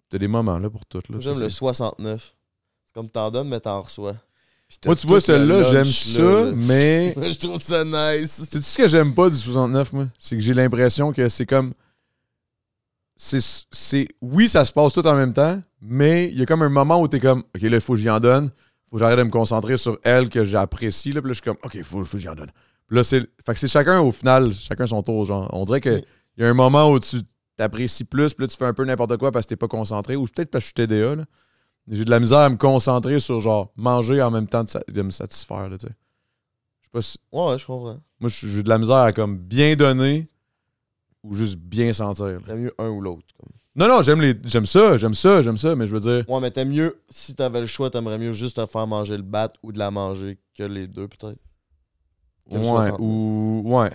t'as 0.10 0.18
des 0.18 0.28
moments 0.28 0.58
là 0.58 0.70
pour 0.70 0.86
tout. 0.88 1.00
J'aime 1.20 1.38
le 1.40 1.50
c'est- 1.50 1.56
69. 1.58 2.34
C'est 2.86 2.94
comme 2.94 3.10
t'en 3.10 3.30
donnes, 3.30 3.50
mais 3.50 3.60
t'en 3.60 3.82
reçois. 3.84 4.16
Moi, 4.86 4.96
tu 4.96 5.08
vois, 5.08 5.22
celle-là, 5.22 5.64
j'aime 5.64 5.86
ça, 5.86 6.52
mais. 6.56 7.14
Je 7.16 7.38
trouve 7.38 7.62
ça 7.62 7.84
nice. 7.86 8.48
Tu 8.52 8.58
sais 8.58 8.62
ce 8.72 8.78
que 8.78 8.88
j'aime 8.88 9.14
pas 9.14 9.30
du 9.30 9.38
69, 9.38 9.94
moi? 9.94 10.08
C'est 10.18 10.36
que 10.36 10.42
j'ai 10.42 10.54
l'impression 10.56 11.14
que 11.14 11.30
c'est 11.30 11.46
comme. 11.46 11.74
C'est. 13.22 14.08
Oui, 14.22 14.48
ça 14.48 14.64
se 14.64 14.72
passe 14.72 14.94
tout 14.94 15.06
en 15.06 15.14
même 15.16 15.34
temps, 15.34 15.62
mais 15.82 16.30
il 16.30 16.40
y 16.40 16.42
a 16.42 16.46
comme 16.46 16.62
un 16.62 16.70
moment 16.70 17.02
où 17.02 17.08
t'es 17.10 17.20
comme, 17.20 17.40
OK, 17.54 17.62
là, 17.62 17.70
il 17.78 17.82
faut 17.82 17.94
que 17.94 18.00
j'y 18.00 18.10
en 18.10 18.22
donne. 18.22 18.50
Faut 18.90 18.96
que 18.96 19.00
j'arrête 19.02 19.18
de 19.20 19.24
me 19.24 19.30
concentrer 19.30 19.78
sur 19.78 20.00
elle 20.04 20.30
que 20.30 20.44
j'apprécie. 20.46 21.12
Là, 21.12 21.22
puis 21.22 21.28
là, 21.30 21.34
je 21.34 21.42
suis 21.42 21.44
comme, 21.44 21.58
OK, 21.64 21.74
il 21.76 21.84
faut, 21.84 22.04
faut 22.06 22.14
que 22.14 22.18
j'y 22.18 22.30
en 22.30 22.36
donne. 22.36 22.52
Puis 22.88 22.96
là, 22.96 23.04
c'est. 23.04 23.20
Fait 23.46 23.54
que 23.54 23.60
c'est 23.60 23.68
chacun, 23.68 24.00
au 24.00 24.14
final, 24.14 24.54
chacun 24.54 24.86
son 24.86 25.04
tour. 25.04 25.26
Genre, 25.26 25.50
on 25.52 25.66
dirait 25.66 25.82
qu'il 25.82 26.02
y 26.38 26.44
a 26.44 26.48
un 26.50 26.54
moment 26.54 26.90
où 26.92 27.00
tu 27.00 27.18
t'apprécies 27.58 28.06
plus, 28.06 28.34
puis 28.34 28.46
là, 28.46 28.48
tu 28.48 28.56
fais 28.56 28.66
un 28.66 28.74
peu 28.74 28.86
n'importe 28.86 29.18
quoi 29.18 29.34
parce 29.34 29.46
que 29.46 29.50
t'es 29.50 29.56
pas 29.58 29.68
concentré, 29.68 30.16
ou 30.16 30.26
peut-être 30.26 30.50
parce 30.50 30.64
que 30.64 30.72
je 30.78 30.82
suis 30.82 30.88
TDA, 30.88 31.16
là. 31.18 31.26
J'ai 31.92 32.06
de 32.06 32.10
la 32.12 32.20
misère 32.22 32.38
à 32.40 32.50
me 32.50 32.56
concentrer 32.56 33.20
sur, 33.20 33.42
genre, 33.42 33.74
manger 33.76 34.22
en 34.22 34.30
même 34.32 34.48
temps 34.48 34.64
de, 34.64 34.70
sa- 34.70 34.84
de 34.88 35.02
me 35.02 35.10
satisfaire, 35.10 35.68
là, 35.70 35.78
tu 35.78 35.88
sais. 35.88 35.94
Je 36.82 36.86
sais 36.86 36.92
pas 36.94 37.02
si. 37.02 37.18
Ouais, 37.34 37.48
ouais, 37.52 37.58
je 37.60 37.66
comprends. 37.66 37.98
Moi, 38.22 38.30
j'ai 38.30 38.64
de 38.64 38.70
la 38.70 38.78
misère 38.78 38.96
à 38.98 39.12
comme 39.12 39.38
bien 39.38 39.76
donner 39.76 40.30
ou 41.24 41.36
juste 41.36 41.58
bien 41.58 41.92
sentir. 41.94 42.40
T'aimes 42.46 42.64
mieux 42.64 42.74
un 42.80 42.90
ou 42.90 43.02
l'autre. 43.02 43.24
Non, 43.76 43.88
non, 43.88 44.02
j'aime 44.02 44.22
les. 44.22 44.36
J'aime 44.46 44.66
ça, 44.66 44.98
j'aime 44.98 45.14
ça, 45.14 45.42
j'aime 45.42 45.58
ça, 45.58 45.76
mais 45.76 45.88
je 45.88 45.96
veux 45.96 46.02
dire. 46.02 46.30
Ouais, 46.30 46.40
mais 46.42 46.52
t'aimes 46.52 46.70
mieux, 46.70 47.02
si 47.10 47.36
t'avais 47.36 47.62
le 47.62 47.68
choix, 47.68 47.90
t'aimerais 47.90 48.18
mieux 48.18 48.34
juste 48.34 48.58
te 48.58 48.66
faire 48.66 48.88
manger 48.88 49.16
le 49.16 49.24
bat 49.24 49.48
ou 49.64 49.72
de 49.72 49.80
la 49.80 49.92
manger 49.92 50.38
que 50.58 50.64
les 50.64 50.88
deux, 50.88 51.08
peut-être? 51.08 51.38
Ouais, 52.50 52.62
69. 52.64 52.96
ou. 53.00 53.62
Ouais. 53.66 53.92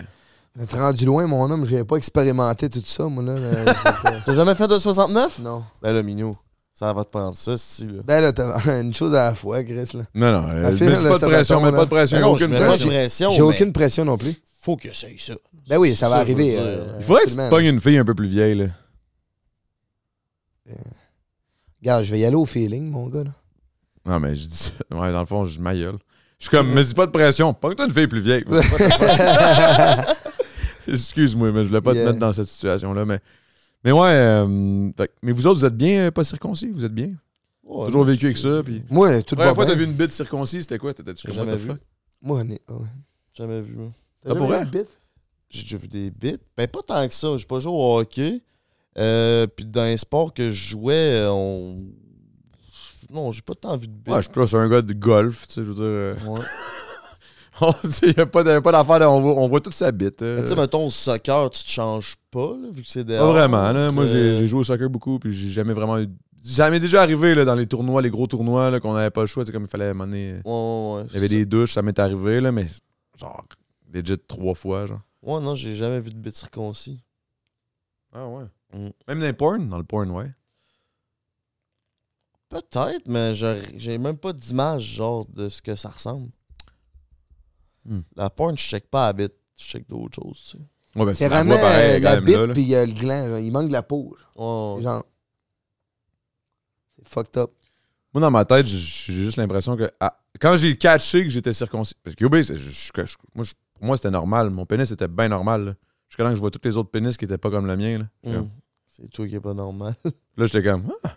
Mais 0.55 0.65
t'es 0.65 0.79
rendu 0.79 1.05
loin, 1.05 1.27
mon 1.27 1.51
homme. 1.51 1.65
J'ai 1.65 1.83
pas 1.83 1.97
expérimenté 1.97 2.69
tout 2.69 2.81
ça, 2.85 3.05
moi, 3.05 3.21
là. 3.21 3.37
là, 3.37 3.73
fait 3.75 4.21
T'as 4.25 4.33
jamais 4.33 4.55
fait 4.55 4.67
de 4.67 4.79
69? 4.79 5.37
que- 5.37 5.41
non. 5.41 5.63
Ben 5.81 5.91
là, 5.91 6.01
Mignot, 6.01 6.37
ça 6.71 6.93
va 6.93 7.03
te 7.03 7.09
prendre 7.09 7.35
ça, 7.35 7.57
si 7.57 7.85
là. 7.85 8.01
Ben 8.05 8.21
là, 8.21 8.31
t'as 8.31 8.79
une 8.81 8.93
chose 8.93 9.13
à 9.13 9.25
la 9.29 9.35
fois, 9.35 9.61
Chris, 9.63 9.89
là. 9.93 10.03
Non, 10.15 10.31
non, 10.31 10.47
euh, 10.49 10.71
file, 10.71 10.87
mets 10.87 11.01
là, 11.03 11.09
pas 11.09 11.19
de 11.19 11.25
pression, 11.25 11.59
tomber, 11.59 11.75
pas 11.75 11.83
de 11.83 11.89
pression, 11.89 12.17
Ben 12.17 12.23
non, 12.23 12.33
aucune 12.33 12.55
pression. 12.55 13.29
J'ai 13.31 13.41
aucune 13.41 13.73
pression 13.73 14.05
non 14.05 14.17
plus. 14.17 14.33
Faut 14.65 14.77
que 14.77 14.91
ça 14.95 15.05
ça. 15.19 15.35
Ben 15.69 15.77
oui, 15.77 15.95
ça 15.95 16.09
va 16.09 16.15
arriver. 16.15 16.49
dire. 16.49 16.59
euh, 16.59 16.87
Il 16.97 17.03
faudrait 17.03 17.25
que 17.25 17.29
tu 17.29 17.49
pognes 17.51 17.67
une 17.67 17.79
fille 17.79 17.99
un 17.99 18.03
peu 18.03 18.15
plus 18.15 18.27
vieille, 18.27 18.55
là. 18.55 18.65
Regarde, 21.79 22.03
je 22.03 22.09
vais 22.11 22.19
y 22.21 22.25
aller 22.25 22.35
au 22.35 22.45
feeling, 22.45 22.89
mon 22.89 23.07
gars, 23.07 23.25
là. 23.25 23.31
Non, 24.07 24.19
mais 24.19 24.35
je 24.35 24.47
dis 24.47 24.55
ça. 24.57 24.71
Ouais, 24.91 25.11
dans 25.11 25.19
le 25.19 25.25
fond, 25.27 25.45
je 25.45 25.59
ma 25.59 25.75
gueule. 25.75 25.99
Je 26.39 26.45
suis 26.45 26.49
comme, 26.49 26.67
me 26.73 26.81
dis 26.83 26.95
pas 26.95 27.05
de 27.05 27.11
pression. 27.11 27.53
Pogne-toi 27.53 27.85
une 27.85 27.91
fille 27.91 28.07
plus 28.07 28.21
vieille. 28.21 28.43
Excuse-moi, 30.87 31.51
mais 31.51 31.61
je 31.63 31.67
voulais 31.67 31.81
pas 31.81 31.93
Yeah. 31.93 32.05
te 32.05 32.09
mettre 32.09 32.19
dans 32.19 32.33
cette 32.33 32.47
situation-là. 32.47 33.05
Mais, 33.05 33.19
mais 33.83 33.91
ouais, 33.91 34.09
euh, 34.09 34.89
fait 34.97 35.09
que- 35.09 35.13
mais 35.21 35.31
vous 35.31 35.45
autres, 35.45 35.59
vous 35.59 35.65
êtes 35.65 35.77
bien 35.77 36.07
euh, 36.07 36.11
pas 36.11 36.23
circoncis? 36.23 36.71
Vous 36.71 36.85
êtes 36.85 36.93
bien? 36.93 37.11
Ouais, 37.63 37.85
Toujours 37.85 38.03
vécu 38.03 38.25
avec 38.25 38.39
ça, 38.39 38.63
puis... 38.65 38.83
Moi, 38.89 39.21
tout 39.21 39.35
La 39.35 39.53
fois 39.53 39.65
que 39.65 39.69
t'as 39.71 39.77
vu 39.77 39.83
une 39.85 39.93
bite 39.93 40.11
circoncis, 40.11 40.61
c'était 40.61 40.79
quoi? 40.79 40.91
T'étais-tu 40.91 41.21
J'ai 41.21 41.27
comme, 41.27 41.35
jamais 41.35 41.51
what 41.51 41.57
the 41.57 41.61
vu. 41.61 41.67
fuck? 41.67 41.79
Moi, 42.23 42.41
ouais. 42.41 42.59
Jamais 43.35 43.61
vu, 43.61 43.75
moi. 43.75 43.91
T'as 44.25 44.33
Ah, 44.35 44.39
jamais 44.39 44.59
vu 44.65 44.71
bite? 44.71 44.97
J'ai 45.49 45.61
déjà 45.61 45.77
vu 45.77 45.87
des 45.87 46.11
bits. 46.11 46.37
Ben, 46.57 46.67
pas 46.67 46.81
tant 46.85 47.07
que 47.07 47.13
ça. 47.13 47.37
J'ai 47.37 47.45
pas 47.45 47.59
joué 47.59 47.71
au 47.71 47.97
hockey. 47.99 48.41
Euh, 48.97 49.45
puis 49.47 49.65
dans 49.65 49.83
les 49.83 49.97
sports 49.97 50.33
que 50.33 50.49
je 50.51 50.69
jouais, 50.69 51.11
euh, 51.23 51.31
on. 51.31 51.83
Non, 53.13 53.31
j'ai 53.31 53.41
pas 53.41 53.53
tant 53.55 53.77
vu 53.77 53.87
de 53.87 53.93
bits. 53.93 54.11
Ouais, 54.11 54.17
je 54.17 54.21
suis 54.23 54.31
plus 54.31 54.53
un 54.55 54.67
gars 54.67 54.81
de 54.81 54.93
golf, 54.93 55.47
tu 55.47 55.53
sais, 55.53 55.63
je 55.63 55.71
veux 55.71 55.75
dire... 55.75 55.83
euh, 55.83 56.15
Ouais. 56.27 56.41
Il 58.01 58.09
n'y 58.09 58.19
a 58.21 58.25
pas 58.25 58.43
pas 58.61 58.71
d'affaire, 58.73 59.09
on 59.09 59.21
voit, 59.21 59.33
on 59.37 59.47
voit 59.47 59.61
toute 59.61 59.73
sa 59.73 59.89
bite. 59.91 60.21
euh. 60.21 60.35
Mais 60.37 60.43
tu 60.43 60.49
sais, 60.49 60.55
mettons, 60.57 60.87
au 60.87 60.89
soccer, 60.89 61.49
tu 61.51 61.63
te 61.63 61.69
changes 61.69 62.15
pas, 62.29 62.53
là, 62.61 62.67
vu 62.69 62.81
que 62.81 62.87
c'est 62.89 63.05
Pas 63.05 63.13
dehors. 63.13 63.31
vraiment, 63.31 63.71
là. 63.71 63.91
Moi, 63.93 64.05
j'ai 64.07 64.17
Euh, 64.17 64.37
j'ai 64.39 64.47
joué 64.47 64.59
au 64.59 64.63
soccer 64.65 64.89
beaucoup, 64.89 65.19
puis 65.19 65.31
j'ai 65.31 65.47
jamais 65.49 65.71
vraiment 65.73 65.97
eu... 65.99 66.07
Ça 66.43 66.69
m'est 66.69 66.81
déjà 66.81 67.01
arrivé, 67.01 67.33
là, 67.33 67.45
dans 67.45 67.55
les 67.55 67.65
tournois, 67.65 68.01
les 68.01 68.09
gros 68.09 68.27
tournois, 68.27 68.77
qu'on 68.81 68.93
n'avait 68.93 69.09
pas 69.09 69.21
le 69.21 69.27
choix, 69.27 69.43
tu 69.43 69.47
sais, 69.47 69.53
comme 69.53 69.63
il 69.63 69.69
fallait 69.69 69.85
amener... 69.87 70.41
Ouais, 70.43 70.51
ouais, 70.51 70.95
ouais. 70.97 71.05
Il 71.11 71.13
y 71.13 71.17
avait 71.17 71.27
des 71.29 71.45
douches, 71.45 71.73
ça 71.73 71.81
m'est 71.81 71.97
arrivé, 71.97 72.41
là, 72.41 72.51
mais 72.51 72.65
genre, 73.17 73.45
legit 73.91 74.17
trois 74.27 74.53
fois, 74.55 74.85
genre. 74.85 75.01
Ouais, 75.21 75.39
non, 75.41 75.55
j'ai 75.55 75.75
jamais 75.75 75.99
vu 75.99 76.09
de 76.11 76.17
bits 76.17 76.31
circoncis. 76.31 77.01
Ah 78.13 78.27
ouais. 78.27 78.45
Mm. 78.73 78.89
Même 79.07 79.19
dans 79.19 79.25
les 79.25 79.33
porn, 79.33 79.69
dans 79.69 79.77
le 79.77 79.83
porn, 79.83 80.09
ouais. 80.11 80.31
Peut-être, 82.49 83.07
mais 83.07 83.33
j'ai 83.35 83.97
même 83.97 84.17
pas 84.17 84.31
d'image, 84.31 84.83
genre, 84.83 85.25
de 85.27 85.49
ce 85.49 85.61
que 85.61 85.75
ça 85.75 85.89
ressemble. 85.89 86.29
Hmm. 87.85 88.01
La 88.15 88.29
porn, 88.29 88.57
je 88.57 88.63
check 88.63 88.87
pas 88.89 89.07
la 89.07 89.13
bite. 89.13 89.33
Je 89.57 89.63
check 89.63 89.87
d'autres 89.87 90.15
choses, 90.21 90.39
tu 90.41 90.57
sais. 90.57 90.63
Ouais, 90.95 91.05
ben, 91.05 91.13
C'est 91.13 91.27
vraiment 91.27 91.51
vois 91.53 91.61
pareil, 91.61 91.95
euh, 91.95 91.99
la 91.99 92.21
bite 92.21 92.53
puis 92.53 92.73
euh, 92.75 92.85
le 92.85 92.93
gland. 92.93 93.29
genre. 93.29 93.39
Il 93.39 93.51
manque 93.51 93.67
de 93.67 93.73
la 93.73 93.83
peau. 93.83 94.15
genre. 94.35 94.77
C'est 94.77 94.83
genre... 94.83 95.03
C'est 96.97 97.07
fucked 97.09 97.37
up. 97.37 97.51
Moi, 98.13 98.21
dans 98.21 98.31
ma 98.31 98.45
tête, 98.45 98.65
j'ai 98.65 98.77
juste 99.13 99.37
l'impression 99.37 99.75
que 99.75 99.91
ah, 99.99 100.17
quand 100.39 100.55
j'ai 100.55 100.77
catché 100.77 101.23
que 101.23 101.29
j'étais 101.29 101.53
circoncis, 101.53 101.95
parce 102.03 102.15
que 102.15 102.23
yo, 102.23 102.29
ben, 102.29 102.41
c'est- 102.41 102.57
je- 102.57 102.69
je- 102.69 102.91
je- 102.95 103.15
moi, 103.33 103.43
je- 103.43 103.53
pour 103.75 103.85
moi, 103.85 103.97
c'était 103.97 104.11
normal. 104.11 104.49
Mon 104.49 104.65
pénis 104.65 104.89
était 104.91 105.07
bien 105.07 105.27
normal. 105.27 105.65
Là. 105.65 105.73
Jusqu'à 106.09 106.23
là 106.23 106.29
que 106.31 106.35
je 106.35 106.41
vois 106.41 106.51
tous 106.51 106.61
les 106.63 106.75
autres 106.77 106.89
pénis 106.89 107.15
qui 107.17 107.25
étaient 107.25 107.37
pas 107.37 107.49
comme 107.51 107.67
le 107.67 107.77
mien. 107.77 107.99
Là, 107.99 108.05
J'étais 108.23 108.35
Hmm. 108.37 108.39
comme- 108.41 108.51
C'est 108.87 109.09
toi 109.09 109.27
qui 109.27 109.35
est 109.35 109.39
pas 109.41 109.53
normal. 109.53 109.93
là 110.37 110.45
j'étais 110.45 110.63
comme. 110.63 110.91
Ah. 111.03 111.15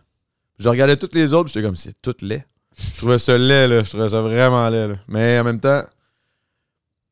Je 0.58 0.68
regardais 0.68 0.96
toutes 0.96 1.14
les 1.14 1.32
autres, 1.32 1.44
puis 1.44 1.52
j'étais 1.54 1.64
comme, 1.66 1.76
c'est 1.76 1.94
tout 2.02 2.16
laid. 2.22 2.44
Je 2.76 2.96
trouvais 2.98 3.18
ça 3.18 3.38
laid, 3.38 3.68
là. 3.68 3.82
Je 3.84 3.88
trouvais 3.90 4.08
ça 4.08 4.20
vraiment 4.20 4.68
laid, 4.68 4.88
là. 4.88 4.94
Mais 5.06 5.38
en 5.38 5.44
même 5.44 5.60
temps, 5.60 5.82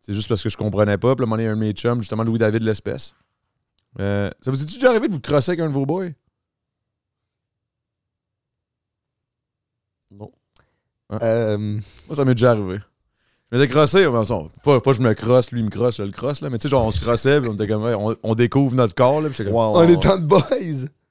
c'est 0.03 0.15
juste 0.15 0.29
parce 0.29 0.43
que 0.43 0.49
je 0.49 0.57
comprenais 0.57 0.99
pas. 0.99 1.15
Puis 1.15 1.21
là, 1.21 1.25
à 1.25 1.27
un 1.27 1.31
moment 1.31 1.37
donné, 1.37 1.49
un 1.49 1.55
de 1.55 1.61
mes 1.61 1.73
chums, 1.73 2.01
justement, 2.01 2.25
Louis-David 2.25 2.63
l'espèce. 2.63 3.15
Euh, 4.01 4.31
ça 4.41 4.51
vous 4.51 4.61
est 4.61 4.67
déjà 4.67 4.91
arrivé 4.91 5.07
de 5.09 5.13
vous 5.15 5.21
crosser 5.21 5.53
avec 5.53 5.61
un 5.61 5.69
de 5.69 5.73
vos 5.73 5.87
boys? 5.87 6.09
non. 10.11 10.33
Euh, 11.23 11.57
Moi, 11.59 12.17
ça 12.17 12.25
m'est 12.25 12.35
déjà 12.35 12.51
arrivé. 12.53 12.79
Je 13.53 13.57
m'étais 13.57 13.69
crossé, 13.71 14.01
mais 14.01 14.25
bon, 14.25 14.51
pas, 14.65 14.81
pas 14.81 14.93
je 14.93 15.01
me 15.03 15.15
crosse, 15.15 15.53
lui 15.53 15.61
il 15.61 15.65
me 15.67 15.71
crosse, 15.71 15.99
je 15.99 16.03
le 16.03 16.11
crosse, 16.11 16.41
là, 16.41 16.51
mais 16.51 16.59
tu 16.59 16.63
sais, 16.65 16.69
genre, 16.69 16.85
on 16.85 16.91
se 16.91 17.01
crossait, 17.01 17.41
puis 17.41 17.49
on 17.49 17.55
était 17.55 17.69
comme, 17.69 17.83
ouais, 17.85 17.95
on, 17.95 18.17
on 18.25 18.35
découvre 18.35 18.75
notre 18.75 18.95
corps, 18.95 19.21
là, 19.21 19.29
puis 19.31 19.45
comme, 19.45 19.55
on 19.55 19.83
est 19.89 20.05
en 20.07 20.19
boys. 20.19 20.43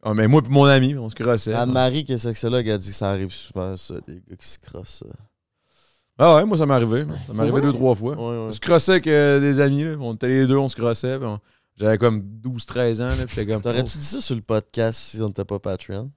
ah, 0.03 0.13
mais 0.13 0.27
moi 0.27 0.41
et 0.45 0.49
mon 0.49 0.65
ami, 0.65 0.95
on 0.97 1.09
se 1.09 1.15
crossait. 1.15 1.53
Anne-Marie, 1.53 2.03
qui 2.03 2.11
est 2.13 2.17
sexologue, 2.17 2.69
a 2.69 2.77
dit 2.77 2.89
que 2.89 2.95
ça 2.95 3.09
arrive 3.11 3.31
souvent, 3.31 3.77
ça, 3.77 3.95
des 4.05 4.15
gars 4.15 4.35
qui 4.37 4.47
se 4.49 4.59
crossent. 4.59 4.99
ça. 4.99 5.15
Ah 6.17 6.35
ouais, 6.35 6.45
moi, 6.45 6.57
ça 6.57 6.65
m'est 6.65 6.73
arrivé. 6.73 7.05
Ça 7.27 7.33
m'est 7.33 7.39
arrivé 7.41 7.55
Ouais. 7.55 7.61
deux, 7.61 7.73
trois 7.73 7.95
fois. 7.95 8.15
Ouais, 8.15 8.21
On 8.47 8.51
se 8.51 8.59
crossait 8.59 8.91
avec 8.93 9.07
euh, 9.07 9.39
des 9.39 9.59
amis, 9.61 9.83
là, 9.85 9.95
on 9.99 10.13
était 10.13 10.27
les 10.27 10.45
deux, 10.47 10.57
on 10.57 10.67
se 10.69 10.75
crossait, 10.75 11.15
on- 11.15 11.39
j'avais 11.77 11.97
comme 11.97 12.19
12-13 12.41 13.01
ans, 13.01 13.07
là, 13.07 13.25
puis 13.25 13.35
j'étais 13.35 13.51
comme, 13.51 13.61
T'aurais-tu 13.61 13.97
dit 13.97 14.05
ça 14.05 14.19
sur 14.21 14.35
le 14.35 14.41
podcast 14.41 14.99
si 14.99 15.21
on 15.21 15.27
n'était 15.27 15.43
pas 15.45 15.59
Patreon? 15.59 16.11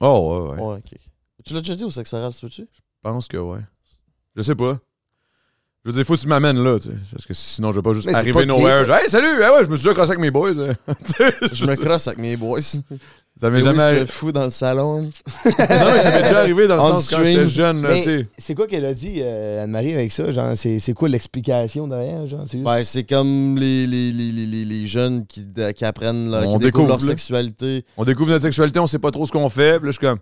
oh, 0.00 0.48
ouais, 0.54 0.56
ouais. 0.56 0.62
Ouais, 0.62 0.76
ok. 0.78 0.98
Tu 1.44 1.54
l'as 1.54 1.60
déjà 1.60 1.74
dit 1.74 1.84
au 1.84 1.90
sexe 1.90 2.12
oral, 2.14 2.32
ça 2.32 2.40
peut-tu? 2.40 2.62
Je 2.62 2.80
pense 3.02 3.28
que 3.28 3.36
ouais. 3.36 3.60
Je 4.36 4.42
sais 4.42 4.54
pas. 4.54 4.78
Je 5.88 5.92
veux 5.94 5.96
dire, 6.00 6.06
faut 6.06 6.16
que 6.16 6.20
tu 6.20 6.28
m'amènes 6.28 6.62
là, 6.62 6.78
tu 6.78 6.88
sais. 6.88 6.92
Parce 7.12 7.24
que 7.24 7.32
sinon, 7.32 7.72
je 7.72 7.76
vais 7.76 7.82
pas 7.82 7.94
juste 7.94 8.06
Mais 8.06 8.12
c'est 8.12 8.18
arriver 8.18 8.40
pas 8.40 8.44
nowhere. 8.44 8.80
gay, 8.82 8.86
genre, 8.86 8.96
Hey, 8.98 9.08
salut! 9.08 9.42
Ah 9.42 9.54
ouais, 9.54 9.64
je 9.64 9.70
me 9.70 9.76
suis 9.76 9.84
déjà 9.84 9.94
crossé 9.94 10.10
avec 10.10 10.20
mes 10.20 10.30
boys. 10.30 10.52
Tu 10.54 10.62
sais, 11.16 11.32
Je 11.52 11.64
me 11.64 11.74
crosse 11.76 12.08
avec 12.08 12.18
mes 12.18 12.36
boys. 12.36 12.60
Ça 12.60 13.48
m'est 13.50 13.58
Mais 13.58 13.62
jamais 13.62 13.78
oui, 13.78 13.82
arrivé. 13.84 14.00
c'était 14.00 14.12
fou 14.12 14.32
dans 14.32 14.44
le 14.44 14.50
salon. 14.50 15.00
Non, 15.02 15.10
mais 15.46 15.54
ça 15.56 16.10
m'est 16.10 16.22
déjà 16.24 16.38
arrivé 16.40 16.68
dans 16.68 16.76
le 16.76 16.82
On 16.82 16.88
sens 16.96 17.08
quand 17.08 17.16
stream. 17.16 17.24
j'étais 17.26 17.46
jeune, 17.46 17.82
là, 17.82 17.88
Mais 17.90 18.02
tu 18.02 18.04
sais. 18.18 18.26
c'est 18.36 18.54
quoi 18.54 18.66
qu'elle 18.66 18.84
a 18.84 18.92
dit, 18.92 19.20
euh, 19.22 19.62
Anne-Marie, 19.64 19.94
avec 19.94 20.12
ça? 20.12 20.30
Genre, 20.30 20.50
c'est 20.56 20.78
c'est 20.78 20.92
quoi 20.92 21.08
l'explication 21.08 21.88
derrière? 21.88 22.26
Genre, 22.26 22.42
c'est 22.46 22.58
juste- 22.58 22.64
Ben, 22.64 22.84
c'est 22.84 23.04
comme 23.04 23.56
les, 23.56 23.86
les, 23.86 24.12
les, 24.12 24.30
les, 24.32 24.44
les- 24.46 24.64
les 24.66 24.86
jeunes 24.86 25.24
qui, 25.26 25.46
qui 25.74 25.84
apprennent, 25.86 26.30
là, 26.30 26.42
On 26.46 26.58
qui 26.58 26.58
découvrent 26.58 26.58
découvre, 26.64 26.88
leur 26.88 26.98
là. 27.00 27.06
sexualité. 27.06 27.84
On 27.96 28.04
découvre 28.04 28.30
notre 28.30 28.42
sexualité, 28.42 28.78
on 28.80 28.86
sait 28.86 28.98
pas 28.98 29.10
trop 29.12 29.24
ce 29.24 29.32
qu'on 29.32 29.48
fait. 29.48 29.78
Puis 29.78 29.86
là, 29.86 29.92
je 29.92 29.98
suis 29.98 30.00
comme, 30.06 30.18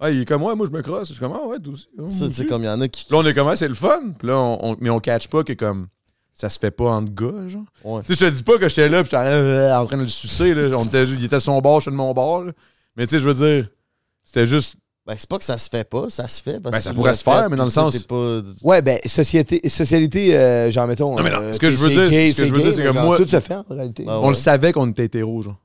ah, 0.00 0.10
il 0.10 0.22
est 0.22 0.24
comme 0.24 0.40
moi, 0.40 0.54
moi, 0.54 0.66
je 0.66 0.72
me 0.76 0.82
crosse. 0.82 1.08
Je 1.08 1.12
suis 1.12 1.20
comme, 1.20 1.32
ah, 1.34 1.46
ouais, 1.46 1.58
tu 1.62 1.70
sais, 1.76 2.24
aussi. 2.24 2.46
comme 2.46 2.62
il 2.62 2.66
y 2.66 2.70
en 2.70 2.80
a 2.80 2.88
qui. 2.88 3.04
Là, 3.10 3.18
on 3.18 3.26
est 3.26 3.34
comme, 3.34 3.48
ah, 3.48 3.56
c'est 3.56 3.68
le 3.68 3.74
fun. 3.74 4.12
Puis 4.18 4.26
là, 4.28 4.36
on, 4.36 4.58
on- 4.72 4.76
mais 4.80 4.90
on 4.90 4.98
catch 5.00 5.28
pas 5.28 5.44
que 5.44 5.52
comme, 5.52 5.88
ça 6.34 6.48
se 6.48 6.58
fait 6.58 6.70
pas 6.70 6.90
entre 6.92 7.12
gars, 7.12 7.48
genre. 7.48 7.64
Ouais. 7.84 8.02
Tu 8.06 8.14
sais, 8.14 8.26
je 8.26 8.30
te 8.30 8.36
dis 8.36 8.42
pas 8.42 8.56
que 8.58 8.68
j'étais 8.68 8.88
là, 8.88 9.02
puis 9.02 9.10
j'étais 9.12 9.22
euh, 9.22 9.76
en 9.78 9.86
train 9.86 9.96
de 9.98 10.02
le 10.02 10.08
sucer, 10.08 10.54
là. 10.54 10.76
On 10.78 10.84
était, 10.84 11.04
il 11.04 11.24
était 11.24 11.38
sur 11.40 11.52
son 11.52 11.60
bord, 11.60 11.80
je 11.80 11.84
suis 11.84 11.90
de 11.90 11.96
mon 11.96 12.12
bord, 12.14 12.44
là. 12.44 12.52
Mais 12.96 13.06
tu 13.06 13.10
sais, 13.10 13.18
je 13.20 13.28
veux 13.28 13.34
dire, 13.34 13.68
c'était 14.24 14.46
juste. 14.46 14.76
Ben, 15.06 15.14
c'est 15.18 15.28
pas 15.28 15.38
que 15.38 15.44
ça 15.44 15.56
se 15.58 15.68
fait 15.68 15.88
pas, 15.88 16.08
ça 16.10 16.28
se 16.28 16.42
fait. 16.42 16.60
Parce 16.60 16.72
Ben, 16.72 16.78
que 16.78 16.84
ça 16.84 16.94
pourrait 16.94 17.14
se 17.14 17.22
faire, 17.22 17.40
fait, 17.40 17.48
mais 17.48 17.56
dans 17.56 17.64
le 17.64 17.70
sens- 17.70 17.98
pas... 18.04 18.40
Ouais, 18.62 18.80
ben, 18.82 18.98
société, 19.06 19.66
socialité, 19.68 20.36
euh, 20.36 20.70
genre, 20.70 20.86
mettons. 20.86 21.16
Non, 21.16 21.22
mais 21.22 21.30
non, 21.30 21.40
euh, 21.40 21.52
ce 21.54 21.58
que 21.58 21.70
je 21.70 21.76
veux 21.78 21.88
c'est 21.88 21.94
dire, 21.94 22.10
gay, 22.10 22.32
ce 22.32 22.42
que 22.42 22.46
je 22.46 22.52
veux 22.52 22.58
gay, 22.58 22.64
dire, 22.64 22.72
c'est 22.74 22.82
que 22.84 22.90
moi- 22.90 23.16
Tout 23.16 23.26
se 23.26 23.40
fait, 23.40 23.54
en 23.54 23.64
réalité. 23.70 24.04
Ah 24.06 24.18
On 24.20 24.24
ouais. 24.24 24.28
le 24.28 24.34
savait 24.34 24.72
qu'on 24.72 24.88
était 24.90 25.06
hétéro, 25.06 25.40
genre. 25.42 25.56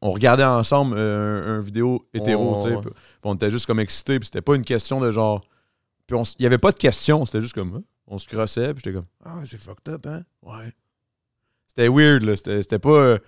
On 0.00 0.12
regardait 0.12 0.44
ensemble 0.44 0.96
euh, 0.98 1.56
un, 1.56 1.58
un 1.58 1.60
vidéo 1.60 2.08
hétéro, 2.14 2.56
tu 2.62 2.68
sais. 2.70 2.74
ouais. 2.76 2.82
on 3.22 3.34
était 3.34 3.50
juste 3.50 3.66
comme 3.66 3.80
excités, 3.80 4.18
puis 4.18 4.26
c'était 4.26 4.40
pas 4.42 4.54
une 4.56 4.64
question 4.64 5.00
de 5.00 5.10
genre. 5.10 5.42
Puis 6.06 6.16
il 6.38 6.42
y 6.42 6.46
avait 6.46 6.58
pas 6.58 6.72
de 6.72 6.78
question, 6.78 7.24
c'était 7.26 7.40
juste 7.42 7.54
comme. 7.54 7.74
hein, 7.76 7.82
On 8.06 8.16
se 8.18 8.26
crossait, 8.26 8.72
puis 8.74 8.82
j'étais 8.84 8.94
comme. 8.96 9.06
Ah, 9.24 9.40
c'est 9.44 9.58
fucked 9.58 9.88
up, 9.92 10.06
hein? 10.06 10.22
Ouais. 10.42 10.72
C'était 11.68 11.88
weird, 11.88 12.22
là. 12.22 12.34
C'était 12.36 12.78
pas. 12.78 12.88
euh, 12.90 13.18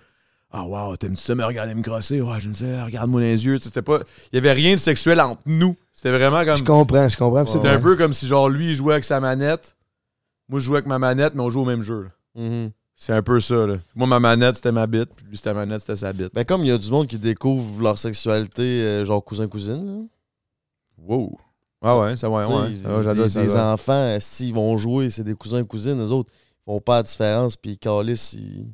Ah, 0.49 0.63
wow, 0.63 0.95
t'aimes-tu 0.97 1.21
ça 1.21 1.35
me 1.35 1.45
regarder 1.45 1.75
me 1.75 1.83
crosser? 1.83 2.21
Ouais, 2.21 2.39
j'aime 2.41 2.55
ça, 2.55 2.85
regarde-moi 2.85 3.21
dans 3.21 3.27
les 3.27 3.45
yeux. 3.45 3.57
Sais, 3.57 3.65
C'était 3.65 3.83
pas. 3.83 3.99
Il 4.31 4.35
y 4.35 4.39
avait 4.39 4.51
rien 4.53 4.73
de 4.75 4.79
sexuel 4.79 5.21
entre 5.21 5.41
nous. 5.45 5.77
C'était 5.91 6.11
vraiment 6.11 6.43
comme. 6.43 6.57
Je 6.57 6.63
comprends, 6.63 7.07
je 7.07 7.17
comprends. 7.17 7.45
C'était 7.45 7.69
un 7.69 7.79
peu 7.79 7.95
comme 7.95 8.13
si, 8.13 8.25
genre, 8.25 8.49
lui, 8.49 8.69
il 8.71 8.75
jouait 8.75 8.93
avec 8.95 9.05
sa 9.05 9.19
manette. 9.19 9.75
Moi, 10.49 10.59
je 10.59 10.65
jouais 10.65 10.77
avec 10.77 10.87
ma 10.87 10.97
manette, 10.99 11.35
mais 11.35 11.41
on 11.43 11.49
joue 11.51 11.61
au 11.61 11.65
même 11.65 11.83
jeu, 11.83 12.03
là. 12.03 12.09
Mhm. 12.43 12.71
C'est 13.03 13.13
un 13.13 13.23
peu 13.23 13.39
ça, 13.39 13.65
là. 13.65 13.77
Moi, 13.95 14.05
ma 14.05 14.19
manette, 14.19 14.57
c'était 14.57 14.71
ma 14.71 14.85
bite, 14.85 15.09
puis 15.15 15.25
lui, 15.27 15.35
c'était 15.35 15.55
ma 15.55 15.65
manette, 15.65 15.81
c'était 15.81 15.95
sa 15.95 16.13
bite. 16.13 16.31
Ben, 16.35 16.45
comme 16.45 16.61
il 16.61 16.67
y 16.67 16.71
a 16.71 16.77
du 16.77 16.91
monde 16.91 17.07
qui 17.07 17.17
découvre 17.17 17.81
leur 17.81 17.97
sexualité, 17.97 18.61
euh, 18.61 19.05
genre 19.05 19.23
cousin-cousine, 19.23 20.07
Wow. 20.99 21.35
Ah 21.81 21.97
ouais, 21.99 22.15
ça 22.15 22.29
ouais. 22.29 22.43
Ah, 22.85 23.01
J'adore 23.01 23.23
des, 23.25 23.29
ça. 23.31 23.41
des 23.43 23.49
ça. 23.49 23.73
enfants, 23.73 24.17
s'ils 24.19 24.53
vont 24.53 24.77
jouer, 24.77 25.09
c'est 25.09 25.23
des 25.23 25.33
cousins-cousines, 25.33 25.99
eux 25.99 26.11
autres, 26.11 26.29
ils 26.31 26.71
font 26.71 26.79
pas 26.79 26.97
la 26.97 27.03
différence, 27.03 27.57
puis 27.57 27.71
ils 27.71 27.77
calissent, 27.79 28.33
ils 28.33 28.67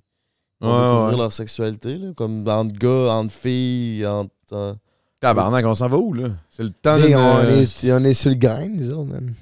vont 0.59 0.73
Ouais, 0.75 0.89
découvrir 0.89 1.11
ouais. 1.13 1.21
leur 1.23 1.31
sexualité, 1.31 1.97
là, 1.97 2.07
comme 2.13 2.45
entre 2.49 2.75
gars, 2.77 3.13
entre 3.13 3.31
filles, 3.33 4.05
entre... 4.05 4.29
euh, 4.51 4.73
Tabarnak, 5.21 5.65
on 5.65 5.73
s'en 5.73 5.87
va 5.87 5.95
où, 5.97 6.11
là? 6.11 6.31
C'est 6.49 6.63
le 6.63 6.71
temps 6.71 6.97
Mais 6.97 7.07
d'une... 7.07 7.15
on, 7.15 7.37
euh, 7.37 7.61
est, 7.61 7.91
on 7.93 8.03
est 8.03 8.13
sur 8.13 8.29
le 8.29 8.35
grain, 8.35 8.67
autres, 8.89 9.05
man. 9.05 9.33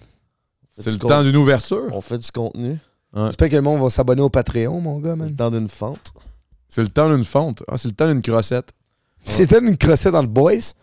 C'est 0.77 0.91
le 0.91 0.99
temps 0.99 1.23
d'une 1.23 1.37
ouverture. 1.37 1.87
On 1.91 2.01
fait 2.01 2.19
du 2.19 2.29
contenu. 2.29 2.77
J'espère 3.15 3.49
que 3.49 3.55
le 3.55 3.61
monde 3.61 3.81
va 3.81 3.89
s'abonner 3.89 4.21
au 4.21 4.29
Patreon, 4.29 4.81
mon 4.81 4.99
gars, 4.99 5.11
C'est 5.11 5.17
man. 5.17 5.29
le 5.29 5.35
temps 5.35 5.51
d'une 5.51 5.69
fente. 5.69 6.13
C'est 6.67 6.81
le 6.81 6.89
temps 6.89 7.09
d'une 7.09 7.23
fonte. 7.23 7.63
Ah, 7.67 7.77
c'est 7.77 7.87
le 7.87 7.93
temps 7.93 8.07
d'une 8.07 8.21
crossette. 8.21 8.71
C'était 9.23 9.59
une 9.59 9.77
crossette 9.77 10.11
dans 10.13 10.21
le 10.21 10.27
boys? 10.27 10.73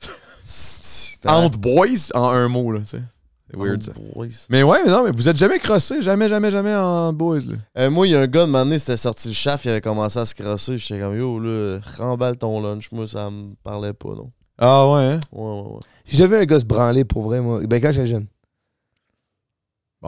Entre 1.26 1.58
boys, 1.58 2.10
en 2.14 2.28
un 2.28 2.48
mot, 2.48 2.72
là, 2.72 2.80
tu 2.80 2.86
sais. 2.98 3.02
C'est 3.50 3.58
weird, 3.58 3.82
ça. 3.82 3.92
Boys. 4.14 4.26
Mais 4.48 4.62
ouais, 4.62 4.78
mais 4.84 4.90
non, 4.90 5.04
mais 5.04 5.10
vous 5.10 5.28
êtes 5.28 5.36
jamais 5.36 5.58
crossé, 5.58 6.00
jamais, 6.00 6.28
jamais, 6.28 6.50
jamais 6.50 6.74
en 6.74 7.12
boys, 7.12 7.38
là. 7.40 7.56
Euh, 7.78 7.90
moi, 7.90 8.06
il 8.06 8.10
y 8.12 8.16
a 8.16 8.20
un 8.20 8.26
gars 8.26 8.46
de 8.46 8.50
m'année, 8.50 8.78
c'était 8.78 8.96
sorti 8.96 9.28
le 9.28 9.34
chef, 9.34 9.64
il 9.64 9.70
avait 9.70 9.80
commencé 9.80 10.18
à 10.18 10.26
se 10.26 10.34
crosser. 10.34 10.78
J'étais 10.78 11.00
comme, 11.00 11.16
yo, 11.16 11.38
là, 11.38 11.78
remballe 11.98 12.36
ton 12.38 12.60
lunch. 12.62 12.90
Moi, 12.92 13.06
ça 13.06 13.30
me 13.30 13.54
parlait 13.62 13.92
pas, 13.92 14.08
non. 14.10 14.30
Ah 14.58 14.88
ouais, 14.90 15.02
hein? 15.02 15.20
Ouais, 15.32 15.42
ouais, 15.42 15.60
ouais. 15.74 15.80
J'ai 16.06 16.12
déjà 16.12 16.26
vu 16.26 16.36
un 16.36 16.44
gars 16.44 16.60
se 16.60 16.64
branler 16.64 17.04
pour 17.04 17.24
vrai, 17.24 17.40
moi. 17.40 17.60
Ben, 17.66 17.80
quand 17.80 17.92
j'étais 17.92 18.06
jeune. 18.06 18.26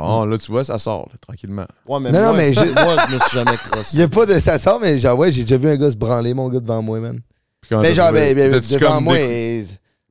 Bon, 0.02 0.24
là, 0.26 0.36
tu 0.38 0.50
vois, 0.52 0.62
ça 0.64 0.78
sort, 0.78 1.08
là, 1.10 1.16
tranquillement. 1.20 1.66
Ouais, 1.88 1.98
mais 2.00 2.12
Non, 2.12 2.18
moi, 2.20 2.30
non, 2.32 2.36
mais 2.36 2.52
j'ai- 2.54 2.72
moi, 2.72 2.96
je 3.08 3.14
me 3.14 3.20
suis 3.20 3.38
jamais 3.38 3.56
crossé. 3.56 3.96
Il 3.96 4.00
y 4.00 4.02
a 4.02 4.08
pas 4.08 4.26
de 4.26 4.38
ça 4.38 4.58
sort, 4.58 4.78
mais 4.80 4.98
genre, 4.98 5.18
ouais, 5.18 5.32
j'ai 5.32 5.42
déjà 5.42 5.56
vu 5.56 5.68
un 5.70 5.76
gars 5.76 5.90
se 5.90 5.96
branler, 5.96 6.34
mon 6.34 6.48
gars, 6.48 6.60
devant 6.60 6.82
moi, 6.82 7.00
man. 7.00 7.20
T'as 7.68 7.92
genre, 7.94 8.12
ben, 8.12 8.36
ben, 8.36 8.50
devant 8.52 9.00
moi. 9.00 9.18
et- 9.18 9.64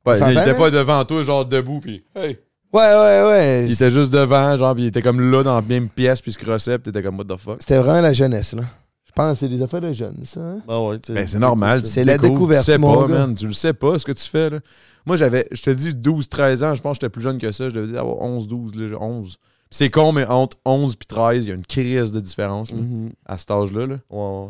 Ouais, 0.06 0.16
s'entend, 0.18 0.32
il 0.32 0.38
était 0.38 0.54
pas 0.54 0.70
devant 0.72 1.04
toi, 1.06 1.24
genre 1.24 1.46
debout, 1.46 1.80
puis 1.80 2.04
hey. 2.16 2.38
Ouais, 2.74 2.82
ouais, 2.82 3.28
ouais. 3.28 3.66
Il 3.68 3.72
était 3.72 3.90
juste 3.90 4.12
devant, 4.12 4.56
genre, 4.58 4.74
puis 4.76 4.84
il 4.84 4.88
était 4.88 5.02
comme 5.02 5.20
là, 5.32 5.42
dans 5.44 5.56
la 5.56 5.62
même 5.62 5.88
pièce, 5.90 6.22
puis 6.22 6.32
il 6.32 6.34
se 6.34 6.40
crossait, 6.40 6.78
puis 6.78 6.92
t'étais 6.92 7.04
comme, 7.04 7.18
what 7.18 7.26
the 7.26 7.38
fuck? 7.40 7.58
C'était 7.60 7.78
vraiment 7.80 8.02
la 8.02 8.14
jeunesse, 8.14 8.54
là. 8.54 8.64
Je 9.06 9.12
pense 9.16 9.34
que 9.34 9.40
c'est 9.40 9.48
des 9.48 9.62
affaires 9.62 9.80
de 9.82 9.94
jeunes, 9.94 10.20
ça. 10.26 10.42
hein? 10.42 10.58
Ben 10.68 10.80
ouais, 10.82 11.00
tu 11.00 11.08
sais. 11.08 11.14
Ben, 11.14 11.26
c'est 11.26 11.40
normal. 11.40 11.86
C'est 11.86 12.04
la 12.04 12.18
découverte, 12.18 12.66
Tu 12.66 12.72
sais 12.74 12.78
mon 12.78 13.02
pas, 13.02 13.08
gars. 13.14 13.20
man. 13.20 13.34
Tu 13.34 13.48
le 13.48 13.54
sais 13.54 13.72
pas, 13.74 13.98
ce 13.98 14.04
que 14.06 14.12
tu 14.12 14.28
fais, 14.30 14.50
là. 14.50 14.60
Moi, 15.06 15.16
j'avais, 15.16 15.48
je 15.52 15.62
te 15.62 15.70
dis, 15.70 15.94
12, 15.96 16.28
13 16.28 16.64
ans. 16.64 16.76
Je 16.76 16.82
pense 16.82 16.98
que 16.98 17.04
j'étais 17.06 17.12
plus 17.12 17.22
jeune 17.22 17.38
que 17.38 17.50
ça. 17.52 17.70
Je 17.70 17.76
devais 17.76 17.98
avoir 17.98 18.22
11, 18.22 18.46
12, 18.48 18.76
là, 18.76 18.98
11. 19.00 19.38
C'est 19.78 19.90
con, 19.90 20.14
mais 20.14 20.26
entre 20.26 20.56
11 20.64 20.94
et 20.94 21.06
13, 21.06 21.46
il 21.46 21.50
y 21.50 21.52
a 21.52 21.56
une 21.56 21.66
crise 21.66 22.10
de 22.12 22.22
différence, 22.22 22.72
là, 22.72 22.78
Mhm. 22.78 23.12
à 23.26 23.38
cet 23.38 23.52
âge-là, 23.52 23.88
là. 23.88 23.98
Ouais, 24.10 24.48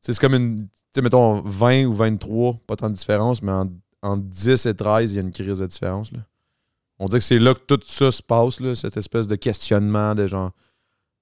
C'est 0.00 0.18
comme 0.18 0.34
une. 0.34 0.66
Tu 0.66 0.70
sais, 0.96 1.00
mettons 1.02 1.40
20 1.40 1.86
ou 1.86 1.94
23, 1.94 2.58
pas 2.66 2.76
tant 2.76 2.90
de 2.90 2.94
différence, 2.94 3.40
mais 3.42 3.52
en, 3.52 3.70
entre 4.02 4.22
10 4.24 4.66
et 4.66 4.74
13, 4.74 5.12
il 5.12 5.16
y 5.16 5.18
a 5.18 5.22
une 5.22 5.30
crise 5.32 5.60
de 5.60 5.66
différence. 5.66 6.12
Là. 6.12 6.18
On 6.98 7.06
dit 7.06 7.16
que 7.16 7.20
c'est 7.20 7.38
là 7.38 7.54
que 7.54 7.60
tout 7.74 7.80
ça 7.86 8.10
se 8.10 8.22
passe, 8.22 8.60
là, 8.60 8.74
cette 8.74 8.98
espèce 8.98 9.26
de 9.26 9.34
questionnement 9.36 10.14
de 10.14 10.26
genre 10.26 10.50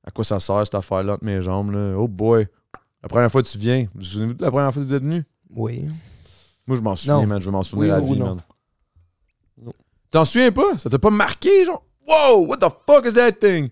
à 0.05 0.11
quoi 0.11 0.25
ça 0.25 0.41
sert 0.41 0.65
cette 0.67 0.75
affaire-là 0.75 1.13
entre 1.15 1.25
mes 1.25 1.41
jambes. 1.41 1.71
Là? 1.71 1.95
Oh 1.97 2.09
boy! 2.09 2.49
La 3.05 3.09
première 3.09 3.31
fois 3.31 3.41
que 3.45 3.49
tu 3.49 3.57
viens, 3.59 3.83
vous 3.95 4.01
vous 4.01 4.05
souvenez 4.05 4.35
de 4.35 4.43
la 4.43 4.51
première 4.51 4.73
fois 4.75 4.83
que 4.83 4.89
vous 4.89 4.95
êtes 4.95 5.03
venu? 5.03 5.25
Oui. 5.49 5.85
Moi, 6.67 6.77
je 6.77 6.83
m'en 6.83 6.97
souviens, 6.97 7.25
man. 7.27 7.41
Je 7.41 7.51
m'en 7.51 7.63
souvenir 7.63 7.95
Oui 7.95 8.01
la 8.01 8.01
vie, 8.01 8.19
non? 8.19 8.35
man. 8.35 8.43
Non. 9.65 9.73
T'en 10.11 10.25
souviens 10.25 10.51
pas? 10.51 10.77
Ça 10.77 10.91
t'a 10.91 10.99
pas 10.99 11.11
marqué, 11.11 11.65
genre? 11.65 11.85
Wow! 12.07 12.47
What 12.47 12.59
the 12.59 12.71
fuck 12.87 13.07
is 13.07 13.15
that 13.15 13.33
thing? 13.33 13.71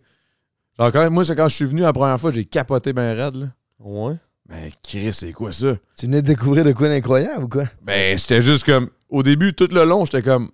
Genre, 0.79 0.93
quand, 0.93 1.11
moi, 1.11 1.25
c'est 1.25 1.37
quand 1.37 1.49
je 1.49 1.55
suis 1.55 1.65
venu 1.65 1.83
la 1.83 1.93
première 1.93 2.19
fois, 2.19 2.31
j'ai 2.31 2.45
capoté 2.45 2.93
ben 2.93 3.15
raide, 3.17 3.35
là. 3.35 3.47
Ouais. 3.79 4.15
Ben, 4.49 4.71
Chris, 4.83 5.13
c'est 5.13 5.33
quoi 5.33 5.53
ça? 5.53 5.77
Tu 5.97 6.07
venais 6.07 6.23
de 6.23 6.27
découvrir 6.27 6.65
de 6.65 6.73
quoi 6.73 6.89
d'incroyable 6.89 7.45
ou 7.45 7.49
quoi? 7.49 7.65
Ben, 7.83 8.19
c'était 8.19 8.43
juste 8.43 8.65
comme. 8.65 8.91
Au 9.09 9.23
début, 9.23 9.55
tout 9.55 9.69
le 9.71 9.85
long, 9.85 10.05
j'étais 10.05 10.23
comme. 10.23 10.51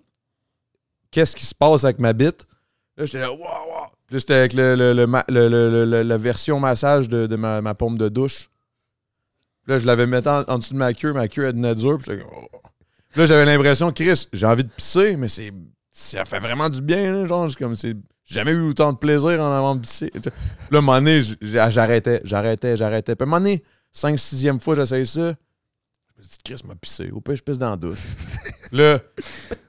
Qu'est-ce 1.11 1.35
qui 1.37 1.47
se 1.47 1.55
passe 1.55 1.85
avec 1.85 1.99
ma 1.99 2.13
bite? 2.13 2.47
Là, 2.97 3.05
j'étais 3.05 3.21
là, 3.21 3.33
wow, 3.33 3.39
wow. 3.39 3.87
Puis 4.07 4.15
là, 4.15 4.19
j'étais 4.19 4.35
avec 4.35 4.53
le, 4.55 6.03
la 6.03 6.17
version 6.17 6.61
massage 6.61 7.09
de, 7.09 7.27
de 7.27 7.37
ma, 7.37 7.61
ma 7.63 7.75
pompe 7.75 7.99
de 7.99 8.09
douche. 8.09 8.51
Puis 9.63 9.73
là, 9.73 9.79
je 9.79 9.85
l'avais 9.87 10.07
mis 10.07 10.17
en, 10.17 10.43
en 10.47 10.59
dessous 10.59 10.75
de 10.75 10.79
ma 10.79 10.93
queue, 10.93 11.13
ma 11.13 11.29
queue 11.29 11.45
elle 11.47 11.53
devenait 11.53 11.75
dure. 11.75 11.99
Puis 11.99 12.07
j'étais 12.11 12.23
comme, 12.23 12.33
oh. 12.53 12.59
Puis 13.11 13.21
là, 13.21 13.27
j'avais 13.27 13.45
l'impression, 13.47 13.93
Chris, 13.93 14.29
j'ai 14.33 14.47
envie 14.47 14.65
de 14.65 14.69
pisser, 14.69 15.17
mais 15.17 15.29
c'est. 15.29 15.53
Ça 15.99 16.27
fait 16.27 16.41
vraiment 16.41 16.69
du 16.69 16.83
bien, 16.83 17.11
là, 17.11 17.25
genre, 17.25 17.49
comme 17.57 17.75
c'est. 17.75 17.95
J'ai 18.27 18.35
jamais 18.35 18.51
eu 18.53 18.61
autant 18.69 18.93
de 18.93 18.99
plaisir 18.99 19.41
en 19.41 19.51
avant 19.51 19.75
de 19.77 19.81
pisser. 19.81 20.11
tu 20.13 20.21
sais. 20.21 20.31
Puis 20.31 20.69
là, 20.71 20.77
à 20.77 20.79
un 20.79 20.81
moment 20.83 20.99
donné, 20.99 21.23
j- 21.23 21.37
j'arrêtais, 21.41 22.21
j'arrêtais, 22.25 22.77
j'arrêtais. 22.77 23.15
Puis 23.17 23.23
à 23.23 23.27
un 23.27 23.31
moment 23.31 23.41
donné, 23.41 23.63
5 23.93 24.17
6e 24.19 24.61
fois, 24.61 24.75
j'essaye 24.75 25.07
ça. 25.07 25.29
Je 25.31 26.19
me 26.19 26.23
dit, 26.23 26.37
Chris 26.45 26.61
m'a 26.67 26.75
pissé. 26.75 27.11
Au 27.13 27.21
pire, 27.23 27.37
je 27.37 27.43
pisse 27.43 27.57
dans 27.57 27.71
la 27.71 27.77
douche. 27.77 28.03
là, 28.73 28.99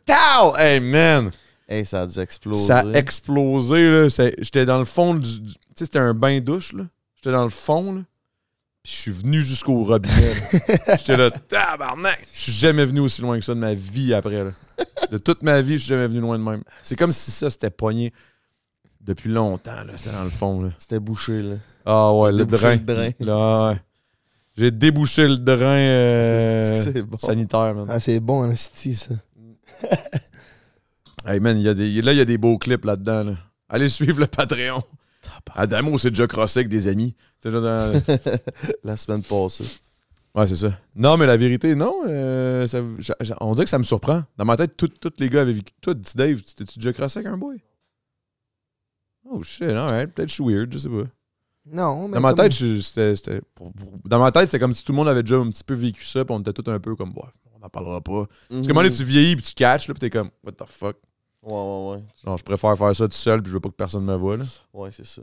tao! 0.06 0.58
Hey, 0.58 0.82
man! 0.82 1.32
Hey, 1.70 1.86
ça 1.86 2.02
a 2.02 2.08
dû 2.08 2.20
exploser. 2.20 2.66
Ça 2.66 2.80
a 2.80 2.92
explosé, 2.94 3.90
là. 3.90 4.08
J'étais 4.40 4.66
dans 4.66 4.80
le 4.80 4.86
fond 4.86 5.14
du. 5.14 5.40
du- 5.40 5.54
Tu 5.54 5.60
sais, 5.76 5.86
c'était 5.86 6.00
un 6.00 6.14
bain 6.14 6.42
douche, 6.42 6.74
là. 6.74 6.84
J'étais 7.16 7.32
dans 7.32 7.44
le 7.44 7.50
fond, 7.50 7.94
là. 7.96 8.02
Puis 8.84 8.92
je 8.94 8.98
suis 9.02 9.12
venu 9.12 9.42
jusqu'au 9.42 9.84
robinet. 9.84 10.34
J'étais 10.98 11.16
là, 11.16 11.32
tabarnak! 11.32 12.20
Je 12.34 12.40
suis 12.42 12.52
jamais 12.52 12.84
venu 12.86 13.00
aussi 13.02 13.22
loin 13.22 13.38
que 13.40 13.46
ça 13.46 13.54
de 13.54 13.60
ma 13.60 13.74
vie 13.74 14.14
après, 14.14 14.44
là. 14.44 14.52
De 15.12 15.18
toute 15.18 15.44
ma 15.44 15.62
vie, 15.62 15.74
je 15.78 15.84
suis 15.84 15.90
jamais 15.90 16.08
venu 16.08 16.20
loin 16.20 16.38
de 16.38 16.44
même. 16.44 16.64
C'est 16.82 16.96
comme 16.98 17.12
si 17.12 17.32
ça 17.32 17.50
s'était 17.50 17.70
pogné 17.70 18.12
depuis 19.02 19.30
longtemps. 19.30 19.72
C'était 19.96 20.12
dans 20.12 20.24
le 20.24 20.30
fond, 20.30 20.62
là. 20.62 20.70
C'était 20.78 21.00
bouché, 21.00 21.42
là. 21.42 21.56
Ah 21.86 22.14
ouais, 22.14 22.32
le 22.32 22.46
drain. 22.46 22.74
le 22.76 22.80
drain. 22.82 23.10
Là, 23.20 23.70
ouais. 23.70 23.82
J'ai 24.58 24.72
débouché 24.72 25.28
le 25.28 25.38
drain 25.38 25.78
euh, 25.78 26.76
C'est 26.76 27.02
bon? 27.04 27.18
sanitaire, 27.18 27.76
man. 27.76 27.86
Ah, 27.90 28.00
c'est 28.00 28.20
bon, 28.20 28.50
Asti, 28.50 28.96
ça. 28.96 29.14
Hey 31.26 31.40
man, 31.42 31.58
il 31.58 31.64
y 31.64 31.68
a 31.68 31.74
des, 31.74 32.02
là, 32.02 32.14
il 32.14 32.18
y 32.18 32.22
a 32.22 32.26
des 32.26 32.38
beaux 32.38 32.58
clips 32.58 32.86
là-dedans. 32.86 33.24
là. 33.24 33.34
Allez 33.68 33.90
suivre 33.90 34.20
le 34.22 34.28
Patreon. 34.28 34.80
Adamo 35.54 35.98
s'est 35.98 36.10
déjà 36.10 36.26
crossé 36.26 36.60
avec 36.60 36.70
des 36.70 36.88
amis. 36.88 37.16
C'est 37.44 37.50
euh, 37.54 38.00
La 38.86 38.96
semaine 38.96 39.22
passée. 39.24 39.66
Ouais, 40.38 40.46
c'est 40.48 40.56
ça. 40.56 40.80
Non, 40.96 41.18
mais 41.18 41.26
la 41.26 41.36
vérité, 41.36 41.74
non. 41.76 42.02
euh, 42.08 42.68
ça- 42.68 42.82
on 43.42 43.52
dirait 43.54 43.64
que 43.66 43.70
ça 43.70 43.80
me 43.80 43.84
surprend. 43.84 44.24
Dans 44.38 44.46
ma 44.46 44.56
tête, 44.56 44.78
tous 44.78 44.92
les 45.18 45.30
gars 45.30 45.42
avaient 45.42 45.54
vécu. 45.54 45.74
Toi, 45.82 45.94
dis 45.96 46.14
Dave, 46.16 46.42
t'es-tu 46.42 46.78
déjà 46.78 46.94
crossé 46.94 47.20
avec 47.20 47.32
un 47.32 47.38
boy? 47.38 47.58
Oh 49.30 49.42
shit, 49.44 49.64
alright. 49.64 50.14
Peut-être 50.14 50.28
que 50.28 50.30
je 50.30 50.34
suis 50.36 50.44
weird, 50.44 50.72
je 50.72 50.78
sais 50.78 50.90
pas. 50.90 51.04
Non, 51.66 52.08
mais. 52.08 52.14
Dans 52.16 52.22
ma 52.22 52.34
tête, 52.34 52.54
je- 52.56 52.80
c'était. 52.80 53.16
c'était- 53.16 53.42
pour- 53.56 53.74
pour- 53.74 53.92
Dans 54.06 54.20
ma 54.20 54.32
tête, 54.32 54.46
c'était 54.46 54.60
comme 54.60 54.74
si 54.74 54.84
tout 54.86 54.94
le 54.94 54.98
monde 54.98 55.10
avait 55.10 55.24
déjà 55.24 55.38
un 55.38 55.50
petit 55.50 55.64
peu 55.64 55.74
vécu 55.74 56.06
ça, 56.06 56.24
puis 56.24 56.34
on 56.34 56.40
était 56.40 56.54
tous 56.54 56.70
un 56.72 56.80
peu 56.80 56.96
comme, 56.96 57.10
ouais, 57.10 57.24
on 57.56 57.60
n'en 57.60 57.70
parlera 57.70 58.00
pas. 58.00 58.26
Parce 58.50 58.62
que 58.62 58.68
moment 58.70 58.84
donné, 58.84 58.96
tu 58.96 59.04
vieillis, 59.04 59.36
puis 59.36 59.44
tu 59.46 59.54
catches, 59.54 59.88
là, 59.90 59.94
puis 59.96 60.00
t'es 60.00 60.10
comme, 60.10 60.30
what 60.46 60.54
the 60.54 60.66
fuck? 60.66 60.96
Ouais, 61.42 61.52
ouais, 61.54 61.92
ouais. 61.98 62.04
Genre, 62.24 62.38
je 62.38 62.44
préfère 62.44 62.78
faire 62.78 62.96
ça 62.96 63.08
tout 63.08 63.14
seul, 63.16 63.42
puis 63.42 63.50
je 63.50 63.56
veux 63.56 63.60
pas 63.60 63.70
que 63.70 63.76
personne 63.76 64.06
me 64.06 64.16
voit, 64.16 64.38
là. 64.38 64.46
Ouais, 64.74 64.92
c'est 64.92 65.06
ça. 65.06 65.22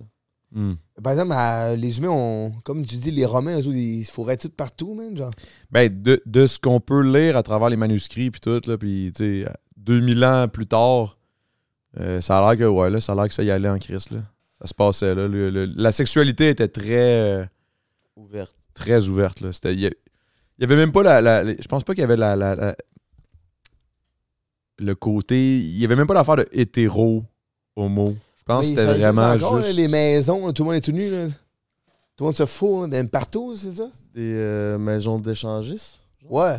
Hmm. 0.55 0.75
Par 1.03 1.13
exemple, 1.13 1.33
à- 1.33 1.75
les 1.75 1.99
humains, 1.99 2.11
ont, 2.11 2.53
comme 2.65 2.87
tu 2.87 2.95
dis, 2.97 3.11
les 3.11 3.27
Romains, 3.27 3.59
eux 3.59 3.75
ils 3.75 4.05
se 4.05 4.13
fourraient 4.13 4.37
tout 4.37 4.49
partout, 4.51 4.95
man. 4.95 5.17
Genre. 5.17 5.33
Ben, 5.73 5.91
de, 6.03 6.23
de 6.27 6.47
ce 6.47 6.59
qu'on 6.61 6.79
peut 6.81 7.03
lire 7.03 7.37
à 7.37 7.43
travers 7.43 7.69
les 7.69 7.77
manuscrits 7.77 8.31
puis 8.31 8.41
tout, 8.41 8.61
là, 8.67 8.79
puis 8.79 9.11
tu 9.17 9.43
sais, 9.45 9.53
2000 9.77 10.25
ans 10.25 10.47
plus 10.49 10.69
tard, 10.69 11.19
euh, 11.99 12.21
ça 12.21 12.39
a 12.39 12.55
l'air 12.55 12.59
que, 12.67 12.71
ouais, 12.71 12.89
là, 12.89 13.01
ça 13.01 13.13
a 13.13 13.15
l'air 13.17 13.27
que 13.29 13.35
ça 13.35 13.43
y 13.43 13.51
allait 13.51 13.69
en 13.69 13.79
Christ, 13.81 14.13
là. 14.13 14.21
Ça 14.61 14.69
se 14.69 14.75
passait, 14.75 15.15
là. 15.15 15.27
Le- 15.27 15.51
le- 15.51 15.65
la 15.77 15.91
sexualité 15.91 16.49
était 16.51 16.69
très, 16.69 17.21
euh, 17.21 17.45
Ouverte. 18.15 18.55
très 18.75 19.09
ouverte, 19.09 19.41
là. 19.41 19.53
C'était, 19.53 19.75
il 19.75 19.81
y, 19.81 19.87
a- 19.87 19.91
il 20.59 20.61
y 20.61 20.65
avait 20.65 20.77
même 20.77 20.93
pas 20.93 21.03
la, 21.03 21.21
la- 21.21 21.43
la- 21.43 21.55
je 21.61 21.67
pense 21.67 21.83
pas 21.83 21.95
qu'il 21.95 22.03
y 22.03 22.05
avait 22.05 22.17
la, 22.17 22.37
la- 22.37 22.55
la- 22.55 22.77
le 24.79 24.95
côté, 24.95 25.59
il 25.59 25.77
y 25.79 25.85
avait 25.85 25.97
même 25.97 26.07
pas 26.07 26.15
l'affaire 26.15 26.37
de 26.37 26.47
hétéro, 26.53 27.25
homo. 27.77 28.15
Je 28.47 28.53
pense 28.53 28.67
que 28.67 28.75
Mais 28.75 28.81
c'était 28.83 28.95
vraiment 28.99 29.31
encore, 29.33 29.57
là, 29.57 29.63
juste... 29.63 29.77
les 29.79 29.89
maisons, 29.89 30.47
là, 30.47 30.53
tout 30.53 30.63
le 30.63 30.67
monde 30.67 30.77
est 30.77 30.81
tout 30.83 30.93
nu. 30.93 31.11
Là. 31.11 31.29
Tout 32.17 32.25
le 32.25 32.25
monde 32.27 32.35
se 32.37 32.47
fout 32.47 32.83
là, 32.83 32.89
d'un 32.89 33.07
partout, 33.07 33.57
c'est 33.57 33.75
ça? 33.75 33.89
Des 34.15 34.35
euh, 34.37 34.79
maisons 34.79 35.19
d'échangistes. 35.19 35.99
Ouais. 36.29 36.57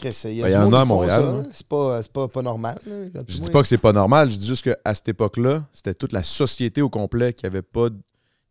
Il 0.00 0.10
y 0.30 0.42
Ben, 0.42 0.48
y 0.48 0.56
en 0.56 0.62
monde 0.62 0.74
a 0.74 0.80
à 0.80 0.84
Montréal, 0.84 1.22
hein. 1.24 1.46
C'est 1.50 1.66
pas, 1.66 2.00
c'est 2.04 2.12
pas, 2.12 2.28
pas 2.28 2.42
normal. 2.42 2.78
là. 2.86 3.20
Je 3.26 3.38
dis 3.40 3.50
pas 3.50 3.62
que 3.62 3.66
c'est 3.68 3.78
pas 3.78 3.92
normal, 3.92 4.30
je 4.30 4.36
dis 4.36 4.46
juste 4.46 4.62
qu'à 4.62 4.94
cette 4.94 5.08
époque-là, 5.08 5.66
c'était 5.72 5.92
toute 5.92 6.12
la 6.12 6.22
société 6.22 6.80
au 6.82 6.88
complet 6.88 7.32
qui 7.32 7.46
avait 7.46 7.62
pas. 7.62 7.90
de- 7.90 7.98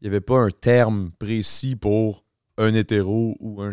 Il 0.02 0.04
n'y 0.04 0.08
avait 0.10 0.20
pas 0.20 0.36
un 0.40 0.50
terme 0.50 1.10
précis 1.18 1.78
pour 1.78 2.26
un 2.58 2.74
hétéro 2.74 3.38
ou 3.40 3.62
un. 3.62 3.72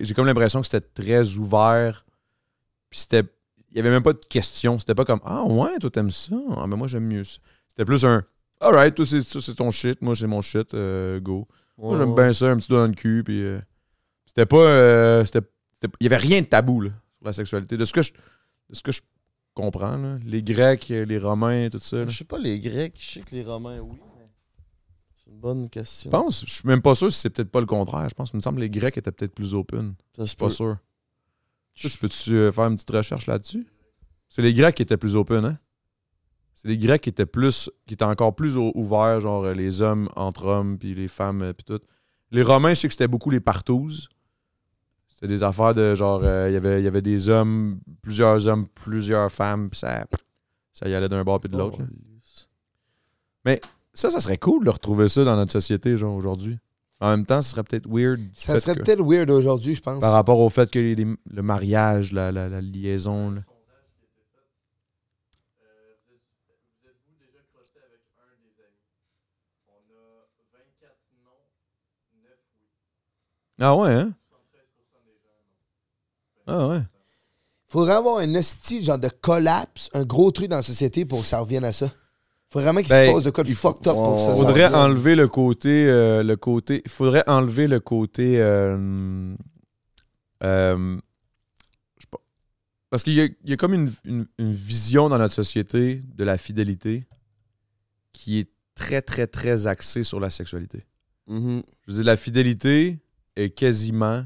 J'ai 0.00 0.14
comme 0.14 0.24
l'impression 0.26 0.62
que 0.62 0.66
c'était 0.66 0.80
très 0.80 1.34
ouvert. 1.36 2.06
Puis 2.88 3.00
c'était. 3.00 3.22
Il 3.70 3.74
n'y 3.74 3.80
avait 3.80 3.90
même 3.90 4.02
pas 4.02 4.14
de 4.14 4.24
question. 4.26 4.78
C'était 4.78 4.94
pas 4.94 5.04
comme 5.04 5.20
Ah 5.26 5.44
ouais, 5.44 5.78
toi 5.80 5.90
t'aimes 5.90 6.10
ça? 6.10 6.36
Ah 6.56 6.64
ben 6.66 6.76
moi 6.76 6.86
j'aime 6.86 7.04
mieux 7.06 7.24
ça. 7.24 7.38
C'était 7.74 7.84
plus 7.84 8.04
un 8.04 8.24
Alright, 8.60 8.94
toi 8.94 9.04
c'est 9.04 9.54
ton 9.54 9.70
shit, 9.70 10.00
moi 10.00 10.14
c'est 10.14 10.26
mon 10.28 10.40
shit, 10.40 10.72
euh, 10.74 11.20
go. 11.20 11.46
Moi 11.76 11.98
j'aime 11.98 12.14
bien 12.14 12.32
ça, 12.32 12.50
un 12.50 12.56
petit 12.56 12.68
doigt 12.68 12.80
dans 12.82 12.86
le 12.88 12.94
cul. 12.94 13.22
Puis 13.24 13.42
euh, 13.42 13.60
c'était 14.26 14.46
pas. 14.46 14.56
euh, 14.56 15.24
c'était- 15.24 15.46
Il 16.00 16.04
y 16.04 16.06
avait 16.06 16.16
rien 16.16 16.40
de 16.40 16.46
tabou 16.46 16.80
là, 16.80 16.90
sur 17.18 17.26
la 17.26 17.32
sexualité. 17.32 17.76
De 17.76 17.84
ce 17.84 17.92
que 17.92 18.00
je, 18.02 18.12
de 18.70 18.74
ce 18.74 18.82
que 18.82 18.92
je 18.92 19.02
comprends, 19.54 19.96
là. 19.98 20.18
les 20.24 20.42
Grecs, 20.42 20.88
les 20.88 21.18
Romains, 21.18 21.68
tout 21.68 21.80
ça. 21.80 21.98
là. 21.98 22.06
Je 22.08 22.16
sais 22.16 22.24
pas, 22.24 22.38
les 22.38 22.58
Grecs, 22.60 22.96
je 22.98 23.10
sais 23.14 23.20
que 23.20 23.34
les 23.34 23.42
Romains, 23.44 23.80
oui, 23.80 23.98
mais 24.18 24.28
c'est 25.16 25.30
une 25.30 25.40
bonne 25.40 25.68
question. 25.68 26.10
Je 26.10 26.16
pense, 26.16 26.44
je 26.46 26.50
suis 26.52 26.66
même 26.68 26.80
pas 26.80 26.94
sûr 26.94 27.12
si 27.12 27.20
c'est 27.20 27.30
peut-être 27.30 27.50
pas 27.50 27.60
le 27.60 27.66
contraire. 27.66 28.08
Je 28.08 28.14
pense, 28.14 28.30
il 28.32 28.36
me 28.36 28.40
semble 28.40 28.56
que 28.58 28.62
les 28.62 28.70
Grecs 28.70 28.96
étaient 28.96 29.12
peut-être 29.12 29.34
plus 29.34 29.52
open. 29.52 29.94
Ça 30.16 30.22
Je 30.22 30.28
suis 30.28 30.36
pas 30.36 30.48
sûr. 30.48 30.78
Tu 31.74 31.90
peux-tu 31.98 32.52
faire 32.52 32.64
une 32.66 32.76
petite 32.76 32.90
recherche 32.90 33.26
là-dessus? 33.26 33.66
C'est 34.28 34.42
les 34.42 34.54
Grecs 34.54 34.76
qui 34.76 34.82
étaient 34.82 34.96
plus 34.96 35.16
open, 35.16 35.44
hein? 35.44 35.58
C'est 36.54 36.68
les 36.68 36.78
Grecs 36.78 37.02
qui 37.02 37.08
étaient 37.10 37.26
plus, 37.26 37.70
qui 37.86 37.94
étaient 37.94 38.04
encore 38.04 38.34
plus 38.34 38.56
ouverts, 38.56 39.20
genre 39.20 39.44
euh, 39.44 39.52
les 39.54 39.82
hommes 39.82 40.08
entre 40.16 40.46
hommes, 40.46 40.78
puis 40.78 40.94
les 40.94 41.08
femmes, 41.08 41.42
euh, 41.42 41.52
puis 41.52 41.64
tout. 41.64 41.80
Les 42.30 42.42
Romains, 42.42 42.70
je 42.74 42.80
sais 42.80 42.88
que 42.88 42.94
c'était 42.94 43.08
beaucoup 43.08 43.30
les 43.30 43.40
partouzes. 43.40 44.08
C'était 45.08 45.28
des 45.28 45.42
affaires 45.42 45.74
de 45.74 45.94
genre, 45.94 46.20
euh, 46.24 46.48
il 46.50 46.54
y 46.54 46.56
avait- 46.56 46.80
il 46.80 46.84
y 46.84 46.88
avait 46.88 47.02
des 47.02 47.28
hommes, 47.28 47.78
plusieurs 48.02 48.46
hommes, 48.48 48.66
plusieurs 48.68 49.30
femmes, 49.30 49.68
puis 49.70 49.78
ça, 49.78 50.06
ça 50.72 50.88
y 50.88 50.94
allait 50.94 51.08
d'un 51.08 51.22
bord 51.22 51.40
puis 51.40 51.48
de 51.50 51.56
l'autre. 51.58 51.78
Oh, 51.80 53.50
Ça, 53.92 54.10
ça 54.10 54.18
serait 54.18 54.38
cool 54.38 54.64
de 54.64 54.70
retrouver 54.70 55.08
ça 55.08 55.22
dans 55.22 55.36
notre 55.36 55.52
société, 55.52 55.96
genre, 55.96 56.16
aujourd'hui. 56.16 56.58
En 57.00 57.10
même 57.10 57.24
temps, 57.26 57.40
ce 57.42 57.50
serait 57.50 57.62
peut-être 57.62 57.86
weird. 57.88 58.18
Ça 58.34 58.54
serait 58.60 58.74
peut-être 58.84 59.02
weird 59.04 59.30
aujourd'hui, 59.30 59.74
je 59.76 59.80
pense. 59.82 60.00
Par 60.00 60.12
rapport 60.12 60.38
au 60.40 60.48
fait 60.48 60.68
que 60.70 60.78
les- 60.80 60.94
les- 60.96 61.16
le 61.30 61.42
mariage, 61.42 62.10
la, 62.12 62.32
la- 62.32 62.48
la 62.48 62.60
liaison. 62.60 63.30
là. 63.30 63.42
Ah 73.60 73.74
ouais, 73.76 73.92
hein? 73.92 74.12
Ah 76.46 76.68
ouais. 76.68 76.82
Faudrait 77.68 77.94
avoir 77.94 78.18
un 78.18 78.34
esti 78.34 78.82
genre 78.82 78.98
de 78.98 79.08
collapse, 79.08 79.88
un 79.94 80.04
gros 80.04 80.30
truc 80.30 80.48
dans 80.48 80.56
la 80.56 80.62
société 80.62 81.04
pour 81.04 81.22
que 81.22 81.26
ça 81.26 81.40
revienne 81.40 81.64
à 81.64 81.72
ça. 81.72 81.90
Faudrait 82.50 82.66
vraiment 82.66 82.80
qu'il 82.82 82.90
Ben, 82.90 83.08
se 83.10 83.14
passe 83.14 83.24
de 83.24 83.30
quoi 83.30 83.44
de 83.44 83.48
fucked 83.48 83.88
up 83.88 83.94
pour 83.94 84.16
que 84.16 84.22
ça, 84.22 84.36
faudrait 84.36 84.66
enlever 84.72 85.14
le 85.16 85.26
côté 85.26 85.88
euh, 85.88 86.22
le 86.22 86.36
côté 86.36 86.82
il 86.84 86.90
faudrait 86.90 87.24
enlever 87.26 87.66
le 87.66 87.80
côté 87.80 88.40
euh, 88.40 89.34
euh, 90.44 90.96
je 91.96 92.02
sais 92.02 92.08
pas. 92.10 92.18
parce 92.90 93.02
qu'il 93.02 93.14
y 93.14 93.36
y 93.44 93.52
a 93.52 93.56
comme 93.56 93.74
une, 93.74 93.90
une- 94.04 94.26
une 94.38 94.52
vision 94.52 95.08
dans 95.08 95.18
notre 95.18 95.34
société 95.34 96.02
de 96.14 96.22
la 96.22 96.38
fidélité 96.38 97.06
qui 98.12 98.38
est 98.38 98.50
très 98.76 99.02
très 99.02 99.26
très 99.26 99.66
axée 99.66 100.04
sur 100.04 100.20
la 100.20 100.30
sexualité 100.30 100.84
Mhm. 101.26 101.62
je 101.86 101.90
veux 101.90 101.96
dire 101.96 102.04
la 102.04 102.16
fidélité 102.16 102.98
est 103.36 103.50
quasiment 103.50 104.24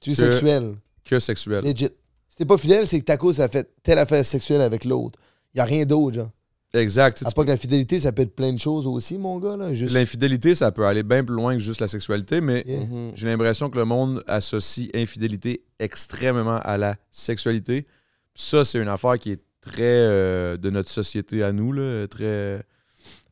Tu 0.00 0.12
es 0.12 0.14
que- 0.16 0.22
sexuel. 0.32 0.74
que 1.04 1.18
sexuelle 1.18 1.64
Legit. 1.64 1.88
Si 2.28 2.36
t'es 2.36 2.44
pas 2.46 2.56
fidèle, 2.58 2.86
c'est 2.86 2.98
que 3.00 3.04
ta 3.04 3.16
cause 3.16 3.40
a 3.40 3.48
fait 3.48 3.68
telle 3.82 3.98
affaire 3.98 4.24
sexuelle 4.24 4.60
avec 4.62 4.84
l'autre. 4.84 5.18
Y 5.54 5.60
a 5.60 5.64
rien 5.64 5.84
d'autre, 5.84 6.14
genre. 6.16 6.30
exact 6.74 7.22
À 7.26 7.30
pas 7.30 7.42
que 7.44 7.48
la 7.48 7.56
fidélité, 7.58 8.00
ça 8.00 8.10
peut 8.12 8.22
être 8.22 8.34
plein 8.34 8.52
de 8.54 8.58
choses 8.58 8.86
aussi, 8.86 9.18
mon 9.18 9.38
gars, 9.38 9.56
là. 9.58 9.74
Juste. 9.74 9.94
l'infidélité 9.94 10.54
ça 10.54 10.72
peut 10.72 10.86
aller 10.86 11.02
bien 11.02 11.22
plus 11.22 11.34
loin 11.34 11.54
que 11.54 11.62
juste 11.62 11.80
la 11.80 11.88
sexualité 11.88 12.40
mais 12.40 12.64
Yeah. 12.66 12.80
Mhm. 12.86 13.12
J'ai 13.14 13.26
l'impression 13.26 13.68
que 13.68 13.76
le 13.78 13.84
monde 13.84 14.24
associe 14.26 14.88
infidélité 14.94 15.62
extrêmement 15.78 16.56
à 16.58 16.78
la 16.78 16.96
sexualité. 17.10 17.86
Ça, 18.34 18.64
c'est 18.64 18.78
une 18.78 18.88
affaire 18.88 19.18
qui 19.18 19.32
est 19.32 19.42
très 19.60 19.82
euh, 19.82 20.56
de 20.56 20.70
notre 20.70 20.90
société 20.90 21.42
à 21.42 21.52
nous. 21.52 21.72
Là, 21.74 22.06
très. 22.08 22.62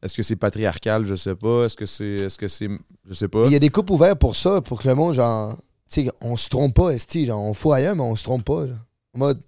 Est-ce 0.02 0.14
que 0.14 0.22
c'est 0.22 0.36
patriarcal? 0.36 1.04
Je 1.04 1.14
sais 1.14 1.34
pas. 1.34 1.64
Est-ce 1.66 1.76
que 1.76 1.86
c'est. 1.86 2.14
Est-ce 2.14 2.38
que 2.38 2.48
c'est. 2.48 2.68
Je 3.08 3.14
sais 3.14 3.28
pas. 3.28 3.44
Il 3.46 3.52
y 3.52 3.56
a 3.56 3.58
des 3.58 3.68
couples 3.70 3.92
ouverts 3.92 4.16
pour 4.16 4.34
ça, 4.36 4.60
pour 4.60 4.80
que 4.80 4.88
le 4.88 4.94
monde, 4.94 5.14
genre. 5.14 5.56
Tu 5.92 6.04
sais, 6.04 6.10
on 6.20 6.36
se 6.36 6.48
trompe 6.48 6.74
pas, 6.74 6.90
esti. 6.90 7.26
Genre, 7.26 7.42
on 7.42 7.52
fout 7.52 7.72
ailleurs, 7.72 7.96
mais 7.96 8.02
on 8.02 8.16
se 8.16 8.24
trompe 8.24 8.44
pas, 8.44 8.66
genre. 8.66 8.76
En 9.14 9.18
mode. 9.18 9.40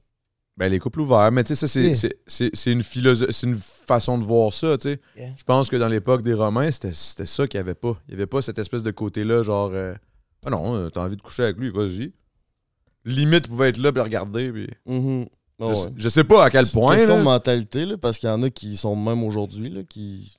Ben, 0.58 0.68
les 0.68 0.78
couples 0.78 1.00
ouverts, 1.00 1.32
mais 1.32 1.44
tu 1.44 1.54
sais, 1.56 1.66
ça, 1.66 1.66
c'est, 1.66 2.10
Yeah. 2.40 2.72
une 2.72 2.82
philosophie, 2.82 3.32
c'est 3.32 3.46
une 3.46 3.56
façon 3.58 4.18
de 4.18 4.24
voir 4.24 4.52
ça, 4.52 4.76
tu 4.76 4.90
sais. 4.92 5.00
Yeah. 5.16 5.30
Je 5.38 5.44
pense 5.44 5.70
que 5.70 5.76
dans 5.76 5.88
l'époque 5.88 6.22
des 6.22 6.34
Romains, 6.34 6.70
c'était, 6.70 6.92
c'était 6.92 7.24
ça 7.24 7.46
qu'il 7.48 7.58
n'y 7.58 7.62
avait 7.62 7.74
pas. 7.74 7.96
Il 8.06 8.10
n'y 8.10 8.14
avait 8.16 8.26
pas 8.26 8.42
cette 8.42 8.58
espèce 8.58 8.82
de 8.82 8.90
côté-là, 8.90 9.40
genre, 9.42 9.70
euh, 9.72 9.94
ah 10.44 10.50
non, 10.50 10.74
euh, 10.76 10.90
t'as 10.90 11.00
envie 11.04 11.16
de 11.16 11.22
coucher 11.22 11.44
avec 11.44 11.56
lui, 11.58 11.70
vas-y. 11.70 12.12
Limite 13.04 13.48
pouvait 13.48 13.70
être 13.70 13.78
là 13.78 13.92
puis 13.92 14.02
regarder, 14.02 14.52
puis 14.52 14.68
Mhm. 14.86 15.26
je, 15.58 15.64
Ouais. 15.64 15.74
sais- 15.74 15.88
je 15.96 16.08
sais 16.10 16.24
pas 16.24 16.44
à 16.44 16.50
quel 16.50 16.66
C'est 16.66 16.74
une 16.74 16.80
point. 16.84 16.96
question 16.96 17.14
là. 17.14 17.20
de 17.20 17.24
mentalité, 17.24 17.86
là, 17.86 17.96
parce 17.96 18.18
qu'il 18.18 18.28
y 18.28 18.32
en 18.32 18.42
a 18.42 18.50
qui 18.50 18.76
sont 18.76 18.94
même 18.94 19.24
aujourd'hui, 19.24 19.70
là, 19.70 19.82
qui. 19.88 20.36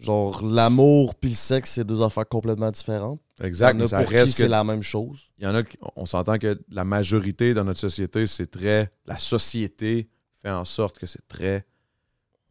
Genre, 0.00 0.44
l'amour 0.46 1.16
puis 1.16 1.30
le 1.30 1.36
sexe, 1.36 1.70
c'est 1.72 1.84
deux 1.84 2.02
affaires 2.02 2.28
complètement 2.28 2.70
différentes. 2.70 3.20
Exact, 3.42 3.70
il 3.70 3.72
y 3.72 3.74
en 3.74 3.78
mais 3.78 3.84
a 3.84 3.88
ça 3.88 3.98
pour 3.98 4.08
qui 4.08 4.14
reste 4.14 4.32
c'est 4.36 4.48
la 4.48 4.62
même 4.64 4.82
chose. 4.82 5.30
il 5.38 5.44
y 5.44 5.46
en 5.48 5.54
a 5.56 5.62
qui- 5.64 5.76
on 5.96 6.06
s'entend 6.06 6.38
que 6.38 6.60
la 6.70 6.84
majorité 6.84 7.52
dans 7.54 7.64
notre 7.64 7.80
société, 7.80 8.26
c'est 8.28 8.46
très 8.50 8.90
la 9.06 9.18
société 9.18 10.08
fait 10.40 10.50
en 10.50 10.64
sorte 10.64 10.98
que 10.98 11.06
c'est 11.06 11.26
très 11.26 11.66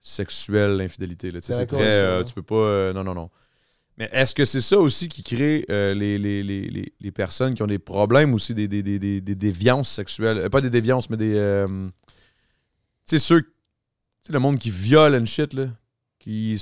sexuel 0.02 0.78
l'infidélité 0.78 1.32
là. 1.32 1.40
C'est 1.42 1.66
très 1.66 1.78
euh, 2.02 2.24
tu 2.24 2.34
peux 2.34 2.42
pas 2.44 2.56
euh, 2.56 2.94
non 2.94 3.04
non 3.04 3.14
non. 3.16 3.30
Mais 3.98 4.10
est-ce 4.12 4.36
que 4.36 4.46
c'est 4.46 4.62
ça 4.62 4.78
aussi 4.78 5.08
qui 5.10 5.24
crée 5.24 5.66
euh, 5.72 5.94
les, 5.96 6.20
les, 6.20 6.44
les, 6.44 6.62
les, 6.70 6.94
les 7.00 7.12
personnes 7.12 7.56
qui 7.56 7.64
ont 7.64 7.68
des 7.68 7.80
problèmes 7.80 8.34
aussi 8.36 8.54
des, 8.54 8.68
des, 8.68 8.84
des, 8.84 9.00
des, 9.00 9.22
des 9.22 9.36
déviances 9.36 9.90
sexuelles? 9.90 10.50
Pas 10.50 10.62
des 10.62 10.70
déviances 10.70 11.10
mais 11.10 11.18
des 11.18 11.66
tu 13.06 13.18
sais 13.18 13.20
ceux 13.20 13.42
tu 13.42 13.48
sais 14.24 14.34
le 14.34 14.40
monde 14.40 14.60
qui 14.60 14.70
viole 14.70 15.16
and 15.16 15.26
shit 15.26 15.54
là 15.54 15.68
qui 16.20 16.62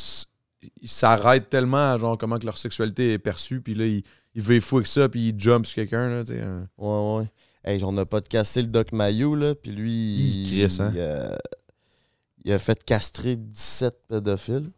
ils 0.81 0.89
s'arrêtent 0.89 1.49
tellement 1.49 1.93
à 1.93 1.97
genre 1.97 2.17
comment 2.17 2.37
que 2.39 2.45
leur 2.45 2.57
sexualité 2.57 3.13
est 3.13 3.19
perçue 3.19 3.61
puis 3.61 3.73
là 3.73 3.85
ils 3.85 4.03
il 4.37 4.41
veut 4.41 4.59
fou 4.59 4.75
avec 4.77 4.87
ça, 4.87 5.07
puis 5.07 5.29
il 5.29 5.39
jump 5.39 5.65
sur 5.65 5.75
quelqu'un, 5.75 6.09
là, 6.09 6.21
tu 6.25 6.33
sais. 6.33 6.41
hein. 6.41 6.67
Ouais, 6.77 7.19
ouais. 7.19 7.31
Hey, 7.63 7.81
on 7.85 7.93
n'a 7.93 8.05
pas 8.05 8.19
de 8.19 8.27
casser 8.27 8.61
le 8.61 8.67
Doc 8.67 8.91
Mayou, 8.91 9.33
là, 9.33 9.55
puis 9.55 9.71
lui, 9.71 9.93
Il 9.93 10.47
crisse, 10.49 10.81
hein? 10.81 10.91
il, 10.93 10.99
euh, 10.99 11.33
il 12.43 12.51
a 12.51 12.59
fait 12.59 12.83
castrer 12.83 13.37
17 13.37 13.95
pédophiles. 14.09 14.69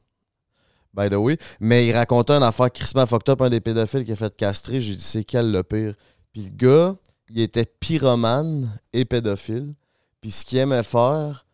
By 0.93 1.09
the 1.09 1.16
way. 1.16 1.38
Mais 1.59 1.88
il 1.88 1.91
racontait 1.93 2.33
une 2.33 2.43
affaire 2.43 2.72
crissement 2.72 3.07
fucked 3.07 3.30
up, 3.30 3.41
un 3.41 3.49
des 3.49 3.59
pédophiles 3.59 4.06
qui 4.06 4.11
a 4.11 4.16
fait 4.16 4.35
castrer. 4.38 4.80
J'ai 4.80 4.93
dit, 4.95 5.01
c'est 5.01 5.24
quel 5.24 5.51
le 5.51 5.64
pire? 5.64 5.95
Puis 6.32 6.43
le 6.43 6.49
gars, 6.49 6.95
il 7.32 7.41
était 7.41 7.66
pyromane 7.66 8.72
et 8.93 9.06
pédophile. 9.06 9.74
Puis 10.22 10.30
ce 10.30 10.45
qu'il 10.45 10.59
aimait 10.59 10.83
faire, 10.83 11.47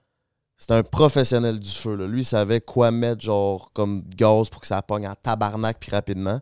c'était 0.57 0.75
un 0.75 0.83
professionnel 0.83 1.59
du 1.59 1.69
feu. 1.69 1.95
Là. 1.95 2.07
Lui, 2.07 2.21
il 2.21 2.25
savait 2.25 2.61
quoi 2.61 2.91
mettre, 2.91 3.21
genre, 3.21 3.71
comme 3.73 4.03
gaz 4.15 4.49
pour 4.49 4.61
que 4.61 4.67
ça 4.67 4.81
pogne 4.81 5.07
en 5.07 5.15
tabarnak, 5.15 5.77
puis 5.79 5.91
rapidement. 5.91 6.39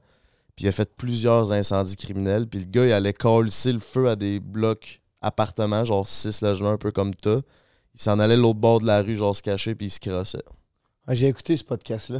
Puis 0.55 0.65
il 0.65 0.67
a 0.67 0.71
fait 0.71 0.95
plusieurs 0.95 1.51
incendies 1.51 1.95
criminels. 1.95 2.47
Puis 2.47 2.59
le 2.59 2.65
gars, 2.65 2.85
il 2.85 2.91
allait 2.91 3.13
coller 3.13 3.51
le 3.65 3.79
feu 3.79 4.09
à 4.09 4.15
des 4.15 4.39
blocs 4.39 5.01
appartements, 5.21 5.85
genre 5.85 6.07
six 6.07 6.41
logements, 6.41 6.71
un 6.71 6.77
peu 6.77 6.91
comme 6.91 7.15
toi. 7.15 7.41
Il 7.93 8.01
s'en 8.01 8.19
allait 8.19 8.37
l'autre 8.37 8.59
bord 8.59 8.79
de 8.79 8.85
la 8.85 9.01
rue, 9.01 9.15
genre 9.15 9.35
se 9.35 9.41
cacher, 9.41 9.75
puis 9.75 9.87
il 9.87 9.91
se 9.91 9.99
crossait. 9.99 10.43
Ah, 11.07 11.15
j'ai 11.15 11.27
écouté 11.27 11.57
ce 11.57 11.63
podcast-là. 11.63 12.19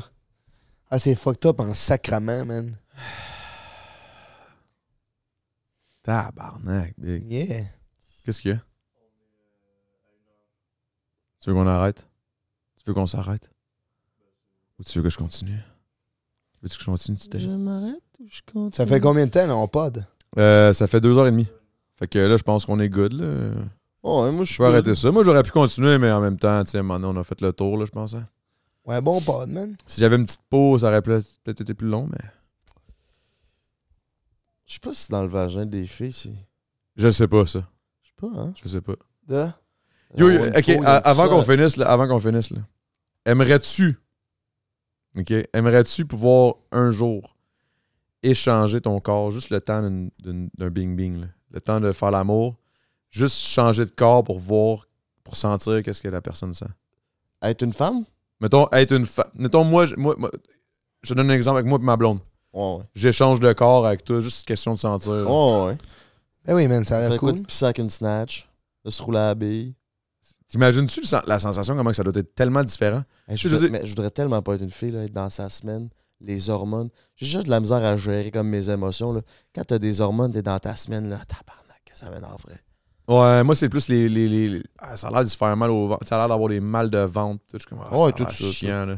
Ah, 0.90 1.00
c'est 1.00 1.16
fucked 1.16 1.46
up 1.46 1.60
en 1.60 1.74
sacrament, 1.74 2.46
man. 2.46 2.78
Tabarnak, 6.04 6.94
big. 6.98 7.32
Yeah. 7.32 7.66
Qu'est-ce 8.26 8.42
qu'il 8.42 8.52
y 8.52 8.54
a? 8.56 8.71
Tu 11.42 11.50
veux 11.50 11.56
qu'on 11.56 11.68
arrête? 11.68 12.08
Tu 12.78 12.84
veux 12.88 12.94
qu'on 12.94 13.08
s'arrête? 13.08 13.50
Ou 14.80 14.84
tu 14.84 14.98
veux 15.00 15.04
que 15.04 15.10
je 15.10 15.18
continue? 15.18 15.60
Veux-tu 16.62 16.78
que 16.78 16.84
je 16.84 16.90
continue? 16.90 17.18
tu 17.18 17.30
t'es- 17.30 17.46
m'arrête 17.48 18.02
ou 18.20 18.28
je 18.30 18.42
continue? 18.52 18.72
Ça 18.74 18.86
fait 18.86 19.00
combien 19.00 19.26
de 19.26 19.32
temps, 19.32 19.48
là, 19.48 19.56
on 19.56 19.68
pod? 19.68 20.06
Euh, 20.38 20.72
ça 20.74 20.88
fait 20.88 21.02
deux 21.02 21.18
heures 21.18 21.28
et 21.28 21.32
demie. 21.32 21.48
Fait 21.98 22.08
que 22.08 22.20
là, 22.20 22.38
je 22.38 22.44
pense 22.44 22.66
qu'on 22.66 22.80
est 22.80 22.90
good, 22.90 23.14
là. 23.14 23.52
Oh, 24.04 24.32
moi, 24.32 24.44
je 24.44 24.54
Je 24.54 24.58
peux 24.58 24.66
arrêter 24.66 24.96
ça. 24.96 25.12
Moi, 25.12 25.24
j'aurais 25.24 25.44
pu 25.44 25.52
continuer, 25.52 25.98
mais 25.98 26.12
en 26.12 26.22
même 26.22 26.38
temps, 26.38 26.64
tu 26.64 26.72
sais, 26.72 26.82
maintenant, 26.82 27.16
on 27.16 27.20
a 27.20 27.24
fait 27.24 27.40
le 27.42 27.54
tour, 27.54 27.78
là, 27.78 27.86
je 27.86 27.92
pense. 27.92 28.14
hein. 28.16 28.26
Ouais, 28.86 29.00
bon 29.02 29.22
pod, 29.22 29.50
man. 29.50 29.76
Si 29.86 30.00
j'avais 30.00 30.16
une 30.16 30.26
petite 30.26 30.42
pause, 30.50 30.82
ça 30.82 30.88
aurait 30.88 31.02
peut-être 31.04 31.62
été 31.62 31.74
plus 31.76 31.88
long, 31.88 32.08
mais... 32.12 32.30
Je 34.66 34.74
sais 34.76 34.80
pas 34.80 34.94
si 34.94 35.12
dans 35.12 35.22
le 35.22 35.28
vagin 35.28 35.66
des 35.66 35.86
filles, 35.86 36.14
c'est. 36.14 36.34
Je 36.96 37.10
sais 37.10 37.28
pas, 37.28 37.46
ça. 37.46 37.68
Je 38.04 38.08
sais 38.10 38.14
pas, 38.18 38.40
hein? 38.42 38.54
Je 38.64 38.68
sais 38.70 38.82
pas. 38.82 38.94
De? 39.28 39.50
Yo, 40.18 40.30
yo, 40.30 40.46
une 40.46 40.56
ok, 40.56 40.70
a- 40.86 40.98
avant 40.98 41.30
qu'on 41.30 41.42
finisse, 41.44 41.78
là, 41.78 41.90
avant 41.90 42.08
qu'on 42.08 42.20
finisse, 42.20 42.52
là, 42.52 42.60
aimerais-tu, 43.26 43.98
ok, 45.18 45.34
aimerais-tu 45.54 46.06
pouvoir 46.06 46.56
un 46.72 46.90
jour 46.92 47.36
échanger 48.24 48.82
ton 48.82 49.00
corps 49.00 49.32
juste 49.32 49.50
le 49.50 49.62
temps 49.62 49.82
d'un 49.82 50.70
bing 50.70 50.96
bing, 50.96 51.22
là, 51.22 51.28
le 51.52 51.62
temps 51.62 51.80
de 51.80 51.92
faire 51.92 52.12
l'amour, 52.12 52.58
juste 53.10 53.38
changer 53.38 53.86
de 53.86 53.92
corps 53.92 54.24
pour 54.24 54.40
voir, 54.40 54.88
pour 55.24 55.36
sentir 55.36 55.82
qu'est-ce 55.84 56.02
que 56.02 56.08
la 56.10 56.22
personne 56.22 56.54
sent. 56.54 56.66
Être 57.42 57.64
une 57.64 57.74
femme? 57.74 58.04
Mettons, 58.40 58.68
être 58.72 58.92
une 58.94 59.06
femme. 59.06 59.30
Mettons, 59.36 59.64
moi, 59.64 59.86
je- 59.86 59.96
moi, 59.96 60.16
moi- 60.18 60.32
je 61.04 61.10
te 61.10 61.14
donne 61.16 61.30
un 61.32 61.34
exemple 61.36 61.58
avec 61.58 61.70
moi 61.70 61.80
et 61.82 61.86
ma 61.86 61.96
blonde. 61.98 62.20
Ouais, 62.54 62.76
ouais. 62.78 62.84
J'échange 62.96 63.40
de 63.40 63.54
corps 63.54 63.86
avec 63.88 64.04
toi, 64.04 64.20
juste 64.20 64.48
question 64.48 64.74
de 64.74 64.80
sentir. 64.80 65.12
Ouais, 65.12 65.66
ouais. 65.68 65.78
Ben 66.46 66.56
oui, 66.56 66.68
man, 66.68 66.84
ça 66.84 66.98
a 66.98 67.00
l'air 67.02 67.10
quoi 67.20 67.32
cool. 67.32 67.42
de 67.42 67.46
pisser 67.46 67.66
avec 67.66 67.78
une 67.80 67.90
snatch? 67.90 68.50
De 68.84 68.90
se 68.92 69.02
rouler 69.02 69.20
à 69.20 69.28
la 69.28 69.36
bille? 69.36 69.76
T'imagines-tu 70.52 71.02
la 71.28 71.40
sensation, 71.40 71.76
comment 71.78 71.92
que 71.92 71.96
ça 71.96 72.04
doit 72.04 72.14
être 72.16 72.36
tellement 72.36 72.64
différent? 72.64 73.04
Hey, 73.28 73.38
Je 73.38 73.48
voudrais, 73.48 73.70
mais 73.70 73.82
je 73.86 73.90
voudrais 73.90 74.10
tellement 74.12 74.42
pas 74.42 74.56
être 74.56 74.62
une 74.64 74.70
fille, 74.70 74.92
là, 74.92 75.04
être 75.06 75.14
dans 75.14 75.30
sa 75.30 75.50
semaine, 75.50 75.88
les 76.20 76.50
hormones. 76.50 76.90
J'ai 77.16 77.26
déjà 77.28 77.42
de 77.42 77.50
la 77.50 77.62
misère 77.62 77.78
à 77.84 77.96
gérer 77.96 78.32
comme 78.32 78.50
mes 78.50 78.70
émotions. 78.70 79.14
Là. 79.14 79.22
Quand 79.56 79.64
t'as 79.64 79.80
des 79.80 80.02
hormones, 80.02 80.34
t'es 80.34 80.42
dans 80.42 80.60
ta 80.60 80.76
semaine, 80.76 81.10
là, 81.10 81.20
tabarnak, 81.26 81.82
que 81.86 81.98
ça 81.98 82.10
m'énerverait. 82.10 82.60
Ouais, 83.08 83.44
moi, 83.44 83.56
c'est 83.56 83.70
plus 83.70 83.88
les. 83.88 84.10
les, 84.10 84.28
les- 84.28 84.50
les- 84.50 84.64
ah, 84.78 84.98
ça 84.98 85.08
a 85.08 85.12
l'air 85.12 85.24
de 85.24 85.30
se 85.30 85.38
faire 85.38 85.56
mal 85.56 85.70
au 85.72 85.88
ventre. 85.88 86.06
Ça 86.06 86.16
a 86.16 86.20
l'air 86.20 86.28
d'avoir 86.30 86.50
des 86.50 86.60
mal 86.60 86.90
de 86.90 87.00
ventre. 87.00 87.42
tout. 87.50 87.58
Comme, 87.70 87.80
ah, 87.84 87.92
Ouais, 87.94 88.00
ça 88.00 88.08
a 88.08 88.12
tout 88.12 88.30
ça, 88.30 88.52
chiant, 88.52 88.86
là. 88.86 88.98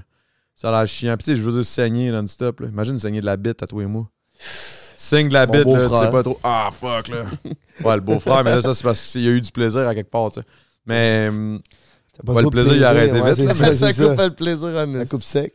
Ça 0.56 0.70
a 0.70 0.72
l'air 0.80 0.88
chiant. 0.88 1.16
Puis, 1.18 1.26
tu 1.26 1.32
sais, 1.32 1.38
je 1.38 1.44
veux 1.44 1.52
dire, 1.54 1.66
saigner 1.66 2.12
non-stop. 2.12 2.62
Imagine 2.68 2.98
saigner 2.98 3.22
de 3.22 3.26
la 3.26 3.38
bite 3.38 3.62
à 3.64 3.68
toi 3.68 3.82
et 3.84 3.86
moi. 3.88 4.10
Saigne 4.38 5.30
de 5.30 5.34
la 5.34 5.46
Mon 5.48 5.54
bite, 5.54 5.66
là, 5.68 5.88
tu 5.88 6.06
sais 6.06 6.12
pas 6.12 6.24
trop. 6.24 6.40
Ah, 6.44 6.70
fuck, 6.72 7.08
là. 7.10 7.26
ouais, 7.84 7.96
le 7.96 8.02
beau-frère, 8.02 8.44
mais 8.44 8.56
là, 8.56 8.62
ça, 8.62 8.74
c'est 8.74 8.84
parce 8.84 9.02
qu'il 9.12 9.22
y 9.22 9.28
a 9.28 9.32
eu 9.32 9.42
du 9.42 9.52
plaisir 9.52 9.88
à 9.88 9.94
quelque 9.96 10.10
part, 10.12 10.32
tu 10.32 10.42
sais. 10.42 10.46
Mais. 10.86 11.30
T'as 12.16 12.24
pas 12.24 12.34
Ouais, 12.34 12.44
le 12.44 12.50
plaisir, 12.50 12.76
il 12.76 12.84
a 12.84 12.90
arrêté 12.90 13.20
ouais, 13.20 13.34
vite, 13.34 13.52
ça, 13.54 13.88
coupe 13.94 14.16
ça. 14.16 14.26
le 14.28 14.34
plaisir 14.34 14.68
en 14.70 14.94
Ça 14.94 15.06
coupe 15.06 15.24
sec. 15.24 15.54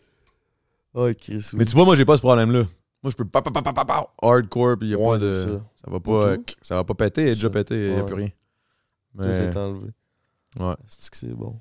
Oh, 0.95 1.07
Chris, 1.21 1.37
oui. 1.53 1.59
Mais 1.59 1.65
tu 1.65 1.73
vois, 1.73 1.85
moi, 1.85 1.95
j'ai 1.95 2.05
pas 2.05 2.17
ce 2.17 2.21
problème-là. 2.23 2.65
Moi, 3.03 3.11
je 3.11 3.15
peux 3.17 3.25
pa, 3.25 3.41
pa, 3.43 3.51
pa, 3.53 3.63
pa, 3.63 3.73
pa, 3.73 3.85
pa, 3.85 4.07
hardcore, 4.21 4.77
puis 4.79 4.89
il 4.89 4.91
y 4.91 4.95
a 4.95 4.99
Ouais, 4.99 5.07
pas 5.11 5.19
de. 5.19 5.33
Ça. 5.33 5.45
ça. 5.85 5.91
va 5.91 6.01
Pas 6.01 6.37
tout? 6.37 6.45
ça 6.63 6.75
va 6.75 6.83
pas 6.85 6.95
péter, 6.95 7.23
il 7.23 7.29
est 7.29 7.35
déjà 7.35 7.51
pété, 7.51 7.89
il 7.89 7.95
n'y 7.95 8.01
a 8.01 8.03
plus 8.03 8.15
rien. 8.17 8.29
Tout 9.17 9.23
est 9.25 9.57
enlevé. 9.57 9.91
Ouais. 10.59 10.75
C'est 10.87 11.11
que 11.11 11.17
c'est 11.17 11.35
bon? 11.35 11.55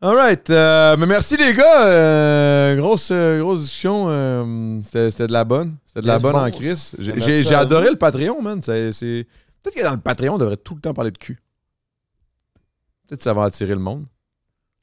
Alright. 0.00 0.50
euh, 0.50 0.96
mais 0.98 1.06
merci 1.06 1.36
les 1.36 1.54
gars. 1.54 1.86
euh, 1.88 2.76
grosse, 2.76 3.08
euh, 3.10 3.40
grosse 3.40 3.60
discussion. 3.60 4.04
euh, 4.08 4.80
C'était 4.84 5.10
c'était 5.10 5.26
de 5.26 5.32
la 5.32 5.44
bonne. 5.44 5.76
C'était 5.86 6.02
de 6.02 6.06
la 6.06 6.18
bonne 6.18 6.32
bon. 6.32 6.44
en 6.46 6.50
crise. 6.50 6.94
J'ai 6.98 7.54
adoré 7.54 7.90
le 7.90 7.96
Patreon, 7.96 8.40
man. 8.42 8.60
C'est- 8.62 9.26
Peut-être 9.62 9.76
que 9.76 9.82
dans 9.82 9.92
le 9.92 10.00
Patreon, 10.00 10.34
on 10.34 10.38
devrait 10.38 10.58
tout 10.58 10.74
le 10.74 10.80
temps 10.82 10.92
parler 10.92 11.10
de 11.10 11.16
cul. 11.18 11.38
Peut-être 13.06 13.18
que 13.18 13.24
ça 13.24 13.32
va 13.32 13.44
attirer 13.44 13.74
le 13.74 13.80
monde. 13.80 14.06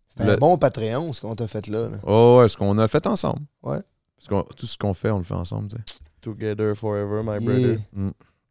C'est 0.10 0.26
Le- 0.26 0.34
un 0.34 0.38
bon 0.38 0.58
Patreon, 0.58 1.14
ce 1.14 1.22
qu'on 1.22 1.36
t'a 1.36 1.48
fait 1.48 1.68
là. 1.68 1.90
là. 1.90 1.98
Oh, 2.04 2.40
ouais, 2.42 2.50
ce 2.50 2.58
qu'on 2.58 2.78
a 2.78 2.88
fait 2.88 3.06
ensemble. 3.08 3.42
Ouais. 3.64 3.80
Parce 4.28 4.46
tout 4.56 4.68
ce 4.68 4.78
qu'on 4.78 4.94
fait, 4.94 5.10
on 5.10 5.18
le 5.20 5.24
fait 5.24 5.34
ensemble. 5.34 5.70
tu 5.70 5.78
sais. 5.78 5.84
Together 6.22 6.76
forever, 6.76 7.22
my 7.24 7.40
Yeah. 7.40 7.40
brother. 7.40 7.78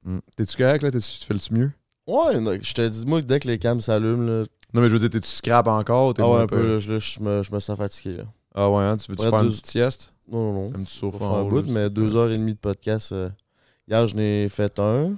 Mm. 0.04 0.18
T'es-tu 0.34 0.56
correct, 0.56 0.82
là? 0.82 0.90
T'es-tu- 0.90 1.18
Tu 1.20 1.26
fais-tu 1.26 1.54
mieux? 1.54 1.70
Ouais, 2.06 2.40
non, 2.40 2.56
je 2.60 2.72
te 2.74 2.88
dis, 2.88 3.04
moi, 3.06 3.20
dès 3.22 3.38
que 3.38 3.46
les 3.46 3.58
cams 3.58 3.80
s'allument, 3.80 4.24
là, 4.26 4.44
Non, 4.72 4.80
mais 4.80 4.88
je 4.88 4.94
veux 4.94 4.98
dire, 5.00 5.10
t'es-tu 5.10 5.28
scrap 5.28 5.66
encore? 5.68 6.14
T'es 6.14 6.22
ah 6.22 6.28
ouais, 6.30 6.40
un 6.42 6.46
peu, 6.46 6.74
là, 6.74 6.78
je, 6.78 6.92
là, 6.92 6.98
je 6.98 7.20
me, 7.20 7.42
je 7.42 7.52
me 7.52 7.60
sens 7.60 7.76
fatigué. 7.76 8.16
Là. 8.18 8.24
Ah 8.54 8.68
ouais, 8.70 8.82
hein? 8.82 8.96
Tu 8.96 9.10
veux-tu 9.10 9.22
faire 9.22 9.34
une 9.40 9.46
deux- 9.46 9.50
petite 9.52 9.66
sieste? 9.66 10.14
Non, 10.28 10.52
non, 10.52 10.70
non. 10.70 10.78
Un 10.78 10.84
petit 10.84 10.96
sofa 10.96 11.24
en 11.24 11.42
haut, 11.48 11.62
mais 11.68 11.90
deux 11.90 12.14
heures 12.16 12.30
et 12.30 12.38
demie 12.38 12.54
de 12.54 12.58
podcast. 12.58 13.12
euh, 13.12 13.28
hier, 13.88 14.06
je 14.08 14.16
n'ai 14.16 14.48
fait 14.48 14.78
un. 14.78 15.14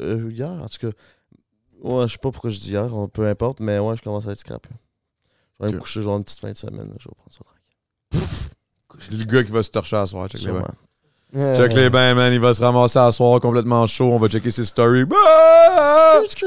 Euh, 0.00 0.30
hier, 0.30 0.50
en 0.50 0.68
tout 0.68 0.78
cas. 0.86 0.96
Ouais, 1.82 2.06
je 2.08 2.12
sais 2.12 2.18
pas 2.18 2.30
pourquoi 2.30 2.50
je 2.50 2.58
dis 2.58 2.70
hier, 2.70 2.88
peu 3.12 3.26
importe, 3.26 3.60
mais 3.60 3.78
ouais, 3.78 3.96
je 3.96 4.02
commence 4.02 4.26
à 4.26 4.32
être 4.32 4.38
scrap. 4.40 4.66
là. 4.66 4.76
Je 5.60 5.66
vais 5.66 5.72
me 5.72 5.78
coucher, 5.78 6.02
genre 6.02 6.16
une 6.16 6.24
petite 6.24 6.40
fin 6.40 6.50
de 6.52 6.56
semaine. 6.56 6.88
là, 6.88 6.94
je 6.98 7.08
vais 7.08 7.14
prendre 7.14 7.30
ça 7.32 7.40
tranquille. 7.44 8.50
C'est 9.08 9.18
le 9.18 9.24
gars 9.24 9.44
qui 9.44 9.50
va 9.50 9.62
se 9.62 9.70
torcher 9.70 9.96
à 9.96 10.06
soir. 10.06 10.28
Check 10.28 10.42
les 10.42 10.52
bains. 10.52 11.56
Check 11.56 11.72
les 11.74 11.90
bains, 11.90 12.14
man. 12.14 12.32
Il 12.32 12.40
va 12.40 12.52
se 12.54 12.62
ramasser 12.62 12.98
à 12.98 13.10
soir 13.12 13.40
complètement 13.40 13.86
chaud. 13.86 14.06
On 14.12 14.18
va 14.18 14.28
checker 14.28 14.50
ses 14.50 14.64
stories. 14.64 15.04
Bah! 15.04 15.16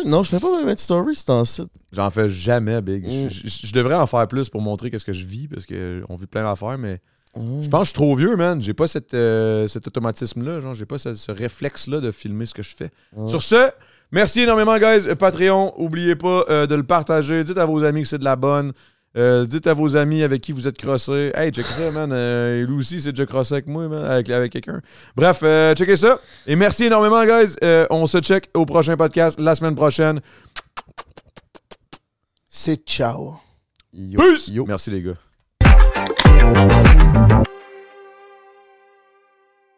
Non, 0.05 0.23
je 0.23 0.29
fais 0.31 0.39
pas 0.39 0.63
mes 0.63 0.75
stories, 0.75 1.15
c'est 1.15 1.29
en 1.29 1.45
site. 1.45 1.69
J'en 1.91 2.09
fais 2.09 2.27
jamais, 2.27 2.81
Big. 2.81 3.05
Mm. 3.05 3.29
Je- 3.29 3.47
Je 3.47 3.67
je 3.67 3.73
devrais 3.73 3.95
en 3.95 4.07
faire 4.07 4.27
plus 4.27 4.49
pour 4.49 4.61
montrer 4.61 4.91
qu'est-ce 4.91 5.05
que 5.05 5.13
je 5.13 5.25
vis 5.25 5.47
parce 5.47 5.65
qu'on 5.65 6.15
vit 6.15 6.27
plein 6.27 6.43
d'affaires, 6.43 6.77
mais 6.77 6.99
Mm. 7.35 7.63
je 7.63 7.69
pense 7.69 7.79
que 7.79 7.85
je 7.85 7.89
suis 7.89 7.93
trop 7.95 8.15
vieux, 8.15 8.35
man. 8.35 8.61
J'ai 8.61 8.73
pas 8.73 8.87
cette, 8.87 9.13
euh, 9.13 9.67
cet 9.67 9.87
automatisme-là. 9.87 10.59
Genre, 10.59 10.75
j'ai 10.75 10.85
pas 10.85 10.97
ce, 10.97 11.15
ce 11.15 11.31
réflexe-là 11.31 11.99
de 12.01 12.11
filmer 12.11 12.45
ce 12.45 12.53
que 12.53 12.61
je 12.61 12.75
fais. 12.75 12.91
Sur 13.27 13.41
ce, 13.41 13.71
merci 14.13 14.41
énormément, 14.41 14.77
guys. 14.77 15.07
Euh, 15.07 15.15
Patreon, 15.15 15.73
oubliez 15.75 16.15
pas 16.15 16.45
euh, 16.49 16.67
de 16.67 16.75
le 16.75 16.83
partager. 16.83 17.43
Dites 17.43 17.57
à 17.57 17.65
vos 17.65 17.83
amis 17.83 18.03
que 18.03 18.07
c'est 18.07 18.17
de 18.19 18.23
la 18.23 18.37
bonne. 18.37 18.71
Euh, 19.15 19.45
dites 19.45 19.67
à 19.67 19.73
vos 19.73 19.95
amis 19.95 20.23
avec 20.23 20.41
qui 20.41 20.51
vous 20.53 20.67
êtes 20.67 20.77
crossés. 20.77 21.31
Hey, 21.35 21.51
check 21.51 21.65
ça, 21.65 21.91
man. 21.91 22.11
Euh, 22.11 22.65
lui 22.65 22.77
aussi, 22.77 22.99
c'est 22.99 23.11
déjà 23.11 23.25
crossé 23.25 23.55
avec 23.55 23.67
moi, 23.67 23.87
man, 23.87 24.03
avec, 24.03 24.29
avec 24.29 24.51
quelqu'un. 24.51 24.81
Bref, 25.15 25.41
euh, 25.43 25.75
checkez 25.75 25.97
ça. 25.97 26.19
Et 26.47 26.55
merci 26.55 26.85
énormément, 26.85 27.23
guys. 27.23 27.55
Euh, 27.63 27.85
on 27.91 28.07
se 28.07 28.19
check 28.21 28.49
au 28.55 28.65
prochain 28.65 28.97
podcast 28.97 29.39
la 29.39 29.53
semaine 29.53 29.75
prochaine. 29.75 30.19
C'est 32.49 32.87
ciao. 32.87 33.35
Yo, 33.91 34.19
Peace! 34.19 34.47
yo. 34.47 34.65
Merci, 34.65 34.89
les 34.89 35.01
gars. 35.01 35.13